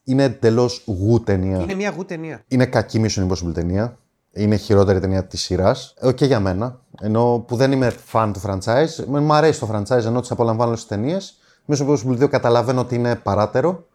είναι 0.04 0.22
εντελώς 0.22 0.82
Γου 0.86 1.22
ταινία. 1.22 1.58
Είναι 1.60 1.74
μια 1.74 1.90
Γου 1.96 2.04
ταινία. 2.04 2.44
Είναι 2.48 2.66
κακή 2.66 3.04
Mission 3.04 3.28
Impossible 3.28 3.54
ταινία. 3.54 3.98
Είναι 4.32 4.54
η 4.54 4.58
χειρότερη 4.58 5.00
ταινία 5.00 5.24
της 5.26 5.42
σειράς. 5.42 5.94
Ε, 6.00 6.12
και 6.12 6.24
για 6.24 6.40
μένα. 6.40 6.80
Ενώ 7.00 7.44
που 7.46 7.56
δεν 7.56 7.72
είμαι 7.72 7.92
fan 8.12 8.30
του 8.32 8.40
franchise. 8.46 9.04
Με- 9.06 9.20
Μ' 9.20 9.32
αρέσει 9.32 9.60
το 9.60 9.68
franchise 9.72 10.04
ενώ 10.04 10.20
τις 10.20 10.30
απολαμβάνω 10.30 10.76
στις 10.76 10.88
ταινίες. 10.88 11.34
Mission 11.66 11.86
Impossible 11.88 12.18
2 12.22 12.28
καταλαβαίνω 12.28 12.80
ότι 12.80 12.94
είναι 12.94 13.14
παράτερο. 13.16 13.86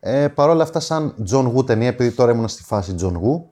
Ε, 0.00 0.28
Παρ' 0.28 0.48
όλα 0.48 0.62
αυτά, 0.62 0.80
σαν 0.80 1.14
John 1.30 1.54
Woo 1.54 1.66
ταινία, 1.66 1.88
επειδή 1.88 2.10
τώρα 2.10 2.32
ήμουν 2.32 2.48
στη 2.48 2.62
φάση 2.62 2.94
John 3.00 3.12
Woo, 3.12 3.42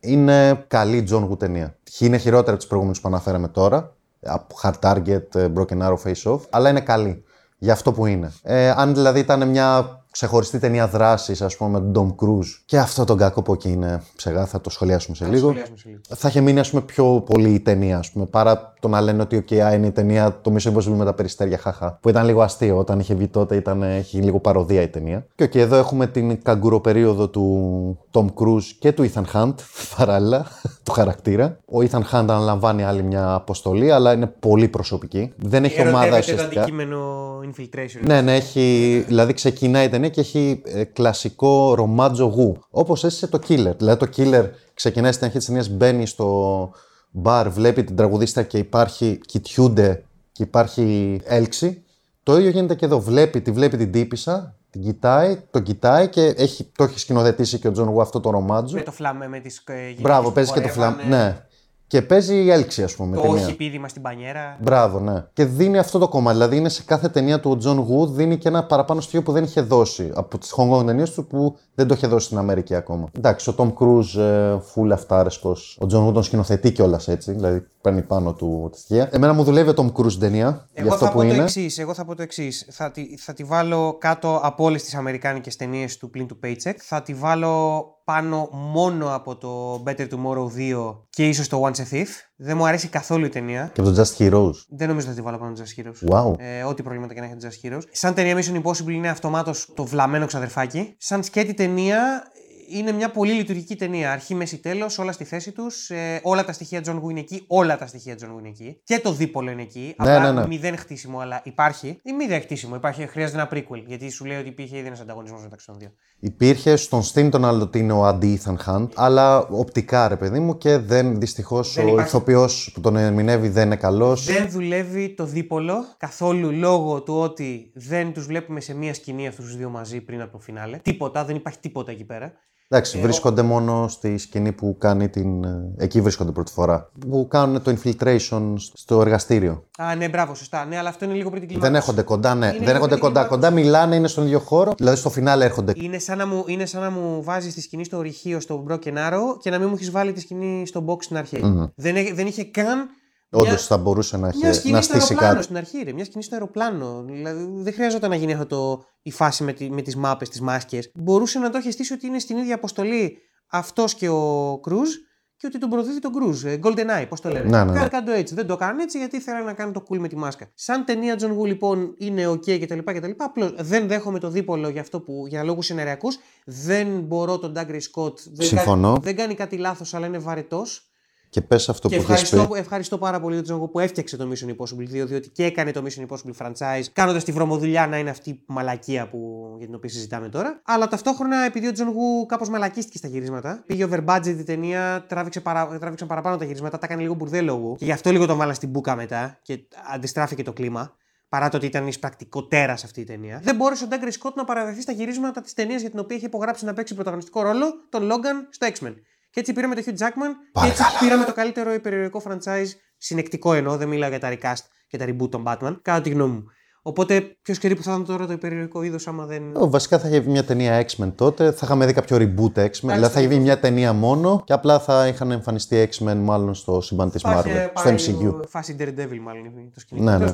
είναι 0.00 0.64
καλή 0.68 1.06
John 1.10 1.28
Woo 1.30 1.38
ταινία. 1.38 1.76
Είναι 1.98 2.16
χειρότερη 2.16 2.48
από 2.48 2.58
τις 2.58 2.66
προηγούμενες 2.66 3.00
που 3.00 3.08
αναφέραμε 3.08 3.48
τώρα. 3.48 3.94
Από 4.22 4.56
Hard 4.62 4.78
Target, 4.80 5.34
ε, 5.34 5.46
Broken 5.56 5.78
Arrow, 5.78 5.96
Face 6.04 6.32
Off. 6.32 6.40
Αλλά 6.50 6.68
είναι 6.68 6.80
καλή. 6.80 7.24
Για 7.58 7.72
αυτό 7.72 7.92
που 7.92 8.06
είναι. 8.06 8.32
Ε, 8.42 8.70
αν 8.70 8.94
δηλαδή 8.94 9.18
ήταν 9.18 9.48
μια 9.48 9.99
ξεχωριστή 10.10 10.58
ταινία 10.58 10.86
δράσης, 10.88 11.42
ας 11.42 11.56
πούμε, 11.56 11.80
με 11.80 11.92
τον 11.92 12.14
Tom 12.18 12.24
Cruise 12.24 12.60
και 12.64 12.78
αυτό 12.78 13.04
τον 13.04 13.16
κακό 13.16 13.42
που 13.42 13.52
εκεί 13.52 13.68
είναι 13.70 14.02
ψεγά, 14.16 14.46
θα 14.46 14.60
το 14.60 14.70
σχολιάσουμε 14.70 15.16
σε 15.16 15.24
Θα 15.24 15.30
λίγο. 15.30 15.40
σχολιάσουμε 15.46 15.76
σε 15.78 15.88
λίγο. 15.88 16.00
Θα 16.08 16.28
είχε 16.28 16.40
μείνει, 16.40 16.60
ας 16.60 16.70
πούμε, 16.70 16.82
πιο 16.82 17.22
πολύ 17.26 17.50
η 17.50 17.60
ταινία, 17.60 17.98
ας 17.98 18.10
πούμε, 18.10 18.24
παρά 18.26 18.74
το 18.80 18.88
να 18.88 19.00
λένε 19.00 19.22
ότι 19.22 19.36
ο 19.36 19.44
okay, 19.48 19.74
είναι 19.74 19.86
η 19.86 19.90
ταινία 19.90 20.38
το 20.42 20.54
Mission 20.54 20.72
Impossible 20.72 20.84
με 20.96 21.04
τα 21.04 21.14
περιστέρια, 21.14 21.58
χαχά. 21.58 21.98
Που 22.00 22.08
ήταν 22.08 22.24
λίγο 22.24 22.42
αστείο. 22.42 22.76
Όταν 22.78 22.98
είχε 22.98 23.14
βγει 23.14 23.28
τότε, 23.28 23.56
ήταν, 23.56 23.82
έχει 23.82 24.16
λίγο 24.18 24.38
παροδία 24.40 24.82
η 24.82 24.88
ταινία. 24.88 25.26
Και 25.34 25.44
okay, 25.44 25.56
εδώ 25.56 25.76
έχουμε 25.76 26.06
την 26.06 26.42
καγκουροπερίοδο 26.42 27.28
του 27.28 27.98
Tom 28.10 28.24
Cruise 28.24 28.62
και 28.78 28.92
του 28.92 29.10
Ethan 29.12 29.24
Hunt, 29.32 29.54
παράλληλα, 29.96 30.46
του 30.84 30.92
χαρακτήρα. 30.92 31.58
Ο 31.64 31.78
Ethan 31.78 31.98
Hunt 31.98 32.24
αναλαμβάνει 32.28 32.84
άλλη 32.84 33.02
μια 33.02 33.32
αποστολή, 33.34 33.90
αλλά 33.92 34.12
είναι 34.12 34.26
πολύ 34.26 34.68
προσωπική. 34.68 35.32
Δεν 35.36 35.64
έχει 35.64 35.80
ομάδα 35.80 36.04
Ερωτεύεται 36.04 36.26
το 36.26 36.32
ουσιαστικά. 36.34 36.60
αντικείμενο 36.60 37.28
infiltration. 37.40 38.06
Ναι, 38.06 38.20
ναι, 38.20 38.34
έχει. 38.36 39.04
Δηλαδή 39.06 39.32
ξεκινάει 39.32 39.84
η 39.84 39.88
ταινία 40.00 40.08
και 40.08 40.20
έχει 40.20 40.62
ε, 40.64 40.84
κλασικό 40.84 41.74
ρομάτζο 41.74 42.24
γου. 42.24 42.56
Όπως 42.70 43.04
έζησε 43.04 43.26
το 43.26 43.38
Killer. 43.48 43.72
Δηλαδή 43.76 44.06
το 44.06 44.10
Killer 44.16 44.44
ξεκινάει 44.74 45.12
στην 45.12 45.24
αρχή 45.24 45.36
της 45.36 45.46
ταινίας, 45.46 45.68
μπαίνει 45.68 46.06
στο 46.06 46.70
μπαρ, 47.10 47.50
βλέπει 47.50 47.84
την 47.84 47.96
τραγουδίστρια 47.96 48.44
και 48.44 48.58
υπάρχει. 48.58 49.20
κοιτιούνται 49.26 50.04
και 50.32 50.42
υπάρχει 50.42 51.20
έλξη. 51.24 51.82
Το 52.22 52.38
ίδιο 52.38 52.50
γίνεται 52.50 52.74
και 52.74 52.84
εδώ. 52.84 53.00
Βλέπει, 53.00 53.40
τη 53.40 53.50
βλέπει 53.50 53.76
την 53.76 53.92
τύπισσα, 53.92 54.56
την 54.70 54.82
κοιτάει, 54.82 55.36
τον 55.50 55.62
κοιτάει 55.62 56.08
και 56.08 56.34
έχει, 56.36 56.70
το 56.76 56.84
έχει 56.84 56.98
σκηνοθετήσει 56.98 57.58
και 57.58 57.68
ο 57.68 57.72
Τζον 57.72 57.88
Γου 57.88 58.00
αυτό 58.00 58.20
το 58.20 58.30
ρομάντζο. 58.30 58.76
Με 58.76 58.82
το 58.82 58.92
φλαμένκο, 58.92 59.28
με 59.28 59.40
τις 59.40 59.62
ε, 59.66 59.72
γυναίκες 59.72 60.00
Μπράβο, 60.02 60.28
που 60.28 60.34
παίζει 60.34 60.52
και 60.52 60.60
το 60.60 60.68
φλαμ. 60.68 60.92
χορεύανε, 60.92 61.16
Ναι. 61.16 61.44
Και 61.90 62.02
παίζει 62.02 62.34
η 62.42 62.50
έλξη, 62.50 62.82
ας 62.82 62.94
πούμε. 62.94 63.16
Το 63.16 63.22
ταινία. 63.22 63.44
όχι 63.44 63.56
πήδημα 63.56 63.88
στην 63.88 64.02
μπανιέρα. 64.02 64.56
Μπράβο, 64.60 65.00
ναι. 65.00 65.24
Και 65.32 65.44
δίνει 65.44 65.78
αυτό 65.78 65.98
το 65.98 66.08
κομμάτι. 66.08 66.36
Δηλαδή 66.36 66.56
είναι 66.56 66.68
σε 66.68 66.82
κάθε 66.82 67.08
ταινία 67.08 67.40
του 67.40 67.50
ο 67.50 67.56
Τζον 67.56 67.78
Γου 67.78 68.06
δίνει 68.06 68.36
και 68.38 68.48
ένα 68.48 68.64
παραπάνω 68.64 69.00
στοιχείο 69.00 69.22
που 69.22 69.32
δεν 69.32 69.44
είχε 69.44 69.60
δώσει 69.60 70.10
από 70.14 70.38
τις 70.38 70.54
Hong 70.56 70.70
Kong 70.78 70.86
ταινίες 70.86 71.10
του 71.10 71.26
που 71.26 71.56
δεν 71.74 71.86
το 71.86 71.94
είχε 71.94 72.06
δώσει 72.06 72.26
στην 72.26 72.38
Αμερική 72.38 72.74
ακόμα. 72.74 73.08
Εντάξει, 73.16 73.50
ο 73.50 73.54
Tom 73.56 73.72
Cruise 73.72 74.20
ε, 74.20 74.54
full 74.74 74.90
αυτάρεσκος. 74.92 75.78
Ο 75.80 75.86
Τζον 75.86 76.04
Γου 76.04 76.12
τον 76.12 76.22
σκηνοθετεί 76.22 76.72
κιόλας 76.72 77.08
έτσι. 77.08 77.32
Δηλαδή 77.32 77.62
παίρνει 77.80 78.02
πάνω 78.02 78.32
του 78.34 78.68
τη 78.72 78.78
στοιχεία. 78.78 79.08
Εμένα 79.12 79.32
μου 79.32 79.42
δουλεύει 79.44 79.70
ο 79.70 79.74
Tom 79.76 79.92
Cruise 79.92 80.08
στην 80.08 80.20
ταινία 80.20 80.66
για 80.72 80.82
Εγώ 80.82 80.92
αυτό 80.94 81.04
θα 81.04 81.10
που 81.12 81.18
πω 81.18 81.24
το 81.24 81.32
είναι. 81.34 81.42
εξής. 81.42 81.78
Εγώ 81.78 81.94
θα 81.94 82.04
πω 82.04 82.14
το 82.14 82.22
εξής. 82.22 82.66
Θα, 82.70 82.90
τη, 82.90 83.16
θα 83.16 83.32
τη 83.32 83.44
βάλω 83.44 83.96
κάτω 83.98 84.40
από 84.42 84.64
όλες 84.64 84.82
τις 84.82 84.94
αμερικάνικες 84.94 85.56
ταινίες 85.56 85.96
του 85.96 86.10
πλην 86.10 86.26
του 86.26 86.38
Paycheck. 86.44 86.74
Θα 86.78 87.02
τη 87.02 87.14
βάλω 87.14 87.84
πάνω 88.10 88.48
μόνο 88.52 89.14
από 89.14 89.36
το 89.36 89.82
Better 89.86 90.08
Tomorrow 90.08 90.46
2 90.56 90.96
και 91.10 91.28
ίσως 91.28 91.48
το 91.48 91.62
Once 91.64 91.78
a 91.78 91.94
Thief. 91.94 92.06
Δεν 92.36 92.56
μου 92.56 92.66
αρέσει 92.66 92.88
καθόλου 92.88 93.24
η 93.24 93.28
ταινία. 93.28 93.70
Και 93.74 93.80
από 93.80 93.90
το 93.90 94.02
Just 94.02 94.22
Heroes. 94.22 94.54
Δεν 94.68 94.88
νομίζω 94.88 95.06
ότι 95.06 95.06
θα 95.06 95.14
τη 95.14 95.20
βάλω 95.20 95.38
πάνω 95.38 95.52
από 95.52 95.62
Just 95.62 95.80
Heroes. 95.80 96.12
Wow. 96.12 96.34
Ε, 96.38 96.62
ό,τι 96.62 96.82
προβλήματα 96.82 97.14
και 97.14 97.20
να 97.20 97.26
έχει 97.26 97.36
το 97.36 97.48
Just 97.48 97.66
Heroes. 97.66 97.82
Σαν 97.90 98.14
ταινία 98.14 98.36
Mission 98.36 98.62
Impossible 98.62 98.90
είναι 98.90 99.08
αυτομάτως 99.08 99.72
το 99.74 99.84
βλαμμένο 99.84 100.26
ξαδερφάκι. 100.26 100.94
Σαν 100.98 101.22
σκέτη 101.22 101.54
ταινία 101.54 102.22
είναι 102.70 102.92
μια 102.92 103.10
πολύ 103.10 103.32
λειτουργική 103.32 103.76
ταινία. 103.76 104.12
Αρχή, 104.12 104.34
μέση, 104.34 104.58
τέλος, 104.58 104.98
όλα 104.98 105.12
στη 105.12 105.24
θέση 105.24 105.52
τους. 105.52 105.90
Ε, 105.90 106.20
όλα 106.22 106.44
τα 106.44 106.52
στοιχεία 106.52 106.80
John 106.84 106.94
Woo 106.94 107.10
είναι 107.10 107.20
εκεί. 107.20 107.44
Όλα 107.46 107.78
τα 107.78 107.86
στοιχεία 107.86 108.14
John 108.20 108.26
Woo 108.26 108.38
είναι 108.38 108.48
εκεί. 108.48 108.80
Και 108.84 108.98
το 108.98 109.12
δίπολο 109.12 109.50
είναι 109.50 109.62
εκεί. 109.62 109.94
Ναι, 110.02 110.14
Απλά 110.14 110.32
ναι, 110.32 110.40
ναι. 110.40 110.46
μηδέν 110.46 110.76
χτίσιμο, 110.76 111.18
αλλά 111.18 111.40
υπάρχει. 111.44 112.00
Ή 112.02 112.12
μηδέν 112.12 112.40
χτίσιμο. 112.40 112.74
Υπάρχει, 112.74 113.06
χρειάζεται 113.06 113.38
ένα 113.40 113.48
prequel. 113.52 113.82
Γιατί 113.86 114.10
σου 114.10 114.24
λέει 114.24 114.38
ότι 114.38 114.48
υπήρχε 114.48 114.76
ήδη 114.78 114.86
ένας 114.86 115.00
ανταγωνισμός 115.00 115.42
μεταξύ 115.42 115.66
των 115.66 115.78
δύο. 115.78 115.92
Υπήρχε 116.22 116.76
στον 116.76 117.02
Steam 117.02 117.28
τον 117.30 117.44
άλλο 117.44 117.62
ότι 117.62 117.78
είναι 117.78 117.92
ο 117.92 118.04
αντί 118.04 118.40
Ethan 118.44 118.56
Hunt, 118.66 118.88
αλλά 118.94 119.38
οπτικά 119.38 120.08
ρε 120.08 120.16
παιδί 120.16 120.38
μου 120.40 120.58
και 120.58 120.78
δεν 120.78 121.20
δυστυχώς 121.20 121.74
Δεν 121.74 121.84
ο 121.84 121.88
υπάρχει. 121.88 122.08
ηθοποιός 122.08 122.70
που 122.74 122.80
τον 122.80 122.96
ερμηνεύει 122.96 123.48
δεν 123.48 123.66
είναι 123.66 123.76
καλός. 123.76 124.24
Δεν 124.24 124.50
δουλεύει 124.50 125.14
το 125.14 125.24
δίπολο 125.24 125.84
καθόλου 125.96 126.50
λόγω 126.50 127.02
του 127.02 127.18
ότι 127.18 127.72
δεν 127.74 128.12
τους 128.12 128.26
βλέπουμε 128.26 128.60
σε 128.60 128.74
μία 128.74 128.94
σκηνή 128.94 129.26
αυτούς 129.26 129.44
τους 129.44 129.56
δύο 129.56 129.68
μαζί 129.68 130.00
πριν 130.00 130.20
από 130.20 130.32
το 130.32 130.38
φινάλε. 130.38 130.76
Τίποτα, 130.76 131.24
δεν 131.24 131.36
υπάρχει 131.36 131.58
τίποτα 131.58 131.90
εκεί 131.90 132.04
πέρα. 132.04 132.32
Εντάξει, 132.72 132.98
Ε, 132.98 133.02
βρίσκονται 133.02 133.42
μόνο 133.42 133.88
στη 133.88 134.18
σκηνή 134.18 134.52
που 134.52 134.76
κάνει 134.78 135.08
την. 135.08 135.44
ε, 135.44 135.74
Εκεί 135.76 136.00
βρίσκονται 136.00 136.30
πρώτη 136.30 136.52
φορά. 136.52 136.90
Που 137.08 137.26
κάνουν 137.30 137.62
το 137.62 137.76
infiltration 137.82 138.52
στο 138.56 139.00
εργαστήριο. 139.00 139.64
Α, 139.78 139.94
ναι, 139.94 140.08
μπράβο, 140.08 140.34
σωστά. 140.34 140.64
Ναι, 140.64 140.78
αλλά 140.78 140.88
αυτό 140.88 141.04
είναι 141.04 141.14
λίγο 141.14 141.30
πριν 141.30 141.40
την 141.42 141.48
Δεν 141.50 141.58
κλιμάκωση. 141.60 141.82
έρχονται 141.90 142.02
κοντά, 142.02 142.34
ναι. 142.34 142.46
Είναι 142.46 142.52
δεν 142.52 142.60
λίγο 142.60 142.70
έρχονται 142.72 142.94
πριν 142.96 143.00
την 143.06 143.12
κοντά. 143.14 143.24
Κοντά 143.28 143.46
κλιμάκωση. 143.46 143.64
μιλάνε, 143.66 143.96
είναι 143.96 144.08
στον 144.08 144.24
ίδιο 144.24 144.38
χώρο. 144.38 144.72
Δηλαδή 144.76 144.96
στο 144.96 145.10
φινάλε 145.10 145.44
έρχονται. 145.44 145.72
Είναι 145.76 145.98
σαν 145.98 146.18
να 146.18 146.26
μου, 146.26 146.44
είναι 146.46 146.66
σαν 146.66 146.80
να 146.82 146.90
μου 146.90 147.22
βάζεις 147.22 147.54
τη 147.54 147.60
σκηνή 147.60 147.84
στο 147.84 147.96
ορυχείο 147.96 148.40
στο 148.40 148.64
Broken 148.68 148.92
Arrow 148.94 149.38
και 149.40 149.50
να 149.50 149.58
μην 149.58 149.68
μου 149.68 149.74
έχεις 149.74 149.90
βάλει 149.90 150.12
τη 150.12 150.20
σκηνή 150.20 150.66
στο 150.66 150.84
box 150.88 150.96
στην 151.02 151.16
αρχη 151.16 151.70
Δεν, 151.74 151.96
έ- 151.96 152.14
δεν 152.14 152.26
είχε 152.26 152.44
καν. 152.44 152.88
Όντως 153.32 153.48
μια- 153.48 153.58
θα 153.58 153.76
μπορούσε 153.78 154.16
να, 154.16 154.30
Μια 154.36 154.48
έχει, 154.48 154.58
σκηνή 154.58 154.74
να 154.74 154.80
στο 154.80 154.92
στήσει 154.94 155.06
αεροπλάνο 155.12 155.32
κάτι. 155.34 155.44
στην 155.44 155.56
αρχή, 155.56 155.82
ρε. 155.84 155.92
Μια 155.92 156.04
σκηνή 156.04 156.22
στο 156.22 156.34
αεροπλάνο. 156.34 157.04
Δηλαδή, 157.06 157.46
δεν 157.62 157.72
χρειαζόταν 157.72 158.10
να 158.10 158.16
γίνει 158.16 158.32
αυτό 158.32 158.46
το, 158.46 158.84
η 159.02 159.10
φάση 159.10 159.44
με, 159.44 159.52
τη, 159.52 159.70
με 159.70 159.82
τις 159.82 159.96
μάπες, 159.96 160.28
τις 160.28 160.40
μάσκες. 160.40 160.90
Μπορούσε 160.94 161.38
να 161.38 161.50
το 161.50 161.58
έχει 161.58 161.70
στήσει 161.70 161.92
ότι 161.92 162.06
είναι 162.06 162.18
στην 162.18 162.36
ίδια 162.36 162.54
αποστολή 162.54 163.16
αυτός 163.46 163.94
και 163.94 164.08
ο 164.08 164.58
Κρούζ 164.62 164.88
και 165.36 165.46
ότι 165.46 165.58
τον 165.58 165.70
προδίδει 165.70 165.98
τον 166.00 166.12
Κρούζ. 166.12 166.44
Ε, 166.44 166.58
Golden 166.62 167.00
Eye, 167.00 167.06
πώς 167.08 167.20
το 167.20 167.28
λένε. 167.28 167.48
Ναι, 167.48 167.58
ναι, 167.58 167.64
ναι. 167.64 167.76
Κάνε 167.76 167.88
κάνε 167.88 168.06
το 168.06 168.12
έτσι. 168.12 168.34
Δεν 168.34 168.46
το 168.46 168.56
κάνει 168.56 168.82
έτσι 168.82 168.98
γιατί 168.98 169.16
ήθελα 169.16 169.42
να 169.42 169.52
κάνει 169.52 169.72
το 169.72 169.82
cool 169.88 169.98
με 169.98 170.08
τη 170.08 170.16
μάσκα. 170.16 170.50
Σαν 170.54 170.84
ταινία 170.84 171.16
John 171.20 171.38
Woo 171.38 171.46
λοιπόν 171.46 171.94
είναι 171.98 172.28
OK 172.28 172.58
κτλ. 172.60 172.78
κτλ. 172.78 173.10
Απλώς 173.16 173.54
δεν 173.58 173.86
δέχομαι 173.88 174.18
το 174.18 174.30
δίπολο 174.30 174.68
για 174.68 174.80
αυτό 174.80 175.00
που 175.00 175.24
για 175.28 175.44
λόγους 175.44 175.66
σενεριακού 175.66 176.08
δεν 176.44 177.00
μπορώ 177.00 177.38
τον 177.38 177.52
Douglas 177.56 177.80
Scott. 177.94 178.14
Δεν 178.32 178.46
Συμφωνώ. 178.46 178.88
Κάνει, 178.88 179.00
δεν 179.04 179.16
κάνει 179.16 179.34
κάτι 179.34 179.56
λάθος, 179.56 179.94
αλλά 179.94 180.06
είναι 180.06 180.18
βαρετός. 180.18 180.89
Και 181.30 181.40
πες 181.40 181.68
αυτό 181.68 181.88
και 181.88 181.96
που 181.96 182.02
έχεις 182.02 182.22
ευχαριστώ, 182.22 182.52
πει. 182.52 182.58
ευχαριστώ 182.58 182.98
πάρα 182.98 183.20
πολύ 183.20 183.42
τον 183.42 183.62
John 183.62 183.70
που 183.70 183.78
έφτιαξε 183.78 184.16
το 184.16 184.28
Mission 184.30 184.48
Impossible 184.48 185.02
2, 185.02 185.06
διότι 185.06 185.28
και 185.28 185.44
έκανε 185.44 185.70
το 185.70 185.82
Mission 185.84 186.06
Impossible 186.06 186.46
franchise, 186.46 186.82
κάνοντας 186.92 187.24
τη 187.24 187.32
βρωμοδουλειά 187.32 187.86
να 187.86 187.98
είναι 187.98 188.10
αυτή 188.10 188.30
η 188.30 188.42
μαλακία 188.46 189.08
που, 189.08 189.54
για 189.56 189.66
την 189.66 189.74
οποία 189.74 189.90
συζητάμε 189.90 190.28
τώρα. 190.28 190.60
Αλλά 190.64 190.88
ταυτόχρονα, 190.88 191.44
επειδή 191.44 191.66
ο 191.66 191.70
John 191.74 191.80
Woo 191.80 192.26
κάπως 192.26 192.48
μαλακίστηκε 192.48 192.98
στα 192.98 193.08
γυρίσματα, 193.08 193.62
πήγε 193.66 193.84
over 193.84 194.04
budget 194.06 194.36
η 194.38 194.42
ταινία, 194.42 195.04
τράβηξε, 195.08 195.40
παρα, 195.40 195.78
τράβηξαν 195.78 196.08
παραπάνω 196.08 196.36
τα 196.36 196.44
γυρίσματα, 196.44 196.78
τα 196.78 196.86
έκανε 196.86 197.02
λίγο 197.02 197.14
μπουρδέλο 197.14 197.72
Woo. 197.72 197.78
Και 197.78 197.84
γι' 197.84 197.92
αυτό 197.92 198.10
λίγο 198.10 198.26
τον 198.26 198.36
βάλα 198.36 198.54
στην 198.54 198.68
μπουκα 198.68 198.96
μετά 198.96 199.38
και 199.42 199.58
αντιστράφηκε 199.92 200.42
το 200.42 200.52
κλίμα. 200.52 200.94
Παρά 201.28 201.48
το 201.48 201.56
ότι 201.56 201.66
ήταν 201.66 201.86
εισπρακτικό 201.86 202.46
τέρα 202.46 202.72
αυτή 202.72 203.00
η 203.00 203.04
ταινία. 203.04 203.40
Δεν 203.42 203.56
μπόρεσε 203.56 203.84
ο 203.84 203.86
Ντάγκρι 203.86 204.10
Σκότ 204.10 204.36
να 204.36 204.44
παραδεχθεί 204.44 204.80
στα 204.80 204.92
γυρίσματα 204.92 205.40
της 205.40 205.54
ταινίας 205.54 205.80
για 205.80 205.90
την 205.90 205.98
οποία 205.98 206.16
είχε 206.16 206.26
υπογράψει 206.26 206.64
να 206.64 206.72
παίξει 206.72 206.94
πρωταγωνιστικό 206.94 207.42
ρόλο, 207.42 207.66
τον 207.88 208.08
Logan 208.12 208.46
στο 208.50 208.66
X-Men. 208.66 208.94
Και 209.30 209.40
έτσι 209.40 209.52
πήραμε 209.52 209.74
το 209.74 209.82
Hugh 209.86 209.98
Jackman 209.98 210.32
Πάλι 210.52 210.66
και 210.66 210.72
έτσι 210.72 210.82
καλά. 210.82 210.98
πήραμε 211.00 211.24
το 211.24 211.32
καλύτερο 211.32 211.72
υπερηρωτικό 211.72 212.22
franchise 212.26 212.68
συνεκτικό 212.96 213.52
εννοώ, 213.52 213.76
δεν 213.76 213.88
μιλάω 213.88 214.08
για 214.08 214.20
τα 214.20 214.32
recast 214.32 214.64
και 214.86 214.98
τα 214.98 215.04
reboot 215.08 215.30
των 215.30 215.42
Batman, 215.46 215.76
κατά 215.82 216.00
τη 216.00 216.10
γνώμη 216.10 216.32
μου. 216.32 216.44
Οπότε, 216.82 217.20
ποιο 217.42 217.54
ξέρει 217.54 217.76
που 217.76 217.82
θα 217.82 217.90
ήταν 217.90 218.04
τώρα 218.04 218.26
το 218.26 218.32
υπερηρωτικό 218.32 218.82
είδος 218.82 219.06
άμα 219.06 219.26
δεν. 219.26 219.56
Ε, 219.56 219.66
Βασικά 219.68 219.98
θα 219.98 220.08
είχε 220.08 220.20
βγει 220.20 220.30
μια 220.30 220.44
ταινία 220.44 220.86
X-Men 220.86 221.12
τότε, 221.14 221.52
θα 221.52 221.60
είχαμε 221.62 221.86
δει 221.86 221.92
κάποιο 221.92 222.16
reboot 222.16 222.64
X-Men. 222.64 222.70
Δηλαδή 222.80 223.14
θα 223.14 223.20
είχε 223.20 223.28
βγει 223.28 223.38
μια 223.38 223.58
ταινία 223.58 223.92
μόνο 223.92 224.42
και 224.44 224.52
απλά 224.52 224.78
θα 224.80 225.06
είχαν 225.08 225.30
εμφανιστεί 225.30 225.88
X-Men 225.92 226.16
μάλλον 226.16 226.54
στο 226.54 226.80
σύμπαν 226.80 227.10
της 227.10 227.22
Marvel, 227.24 227.68
στο 227.74 227.90
MCU. 227.90 228.48
Φάση 228.48 228.76
Daredevil, 228.78 229.18
μάλλον 229.20 229.70
το 229.74 229.80
σκηνικό. 229.80 230.10
Ναι, 230.10 230.18
ναι. 230.18 230.32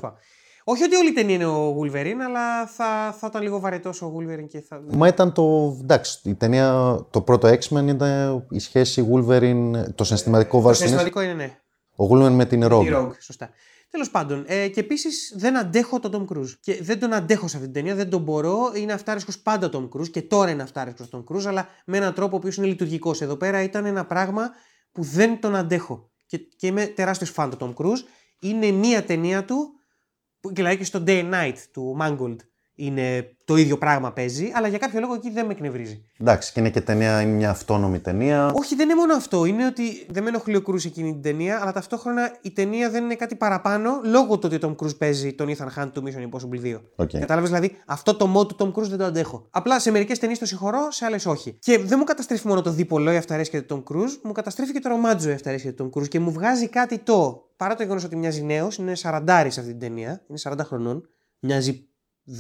Τέλος 0.67 0.81
πάντων. 0.81 0.81
Όχι 0.81 0.83
ότι 0.83 0.97
όλη 0.97 1.09
η 1.09 1.13
ταινία 1.13 1.35
είναι 1.35 1.47
ο 1.47 1.77
Wolverine, 1.81 2.25
αλλά 2.27 2.67
θα, 2.67 3.17
θα 3.19 3.27
ήταν 3.27 3.43
λίγο 3.43 3.61
βαρετός 3.61 4.03
ο 4.03 4.15
Wolverine 4.17 4.49
και 4.49 4.61
θα. 4.61 4.83
Μα 4.91 5.07
ήταν 5.07 5.33
το. 5.33 5.77
Εντάξει, 5.83 6.21
η 6.25 6.35
ταινία, 6.35 6.99
το 7.11 7.21
πρώτο 7.21 7.49
X-Men 7.49 7.87
ήταν 7.87 8.47
η 8.51 8.59
σχέση 8.59 9.09
Wolverine, 9.13 9.71
το 9.95 10.05
συναισθηματικό 10.05 10.57
Το 10.57 10.63
βάρος 10.63 10.79
της 10.79 10.89
συναισθηματικό 10.89 11.21
είναι 11.21 11.33
ναι. 11.33 11.59
Ο 11.97 12.05
Wolverine 12.11 12.31
με 12.31 12.45
την 12.45 12.61
Τη 12.61 12.67
Rogue. 12.71 12.97
Rogue, 12.97 13.13
σωστά. 13.21 13.51
Τέλος 13.91 14.11
πάντων, 14.11 14.45
ε, 14.47 14.69
και 14.69 14.81
επίσης 14.81 15.35
δεν 15.37 15.57
αντέχω 15.57 16.01
τον 16.01 16.29
Tom 16.29 16.37
Cruise. 16.37 16.55
Και 16.61 16.83
δεν 16.83 16.99
τον 16.99 17.13
αντέχω 17.13 17.49
σε 17.49 17.57
αυτή 17.57 17.69
την 17.69 17.83
ταινία, 17.83 17.95
δεν 17.95 18.11
τον 18.11 18.23
μπορώ. 18.23 18.73
Είναι 18.75 18.93
αυτάρεσκος 18.93 19.39
πάντα 19.39 19.67
ο 19.67 19.71
Tom 19.73 19.99
Cruise 19.99 20.11
και 20.11 20.23
τώρα 20.23 20.51
είναι 20.51 20.63
αυτάρεσκος 20.63 21.09
τον 21.09 21.25
Cruise, 21.29 21.45
αλλά 21.47 21.69
με 21.85 21.97
έναν 21.97 22.15
τρόπο 22.15 22.35
ο 22.35 22.39
οποίος 22.39 22.57
είναι 22.57 22.67
λειτουργικός. 22.67 23.21
Εδώ 23.21 23.37
πέρα 23.37 23.63
ήταν 23.63 23.85
ένα 23.85 24.05
πράγμα 24.05 24.51
που 24.93 25.03
δεν 25.03 25.41
τον 25.41 25.57
αντέχω. 25.57 26.11
Και, 26.27 26.39
και 26.39 26.67
είμαι 26.67 26.87
τεράστιος 26.87 27.31
φαν 27.31 27.51
του 27.51 27.57
Tom 27.61 27.85
Cruise. 27.85 28.03
Είναι 28.41 28.71
μία 28.71 29.05
ταινία 29.05 29.45
του, 29.45 29.76
που 30.47 30.55
δηλαδή 30.55 30.77
και 30.77 30.85
στο 30.85 31.03
Day 31.07 31.23
and 31.23 31.33
Night 31.35 31.59
του 31.73 31.97
Mangold 32.01 32.37
είναι 32.77 33.31
το 33.45 33.57
ίδιο 33.57 33.79
πράγμα 33.79 34.13
παίζει, 34.13 34.51
αλλά 34.55 34.69
για 34.69 34.79
κάποιο 34.79 35.01
λόγο 35.01 35.15
εκεί 35.15 35.31
δεν 35.31 35.47
με 35.47 35.53
εκνευρίζει. 35.53 36.05
Εντάξει, 36.21 36.53
και 36.53 36.61
είναι 36.61 36.71
και 36.71 36.81
ταινία, 36.81 37.21
είναι 37.21 37.33
μια 37.33 37.51
αυτόνομη 37.51 37.99
ταινία. 37.99 38.53
Όχι, 38.55 38.75
δεν 38.75 38.89
είναι 38.89 38.99
μόνο 38.99 39.15
αυτό. 39.15 39.45
Είναι 39.45 39.67
ότι 39.67 40.07
δεν 40.11 40.23
με 40.23 40.29
ενοχλεί 40.29 40.57
ο 40.57 40.63
Κρούζ 40.63 40.85
εκείνη 40.85 41.13
την 41.13 41.23
ταινία, 41.23 41.59
αλλά 41.63 41.73
ταυτόχρονα 41.73 42.37
η 42.43 42.51
ταινία 42.51 42.91
δεν 42.91 43.05
είναι 43.05 43.15
κάτι 43.15 43.35
παραπάνω 43.35 44.01
λόγω 44.05 44.39
του 44.39 44.49
ότι 44.53 44.67
ο 44.67 44.77
Tom 44.79 44.85
Cruise 44.85 44.99
παίζει 44.99 45.33
τον 45.33 45.49
Ethan 45.49 45.83
Hunt 45.83 45.91
του 45.93 46.03
Mission 46.07 46.37
Impossible 46.37 46.75
2. 46.75 46.81
Οκ. 46.97 47.11
Κατάλαβες 47.11 47.51
δηλαδή, 47.51 47.77
αυτό 47.87 48.15
το 48.15 48.33
mode 48.37 48.49
του 48.49 48.57
Tom 48.59 48.81
Cruise 48.81 48.89
δεν 48.89 48.99
το 48.99 49.05
αντέχω. 49.05 49.47
Απλά 49.51 49.81
σε 49.81 49.91
μερικές 49.91 50.19
ταινίες 50.19 50.39
το 50.39 50.47
συγχωρώ, 50.47 50.91
σε 50.91 51.05
άλλες 51.05 51.27
όχι. 51.27 51.59
Και 51.61 51.79
δεν 51.79 51.99
μου 51.99 52.05
καταστρέφει 52.05 52.47
μόνο 52.47 52.63
το 52.63 52.71
δίπολο 52.71 53.13
η 53.13 53.17
αυταρέσκεια 53.17 53.65
του 53.65 53.85
Tom 53.87 53.93
Cruise, 53.93 54.19
μου 54.23 54.33
καταστρέφει 54.33 54.73
και 54.73 54.81
το 54.81 54.89
ρομάντζο 54.89 55.31
η 55.31 55.33
αυταρέσκεια 55.33 55.75
του 55.75 55.91
Tom 55.95 55.99
Cruise 55.99 56.09
και 56.09 56.21
μου 56.21 56.33
βγάζει 56.33 56.69
κάτι 56.69 56.99
το. 56.99 57.45
Παρά 57.57 57.75
το 57.75 57.83
γεγονός 57.83 58.05
ότι 58.05 58.17
μοιάζει 58.17 58.43
νέος, 58.43 58.77
είναι 58.77 58.93
40 59.03 59.47
σε 59.49 59.61
αυτή 59.61 59.71
την 59.71 59.79
ταινία, 59.79 60.25
είναι 60.29 60.39
40 60.43 60.55
χρονών, 60.65 61.09
μοιάζει 61.39 61.89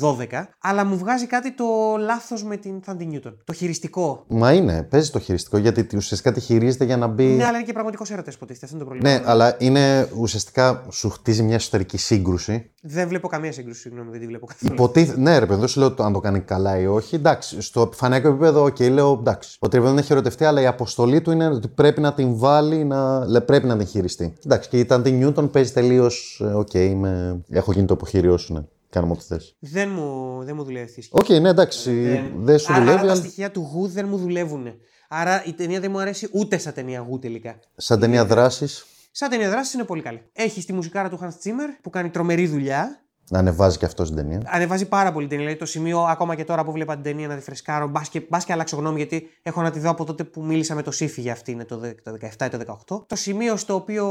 12, 0.02 0.26
αλλά 0.60 0.84
μου 0.84 0.96
βγάζει 0.98 1.26
κάτι 1.26 1.54
το 1.54 1.64
λάθος 2.00 2.44
με 2.44 2.56
την 2.56 2.80
Θάντι 2.82 3.04
Νιούτον. 3.04 3.42
Το 3.44 3.52
χειριστικό. 3.52 4.24
Μα 4.28 4.52
είναι, 4.52 4.82
παίζει 4.82 5.10
το 5.10 5.18
χειριστικό 5.18 5.56
γιατί 5.56 5.96
ουσιαστικά 5.96 6.32
τη 6.32 6.40
χειρίζεται 6.40 6.84
για 6.84 6.96
να 6.96 7.06
μπει. 7.06 7.24
Ναι, 7.24 7.44
αλλά 7.44 7.56
είναι 7.56 7.66
και 7.66 7.72
πραγματικός 7.72 8.10
έρωτας 8.10 8.34
υποτίθεται. 8.34 8.64
Αυτό 8.64 8.76
είναι 8.76 8.84
το 8.84 8.90
πρόβλημα. 8.90 9.18
Ναι, 9.18 9.30
αλλά 9.30 9.56
είναι 9.58 10.08
ουσιαστικά 10.18 10.86
σου 10.90 11.10
χτίζει 11.10 11.42
μια 11.42 11.54
εσωτερική 11.54 11.96
σύγκρουση. 11.98 12.70
Δεν 12.82 13.08
βλέπω 13.08 13.28
καμία 13.28 13.52
σύγκρουση, 13.52 13.80
συγγνώμη, 13.80 14.10
δεν 14.10 14.20
τη 14.20 14.26
βλέπω 14.26 14.46
καθόλου. 14.46 14.72
Υποτίθεται, 14.72 15.20
ναι, 15.20 15.38
ρε 15.38 15.46
παιδί, 15.46 15.58
δεν 15.60 15.68
σου 15.68 15.80
λέω 15.80 15.92
το- 15.94 16.02
αν 16.02 16.12
το 16.12 16.20
κάνει 16.20 16.40
καλά 16.40 16.78
ή 16.78 16.86
όχι. 16.86 17.14
Εντάξει, 17.14 17.60
στο 17.60 17.80
επιφανειακό 17.80 18.28
επίπεδο, 18.28 18.64
οκ, 18.64 18.80
λέω 18.80 19.12
εντάξει. 19.20 19.56
Ότι 19.60 19.78
δεν 19.78 19.98
έχει 19.98 20.12
ερωτευτεί, 20.12 20.44
αλλά 20.44 20.60
η 20.60 20.66
αποστολή 20.66 21.20
του 21.20 21.30
είναι 21.30 21.46
ότι 21.46 21.68
πρέπει 21.68 22.00
να 22.00 22.12
την 22.14 22.36
βάλει, 22.38 22.84
να... 22.84 23.26
λέ, 23.26 23.40
πρέπει 23.40 23.66
να 23.66 23.76
την 23.76 23.86
χειριστεί. 23.86 24.34
Εντάξει, 24.44 24.68
και 24.68 24.78
η 24.78 24.84
Τάντι 24.84 25.10
Νιούτον 25.10 25.50
παίζει 25.50 25.72
τελείως. 25.72 26.42
Οκ, 26.54 26.74
είμαι... 26.74 27.44
έχω 27.50 27.72
γίνει 27.72 27.86
το 27.86 27.94
υποχείριό 27.94 28.36
σου, 28.36 28.52
ναι. 28.52 28.60
Κάνουμε 28.90 29.12
ό,τι 29.12 29.24
θες. 29.24 29.56
Δεν 29.58 29.90
μου, 29.90 30.38
δεν 30.44 30.56
μου 30.56 30.64
δουλεύει 30.64 30.84
αυτή 30.84 31.00
η 31.00 31.02
σκηνή. 31.02 31.22
Οκ, 31.22 31.42
ναι, 31.42 31.48
εντάξει, 31.48 32.22
δεν 32.36 32.58
σου 32.58 32.72
Άρα, 32.72 32.80
δουλεύει, 32.80 32.98
άρα 32.98 33.06
τα 33.06 33.12
αλλά 33.12 33.20
στοιχεία 33.20 33.50
του 33.50 33.60
Γου 33.72 33.86
δεν 33.86 34.08
μου 34.08 34.16
δουλεύουν. 34.16 34.66
Άρα 35.08 35.44
η 35.44 35.52
ταινία 35.52 35.80
δεν 35.80 35.90
μου 35.90 35.98
αρέσει 35.98 36.28
ούτε 36.32 36.58
σαν 36.58 36.72
ταινία 36.72 37.00
Γου 37.00 37.18
τελικά. 37.18 37.58
σαν 37.76 38.00
ταινία 38.00 38.24
δράσης 38.24 38.84
Σαν 39.18 39.30
ταινία 39.30 39.50
δράσης 39.50 39.74
είναι 39.74 39.84
πολύ 39.84 40.02
καλή. 40.02 40.22
Έχεις 40.32 40.64
τη 40.64 40.72
μουσικάρα 40.72 41.08
του 41.08 41.18
Hans 41.22 41.48
Zimmer 41.48 41.78
που 41.82 41.90
κάνει 41.90 42.10
τρομερή 42.10 42.46
δουλειά. 42.46 43.05
Να 43.30 43.38
ανεβάζει 43.38 43.78
και 43.78 43.84
αυτός 43.84 44.08
την 44.08 44.16
ταινία. 44.16 44.42
Ανεβάζει 44.46 44.86
πάρα 44.88 45.12
πολύ 45.12 45.26
την 45.26 45.36
ταινία. 45.36 45.44
Δηλαδή 45.54 45.58
το 45.72 45.78
σημείο, 45.78 46.00
ακόμα 46.00 46.34
και 46.34 46.44
τώρα 46.44 46.64
που 46.64 46.72
έβλεπα 46.72 46.94
την 46.94 47.02
ταινία, 47.02 47.28
να 47.28 47.36
τη 47.36 47.42
φρεσκάρω. 47.42 47.86
Μπας 47.88 48.08
και, 48.08 48.26
μπας 48.28 48.44
και 48.44 48.52
αλλάξω 48.52 48.76
γνώμη, 48.76 48.96
γιατί 48.96 49.28
έχω 49.42 49.62
να 49.62 49.70
τη 49.70 49.78
δω 49.78 49.90
από 49.90 50.04
τότε 50.04 50.24
που 50.24 50.42
μίλησα 50.44 50.74
με 50.74 50.82
το 50.82 50.90
Σήφη 50.90 51.20
για 51.20 51.32
αυτή, 51.32 51.50
είναι 51.52 51.64
το, 51.64 51.78
δε- 51.78 51.94
το 52.02 52.16
17 52.38 52.46
ή 52.46 52.48
το 52.48 52.58
18. 52.96 53.04
Το 53.06 53.16
σημείο 53.16 53.56
στο 53.56 53.74
οποίο, 53.74 54.06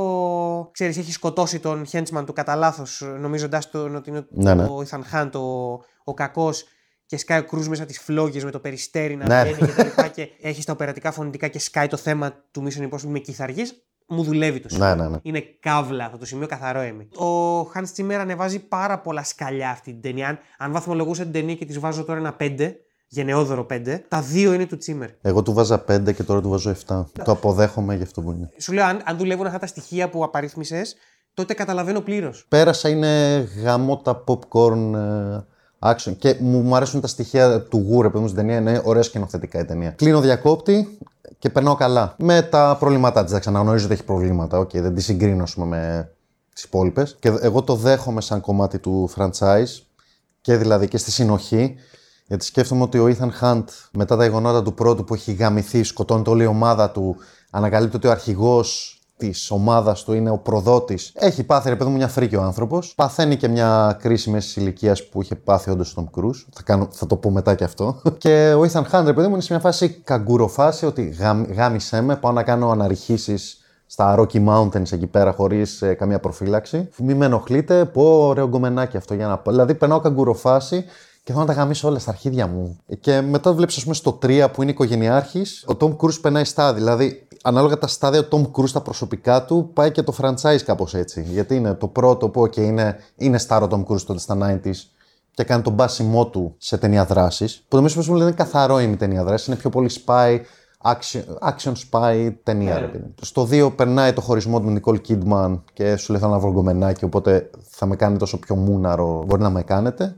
ξέρεις, 0.72 0.98
έχει 0.98 1.12
σκοτώσει 1.12 1.60
τον 1.60 1.86
Henchman 1.92 2.24
του 2.26 2.34
κατά 2.34 2.56
λάθος, 2.56 3.04
νομίζοντα 3.20 3.62
ότι 3.96 4.10
είναι 4.10 4.26
Ναι, 4.30 4.54
ναι. 4.54 4.64
ο 4.64 4.86
Ethan 4.90 5.02
Hunt, 5.14 5.32
ο, 5.34 5.74
ο 6.04 6.14
κακός, 6.14 6.66
και 7.06 7.18
σκάει 7.18 7.40
ο 7.40 7.44
Κρούζ 7.46 7.68
μέσα 7.68 7.86
τι 7.86 7.94
φλόγε 8.00 8.44
με 8.44 8.52
το 8.52 8.60
περιστέρι 8.60 9.16
να 9.16 9.28
Ναι. 9.28 9.44
βγαίνει 9.52 9.68
και 9.68 9.74
τα 9.76 9.84
λοιπά 9.84 10.08
και 10.08 10.30
έχει 10.42 10.64
τα 10.64 10.72
οπερατικά 10.74 11.12
φωνητικά 11.12 11.48
και 11.48 11.60
σκάει 11.60 11.88
το 11.88 11.98
θέμα 11.98 12.34
του 12.52 12.64
Mission 12.68 12.90
Impossible 12.90 13.08
με 13.08 13.20
κυθαργίες, 13.20 13.85
μου 14.08 14.24
δουλεύει 14.24 14.60
το 14.60 14.70
σημείο. 14.70 14.96
Ναι, 14.96 14.96
ναι, 14.96 15.10
ναι. 15.10 15.18
Είναι 15.22 15.44
καύλα 15.60 16.06
αυτό 16.06 16.18
το 16.18 16.26
σημείο, 16.26 16.48
καθαρό 16.48 16.80
έμι. 16.80 17.04
Ο 17.04 17.60
Hans 17.62 18.02
Zimmer 18.02 18.14
ανεβάζει 18.14 18.60
πάρα 18.60 19.00
πολλά 19.00 19.24
σκαλιά 19.24 19.70
αυτή 19.70 19.92
την 19.92 20.02
ταινία. 20.02 20.28
Αν, 20.28 20.40
αν 20.58 20.72
βαθμολογούσα 20.72 21.24
την 21.24 21.32
ταινία 21.32 21.56
και 21.56 21.66
της 21.66 21.80
βάζω 21.80 22.04
τώρα 22.04 22.20
ένα 22.20 22.36
5, 22.40 22.72
γενναιόδωρο 23.08 23.66
5, 23.70 24.00
τα 24.08 24.22
δύο 24.22 24.54
είναι 24.54 24.66
του 24.66 24.78
Zimmer. 24.86 25.08
Εγώ 25.22 25.44
του 25.44 25.54
βάζα 25.54 25.84
5 25.92 26.14
και 26.16 26.24
τώρα 26.24 26.42
του 26.42 26.50
βάζω 26.50 26.76
7. 26.88 27.04
Το 27.24 27.32
αποδέχομαι 27.32 27.96
για 27.96 28.04
αυτό 28.04 28.22
που 28.22 28.32
είναι. 28.32 28.50
Σου 28.60 28.74
λέω, 28.74 28.86
αν, 28.86 29.02
αν 29.06 29.18
δουλεύουν 29.18 29.46
αυτά 29.46 29.60
τα 29.60 29.68
στοιχεία 29.68 30.10
που 30.10 30.24
απαρίθμησες, 30.24 30.96
τότε 31.34 31.54
καταλαβαίνω 31.54 32.02
πλήρως. 32.02 32.46
Πέρασα 32.50 32.90
είναι 32.90 33.38
γαμώτα 33.64 34.24
popcorn 34.28 34.94
ε, 34.94 35.46
action. 35.86 36.16
Και 36.18 36.36
μου, 36.40 36.62
μου 36.62 36.76
αρέσουν 36.76 37.02
τα 37.02 37.08
στοιχεία 37.08 37.62
του 37.62 37.86
Woo 37.88 38.01
ρε 38.01 38.10
που 38.10 38.15
'χει 38.15 38.24
στην 38.24 38.36
ταινία. 38.36 38.58
Είναι 38.58 38.82
ωραία 38.84 39.04
σκηνοθετικά 39.04 39.60
η 39.60 39.66
ταινία. 39.66 39.90
Κλείνω 39.90 40.22
διακόπτη 40.22 40.98
και 41.40 41.50
περνάω 41.50 41.76
καλά. 41.76 42.16
Με 42.18 42.42
τα 42.42 42.76
προβλήματά 42.80 43.22
της. 43.22 43.32
Εντάξει, 43.32 43.50
αναγνωρίζω 43.50 43.86
ότι 43.86 43.94
έχει 43.94 44.04
προβλήματα. 44.04 44.60
Οκ, 44.60 44.70
δεν 44.74 44.96
τη 44.96 45.02
συγκρίνω 45.02 45.44
ας 45.44 45.54
πούμε, 45.54 45.66
με 45.66 46.12
τις 46.54 46.64
υπόλοιπες. 46.64 47.16
Και 47.20 47.28
εγώ 47.42 47.62
το 47.62 47.76
δέχομαι 47.76 48.22
σαν 48.22 48.42
κομμάτι 48.42 48.80
του 48.80 49.10
franchise 49.16 49.82
και 50.42 50.56
δηλαδή 50.56 50.88
και 50.88 50.98
στη 50.98 51.12
συνοχή. 51.12 51.76
Γιατί 52.28 52.46
σκέφτομαι 52.46 52.82
ότι 52.84 53.00
ο 53.00 53.16
Ethan 53.18 53.30
Hunt 53.42 53.64
μετά 53.92 54.18
τα 54.18 54.24
γεγονότα 54.24 54.64
του 54.64 54.74
πρώτου 54.74 55.04
που 55.04 55.14
έχει 55.14 55.34
γαμηθεί, 55.34 55.84
σκοτώνεται 55.84 56.30
όλη 56.30 56.44
η 56.44 56.48
ομάδα 56.48 56.92
του, 56.92 57.16
ανακαλύπτει 57.50 57.96
ότι 57.96 58.08
ο 58.08 58.12
αρχηγός 58.12 58.95
της 59.18 59.52
ομάδας 59.52 60.04
του 60.04 60.14
είναι 60.14 60.30
ο 60.30 60.38
προδότης. 60.38 61.12
Έχει 61.16 61.44
πάθει, 61.44 61.70
ρε 61.70 61.76
παιδί 61.76 61.90
μου, 61.90 61.96
μια 61.96 62.08
φρίκη 62.08 62.36
ο 62.36 62.42
άνθρωπος. 62.42 62.94
Παθαίνει 62.96 63.36
και 63.36 63.48
μια 63.48 63.98
κρίση 64.02 64.30
μέσης 64.30 64.56
ηλικίας 64.56 65.08
που 65.08 65.22
είχε 65.22 65.36
πάθει 65.36 65.70
όντως 65.70 65.90
στον 65.90 66.10
Cruise. 66.16 66.46
Θα, 66.54 66.62
κάνω, 66.64 66.88
θα 66.92 67.08
το 67.08 67.16
πω 67.16 67.30
μετά 67.30 67.56
και 67.56 67.64
αυτό. 67.64 68.02
και 68.18 68.54
ο 68.58 68.62
Ethan 68.62 68.84
Hunt, 68.92 69.04
ρε 69.06 69.14
παιδί 69.14 69.28
μου, 69.28 69.34
είναι 69.34 69.42
σε 69.42 69.54
μια 69.54 69.62
φάση 69.62 69.90
καγκουροφάση 69.90 70.86
ότι 70.86 71.04
γάμ, 71.20 71.44
γάμισέ 71.44 72.02
με, 72.02 72.16
πάω 72.16 72.32
να 72.32 72.44
κάνω 72.44 72.70
αναρριχήσεις 72.70 73.60
στα 73.86 74.16
Rocky 74.20 74.48
Mountains 74.48 74.92
εκεί 74.92 75.08
πέρα 75.08 75.32
χωρίς 75.32 75.84
καμία 75.98 76.20
προφύλαξη. 76.20 76.90
Μη 76.98 77.14
με 77.14 77.26
ενοχλείτε, 77.26 77.86
πω 77.86 78.28
ωραίο 78.28 78.48
γκομενάκι 78.48 78.98
αυτό 78.98 79.14
για 79.14 79.28
να 79.28 79.38
πω. 79.38 79.52
Δηλαδή 79.52 79.76
περνάω 79.76 80.00
καγκουροφάση 80.00 80.86
και 81.24 81.32
θέλω 81.32 81.46
να 81.46 81.54
τα 81.54 81.54
γαμίσω 81.54 81.88
όλα 81.88 82.00
στα 82.00 82.12
αρχίδια 82.12 82.48
μου. 82.48 82.80
Και 83.00 83.22
μετά 83.22 83.54
βλέπεις, 83.54 83.78
ας 83.78 83.84
πούμε, 83.84 83.96
στο 83.96 84.20
3 84.22 84.48
που 84.54 84.62
είναι 84.62 84.72
οικογενειάρχης, 84.72 85.66
ο 85.68 85.78
Tom 85.80 85.96
Cruise 85.96 86.22
περνάει 86.22 86.44
στάδι. 86.44 86.80
Δηλαδή, 86.80 87.28
ανάλογα 87.46 87.78
τα 87.78 87.88
στάδια, 87.88 88.20
ο 88.20 88.28
Tom 88.32 88.52
Cruise 88.52 88.70
τα 88.70 88.82
προσωπικά 88.82 89.46
του 89.46 89.70
πάει 89.74 89.92
και 89.92 90.02
το 90.02 90.14
franchise 90.22 90.62
κάπως 90.66 90.94
έτσι. 90.94 91.22
Γιατί 91.22 91.56
είναι 91.56 91.74
το 91.74 91.88
πρώτο 91.88 92.30
που, 92.30 92.42
OK, 92.42 92.58
είναι, 92.58 92.98
είναι 93.16 93.40
star 93.48 93.62
ο 93.62 93.68
Tom 93.72 93.84
Cruise 93.86 94.02
τότε 94.02 94.20
στα 94.20 94.38
90s 94.42 94.76
και 95.34 95.44
κάνει 95.44 95.62
τον 95.62 95.74
μπάσιμό 95.74 96.28
του 96.28 96.56
σε 96.58 96.78
ταινία 96.78 97.06
δράσης. 97.06 97.66
Που 97.68 97.76
νομίζω 97.76 98.02
πω 98.02 98.12
μου 98.12 98.18
λένε 98.18 98.32
καθαρό 98.32 98.80
είναι 98.80 98.94
η 98.94 98.96
ταινία 98.96 99.24
δράσης. 99.24 99.48
Είναι 99.48 99.56
πιο 99.56 99.70
πολύ 99.70 99.90
spy, 100.06 100.40
action, 100.84 101.22
action 101.50 101.74
spy 101.90 102.34
ταινία. 102.44 102.80
Ρε, 102.80 102.86
παιδί. 102.86 103.14
Στο 103.22 103.48
2 103.52 103.76
περνάει 103.76 104.14
το 104.14 104.22
χωρισμό 104.22 104.60
του 104.60 104.66
με 104.66 104.82
Nicole 104.84 105.00
Kidman 105.08 105.60
και 105.74 105.96
σου 105.96 106.12
λέει 106.12 106.22
θέλω 106.22 106.34
να 106.34 106.40
βρω 106.40 106.52
γκομενάκι, 106.52 107.06
οπότε 107.06 107.50
θα 107.70 107.86
με 107.86 107.96
κάνει 107.96 108.18
τόσο 108.18 108.40
πιο 108.40 108.56
μούναρο, 108.56 109.24
μπορεί 109.28 109.42
να 109.42 109.50
με 109.50 109.62
κάνετε. 109.62 110.16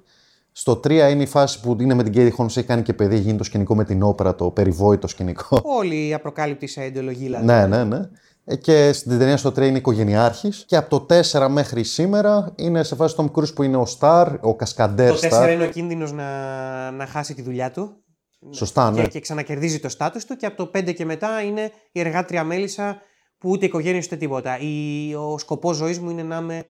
Στο 0.60 0.80
3 0.84 0.90
είναι 0.90 1.24
η 1.24 1.26
φάση 1.26 1.60
που 1.60 1.78
είναι 1.80 1.94
με 1.94 2.04
την 2.04 2.14
Katie 2.16 2.36
Holmes, 2.38 2.48
έχει 2.48 2.64
κάνει 2.64 2.82
και 2.82 2.94
παιδί, 2.94 3.18
γίνει 3.18 3.38
το 3.38 3.44
σκηνικό 3.44 3.76
με 3.76 3.84
την 3.84 4.04
όπερα, 4.04 4.36
το 4.36 4.52
περιβόητο 4.52 5.08
σκηνικό. 5.08 5.62
Όλη 5.64 6.08
η 6.08 6.14
απροκάλυπτη 6.14 6.68
σε 6.68 6.82
εντολογή, 6.82 7.24
δηλαδή. 7.24 7.46
ναι, 7.46 7.66
ναι, 7.66 7.84
ναι. 7.84 8.10
Ε, 8.46 8.56
Και 8.56 8.92
στην 8.94 9.20
ταινία 9.20 9.38
στο 9.38 9.50
3 9.50 9.58
είναι 9.58 9.78
οικογενειάρχης. 9.78 10.64
Και 10.68 10.76
από 10.76 11.00
το 11.00 11.16
4 11.32 11.48
μέχρι 11.50 11.84
σήμερα 11.84 12.54
είναι 12.56 12.84
σε 12.84 12.96
φάση 12.96 13.16
Tom 13.18 13.32
Cruise 13.32 13.54
που 13.56 13.64
είναι 13.64 13.78
ο 13.78 13.88
Star, 14.00 14.36
ο 14.42 14.56
Κασκαντέρ 14.56 15.20
Το 15.20 15.28
4 15.28 15.32
Star. 15.32 15.50
είναι 15.52 15.64
ο 15.64 15.70
κίνδυνος 15.70 16.12
να, 16.12 16.92
να 16.92 17.06
χάσει 17.06 17.34
τη 17.34 17.42
δουλειά 17.42 17.72
του. 17.72 18.04
Σωστά, 18.52 18.92
ναι. 18.92 19.02
και, 19.02 19.08
και 19.08 19.20
ξανακερδίζει 19.20 19.80
το 19.80 19.90
στάτους 19.90 20.26
του 20.26 20.36
και 20.36 20.46
από 20.46 20.58
το 20.66 20.72
5 20.78 20.94
και 20.94 21.06
μετά 21.06 21.42
είναι 21.42 21.72
η 21.92 22.00
εργάτρια 22.00 22.44
μέλισσα 22.44 23.02
που 23.38 23.50
ούτε 23.50 23.66
οικογένεια 23.66 24.02
ούτε 24.06 24.16
τίποτα. 24.16 24.60
Η, 24.60 25.14
ο 25.16 25.38
σκοπός 25.38 25.76
ζωής 25.76 26.00
μου 26.00 26.10
είναι 26.10 26.24
να 26.24 26.38
είμαι 26.38 26.64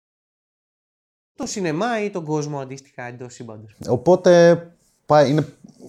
το 1.37 1.45
σινεμά 1.45 2.03
ή 2.03 2.09
τον 2.09 2.23
κόσμο 2.23 2.59
αντίστοιχα 2.59 3.03
εντός 3.03 3.33
σύμπαντος. 3.33 3.75
Οπότε 3.87 4.61
πάει, 5.05 5.29
είναι 5.29 5.47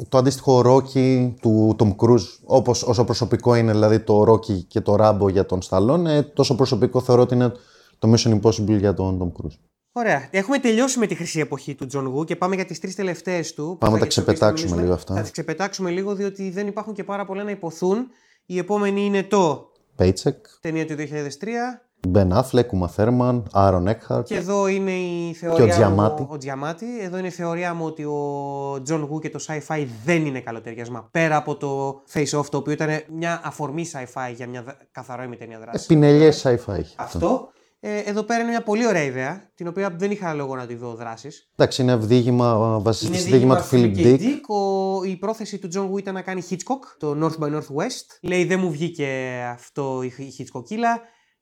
το 0.09 0.19
αντίστοιχο 0.19 0.63
Rocky 0.67 1.33
του 1.41 1.77
Tom 1.79 1.97
Cruise. 1.97 2.27
Όπως, 2.45 2.83
όσο 2.83 3.05
προσωπικό 3.05 3.55
είναι 3.55 3.73
δηλαδή 3.73 4.01
το 4.01 4.23
Rocky 4.33 4.65
και 4.69 4.81
το 4.81 4.97
Rambo 5.01 5.31
για 5.31 5.47
τον 5.47 5.61
Stallone, 5.69 6.05
ε, 6.07 6.23
τόσο 6.23 6.55
προσωπικό 6.55 7.01
θεωρώ 7.01 7.23
ότι 7.23 7.35
είναι 7.35 7.53
το 7.99 8.13
Mission 8.15 8.41
Impossible 8.41 8.79
για 8.79 8.95
τον 8.95 9.19
Tom 9.21 9.43
Cruise. 9.43 9.57
Ωραία. 9.93 10.29
Έχουμε 10.31 10.59
τελειώσει 10.59 10.99
με 10.99 11.07
τη 11.07 11.15
χρυσή 11.15 11.41
εποχή 11.41 11.75
του 11.75 11.87
John 11.87 12.07
Woo 12.07 12.25
και 12.25 12.37
πάμε 12.37 12.55
για 12.55 12.65
τις 12.65 12.81
τρεις 12.81 12.95
τελευταίες 12.95 13.55
του. 13.55 13.77
Πάμε 13.79 13.93
να 13.93 13.99
θα- 13.99 14.05
τα 14.05 14.09
ξεπετάξουμε 14.09 14.75
θα- 14.77 14.83
λίγο 14.83 14.93
αυτά. 14.93 15.15
Θα 15.15 15.21
τις 15.21 15.31
ξεπετάξουμε 15.31 15.91
λίγο 15.91 16.15
διότι 16.15 16.51
δεν 16.51 16.67
υπάρχουν 16.67 16.95
και 16.95 17.05
πάρα 17.05 17.25
πολλά 17.25 17.43
να 17.45 17.51
ειπωθούν. 17.51 18.07
Η 18.47 18.59
επόμενη 18.59 19.05
είναι 19.05 19.23
το 19.23 19.73
Paycheck, 19.99 20.35
ταινία 20.61 20.87
του 20.87 20.95
2003. 20.95 21.88
Ben 22.09 22.29
Affleck, 22.33 22.69
Uma 22.73 22.89
Thurman, 22.97 23.43
Aaron 23.53 23.85
Eckhart. 23.87 24.25
Και 24.25 24.35
εδώ 24.37 24.67
είναι 24.69 24.91
η 24.93 25.35
θεωρία 25.35 25.57
Και 25.57 25.63
ο 25.63 25.69
Giamatti. 25.75 26.23
μου, 26.23 26.29
ο 26.31 26.37
Giamatti. 26.37 26.87
Εδώ 27.01 27.19
είναι 27.19 27.27
η 27.27 27.31
θεωρία 27.31 27.75
μου 27.75 27.85
ότι 27.85 28.05
ο 28.05 28.81
John 28.85 29.03
Woo 29.03 29.19
και 29.19 29.31
το 29.31 29.45
sci-fi 29.49 29.87
δεν 30.05 30.27
είναι 30.27 30.41
καλό 30.41 30.60
ταίριασμα. 30.60 31.09
Πέρα 31.11 31.37
από 31.37 31.57
το 31.57 32.01
Face 32.13 32.39
Off, 32.39 32.45
το 32.51 32.57
οποίο 32.57 32.73
ήταν 32.73 32.89
μια 33.17 33.41
αφορμή 33.45 33.91
sci-fi 33.93 34.33
για 34.35 34.47
μια 34.49 34.63
δα- 34.63 34.77
καθαρό 34.93 35.23
ταινία 35.23 35.59
δράσης. 35.59 35.87
Πινελιές 35.87 36.43
sci-fi. 36.47 36.53
έχει 36.79 36.95
αυτό. 36.97 37.17
Αυτό. 37.27 37.49
Ε, 37.81 37.99
εδώ 37.99 38.23
πέρα 38.23 38.41
είναι 38.41 38.51
μια 38.51 38.63
πολύ 38.63 38.87
ωραία 38.87 39.03
ιδέα, 39.03 39.51
την 39.55 39.67
οποία 39.69 39.95
δεν 39.99 40.11
είχα 40.11 40.35
λόγο 40.35 40.57
να 40.57 40.67
τη 40.67 40.75
δω 40.75 40.95
δράση. 40.95 41.29
Εντάξει, 41.57 41.83
είναι 41.83 41.97
διήγημα, 41.97 42.79
βασίστηκε 42.81 43.21
στη 43.21 43.31
διήγημα 43.31 43.57
του 43.57 43.65
Philip 43.71 43.77
Philip 43.77 43.97
K. 43.97 44.05
Dick. 44.05 44.19
Dick. 44.21 44.55
Ο, 44.57 45.05
η 45.05 45.17
πρόθεση 45.17 45.59
του 45.59 45.69
John 45.75 45.93
Woo 45.95 45.99
ήταν 45.99 46.15
να 46.15 46.23
κάνει 46.23 46.43
Hitchcock, 46.51 46.97
το 46.99 47.17
North 47.23 47.45
by 47.45 47.53
Northwest. 47.57 48.07
Λέει 48.23 48.45
δεν 48.45 48.59
μου 48.61 48.71
βγήκε 48.71 49.09
αυτό 49.53 50.01
η 50.03 50.13
η 50.19 50.35
Hitchcockίλα. 50.39 51.01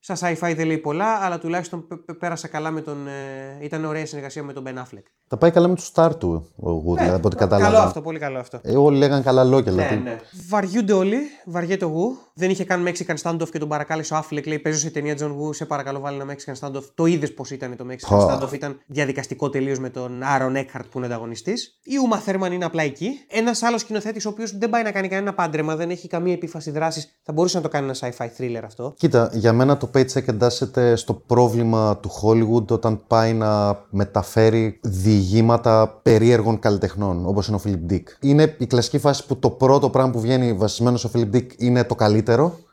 Στα 0.09 0.17
sci-fi 0.21 0.53
δεν 0.57 0.67
λέει 0.67 0.79
πολλά, 0.79 1.07
αλλά 1.07 1.39
τουλάχιστον 1.39 1.87
πέ- 1.87 1.99
πέ- 2.05 2.19
πέρασα 2.19 2.49
καλά 2.49 2.71
με 2.71 2.81
τον. 2.81 3.07
Ε, 3.07 3.65
ήταν 3.65 3.85
ωραία 3.85 4.03
η 4.03 4.07
συνεργασία 4.07 4.43
με 4.43 4.53
τον 4.53 4.65
Ben 4.67 4.75
Affleck. 4.79 5.03
Τα 5.29 5.37
πάει 5.37 5.51
καλά 5.51 5.69
με 5.69 5.75
τους 5.75 5.91
Star 5.95 6.11
του 6.19 6.53
ο 6.57 6.71
Wood, 6.71 6.97
δηλαδή, 6.97 7.15
από 7.15 7.27
ό,τι 7.29 7.37
Καλό 7.37 7.51
κατάλαβα. 7.51 7.83
αυτό, 7.83 8.01
πολύ 8.01 8.19
καλό 8.19 8.39
αυτό. 8.39 8.61
Ε, 8.63 8.77
όλοι 8.77 8.99
λέγανε 8.99 9.23
καλά 9.23 9.45
λόγια. 9.45 9.73
Ναι, 9.73 9.83
δηλαδή. 9.83 10.03
ναι. 10.03 10.19
Βαριούνται 10.49 10.93
όλοι, 10.93 11.19
βαριέται 11.47 11.85
ο 11.85 11.89
Γου. 11.89 12.17
Δεν 12.39 12.51
είχε 12.51 12.65
καν 12.65 12.89
Mexican 12.89 13.15
standoff 13.23 13.49
και 13.51 13.59
τον 13.59 13.69
παρακάλεσε 13.69 14.15
ο 14.15 14.19
Affleck. 14.19 14.47
Λέει: 14.47 14.59
Παίζω 14.59 14.79
σε 14.79 14.91
ταινία 14.91 15.17
John 15.19 15.31
Woo, 15.31 15.55
σε 15.55 15.65
παρακαλώ 15.65 16.01
βάλει 16.01 16.21
ένα 16.21 16.35
Mexican 16.35 16.67
standoff. 16.67 16.83
Το 16.95 17.07
είδες 17.07 17.35
πώς 17.35 17.51
ήταν 17.51 17.77
το 17.77 17.87
Mexican 17.91 18.09
Πω. 18.09 18.29
standoff. 18.31 18.53
Ήταν 18.53 18.81
διαδικαστικό 18.87 19.51
τελείως 19.51 19.79
με 19.79 19.91
τον 19.91 20.21
Aaron 20.23 20.57
Eckhart 20.57 20.85
που 20.91 20.99
είναι 20.99 21.07
ανταγωνιστής. 21.07 21.79
Η 21.83 21.93
Uma 22.11 22.31
Thurman 22.31 22.53
είναι 22.53 22.65
απλά 22.65 22.83
εκεί. 22.83 23.11
Ένας 23.29 23.63
άλλος 23.63 23.81
σκηνοθέτης 23.81 24.27
ο 24.27 24.29
οποίος 24.29 24.59
δεν 24.59 24.71
πάει 24.71 24.83
να 24.83 24.91
κάνει 24.91 25.09
κανένα 25.09 25.35
πάντρεμα, 25.35 25.77
δεν 25.77 25.91
έχει 25.91 26.09
καμία 26.09 26.33
επίφαση 26.33 26.71
δράσης. 26.71 27.19
Θα 27.23 27.33
μπορούσε 27.33 27.57
να 27.57 27.63
το 27.63 27.69
κάνει 27.69 27.85
ένα 27.85 27.97
sci-fi 28.01 28.27
thriller 28.39 28.63
αυτό. 28.65 28.95
Κοίτα, 28.97 29.31
για 29.33 29.53
μένα 29.53 29.77
το 29.77 29.91
Paycheck 29.95 30.29
εντάσσεται 30.29 30.97
στο 30.97 31.15
πρόβλημα 31.15 31.97
του 31.97 32.11
Hollywood 32.23 32.67
όταν 32.67 33.03
πάει 33.07 33.33
να 33.33 33.79
μεταφέρει 33.91 34.79
διηγήματα 34.83 36.01
περίεργων 36.03 36.59
καλλιτεχνών, 36.59 37.27
όπως 37.27 37.49
είναι 37.49 37.57
ο 37.57 37.61
Philip 37.65 37.93
Dick. 37.93 38.03
Είναι 38.21 38.57
η 38.59 38.67
κλασική 38.67 38.99
φάση 38.99 39.27
που 39.27 39.37
το 39.37 39.51
πρώτο 39.51 39.91
πράγμα 39.91 40.13
που 40.13 40.21
βγαίνει 40.21 40.53
βασισμένο 40.53 40.97
στο 40.97 41.11
Philip 41.15 41.37
Dick 41.37 41.47
είναι 41.57 41.85
το 41.85 41.95
καλύτερο, 41.95 42.25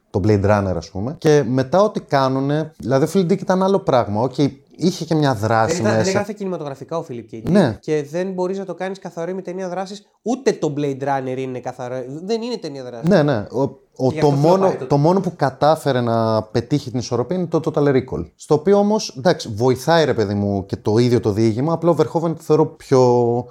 το 0.10 0.22
Blade 0.24 0.46
Runner 0.46 0.74
ας 0.78 0.90
πούμε, 0.90 1.16
και 1.18 1.44
μετά 1.48 1.82
ό,τι 1.82 2.00
κάνουν, 2.02 2.52
δηλαδή 2.78 3.06
ο 3.06 3.08
Philip 3.14 3.32
Dick 3.32 3.42
ήταν 3.42 3.64
άλλο 3.64 3.80
πράγμα, 3.80 4.22
οκ, 4.22 4.38
είχε 4.76 5.06
και 5.06 5.16
μια 5.16 5.34
Δεν, 5.34 5.48
δράση 5.48 5.74
ήταν, 5.76 5.86
δεν 5.86 5.98
μέσα. 5.98 6.10
έγραφε 6.10 6.34
κινηματογραφικά 6.34 6.98
ο 6.98 7.06
Philip 7.10 7.34
K. 7.34 7.36
Dick 7.36 7.42
Ναι. 7.44 7.78
Και 7.80 8.06
δεν 8.12 8.32
μπορείς 8.32 8.58
να 8.58 8.66
το 8.66 8.74
κάνεις 8.74 9.00
καθαρόαιμη 9.00 9.42
ταινία 9.42 9.70
δράσης. 9.70 10.06
Ούτε 10.22 10.52
το 10.52 10.74
Blade 10.78 11.02
Runner 11.04 11.38
είναι 11.38 11.60
καθαρό. 11.60 11.96
Δεν 12.24 12.42
είναι 12.42 12.58
ταινία 12.58 12.84
δράσης. 12.84 13.10
Ναι, 13.10 13.24
ναι. 13.24 13.46
Ο, 13.52 13.62
ο, 13.96 14.12
γι' 14.12 14.20
το, 14.20 14.28
αυτό 14.28 14.40
μόνο, 14.40 14.56
φλοπάρει 14.58 14.78
το- 14.78 14.86
το 14.86 14.98
μόνο 14.98 15.20
που 15.20 15.34
κατάφερε 15.36 16.02
να 16.02 16.44
πετύχει 16.44 16.90
την 16.90 17.00
ισορροπία 17.00 17.38
είναι 17.38 17.46
το 17.46 17.60
Total 17.66 17.88
Recall. 17.88 18.26
Στο 18.36 18.54
οποίο 18.56 18.78
όμως, 18.78 19.16
εντάξει, 19.18 19.50
βοηθάει 19.56 20.06
ρε 20.06 20.14
παιδί 20.14 20.34
μου 20.34 20.66
και 20.66 20.76
το 20.76 20.98
ίδιο 20.98 21.20
το 21.20 21.32
διήγημα. 21.32 21.74
Απλά 21.74 21.90
ο 21.90 21.96
Verhoeven 21.98 22.34
το 22.36 22.40
θεωρώ 22.40 22.66
πιο 22.66 23.02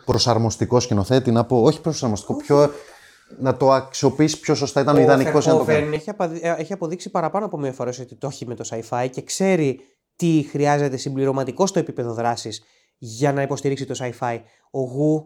προσαρμοστικό 0.04 0.80
σκηνοθέτη. 0.80 1.30
Να 1.30 1.44
πω, 1.44 1.62
όχι 1.62 1.80
προσαρμοστικό, 1.80 2.34
πιο. 2.36 2.70
Να 3.38 3.56
το 3.56 3.72
αξιοποιήσει 3.72 4.40
πιο 4.40 4.54
σωστά. 4.54 4.80
Ήταν 4.80 4.96
ιδανικό 4.96 5.38
να 5.38 5.42
το 5.44 5.60
Verhoeven 5.62 5.66
κάνει. 5.66 5.96
έχει, 5.96 6.10
απαδει- 6.10 6.44
ε, 6.44 6.54
έχει 6.59 6.72
αποδείξει 6.72 7.10
παραπάνω 7.10 7.44
από 7.46 7.59
μία 7.59 7.72
φορά 7.72 7.92
ότι 8.00 8.14
το 8.16 8.26
έχει 8.26 8.46
με 8.46 8.54
το 8.54 8.68
sci-fi 8.70 9.06
και 9.10 9.22
ξέρει 9.22 9.80
τι 10.16 10.46
χρειάζεται 10.50 10.96
συμπληρωματικό 10.96 11.66
στο 11.66 11.78
επίπεδο 11.78 12.12
δράσης 12.12 12.62
για 12.98 13.32
να 13.32 13.42
υποστηρίξει 13.42 13.86
το 13.86 13.94
sci-fi. 13.98 14.38
Ο 14.70 14.80
Γου. 14.80 15.24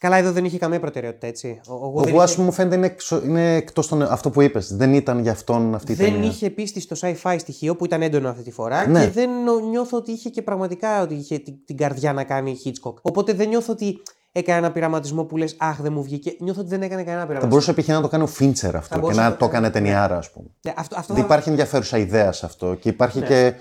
Καλά, 0.00 0.16
εδώ 0.16 0.32
δεν 0.32 0.44
είχε 0.44 0.58
καμία 0.58 0.80
προτεραιότητα, 0.80 1.26
έτσι. 1.26 1.60
Ο, 1.68 1.72
ο 1.74 1.76
Γου 1.76 1.98
Ο 1.98 2.02
δεν, 2.02 2.12
Γου, 2.12 2.20
ας 2.20 2.26
είχε, 2.28 2.34
πούμε, 2.36 2.46
μου 2.48 2.52
φαίνεται 2.54 2.76
είναι, 2.76 2.86
εξω- 2.86 3.24
είναι 3.24 3.54
εκτός 3.56 3.88
των. 3.88 4.02
Αυτό 4.02 4.30
που 4.30 4.40
είπες. 4.40 4.76
Δεν 4.76 4.94
ήταν 4.94 5.18
για 5.18 5.32
αυτόν 5.32 5.74
αυτή 5.74 5.92
η 5.92 5.94
δεν 5.94 6.12
ταινία. 6.12 6.28
είχε 6.28 6.50
πίστη 6.50 6.80
στο 6.80 6.96
sci-fi 7.00 7.36
στοιχείο 7.38 7.76
που 7.76 7.84
ήταν 7.84 8.02
έντονο 8.02 8.28
αυτή 8.28 8.42
τη 8.42 8.50
φορά 8.50 8.88
Ναι. 8.88 9.04
και 9.04 9.10
δεν 9.10 9.30
νο- 9.44 9.58
νιώθω 9.60 9.96
ότι 9.96 10.12
είχε 10.12 10.28
και 10.28 10.42
πραγματικά 10.42 11.02
ότι 11.02 11.14
είχε 11.14 11.38
την, 11.38 11.54
την 11.64 11.76
καρδιά 11.76 12.12
να 12.12 12.24
κάνει 12.24 12.56
Hitchcock. 12.64 12.94
Οπότε 13.02 13.32
δεν 13.32 13.48
νιώθω 13.48 13.72
ότι 13.72 13.98
έκανε 14.38 14.58
ένα 14.58 14.70
πειραματισμό 14.72 15.24
που 15.24 15.36
λες 15.36 15.54
Αχ, 15.58 15.80
δεν 15.80 15.92
μου 15.92 16.02
βγήκε. 16.02 16.36
Νιώθω 16.40 16.60
ότι 16.60 16.68
δεν 16.68 16.82
έκανε 16.82 17.02
κανένα 17.02 17.20
Θα 17.22 17.26
πειραματισμό. 17.26 17.48
μπορούσε 17.72 17.72
π.χ. 17.82 17.88
να 17.96 18.00
το 18.00 18.08
κάνει 18.08 18.22
ο 18.22 18.26
Φίντσερ 18.26 18.76
αυτό 18.76 18.94
και 18.94 19.00
μπορούσε 19.00 19.20
να 19.20 19.24
να 19.28 19.32
το 19.32 19.38
το 19.38 19.48
κάνει. 19.48 19.66
έκανε 19.66 19.84
ταινιάρα, 19.84 20.16
ας 20.16 20.30
πούμε. 20.30 20.46
Ναι, 20.62 20.72
αυτό, 20.76 20.96
αυτό 20.98 21.12
Δεν 21.14 21.22
θα- 21.22 21.28
υπάρχει 21.28 21.48
ενδιαφέρουσα 21.48 21.98
ιδέα 21.98 22.32
σε 22.32 22.46
αυτό. 22.46 22.74
Και 22.74 22.88
υπάρχει 22.88 23.18
Ναι. 23.18 23.26
και 23.26 23.54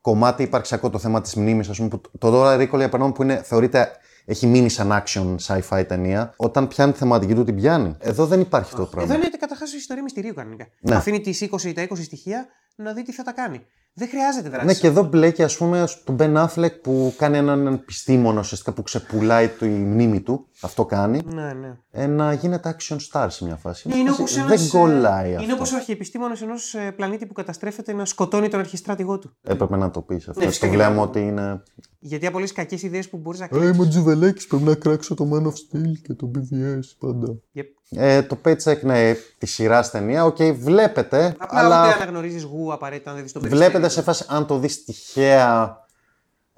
κομμάτι 0.00 0.42
υπαρξιακό 0.42 0.90
το 0.90 0.98
θέμα 0.98 1.20
της 1.20 1.34
μνήμης. 1.34 1.68
πούμε, 1.76 1.88
που 1.88 2.00
το 2.18 2.28
Dora 2.32 2.54
Recall 2.54 2.58
για 2.58 2.68
παράδειγμα 2.68 3.12
που 3.12 3.22
είναι, 3.22 3.36
θεωρείται 3.44 3.90
έχει 4.24 4.46
μείνει 4.46 4.68
σαν 4.68 5.02
action 5.04 5.36
sci-fi 5.46 5.84
ταινία. 5.88 6.32
Όταν 6.36 6.68
πιάνει 6.68 6.92
τη 6.92 6.98
θεματική 6.98 7.34
του, 7.34 7.44
την 7.44 7.54
πιάνει. 7.56 7.96
Εδώ 7.98 8.26
δεν 8.26 8.40
υπάρχει 8.40 8.68
αυτό 8.72 8.82
το 8.84 8.88
πράγμα. 8.90 9.12
Εδώ 9.14 9.22
είναι 9.22 9.36
καταρχάς 9.40 9.72
ιστορία 9.72 10.02
μυστηρίου 10.02 10.34
κανονικά. 10.34 10.66
Ναι. 10.80 10.94
Αφήνει 10.94 11.20
τις 11.20 11.40
20 11.42 11.68
ή 11.68 11.72
τα 11.72 11.82
20 11.82 12.02
στοιχεία 12.02 12.46
να 12.76 12.92
δει 12.92 13.02
τι 13.02 13.12
θα 13.12 13.22
τα 13.22 13.32
κάνει. 13.32 13.66
Δεν 13.98 14.08
χρειάζεται 14.08 14.48
δράση. 14.48 14.66
Ναι, 14.66 14.74
και 14.74 14.86
εδώ 14.86 15.02
μπλέκει, 15.02 15.42
ας 15.42 15.56
πούμε, 15.56 15.88
τον 16.04 16.16
Ben 16.20 16.46
Affleck 16.46 16.80
που 16.82 17.14
κάνει 17.16 17.36
έναν 17.36 17.66
επιστήμονα 17.66 18.40
ουσιαστικά 18.40 18.72
που 18.72 18.82
ξεπουλάει 18.82 19.48
τη 19.48 19.66
μνήμη 19.66 20.20
του. 20.20 20.46
Αυτό 20.62 20.84
κάνει. 20.84 21.20
ναι, 21.26 21.52
ναι. 21.52 21.76
Ε, 21.90 22.06
να 22.06 22.32
γίνεται 22.32 22.76
action 22.78 22.96
star 23.12 23.26
σε 23.30 23.44
μια 23.44 23.56
φάση. 23.56 23.88
Ναι, 23.88 23.96
είναι 23.96 24.08
Φάση, 24.08 24.20
όπως 24.20 24.34
δεν 24.34 24.44
ένας, 24.46 24.66
ε, 24.74 24.78
κολλάει 24.78 25.28
Είναι 25.30 25.36
αυτό. 25.40 25.54
όπως 25.54 25.72
ο 25.72 25.76
αρχιεπιστήμονας 25.76 26.42
ενός 26.42 26.74
πλανήτη 26.96 27.26
που 27.26 27.32
καταστρέφεται 27.32 27.92
να 27.92 28.04
σκοτώνει 28.04 28.48
τον 28.48 28.60
αρχιστράτηγό 28.60 29.18
του. 29.18 29.36
Έπρεπε 29.42 29.76
να 29.76 29.90
το 29.90 30.00
πεις 30.00 30.28
αυτό. 30.28 30.32
Ναι, 30.40 30.44
το 30.44 30.50
φυσικά 30.50 30.66
και 30.66 30.72
βλέπουμε 30.76 30.96
να- 30.96 31.02
ότι 31.02 31.20
είναι. 31.20 31.62
Γιατί 31.98 32.26
από 32.26 32.36
όλες 32.36 32.48
τις 32.52 32.58
κακές 32.58 32.82
ιδέες 32.82 33.08
που 33.08 33.16
μπορείς 33.16 33.38
να 33.40 33.44
Ε, 33.44 33.48
κάνει. 33.48 33.66
είμαι 33.66 33.82
ο 33.82 33.88
Τζουβελέκης, 33.88 34.46
πρέπει 34.46 34.64
να 34.64 34.74
κράξω 34.74 35.14
το 35.14 35.28
Man 35.32 35.42
of 35.46 35.50
Steel 35.52 35.92
και 36.02 36.14
το 36.14 36.30
BVS 36.34 36.80
πάντα. 36.98 37.26
Yep. 37.54 37.62
Ε, 37.90 38.22
το 38.22 38.38
Paycheck, 38.44 38.80
ναι, 38.82 39.14
τη 39.38 39.46
σειρά 39.46 39.88
ταινία, 39.90 40.24
οκ, 40.24 40.36
βλέπετε, 40.42 41.34
Απλά 41.38 41.58
αλλά 41.58 41.84
ούτε 41.86 41.94
αναγνωρίζεις 41.94 42.42
γου 42.42 42.72
απαραίτητα 42.72 43.08
αν 43.10 43.14
δεν 43.16 43.24
δεις 43.24 43.32
τον 43.32 43.42
βλέπετε 43.48 43.88
σε 43.88 44.02
φάση, 44.02 44.24
αν 44.28 44.46
το 44.46 44.58
δεις 44.58 44.84
τυχαία 44.84 45.76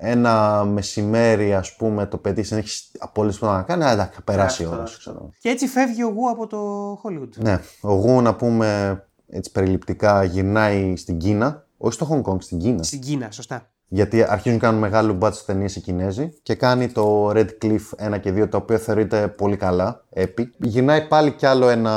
ένα 0.01 0.65
μεσημέρι, 0.65 1.55
ας 1.55 1.77
πούμε, 1.77 2.07
το 2.07 2.17
παιδί 2.17 2.43
δεν 2.43 2.59
έχει 2.59 2.83
απόλυτη 2.99 3.45
να 3.45 3.63
κάνει, 3.63 3.85
αλλά 3.85 4.11
θα 4.13 4.23
περάσει 4.23 4.63
η 4.63 4.65
Αυτό, 4.65 4.77
ώρα, 4.77 4.85
αυτό. 4.85 4.99
ξέρω. 4.99 5.31
Και 5.41 5.49
έτσι 5.49 5.67
φεύγει 5.67 6.03
ο 6.03 6.09
γου 6.09 6.31
από 6.31 6.47
το 6.47 6.93
Hollywood. 6.93 7.37
Ναι, 7.37 7.61
ο 7.81 7.93
Γου, 7.93 8.23
να 8.23 8.35
πούμε 8.35 9.01
έτσι 9.29 9.51
περιληπτικά, 9.53 10.25
γυρνάει 10.25 10.97
στην 10.97 11.19
Κίνα, 11.19 11.67
όχι 11.77 11.95
στο 11.95 12.09
Hong 12.11 12.31
Kong, 12.31 12.43
στην 12.43 12.59
Κίνα. 12.59 12.83
Στην 12.83 13.01
Κίνα, 13.01 13.31
σωστά. 13.31 13.71
Γιατί 13.89 14.23
αρχίζουν 14.23 14.59
να 14.59 14.65
κάνουν 14.65 14.81
μεγάλο 14.81 15.19
budget 15.21 15.43
ταινίες 15.47 15.77
οι 15.77 15.81
Κινέζοι 15.81 16.33
και 16.43 16.55
κάνει 16.55 16.89
το 16.89 17.31
Red 17.31 17.49
Cliff 17.63 18.15
1 18.15 18.21
και 18.21 18.33
2, 18.37 18.49
τα 18.51 18.59
οποία 18.59 18.79
θεωρείται 18.79 19.29
πολύ 19.29 19.57
καλά, 19.57 20.05
έπι. 20.11 20.55
Γυρνάει 20.59 21.07
πάλι 21.07 21.33
κι 21.33 21.47
άλλο 21.47 21.69
ένα, 21.69 21.93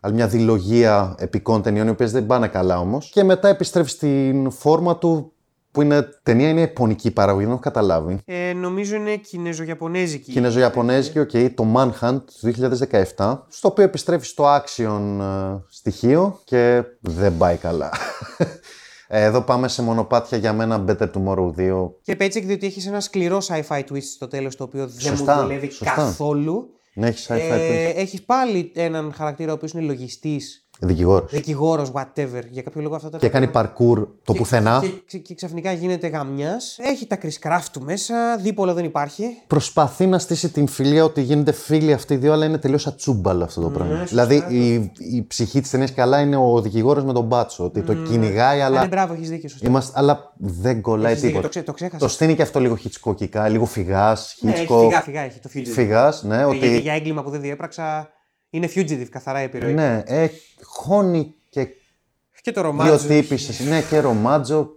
άλλη 0.00 0.14
μια 0.14 0.26
δηλογία 0.26 1.14
επικών 1.18 1.62
ταινιών, 1.62 1.86
οι 1.86 1.90
οποίες 1.90 2.12
δεν 2.12 2.26
πάνε 2.26 2.48
καλά 2.48 2.78
όμως. 2.78 3.10
Και 3.12 3.24
μετά 3.24 3.48
επιστρέφει 3.48 3.90
στην 3.90 4.50
φόρμα 4.50 4.98
του, 4.98 5.32
που 5.72 5.82
είναι 5.82 6.08
ταινία, 6.22 6.48
είναι 6.48 6.60
επωνική 6.60 7.10
παραγωγή, 7.10 7.44
δεν 7.44 7.52
έχω 7.52 7.62
καταλάβει. 7.62 8.18
Ε, 8.24 8.52
νομίζω 8.52 8.96
είναι 8.96 9.16
κινέζο-ιαπωνέζικη. 9.16 10.32
Κινέζο-Ιαπωνέζικη, 10.32 11.18
οκ, 11.18 11.30
το 11.54 11.66
Manhunt 11.76 12.20
του 12.40 12.52
2017, 13.16 13.38
στο 13.48 13.68
οποίο 13.68 13.84
επιστρέφει 13.84 14.26
στο 14.26 14.44
action 14.56 15.00
ε, 15.20 15.58
στοιχείο 15.68 16.40
και 16.44 16.82
δεν 17.00 17.36
πάει 17.36 17.56
καλά. 17.56 17.90
Ε, 19.14 19.24
Εδώ 19.24 19.40
πάμε 19.42 19.68
σε 19.68 19.82
μονοπάτια 19.82 20.38
για 20.38 20.52
μένα 20.52 20.84
Better 20.88 21.10
Tomorrow 21.10 21.50
2. 21.56 21.90
Και 22.02 22.16
Paycheck 22.20 22.42
διότι 22.44 22.66
έχεις 22.66 22.86
ένα 22.86 23.00
σκληρό 23.00 23.38
sci-fi 23.48 23.80
twist 23.90 24.02
στο 24.14 24.28
τέλος 24.28 24.56
το 24.56 24.64
οποίο 24.64 24.86
δεν 24.86 25.00
Σωστά, 25.00 25.34
μου 25.36 25.40
δουλεύει 25.42 25.70
σωστά. 25.70 25.94
καθόλου. 25.94 26.68
Ναι, 26.94 27.06
έχεις 27.08 27.26
sci-fi 27.30 27.38
Ε, 27.38 27.90
twist. 27.90 27.96
έχεις 27.96 28.22
πάλι 28.22 28.72
έναν 28.74 29.12
χαρακτήρα 29.16 29.50
ο 29.50 29.54
οποίος 29.54 29.72
είναι 29.72 29.82
λογιστής, 29.82 30.61
Δικηγόρος. 30.84 31.30
δικηγόρος, 31.32 31.90
whatever. 31.94 32.42
Για 32.50 32.62
κάποιο 32.62 32.82
λόγο 32.82 32.94
αυτό 32.94 33.08
τα 33.10 33.18
Και 33.18 33.28
κάνει 33.28 33.50
parkour 33.54 33.90
απ' 33.90 34.06
το 34.24 34.32
πουθενά. 34.32 34.78
Και, 34.82 34.88
και, 35.06 35.18
και 35.18 35.34
ξαφνικά 35.34 35.72
γίνεται 35.72 36.06
γαμιάς. 36.06 36.78
Έχει 36.82 37.06
τα 37.06 37.18
Chris 37.22 37.48
Craft 37.48 37.64
του 37.72 37.82
μέσα. 37.82 38.36
Δίπολο 38.36 38.74
δεν 38.74 38.84
υπάρχει. 38.84 39.24
Προσπαθεί 39.46 40.06
να 40.06 40.18
στήσει 40.18 40.48
την 40.50 40.66
φιλία 40.66 41.04
ότι 41.04 41.20
γίνονται 41.22 41.52
φίλοι 41.52 41.92
αυτοί 41.92 42.14
οι 42.14 42.16
δύο, 42.16 42.32
αλλά 42.32 42.44
είναι 42.44 42.58
τελείως 42.58 42.86
ατσούμπαλ 42.86 43.42
αυτό 43.42 43.60
το 43.60 43.68
πράγμα. 43.70 43.98
σωστά, 43.98 44.26
δηλαδή 44.26 44.56
η, 44.56 44.72
η 45.16 45.24
ψυχή 45.26 45.60
της 45.60 45.70
ταινίας 45.70 45.92
καλά 45.94 46.20
είναι 46.20 46.36
ο 46.36 46.60
δικηγόρος 46.60 47.04
με 47.04 47.12
τον 47.12 47.24
μπάτσο. 47.24 47.64
Ότι 47.64 47.82
το 47.82 47.94
κυνηγάει, 47.94 48.56
Αλλά... 48.60 48.64
αλλά, 48.66 48.80
Ναι, 48.80 48.86
μπράβο, 48.88 49.12
έχεις 49.12 49.28
δίκιο. 49.28 49.48
Σωστά. 49.48 49.68
είμαστε, 49.68 49.92
αλλά 49.98 50.32
δεν 50.36 50.80
κολλάει 50.80 51.10
Έχεις 51.12 51.22
δίκιο, 51.22 51.40
τίποτα. 51.40 51.48
το, 51.48 51.48
ξέ, 51.48 51.62
το 51.62 51.72
ξέχασα. 51.72 51.98
Το 51.98 52.08
στείνει 52.08 52.34
και 52.34 52.42
αυτό 52.42 52.60
λίγο 52.60 52.76
χιτσκοκικά, 52.76 53.48
λίγο 53.48 53.64
φυγάς. 53.64 54.36
Ναι, 54.40 54.50
έχει 54.52 54.66
φυγά, 54.66 55.00
φυγά, 55.00 55.20
έχει 55.20 55.38
το 55.38 55.50
fugitive. 55.54 55.66
Φυγάς, 55.72 56.22
ναι, 56.22 56.36
Ε, 56.42 56.46
Γιατί 56.46 56.66
ότι. 56.66 56.78
για 56.80 56.92
έγκλημα 56.92 57.22
που 57.22 57.30
δεν 57.30 57.40
διέπραξα 57.40 58.08
είναι 58.54 58.68
fugitive, 58.74 59.06
καθαρά 59.10 59.38
επιρροή. 59.38 59.72
Ναι, 59.72 60.02
ε, 60.06 60.28
χώνει 60.62 61.34
και 61.48 61.68
Και 62.42 62.52
το 62.52 62.60
ρομάτζο. 62.60 62.96
Δύο 62.96 63.20
τύπησες. 63.20 63.60
Ναι, 63.60 63.80
και 63.82 63.98
ρομάτζο. 64.00 64.76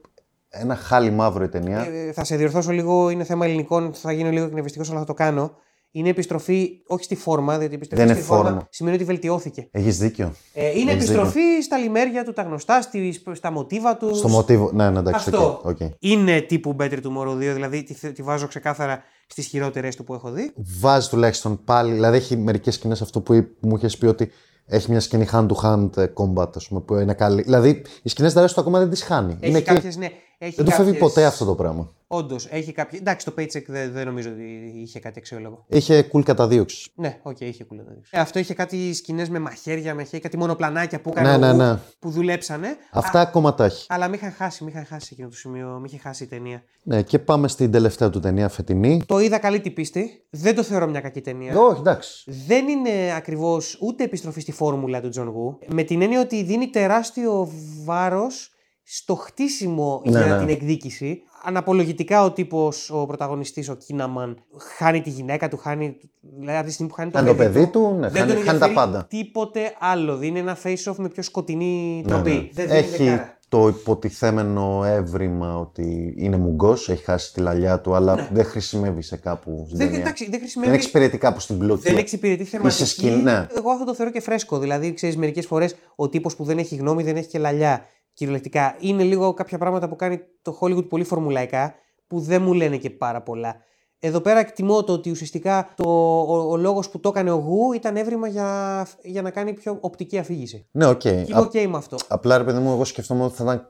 Ένα 0.50 0.76
χάλι 0.76 1.12
μαύρο 1.12 1.44
η 1.44 1.50
ταινία. 1.50 1.80
Ε, 1.80 2.12
θα 2.12 2.24
σε 2.24 2.36
διορθώσω 2.36 2.72
λίγο, 2.72 3.10
είναι 3.10 3.24
θέμα 3.24 3.46
ελληνικών, 3.46 3.94
θα 3.94 4.12
γίνω 4.12 4.30
λίγο 4.30 4.46
εκνευριστικός, 4.46 4.90
αλλά 4.90 5.00
θα 5.00 5.06
το 5.06 5.14
κάνω. 5.14 5.52
Είναι 5.92 6.10
επιστροφή, 6.10 6.70
όχι 6.88 7.04
στη 7.04 7.16
φόρμα, 7.16 7.58
διότι 7.58 7.74
η 7.74 7.76
επιστροφή 7.76 8.04
Δεν 8.06 8.12
στη 8.16 8.20
είναι 8.22 8.34
φόρμα 8.34 8.50
φόρμα. 8.50 8.68
σημαίνει 8.70 8.96
ότι 8.96 9.06
βελτιώθηκε. 9.06 9.68
Έχεις 9.72 9.98
δίκιο. 9.98 10.34
Ε, 10.54 10.70
είναι 10.80 10.92
Έχεις 10.92 11.04
επιστροφή 11.04 11.62
στα 11.64 11.78
λιμέρια 11.78 12.24
του, 12.24 12.34
τα 12.34 12.42
γνωστά, 12.42 12.82
στη, 12.82 13.22
στα 13.32 13.52
μοτίβα 13.52 13.98
τους. 13.98 14.18
Στο 14.18 14.28
μοτίβο. 14.28 14.72
Ναι, 14.74 14.90
ναι, 14.90 15.00
εντάξει. 15.00 15.30
Αυτό. 15.30 15.60
OK, 15.64 15.66
OK. 15.66 15.78
Είναι 16.00 16.42
τύπου 16.42 16.76
Better 16.80 17.00
Tomorrow 17.04 17.34
2, 17.34 17.38
δηλαδή 17.38 17.84
τη, 17.84 17.94
θε- 17.94 18.14
τη 18.14 18.22
βάζω 18.22 18.48
ξεκάθαρα 18.48 19.04
στις 19.28 19.46
χειρότερες 19.48 19.96
του 19.96 20.04
που 20.04 20.14
έχω 20.14 20.32
δει. 20.32 20.54
Βάζει 20.80 21.10
τουλάχιστον 21.10 21.64
πάλι. 21.64 21.94
Δηλαδή 21.94 22.18
έχει 22.18 22.38
μερικές 22.38 22.74
σκηνές 22.74 23.02
αυτό 23.02 23.22
που, 23.22 23.34
είπε- 23.34 23.60
που 23.60 23.68
μου 23.68 23.76
είχες 23.76 23.98
πει 23.98 24.06
ότι 24.06 24.32
έχει 24.66 24.92
μια 24.92 25.00
σκηνή 25.00 25.28
hand 25.32 25.48
to 25.48 25.56
hand 25.64 25.98
ε, 25.98 26.06
combat, 26.14 26.56
ας 26.56 26.68
πούμε, 26.68 26.82
που 26.82 26.96
είναι 26.96 27.14
καλή. 27.14 27.42
Δηλαδή 27.42 27.82
οι 28.02 28.10
σκηνές 28.10 28.34
δράσης 28.34 28.54
του 28.54 28.62
ακόμα 28.62 28.80
δεν 28.80 28.90
τις 28.90 29.04
χάνει. 29.04 29.38
Έχει 29.40 29.50
είναι 29.50 29.62
κάποιες, 29.62 29.86
εκεί. 29.86 29.98
ναι. 29.98 30.10
Έχει 30.38 30.56
Δεν 30.56 30.66
του 30.66 30.72
φεύγει 30.72 30.98
ποτέ 30.98 31.26
αυτό 31.26 31.46
το 31.46 31.56
πράγμα. 31.56 31.94
Όντως, 32.08 32.48
έχει 32.52 32.72
κάποια. 32.72 33.00
Εντάξει, 33.02 33.26
το 33.26 33.34
Paycheck 33.38 33.64
δεν, 33.68 33.92
δεν 33.92 34.06
νομίζω 34.06 34.30
ότι 34.30 34.72
είχε 34.76 35.00
κάτι 35.00 35.20
αξιόλογο. 35.20 35.66
Είχε 35.68 36.10
cool 36.14 36.24
καταδιώξεις. 36.24 36.88
Ναι, 36.96 37.20
οκ, 37.22 37.40
είχε 37.40 37.64
κουλά. 37.64 37.84
Ε, 38.10 38.20
αυτό 38.20 38.40
είχε 38.40 38.54
κάτι 38.54 38.94
σκηνές 38.94 39.30
με 39.30 39.40
μαχαίρια, 39.40 39.96
με 39.96 40.02
είχε 40.02 40.20
κάτι 40.20 40.38
μονοπλανάκια 40.38 41.02
που, 41.02 41.10
έκανε 41.10 41.38
Ναι, 41.38 41.50
ο 41.50 41.54
ναι, 41.54 41.64
Wu, 41.64 41.68
ναι. 41.68 41.80
που 42.00 42.10
δουλέψανε. 42.10 42.68
Αυτά 42.92 43.20
ακόμα 43.20 43.54
τα 43.54 43.66
έχει. 43.66 43.86
Αλλά 43.90 44.08
με 44.08 44.16
είχαν 44.16 44.32
χάσει, 44.32 44.64
με 44.64 44.70
είχαν 44.70 44.86
χάσει 44.86 45.10
εκείνο 45.12 45.28
το 45.28 45.36
σημείο, 45.36 45.68
με 45.68 45.88
είχε 45.88 45.98
χάσει 45.98 46.24
η 46.24 46.28
ταινία. 46.28 46.64
Ναι, 46.84 47.02
και 47.02 47.20
πάμε 47.20 47.48
στην 47.48 47.72
τελευταία 47.72 48.10
του 48.10 48.20
ταινία 48.20 48.50
φετινή. 48.50 49.02
Το 49.06 49.20
είδα 49.20 49.38
καλή 49.38 49.60
τη 49.60 49.74
πίστει. 49.74 50.26
Δεν 50.30 50.56
το 50.56 50.64
θεωρώ 50.64 50.88
μια 50.88 51.02
κακή 51.02 51.22
ταινία. 51.22 51.60
Όχι, 51.60 51.80
εντάξει. 51.80 52.32
Δεν 52.48 52.68
είναι 52.68 53.14
ακριβώς 53.16 53.78
ούτε 53.82 54.04
επιστροφή 54.04 54.42
στη 54.42 54.52
φόρμουλα 54.52 55.02
του 55.02 55.10
John 55.10 55.28
Woo. 55.28 55.58
Με 55.68 55.84
την 55.84 56.02
έννοια 56.02 56.22
ότι 56.22 56.44
δίνει 56.44 56.70
τεράστιο 56.70 57.52
βάρος 57.84 58.55
στο 58.88 59.16
χτίσιμο 59.16 60.02
Ναι, 60.06 60.12
για 60.24 60.26
ναι. 60.36 60.38
την 60.40 60.50
εκδίκηση. 60.50 61.22
Αναπολογητικά 61.44 62.24
ο 62.24 62.32
τύπος, 62.32 62.90
ο 62.90 63.06
πρωταγωνιστής, 63.06 63.70
ο 63.70 63.76
Κίναμαν, 63.76 64.44
χάνει 64.78 65.02
τη 65.02 65.10
γυναίκα 65.10 65.50
του, 65.50 65.58
χάνει. 65.58 65.98
Δηλαδή 66.40 66.58
από 66.58 66.66
τη 66.68 66.72
στιγμή 66.74 66.92
που 66.92 66.98
χάνει 66.98 67.12
το 67.12 67.18
Αν 67.20 67.26
το 67.26 67.36
παιδί, 67.36 67.54
παιδί 67.54 67.68
του, 67.72 67.96
ναι, 68.00 68.10
δεν 68.10 68.22
χάνει, 68.22 68.34
τον 68.34 68.44
χάνει 68.44 68.60
τα 68.60 68.66
ενδιαφέρει 68.66 68.74
πάντα. 68.74 69.06
Τίποτε 69.10 69.60
άλλο. 69.80 70.18
Δίνει 70.18 70.40
ένα 70.40 70.58
face-off 70.64 70.96
με 70.98 71.08
πιο 71.10 71.24
σκοτεινή 71.24 72.02
Ναι, 72.06 72.12
τροπή. 72.12 72.30
ναι. 72.30 72.48
Δεν 72.54 72.66
δίνει 72.68 72.78
Έχει 72.80 73.04
δεκάρα. 73.04 73.38
το 73.50 73.68
υποτιθέμενο 73.68 74.84
έβριμα 74.86 75.58
ότι 75.60 76.14
είναι 76.18 76.38
μουγκός, 76.38 76.90
έχει 76.90 77.04
χάσει 77.04 77.34
τη 77.34 77.40
λαλιά 77.40 77.82
του, 77.82 77.96
αλλά 77.96 78.30
δεν 78.32 78.46
χρησιμεύει 78.46 79.02
σε 79.02 79.18
κάπου 79.18 79.64
στην 79.66 79.78
Ναι. 79.78 79.78
Δεν, 79.78 79.86
ταινία. 79.88 80.00
εντάξει, 80.02 80.24
δεν 80.24 80.32
Δεν 80.32 80.40
χρησιμεύει. 80.40 80.74
εξυπηρετεί 80.74 81.18
κάπου 81.18 81.40
στην 81.40 81.58
πλοκή. 81.58 81.82
Δεν 81.82 81.98
εξυπηρετεί 81.98 82.44
θεματική. 82.44 82.86
σκηνής, 82.86 83.24
ναι. 83.24 83.48
Εγώ 83.58 83.72
αυτό 83.72 83.86
το 83.86 83.94
θεωρώ 83.96 84.12
και 84.12 84.22
φρέσκο. 84.22 84.60
Δηλαδή, 84.60 84.94
ξέρεις, 84.94 85.18
μερικές 85.18 85.46
φορές 85.46 85.76
ο 85.96 86.10
τύπος 86.10 86.36
που 86.36 86.44
δεν 86.44 86.58
έχει 86.58 86.76
γνώμη 86.76 87.04
δεν 87.04 87.16
έχει 87.16 87.28
και 87.28 87.40
λαλιά. 87.40 87.86
Κυριολεκτικά. 88.16 88.76
Είναι 88.80 89.04
λίγο 89.04 89.34
κάποια 89.34 89.58
πράγματα 89.58 89.90
που 89.90 89.96
κάνει 89.96 90.20
το 90.42 90.58
Hollywood 90.62 90.88
πολύ 90.90 91.04
φορμουλαϊκά 91.04 91.76
που 92.08 92.20
δεν 92.20 92.42
μου 92.42 92.54
λένε 92.54 92.78
και 92.78 92.90
πάρα 92.90 93.22
πολλά. 93.22 93.56
Εδώ 94.00 94.20
πέρα 94.22 94.40
εκτιμώ 94.40 94.84
το 94.84 94.94
ότι 94.94 95.10
ουσιαστικά 95.10 95.70
το, 95.76 95.90
ο, 96.22 96.50
ο 96.50 96.58
λόγος 96.58 96.90
που 96.90 97.00
το 97.00 97.10
έκανε 97.10 97.32
ο 97.32 97.36
Γου 97.36 97.74
ήταν 97.74 97.96
έβριμα 97.96 98.28
για, 98.28 98.88
για 99.04 99.22
να 99.22 99.30
κάνει 99.32 99.54
πιο 99.54 99.78
οπτική 99.80 100.18
αφήγηση. 100.18 100.68
Ναι, 100.72 100.86
οκ. 100.86 101.00
Και 101.00 101.10
είμαι 101.10 101.38
Α- 101.38 101.40
οκ 101.40 101.54
με 101.54 101.78
αυτό. 101.78 101.98
Απλά 102.08 102.38
ρε 102.38 102.44
παιδί 102.44 102.60
μου, 102.60 102.72
εγώ 102.72 102.86
σκεφτόμουν 102.86 103.26
ότι 103.26 103.36
θα 103.36 103.44
ήταν, 103.44 103.70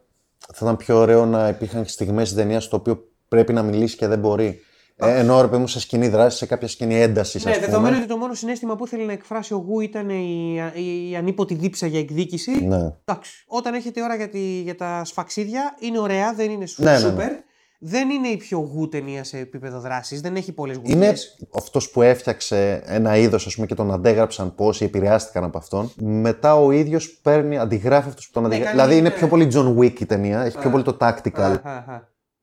θα 0.54 0.60
ήταν 0.62 0.78
πιο 0.78 0.98
ωραίο 0.98 1.26
να 1.26 1.48
υπήρχαν 1.48 1.86
στιγμές 1.86 2.28
στην 2.28 2.40
ταινία 2.40 2.64
στο 2.64 2.78
οποίο 2.78 3.08
πρέπει 3.28 3.54
να 3.54 3.64
μιλήσει 3.64 3.96
και 3.98 4.08
δεν 4.08 4.20
μπορεί. 4.20 4.60
Ε, 4.98 5.20
ενώ 5.20 5.42
ρε 5.42 5.48
παιδί 5.48 5.62
μου 5.62 5.68
σε 5.68 5.80
σκηνή 5.80 6.08
δράσης, 6.08 6.40
σε 6.40 6.46
κάποια 6.46 6.68
σκηνή 6.68 7.02
έντασης. 7.02 7.46
Ναι, 7.46 7.60
δεδομένου 7.60 7.96
ότι 8.00 8.08
το 8.08 8.18
μόνο 8.18 8.34
συνέστημα 8.34 8.76
που 8.76 8.86
ήθελε 8.86 9.04
να 9.04 9.12
εκφράσει 9.12 9.54
ο 9.54 9.58
Γου 9.58 9.80
ήταν 9.80 10.10
η, 10.10 10.56
η, 10.74 11.10
η 11.10 11.16
ανίποτη 11.16 11.54
δίψα 11.54 11.88
για 11.88 12.00
εκδίκηση. 12.00 12.66
Ναι. 12.66 12.94
Εντάξει. 13.06 13.46
Όταν 13.48 13.74
έχετε 13.74 14.02
ώρα 14.04 14.16
για, 14.16 14.30
τη, 14.30 14.62
για 14.62 14.76
τα 14.76 15.02
σφαξίδια, 15.06 15.76
είναι 15.80 16.00
ωραία, 16.00 16.34
δεν 16.34 16.52
είναι 16.52 16.66
σου- 16.66 16.84
Ναι, 16.84 16.92
ναι, 16.92 16.98
ναι. 16.98 17.04
σούπερ. 17.10 17.32
Δεν 17.80 18.10
είναι 18.10 18.28
η 18.28 18.38
πιο 18.38 18.58
γου 18.58 18.88
ταινία 18.90 19.24
σε 19.24 19.38
επίπεδο 19.38 19.80
δράσης, 19.80 20.22
δεν 20.22 20.36
έχει 20.36 20.52
πολλές 20.52 20.76
γουτιές. 20.78 20.96
Είναι 20.98 21.14
αυτός 21.56 21.90
που 21.90 22.02
έφτιαξε 22.02 22.82
ένα 22.86 23.18
είδος, 23.18 23.46
ας 23.46 23.56
πούμε, 23.56 23.68
και 23.68 23.76
τον 23.76 23.92
αντέγραψαν 23.92 24.56
πόσοι 24.56 24.86
επηρεάστηκαν 24.86 25.44
από 25.44 25.58
αυτόν. 25.58 25.92
Μετά 25.96 26.56
ο 26.56 26.72
ίδιος 26.72 27.20
παίρνει, 27.22 27.58
αντιγράφει 27.58 28.08
αυτό 28.08 28.22
που 28.26 28.32
τον 28.32 28.46
αντιγράφει. 28.46 28.76
κάνει, 28.76 28.82
δηλαδή 28.82 28.98
είναι 29.00 29.10
ναι. 29.10 29.16
πιο 29.16 29.28
πολύ 29.28 29.48
John 29.54 29.78
Wick 29.78 30.00
η 30.00 30.06
ταινία, 30.06 30.42
έχει 30.42 30.58
πιο 30.58 30.70
πολύ 30.70 30.84
το 30.84 30.98
tactical. 31.00 31.56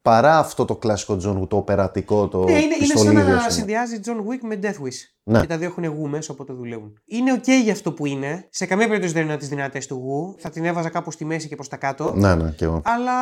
Παρά 0.02 0.38
αυτό 0.38 0.64
το 0.64 0.76
κλασικό 0.76 1.18
John 1.24 1.40
Wick, 1.42 1.48
το 1.48 1.56
οπερατικό, 1.56 2.28
το 2.28 2.44
Ναι, 2.44 2.50
είναι, 2.52 2.60
είναι 2.60 2.74
σαν 2.74 2.88
πιστολίδι, 2.94 3.20
ας 3.20 3.26
να 3.26 3.36
πούμε. 3.36 3.50
συνδυάζει 3.50 4.00
John 4.04 4.16
Wick 4.16 4.40
με 4.40 4.58
Death 4.62 4.66
Wish. 4.86 4.98
Ναι. 5.22 5.40
Και 5.40 5.46
τα 5.46 5.58
δύο 5.58 5.68
έχουν 5.68 5.84
γου 5.84 6.08
μέσα, 6.08 6.32
οπότε 6.32 6.52
δουλεύουν. 6.52 6.92
Είναι 7.04 7.32
οκ 7.32 7.48
για 7.62 7.72
αυτό 7.72 7.92
που 7.92 8.06
είναι. 8.06 8.46
Σε 8.50 8.66
καμία 8.66 8.86
περίπτωση 8.86 9.12
δεν 9.14 9.22
είναι 9.22 9.36
τις 9.36 9.48
δυνατές 9.48 9.86
του 9.86 9.94
γου. 9.94 10.34
Θα 10.38 10.50
την 10.50 10.64
έβαζα 10.64 10.88
κάπου 10.88 11.10
στη 11.10 11.24
μέση 11.24 11.48
και 11.48 11.54
προς 11.54 11.68
τα 11.68 11.76
κάτω. 11.76 12.12
Ναι, 12.14 12.34
ναι, 12.34 12.50
και 12.50 12.64
εγώ. 12.64 12.80
Αλλά 12.84 13.12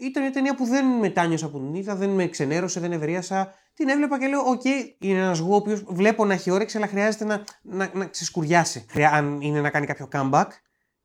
ήταν 0.00 0.22
μια 0.22 0.32
ταινία 0.32 0.54
που 0.54 0.64
δεν 0.64 0.86
μετάνιωσα 0.86 1.48
που 1.48 1.58
την 1.58 1.74
είδα, 1.74 1.94
δεν 1.94 2.08
με 2.10 2.26
ξενέρωσε, 2.26 2.80
δε 2.80 2.92
νευρίασα. 2.92 3.54
Την 3.74 3.88
έβλεπα 3.88 4.18
και 4.18 4.26
λέω: 4.26 4.40
Οκ, 4.40 4.64
είναι 4.98 5.18
ένας 5.18 5.38
Woo 5.38 5.52
ο 5.52 5.56
οποίος 5.56 5.84
βλέπω 5.88 6.24
να 6.24 6.32
έχει 6.34 6.50
όρεξη, 6.50 6.76
αλλά 6.76 6.86
χρειάζεται 6.86 7.24
να, 7.24 7.42
να, 7.62 7.90
να 7.92 8.04
ξεσκουριάσει. 8.04 8.84
Χρειά, 8.88 9.10
αν 9.10 9.40
είναι 9.40 9.60
να 9.60 9.70
κάνει 9.70 9.86
κάποιο 9.86 10.08
comeback, 10.12 10.46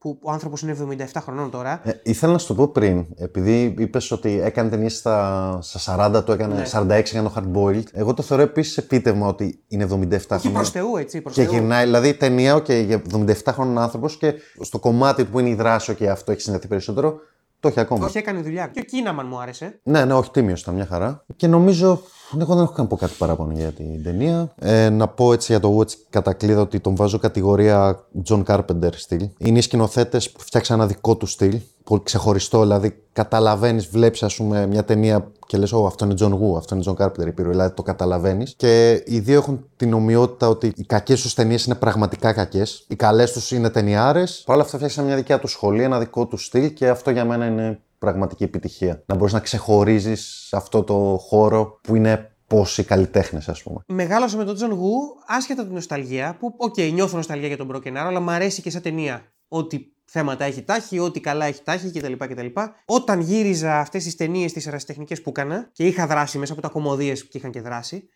που 0.01 0.19
ο 0.21 0.31
άνθρωπος 0.31 0.61
είναι 0.61 0.75
77 1.13 1.19
χρονών 1.21 1.49
τώρα. 1.51 1.81
Ε, 1.83 1.91
ήθελα 2.03 2.31
να 2.31 2.37
σου 2.37 2.47
το 2.47 2.55
πω 2.55 2.67
πριν, 2.67 3.05
επειδή 3.15 3.75
είπες 3.77 4.11
ότι 4.11 4.41
έκανε 4.43 4.69
ταινίες 4.69 4.95
στα, 4.97 5.57
στα 5.61 6.09
40, 6.17 6.23
το 6.25 6.31
έκανε 6.31 6.53
Ναι. 6.55 6.63
46, 6.73 6.89
έκανε 6.89 7.29
το 7.29 7.33
Hard 7.35 7.57
Boiled. 7.57 7.83
Εγώ 7.91 8.13
το 8.13 8.21
θεωρώ 8.23 8.43
επίσης 8.43 8.77
επίτευγμα 8.77 9.27
ότι 9.27 9.59
είναι 9.67 9.83
77 9.83 9.89
Όχι 9.91 10.25
χρόνια. 10.27 10.51
προς 10.51 10.69
Θεού, 10.69 10.97
έτσι. 10.97 11.21
Προς 11.21 11.35
Και 11.35 11.43
Θεού. 11.43 11.53
γυρνάει, 11.53 11.83
δηλαδή 11.85 12.07
η 12.07 12.13
ταινία, 12.13 12.55
okay, 12.55 12.83
για 12.85 13.01
77 13.13 13.33
χρόνων 13.47 13.77
άνθρωπος 13.77 14.17
και 14.17 14.33
στο 14.61 14.79
κομμάτι 14.79 15.23
του 15.23 15.31
που 15.31 15.39
είναι 15.39 15.49
η 15.49 15.55
δράση, 15.55 15.95
και 15.95 16.09
αυτό 16.09 16.31
έχει 16.31 16.41
συνδεθεί 16.41 16.67
περισσότερο, 16.67 17.19
το 17.61 17.67
έχει 17.67 17.79
ακόμα. 17.79 18.05
Όχι, 18.05 18.17
έκανε 18.17 18.41
δουλειά. 18.41 18.67
Και 18.67 18.79
ο 18.79 18.83
Κίναμαν 18.83 19.27
μου 19.29 19.39
άρεσε. 19.39 19.79
Ναι, 19.83 20.05
ναι, 20.05 20.13
όχι 20.13 20.31
τίμιο 20.31 20.55
ήταν 20.57 20.73
μια 20.73 20.85
χαρά. 20.85 21.25
Και 21.35 21.47
νομίζω. 21.47 22.01
Εγώ 22.39 22.53
δεν 22.53 22.63
έχω 22.63 22.73
καν 22.73 22.87
πω 22.87 22.95
κάτι 22.95 23.13
παράπονο 23.17 23.51
για 23.51 23.71
την 23.71 24.03
ταινία. 24.03 24.53
Ε, 24.59 24.89
να 24.89 25.07
πω 25.07 25.33
έτσι 25.33 25.51
για 25.51 25.61
το 25.61 25.77
Watch 25.77 25.91
κατά 26.09 26.33
κλείδα 26.33 26.61
ότι 26.61 26.79
τον 26.79 26.95
βάζω 26.95 27.17
κατηγορία 27.17 28.03
John 28.29 28.43
Carpenter 28.43 28.89
στυλ. 28.91 29.29
Είναι 29.37 29.57
οι 29.57 29.61
σκηνοθέτες 29.61 30.31
που 30.31 30.39
φτιάξαν 30.41 30.79
ένα 30.79 30.87
δικό 30.87 31.17
του 31.17 31.25
στυλ. 31.25 31.59
Πολύ 31.83 32.01
ξεχωριστό, 32.03 32.61
δηλαδή 32.61 33.03
καταλαβαίνεις, 33.13 33.87
βλέπεις, 33.87 34.23
ας 34.23 34.35
πούμε, 34.35 34.67
μια 34.67 34.83
ταινία 34.83 35.31
και 35.51 35.57
λες: 35.57 35.71
Ω, 35.71 35.85
αυτό 35.85 36.05
είναι 36.05 36.15
John 36.19 36.31
Woo, 36.31 36.57
αυτό 36.57 36.75
είναι 36.75 36.83
John 36.87 37.03
Carpenter, 37.03 37.25
η 37.25 37.27
επιρροή. 37.27 37.51
Δηλαδή 37.51 37.73
το 37.73 37.81
καταλαβαίνεις. 37.81 38.53
Και 38.57 39.03
οι 39.05 39.19
δύο 39.19 39.37
έχουν 39.37 39.69
την 39.75 39.93
ομοιότητα 39.93 40.47
ότι 40.47 40.73
οι 40.75 40.83
κακές 40.83 41.21
τους 41.21 41.33
ταινίες 41.33 41.65
είναι 41.65 41.75
πραγματικά 41.75 42.33
κακές. 42.33 42.85
Οι 42.87 42.95
καλές 42.95 43.31
τους 43.31 43.51
είναι 43.51 43.69
ταινιάρες. 43.69 44.43
Παρ' 44.45 44.55
όλα 44.55 44.65
αυτά 44.65 44.77
φτιάξαν 44.77 45.05
μια 45.05 45.15
δικιά 45.15 45.39
του 45.39 45.47
σχολή, 45.47 45.83
ένα 45.83 45.99
δικό 45.99 46.27
του 46.27 46.37
στυλ 46.37 46.73
και 46.73 46.89
αυτό 46.89 47.11
για 47.11 47.25
μένα 47.25 47.45
είναι 47.45 47.79
πραγματική 47.97 48.43
επιτυχία. 48.43 49.03
Να 49.05 49.15
μπορείς 49.15 49.33
να 49.33 49.39
ξεχωρίζεις 49.39 50.49
αυτό 50.51 50.83
το 50.83 51.17
χώρο 51.27 51.79
που 51.83 51.95
είναι 51.95 52.31
πόσοι 52.47 52.83
καλλιτέχνες, 52.83 53.49
ας 53.49 53.63
πούμε. 53.63 53.79
Μεγάλωσα 53.87 54.37
με 54.37 54.43
τον 54.43 54.55
John 54.55 54.71
Woo, 54.71 54.99
άσχετα 55.27 55.63
την 55.63 55.73
νοσταλγία, 55.73 56.35
που, 56.39 56.53
οκ, 56.57 56.77
νιώθω 56.93 57.17
νοσταλγία 57.17 57.47
για 57.47 57.57
τον 57.57 57.71
Broken 57.71 57.89
Arrow, 57.89 58.05
αλλά 58.07 58.19
μου 58.19 58.31
αρέσει 58.31 58.61
και 58.61 58.69
σαν 58.69 58.81
ταινία. 58.81 59.21
Ό,τι 59.47 59.79
θέματα 60.13 60.45
έχει 60.45 60.61
τα 60.61 60.71
'χει, 60.71 60.99
ό,τι 60.99 61.19
καλά 61.19 61.45
έχει 61.45 61.63
τα 61.63 61.71
'χει 61.71 61.91
κτλ. 61.91 62.13
κτλ. 62.17 62.45
Όταν 62.85 63.19
γύριζα 63.19 63.79
αυτές 63.79 64.03
τις 64.03 64.15
ταινίες, 64.15 64.53
τις 64.53 64.67
ερασιτεχνικές 64.67 65.21
που 65.21 65.29
έκανα 65.29 65.69
και 65.71 65.85
είχα 65.87 66.07
δράση 66.07 66.37
μέσα 66.37 66.53
από 66.53 66.61
τα 66.61 66.67
κωμωδίες 66.67 67.23
που 67.23 67.37
είχαν 67.37 67.51
και 67.51 67.61
δράση, 67.61 68.09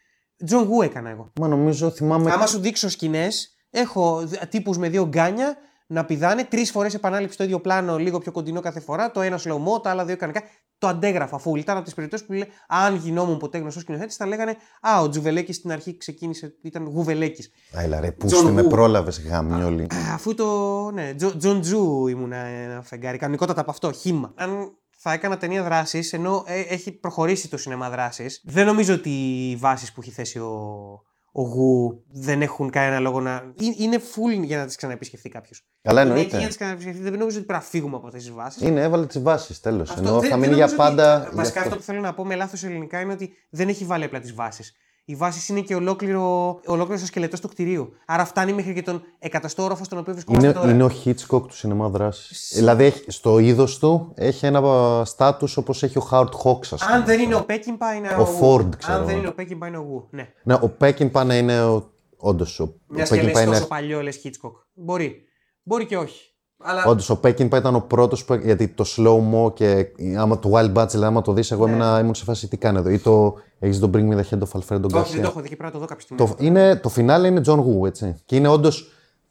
John 0.46 0.64
Woo 0.64 0.82
έκανα 0.82 1.10
εγώ. 1.10 1.32
Μα 1.40 1.48
νομίζω 1.48 1.90
θυμάμαι. 1.90 2.32
Άμα 2.32 2.46
σου 2.46 2.60
δείξω 2.60 2.90
σκηνές, 2.90 3.56
έχω 3.70 4.24
τύπους 4.50 4.78
με 4.78 4.90
δύο 4.90 5.06
γκάνια 5.06 5.58
να 5.88 6.06
πηδάνε 6.06 6.44
τρεις 6.44 6.72
φορές 6.72 6.94
επανάληψη 6.94 7.34
στο 7.34 7.44
ίδιο 7.44 7.60
πλάνο, 7.60 7.98
λίγο 7.98 8.20
πιο 8.20 8.32
κοντινό 8.32 8.60
κάθε 8.60 8.80
φορά. 8.80 9.12
Το 9.12 9.22
ένα 9.22 9.40
slow 9.44 9.54
mo, 9.56 9.82
τα 9.84 9.90
άλλα 9.90 10.06
δύο 10.06 10.18
κανονικά. 10.18 10.46
Το 10.78 10.88
αντέγραφα 10.88 11.40
full. 11.46 11.58
Ήταν 11.58 11.76
από 11.76 11.86
τις 11.86 11.94
περιπτώσεις 11.94 12.26
που 12.26 12.34
λέει, 12.34 12.48
αν 12.68 12.96
γινόμουν 12.96 13.38
ποτέ 13.38 13.58
γνωστός 13.58 13.82
σκηνοθέτης, 13.82 14.16
θα 14.16 14.26
λέγανε 14.26 14.56
Α, 14.82 15.02
ο 15.02 15.10
Τζουβελέκης 15.10 15.56
στην 15.56 15.72
αρχή 15.72 15.98
ξεκίνησε, 15.98 16.56
ήταν 16.62 16.84
Γουβελέκης. 16.86 17.52
Άιλα 17.74 18.00
ρε, 18.00 18.12
πού 18.12 18.28
John 18.30 18.50
με 18.52 18.62
Woo. 18.62 18.70
πρόλαβες 18.70 19.22
γαμιόλι. 19.22 19.88
Αφού 20.14 20.36
το. 20.36 20.92
Ναι, 20.92 21.14
Τζο- 21.14 21.38
Τζον 21.38 21.62
Τζου 21.62 22.08
ήμουν 22.08 22.32
ένα 22.32 22.82
φεγγάρι. 22.82 23.18
Κανονικότατα 23.18 23.62
από 23.62 23.72
αυτό, 23.72 23.92
χύμα. 23.92 24.34
Αν 24.36 24.78
θα 24.98 25.14
έκανα 25.14 25.38
ταινία 25.38 25.64
δράσης, 25.64 26.14
ενώ 26.14 26.44
ε, 26.48 26.60
έχει 26.60 26.92
προχωρήσει 26.92 27.50
το 27.50 27.58
σινεμά 27.58 27.90
δράσης, 27.90 28.42
δεν 28.46 28.66
νομίζω 28.66 28.94
ότι 28.94 29.10
οι 29.50 29.56
βάσεις 29.56 29.92
που 29.92 30.02
έχει 30.02 30.12
θέσει 30.12 30.40
ο, 30.40 31.02
ο 31.38 31.42
Γου 31.42 32.04
δεν 32.12 32.42
έχουν 32.42 32.70
κανένα 32.70 33.00
λόγο 33.00 33.20
να. 33.22 33.32
Ε- 33.32 33.44
Είναι 33.78 33.98
full 33.98 34.44
για 34.44 34.58
να 34.58 34.66
τις 34.66 34.76
ξαναεπισκεφτεί 34.76 35.30
κάποιος. 35.30 35.66
Καλά, 35.82 36.02
Είναι 36.02 36.10
εκεί 36.10 36.20
εννοείται. 36.20 36.30
για 36.38 36.40
να 36.40 36.48
τις 36.48 36.56
ξαναεπισκεφτεί. 36.56 37.02
Δεν 37.02 37.20
νομίζω 37.20 37.38
ότι 37.38 37.46
πρέπει 37.46 37.60
να 37.64 37.66
φύγουμε 37.70 37.96
από 37.96 38.08
αυτές 38.08 38.24
τις 38.24 38.32
βάσεις. 38.34 38.62
Είναι, 38.62 38.82
έβαλε 38.82 39.06
τις 39.06 39.22
βάσεις, 39.22 39.60
τέλος. 39.60 39.96
Ενώ 39.98 40.22
θα 40.22 40.38
μείνει 40.38 40.54
για 40.54 40.76
πάντα. 40.76 41.28
γι' 41.30 41.36
Βασικά 41.36 41.60
αυτό. 41.60 41.60
αυτό 41.62 41.76
που 41.76 41.82
θέλω 41.82 42.00
να 42.00 42.14
πω 42.14 42.26
με 42.26 42.36
λάθος 42.36 42.64
ελληνικά 42.64 43.00
είναι 43.00 43.14
ότι 43.14 43.34
δεν 43.50 43.68
έχει 43.68 43.86
βάλει 43.86 44.04
απλά 44.04 44.20
τις 44.20 44.34
βάσεις. 44.34 44.74
Οι 45.08 45.16
βάσεις 45.16 45.50
είναι 45.50 45.62
και 45.62 45.76
ολόκληρο, 45.76 46.60
ολόκληρος 46.66 47.04
ο 47.04 47.06
σκελετός 47.06 47.40
του 47.40 47.48
κτηρίου. 47.48 47.94
Άρα 48.06 48.26
φτάνει 48.26 48.54
μέχρι 48.54 48.74
και 48.74 48.82
τον 48.82 49.04
εκατοστό 49.20 49.64
όροφος 49.64 49.86
στον 49.86 49.98
οποίο 49.98 50.14
βρισκόμαστε 50.14 50.48
Είναι, 50.48 50.56
τώρα. 50.58 50.72
είναι 50.72 50.84
ο 50.84 50.92
Hitchcock 51.06 51.48
του 51.48 51.56
σινεμά 51.56 51.90
δράσης. 51.90 52.52
Δηλαδή 52.56 52.84
έχει, 52.84 53.12
στο 53.12 53.40
είδος 53.40 53.80
του 53.80 54.12
έχει 54.16 54.46
ένα 54.46 54.62
στάτους 55.06 55.58
όπως 55.58 55.84
έχει 55.84 55.98
ο 55.98 56.08
Howard 56.12 56.30
Hawks, 56.44 56.68
ας 56.72 56.84
πούμε. 56.84 56.96
Αν 56.96 57.06
δεν 57.06 57.20
είναι 57.20 57.36
ο 57.36 57.46
Πέκιμπα, 57.46 57.94
είναι 57.94 58.08
ο, 58.08 58.22
Ο 58.22 58.26
Wu. 58.26 58.44
Ford, 58.44 58.70
ξέρω 58.78 58.94
Αν 58.98 59.00
δεν 59.02 59.10
εγώ. 59.10 59.18
είναι 59.20 59.28
ο 59.28 59.34
Πέκιμπα, 59.34 59.68
είναι 59.68 59.78
ο 59.78 59.82
Γου. 59.82 60.08
Ναι. 60.12 60.28
Ναι, 60.44 60.54
ο 60.54 60.70
Πέκινπα 60.70 61.24
να 61.24 61.38
είναι 61.38 61.64
ο. 61.64 61.90
Όντως, 62.18 62.60
ο, 62.60 62.64
ο 62.64 62.74
Μια 62.88 63.04
και 63.06 63.16
λες 63.22 63.26
Peckinpah 63.34 63.42
είναι. 63.42 63.52
τόσο 63.52 63.68
παλιό, 63.68 64.02
λες 64.02 64.22
Hitchcock. 64.24 64.52
Μπορεί. 64.74 65.22
Μπορεί 65.64 65.86
και 65.86 65.98
όχι. 65.98 66.35
Αλλά... 66.58 66.84
Όντως 66.86 67.10
ο 67.10 67.18
Πέκινπα 67.20 67.58
ήταν 67.58 67.76
ο 67.76 67.80
πρώτος 67.80 68.26
που. 68.26 68.34
Γιατί 68.34 68.68
το 68.68 68.86
slow 68.98 69.18
mo 69.46 69.54
και 69.54 69.88
άμα 70.18 70.40
το 70.40 70.52
Wild 70.54 70.74
Bunch, 70.74 70.88
δηλαδή 70.90 71.06
άμα 71.06 71.22
το 71.22 71.32
δεις, 71.34 71.52
εγώ 71.52 71.68
Ναι. 71.68 71.74
ήμουν, 71.74 72.00
ήμουν 72.00 72.16
σε 72.16 72.24
φάση 72.24 72.48
τι 72.48 72.58
κάνει 72.58 72.78
εδώ. 72.78 72.90
Ή 72.90 73.00
το 73.00 73.34
έχεις 73.60 73.80
τον 73.80 73.92
Bring 73.94 74.10
Me 74.14 74.16
the 74.16 74.24
Head 74.30 74.40
of 74.40 74.60
Alfredo 74.60 74.60
Όχι, 74.70 74.78
δεν 74.78 74.82
το 74.82 75.00
Garcia. 75.00 75.22
έχω 75.24 75.42
δει 75.42 75.50
και 75.50 75.56
πρέπει 75.56 75.64
να 75.64 75.72
το 75.72 75.80
δω 75.80 75.86
κάποια 75.86 76.04
στιγμή. 76.06 76.26
Το, 76.28 76.36
είναι, 76.40 76.76
το 76.76 76.90
φινάλε 76.90 77.28
είναι 77.28 77.42
John 77.46 77.60
Woo, 77.60 77.88
έτσι. 77.88 78.16
Και 78.26 78.36
είναι 78.36 78.48
όντως 78.48 78.70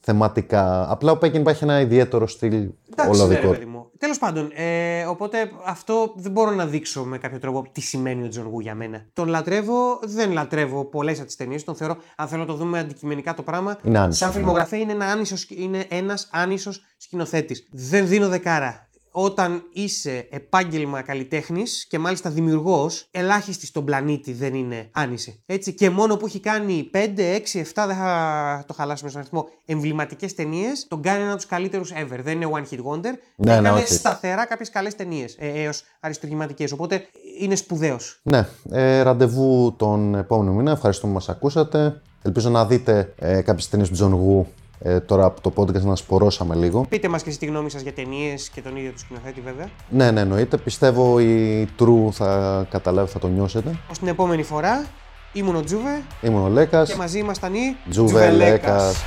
θεματικά. 0.05 0.91
Απλά 0.91 1.13
ο 1.13 1.17
Πέκινπα 1.17 1.51
έχει 1.51 1.65
ένα 1.65 1.81
ιδιαίτερο 1.81 2.27
στυλ 2.27 2.53
Εντάξει, 2.53 3.21
όλο 3.21 3.27
ναι, 3.27 3.35
ρε 3.35 3.41
δικό 3.41 3.53
παιδί 3.53 3.65
μου. 3.65 3.91
Τέλος 3.99 4.19
πάντων, 4.19 4.51
ε, 4.55 5.05
οπότε 5.05 5.51
αυτό 5.67 6.13
δεν 6.17 6.33
μπορώ 6.33 6.51
να 6.51 6.67
δείξω 6.67 7.05
με 7.05 7.19
κάποιο 7.19 7.39
τρόπο 7.39 7.67
τι 7.73 7.81
σημαίνει 7.81 8.25
ο 8.25 8.29
John 8.29 8.47
Woo 8.47 8.61
για 8.61 8.75
μένα. 8.75 9.05
Τον 9.13 9.29
λατρεύω, 9.29 9.99
δεν 10.03 10.33
λατρεύω 10.33 10.85
πολλές 10.85 11.17
από 11.19 11.27
τις 11.27 11.37
ταινίες. 11.37 11.65
Τον 11.65 11.75
θεωρώ, 11.75 11.97
αν 12.17 12.29
θέλω 12.29 12.41
να 12.41 12.47
το 12.47 12.55
δούμε 12.55 12.79
αντικειμενικά 12.79 13.35
το 13.35 13.43
πράγμα, 13.43 13.79
Είναι 13.83 13.99
άνισος. 13.99 14.19
σαν 14.19 14.33
φιλμογραφία 14.33 14.79
είναι, 14.79 14.93
ένα 14.93 15.07
άνισος, 15.07 15.47
είναι 15.51 15.85
ένας 15.89 16.29
άνισος 16.33 16.85
σκηνοθέτης. 16.97 17.69
Δεν 17.71 18.09
δίνω 18.09 18.29
δεκάρα. 18.29 18.89
Όταν 19.17 19.63
είσαι 19.73 20.27
επάγγελμα 20.31 21.03
καλλιτέχνης 21.03 21.87
και 21.89 21.99
μάλιστα 21.99 22.31
δημιουργός, 22.31 23.09
ελάχιστοι 23.11 23.67
στον 23.67 23.85
πλανήτη 23.85 24.33
δεν 24.33 24.55
είναι 24.55 24.89
άνιση. 24.93 25.43
Έτσι, 25.47 25.73
και 25.73 25.91
μόνο 25.91 26.17
που 26.17 26.27
έχει 26.27 26.41
κάνει 26.41 26.91
5, 26.95 26.97
6, 26.97 27.61
7, 27.61 27.85
δεν 27.87 27.97
θα 27.97 28.65
το 28.67 28.75
χαλάσουμε 28.75 29.11
στον 29.11 29.21
αριθμό, 29.21 29.49
εμβληματικές 29.67 30.35
ταινίες, 30.35 30.87
τον 30.89 31.03
κάνει 31.03 31.21
ένα 31.21 31.29
από 31.29 31.37
τους 31.37 31.47
καλύτερους 31.47 31.93
ever. 31.93 32.19
Δεν 32.23 32.41
είναι 32.41 32.51
one 32.53 32.75
hit 32.75 32.79
wonder. 32.79 33.13
Ναι, 33.37 33.53
Έκανε 33.53 33.71
ναι, 33.71 33.75
όχι. 33.75 33.93
σταθερά 33.93 34.47
κάποιες 34.47 34.71
καλές 34.71 34.95
ταινίες 34.97 35.37
ε, 35.39 35.49
έως 35.49 35.83
αριστουργηματικέ. 36.01 36.67
Οπότε 36.73 37.07
είναι 37.41 37.55
σπουδαίος. 37.55 38.21
Ναι, 38.23 38.49
ε, 38.71 39.03
ραντεβού 39.03 39.75
τον 39.77 40.15
επόμενο 40.15 40.53
μήνα. 40.53 40.71
Ευχαριστούμε 40.71 41.13
που 41.13 41.19
μας 41.19 41.29
ακούσατε. 41.29 42.01
Ελπίζω 42.23 42.51
να 42.51 42.67
δείτε 42.67 43.15
ε, 43.19 43.41
κάποιες 43.41 43.69
ταινίες 43.69 43.89
του 43.89 43.97
John 43.97 44.13
Woo 44.13 44.47
ε, 44.79 45.01
τώρα 45.01 45.25
από 45.25 45.41
το 45.41 45.53
podcast 45.57 45.83
να 45.83 45.97
σπορώσαμε 45.97 46.55
λίγο. 46.55 46.87
Πείτε 46.89 47.09
μας 47.09 47.23
και 47.23 47.29
εσεί 47.29 47.39
τη 47.39 47.47
γνώμη 47.47 47.71
σας 47.71 47.83
για 47.83 47.93
ταινίες 47.93 48.49
και 48.49 48.61
τον 48.61 48.77
ίδιο 48.77 48.91
τους 48.91 49.01
σκηνοθέτη, 49.01 49.41
βέβαια. 49.41 49.67
Ναι, 49.89 50.11
ναι, 50.11 50.21
εννοείται. 50.21 50.57
Πιστεύω 50.57 51.21
η 51.21 51.69
True 51.79 52.09
θα 52.11 52.67
καταλάβει, 52.71 53.11
θα 53.11 53.19
το 53.19 53.29
νιώσετε. 53.29 53.71
Ω 53.71 53.93
την 53.99 54.09
επόμενη 54.09 54.43
φορά, 54.43 54.85
ήμουν 55.33 55.57
ο 55.57 55.63
Τζούβε 55.65 56.03
Ήμουν 56.23 56.45
ο 56.45 56.49
Λέκας. 56.49 56.89
και 56.91 56.97
μαζί 56.97 57.19
ήμασταν 57.19 57.55
οι 57.55 57.77
Τζουβελέκας. 57.91 59.03